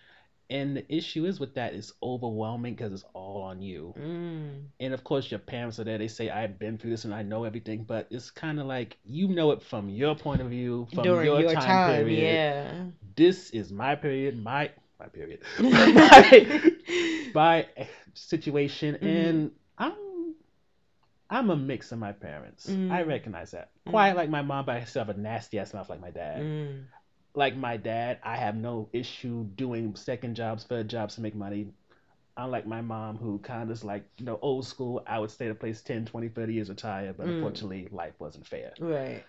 And 0.50 0.78
the 0.78 0.86
issue 0.94 1.26
is 1.26 1.40
with 1.40 1.56
that 1.56 1.74
is 1.74 1.94
overwhelming 2.04 2.76
because 2.76 2.92
it's 2.94 3.06
all 3.14 3.42
on 3.42 3.62
you. 3.62 3.94
Mm. 3.98 4.66
And 4.80 4.94
of 4.94 5.04
course, 5.04 5.32
your 5.32 5.40
parents 5.40 5.80
are 5.80 5.84
there. 5.84 5.98
They 5.98 6.08
say, 6.10 6.30
I've 6.30 6.60
been 6.60 6.78
through 6.78 6.92
this 6.92 7.06
and 7.06 7.14
I 7.14 7.24
know 7.24 7.44
everything. 7.46 7.84
But 7.84 8.08
it's 8.12 8.30
kind 8.30 8.60
of 8.60 8.66
like 8.68 8.98
you 9.06 9.28
know 9.30 9.52
it 9.52 9.62
from 9.62 9.90
your 9.90 10.16
point 10.16 10.42
of 10.42 10.50
view, 10.50 10.88
from 10.94 11.04
During 11.04 11.26
your, 11.26 11.42
your, 11.42 11.54
time, 11.54 11.64
time, 11.64 11.96
period. 12.06 12.34
yeah. 12.34 12.84
This 13.16 13.50
is 13.52 13.72
my 13.72 13.96
period, 13.96 14.42
my 14.42 14.72
my 15.00 15.08
period, 15.08 15.42
my, 15.60 16.72
my 17.34 17.68
situation, 18.14 18.96
Mhm. 18.96 19.08
and 19.08 19.52
I'm 19.78 20.36
I'm 21.30 21.50
a 21.50 21.56
mix 21.56 21.92
of 21.92 22.00
my 22.00 22.12
parents. 22.12 22.70
I 22.70 22.72
Mm. 22.74 23.08
recognize 23.08 23.52
that. 23.52 23.72
Mm. 23.88 23.92
Quiet 23.92 24.16
like 24.16 24.30
my 24.30 24.42
mom, 24.44 24.66
but 24.66 24.76
I 24.76 24.84
still 24.84 25.04
have 25.06 25.16
a 25.16 25.20
nasty 25.20 25.58
ass 25.60 25.74
mouth 25.74 25.90
like 25.90 26.00
my 26.02 26.12
dad. 26.12 26.42
Mm. 26.42 26.84
Like 27.36 27.56
my 27.56 27.78
dad, 27.78 28.20
I 28.24 28.38
have 28.38 28.56
no 28.56 28.90
issue 28.92 29.44
doing 29.56 29.96
second 29.96 30.36
jobs, 30.36 30.64
third 30.64 30.88
jobs 30.90 31.14
to 31.16 31.22
make 31.22 31.36
money. 31.36 31.68
Unlike 32.38 32.66
my 32.68 32.82
mom, 32.82 33.18
who 33.18 33.40
kind 33.40 33.64
of 33.64 33.72
is 33.72 33.84
like, 33.84 34.06
you 34.18 34.26
know, 34.26 34.40
old 34.42 34.66
school, 34.66 35.02
I 35.08 35.20
would 35.20 35.32
stay 35.32 35.46
at 35.46 35.52
a 35.52 35.56
place 35.56 35.82
10, 35.82 36.06
20, 36.06 36.30
30 36.30 36.54
years 36.56 36.70
retired, 36.70 37.18
but 37.18 37.26
Mm. 37.26 37.30
unfortunately, 37.30 37.88
life 37.92 38.16
wasn't 38.20 38.48
fair. 38.48 38.78
Right. 38.80 39.26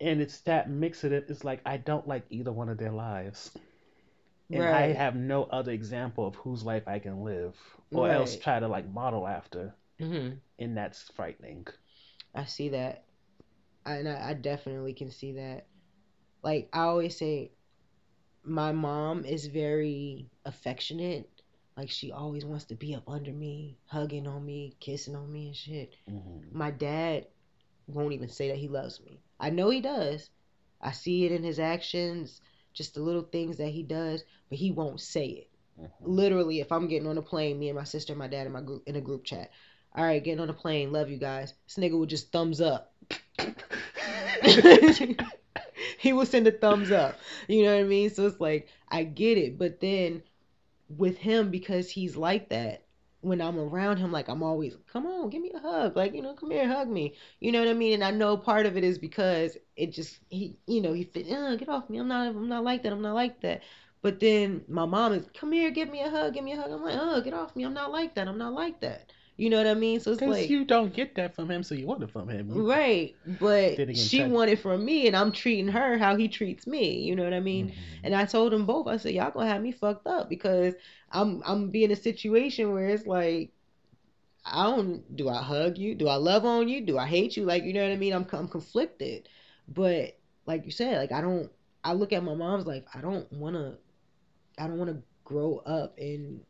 And 0.00 0.20
it's 0.20 0.40
that 0.40 0.68
mix 0.68 1.04
of 1.04 1.12
it. 1.12 1.26
It's 1.28 1.44
like, 1.44 1.60
I 1.64 1.76
don't 1.76 2.06
like 2.06 2.24
either 2.28 2.52
one 2.52 2.68
of 2.68 2.76
their 2.78 2.90
lives. 2.92 3.52
And 4.52 4.68
I 4.68 4.92
have 4.92 5.16
no 5.16 5.44
other 5.44 5.72
example 5.72 6.26
of 6.26 6.36
whose 6.36 6.64
life 6.64 6.86
I 6.86 7.00
can 7.00 7.24
live 7.24 7.56
or 7.92 8.08
else 8.08 8.36
try 8.36 8.60
to 8.60 8.68
like 8.68 8.88
model 8.88 9.26
after. 9.26 9.74
hmm 10.00 10.40
And 10.58 10.76
that's 10.76 11.10
frightening. 11.12 11.66
I 12.34 12.44
see 12.44 12.70
that. 12.70 13.04
And 13.86 14.08
I, 14.08 14.30
I 14.30 14.34
definitely 14.34 14.94
can 14.94 15.10
see 15.10 15.32
that. 15.34 15.66
Like, 16.42 16.68
I 16.72 16.82
always 16.82 17.16
say, 17.16 17.50
my 18.44 18.72
mom 18.72 19.24
is 19.24 19.46
very 19.46 20.30
affectionate. 20.44 21.28
Like, 21.76 21.90
she 21.90 22.12
always 22.12 22.44
wants 22.44 22.64
to 22.66 22.74
be 22.74 22.94
up 22.94 23.04
under 23.08 23.32
me, 23.32 23.78
hugging 23.86 24.26
on 24.26 24.44
me, 24.44 24.74
kissing 24.80 25.14
on 25.16 25.30
me 25.32 25.48
and 25.48 25.56
shit. 25.56 25.94
Mhm. 26.08 26.52
My 26.52 26.70
dad 26.70 27.26
won't 27.86 28.12
even 28.12 28.28
say 28.28 28.48
that 28.48 28.58
he 28.58 28.68
loves 28.68 29.00
me. 29.00 29.20
I 29.38 29.50
know 29.50 29.70
he 29.70 29.80
does. 29.80 30.30
I 30.80 30.92
see 30.92 31.24
it 31.26 31.32
in 31.32 31.42
his 31.42 31.58
actions, 31.58 32.40
just 32.72 32.94
the 32.94 33.02
little 33.02 33.22
things 33.22 33.58
that 33.58 33.68
he 33.70 33.82
does, 33.82 34.24
but 34.48 34.58
he 34.58 34.70
won't 34.70 35.00
say 35.00 35.26
it. 35.26 35.48
Mhm. 35.80 35.90
Literally, 36.02 36.60
if 36.60 36.72
I'm 36.72 36.88
getting 36.88 37.08
on 37.08 37.18
a 37.18 37.22
plane, 37.22 37.58
me 37.58 37.68
and 37.68 37.76
my 37.78 37.84
sister 37.84 38.12
and 38.12 38.18
my 38.18 38.28
dad 38.28 38.46
in 38.46 38.52
my 38.52 38.62
group 38.62 38.82
in 38.86 38.96
a 38.96 39.00
group 39.00 39.24
chat. 39.24 39.50
All 39.94 40.04
right, 40.04 40.22
getting 40.22 40.40
on 40.40 40.50
a 40.50 40.54
plane, 40.54 40.92
love 40.92 41.10
you 41.10 41.18
guys. 41.18 41.54
This 41.66 41.76
nigga 41.76 41.98
would 41.98 42.08
just 42.10 42.32
thumbs 42.32 42.60
up. 42.60 42.92
he 46.02 46.12
will 46.14 46.26
send 46.26 46.46
a 46.46 46.52
thumbs 46.52 46.90
up. 46.90 47.18
You 47.46 47.62
know 47.64 47.74
what 47.74 47.84
I 47.84 47.88
mean? 47.88 48.10
So 48.10 48.26
it's 48.26 48.40
like 48.40 48.68
I 48.88 49.04
get 49.04 49.36
it, 49.38 49.58
but 49.58 49.80
then 49.80 50.22
with 50.96 51.18
him 51.18 51.50
because 51.50 51.90
he's 51.90 52.16
like 52.16 52.48
that, 52.50 52.84
when 53.22 53.40
I'm 53.42 53.58
around 53.58 53.98
him, 53.98 54.10
like 54.10 54.28
I'm 54.28 54.42
always, 54.42 54.76
come 54.90 55.06
on, 55.06 55.28
give 55.28 55.42
me 55.42 55.52
a 55.54 55.58
hug, 55.58 55.96
like 55.96 56.14
you 56.14 56.22
know, 56.22 56.32
come 56.34 56.50
here, 56.50 56.66
hug 56.66 56.88
me. 56.88 57.14
You 57.40 57.52
know 57.52 57.58
what 57.60 57.68
I 57.68 57.74
mean? 57.74 57.94
And 57.94 58.04
I 58.04 58.10
know 58.12 58.36
part 58.36 58.64
of 58.66 58.78
it 58.78 58.84
is 58.84 58.98
because 58.98 59.58
it 59.76 59.92
just 59.92 60.20
he, 60.30 60.56
you 60.66 60.80
know, 60.80 60.94
he 60.94 61.04
fit, 61.04 61.30
uh, 61.30 61.56
get 61.56 61.68
off 61.68 61.90
me. 61.90 61.98
I'm 61.98 62.08
not, 62.08 62.28
I'm 62.28 62.48
not 62.48 62.64
like 62.64 62.82
that. 62.84 62.92
I'm 62.92 63.02
not 63.02 63.14
like 63.14 63.40
that. 63.42 63.62
But 64.02 64.20
then 64.20 64.64
my 64.68 64.86
mom 64.86 65.12
is, 65.12 65.26
come 65.34 65.52
here, 65.52 65.70
give 65.70 65.90
me 65.90 66.00
a 66.00 66.08
hug, 66.08 66.32
give 66.32 66.44
me 66.44 66.52
a 66.52 66.56
hug. 66.56 66.70
I'm 66.70 66.82
like, 66.82 66.96
oh, 66.98 67.20
get 67.20 67.34
off 67.34 67.54
me. 67.54 67.64
I'm 67.64 67.74
not 67.74 67.92
like 67.92 68.14
that. 68.14 68.26
I'm 68.28 68.38
not 68.38 68.54
like 68.54 68.80
that. 68.80 69.12
You 69.36 69.48
know 69.48 69.56
what 69.56 69.66
I 69.66 69.74
mean? 69.74 70.00
So 70.00 70.12
it's 70.12 70.20
like, 70.20 70.50
you 70.50 70.64
don't 70.64 70.92
get 70.92 71.14
that 71.14 71.34
from 71.34 71.50
him, 71.50 71.62
so 71.62 71.74
you 71.74 71.86
want 71.86 72.02
it 72.02 72.10
from 72.10 72.28
him. 72.28 72.50
Right. 72.50 73.14
But 73.40 73.78
again, 73.78 73.94
she 73.94 74.18
check. 74.18 74.30
wanted 74.30 74.58
from 74.58 74.84
me, 74.84 75.06
and 75.06 75.16
I'm 75.16 75.32
treating 75.32 75.68
her 75.68 75.96
how 75.96 76.16
he 76.16 76.28
treats 76.28 76.66
me. 76.66 77.00
You 77.00 77.16
know 77.16 77.24
what 77.24 77.32
I 77.32 77.40
mean? 77.40 77.68
Mhm. 77.68 77.74
And 78.04 78.14
I 78.14 78.26
told 78.26 78.52
them 78.52 78.66
both. 78.66 78.86
I 78.86 78.98
said, 78.98 79.14
y'all 79.14 79.30
gonna 79.30 79.48
have 79.48 79.62
me 79.62 79.72
fucked 79.72 80.06
up 80.06 80.28
because 80.28 80.74
I'm 81.10 81.42
I'm 81.46 81.70
be 81.70 81.84
in 81.84 81.90
a 81.90 81.96
situation 81.96 82.72
where 82.72 82.90
it's 82.90 83.06
like, 83.06 83.52
I 84.44 84.64
don't. 84.64 85.16
Do 85.16 85.28
I 85.28 85.42
hug 85.42 85.78
you? 85.78 85.94
Do 85.94 86.08
I 86.08 86.16
love 86.16 86.44
on 86.44 86.68
you? 86.68 86.82
Do 86.84 86.98
I 86.98 87.06
hate 87.06 87.36
you? 87.36 87.44
Like 87.44 87.64
you 87.64 87.72
know 87.72 87.82
what 87.82 87.92
I 87.92 87.96
mean? 87.96 88.12
I'm 88.12 88.26
I'm 88.32 88.48
conflicted. 88.48 89.28
But 89.68 90.18
like 90.46 90.66
you 90.66 90.70
said, 90.70 90.98
like 90.98 91.12
I 91.12 91.20
don't. 91.20 91.50
I 91.82 91.94
look 91.94 92.12
at 92.12 92.22
my 92.22 92.34
mom's 92.34 92.66
life. 92.66 92.84
I 92.94 93.00
don't 93.00 93.30
wanna. 93.32 93.78
I 94.58 94.66
don't 94.66 94.78
wanna 94.78 95.02
grow 95.24 95.58
up 95.58 95.96
and 95.98 96.42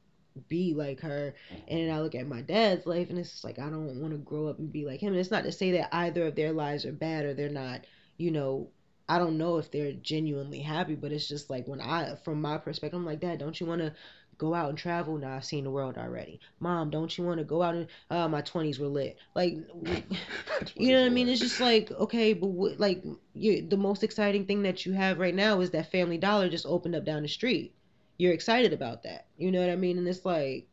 be 0.48 0.74
like 0.74 1.00
her. 1.00 1.34
And 1.68 1.80
then 1.80 1.94
I 1.94 2.00
look 2.00 2.14
at 2.14 2.26
my 2.26 2.42
dad's 2.42 2.86
life, 2.86 3.10
and 3.10 3.18
it's 3.18 3.30
just 3.30 3.44
like 3.44 3.58
I 3.58 3.68
don't 3.70 4.00
want 4.00 4.12
to 4.12 4.18
grow 4.18 4.48
up 4.48 4.58
and 4.58 4.72
be 4.72 4.86
like 4.86 5.00
him. 5.00 5.12
And 5.12 5.20
it's 5.20 5.30
not 5.30 5.44
to 5.44 5.52
say 5.52 5.72
that 5.72 5.94
either 5.94 6.26
of 6.26 6.34
their 6.34 6.52
lives 6.52 6.84
are 6.84 6.92
bad 6.92 7.24
or 7.24 7.34
they're 7.34 7.48
not. 7.48 7.84
You 8.16 8.30
know, 8.30 8.68
I 9.08 9.18
don't 9.18 9.38
know 9.38 9.58
if 9.58 9.70
they're 9.70 9.92
genuinely 9.92 10.60
happy, 10.60 10.94
but 10.94 11.12
it's 11.12 11.28
just 11.28 11.50
like 11.50 11.66
when 11.66 11.80
I, 11.80 12.16
from 12.24 12.40
my 12.40 12.58
perspective, 12.58 12.98
I'm 12.98 13.06
like, 13.06 13.20
Dad, 13.20 13.38
don't 13.38 13.58
you 13.58 13.66
want 13.66 13.80
to 13.80 13.92
go 14.38 14.54
out 14.54 14.68
and 14.68 14.78
travel? 14.78 15.18
Now 15.18 15.36
I've 15.36 15.44
seen 15.44 15.64
the 15.64 15.70
world 15.70 15.98
already. 15.98 16.38
Mom, 16.60 16.90
don't 16.90 17.16
you 17.16 17.24
want 17.24 17.38
to 17.38 17.44
go 17.44 17.62
out 17.62 17.74
and? 17.74 17.86
Uh, 18.08 18.28
my 18.28 18.40
twenties 18.40 18.78
were 18.78 18.86
lit. 18.86 19.16
Like, 19.34 19.54
you 20.76 20.92
know 20.92 21.00
what 21.00 21.06
I 21.06 21.08
mean? 21.10 21.28
It's 21.28 21.40
just 21.40 21.60
like, 21.60 21.90
okay, 21.90 22.32
but 22.32 22.46
what, 22.48 22.78
like, 22.78 23.02
you, 23.34 23.66
the 23.66 23.76
most 23.76 24.04
exciting 24.04 24.46
thing 24.46 24.62
that 24.62 24.86
you 24.86 24.92
have 24.92 25.18
right 25.18 25.34
now 25.34 25.60
is 25.60 25.70
that 25.70 25.90
Family 25.90 26.18
Dollar 26.18 26.48
just 26.48 26.66
opened 26.66 26.94
up 26.94 27.04
down 27.04 27.22
the 27.22 27.28
street. 27.28 27.74
You're 28.20 28.34
excited 28.34 28.74
about 28.74 29.04
that. 29.04 29.28
You 29.38 29.50
know 29.50 29.60
what 29.60 29.70
I 29.70 29.76
mean? 29.76 29.96
And 29.96 30.06
it's 30.06 30.26
like, 30.26 30.68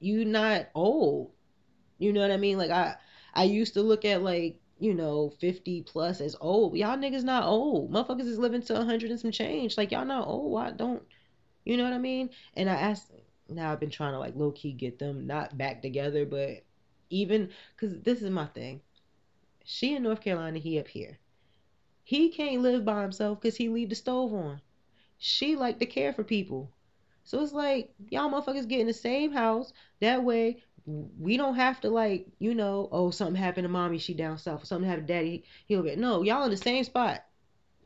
you 0.00 0.24
not 0.24 0.70
old. 0.74 1.32
You 1.98 2.14
know 2.14 2.22
what 2.22 2.30
I 2.30 2.38
mean? 2.38 2.56
Like 2.56 2.70
I, 2.70 2.96
I 3.34 3.44
used 3.44 3.74
to 3.74 3.82
look 3.82 4.06
at 4.06 4.22
like 4.22 4.58
you 4.78 4.94
know 4.94 5.28
50 5.38 5.82
plus 5.82 6.22
as 6.22 6.34
old. 6.40 6.78
Y'all 6.78 6.96
niggas 6.96 7.24
not 7.24 7.44
old. 7.44 7.92
Motherfuckers 7.92 8.26
is 8.26 8.38
living 8.38 8.62
to 8.62 8.72
100 8.72 9.10
and 9.10 9.20
some 9.20 9.30
change. 9.32 9.76
Like 9.76 9.92
y'all 9.92 10.06
not 10.06 10.26
old. 10.26 10.50
Why 10.50 10.70
don't? 10.70 11.02
You 11.66 11.76
know 11.76 11.84
what 11.84 11.92
I 11.92 11.98
mean? 11.98 12.30
And 12.54 12.70
I 12.70 12.74
asked. 12.74 13.12
Now 13.50 13.70
I've 13.70 13.80
been 13.80 13.90
trying 13.90 14.14
to 14.14 14.18
like 14.18 14.34
low 14.34 14.52
key 14.52 14.72
get 14.72 14.98
them 14.98 15.26
not 15.26 15.58
back 15.58 15.82
together, 15.82 16.24
but 16.24 16.64
even 17.10 17.50
because 17.76 18.00
this 18.00 18.22
is 18.22 18.30
my 18.30 18.46
thing. 18.46 18.80
She 19.62 19.94
in 19.94 20.04
North 20.04 20.22
Carolina, 20.22 20.58
he 20.58 20.78
up 20.78 20.88
here. 20.88 21.18
He 22.02 22.30
can't 22.30 22.62
live 22.62 22.86
by 22.86 23.02
himself 23.02 23.42
because 23.42 23.56
he 23.58 23.68
leave 23.68 23.90
the 23.90 23.94
stove 23.94 24.32
on. 24.32 24.62
She 25.18 25.54
like 25.54 25.80
to 25.80 25.86
care 25.86 26.14
for 26.14 26.24
people. 26.24 26.70
So 27.28 27.42
it's 27.42 27.52
like 27.52 27.92
y'all 28.08 28.30
motherfuckers 28.30 28.66
get 28.66 28.80
in 28.80 28.86
the 28.86 28.94
same 28.94 29.32
house. 29.32 29.74
That 30.00 30.24
way 30.24 30.62
we 30.86 31.36
don't 31.36 31.56
have 31.56 31.78
to 31.82 31.90
like 31.90 32.26
you 32.38 32.54
know 32.54 32.88
oh 32.90 33.10
something 33.10 33.36
happened 33.36 33.66
to 33.66 33.68
mommy 33.68 33.98
she 33.98 34.14
down 34.14 34.38
south 34.38 34.64
something 34.64 34.88
happened 34.88 35.06
to 35.06 35.12
daddy 35.12 35.44
he'll 35.66 35.82
get 35.82 35.98
no 35.98 36.22
y'all 36.22 36.44
in 36.44 36.50
the 36.50 36.56
same 36.56 36.82
spot. 36.84 37.22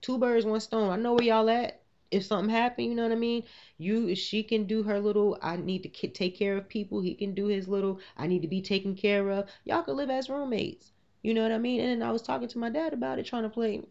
Two 0.00 0.16
birds 0.16 0.46
one 0.46 0.60
stone. 0.60 0.90
I 0.90 0.96
know 0.96 1.14
where 1.14 1.24
y'all 1.24 1.50
at. 1.50 1.82
If 2.12 2.24
something 2.24 2.54
happened 2.54 2.86
you 2.86 2.94
know 2.94 3.02
what 3.02 3.10
i 3.10 3.16
mean? 3.16 3.42
You 3.78 4.14
she 4.14 4.44
can 4.44 4.66
do 4.66 4.84
her 4.84 5.00
little 5.00 5.36
i 5.42 5.56
need 5.56 5.82
to 5.82 6.08
take 6.08 6.36
care 6.36 6.56
of 6.56 6.68
people. 6.68 7.00
He 7.00 7.16
can 7.16 7.34
do 7.34 7.46
his 7.46 7.66
little 7.66 7.98
i 8.16 8.28
need 8.28 8.42
to 8.42 8.48
be 8.48 8.62
taken 8.62 8.94
care 8.94 9.28
of. 9.28 9.48
Y'all 9.64 9.82
could 9.82 9.96
live 9.96 10.10
as 10.10 10.30
roommates. 10.30 10.92
You 11.24 11.34
know 11.34 11.42
what 11.42 11.50
i 11.50 11.58
mean? 11.58 11.80
And 11.80 12.04
i 12.04 12.12
was 12.12 12.22
talking 12.22 12.46
to 12.46 12.58
my 12.58 12.70
dad 12.70 12.92
about 12.92 13.18
it 13.18 13.26
trying 13.26 13.42
to 13.42 13.48
play 13.48 13.82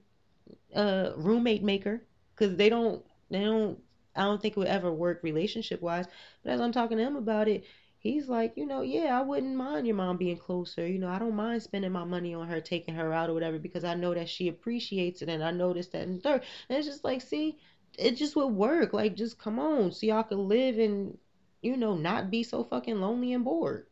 uh 0.73 1.11
roommate 1.17 1.61
maker 1.61 2.01
because 2.33 2.55
they 2.55 2.69
don't 2.69 3.03
they 3.29 3.41
don't 3.41 3.77
i 4.15 4.23
don't 4.23 4.41
think 4.41 4.55
it 4.55 4.59
would 4.59 4.67
ever 4.67 4.91
work 4.91 5.19
relationship 5.23 5.81
wise 5.81 6.05
but 6.43 6.51
as 6.51 6.61
i'm 6.61 6.71
talking 6.71 6.97
to 6.97 7.03
him 7.03 7.15
about 7.15 7.47
it 7.47 7.63
he's 8.01 8.27
like, 8.27 8.53
you 8.55 8.65
know, 8.65 8.81
yeah, 8.81 9.17
I 9.17 9.21
wouldn't 9.21 9.55
mind 9.55 9.85
your 9.85 9.95
mom 9.95 10.17
being 10.17 10.35
closer. 10.37 10.85
You 10.87 10.97
know, 10.97 11.07
I 11.07 11.19
don't 11.19 11.35
mind 11.35 11.61
spending 11.61 11.91
my 11.91 12.03
money 12.03 12.33
on 12.33 12.47
her, 12.47 12.59
taking 12.59 12.95
her 12.95 13.13
out 13.13 13.29
or 13.29 13.33
whatever, 13.33 13.59
because 13.59 13.83
I 13.83 13.93
know 13.93 14.13
that 14.15 14.27
she 14.27 14.47
appreciates 14.47 15.21
it 15.21 15.29
and 15.29 15.43
I 15.43 15.51
noticed 15.51 15.91
that 15.91 16.07
and 16.07 16.21
third. 16.21 16.41
And 16.67 16.77
it's 16.77 16.87
just 16.87 17.03
like, 17.03 17.21
see, 17.21 17.57
it 17.99 18.17
just 18.17 18.35
would 18.35 18.47
work. 18.47 18.91
Like, 18.93 19.15
just 19.15 19.37
come 19.37 19.59
on, 19.59 19.91
so 19.91 20.07
y'all 20.07 20.23
could 20.23 20.39
live 20.39 20.79
and, 20.79 21.17
you 21.61 21.77
know, 21.77 21.95
not 21.95 22.31
be 22.31 22.41
so 22.43 22.63
fucking 22.63 22.99
lonely 22.99 23.33
and 23.33 23.43
bored. 23.43 23.85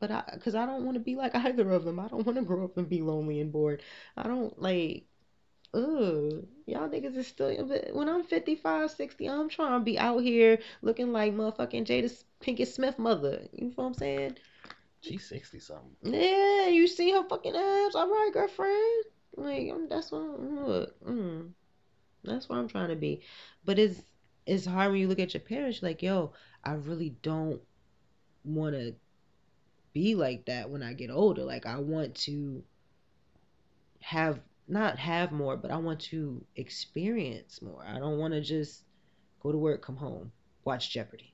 But 0.00 0.10
I, 0.10 0.22
cause 0.40 0.54
I 0.54 0.66
don't 0.66 0.84
want 0.84 0.94
to 0.96 1.00
be 1.00 1.14
like 1.16 1.34
either 1.36 1.70
of 1.70 1.84
them. 1.84 2.00
I 2.00 2.08
don't 2.08 2.26
want 2.26 2.36
to 2.36 2.44
grow 2.44 2.64
up 2.64 2.76
and 2.76 2.88
be 2.88 3.00
lonely 3.02 3.40
and 3.40 3.52
bored. 3.52 3.82
I 4.16 4.24
don't 4.24 4.60
like 4.60 5.04
ugh, 5.74 6.46
y'all 6.66 6.88
niggas 6.88 7.16
is 7.16 7.26
still. 7.26 7.50
When 7.92 8.08
I'm 8.08 8.24
55, 8.24 8.90
60, 8.90 9.28
I'm 9.28 9.48
trying 9.48 9.78
to 9.78 9.84
be 9.84 9.98
out 9.98 10.18
here 10.18 10.58
looking 10.82 11.12
like 11.12 11.34
motherfucking 11.34 11.86
Jada 11.86 12.24
Pinkett 12.40 12.68
Smith 12.68 12.98
mother. 12.98 13.42
You 13.52 13.66
know 13.66 13.72
what 13.76 13.84
I'm 13.84 13.94
saying? 13.94 14.36
She's 15.00 15.28
60 15.28 15.60
something. 15.60 15.94
Yeah, 16.02 16.68
you 16.68 16.86
see 16.86 17.12
her 17.12 17.22
fucking 17.28 17.54
abs. 17.54 17.94
All 17.94 18.08
right, 18.08 18.30
girlfriend. 18.32 19.04
Like, 19.36 19.72
that's 19.88 20.10
what 20.10 20.22
I'm, 20.22 20.66
look, 20.66 21.04
mm, 21.04 21.50
that's 22.24 22.48
what 22.48 22.58
I'm 22.58 22.68
trying 22.68 22.88
to 22.88 22.96
be. 22.96 23.20
But 23.64 23.78
it's 23.78 24.00
it's 24.46 24.64
hard 24.66 24.90
when 24.90 25.00
you 25.00 25.08
look 25.08 25.20
at 25.20 25.34
your 25.34 25.42
parents. 25.42 25.82
Like, 25.82 26.02
yo, 26.02 26.32
I 26.64 26.72
really 26.72 27.10
don't 27.22 27.60
want 28.44 28.74
to 28.74 28.94
be 29.92 30.14
like 30.14 30.46
that 30.46 30.70
when 30.70 30.82
I 30.82 30.94
get 30.94 31.10
older. 31.10 31.44
Like, 31.44 31.66
I 31.66 31.78
want 31.78 32.14
to 32.16 32.64
have 34.00 34.40
not 34.68 34.98
have 34.98 35.32
more, 35.32 35.56
but 35.56 35.70
I 35.70 35.78
want 35.78 36.00
to 36.00 36.44
experience 36.56 37.62
more. 37.62 37.84
I 37.86 37.98
don't 37.98 38.18
want 38.18 38.34
to 38.34 38.40
just 38.40 38.84
go 39.40 39.50
to 39.50 39.58
work, 39.58 39.82
come 39.82 39.96
home, 39.96 40.30
watch 40.64 40.90
Jeopardy. 40.90 41.32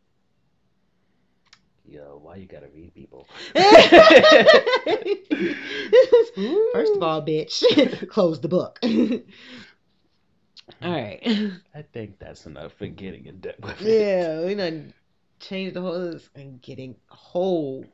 Yo, 1.87 2.19
why 2.23 2.37
you 2.37 2.47
gotta 2.47 2.69
read 2.69 2.95
people? 2.95 3.27
First 6.73 6.97
of 6.97 7.03
all, 7.03 7.21
bitch, 7.21 8.09
close 8.11 8.41
the 8.41 8.49
book. 8.49 8.79
all 10.83 10.91
right. 10.91 11.21
I 11.75 11.83
think 11.83 12.19
that's 12.19 12.47
enough 12.47 12.73
for 12.73 12.87
getting 12.87 13.27
in 13.27 13.41
depth 13.41 13.63
with 13.63 13.83
it. 13.83 14.01
Yeah, 14.01 14.47
we 14.47 14.55
done 14.55 14.95
changed 15.41 15.77
the 15.77 15.83
whole 15.83 16.19
and 16.35 16.63
getting 16.63 16.97
whole. 17.09 17.85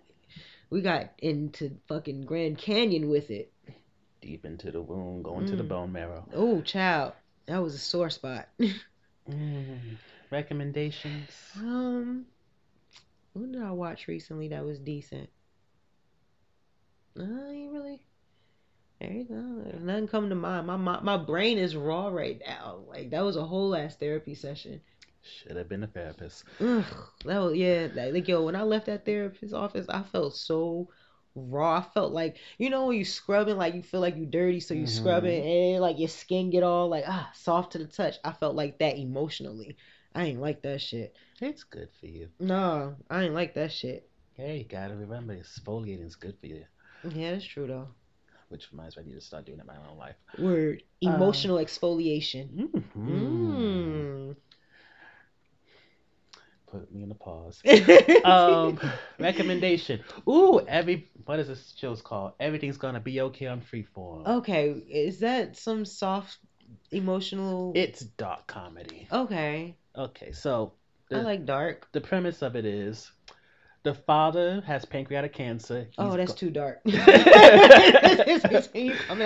We 0.71 0.83
got 0.83 1.11
into 1.19 1.77
fucking 1.89 2.27
Grand 2.27 2.59
Canyon 2.59 3.09
with 3.09 3.31
it 3.31 3.53
deep 4.21 4.45
into 4.45 4.71
the 4.71 4.81
wound, 4.81 5.25
going 5.25 5.47
mm. 5.47 5.51
to 5.51 5.57
the 5.57 5.65
mm. 5.65 5.69
bone 5.69 5.93
marrow. 5.93 6.27
Oh, 6.35 6.61
child, 6.63 7.13
that 7.47 7.63
was 7.63 7.75
a 7.75 7.79
sore 7.79 8.11
spot. 8.11 8.49
mm. 9.31 9.79
Recommendations? 10.31 11.31
Um, 11.57 12.27
what 13.33 13.53
did 13.53 13.63
I 13.63 13.71
watch 13.73 14.09
recently 14.09 14.49
that 14.49 14.65
was 14.65 14.79
decent? 14.79 15.29
I 17.19 17.23
ain't 17.23 17.73
really. 17.73 18.01
There 19.01 19.11
you 19.11 19.25
go. 19.25 19.79
Nothing 19.81 20.09
come 20.09 20.29
to 20.29 20.35
mind. 20.35 20.67
My, 20.67 20.77
my 20.77 21.01
my 21.01 21.17
brain 21.17 21.59
is 21.59 21.75
raw 21.75 22.09
right 22.09 22.41
now. 22.47 22.81
Like 22.87 23.11
that 23.11 23.23
was 23.23 23.37
a 23.37 23.45
whole 23.45 23.75
ass 23.75 23.97
therapy 23.97 24.35
session. 24.35 24.81
Should 25.23 25.57
have 25.57 25.69
been 25.69 25.83
a 25.83 25.87
therapist. 25.87 26.45
Ugh, 26.61 26.85
that 27.25 27.39
was 27.39 27.57
yeah. 27.57 27.89
Like 27.95 28.29
yo, 28.29 28.45
when 28.45 28.57
I 28.57 28.63
left 28.63 28.87
that 28.87 29.05
therapist's 29.05 29.55
office, 29.55 29.87
I 29.89 30.03
felt 30.03 30.37
so 30.37 30.89
raw. 31.35 31.79
I 31.79 31.83
felt 31.83 32.13
like 32.13 32.37
you 32.59 32.71
know 32.71 32.87
when 32.87 32.99
you 32.99 33.05
scrubbing, 33.05 33.57
like 33.57 33.75
you 33.75 33.83
feel 33.83 34.01
like 34.01 34.17
you 34.17 34.27
dirty, 34.27 34.61
so 34.61 34.75
you 34.75 34.85
mm-hmm. 34.85 35.03
scrubbing 35.03 35.45
and 35.45 35.81
like 35.81 35.99
your 35.99 36.09
skin 36.09 36.51
get 36.51 36.63
all 36.63 36.89
like 36.89 37.05
ah 37.07 37.31
soft 37.35 37.73
to 37.73 37.79
the 37.79 37.87
touch. 37.87 38.17
I 38.25 38.33
felt 38.33 38.55
like 38.55 38.79
that 38.79 38.99
emotionally. 38.99 39.77
I 40.15 40.25
ain't 40.25 40.41
like 40.41 40.63
that 40.63 40.81
shit. 40.81 41.17
It's 41.41 41.63
good 41.63 41.89
for 42.01 42.07
you. 42.07 42.29
No, 42.41 42.97
I 43.09 43.25
ain't 43.25 43.35
like 43.35 43.55
that 43.55 43.73
shit. 43.73 44.09
Hey, 44.35 44.59
you 44.59 44.65
gotta 44.65 44.97
remember, 44.97 45.37
exfoliating 45.37 46.07
is 46.07 46.17
good 46.17 46.37
for 46.39 46.47
you. 46.47 46.65
Yeah, 47.09 47.33
that's 47.33 47.45
true 47.45 47.67
though. 47.67 47.89
Which 48.49 48.73
reminds 48.73 48.97
me, 48.97 49.05
I 49.05 49.07
need 49.07 49.15
to 49.15 49.21
start 49.21 49.47
doing 49.47 49.59
it 49.59 49.61
in 49.61 49.67
my 49.67 49.77
own 49.89 49.97
life. 49.97 50.17
Word, 50.37 50.83
emotional 51.01 51.59
uh, 51.59 51.65
exfoliation. 51.65 52.49
Mm-hmm. 52.51 53.09
Mm 53.09 54.37
put 56.71 56.93
me 56.93 57.03
in 57.03 57.11
a 57.11 57.15
pause. 57.15 57.63
um, 58.25 58.79
recommendation. 59.19 60.01
Ooh, 60.29 60.61
every 60.67 61.11
what 61.25 61.39
is 61.39 61.49
this 61.49 61.75
show's 61.77 62.03
called? 62.03 62.33
Everything's 62.41 62.77
gonna 62.77 63.01
be 63.01 63.21
okay 63.21 63.47
on 63.47 63.61
Freeform. 63.61 64.27
Okay, 64.27 64.71
is 64.71 65.21
that 65.21 65.57
some 65.57 65.85
soft 65.85 66.39
emotional? 66.91 67.73
It's 67.75 68.01
dark 68.01 68.47
comedy. 68.47 69.09
Okay. 69.11 69.77
Okay, 69.97 70.33
so 70.33 70.73
the, 71.09 71.19
I 71.19 71.23
like 71.23 71.45
dark. 71.45 71.89
The 71.93 72.01
premise 72.01 72.43
of 72.43 72.57
it 72.57 72.65
is. 72.65 73.11
The 73.83 73.95
father 73.95 74.63
has 74.67 74.85
pancreatic 74.85 75.33
cancer. 75.33 75.85
He's 75.85 75.95
oh, 75.99 76.15
that's 76.15 76.33
go- 76.33 76.37
too 76.37 76.51
dark. 76.51 76.81
you 76.85 76.99
coming 76.99 77.17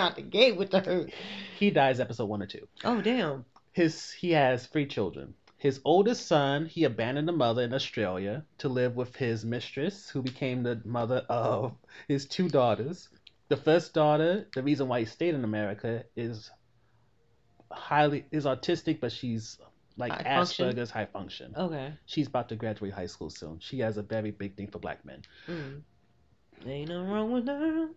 out 0.01 0.15
the 0.15 0.23
gate 0.23 0.57
with 0.57 0.71
the 0.71 0.79
hurt. 0.79 1.13
He 1.59 1.71
dies 1.71 1.99
episode 1.99 2.27
one 2.27 2.41
or 2.41 2.47
two. 2.47 2.69
Oh 2.85 3.01
damn. 3.01 3.45
His 3.73 4.13
he 4.13 4.31
has 4.31 4.67
three 4.67 4.87
children. 4.87 5.35
His 5.65 5.81
oldest 5.87 6.27
son, 6.27 6.67
he 6.67 6.85
abandoned 6.85 7.27
the 7.27 7.33
mother 7.33 7.63
in 7.63 7.73
Australia 7.73 8.45
to 8.59 8.69
live 8.69 8.97
with 8.97 9.17
his 9.17 9.47
mistress, 9.47 10.11
who 10.11 10.21
became 10.21 10.63
the 10.63 10.83
mother 10.85 11.25
of 11.31 11.75
his 12.07 12.27
two 12.27 12.51
daughters. 12.51 13.09
The 13.49 13.57
first 13.57 13.95
daughter, 13.95 14.47
the 14.55 14.63
reason 14.63 14.89
why 14.89 15.01
he 15.01 15.07
stayed 15.07 15.35
in 15.35 15.43
America 15.43 16.05
is 16.17 16.51
highly 17.73 18.27
is 18.31 18.45
autistic, 18.45 19.01
but 19.01 19.11
she's 19.11 19.59
like 19.97 20.13
high 20.13 20.43
Asperger's 20.43 20.59
function. 20.59 20.87
high 20.89 21.07
function. 21.07 21.55
Okay. 21.57 21.95
She's 22.05 22.27
about 22.27 22.51
to 22.51 22.57
graduate 22.57 22.93
high 22.93 23.07
school 23.07 23.31
soon. 23.31 23.59
She 23.61 23.79
has 23.79 23.97
a 23.97 24.03
very 24.03 24.33
big 24.33 24.59
thing 24.59 24.67
for 24.67 24.81
black 24.81 25.03
men. 25.07 25.23
Mm. 25.49 25.81
Ain't 26.67 26.91
nothing 26.91 27.09
wrong 27.09 27.33
with 27.33 27.47
that. 27.47 27.89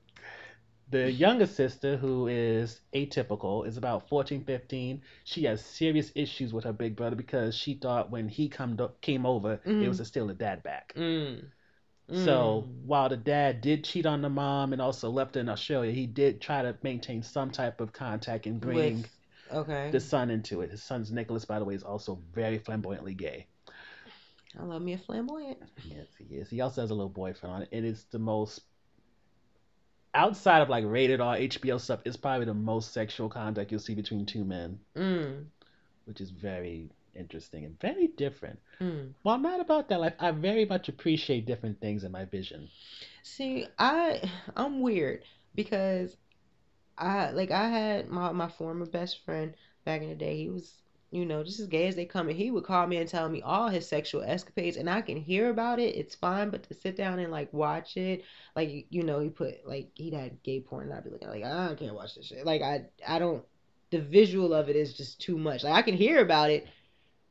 The 0.89 1.11
younger 1.11 1.45
sister, 1.45 1.97
who 1.97 2.27
is 2.27 2.79
atypical, 2.93 3.67
is 3.67 3.75
about 3.75 4.07
14, 4.07 4.45
15. 4.45 5.01
She 5.25 5.43
has 5.43 5.63
serious 5.63 6.11
issues 6.15 6.53
with 6.53 6.63
her 6.63 6.71
big 6.71 6.95
brother 6.95 7.15
because 7.15 7.55
she 7.55 7.73
thought 7.73 8.09
when 8.09 8.29
he 8.29 8.47
come 8.47 8.77
came 9.01 9.25
over, 9.25 9.59
mm. 9.65 9.83
it 9.83 9.87
was 9.87 9.97
to 9.97 10.05
steal 10.05 10.27
the 10.27 10.33
dad 10.33 10.63
back. 10.63 10.93
Mm. 10.95 11.43
Mm. 12.09 12.23
So 12.23 12.69
while 12.85 13.09
the 13.09 13.17
dad 13.17 13.59
did 13.59 13.83
cheat 13.83 14.05
on 14.05 14.21
the 14.21 14.29
mom 14.29 14.71
and 14.71 14.81
also 14.81 15.09
left 15.09 15.35
in 15.35 15.49
Australia, 15.49 15.91
he 15.91 16.07
did 16.07 16.39
try 16.39 16.61
to 16.61 16.77
maintain 16.81 17.21
some 17.21 17.51
type 17.51 17.81
of 17.81 17.91
contact 17.91 18.45
and 18.45 18.61
bring 18.61 19.01
with, 19.01 19.09
okay. 19.51 19.89
the 19.91 19.99
son 19.99 20.29
into 20.29 20.61
it. 20.61 20.71
His 20.71 20.81
son's 20.81 21.11
Nicholas, 21.11 21.43
by 21.43 21.59
the 21.59 21.65
way, 21.65 21.75
is 21.75 21.83
also 21.83 22.17
very 22.33 22.59
flamboyantly 22.59 23.13
gay. 23.13 23.47
I 24.57 24.63
love 24.63 24.81
me 24.81 24.93
a 24.93 24.97
flamboyant. 24.97 25.59
Yes, 25.83 26.07
he 26.17 26.35
is. 26.35 26.49
He 26.49 26.61
also 26.61 26.81
has 26.81 26.91
a 26.91 26.93
little 26.93 27.09
boyfriend 27.09 27.55
on 27.55 27.61
it. 27.63 27.69
It 27.71 27.83
is 27.83 28.05
the 28.09 28.19
most 28.19 28.61
outside 30.17 30.61
of 30.61 30.69
like 30.69 30.83
rated 30.85 31.21
R 31.21 31.37
HBO 31.37 31.79
stuff, 31.79 31.99
it's 32.03 32.17
probably 32.17 32.45
the 32.45 32.53
most 32.53 32.91
sexual 32.91 33.29
conduct 33.29 33.71
you'll 33.71 33.79
see 33.79 33.95
between 33.95 34.25
two 34.25 34.43
men, 34.43 34.79
mm. 34.95 35.45
which 36.05 36.19
is 36.19 36.31
very 36.31 36.89
interesting 37.15 37.65
and 37.65 37.79
very 37.79 38.07
different. 38.07 38.59
Mm. 38.81 39.13
Well, 39.23 39.35
I'm 39.35 39.41
not 39.41 39.61
about 39.61 39.87
that 39.89 40.01
life. 40.01 40.13
I 40.19 40.31
very 40.31 40.65
much 40.65 40.89
appreciate 40.89 41.45
different 41.45 41.79
things 41.79 42.03
in 42.03 42.11
my 42.11 42.25
vision. 42.25 42.67
See, 43.23 43.67
I 43.77 44.29
I'm 44.55 44.81
weird 44.81 45.23
because 45.55 46.17
I 46.97 47.29
like 47.31 47.51
I 47.51 47.69
had 47.69 48.09
my 48.09 48.31
my 48.31 48.49
former 48.49 48.87
best 48.87 49.23
friend 49.23 49.53
back 49.85 50.01
in 50.01 50.09
the 50.09 50.15
day. 50.15 50.37
He 50.37 50.49
was 50.49 50.73
you 51.11 51.25
know, 51.25 51.43
just 51.43 51.59
as 51.59 51.67
gay 51.67 51.87
as 51.87 51.95
they 51.95 52.05
come. 52.05 52.27
And 52.27 52.37
he 52.37 52.51
would 52.51 52.65
call 52.65 52.85
me 52.85 52.97
and 52.97 53.07
tell 53.07 53.29
me 53.29 53.41
all 53.41 53.69
his 53.69 53.87
sexual 53.87 54.23
escapades, 54.23 54.77
and 54.77 54.89
I 54.89 55.01
can 55.01 55.17
hear 55.17 55.49
about 55.49 55.79
it. 55.79 55.95
It's 55.95 56.15
fine, 56.15 56.49
but 56.49 56.63
to 56.63 56.73
sit 56.73 56.97
down 56.97 57.19
and 57.19 57.31
like 57.31 57.51
watch 57.53 57.97
it, 57.97 58.23
like 58.55 58.87
you 58.89 59.03
know, 59.03 59.19
he 59.19 59.29
put 59.29 59.65
like 59.65 59.89
he'd 59.95 60.13
had 60.13 60.41
gay 60.43 60.59
porn, 60.59 60.87
and 60.87 60.93
I'd 60.93 61.03
be 61.03 61.09
looking 61.09 61.29
like 61.29 61.43
I 61.43 61.75
can't 61.75 61.95
watch 61.95 62.15
this 62.15 62.25
shit. 62.25 62.45
Like 62.45 62.61
I 62.61 62.85
I 63.07 63.19
don't. 63.19 63.43
The 63.89 64.01
visual 64.01 64.53
of 64.53 64.67
it 64.67 64.75
is 64.75 64.95
just 64.95 65.21
too 65.21 65.37
much. 65.37 65.63
Like 65.63 65.73
I 65.73 65.81
can 65.81 65.95
hear 65.95 66.21
about 66.21 66.49
it 66.49 66.67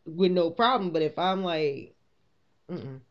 with 0.06 0.32
no 0.32 0.50
problem, 0.50 0.90
but 0.90 1.02
if 1.02 1.18
I'm 1.18 1.44
like, 1.44 1.94
I 2.70 2.74
don't, 2.74 3.02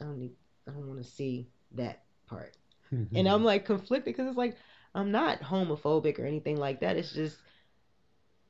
I 0.00 0.04
don't 0.04 0.18
need, 0.18 0.32
I 0.68 0.72
don't 0.72 0.86
want 0.86 1.02
to 1.02 1.10
see 1.10 1.48
that 1.72 2.02
part. 2.28 2.56
and 2.90 3.28
I'm 3.28 3.44
like 3.44 3.64
conflicted 3.64 4.14
because 4.16 4.28
it's 4.28 4.36
like 4.36 4.56
I'm 4.94 5.10
not 5.10 5.40
homophobic 5.40 6.18
or 6.18 6.26
anything 6.26 6.56
like 6.56 6.80
that. 6.80 6.96
It's 6.96 7.12
just 7.12 7.38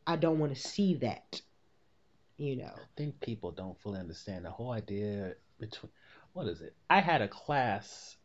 I 0.08 0.16
don't 0.16 0.38
want 0.38 0.54
to 0.54 0.60
see 0.60 0.94
that. 0.94 1.42
You 2.38 2.56
know. 2.56 2.72
I 2.74 2.86
think 2.96 3.20
people 3.20 3.50
don't 3.50 3.78
fully 3.78 4.00
understand 4.00 4.46
the 4.46 4.50
whole 4.50 4.72
idea 4.72 5.34
between 5.60 5.92
what 6.32 6.46
is 6.46 6.62
it? 6.62 6.74
I 6.88 7.00
had 7.00 7.20
a 7.20 7.28
class. 7.28 8.16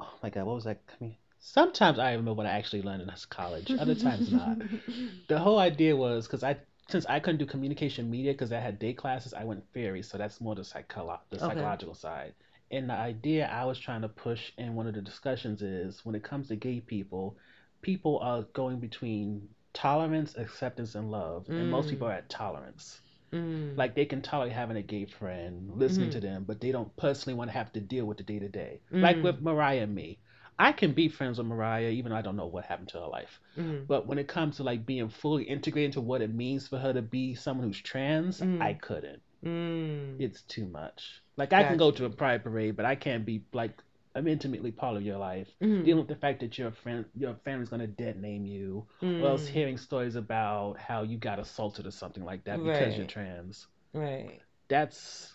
Oh 0.00 0.08
my 0.22 0.30
god, 0.30 0.46
what 0.46 0.54
was 0.54 0.64
that? 0.64 0.80
I 0.88 1.04
mean, 1.04 1.16
sometimes 1.38 1.98
I 1.98 2.12
remember 2.12 2.32
what 2.32 2.46
I 2.46 2.52
actually 2.52 2.80
learned 2.80 3.02
in 3.02 3.10
college. 3.28 3.70
Other 3.78 3.94
times 3.94 4.32
not. 4.32 4.56
The 5.28 5.38
whole 5.38 5.58
idea 5.58 5.94
was 5.94 6.26
because 6.26 6.42
I 6.42 6.56
since 6.88 7.04
I 7.06 7.20
couldn't 7.20 7.38
do 7.38 7.46
communication 7.46 8.10
media 8.10 8.32
because 8.32 8.50
I 8.50 8.58
had 8.58 8.78
day 8.78 8.94
classes, 8.94 9.34
I 9.34 9.44
went 9.44 9.62
theory, 9.74 10.02
so 10.02 10.16
that's 10.16 10.40
more 10.40 10.54
the 10.54 10.62
psycholo- 10.62 11.20
the 11.30 11.36
Okay. 11.36 11.46
psychological 11.46 11.94
side. 11.94 12.32
And 12.70 12.88
the 12.88 12.94
idea 12.94 13.46
I 13.48 13.66
was 13.66 13.78
trying 13.78 14.00
to 14.02 14.08
push 14.08 14.50
in 14.56 14.74
one 14.74 14.86
of 14.86 14.94
the 14.94 15.02
discussions 15.02 15.60
is 15.62 16.04
when 16.06 16.14
it 16.14 16.22
comes 16.24 16.48
to 16.48 16.56
gay 16.56 16.80
people, 16.80 17.36
people 17.82 18.18
are 18.20 18.44
going 18.54 18.80
between 18.80 19.48
tolerance, 19.72 20.36
acceptance, 20.36 20.94
and 20.94 21.10
love, 21.10 21.48
and 21.48 21.70
most 21.70 21.86
Mm. 21.86 21.90
people 21.90 22.08
are 22.08 22.12
at 22.12 22.28
tolerance. 22.28 23.00
Mm. 23.32 23.76
Like 23.76 23.94
they 23.94 24.04
can 24.06 24.22
tolerate 24.22 24.52
having 24.52 24.76
a 24.76 24.82
gay 24.82 25.04
friend, 25.04 25.70
listening 25.76 26.08
Mhm. 26.08 26.12
to 26.12 26.20
them, 26.20 26.44
but 26.44 26.60
they 26.60 26.72
don't 26.72 26.94
personally 26.96 27.36
want 27.36 27.48
to 27.50 27.56
have 27.56 27.72
to 27.74 27.80
deal 27.80 28.04
with 28.04 28.16
the 28.18 28.24
day 28.24 28.38
to 28.40 28.48
day. 28.48 28.80
Like 28.90 29.18
Mm. 29.18 29.22
with 29.22 29.40
Mariah 29.40 29.82
and 29.82 29.94
me. 29.94 30.18
I 30.58 30.72
can 30.72 30.92
be 30.92 31.08
friends 31.08 31.38
with 31.38 31.46
Mariah 31.46 31.88
even 31.90 32.10
though 32.10 32.18
I 32.18 32.22
don't 32.22 32.36
know 32.36 32.46
what 32.46 32.64
happened 32.66 32.88
to 32.88 33.00
her 33.00 33.06
life. 33.06 33.40
Mm. 33.56 33.86
But 33.86 34.06
when 34.06 34.18
it 34.18 34.28
comes 34.28 34.56
to 34.56 34.62
like 34.64 34.84
being 34.84 35.08
fully 35.08 35.44
integrated 35.44 35.86
into 35.90 36.00
what 36.02 36.20
it 36.20 36.34
means 36.34 36.68
for 36.68 36.78
her 36.78 36.92
to 36.92 37.00
be 37.02 37.34
someone 37.34 37.66
who's 37.66 37.80
trans, 37.80 38.40
Mm. 38.40 38.60
I 38.60 38.74
couldn't. 38.74 39.22
Mm. 39.44 40.20
It's 40.20 40.42
too 40.42 40.66
much. 40.66 41.22
Like 41.36 41.52
I 41.54 41.64
can 41.64 41.78
go 41.78 41.90
to 41.92 42.04
a 42.04 42.10
pride 42.10 42.42
parade, 42.42 42.76
but 42.76 42.84
I 42.84 42.94
can't 42.94 43.24
be 43.24 43.42
like 43.54 43.82
I'm 44.14 44.26
intimately 44.28 44.70
part 44.72 44.96
of 44.96 45.02
your 45.02 45.18
life. 45.18 45.48
Mm. 45.60 45.84
Dealing 45.84 46.00
with 46.00 46.08
the 46.08 46.16
fact 46.16 46.40
that 46.40 46.58
your 46.58 46.70
friend 46.72 47.04
your 47.14 47.34
family's 47.44 47.68
gonna 47.70 47.86
dead 47.86 48.16
name 48.20 48.46
you, 48.46 48.86
or 49.18 49.28
else 49.28 49.46
Mm. 49.46 49.48
hearing 49.48 49.76
stories 49.78 50.16
about 50.16 50.78
how 50.78 51.02
you 51.02 51.18
got 51.18 51.38
assaulted 51.38 51.86
or 51.86 51.90
something 51.90 52.24
like 52.24 52.44
that 52.44 52.62
because 52.62 52.96
you're 52.96 53.06
trans. 53.06 53.66
Right. 53.92 54.42
That's 54.68 55.34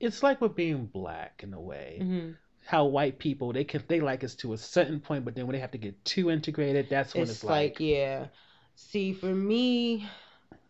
it's 0.00 0.22
like 0.22 0.40
with 0.40 0.56
being 0.56 0.86
black 0.86 1.42
in 1.44 1.54
a 1.54 1.60
way. 1.60 2.06
hmm 2.06 2.36
How 2.64 2.86
white 2.86 3.18
people 3.18 3.52
they 3.52 3.64
can 3.64 3.82
they 3.88 4.00
like 4.00 4.24
us 4.24 4.34
to 4.36 4.52
a 4.54 4.58
certain 4.58 5.00
point, 5.00 5.24
but 5.24 5.34
then 5.36 5.46
when 5.46 5.54
they 5.54 5.60
have 5.60 5.72
to 5.72 5.78
get 5.78 6.04
too 6.04 6.30
integrated, 6.30 6.88
that's 6.90 7.16
when 7.16 7.30
It's, 7.30 7.42
it's, 7.42 7.44
like, 7.44 7.80
yeah. 7.80 8.28
See, 8.74 9.12
for 9.12 9.34
me, 9.34 10.06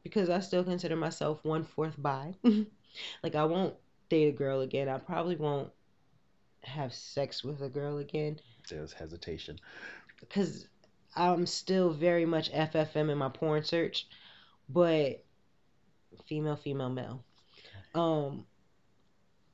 because 0.04 0.30
I 0.30 0.40
still 0.40 0.64
consider 0.64 0.96
myself 0.96 1.44
one 1.44 1.64
fourth 1.64 1.96
bi, 2.00 2.34
like 3.22 3.34
I 3.34 3.44
won't 3.44 3.76
date 4.08 4.28
a 4.28 4.32
girl 4.32 4.60
again. 4.60 4.88
I 4.88 4.98
probably 4.98 5.36
won't 5.36 5.70
have 6.66 6.92
sex 6.94 7.42
with 7.44 7.62
a 7.62 7.68
girl 7.68 7.98
again 7.98 8.38
there's 8.68 8.92
hesitation. 8.92 9.58
because 10.20 10.66
I'm 11.14 11.46
still 11.46 11.90
very 11.90 12.26
much 12.26 12.50
FFM 12.52 13.10
in 13.10 13.18
my 13.18 13.28
porn 13.28 13.62
search, 13.64 14.06
but 14.68 15.24
female, 16.26 16.56
female, 16.56 16.90
male. 16.90 17.24
Um, 17.94 18.44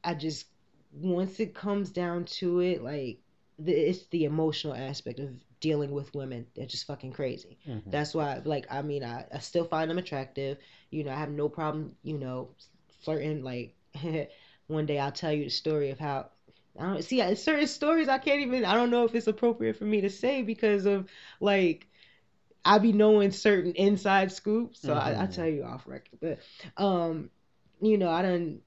I 0.04 0.14
just 0.14 0.46
once 0.92 1.40
it 1.40 1.54
comes 1.54 1.90
down 1.90 2.24
to 2.24 2.60
it, 2.60 2.82
like 2.82 3.18
the, 3.58 3.72
it's 3.72 4.06
the 4.06 4.24
emotional 4.24 4.74
aspect 4.74 5.20
of 5.20 5.30
dealing 5.60 5.92
with 5.92 6.14
women. 6.14 6.46
They're 6.54 6.66
just 6.66 6.86
fucking 6.86 7.12
crazy. 7.12 7.58
Mhm. 7.68 7.90
That's 7.90 8.14
why, 8.14 8.40
like, 8.44 8.66
I 8.70 8.82
mean, 8.82 9.04
I, 9.04 9.24
I 9.32 9.38
still 9.38 9.64
find 9.64 9.90
them 9.90 9.98
attractive. 9.98 10.58
You 10.90 11.04
know, 11.04 11.12
I 11.12 11.16
have 11.16 11.30
no 11.30 11.48
problem, 11.48 11.94
you 12.02 12.18
know, 12.18 12.50
flirting. 13.02 13.42
Like, 13.44 13.74
one 14.66 14.86
day 14.86 14.98
I'll 14.98 15.12
tell 15.12 15.32
you 15.32 15.44
the 15.44 15.50
story 15.50 15.90
of 15.90 15.98
how. 15.98 16.30
I 16.78 16.84
don't 16.86 17.02
see 17.04 17.34
certain 17.34 17.66
stories 17.66 18.08
I 18.08 18.18
can't 18.18 18.40
even. 18.40 18.64
I 18.64 18.74
don't 18.74 18.90
know 18.90 19.04
if 19.04 19.14
it's 19.14 19.26
appropriate 19.26 19.76
for 19.76 19.84
me 19.84 20.00
to 20.02 20.10
say 20.10 20.42
because 20.42 20.86
of 20.86 21.08
like 21.40 21.86
I 22.64 22.78
be 22.78 22.92
knowing 22.92 23.30
certain 23.30 23.72
inside 23.72 24.32
scoops. 24.32 24.80
So 24.80 24.94
I, 24.94 25.24
I 25.24 25.26
Mhm. 25.26 25.32
tell 25.34 25.46
you 25.48 25.64
off 25.64 25.86
record. 25.86 26.18
But 26.20 26.38
um, 26.82 27.30
you 27.80 27.98
know, 27.98 28.10
I 28.10 28.22
done. 28.22 28.60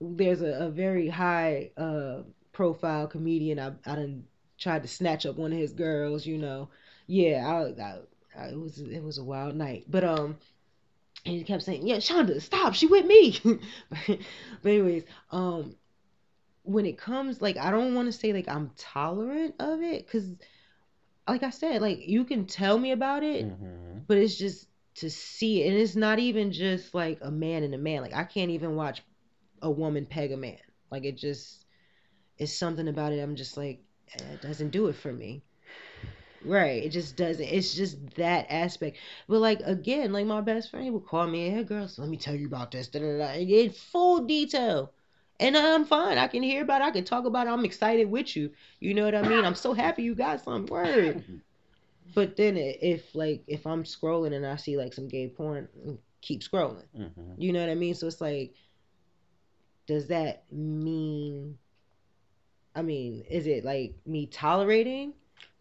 There's 0.00 0.42
a, 0.42 0.66
a 0.66 0.70
very 0.70 1.08
high 1.08 1.70
uh 1.76 2.22
profile 2.52 3.06
comedian. 3.06 3.58
I 3.58 3.72
I 3.86 3.96
done 3.96 4.24
tried 4.58 4.82
to 4.82 4.88
snatch 4.88 5.26
up 5.26 5.36
one 5.36 5.52
of 5.52 5.58
his 5.58 5.72
girls. 5.72 6.26
You 6.26 6.38
know, 6.38 6.70
yeah. 7.06 7.46
I, 7.46 7.82
I, 7.82 7.98
I 8.36 8.48
it 8.50 8.58
was 8.60 8.78
it 8.80 9.02
was 9.02 9.18
a 9.18 9.24
wild 9.24 9.56
night. 9.56 9.84
But 9.88 10.04
um. 10.04 10.36
And 11.24 11.34
he 11.36 11.44
kept 11.44 11.62
saying, 11.62 11.86
"Yeah, 11.86 11.96
Shonda, 11.98 12.40
stop. 12.40 12.74
She 12.74 12.86
with 12.86 13.06
me." 13.06 13.38
but 13.90 14.18
anyways, 14.64 15.04
um, 15.30 15.76
when 16.64 16.86
it 16.86 16.98
comes, 16.98 17.42
like, 17.42 17.56
I 17.56 17.70
don't 17.70 17.94
want 17.94 18.06
to 18.06 18.12
say 18.12 18.32
like 18.32 18.48
I'm 18.48 18.70
tolerant 18.76 19.54
of 19.60 19.82
it, 19.82 20.10
cause, 20.10 20.34
like 21.28 21.42
I 21.42 21.50
said, 21.50 21.82
like 21.82 22.06
you 22.08 22.24
can 22.24 22.46
tell 22.46 22.78
me 22.78 22.92
about 22.92 23.22
it, 23.22 23.46
Mhm. 23.46 24.06
but 24.06 24.18
it's 24.18 24.36
just 24.36 24.68
to 24.96 25.10
see 25.10 25.62
it, 25.62 25.68
and 25.68 25.76
it's 25.78 25.96
not 25.96 26.18
even 26.18 26.52
just 26.52 26.94
like 26.94 27.18
a 27.22 27.30
man 27.30 27.62
and 27.64 27.74
a 27.74 27.78
man. 27.78 28.02
Like 28.02 28.14
I 28.14 28.24
can't 28.24 28.50
even 28.50 28.76
watch 28.76 29.02
a 29.62 29.70
woman 29.70 30.06
peg 30.06 30.32
a 30.32 30.36
man. 30.36 30.58
Like 30.90 31.04
it 31.04 31.16
just, 31.16 31.66
it's 32.38 32.52
something 32.52 32.88
about 32.88 33.12
it. 33.12 33.20
I'm 33.20 33.36
just 33.36 33.56
like, 33.56 33.80
eh, 34.16 34.34
it 34.34 34.40
doesn't 34.42 34.70
do 34.70 34.88
it 34.88 34.96
for 34.96 35.12
me. 35.12 35.42
Right, 36.44 36.82
it 36.84 36.90
just 36.90 37.16
doesn't. 37.16 37.44
It's 37.46 37.74
just 37.74 38.14
that 38.16 38.46
aspect. 38.50 38.98
But 39.28 39.40
like 39.40 39.60
again, 39.64 40.12
like 40.12 40.26
my 40.26 40.40
best 40.40 40.70
friend 40.70 40.84
he 40.84 40.90
would 40.90 41.06
call 41.06 41.26
me, 41.26 41.50
hey 41.50 41.62
girl, 41.64 41.86
so 41.88 42.02
let 42.02 42.10
me 42.10 42.16
tell 42.16 42.34
you 42.34 42.46
about 42.46 42.70
this, 42.72 42.88
da, 42.88 42.98
da, 43.00 43.18
da, 43.18 43.32
in 43.34 43.70
full 43.70 44.26
detail. 44.26 44.92
And 45.42 45.56
I'm 45.56 45.84
fine. 45.84 46.18
I 46.18 46.28
can 46.28 46.42
hear 46.42 46.62
about 46.62 46.82
it. 46.82 46.84
I 46.84 46.90
can 46.92 47.04
talk 47.04 47.24
about 47.24 47.46
it. 47.46 47.50
I'm 47.50 47.64
excited 47.64 48.08
with 48.10 48.36
you. 48.36 48.50
You 48.80 48.94
know 48.94 49.04
what 49.04 49.14
I 49.14 49.22
mean? 49.22 49.44
I'm 49.44 49.54
so 49.54 49.72
happy 49.72 50.02
you 50.04 50.14
got 50.14 50.42
some 50.44 50.66
word. 50.66 51.24
But 52.14 52.36
then 52.36 52.56
if 52.58 53.14
like 53.14 53.42
if 53.46 53.66
I'm 53.66 53.84
scrolling 53.84 54.34
and 54.34 54.44
I 54.44 54.56
see 54.56 54.76
like 54.76 54.92
some 54.92 55.08
gay 55.08 55.28
porn, 55.28 55.68
mm, 55.86 55.98
keep 56.20 56.42
scrolling. 56.42 56.84
Mhm. 56.94 57.34
You 57.38 57.52
know 57.52 57.60
what 57.60 57.70
I 57.70 57.74
mean? 57.74 57.94
So 57.94 58.06
it's 58.06 58.20
like, 58.20 58.54
does 59.86 60.08
that 60.08 60.44
mean? 60.52 61.56
I 62.74 62.82
mean, 62.82 63.24
is 63.30 63.46
it 63.46 63.64
like 63.64 63.94
me 64.04 64.26
tolerating? 64.26 65.14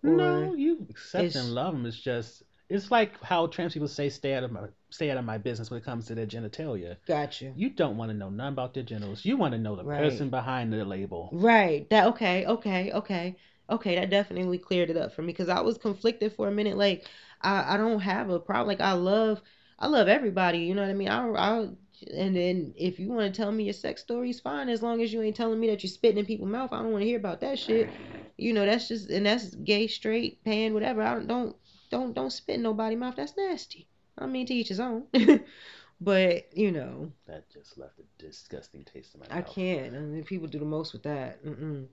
No, 0.03 0.53
you 0.53 0.87
accept 0.89 1.35
and 1.35 1.53
love 1.53 1.73
them. 1.73 1.85
It's 1.85 1.97
just 1.99 2.43
it's 2.69 2.91
like 2.91 3.21
how 3.23 3.47
trans 3.47 3.73
people 3.73 3.87
say 3.87 4.09
stay 4.09 4.33
out 4.33 4.43
of 4.43 4.51
my 4.51 4.67
stay 4.91 5.09
out 5.09 5.17
of 5.17 5.25
my 5.25 5.37
business 5.37 5.71
when 5.71 5.79
it 5.79 5.85
comes 5.85 6.05
to 6.05 6.15
their 6.15 6.25
genitalia. 6.27 6.97
Gotcha. 7.07 7.53
You 7.55 7.69
don't 7.69 7.97
want 7.97 8.11
to 8.11 8.17
know 8.17 8.29
none 8.29 8.53
about 8.53 8.73
their 8.73 8.83
genitals. 8.83 9.25
You 9.25 9.37
want 9.37 9.53
to 9.53 9.57
know 9.57 9.75
the 9.75 9.83
Right. 9.83 10.11
person 10.11 10.29
behind 10.29 10.71
the 10.73 10.85
label. 10.85 11.29
Right. 11.33 11.89
That 11.89 12.07
okay, 12.07 12.45
okay, 12.45 12.91
okay. 12.91 13.35
Okay, 13.69 13.95
that 13.95 14.09
definitely 14.09 14.57
cleared 14.57 14.89
it 14.89 14.97
up 14.97 15.13
for 15.13 15.21
me 15.21 15.27
because 15.27 15.47
I 15.47 15.61
was 15.61 15.77
conflicted 15.77 16.33
for 16.33 16.47
a 16.47 16.51
minute. 16.51 16.77
Like 16.77 17.07
I, 17.41 17.75
I 17.75 17.77
don't 17.77 18.01
have 18.01 18.29
a 18.29 18.39
problem. 18.39 18.67
Like 18.67 18.81
I 18.81 18.91
love 18.93 19.41
I 19.79 19.87
love 19.87 20.07
everybody, 20.09 20.59
you 20.59 20.75
know 20.75 20.81
what 20.81 20.91
I 20.91 20.93
mean? 20.93 21.07
I 21.07 21.25
I 21.29 21.69
and 22.13 22.35
then 22.35 22.73
if 22.75 22.99
you 22.99 23.09
want 23.09 23.33
to 23.33 23.37
tell 23.41 23.51
me 23.51 23.63
your 23.63 23.73
sex 23.73 24.01
stories, 24.01 24.39
fine, 24.39 24.69
as 24.69 24.81
long 24.81 25.01
as 25.01 25.13
you 25.13 25.21
ain't 25.21 25.35
telling 25.35 25.59
me 25.59 25.67
that 25.67 25.83
you're 25.83 25.89
spitting 25.89 26.17
in 26.17 26.25
people's 26.25 26.49
mouth. 26.49 26.73
I 26.73 26.81
don't 26.81 26.91
want 26.91 27.03
to 27.03 27.07
hear 27.07 27.17
about 27.17 27.41
that 27.41 27.59
shit. 27.59 27.89
You 28.37 28.53
know, 28.53 28.65
that's 28.65 28.87
just 28.87 29.09
and 29.09 29.25
that's 29.25 29.55
gay, 29.55 29.87
straight, 29.87 30.43
pan, 30.43 30.73
whatever. 30.73 31.01
I 31.01 31.13
don't 31.13 31.27
don't 31.27 31.55
don't 31.91 32.13
don't 32.13 32.31
spit 32.31 32.55
in 32.55 32.63
nobody's 32.63 32.99
mouth. 32.99 33.15
That's 33.15 33.37
nasty. 33.37 33.87
I 34.17 34.25
mean 34.25 34.45
to 34.47 34.53
each 34.53 34.69
his 34.69 34.79
own. 34.79 35.05
but, 36.01 36.55
you 36.57 36.71
know, 36.71 37.11
That 37.27 37.49
just 37.49 37.77
left 37.77 37.99
a 37.99 38.03
disgusting 38.23 38.83
taste 38.83 39.15
in 39.15 39.21
my 39.21 39.27
mouth. 39.27 39.37
I 39.37 39.41
can't. 39.41 39.95
I 39.95 39.99
mean, 39.99 40.23
people 40.23 40.47
do 40.47 40.59
the 40.59 40.65
most 40.65 40.93
with 40.93 41.03
that. 41.03 41.43
Mm-mm. 41.45 41.87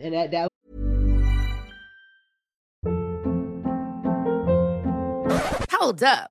And 0.00 0.14
that 0.14 0.30
that 0.30 0.48
Hold 5.70 6.02
up. 6.02 6.30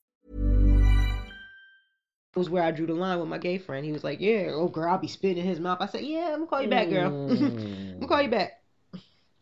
Was 2.35 2.49
where 2.49 2.63
I 2.63 2.71
drew 2.71 2.85
the 2.87 2.93
line 2.93 3.19
with 3.19 3.27
my 3.27 3.37
gay 3.37 3.57
friend. 3.57 3.85
He 3.85 3.91
was 3.91 4.03
like, 4.03 4.19
"Yeah, 4.21 4.51
oh 4.53 4.67
girl, 4.69 4.89
I'll 4.91 4.97
be 4.97 5.07
spitting 5.07 5.39
in 5.43 5.45
his 5.49 5.59
mouth." 5.59 5.77
I 5.81 5.85
said, 5.87 6.03
"Yeah, 6.03 6.27
I'm 6.33 6.39
gonna 6.39 6.47
call 6.47 6.61
you 6.61 6.69
back, 6.69 6.89
girl. 6.89 7.13
I'm 7.29 7.99
gonna 7.99 8.07
call 8.07 8.21
you 8.21 8.29
back." 8.29 8.53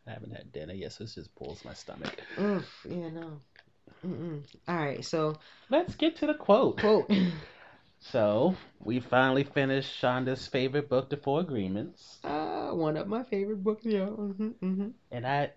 I 0.07 0.11
haven't 0.11 0.31
had 0.35 0.51
dinner 0.51 0.73
yet, 0.73 0.91
so 0.93 1.03
it 1.03 1.11
just 1.13 1.35
pulls 1.35 1.63
my 1.63 1.73
stomach. 1.73 2.23
Oof, 2.39 2.85
yeah, 2.89 3.09
no. 3.09 3.41
Mm-mm. 4.05 4.41
All 4.67 4.75
right, 4.75 5.03
so 5.05 5.35
Let's 5.69 5.95
get 5.95 6.15
to 6.17 6.27
the 6.27 6.33
quote. 6.33 6.77
quote. 6.77 7.11
So 8.01 8.55
we 8.79 8.99
finally 9.01 9.43
finished 9.43 10.01
Shonda's 10.01 10.47
favorite 10.47 10.89
book, 10.89 11.09
The 11.09 11.17
Four 11.17 11.41
Agreements, 11.41 12.19
Uh, 12.23 12.71
one 12.71 12.95
of 12.95 13.07
my 13.07 13.23
favorite 13.23 13.63
books, 13.63 13.85
yeah. 13.85 14.05
hmm 14.05 14.49
hmm 14.61 14.87
and 15.11 15.27
I, 15.27 15.51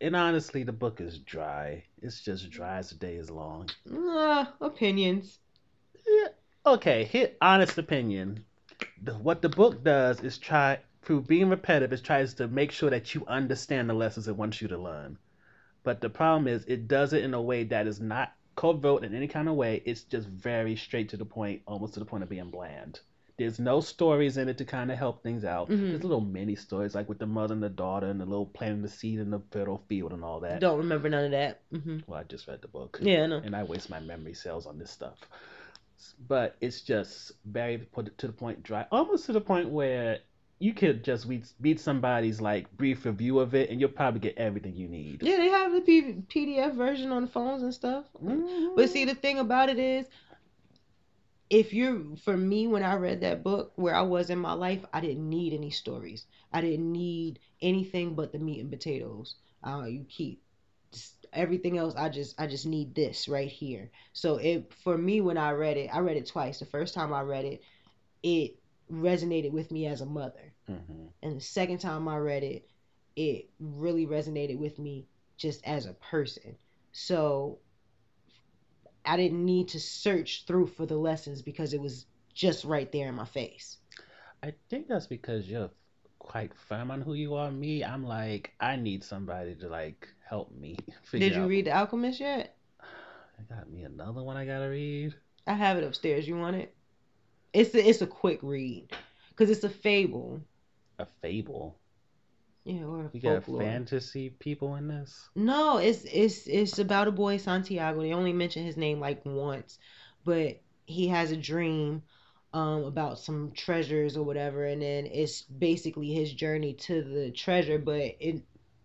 and 0.00 0.16
honestly, 0.16 0.62
the 0.64 0.72
book 0.72 1.00
is 1.00 1.18
dry. 1.18 1.84
It's 2.00 2.22
just 2.22 2.50
dry 2.50 2.78
as 2.78 2.90
the 2.90 2.96
day 2.96 3.16
is 3.16 3.30
long. 3.30 3.68
Uh, 3.92 4.46
opinions. 4.60 5.38
Yeah. 6.06 6.28
Okay, 6.66 7.04
hit 7.04 7.36
honest 7.40 7.78
opinion. 7.78 8.44
What 9.20 9.42
the 9.42 9.48
book 9.48 9.84
does 9.84 10.20
is 10.22 10.38
try 10.38 10.80
through 11.02 11.22
being 11.22 11.48
repetitive, 11.48 11.92
it 11.92 12.04
tries 12.04 12.34
to 12.34 12.48
make 12.48 12.72
sure 12.72 12.90
that 12.90 13.14
you 13.14 13.24
understand 13.26 13.88
the 13.88 13.94
lessons 13.94 14.28
it 14.28 14.36
wants 14.36 14.60
you 14.60 14.68
to 14.68 14.78
learn. 14.78 15.18
But 15.84 16.00
the 16.00 16.10
problem 16.10 16.48
is, 16.48 16.64
it 16.66 16.88
does 16.88 17.12
it 17.12 17.24
in 17.24 17.34
a 17.34 17.42
way 17.42 17.64
that 17.64 17.86
is 17.86 18.00
not 18.00 18.32
covert 18.56 19.04
in 19.04 19.14
any 19.14 19.28
kind 19.28 19.48
of 19.48 19.56
way. 19.56 19.82
It's 19.86 20.04
just 20.04 20.28
very 20.28 20.76
straight 20.76 21.08
to 21.10 21.16
the 21.16 21.24
point, 21.24 21.62
almost 21.66 21.94
to 21.94 22.00
the 22.00 22.06
point 22.06 22.22
of 22.24 22.28
being 22.30 22.50
bland. 22.50 23.00
There's 23.38 23.58
no 23.60 23.80
stories 23.80 24.36
in 24.36 24.48
it 24.48 24.58
to 24.58 24.64
kind 24.64 24.92
of 24.92 24.98
help 24.98 25.22
things 25.22 25.44
out. 25.44 25.68
There's 25.68 26.04
little 26.04 26.20
mini 26.20 26.54
stories 26.56 26.94
like 26.94 27.08
with 27.08 27.18
the 27.18 27.26
mother 27.26 27.54
and 27.54 27.62
the 27.62 27.70
daughter 27.70 28.08
and 28.08 28.20
the 28.20 28.26
little 28.26 28.46
planting 28.46 28.82
the 28.82 28.88
seed 28.88 29.20
in 29.20 29.30
the 29.30 29.40
fertile 29.50 29.84
field 29.88 30.12
and 30.12 30.24
all 30.24 30.40
that. 30.40 30.60
Don't 30.60 30.78
remember 30.78 31.08
none 31.08 31.24
of 31.24 31.30
that. 31.32 31.60
hmm 31.72 31.98
Well, 32.06 32.20
I 32.20 32.24
just 32.24 32.46
read 32.46 32.62
the 32.62 32.68
book. 32.68 32.98
Yeah, 33.02 33.24
I 33.24 33.26
know. 33.26 33.40
And 33.44 33.56
I 33.56 33.64
waste 33.64 33.90
my 33.90 34.00
memory 34.00 34.34
cells 34.34 34.66
on 34.66 34.78
this 34.78 34.90
stuff. 34.90 35.18
But 36.28 36.56
it's 36.60 36.80
just 36.80 37.32
very 37.44 37.78
put 37.78 38.16
to 38.18 38.26
the 38.26 38.32
point 38.32 38.62
dry, 38.62 38.86
almost 38.90 39.26
to 39.26 39.32
the 39.32 39.40
point 39.40 39.68
where 39.68 40.18
you 40.58 40.72
could 40.72 41.02
just 41.02 41.26
read, 41.26 41.44
read 41.60 41.80
somebody's 41.80 42.40
like 42.40 42.70
brief 42.76 43.04
review 43.04 43.40
of 43.40 43.54
it, 43.54 43.68
and 43.70 43.80
you'll 43.80 43.90
probably 43.90 44.20
get 44.20 44.38
everything 44.38 44.76
you 44.76 44.88
need. 44.88 45.20
Yeah, 45.22 45.38
they 45.38 45.48
have 45.48 45.72
the 45.72 45.80
P- 45.80 46.22
PDF 46.28 46.74
version 46.74 47.10
on 47.10 47.22
the 47.22 47.28
phones 47.28 47.62
and 47.62 47.74
stuff. 47.74 48.04
But 48.76 48.90
see, 48.90 49.04
the 49.04 49.14
thing 49.14 49.40
about 49.40 49.70
it 49.70 49.78
is, 49.78 50.06
if 51.50 51.74
you're 51.74 52.16
for 52.24 52.36
me, 52.36 52.68
when 52.68 52.82
I 52.82 52.94
read 52.94 53.20
that 53.22 53.42
book, 53.42 53.72
where 53.74 53.94
I 53.94 54.02
was 54.02 54.30
in 54.30 54.38
my 54.38 54.52
life, 54.52 54.84
I 54.92 55.00
didn't 55.00 55.28
need 55.28 55.52
any 55.52 55.70
stories. 55.70 56.26
I 56.52 56.60
didn't 56.60 56.90
need 56.90 57.40
anything 57.60 58.14
but 58.14 58.32
the 58.32 58.38
meat 58.38 58.60
and 58.60 58.70
potatoes. 58.70 59.34
Uh, 59.64 59.84
you 59.88 60.04
keep 60.08 60.42
everything 61.32 61.78
else. 61.78 61.94
I 61.96 62.08
just, 62.08 62.40
I 62.40 62.46
just 62.46 62.66
need 62.66 62.94
this 62.94 63.28
right 63.28 63.48
here. 63.50 63.90
So 64.12 64.36
it 64.36 64.72
for 64.84 64.96
me 64.96 65.20
when 65.20 65.38
I 65.38 65.52
read 65.52 65.76
it, 65.76 65.88
I 65.92 65.98
read 66.00 66.16
it 66.16 66.26
twice. 66.26 66.58
The 66.60 66.66
first 66.66 66.94
time 66.94 67.12
I 67.12 67.22
read 67.22 67.44
it, 67.44 67.60
it 68.22 68.58
resonated 68.90 69.52
with 69.52 69.70
me 69.70 69.86
as 69.86 70.00
a 70.00 70.06
mother, 70.06 70.52
hmm 70.66 71.08
and 71.22 71.36
the 71.36 71.40
second 71.40 71.78
time 71.78 72.08
I 72.08 72.16
read 72.18 72.42
it, 72.42 72.68
it 73.16 73.50
really 73.58 74.06
resonated 74.06 74.58
with 74.58 74.78
me 74.78 75.06
just 75.36 75.64
as 75.64 75.86
a 75.86 75.94
person. 75.94 76.56
So 76.92 77.58
I 79.04 79.16
didn't 79.16 79.44
need 79.44 79.68
to 79.68 79.80
search 79.80 80.44
through 80.46 80.66
for 80.66 80.86
the 80.86 80.96
lessons 80.96 81.42
because 81.42 81.72
it 81.72 81.80
was 81.80 82.06
just 82.34 82.64
right 82.64 82.90
there 82.92 83.08
in 83.08 83.14
my 83.14 83.24
face. 83.24 83.78
I 84.42 84.52
think 84.68 84.88
that's 84.88 85.06
because 85.06 85.48
you're 85.50 85.70
quite 86.18 86.54
firm 86.54 86.90
on 86.90 87.00
who 87.02 87.14
you 87.14 87.34
are. 87.34 87.50
Me, 87.50 87.82
I'm 87.84 88.04
like, 88.04 88.52
I 88.60 88.76
need 88.76 89.04
somebody 89.04 89.54
to 89.56 89.68
like 89.68 90.08
help 90.32 90.50
me 90.58 90.76
figure 91.04 91.28
Did 91.28 91.36
you 91.36 91.42
out- 91.42 91.48
read 91.48 91.66
The 91.66 91.72
Alchemist 91.76 92.18
yet? 92.20 92.56
I 92.80 93.54
got 93.54 93.70
me 93.70 93.82
another 93.82 94.22
one 94.22 94.36
I 94.36 94.46
gotta 94.46 94.68
read. 94.68 95.14
I 95.46 95.52
have 95.52 95.76
it 95.76 95.84
upstairs. 95.84 96.26
You 96.26 96.36
want 96.38 96.56
it? 96.56 96.74
It's 97.52 97.74
a, 97.74 97.86
it's 97.86 98.00
a 98.00 98.06
quick 98.06 98.38
read 98.42 98.88
because 99.28 99.50
it's 99.50 99.64
a 99.64 99.68
fable. 99.68 100.40
A 100.98 101.06
fable. 101.20 101.78
Yeah, 102.64 102.84
or 102.84 103.00
a 103.06 103.10
You 103.12 103.20
got 103.20 103.44
folklore. 103.44 103.62
fantasy 103.62 104.30
people 104.30 104.76
in 104.76 104.88
this. 104.88 105.28
No, 105.34 105.78
it's 105.78 106.04
it's 106.04 106.46
it's 106.46 106.78
about 106.78 107.08
a 107.08 107.12
boy 107.12 107.36
Santiago. 107.36 108.00
They 108.00 108.12
only 108.14 108.32
mention 108.32 108.64
his 108.64 108.76
name 108.76 109.00
like 109.00 109.26
once, 109.26 109.78
but 110.24 110.60
he 110.86 111.08
has 111.08 111.30
a 111.32 111.36
dream 111.36 112.02
um 112.54 112.84
about 112.84 113.18
some 113.18 113.52
treasures 113.54 114.16
or 114.16 114.22
whatever, 114.22 114.64
and 114.64 114.80
then 114.80 115.06
it's 115.06 115.42
basically 115.42 116.12
his 116.12 116.32
journey 116.32 116.74
to 116.74 117.02
the 117.02 117.32
treasure. 117.32 117.78
But 117.78 118.16
it 118.20 118.42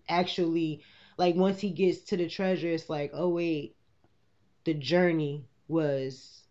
actually 0.10 0.82
like 1.18 1.36
once 1.36 1.60
he 1.60 1.72
gets 1.72 2.00
to 2.06 2.18
the 2.18 2.28
treasure, 2.28 2.70
it's 2.70 2.90
like 2.90 3.12
oh 3.14 3.30
wait, 3.30 3.76
the 4.66 4.74
journey 4.74 5.46
was 5.68 6.44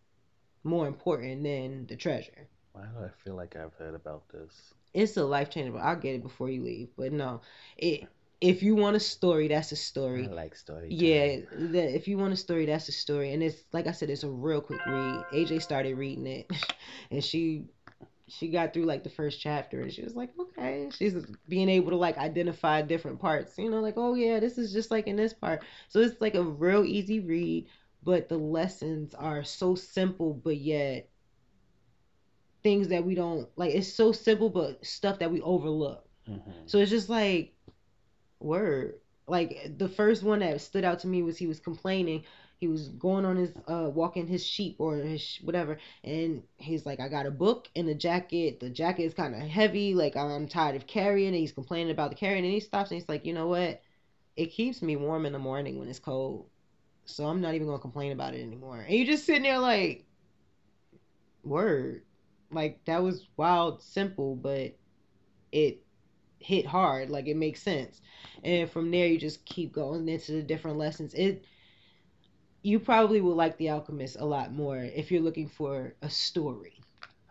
more 0.65 0.87
important 0.87 1.43
than 1.45 1.87
the 1.87 1.97
treasure. 1.97 2.49
Why 2.73 2.83
do 2.83 3.05
I 3.05 3.09
feel 3.25 3.35
like 3.35 3.57
I've 3.57 3.75
heard 3.75 3.95
about 3.95 4.29
this? 4.29 4.75
It's 4.93 5.17
a 5.17 5.25
life 5.25 5.51
changer. 5.51 5.73
but 5.73 5.83
I'll 5.83 5.97
get 5.97 6.15
it 6.15 6.23
before 6.23 6.51
you 6.51 6.63
leave. 6.63 6.89
But 6.97 7.13
no, 7.13 7.41
it 7.77 8.09
if 8.41 8.63
you 8.63 8.75
want 8.75 8.97
a 8.97 9.01
story, 9.01 9.49
that's 9.49 9.73
a 9.73 9.77
story. 9.77 10.29
I 10.29 10.33
like 10.33 10.55
story. 10.55 10.89
Yeah, 10.91 11.39
the, 11.59 11.95
if 11.95 12.07
you 12.07 12.19
want 12.19 12.35
a 12.35 12.37
story, 12.37 12.67
that's 12.67 12.89
a 12.89 12.93
story, 12.93 13.33
and 13.33 13.43
it's 13.43 13.65
like 13.73 13.87
I 13.87 13.93
said, 13.93 14.11
it's 14.11 14.25
a 14.25 14.29
real 14.29 14.61
quick 14.61 14.81
read. 14.87 15.25
AJ 15.33 15.63
started 15.63 15.95
reading 15.97 16.27
it, 16.27 16.51
and 17.11 17.25
she 17.25 17.65
she 18.29 18.49
got 18.49 18.73
through 18.73 18.85
like 18.85 19.05
the 19.05 19.11
first 19.11 19.41
chapter, 19.41 19.81
and 19.83 19.93
she 19.93 20.03
was 20.03 20.15
like, 20.17 20.31
okay. 20.39 20.89
She's 20.91 21.15
being 21.49 21.69
able 21.69 21.91
to 21.91 21.97
like 21.97 22.19
identify 22.19 22.83
different 22.83 23.21
parts, 23.21 23.57
you 23.59 23.71
know, 23.71 23.81
like 23.81 23.95
oh 23.97 24.15
yeah, 24.15 24.41
this 24.41 24.59
is 24.59 24.73
just 24.73 24.91
like 24.91 25.07
in 25.07 25.17
this 25.17 25.33
part. 25.33 25.63
So 25.89 26.01
it's 26.01 26.21
like 26.21 26.35
a 26.35 26.43
real 26.43 26.85
easy 26.85 27.21
read, 27.21 27.67
but 28.03 28.29
the 28.29 28.39
lessons 28.39 29.15
are 29.15 29.45
so 29.45 29.75
simple, 29.75 30.35
but 30.35 30.57
yet 30.57 31.09
things 32.63 32.89
that 32.89 33.05
we 33.05 33.15
don't 33.15 33.49
like. 33.57 33.75
It's 33.75 33.93
so 33.93 34.13
simple, 34.13 34.51
but 34.51 34.85
stuff 34.85 35.19
that 35.21 35.31
we 35.31 35.41
overlook. 35.41 36.05
hmm 36.27 36.37
So 36.67 36.79
it's 36.79 36.91
just 36.91 37.09
like, 37.09 37.55
word. 38.41 38.95
Like 39.29 39.73
the 39.79 39.89
first 39.89 40.23
one 40.23 40.41
that 40.41 40.61
stood 40.61 40.85
out 40.85 41.01
to 41.01 41.09
me 41.09 41.23
was 41.23 41.37
he 41.39 41.47
was 41.47 41.61
complaining. 41.61 42.25
He 42.59 42.69
was 42.69 42.89
going 42.89 43.25
on 43.25 43.37
his 43.37 43.53
uh 43.69 43.91
walking 43.93 44.27
his 44.27 44.45
sheep 44.45 44.77
or 44.79 44.97
his 44.97 45.21
sh- 45.21 45.43
whatever, 45.43 45.79
and 46.05 46.43
he's 46.57 46.87
like, 46.87 47.01
I 47.01 47.09
got 47.09 47.27
a 47.27 47.31
book 47.31 47.69
and 47.77 47.89
a 47.89 47.95
jacket. 47.95 48.61
The 48.61 48.71
jacket 48.71 49.05
is 49.05 49.15
kind 49.15 49.35
of 49.35 49.41
heavy. 49.43 49.95
Like 49.95 50.17
I'm 50.17 50.49
tired 50.49 50.77
of 50.77 50.87
carrying 50.87 51.35
it. 51.35 51.39
He's 51.39 51.53
complaining 51.53 51.91
about 51.93 52.11
the 52.11 52.17
carrying, 52.17 52.45
and 52.45 52.53
he 52.55 52.61
stops 52.61 52.91
and 52.91 53.01
he's 53.01 53.09
like, 53.09 53.27
you 53.27 53.35
know 53.35 53.49
what? 53.49 53.83
It 54.37 54.47
keeps 54.47 54.83
me 54.83 54.97
warm 54.97 55.27
in 55.27 55.33
the 55.33 55.39
morning 55.39 55.79
when 55.79 55.89
it's 55.89 55.99
cold, 55.99 56.49
so 57.05 57.27
I'm 57.27 57.41
not 57.41 57.55
even 57.55 57.67
gonna 57.67 57.79
complain 57.79 58.13
about 58.13 58.35
it 58.35 58.43
anymore. 58.43 58.81
And 58.81 58.95
you're 58.97 59.07
just 59.07 59.27
sitting 59.27 59.43
there 59.45 59.59
like, 59.59 60.07
word. 61.45 62.03
Like 62.51 62.85
that 62.85 63.03
was 63.03 63.27
wild, 63.37 63.83
simple, 63.83 64.37
but 64.37 64.77
it 65.53 65.83
hit 66.41 66.67
hard 66.67 67.11
like 67.11 67.27
it 67.29 67.37
makes 67.37 67.63
sense 67.63 68.01
and 68.45 68.71
from 68.71 68.91
there 68.91 69.07
you 69.07 69.19
just 69.19 69.45
keep 69.47 69.73
going 69.73 70.09
into 70.09 70.33
the 70.33 70.43
different 70.43 70.77
lessons 70.77 71.15
it 71.15 71.45
you 72.67 72.81
probably 72.81 73.21
will 73.21 73.37
like 73.37 73.57
the 73.59 73.69
alchemist 73.71 74.17
a 74.19 74.25
lot 74.25 74.53
more 74.53 74.79
if 74.79 75.11
you're 75.13 75.23
looking 75.23 75.49
for 75.49 75.95
a 76.03 76.11
story 76.11 76.81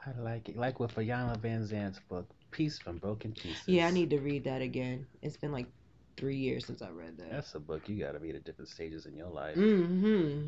I 0.07 0.11
like 0.21 0.49
it. 0.49 0.55
Like 0.55 0.79
with 0.79 0.93
Iyanla 0.95 1.39
Vanzant's 1.39 1.99
book, 2.07 2.27
Peace 2.51 2.77
from 2.79 2.97
Broken 2.99 3.33
Pieces. 3.33 3.67
yeah 3.67 3.87
i 3.87 3.91
need 3.91 4.09
to 4.11 4.19
read 4.19 4.43
that 4.45 4.61
again 4.61 5.05
it's 5.21 5.35
been 5.35 5.51
like 5.51 5.67
three 6.15 6.37
years 6.37 6.65
since 6.65 6.81
i 6.81 6.89
read 6.89 7.17
that 7.17 7.31
That's 7.31 7.53
a 7.55 7.59
book 7.59 7.89
you 7.89 7.99
gotta 7.99 8.19
read 8.19 8.35
at 8.35 8.45
different 8.45 8.69
stages 8.69 9.05
in 9.07 9.15
your 9.17 9.27
life. 9.29 9.55
mm-hmm 9.57 10.47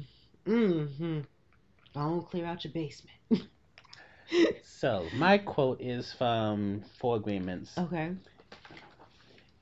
mm-hmm 0.49 1.19
don't 1.93 2.21
clear 2.29 2.45
out 2.45 2.63
your 2.63 2.71
basement 2.73 3.17
So 4.63 5.05
my 5.15 5.37
quote 5.37 5.81
is 5.81 6.13
from 6.13 6.81
Four 6.99 7.15
Agreements. 7.17 7.77
okay 7.77 8.11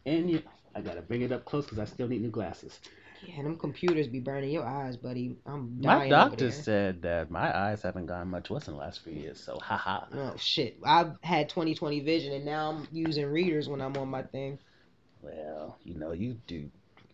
And 0.06 0.30
you, 0.30 0.42
I 0.76 0.82
gotta 0.82 1.02
bring 1.02 1.22
it 1.22 1.32
up 1.32 1.46
close 1.46 1.66
because 1.66 1.80
I 1.80 1.86
still 1.86 2.08
need 2.08 2.22
new 2.22 2.30
glasses. 2.32 2.80
Yeah 3.28 3.44
them 3.44 3.58
computers 3.58 4.08
be 4.08 4.20
burning 4.20 4.50
your 4.52 4.66
eyes 4.66 4.98
buddy 4.98 5.36
i'm 5.46 5.80
My 5.82 5.98
dying 5.98 6.10
doctor 6.10 6.46
over 6.46 6.52
there. 6.52 6.64
said 6.64 7.02
that 7.04 7.32
my 7.32 7.56
eyes 7.56 7.82
haven't 7.82 8.06
gone 8.08 8.28
much 8.30 8.50
worse 8.50 8.68
in 8.68 8.74
the 8.74 8.80
last 8.80 9.04
few 9.04 9.14
years. 9.14 9.40
So 9.44 9.58
haha. 9.60 10.06
Oh 10.14 10.34
shit! 10.38 10.78
I've 10.84 11.14
had 11.22 11.50
20/20 11.50 12.04
vision, 12.04 12.34
and 12.34 12.46
now 12.46 12.72
I'm 12.72 12.88
using 12.92 13.26
readers 13.26 13.68
when 13.70 13.82
I'm 13.82 13.96
on 13.98 14.08
my 14.10 14.24
thing. 14.24 14.60
Well, 15.22 15.78
you 15.84 15.96
know 15.96 16.12
you 16.12 16.38
do 16.48 16.70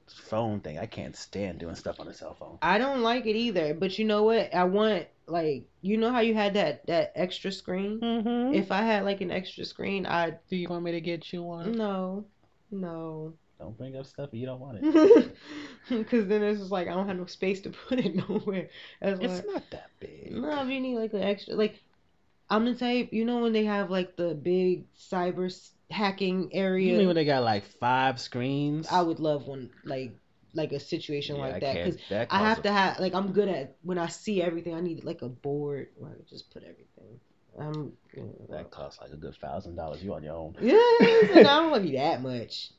phone 0.07 0.59
thing. 0.59 0.77
I 0.77 0.85
can't 0.85 1.15
stand 1.15 1.59
doing 1.59 1.75
stuff 1.75 1.99
on 1.99 2.07
a 2.07 2.13
cell 2.13 2.33
phone. 2.33 2.57
I 2.61 2.77
don't 2.77 3.01
like 3.01 3.25
it 3.25 3.35
either, 3.35 3.73
but 3.73 3.97
you 3.97 4.05
know 4.05 4.23
what? 4.23 4.53
I 4.53 4.65
want 4.65 5.07
like 5.27 5.65
you 5.81 5.97
know 5.97 6.11
how 6.11 6.19
you 6.19 6.33
had 6.33 6.55
that 6.55 6.85
that 6.87 7.13
extra 7.15 7.51
screen. 7.51 7.99
Mm-hmm. 8.01 8.53
If 8.53 8.71
I 8.71 8.81
had 8.81 9.05
like 9.05 9.21
an 9.21 9.31
extra 9.31 9.65
screen, 9.65 10.05
I'd 10.05 10.39
do 10.49 10.55
you 10.55 10.67
want 10.67 10.83
me 10.83 10.91
to 10.91 11.01
get 11.01 11.31
you 11.31 11.43
one? 11.43 11.71
no, 11.73 12.25
no. 12.69 13.33
Don't 13.61 13.77
bring 13.77 13.95
up 13.95 14.07
stuff 14.07 14.29
you 14.31 14.47
don't 14.47 14.59
want 14.59 14.79
it. 14.81 15.35
Because 15.89 16.27
then 16.27 16.41
it's 16.41 16.59
just 16.59 16.71
like 16.71 16.87
I 16.87 16.93
don't 16.93 17.07
have 17.07 17.17
no 17.17 17.25
space 17.25 17.61
to 17.61 17.69
put 17.69 17.99
it 17.99 18.15
nowhere. 18.29 18.69
That's 18.99 19.19
It's 19.19 19.45
why- 19.45 19.53
not 19.53 19.63
that 19.69 19.91
big. 19.99 20.31
No, 20.31 20.63
if 20.63 20.69
you 20.69 20.79
need 20.81 20.97
like 20.97 21.13
an 21.13 21.21
extra. 21.21 21.53
Like 21.55 21.79
I'm 22.49 22.65
the 22.65 22.73
type, 22.73 23.09
you 23.13 23.23
know, 23.23 23.39
when 23.41 23.53
they 23.53 23.65
have 23.65 23.91
like 23.91 24.15
the 24.15 24.33
big 24.33 24.85
cyber 24.95 25.53
hacking 25.91 26.49
area. 26.53 26.93
You 26.93 26.97
mean 26.97 27.07
when 27.07 27.15
they 27.15 27.25
got 27.25 27.43
like 27.43 27.65
five 27.79 28.19
screens? 28.19 28.87
I 28.91 29.01
would 29.01 29.19
love 29.19 29.45
one 29.47 29.69
like 29.83 30.17
like 30.53 30.71
a 30.71 30.79
situation 30.79 31.35
Yeah, 31.37 31.43
like 31.43 31.55
I 31.55 31.59
that 31.59 31.73
because 31.75 31.97
I 32.31 32.39
have 32.39 32.57
costs 32.57 32.63
to 32.63 32.71
have 32.71 32.99
like 32.99 33.13
I'm 33.13 33.31
good 33.31 33.47
at 33.47 33.75
when 33.83 33.99
I 33.99 34.07
see 34.07 34.41
everything. 34.41 34.73
I 34.73 34.81
need 34.81 35.03
like 35.03 35.21
a 35.21 35.29
board 35.29 35.89
where 35.97 36.09
I 36.11 36.15
can 36.15 36.25
just 36.27 36.51
put 36.51 36.63
everything. 36.63 37.19
I'm 37.59 37.93
you 38.15 38.23
know, 38.23 38.47
That 38.49 38.71
costs 38.71 38.99
like 39.01 39.11
a 39.11 39.17
good 39.17 39.35
thousand 39.35 39.75
dollars. 39.75 40.03
You 40.03 40.13
on 40.15 40.23
your 40.23 40.35
own. 40.35 40.55
Yeah, 40.59 41.37
and 41.37 41.47
I 41.47 41.59
don't 41.61 41.69
want 41.69 41.83
to 41.83 41.89
be 41.91 41.97
that 42.05 42.21
much. 42.23 42.71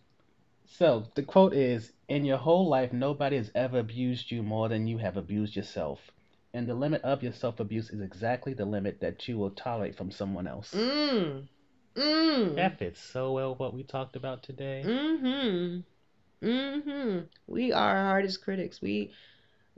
So 0.72 1.04
the 1.14 1.22
quote 1.22 1.52
is 1.52 1.92
In 2.08 2.24
your 2.24 2.38
whole 2.38 2.66
life, 2.66 2.94
nobody 2.94 3.36
has 3.36 3.52
ever 3.54 3.78
abused 3.78 4.30
you 4.30 4.42
more 4.42 4.70
than 4.70 4.86
you 4.86 4.96
have 4.96 5.18
abused 5.18 5.54
yourself. 5.54 6.10
And 6.54 6.66
the 6.66 6.74
limit 6.74 7.02
of 7.02 7.22
your 7.22 7.32
self 7.32 7.60
abuse 7.60 7.90
is 7.90 8.00
exactly 8.00 8.54
the 8.54 8.64
limit 8.64 8.98
that 9.00 9.28
you 9.28 9.36
will 9.36 9.50
tolerate 9.50 9.94
from 9.94 10.10
someone 10.10 10.46
else. 10.46 10.72
Mm. 10.72 11.46
Mm. 11.94 12.56
That 12.56 12.78
fits 12.78 13.00
so 13.00 13.32
well 13.32 13.54
what 13.54 13.74
we 13.74 13.82
talked 13.82 14.16
about 14.16 14.42
today. 14.42 14.82
Mm-hmm. 14.86 16.46
Mm-hmm. 16.48 17.18
We 17.46 17.72
are 17.72 17.96
our 17.98 18.04
hardest 18.06 18.42
critics. 18.42 18.80
We 18.80 19.12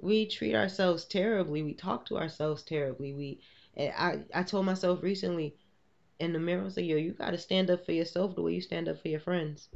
we 0.00 0.26
treat 0.26 0.54
ourselves 0.54 1.06
terribly. 1.06 1.64
We 1.64 1.74
talk 1.74 2.06
to 2.06 2.18
ourselves 2.18 2.62
terribly. 2.62 3.14
We 3.14 3.40
and 3.76 3.92
I 3.98 4.18
I 4.32 4.44
told 4.44 4.64
myself 4.64 5.02
recently 5.02 5.56
in 6.20 6.32
the 6.32 6.38
mirror, 6.38 6.60
I 6.62 6.64
was 6.64 6.76
like, 6.76 6.86
yo, 6.86 6.96
you 6.96 7.14
gotta 7.14 7.38
stand 7.38 7.68
up 7.68 7.84
for 7.84 7.90
yourself 7.90 8.36
the 8.36 8.42
way 8.42 8.54
you 8.54 8.60
stand 8.60 8.88
up 8.88 9.00
for 9.02 9.08
your 9.08 9.18
friends. 9.18 9.68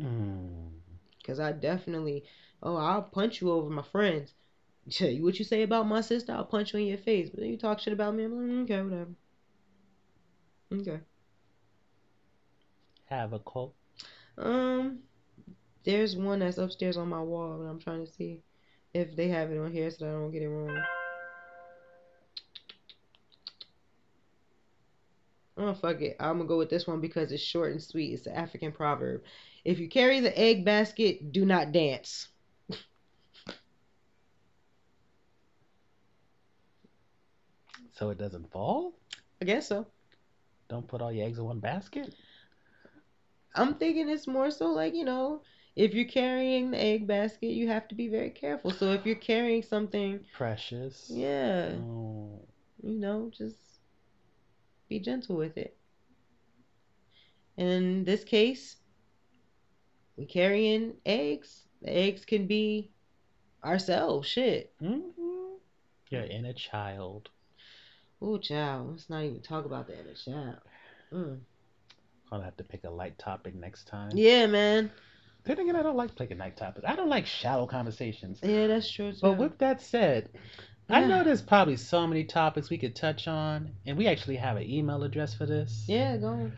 Mm. 0.00 0.70
Cause 1.24 1.40
I 1.40 1.52
definitely 1.52 2.24
oh, 2.62 2.76
I'll 2.76 3.02
punch 3.02 3.40
you 3.40 3.50
over 3.50 3.70
my 3.70 3.82
friends. 3.82 4.34
What 5.00 5.38
you 5.38 5.44
say 5.44 5.62
about 5.62 5.86
my 5.86 6.00
sister, 6.00 6.32
I'll 6.32 6.44
punch 6.44 6.72
you 6.72 6.80
in 6.80 6.86
your 6.86 6.98
face. 6.98 7.28
But 7.28 7.40
then 7.40 7.50
you 7.50 7.58
talk 7.58 7.78
shit 7.78 7.92
about 7.92 8.14
me, 8.14 8.24
I'm 8.24 8.32
like, 8.32 8.46
"Mm, 8.46 8.64
okay, 8.64 8.82
whatever. 8.82 9.10
Okay. 10.72 11.00
Have 13.06 13.32
a 13.32 13.38
quote. 13.38 13.74
Um, 14.36 15.00
there's 15.84 16.16
one 16.16 16.40
that's 16.40 16.58
upstairs 16.58 16.96
on 16.96 17.08
my 17.08 17.22
wall, 17.22 17.60
and 17.60 17.68
I'm 17.68 17.80
trying 17.80 18.06
to 18.06 18.12
see 18.12 18.42
if 18.94 19.16
they 19.16 19.28
have 19.28 19.50
it 19.50 19.58
on 19.58 19.72
here 19.72 19.90
so 19.90 20.04
that 20.04 20.10
I 20.10 20.14
don't 20.14 20.30
get 20.30 20.42
it 20.42 20.48
wrong. 20.48 20.78
Oh, 25.60 25.74
fuck 25.74 26.00
it. 26.02 26.16
I'm 26.20 26.36
gonna 26.38 26.48
go 26.48 26.56
with 26.56 26.70
this 26.70 26.86
one 26.86 27.00
because 27.00 27.32
it's 27.32 27.42
short 27.42 27.72
and 27.72 27.82
sweet. 27.82 28.12
It's 28.12 28.26
an 28.26 28.34
African 28.34 28.70
proverb. 28.70 29.22
If 29.64 29.80
you 29.80 29.88
carry 29.88 30.20
the 30.20 30.36
egg 30.38 30.64
basket, 30.64 31.32
do 31.32 31.44
not 31.44 31.72
dance. 31.72 32.28
So 37.92 38.10
it 38.10 38.18
doesn't 38.18 38.52
fall? 38.52 38.92
I 39.42 39.44
guess 39.44 39.66
so. 39.66 39.86
Don't 40.68 40.86
put 40.86 41.02
all 41.02 41.10
your 41.12 41.26
eggs 41.26 41.38
in 41.38 41.44
one 41.44 41.58
basket? 41.58 42.14
I'm 43.56 43.74
thinking 43.74 44.08
it's 44.08 44.28
more 44.28 44.52
so 44.52 44.66
like, 44.68 44.94
you 44.94 45.04
know, 45.04 45.42
if 45.74 45.94
you're 45.94 46.04
carrying 46.04 46.70
the 46.70 46.80
egg 46.80 47.08
basket, 47.08 47.48
you 47.48 47.66
have 47.68 47.88
to 47.88 47.96
be 47.96 48.06
very 48.06 48.30
careful. 48.30 48.70
So 48.70 48.92
if 48.92 49.04
you're 49.04 49.16
carrying 49.16 49.62
something, 49.64 50.20
Precious. 50.32 51.10
yeah, 51.12 51.72
Oh. 51.80 52.40
you 52.82 52.94
know, 53.00 53.30
just 53.36 53.56
be 54.88 54.98
gentle 55.00 55.36
with 55.36 55.56
it. 55.56 55.76
In 57.56 58.04
this 58.04 58.24
case, 58.24 58.76
we 60.16 60.26
carrying 60.26 60.94
eggs. 61.04 61.66
The 61.82 61.96
eggs 61.96 62.24
can 62.24 62.46
be 62.46 62.90
ourselves. 63.64 64.28
Shit. 64.28 64.72
hmm 64.80 65.00
Your 66.10 66.22
inner 66.22 66.52
child. 66.52 67.28
Oh, 68.20 68.38
child. 68.38 68.90
Let's 68.90 69.10
not 69.10 69.24
even 69.24 69.40
talk 69.40 69.64
about 69.64 69.86
the 69.86 69.94
inner 69.98 70.14
child. 70.14 70.58
Mm. 71.12 71.38
I'll 72.30 72.40
have 72.40 72.56
to 72.56 72.64
pick 72.64 72.84
a 72.84 72.90
light 72.90 73.18
topic 73.18 73.54
next 73.54 73.86
time. 73.86 74.10
Yeah, 74.14 74.46
man. 74.46 74.90
Then 75.44 75.60
again, 75.60 75.76
I 75.76 75.82
don't 75.82 75.96
like 75.96 76.14
picking 76.14 76.38
night 76.38 76.56
topics. 76.56 76.86
I 76.86 76.94
don't 76.94 77.08
like 77.08 77.26
shallow 77.26 77.66
conversations. 77.66 78.40
Yeah, 78.42 78.66
that's 78.66 78.90
true 78.90 79.12
too. 79.12 79.18
But 79.22 79.38
with 79.38 79.58
that 79.58 79.80
said, 79.80 80.28
I 80.90 81.06
know 81.06 81.22
there's 81.22 81.42
probably 81.42 81.76
so 81.76 82.06
many 82.06 82.24
topics 82.24 82.70
we 82.70 82.78
could 82.78 82.96
touch 82.96 83.28
on, 83.28 83.70
and 83.86 83.98
we 83.98 84.06
actually 84.06 84.36
have 84.36 84.56
an 84.56 84.68
email 84.68 85.02
address 85.02 85.34
for 85.34 85.44
this. 85.46 85.84
yeah, 85.86 86.16
go 86.16 86.28
on. 86.28 86.52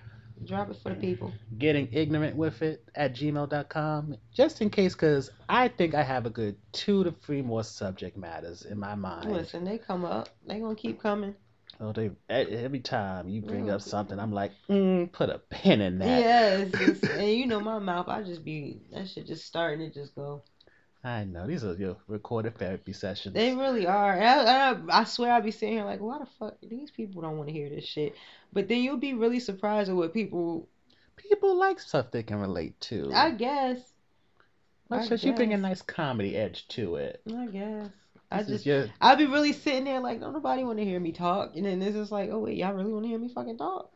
Drop 0.44 0.70
it 0.70 0.76
for 0.82 0.90
the 0.90 0.94
people. 0.94 1.34
Getting 1.58 1.88
ignorant 1.92 2.34
with 2.36 2.62
it 2.62 2.82
at 2.94 3.14
gmail.com, 3.14 4.16
just 4.32 4.62
in 4.62 4.70
case, 4.70 4.94
because 4.94 5.30
I 5.48 5.68
think 5.68 5.94
I 5.94 6.02
have 6.02 6.24
a 6.24 6.30
good 6.30 6.56
two 6.72 7.04
to 7.04 7.10
three 7.12 7.42
more 7.42 7.62
subject 7.62 8.16
matters 8.16 8.64
in 8.64 8.78
my 8.78 8.94
mind. 8.94 9.30
Listen, 9.32 9.64
they 9.64 9.76
come 9.76 10.04
up. 10.06 10.30
They 10.46 10.58
gonna 10.60 10.74
keep 10.76 11.02
coming. 11.02 11.34
Oh, 11.78 11.92
they, 11.92 12.06
e- 12.06 12.10
every 12.28 12.80
time 12.80 13.28
you 13.28 13.42
bring 13.42 13.66
Yeah. 13.66 13.74
up 13.74 13.82
something, 13.82 14.18
I'm 14.18 14.32
like, 14.32 14.52
mm, 14.68 15.10
put 15.12 15.28
a 15.28 15.38
pin 15.38 15.80
in 15.82 15.98
that. 15.98 16.06
Yes, 16.20 16.70
it's, 16.74 17.02
and 17.04 17.30
you 17.32 17.46
know 17.46 17.60
my 17.60 17.78
mouth. 17.78 18.08
I 18.08 18.22
just 18.22 18.44
be 18.44 18.80
that 18.92 19.08
shit 19.08 19.26
just 19.26 19.44
starting 19.46 19.80
to 19.90 19.94
just 19.94 20.14
go. 20.14 20.42
I 21.02 21.24
know 21.24 21.46
these 21.46 21.64
are 21.64 21.74
your 21.74 21.96
recorded 22.08 22.58
therapy 22.58 22.92
sessions. 22.92 23.34
They 23.34 23.54
really 23.54 23.86
are. 23.86 24.20
I, 24.20 24.72
I, 24.72 25.00
I 25.00 25.04
swear 25.04 25.32
I 25.32 25.40
be 25.40 25.50
sitting 25.50 25.76
here 25.76 25.84
like, 25.84 26.00
why 26.00 26.18
the 26.18 26.26
fuck 26.38 26.56
these 26.62 26.90
people 26.90 27.22
don't 27.22 27.38
want 27.38 27.48
to 27.48 27.54
hear 27.54 27.70
this 27.70 27.86
shit? 27.86 28.14
But 28.52 28.68
then 28.68 28.82
you'll 28.82 28.98
be 28.98 29.14
really 29.14 29.40
surprised 29.40 29.88
at 29.88 29.96
what 29.96 30.12
people. 30.12 30.68
People 31.16 31.56
like 31.56 31.80
stuff 31.80 32.10
they 32.10 32.22
can 32.22 32.38
relate 32.40 32.78
to. 32.80 33.10
I 33.14 33.30
guess. 33.30 33.78
Much 34.90 35.12
I 35.12 35.14
you 35.14 35.32
bring 35.32 35.52
a 35.52 35.58
nice 35.58 35.82
comedy 35.82 36.36
edge 36.36 36.66
to 36.68 36.96
it. 36.96 37.22
I 37.34 37.46
guess. 37.46 37.88
I 38.30 38.38
This 38.38 38.48
is 38.48 38.52
just. 38.52 38.66
your 38.66 38.86
I'll 39.00 39.16
be 39.16 39.26
really 39.26 39.52
sitting 39.52 39.84
there 39.84 40.00
like, 40.00 40.20
don't 40.20 40.32
nobody 40.32 40.64
want 40.64 40.78
to 40.78 40.84
hear 40.84 41.00
me 41.00 41.12
talk, 41.12 41.56
and 41.56 41.64
then 41.64 41.80
it's 41.80 41.96
just 41.96 42.12
like, 42.12 42.30
oh 42.30 42.40
wait, 42.40 42.56
y'all 42.56 42.72
really 42.72 42.92
want 42.92 43.04
to 43.04 43.08
hear 43.08 43.18
me 43.18 43.28
fucking 43.28 43.58
talk? 43.58 43.90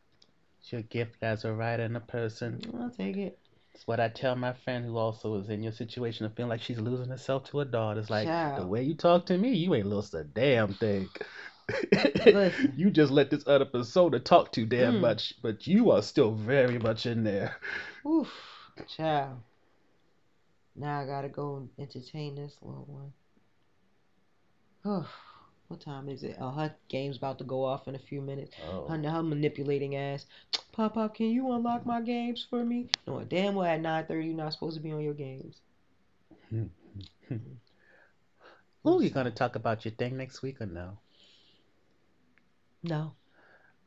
it's 0.60 0.72
your 0.72 0.82
gift 0.82 1.22
as 1.22 1.44
a 1.44 1.52
writer 1.52 1.82
and 1.82 1.96
a 1.96 2.00
person. 2.00 2.60
I'll 2.80 2.88
take 2.88 3.18
it. 3.18 3.38
It's 3.74 3.86
what 3.86 4.00
I 4.00 4.08
tell 4.08 4.36
my 4.36 4.52
friend 4.52 4.84
who 4.84 4.96
also 4.96 5.34
is 5.36 5.48
in 5.50 5.62
your 5.62 5.72
situation 5.72 6.26
of 6.26 6.34
feeling 6.34 6.50
like 6.50 6.62
she's 6.62 6.80
losing 6.80 7.10
herself 7.10 7.44
to 7.44 7.60
a 7.60 7.64
daughter. 7.64 8.00
It's 8.00 8.10
like 8.10 8.32
the 8.54 8.66
way 8.66 8.82
you 8.82 8.94
talk 8.94 9.26
to 9.26 9.38
me, 9.38 9.54
you 9.54 9.74
ain't 9.74 9.86
lost 9.88 10.14
a 10.14 10.24
damn 10.24 10.74
thing. 10.74 11.10
You 12.76 12.90
just 12.90 13.10
let 13.12 13.30
this 13.30 13.44
other 13.46 13.64
persona 13.66 14.18
talk 14.20 14.52
too 14.52 14.66
damn 14.66 14.96
Mm. 14.96 15.00
much, 15.00 15.34
but 15.42 15.66
you 15.66 15.90
are 15.90 16.02
still 16.02 16.32
very 16.32 16.78
much 16.78 17.06
in 17.06 17.24
there. 17.24 17.56
Oof, 18.06 18.70
child. 18.86 19.42
Now 20.76 21.00
I 21.00 21.06
gotta 21.06 21.28
go 21.28 21.56
and 21.56 21.70
entertain 21.78 22.36
this 22.36 22.56
little 22.62 22.84
one. 22.86 23.12
Oh, 24.84 25.08
what 25.68 25.80
time 25.80 26.08
is 26.08 26.22
it? 26.22 26.36
Oh, 26.40 26.50
her 26.50 26.74
game's 26.88 27.16
about 27.16 27.38
to 27.38 27.44
go 27.44 27.64
off 27.64 27.88
in 27.88 27.94
a 27.94 27.98
few 27.98 28.20
minutes. 28.20 28.54
Oh. 28.68 28.86
Her, 28.86 28.98
her 28.98 29.22
manipulating 29.22 29.96
ass. 29.96 30.26
Pop 30.72 30.94
Pop, 30.94 31.14
can 31.14 31.30
you 31.30 31.52
unlock 31.52 31.86
my 31.86 32.00
games 32.00 32.46
for 32.48 32.64
me? 32.64 32.88
No, 33.06 33.22
damn 33.24 33.54
well 33.54 33.66
at 33.66 33.80
9.30 33.80 34.26
you're 34.26 34.34
not 34.34 34.52
supposed 34.52 34.76
to 34.76 34.82
be 34.82 34.92
on 34.92 35.00
your 35.00 35.14
games. 35.14 35.60
Ooh, 38.86 39.02
you 39.02 39.10
gonna 39.10 39.30
talk 39.30 39.56
about 39.56 39.84
your 39.84 39.92
thing 39.94 40.16
next 40.16 40.42
week 40.42 40.60
or 40.60 40.66
no? 40.66 40.98
No. 42.82 43.14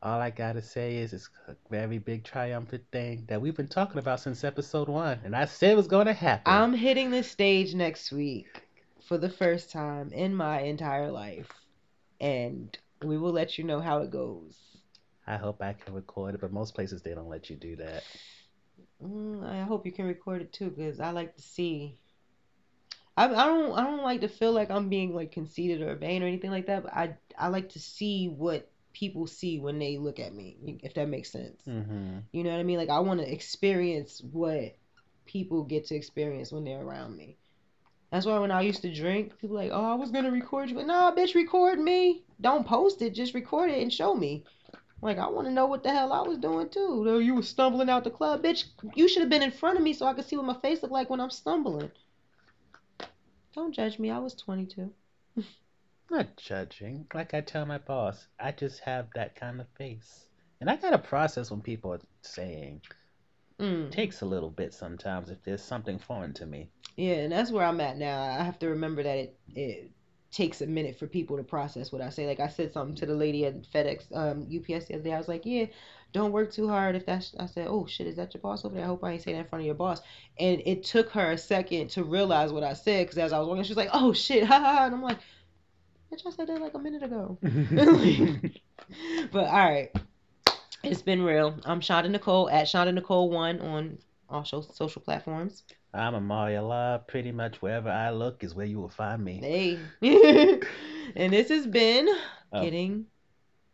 All 0.02 0.20
I 0.20 0.30
gotta 0.30 0.62
say 0.62 0.98
is 0.98 1.14
it's 1.14 1.30
a 1.48 1.56
very 1.70 2.00
big 2.00 2.24
triumphant 2.24 2.84
thing 2.92 3.26
that 3.28 3.42
we've 3.42 3.56
been 3.56 3.68
talking 3.68 4.00
about 4.00 4.20
since 4.20 4.44
episode 4.44 4.90
one, 4.90 5.20
and 5.24 5.36
I 5.36 5.46
said 5.46 5.72
it 5.72 5.78
was 5.78 5.88
gonna 5.88 6.14
happen. 6.14 6.52
I'm 6.52 6.74
hitting 6.74 7.12
the 7.12 7.24
stage 7.24 7.74
next 7.76 8.12
week 8.12 8.68
for 9.04 9.18
the 9.18 9.30
first 9.30 9.72
time 9.72 10.12
in 10.12 10.36
my 10.36 10.62
entire 10.62 11.12
life. 11.12 11.52
And 12.20 12.78
we 13.04 13.18
will 13.18 13.32
let 13.32 13.58
you 13.58 13.64
know 13.64 13.80
how 13.80 14.00
it 14.00 14.10
goes. 14.10 14.58
I 15.28 15.36
hope 15.36 15.62
I 15.62 15.74
can 15.74 15.94
record 15.94 16.36
it, 16.36 16.42
but 16.42 16.52
most 16.54 16.74
places 16.74 17.02
they 17.02 17.14
don't 17.14 17.30
let 17.30 17.50
you 17.50 17.58
do 17.58 17.76
that. 17.76 18.04
Mm, 19.04 19.46
I 19.46 19.64
hope 19.64 19.86
you 19.86 19.92
can 19.92 20.06
record 20.06 20.42
it 20.42 20.54
too, 20.54 20.70
because 20.70 21.00
I 21.00 21.12
like 21.12 21.36
to 21.36 21.42
see. 21.42 22.00
I, 23.16 23.26
I 23.26 23.46
don't 23.46 23.78
I 23.78 23.84
don't 23.84 24.04
like 24.04 24.22
to 24.22 24.28
feel 24.28 24.52
like 24.54 24.72
I'm 24.72 24.90
being 24.90 25.14
like 25.14 25.32
conceited 25.32 25.82
or 25.82 25.96
vain 25.96 26.24
or 26.24 26.28
anything 26.28 26.52
like 26.52 26.68
that, 26.68 26.84
but 26.84 26.94
I 26.94 27.16
I 27.38 27.48
like 27.50 27.70
to 27.70 27.80
see 27.80 28.28
what 28.28 28.70
people 28.94 29.28
see 29.28 29.60
when 29.60 29.78
they 29.78 29.98
look 29.98 30.20
at 30.20 30.34
me, 30.34 30.80
if 30.82 30.94
that 30.96 31.10
makes 31.10 31.32
sense. 31.32 31.62
Mm-hmm. 31.68 32.20
You 32.32 32.44
know 32.44 32.52
what 32.52 32.60
I 32.60 32.64
mean? 32.64 32.78
Like 32.78 32.90
I 32.90 33.00
want 33.00 33.20
to 33.20 33.32
experience 33.32 34.22
what 34.32 34.76
people 35.26 35.64
get 35.64 35.86
to 35.88 35.96
experience 35.96 36.52
when 36.52 36.64
they're 36.64 36.82
around 36.82 37.16
me. 37.16 37.38
That's 38.12 38.26
why 38.26 38.40
when 38.40 38.52
I 38.52 38.62
used 38.62 38.82
to 38.84 38.94
drink, 38.94 39.38
people 39.40 39.56
like, 39.58 39.72
"Oh, 39.72 39.92
I 39.92 39.96
was 39.96 40.12
gonna 40.12 40.32
record 40.32 40.70
you," 40.70 40.76
but 40.76 40.88
nah, 40.88 41.14
bitch, 41.14 41.36
record 41.36 41.80
me. 41.80 42.24
Don't 42.40 42.66
post 42.66 43.02
it, 43.02 43.14
just 43.14 43.34
record 43.34 43.70
it 43.70 43.82
and 43.82 43.92
show 43.92 44.14
me. 44.14 44.44
Like 45.02 45.18
I 45.18 45.28
want 45.28 45.48
to 45.48 45.54
know 45.54 45.68
what 45.68 45.84
the 45.84 45.92
hell 45.92 46.14
I 46.14 46.22
was 46.22 46.38
doing 46.38 46.70
too. 46.70 47.20
You 47.22 47.36
were 47.36 47.44
stumbling 47.44 47.90
out 47.90 48.04
the 48.04 48.10
club, 48.10 48.42
bitch. 48.44 48.66
You 48.96 49.08
should 49.08 49.22
have 49.22 49.30
been 49.30 49.44
in 49.44 49.52
front 49.52 49.78
of 49.78 49.84
me 49.84 49.94
so 49.94 50.06
I 50.06 50.14
could 50.14 50.26
see 50.26 50.38
what 50.38 50.46
my 50.46 50.56
face 50.56 50.82
looked 50.82 50.94
like 50.94 51.10
when 51.10 51.20
I'm 51.20 51.30
stumbling. 51.30 51.92
Don't 53.54 53.74
judge 53.74 54.00
me. 54.00 54.10
I 54.10 54.20
was 54.20 54.34
22. 54.36 54.92
Not 56.10 56.36
judging. 56.38 57.06
Like 57.14 57.34
I 57.34 57.42
tell 57.42 57.66
my 57.66 57.78
boss, 57.78 58.28
I 58.40 58.52
just 58.52 58.80
have 58.82 59.08
that 59.16 59.36
kind 59.36 59.60
of 59.60 59.68
face. 59.78 60.28
And 60.62 60.70
I 60.70 60.78
gotta 60.78 60.98
process 60.98 61.52
when 61.52 61.62
people 61.62 61.94
are 61.94 62.00
saying 62.22 62.82
Mm. 63.60 63.92
takes 63.92 64.22
a 64.22 64.26
little 64.26 64.52
bit 64.52 64.74
sometimes 64.74 65.30
if 65.30 65.44
there's 65.44 65.64
something 65.64 65.98
foreign 65.98 66.34
to 66.34 66.46
me. 66.46 66.70
Yeah, 66.96 67.16
and 67.16 67.32
that's 67.32 67.52
where 67.52 67.66
I'm 67.66 67.82
at 67.82 67.98
now. 67.98 68.22
I 68.22 68.44
have 68.44 68.60
to 68.60 68.70
remember 68.70 69.04
that 69.04 69.18
it 69.18 69.40
it 69.56 69.92
takes 70.32 70.62
a 70.62 70.68
minute 70.68 70.98
for 71.00 71.08
people 71.08 71.38
to 71.38 71.44
process 71.44 71.92
what 71.92 72.02
I 72.02 72.10
say. 72.10 72.28
Like 72.28 72.40
I 72.40 72.48
said 72.48 72.74
something 72.74 72.96
to 72.98 73.06
the 73.06 73.16
lady 73.16 73.46
at 73.46 73.64
FedEx, 73.72 74.16
um, 74.16 74.44
UPS 74.44 74.86
the 74.86 74.96
other 74.96 75.04
day. 75.04 75.14
I 75.14 75.18
was 75.18 75.28
like, 75.28 75.46
yeah, 75.46 75.66
don't 76.14 76.32
work 76.32 76.52
too 76.52 76.68
hard. 76.68 76.96
If 76.96 77.06
that's, 77.06 77.34
I 77.40 77.46
said, 77.46 77.68
oh 77.70 77.86
shit, 77.86 78.08
is 78.08 78.16
that 78.18 78.34
your 78.34 78.42
boss 78.42 78.66
over 78.66 78.76
there? 78.76 78.84
I 78.84 78.88
hope 78.88 79.04
I 79.04 79.14
ain't 79.14 79.24
saying 79.24 79.38
that 79.38 79.44
in 79.44 79.50
front 79.50 79.62
of 79.62 79.66
your 79.66 79.76
boss. 79.76 80.02
And 80.40 80.62
it 80.66 80.84
took 80.84 81.10
her 81.12 81.32
a 81.32 81.38
second 81.38 81.90
to 81.92 82.04
realize 82.04 82.52
what 82.52 82.64
I 82.64 82.74
said 82.74 83.06
because 83.06 83.18
as 83.18 83.34
I 83.34 83.40
was 83.40 83.48
walking, 83.48 83.64
she 83.64 83.72
was 83.72 83.78
like, 83.78 83.90
oh 83.94 84.14
shit, 84.14 84.44
ha 84.48 84.60
ha. 84.60 84.86
And 84.86 84.96
I'm 84.96 85.02
like, 85.02 85.20
bitch, 86.12 86.26
I 86.26 86.32
said 86.32 86.48
that 86.48 86.62
like 86.62 86.74
a 86.74 86.80
minute 86.80 87.04
ago. 87.04 87.38
but 89.32 89.46
all 89.46 89.70
right, 89.70 89.92
it's 90.92 91.02
been 91.02 91.22
real. 91.22 91.56
I'm 91.66 91.82
Shonda 91.82 92.10
Nicole 92.10 92.50
at 92.50 92.68
Shonda 92.68 92.94
Nicole 92.94 93.30
one 93.30 93.60
on 93.62 93.98
all 94.30 94.44
social 94.44 95.02
platforms. 95.02 95.64
I'm 95.94 96.16
a 96.16 96.22
Mario 96.22 96.68
Love. 96.68 97.08
Pretty 97.08 97.32
much 97.32 97.62
wherever 97.62 97.90
I 97.90 98.12
look 98.12 98.44
is 98.44 98.54
where 98.54 98.66
you 98.66 98.80
will 98.80 98.90
find 98.90 99.24
me. 99.24 99.40
Hey, 99.42 99.80
and 101.16 101.34
this 101.34 101.50
has 101.50 101.66
been 101.68 102.08
Oh. 102.54 102.62
getting. 102.62 103.06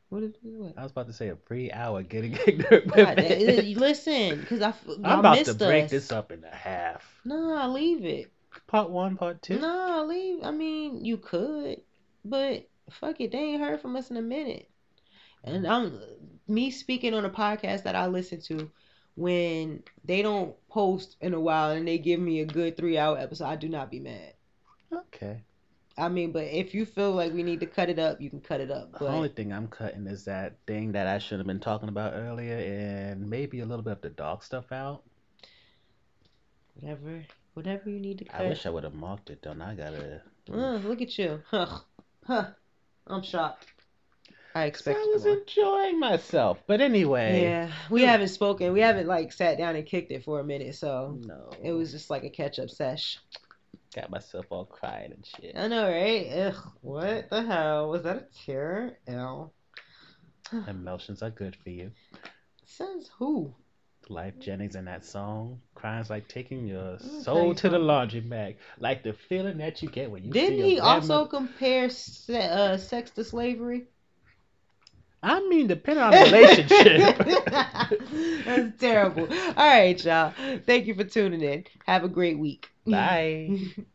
What 0.10 0.24
is 0.24 0.34
what? 0.42 0.74
I 0.78 0.84
was 0.84 0.92
about 0.92 1.08
to 1.08 1.14
say 1.14 1.30
a 1.30 1.36
free 1.36 1.72
hour 1.72 2.04
getting 2.04 2.34
ignorant. 2.48 2.88
God, 2.94 3.18
it. 3.20 3.76
eh, 3.76 3.80
listen, 3.80 4.40
because 4.42 4.62
I 4.62 4.74
I'm 5.04 5.20
about 5.20 5.44
to 5.46 5.54
break 5.56 5.86
us. 5.86 5.92
this 5.92 6.12
up 6.12 6.32
into 6.32 6.48
half. 6.50 7.04
Nah, 7.26 7.68
leave 7.68 8.06
it. 8.06 8.32
Part 8.68 8.92
one, 8.92 9.16
part 9.18 9.42
two. 9.42 9.60
Nah, 9.60 10.04
leave. 10.04 10.44
I 10.44 10.52
mean, 10.52 11.04
you 11.04 11.18
could, 11.18 11.82
but 12.24 12.68
fuck 12.92 13.20
it, 13.22 13.32
they 13.32 13.40
ain't 13.40 13.62
heard 13.62 13.82
from 13.82 13.96
us 13.96 14.12
in 14.12 14.18
a 14.18 14.22
minute. 14.22 14.70
And 15.44 15.68
I'm 15.68 16.00
me 16.48 16.72
speaking 16.72 17.14
on 17.14 17.26
a 17.26 17.30
podcast 17.30 17.84
that 17.84 17.96
I 17.96 18.08
listen 18.08 18.42
to. 18.42 18.72
When 19.16 19.84
they 20.04 20.24
don't 20.24 20.56
post 20.70 21.18
in 21.22 21.36
a 21.36 21.40
while 21.40 21.72
and 21.72 21.88
they 21.88 22.00
give 22.00 22.20
me 22.20 22.40
a 22.40 22.46
good 22.46 22.76
three 22.76 22.98
hour 22.98 23.18
episode, 23.18 23.46
I 23.46 23.56
do 23.56 23.70
not 23.70 23.92
be 23.92 24.00
mad. 24.00 24.34
Okay. 24.92 25.44
I 25.96 26.10
mean, 26.10 26.32
but 26.32 26.46
if 26.46 26.74
you 26.74 26.86
feel 26.86 27.12
like 27.12 27.32
we 27.32 27.44
need 27.44 27.60
to 27.60 27.68
cut 27.68 27.90
it 27.90 28.00
up, 28.00 28.20
you 28.20 28.32
can 28.32 28.42
cut 28.42 28.60
it 28.60 28.72
up. 28.72 28.98
The 28.98 29.08
only 29.08 29.30
thing 29.30 29.54
I'm 29.54 29.68
cutting 29.68 30.08
is 30.08 30.26
that 30.26 30.56
thing 30.66 30.94
that 30.94 31.06
I 31.06 31.20
should 31.20 31.38
have 31.38 31.46
been 31.46 31.60
talking 31.60 31.90
about 31.90 32.14
earlier, 32.16 32.58
and 32.58 33.30
maybe 33.30 33.60
a 33.60 33.66
little 33.66 33.84
bit 33.84 33.94
of 33.94 34.02
the 34.02 34.10
dog 34.10 34.44
stuff 34.44 34.72
out. 34.72 35.04
whatever, 36.80 37.24
whatever 37.54 37.90
you 37.92 38.00
need 38.00 38.18
to 38.18 38.26
cut. 38.26 38.42
I 38.42 38.50
wish 38.50 38.66
I 38.66 38.72
would 38.72 38.84
have 38.84 38.96
marked 38.96 39.30
it 39.30 39.44
though. 39.44 39.54
Now 39.54 39.68
I 39.68 39.76
gotta. 39.76 40.22
Uh, 40.52 40.78
look 40.78 41.02
at 41.02 41.16
you. 41.20 41.42
Huh. 41.52 41.80
Huh. 42.26 42.48
I'm 43.06 43.22
shocked. 43.22 43.68
I 44.56 44.66
I 44.66 45.10
was 45.14 45.26
more. 45.26 45.38
enjoying 45.38 46.00
myself, 46.00 46.62
but 46.68 46.80
anyway. 46.80 47.42
Yeah, 47.42 47.72
we 47.90 48.04
haven't 48.04 48.28
spoken. 48.28 48.72
We 48.72 48.82
haven't 48.82 49.08
like 49.08 49.34
sat 49.34 49.58
down 49.58 49.76
and 49.76 49.86
kicked 49.86 50.12
it 50.12 50.24
for 50.24 50.40
a 50.40 50.44
minute, 50.44 50.76
so 50.76 51.18
No. 51.26 51.50
it 51.62 51.72
was 51.72 51.92
just 51.92 52.10
like 52.10 52.24
a 52.24 52.30
catch 52.30 52.60
up 52.60 52.70
sesh. 52.70 53.18
got 53.96 54.10
myself 54.10 54.46
all 54.52 54.66
crying 54.66 55.12
and 55.12 55.26
shit. 55.26 55.56
I 55.58 55.68
know, 55.68 55.88
right? 55.90 56.28
Ugh, 56.32 56.72
what 56.82 57.30
the 57.30 57.42
hell 57.44 57.90
was 57.90 58.04
that? 58.04 58.18
A 58.18 58.26
tear? 58.46 58.98
L. 59.08 59.54
Emotions 60.68 61.24
are 61.24 61.30
good 61.32 61.56
for 61.64 61.70
you. 61.70 61.92
Says 62.66 63.10
who? 63.18 63.54
Lyfe 64.10 64.38
Jennings 64.40 64.76
in 64.76 64.86
that 64.86 65.06
song, 65.06 65.62
crying's 65.76 66.10
like 66.10 66.28
taking 66.28 66.68
your 66.68 67.00
soul 67.00 67.56
to 67.56 67.70
the 67.70 67.80
laundry 67.80 68.20
bag, 68.20 68.58
like 68.78 69.02
the 69.02 69.14
feeling 69.14 69.58
that 69.60 69.82
you 69.82 69.88
get 69.90 70.12
when 70.12 70.26
you 70.26 70.34
see 70.34 70.40
Didn't 70.40 70.66
he 70.66 70.80
also 70.80 71.26
compare 71.26 71.90
se- 71.90 72.50
uh, 72.50 72.76
sex 72.78 73.12
to 73.12 73.24
slavery? 73.24 73.86
I 75.24 75.40
mean, 75.48 75.68
depending 75.68 76.04
on 76.04 76.12
the 76.12 76.18
relationship. 76.20 77.18
That's 78.46 78.80
terrible. 78.80 79.28
All 79.32 79.54
right, 79.56 80.04
y'all. 80.04 80.34
Thank 80.66 80.86
you 80.86 80.96
for 80.96 81.06
tuning 81.06 81.42
in. 81.42 81.64
Have 81.86 82.04
a 82.04 82.10
great 82.10 82.38
week. 82.38 82.70
Bye. 82.86 83.58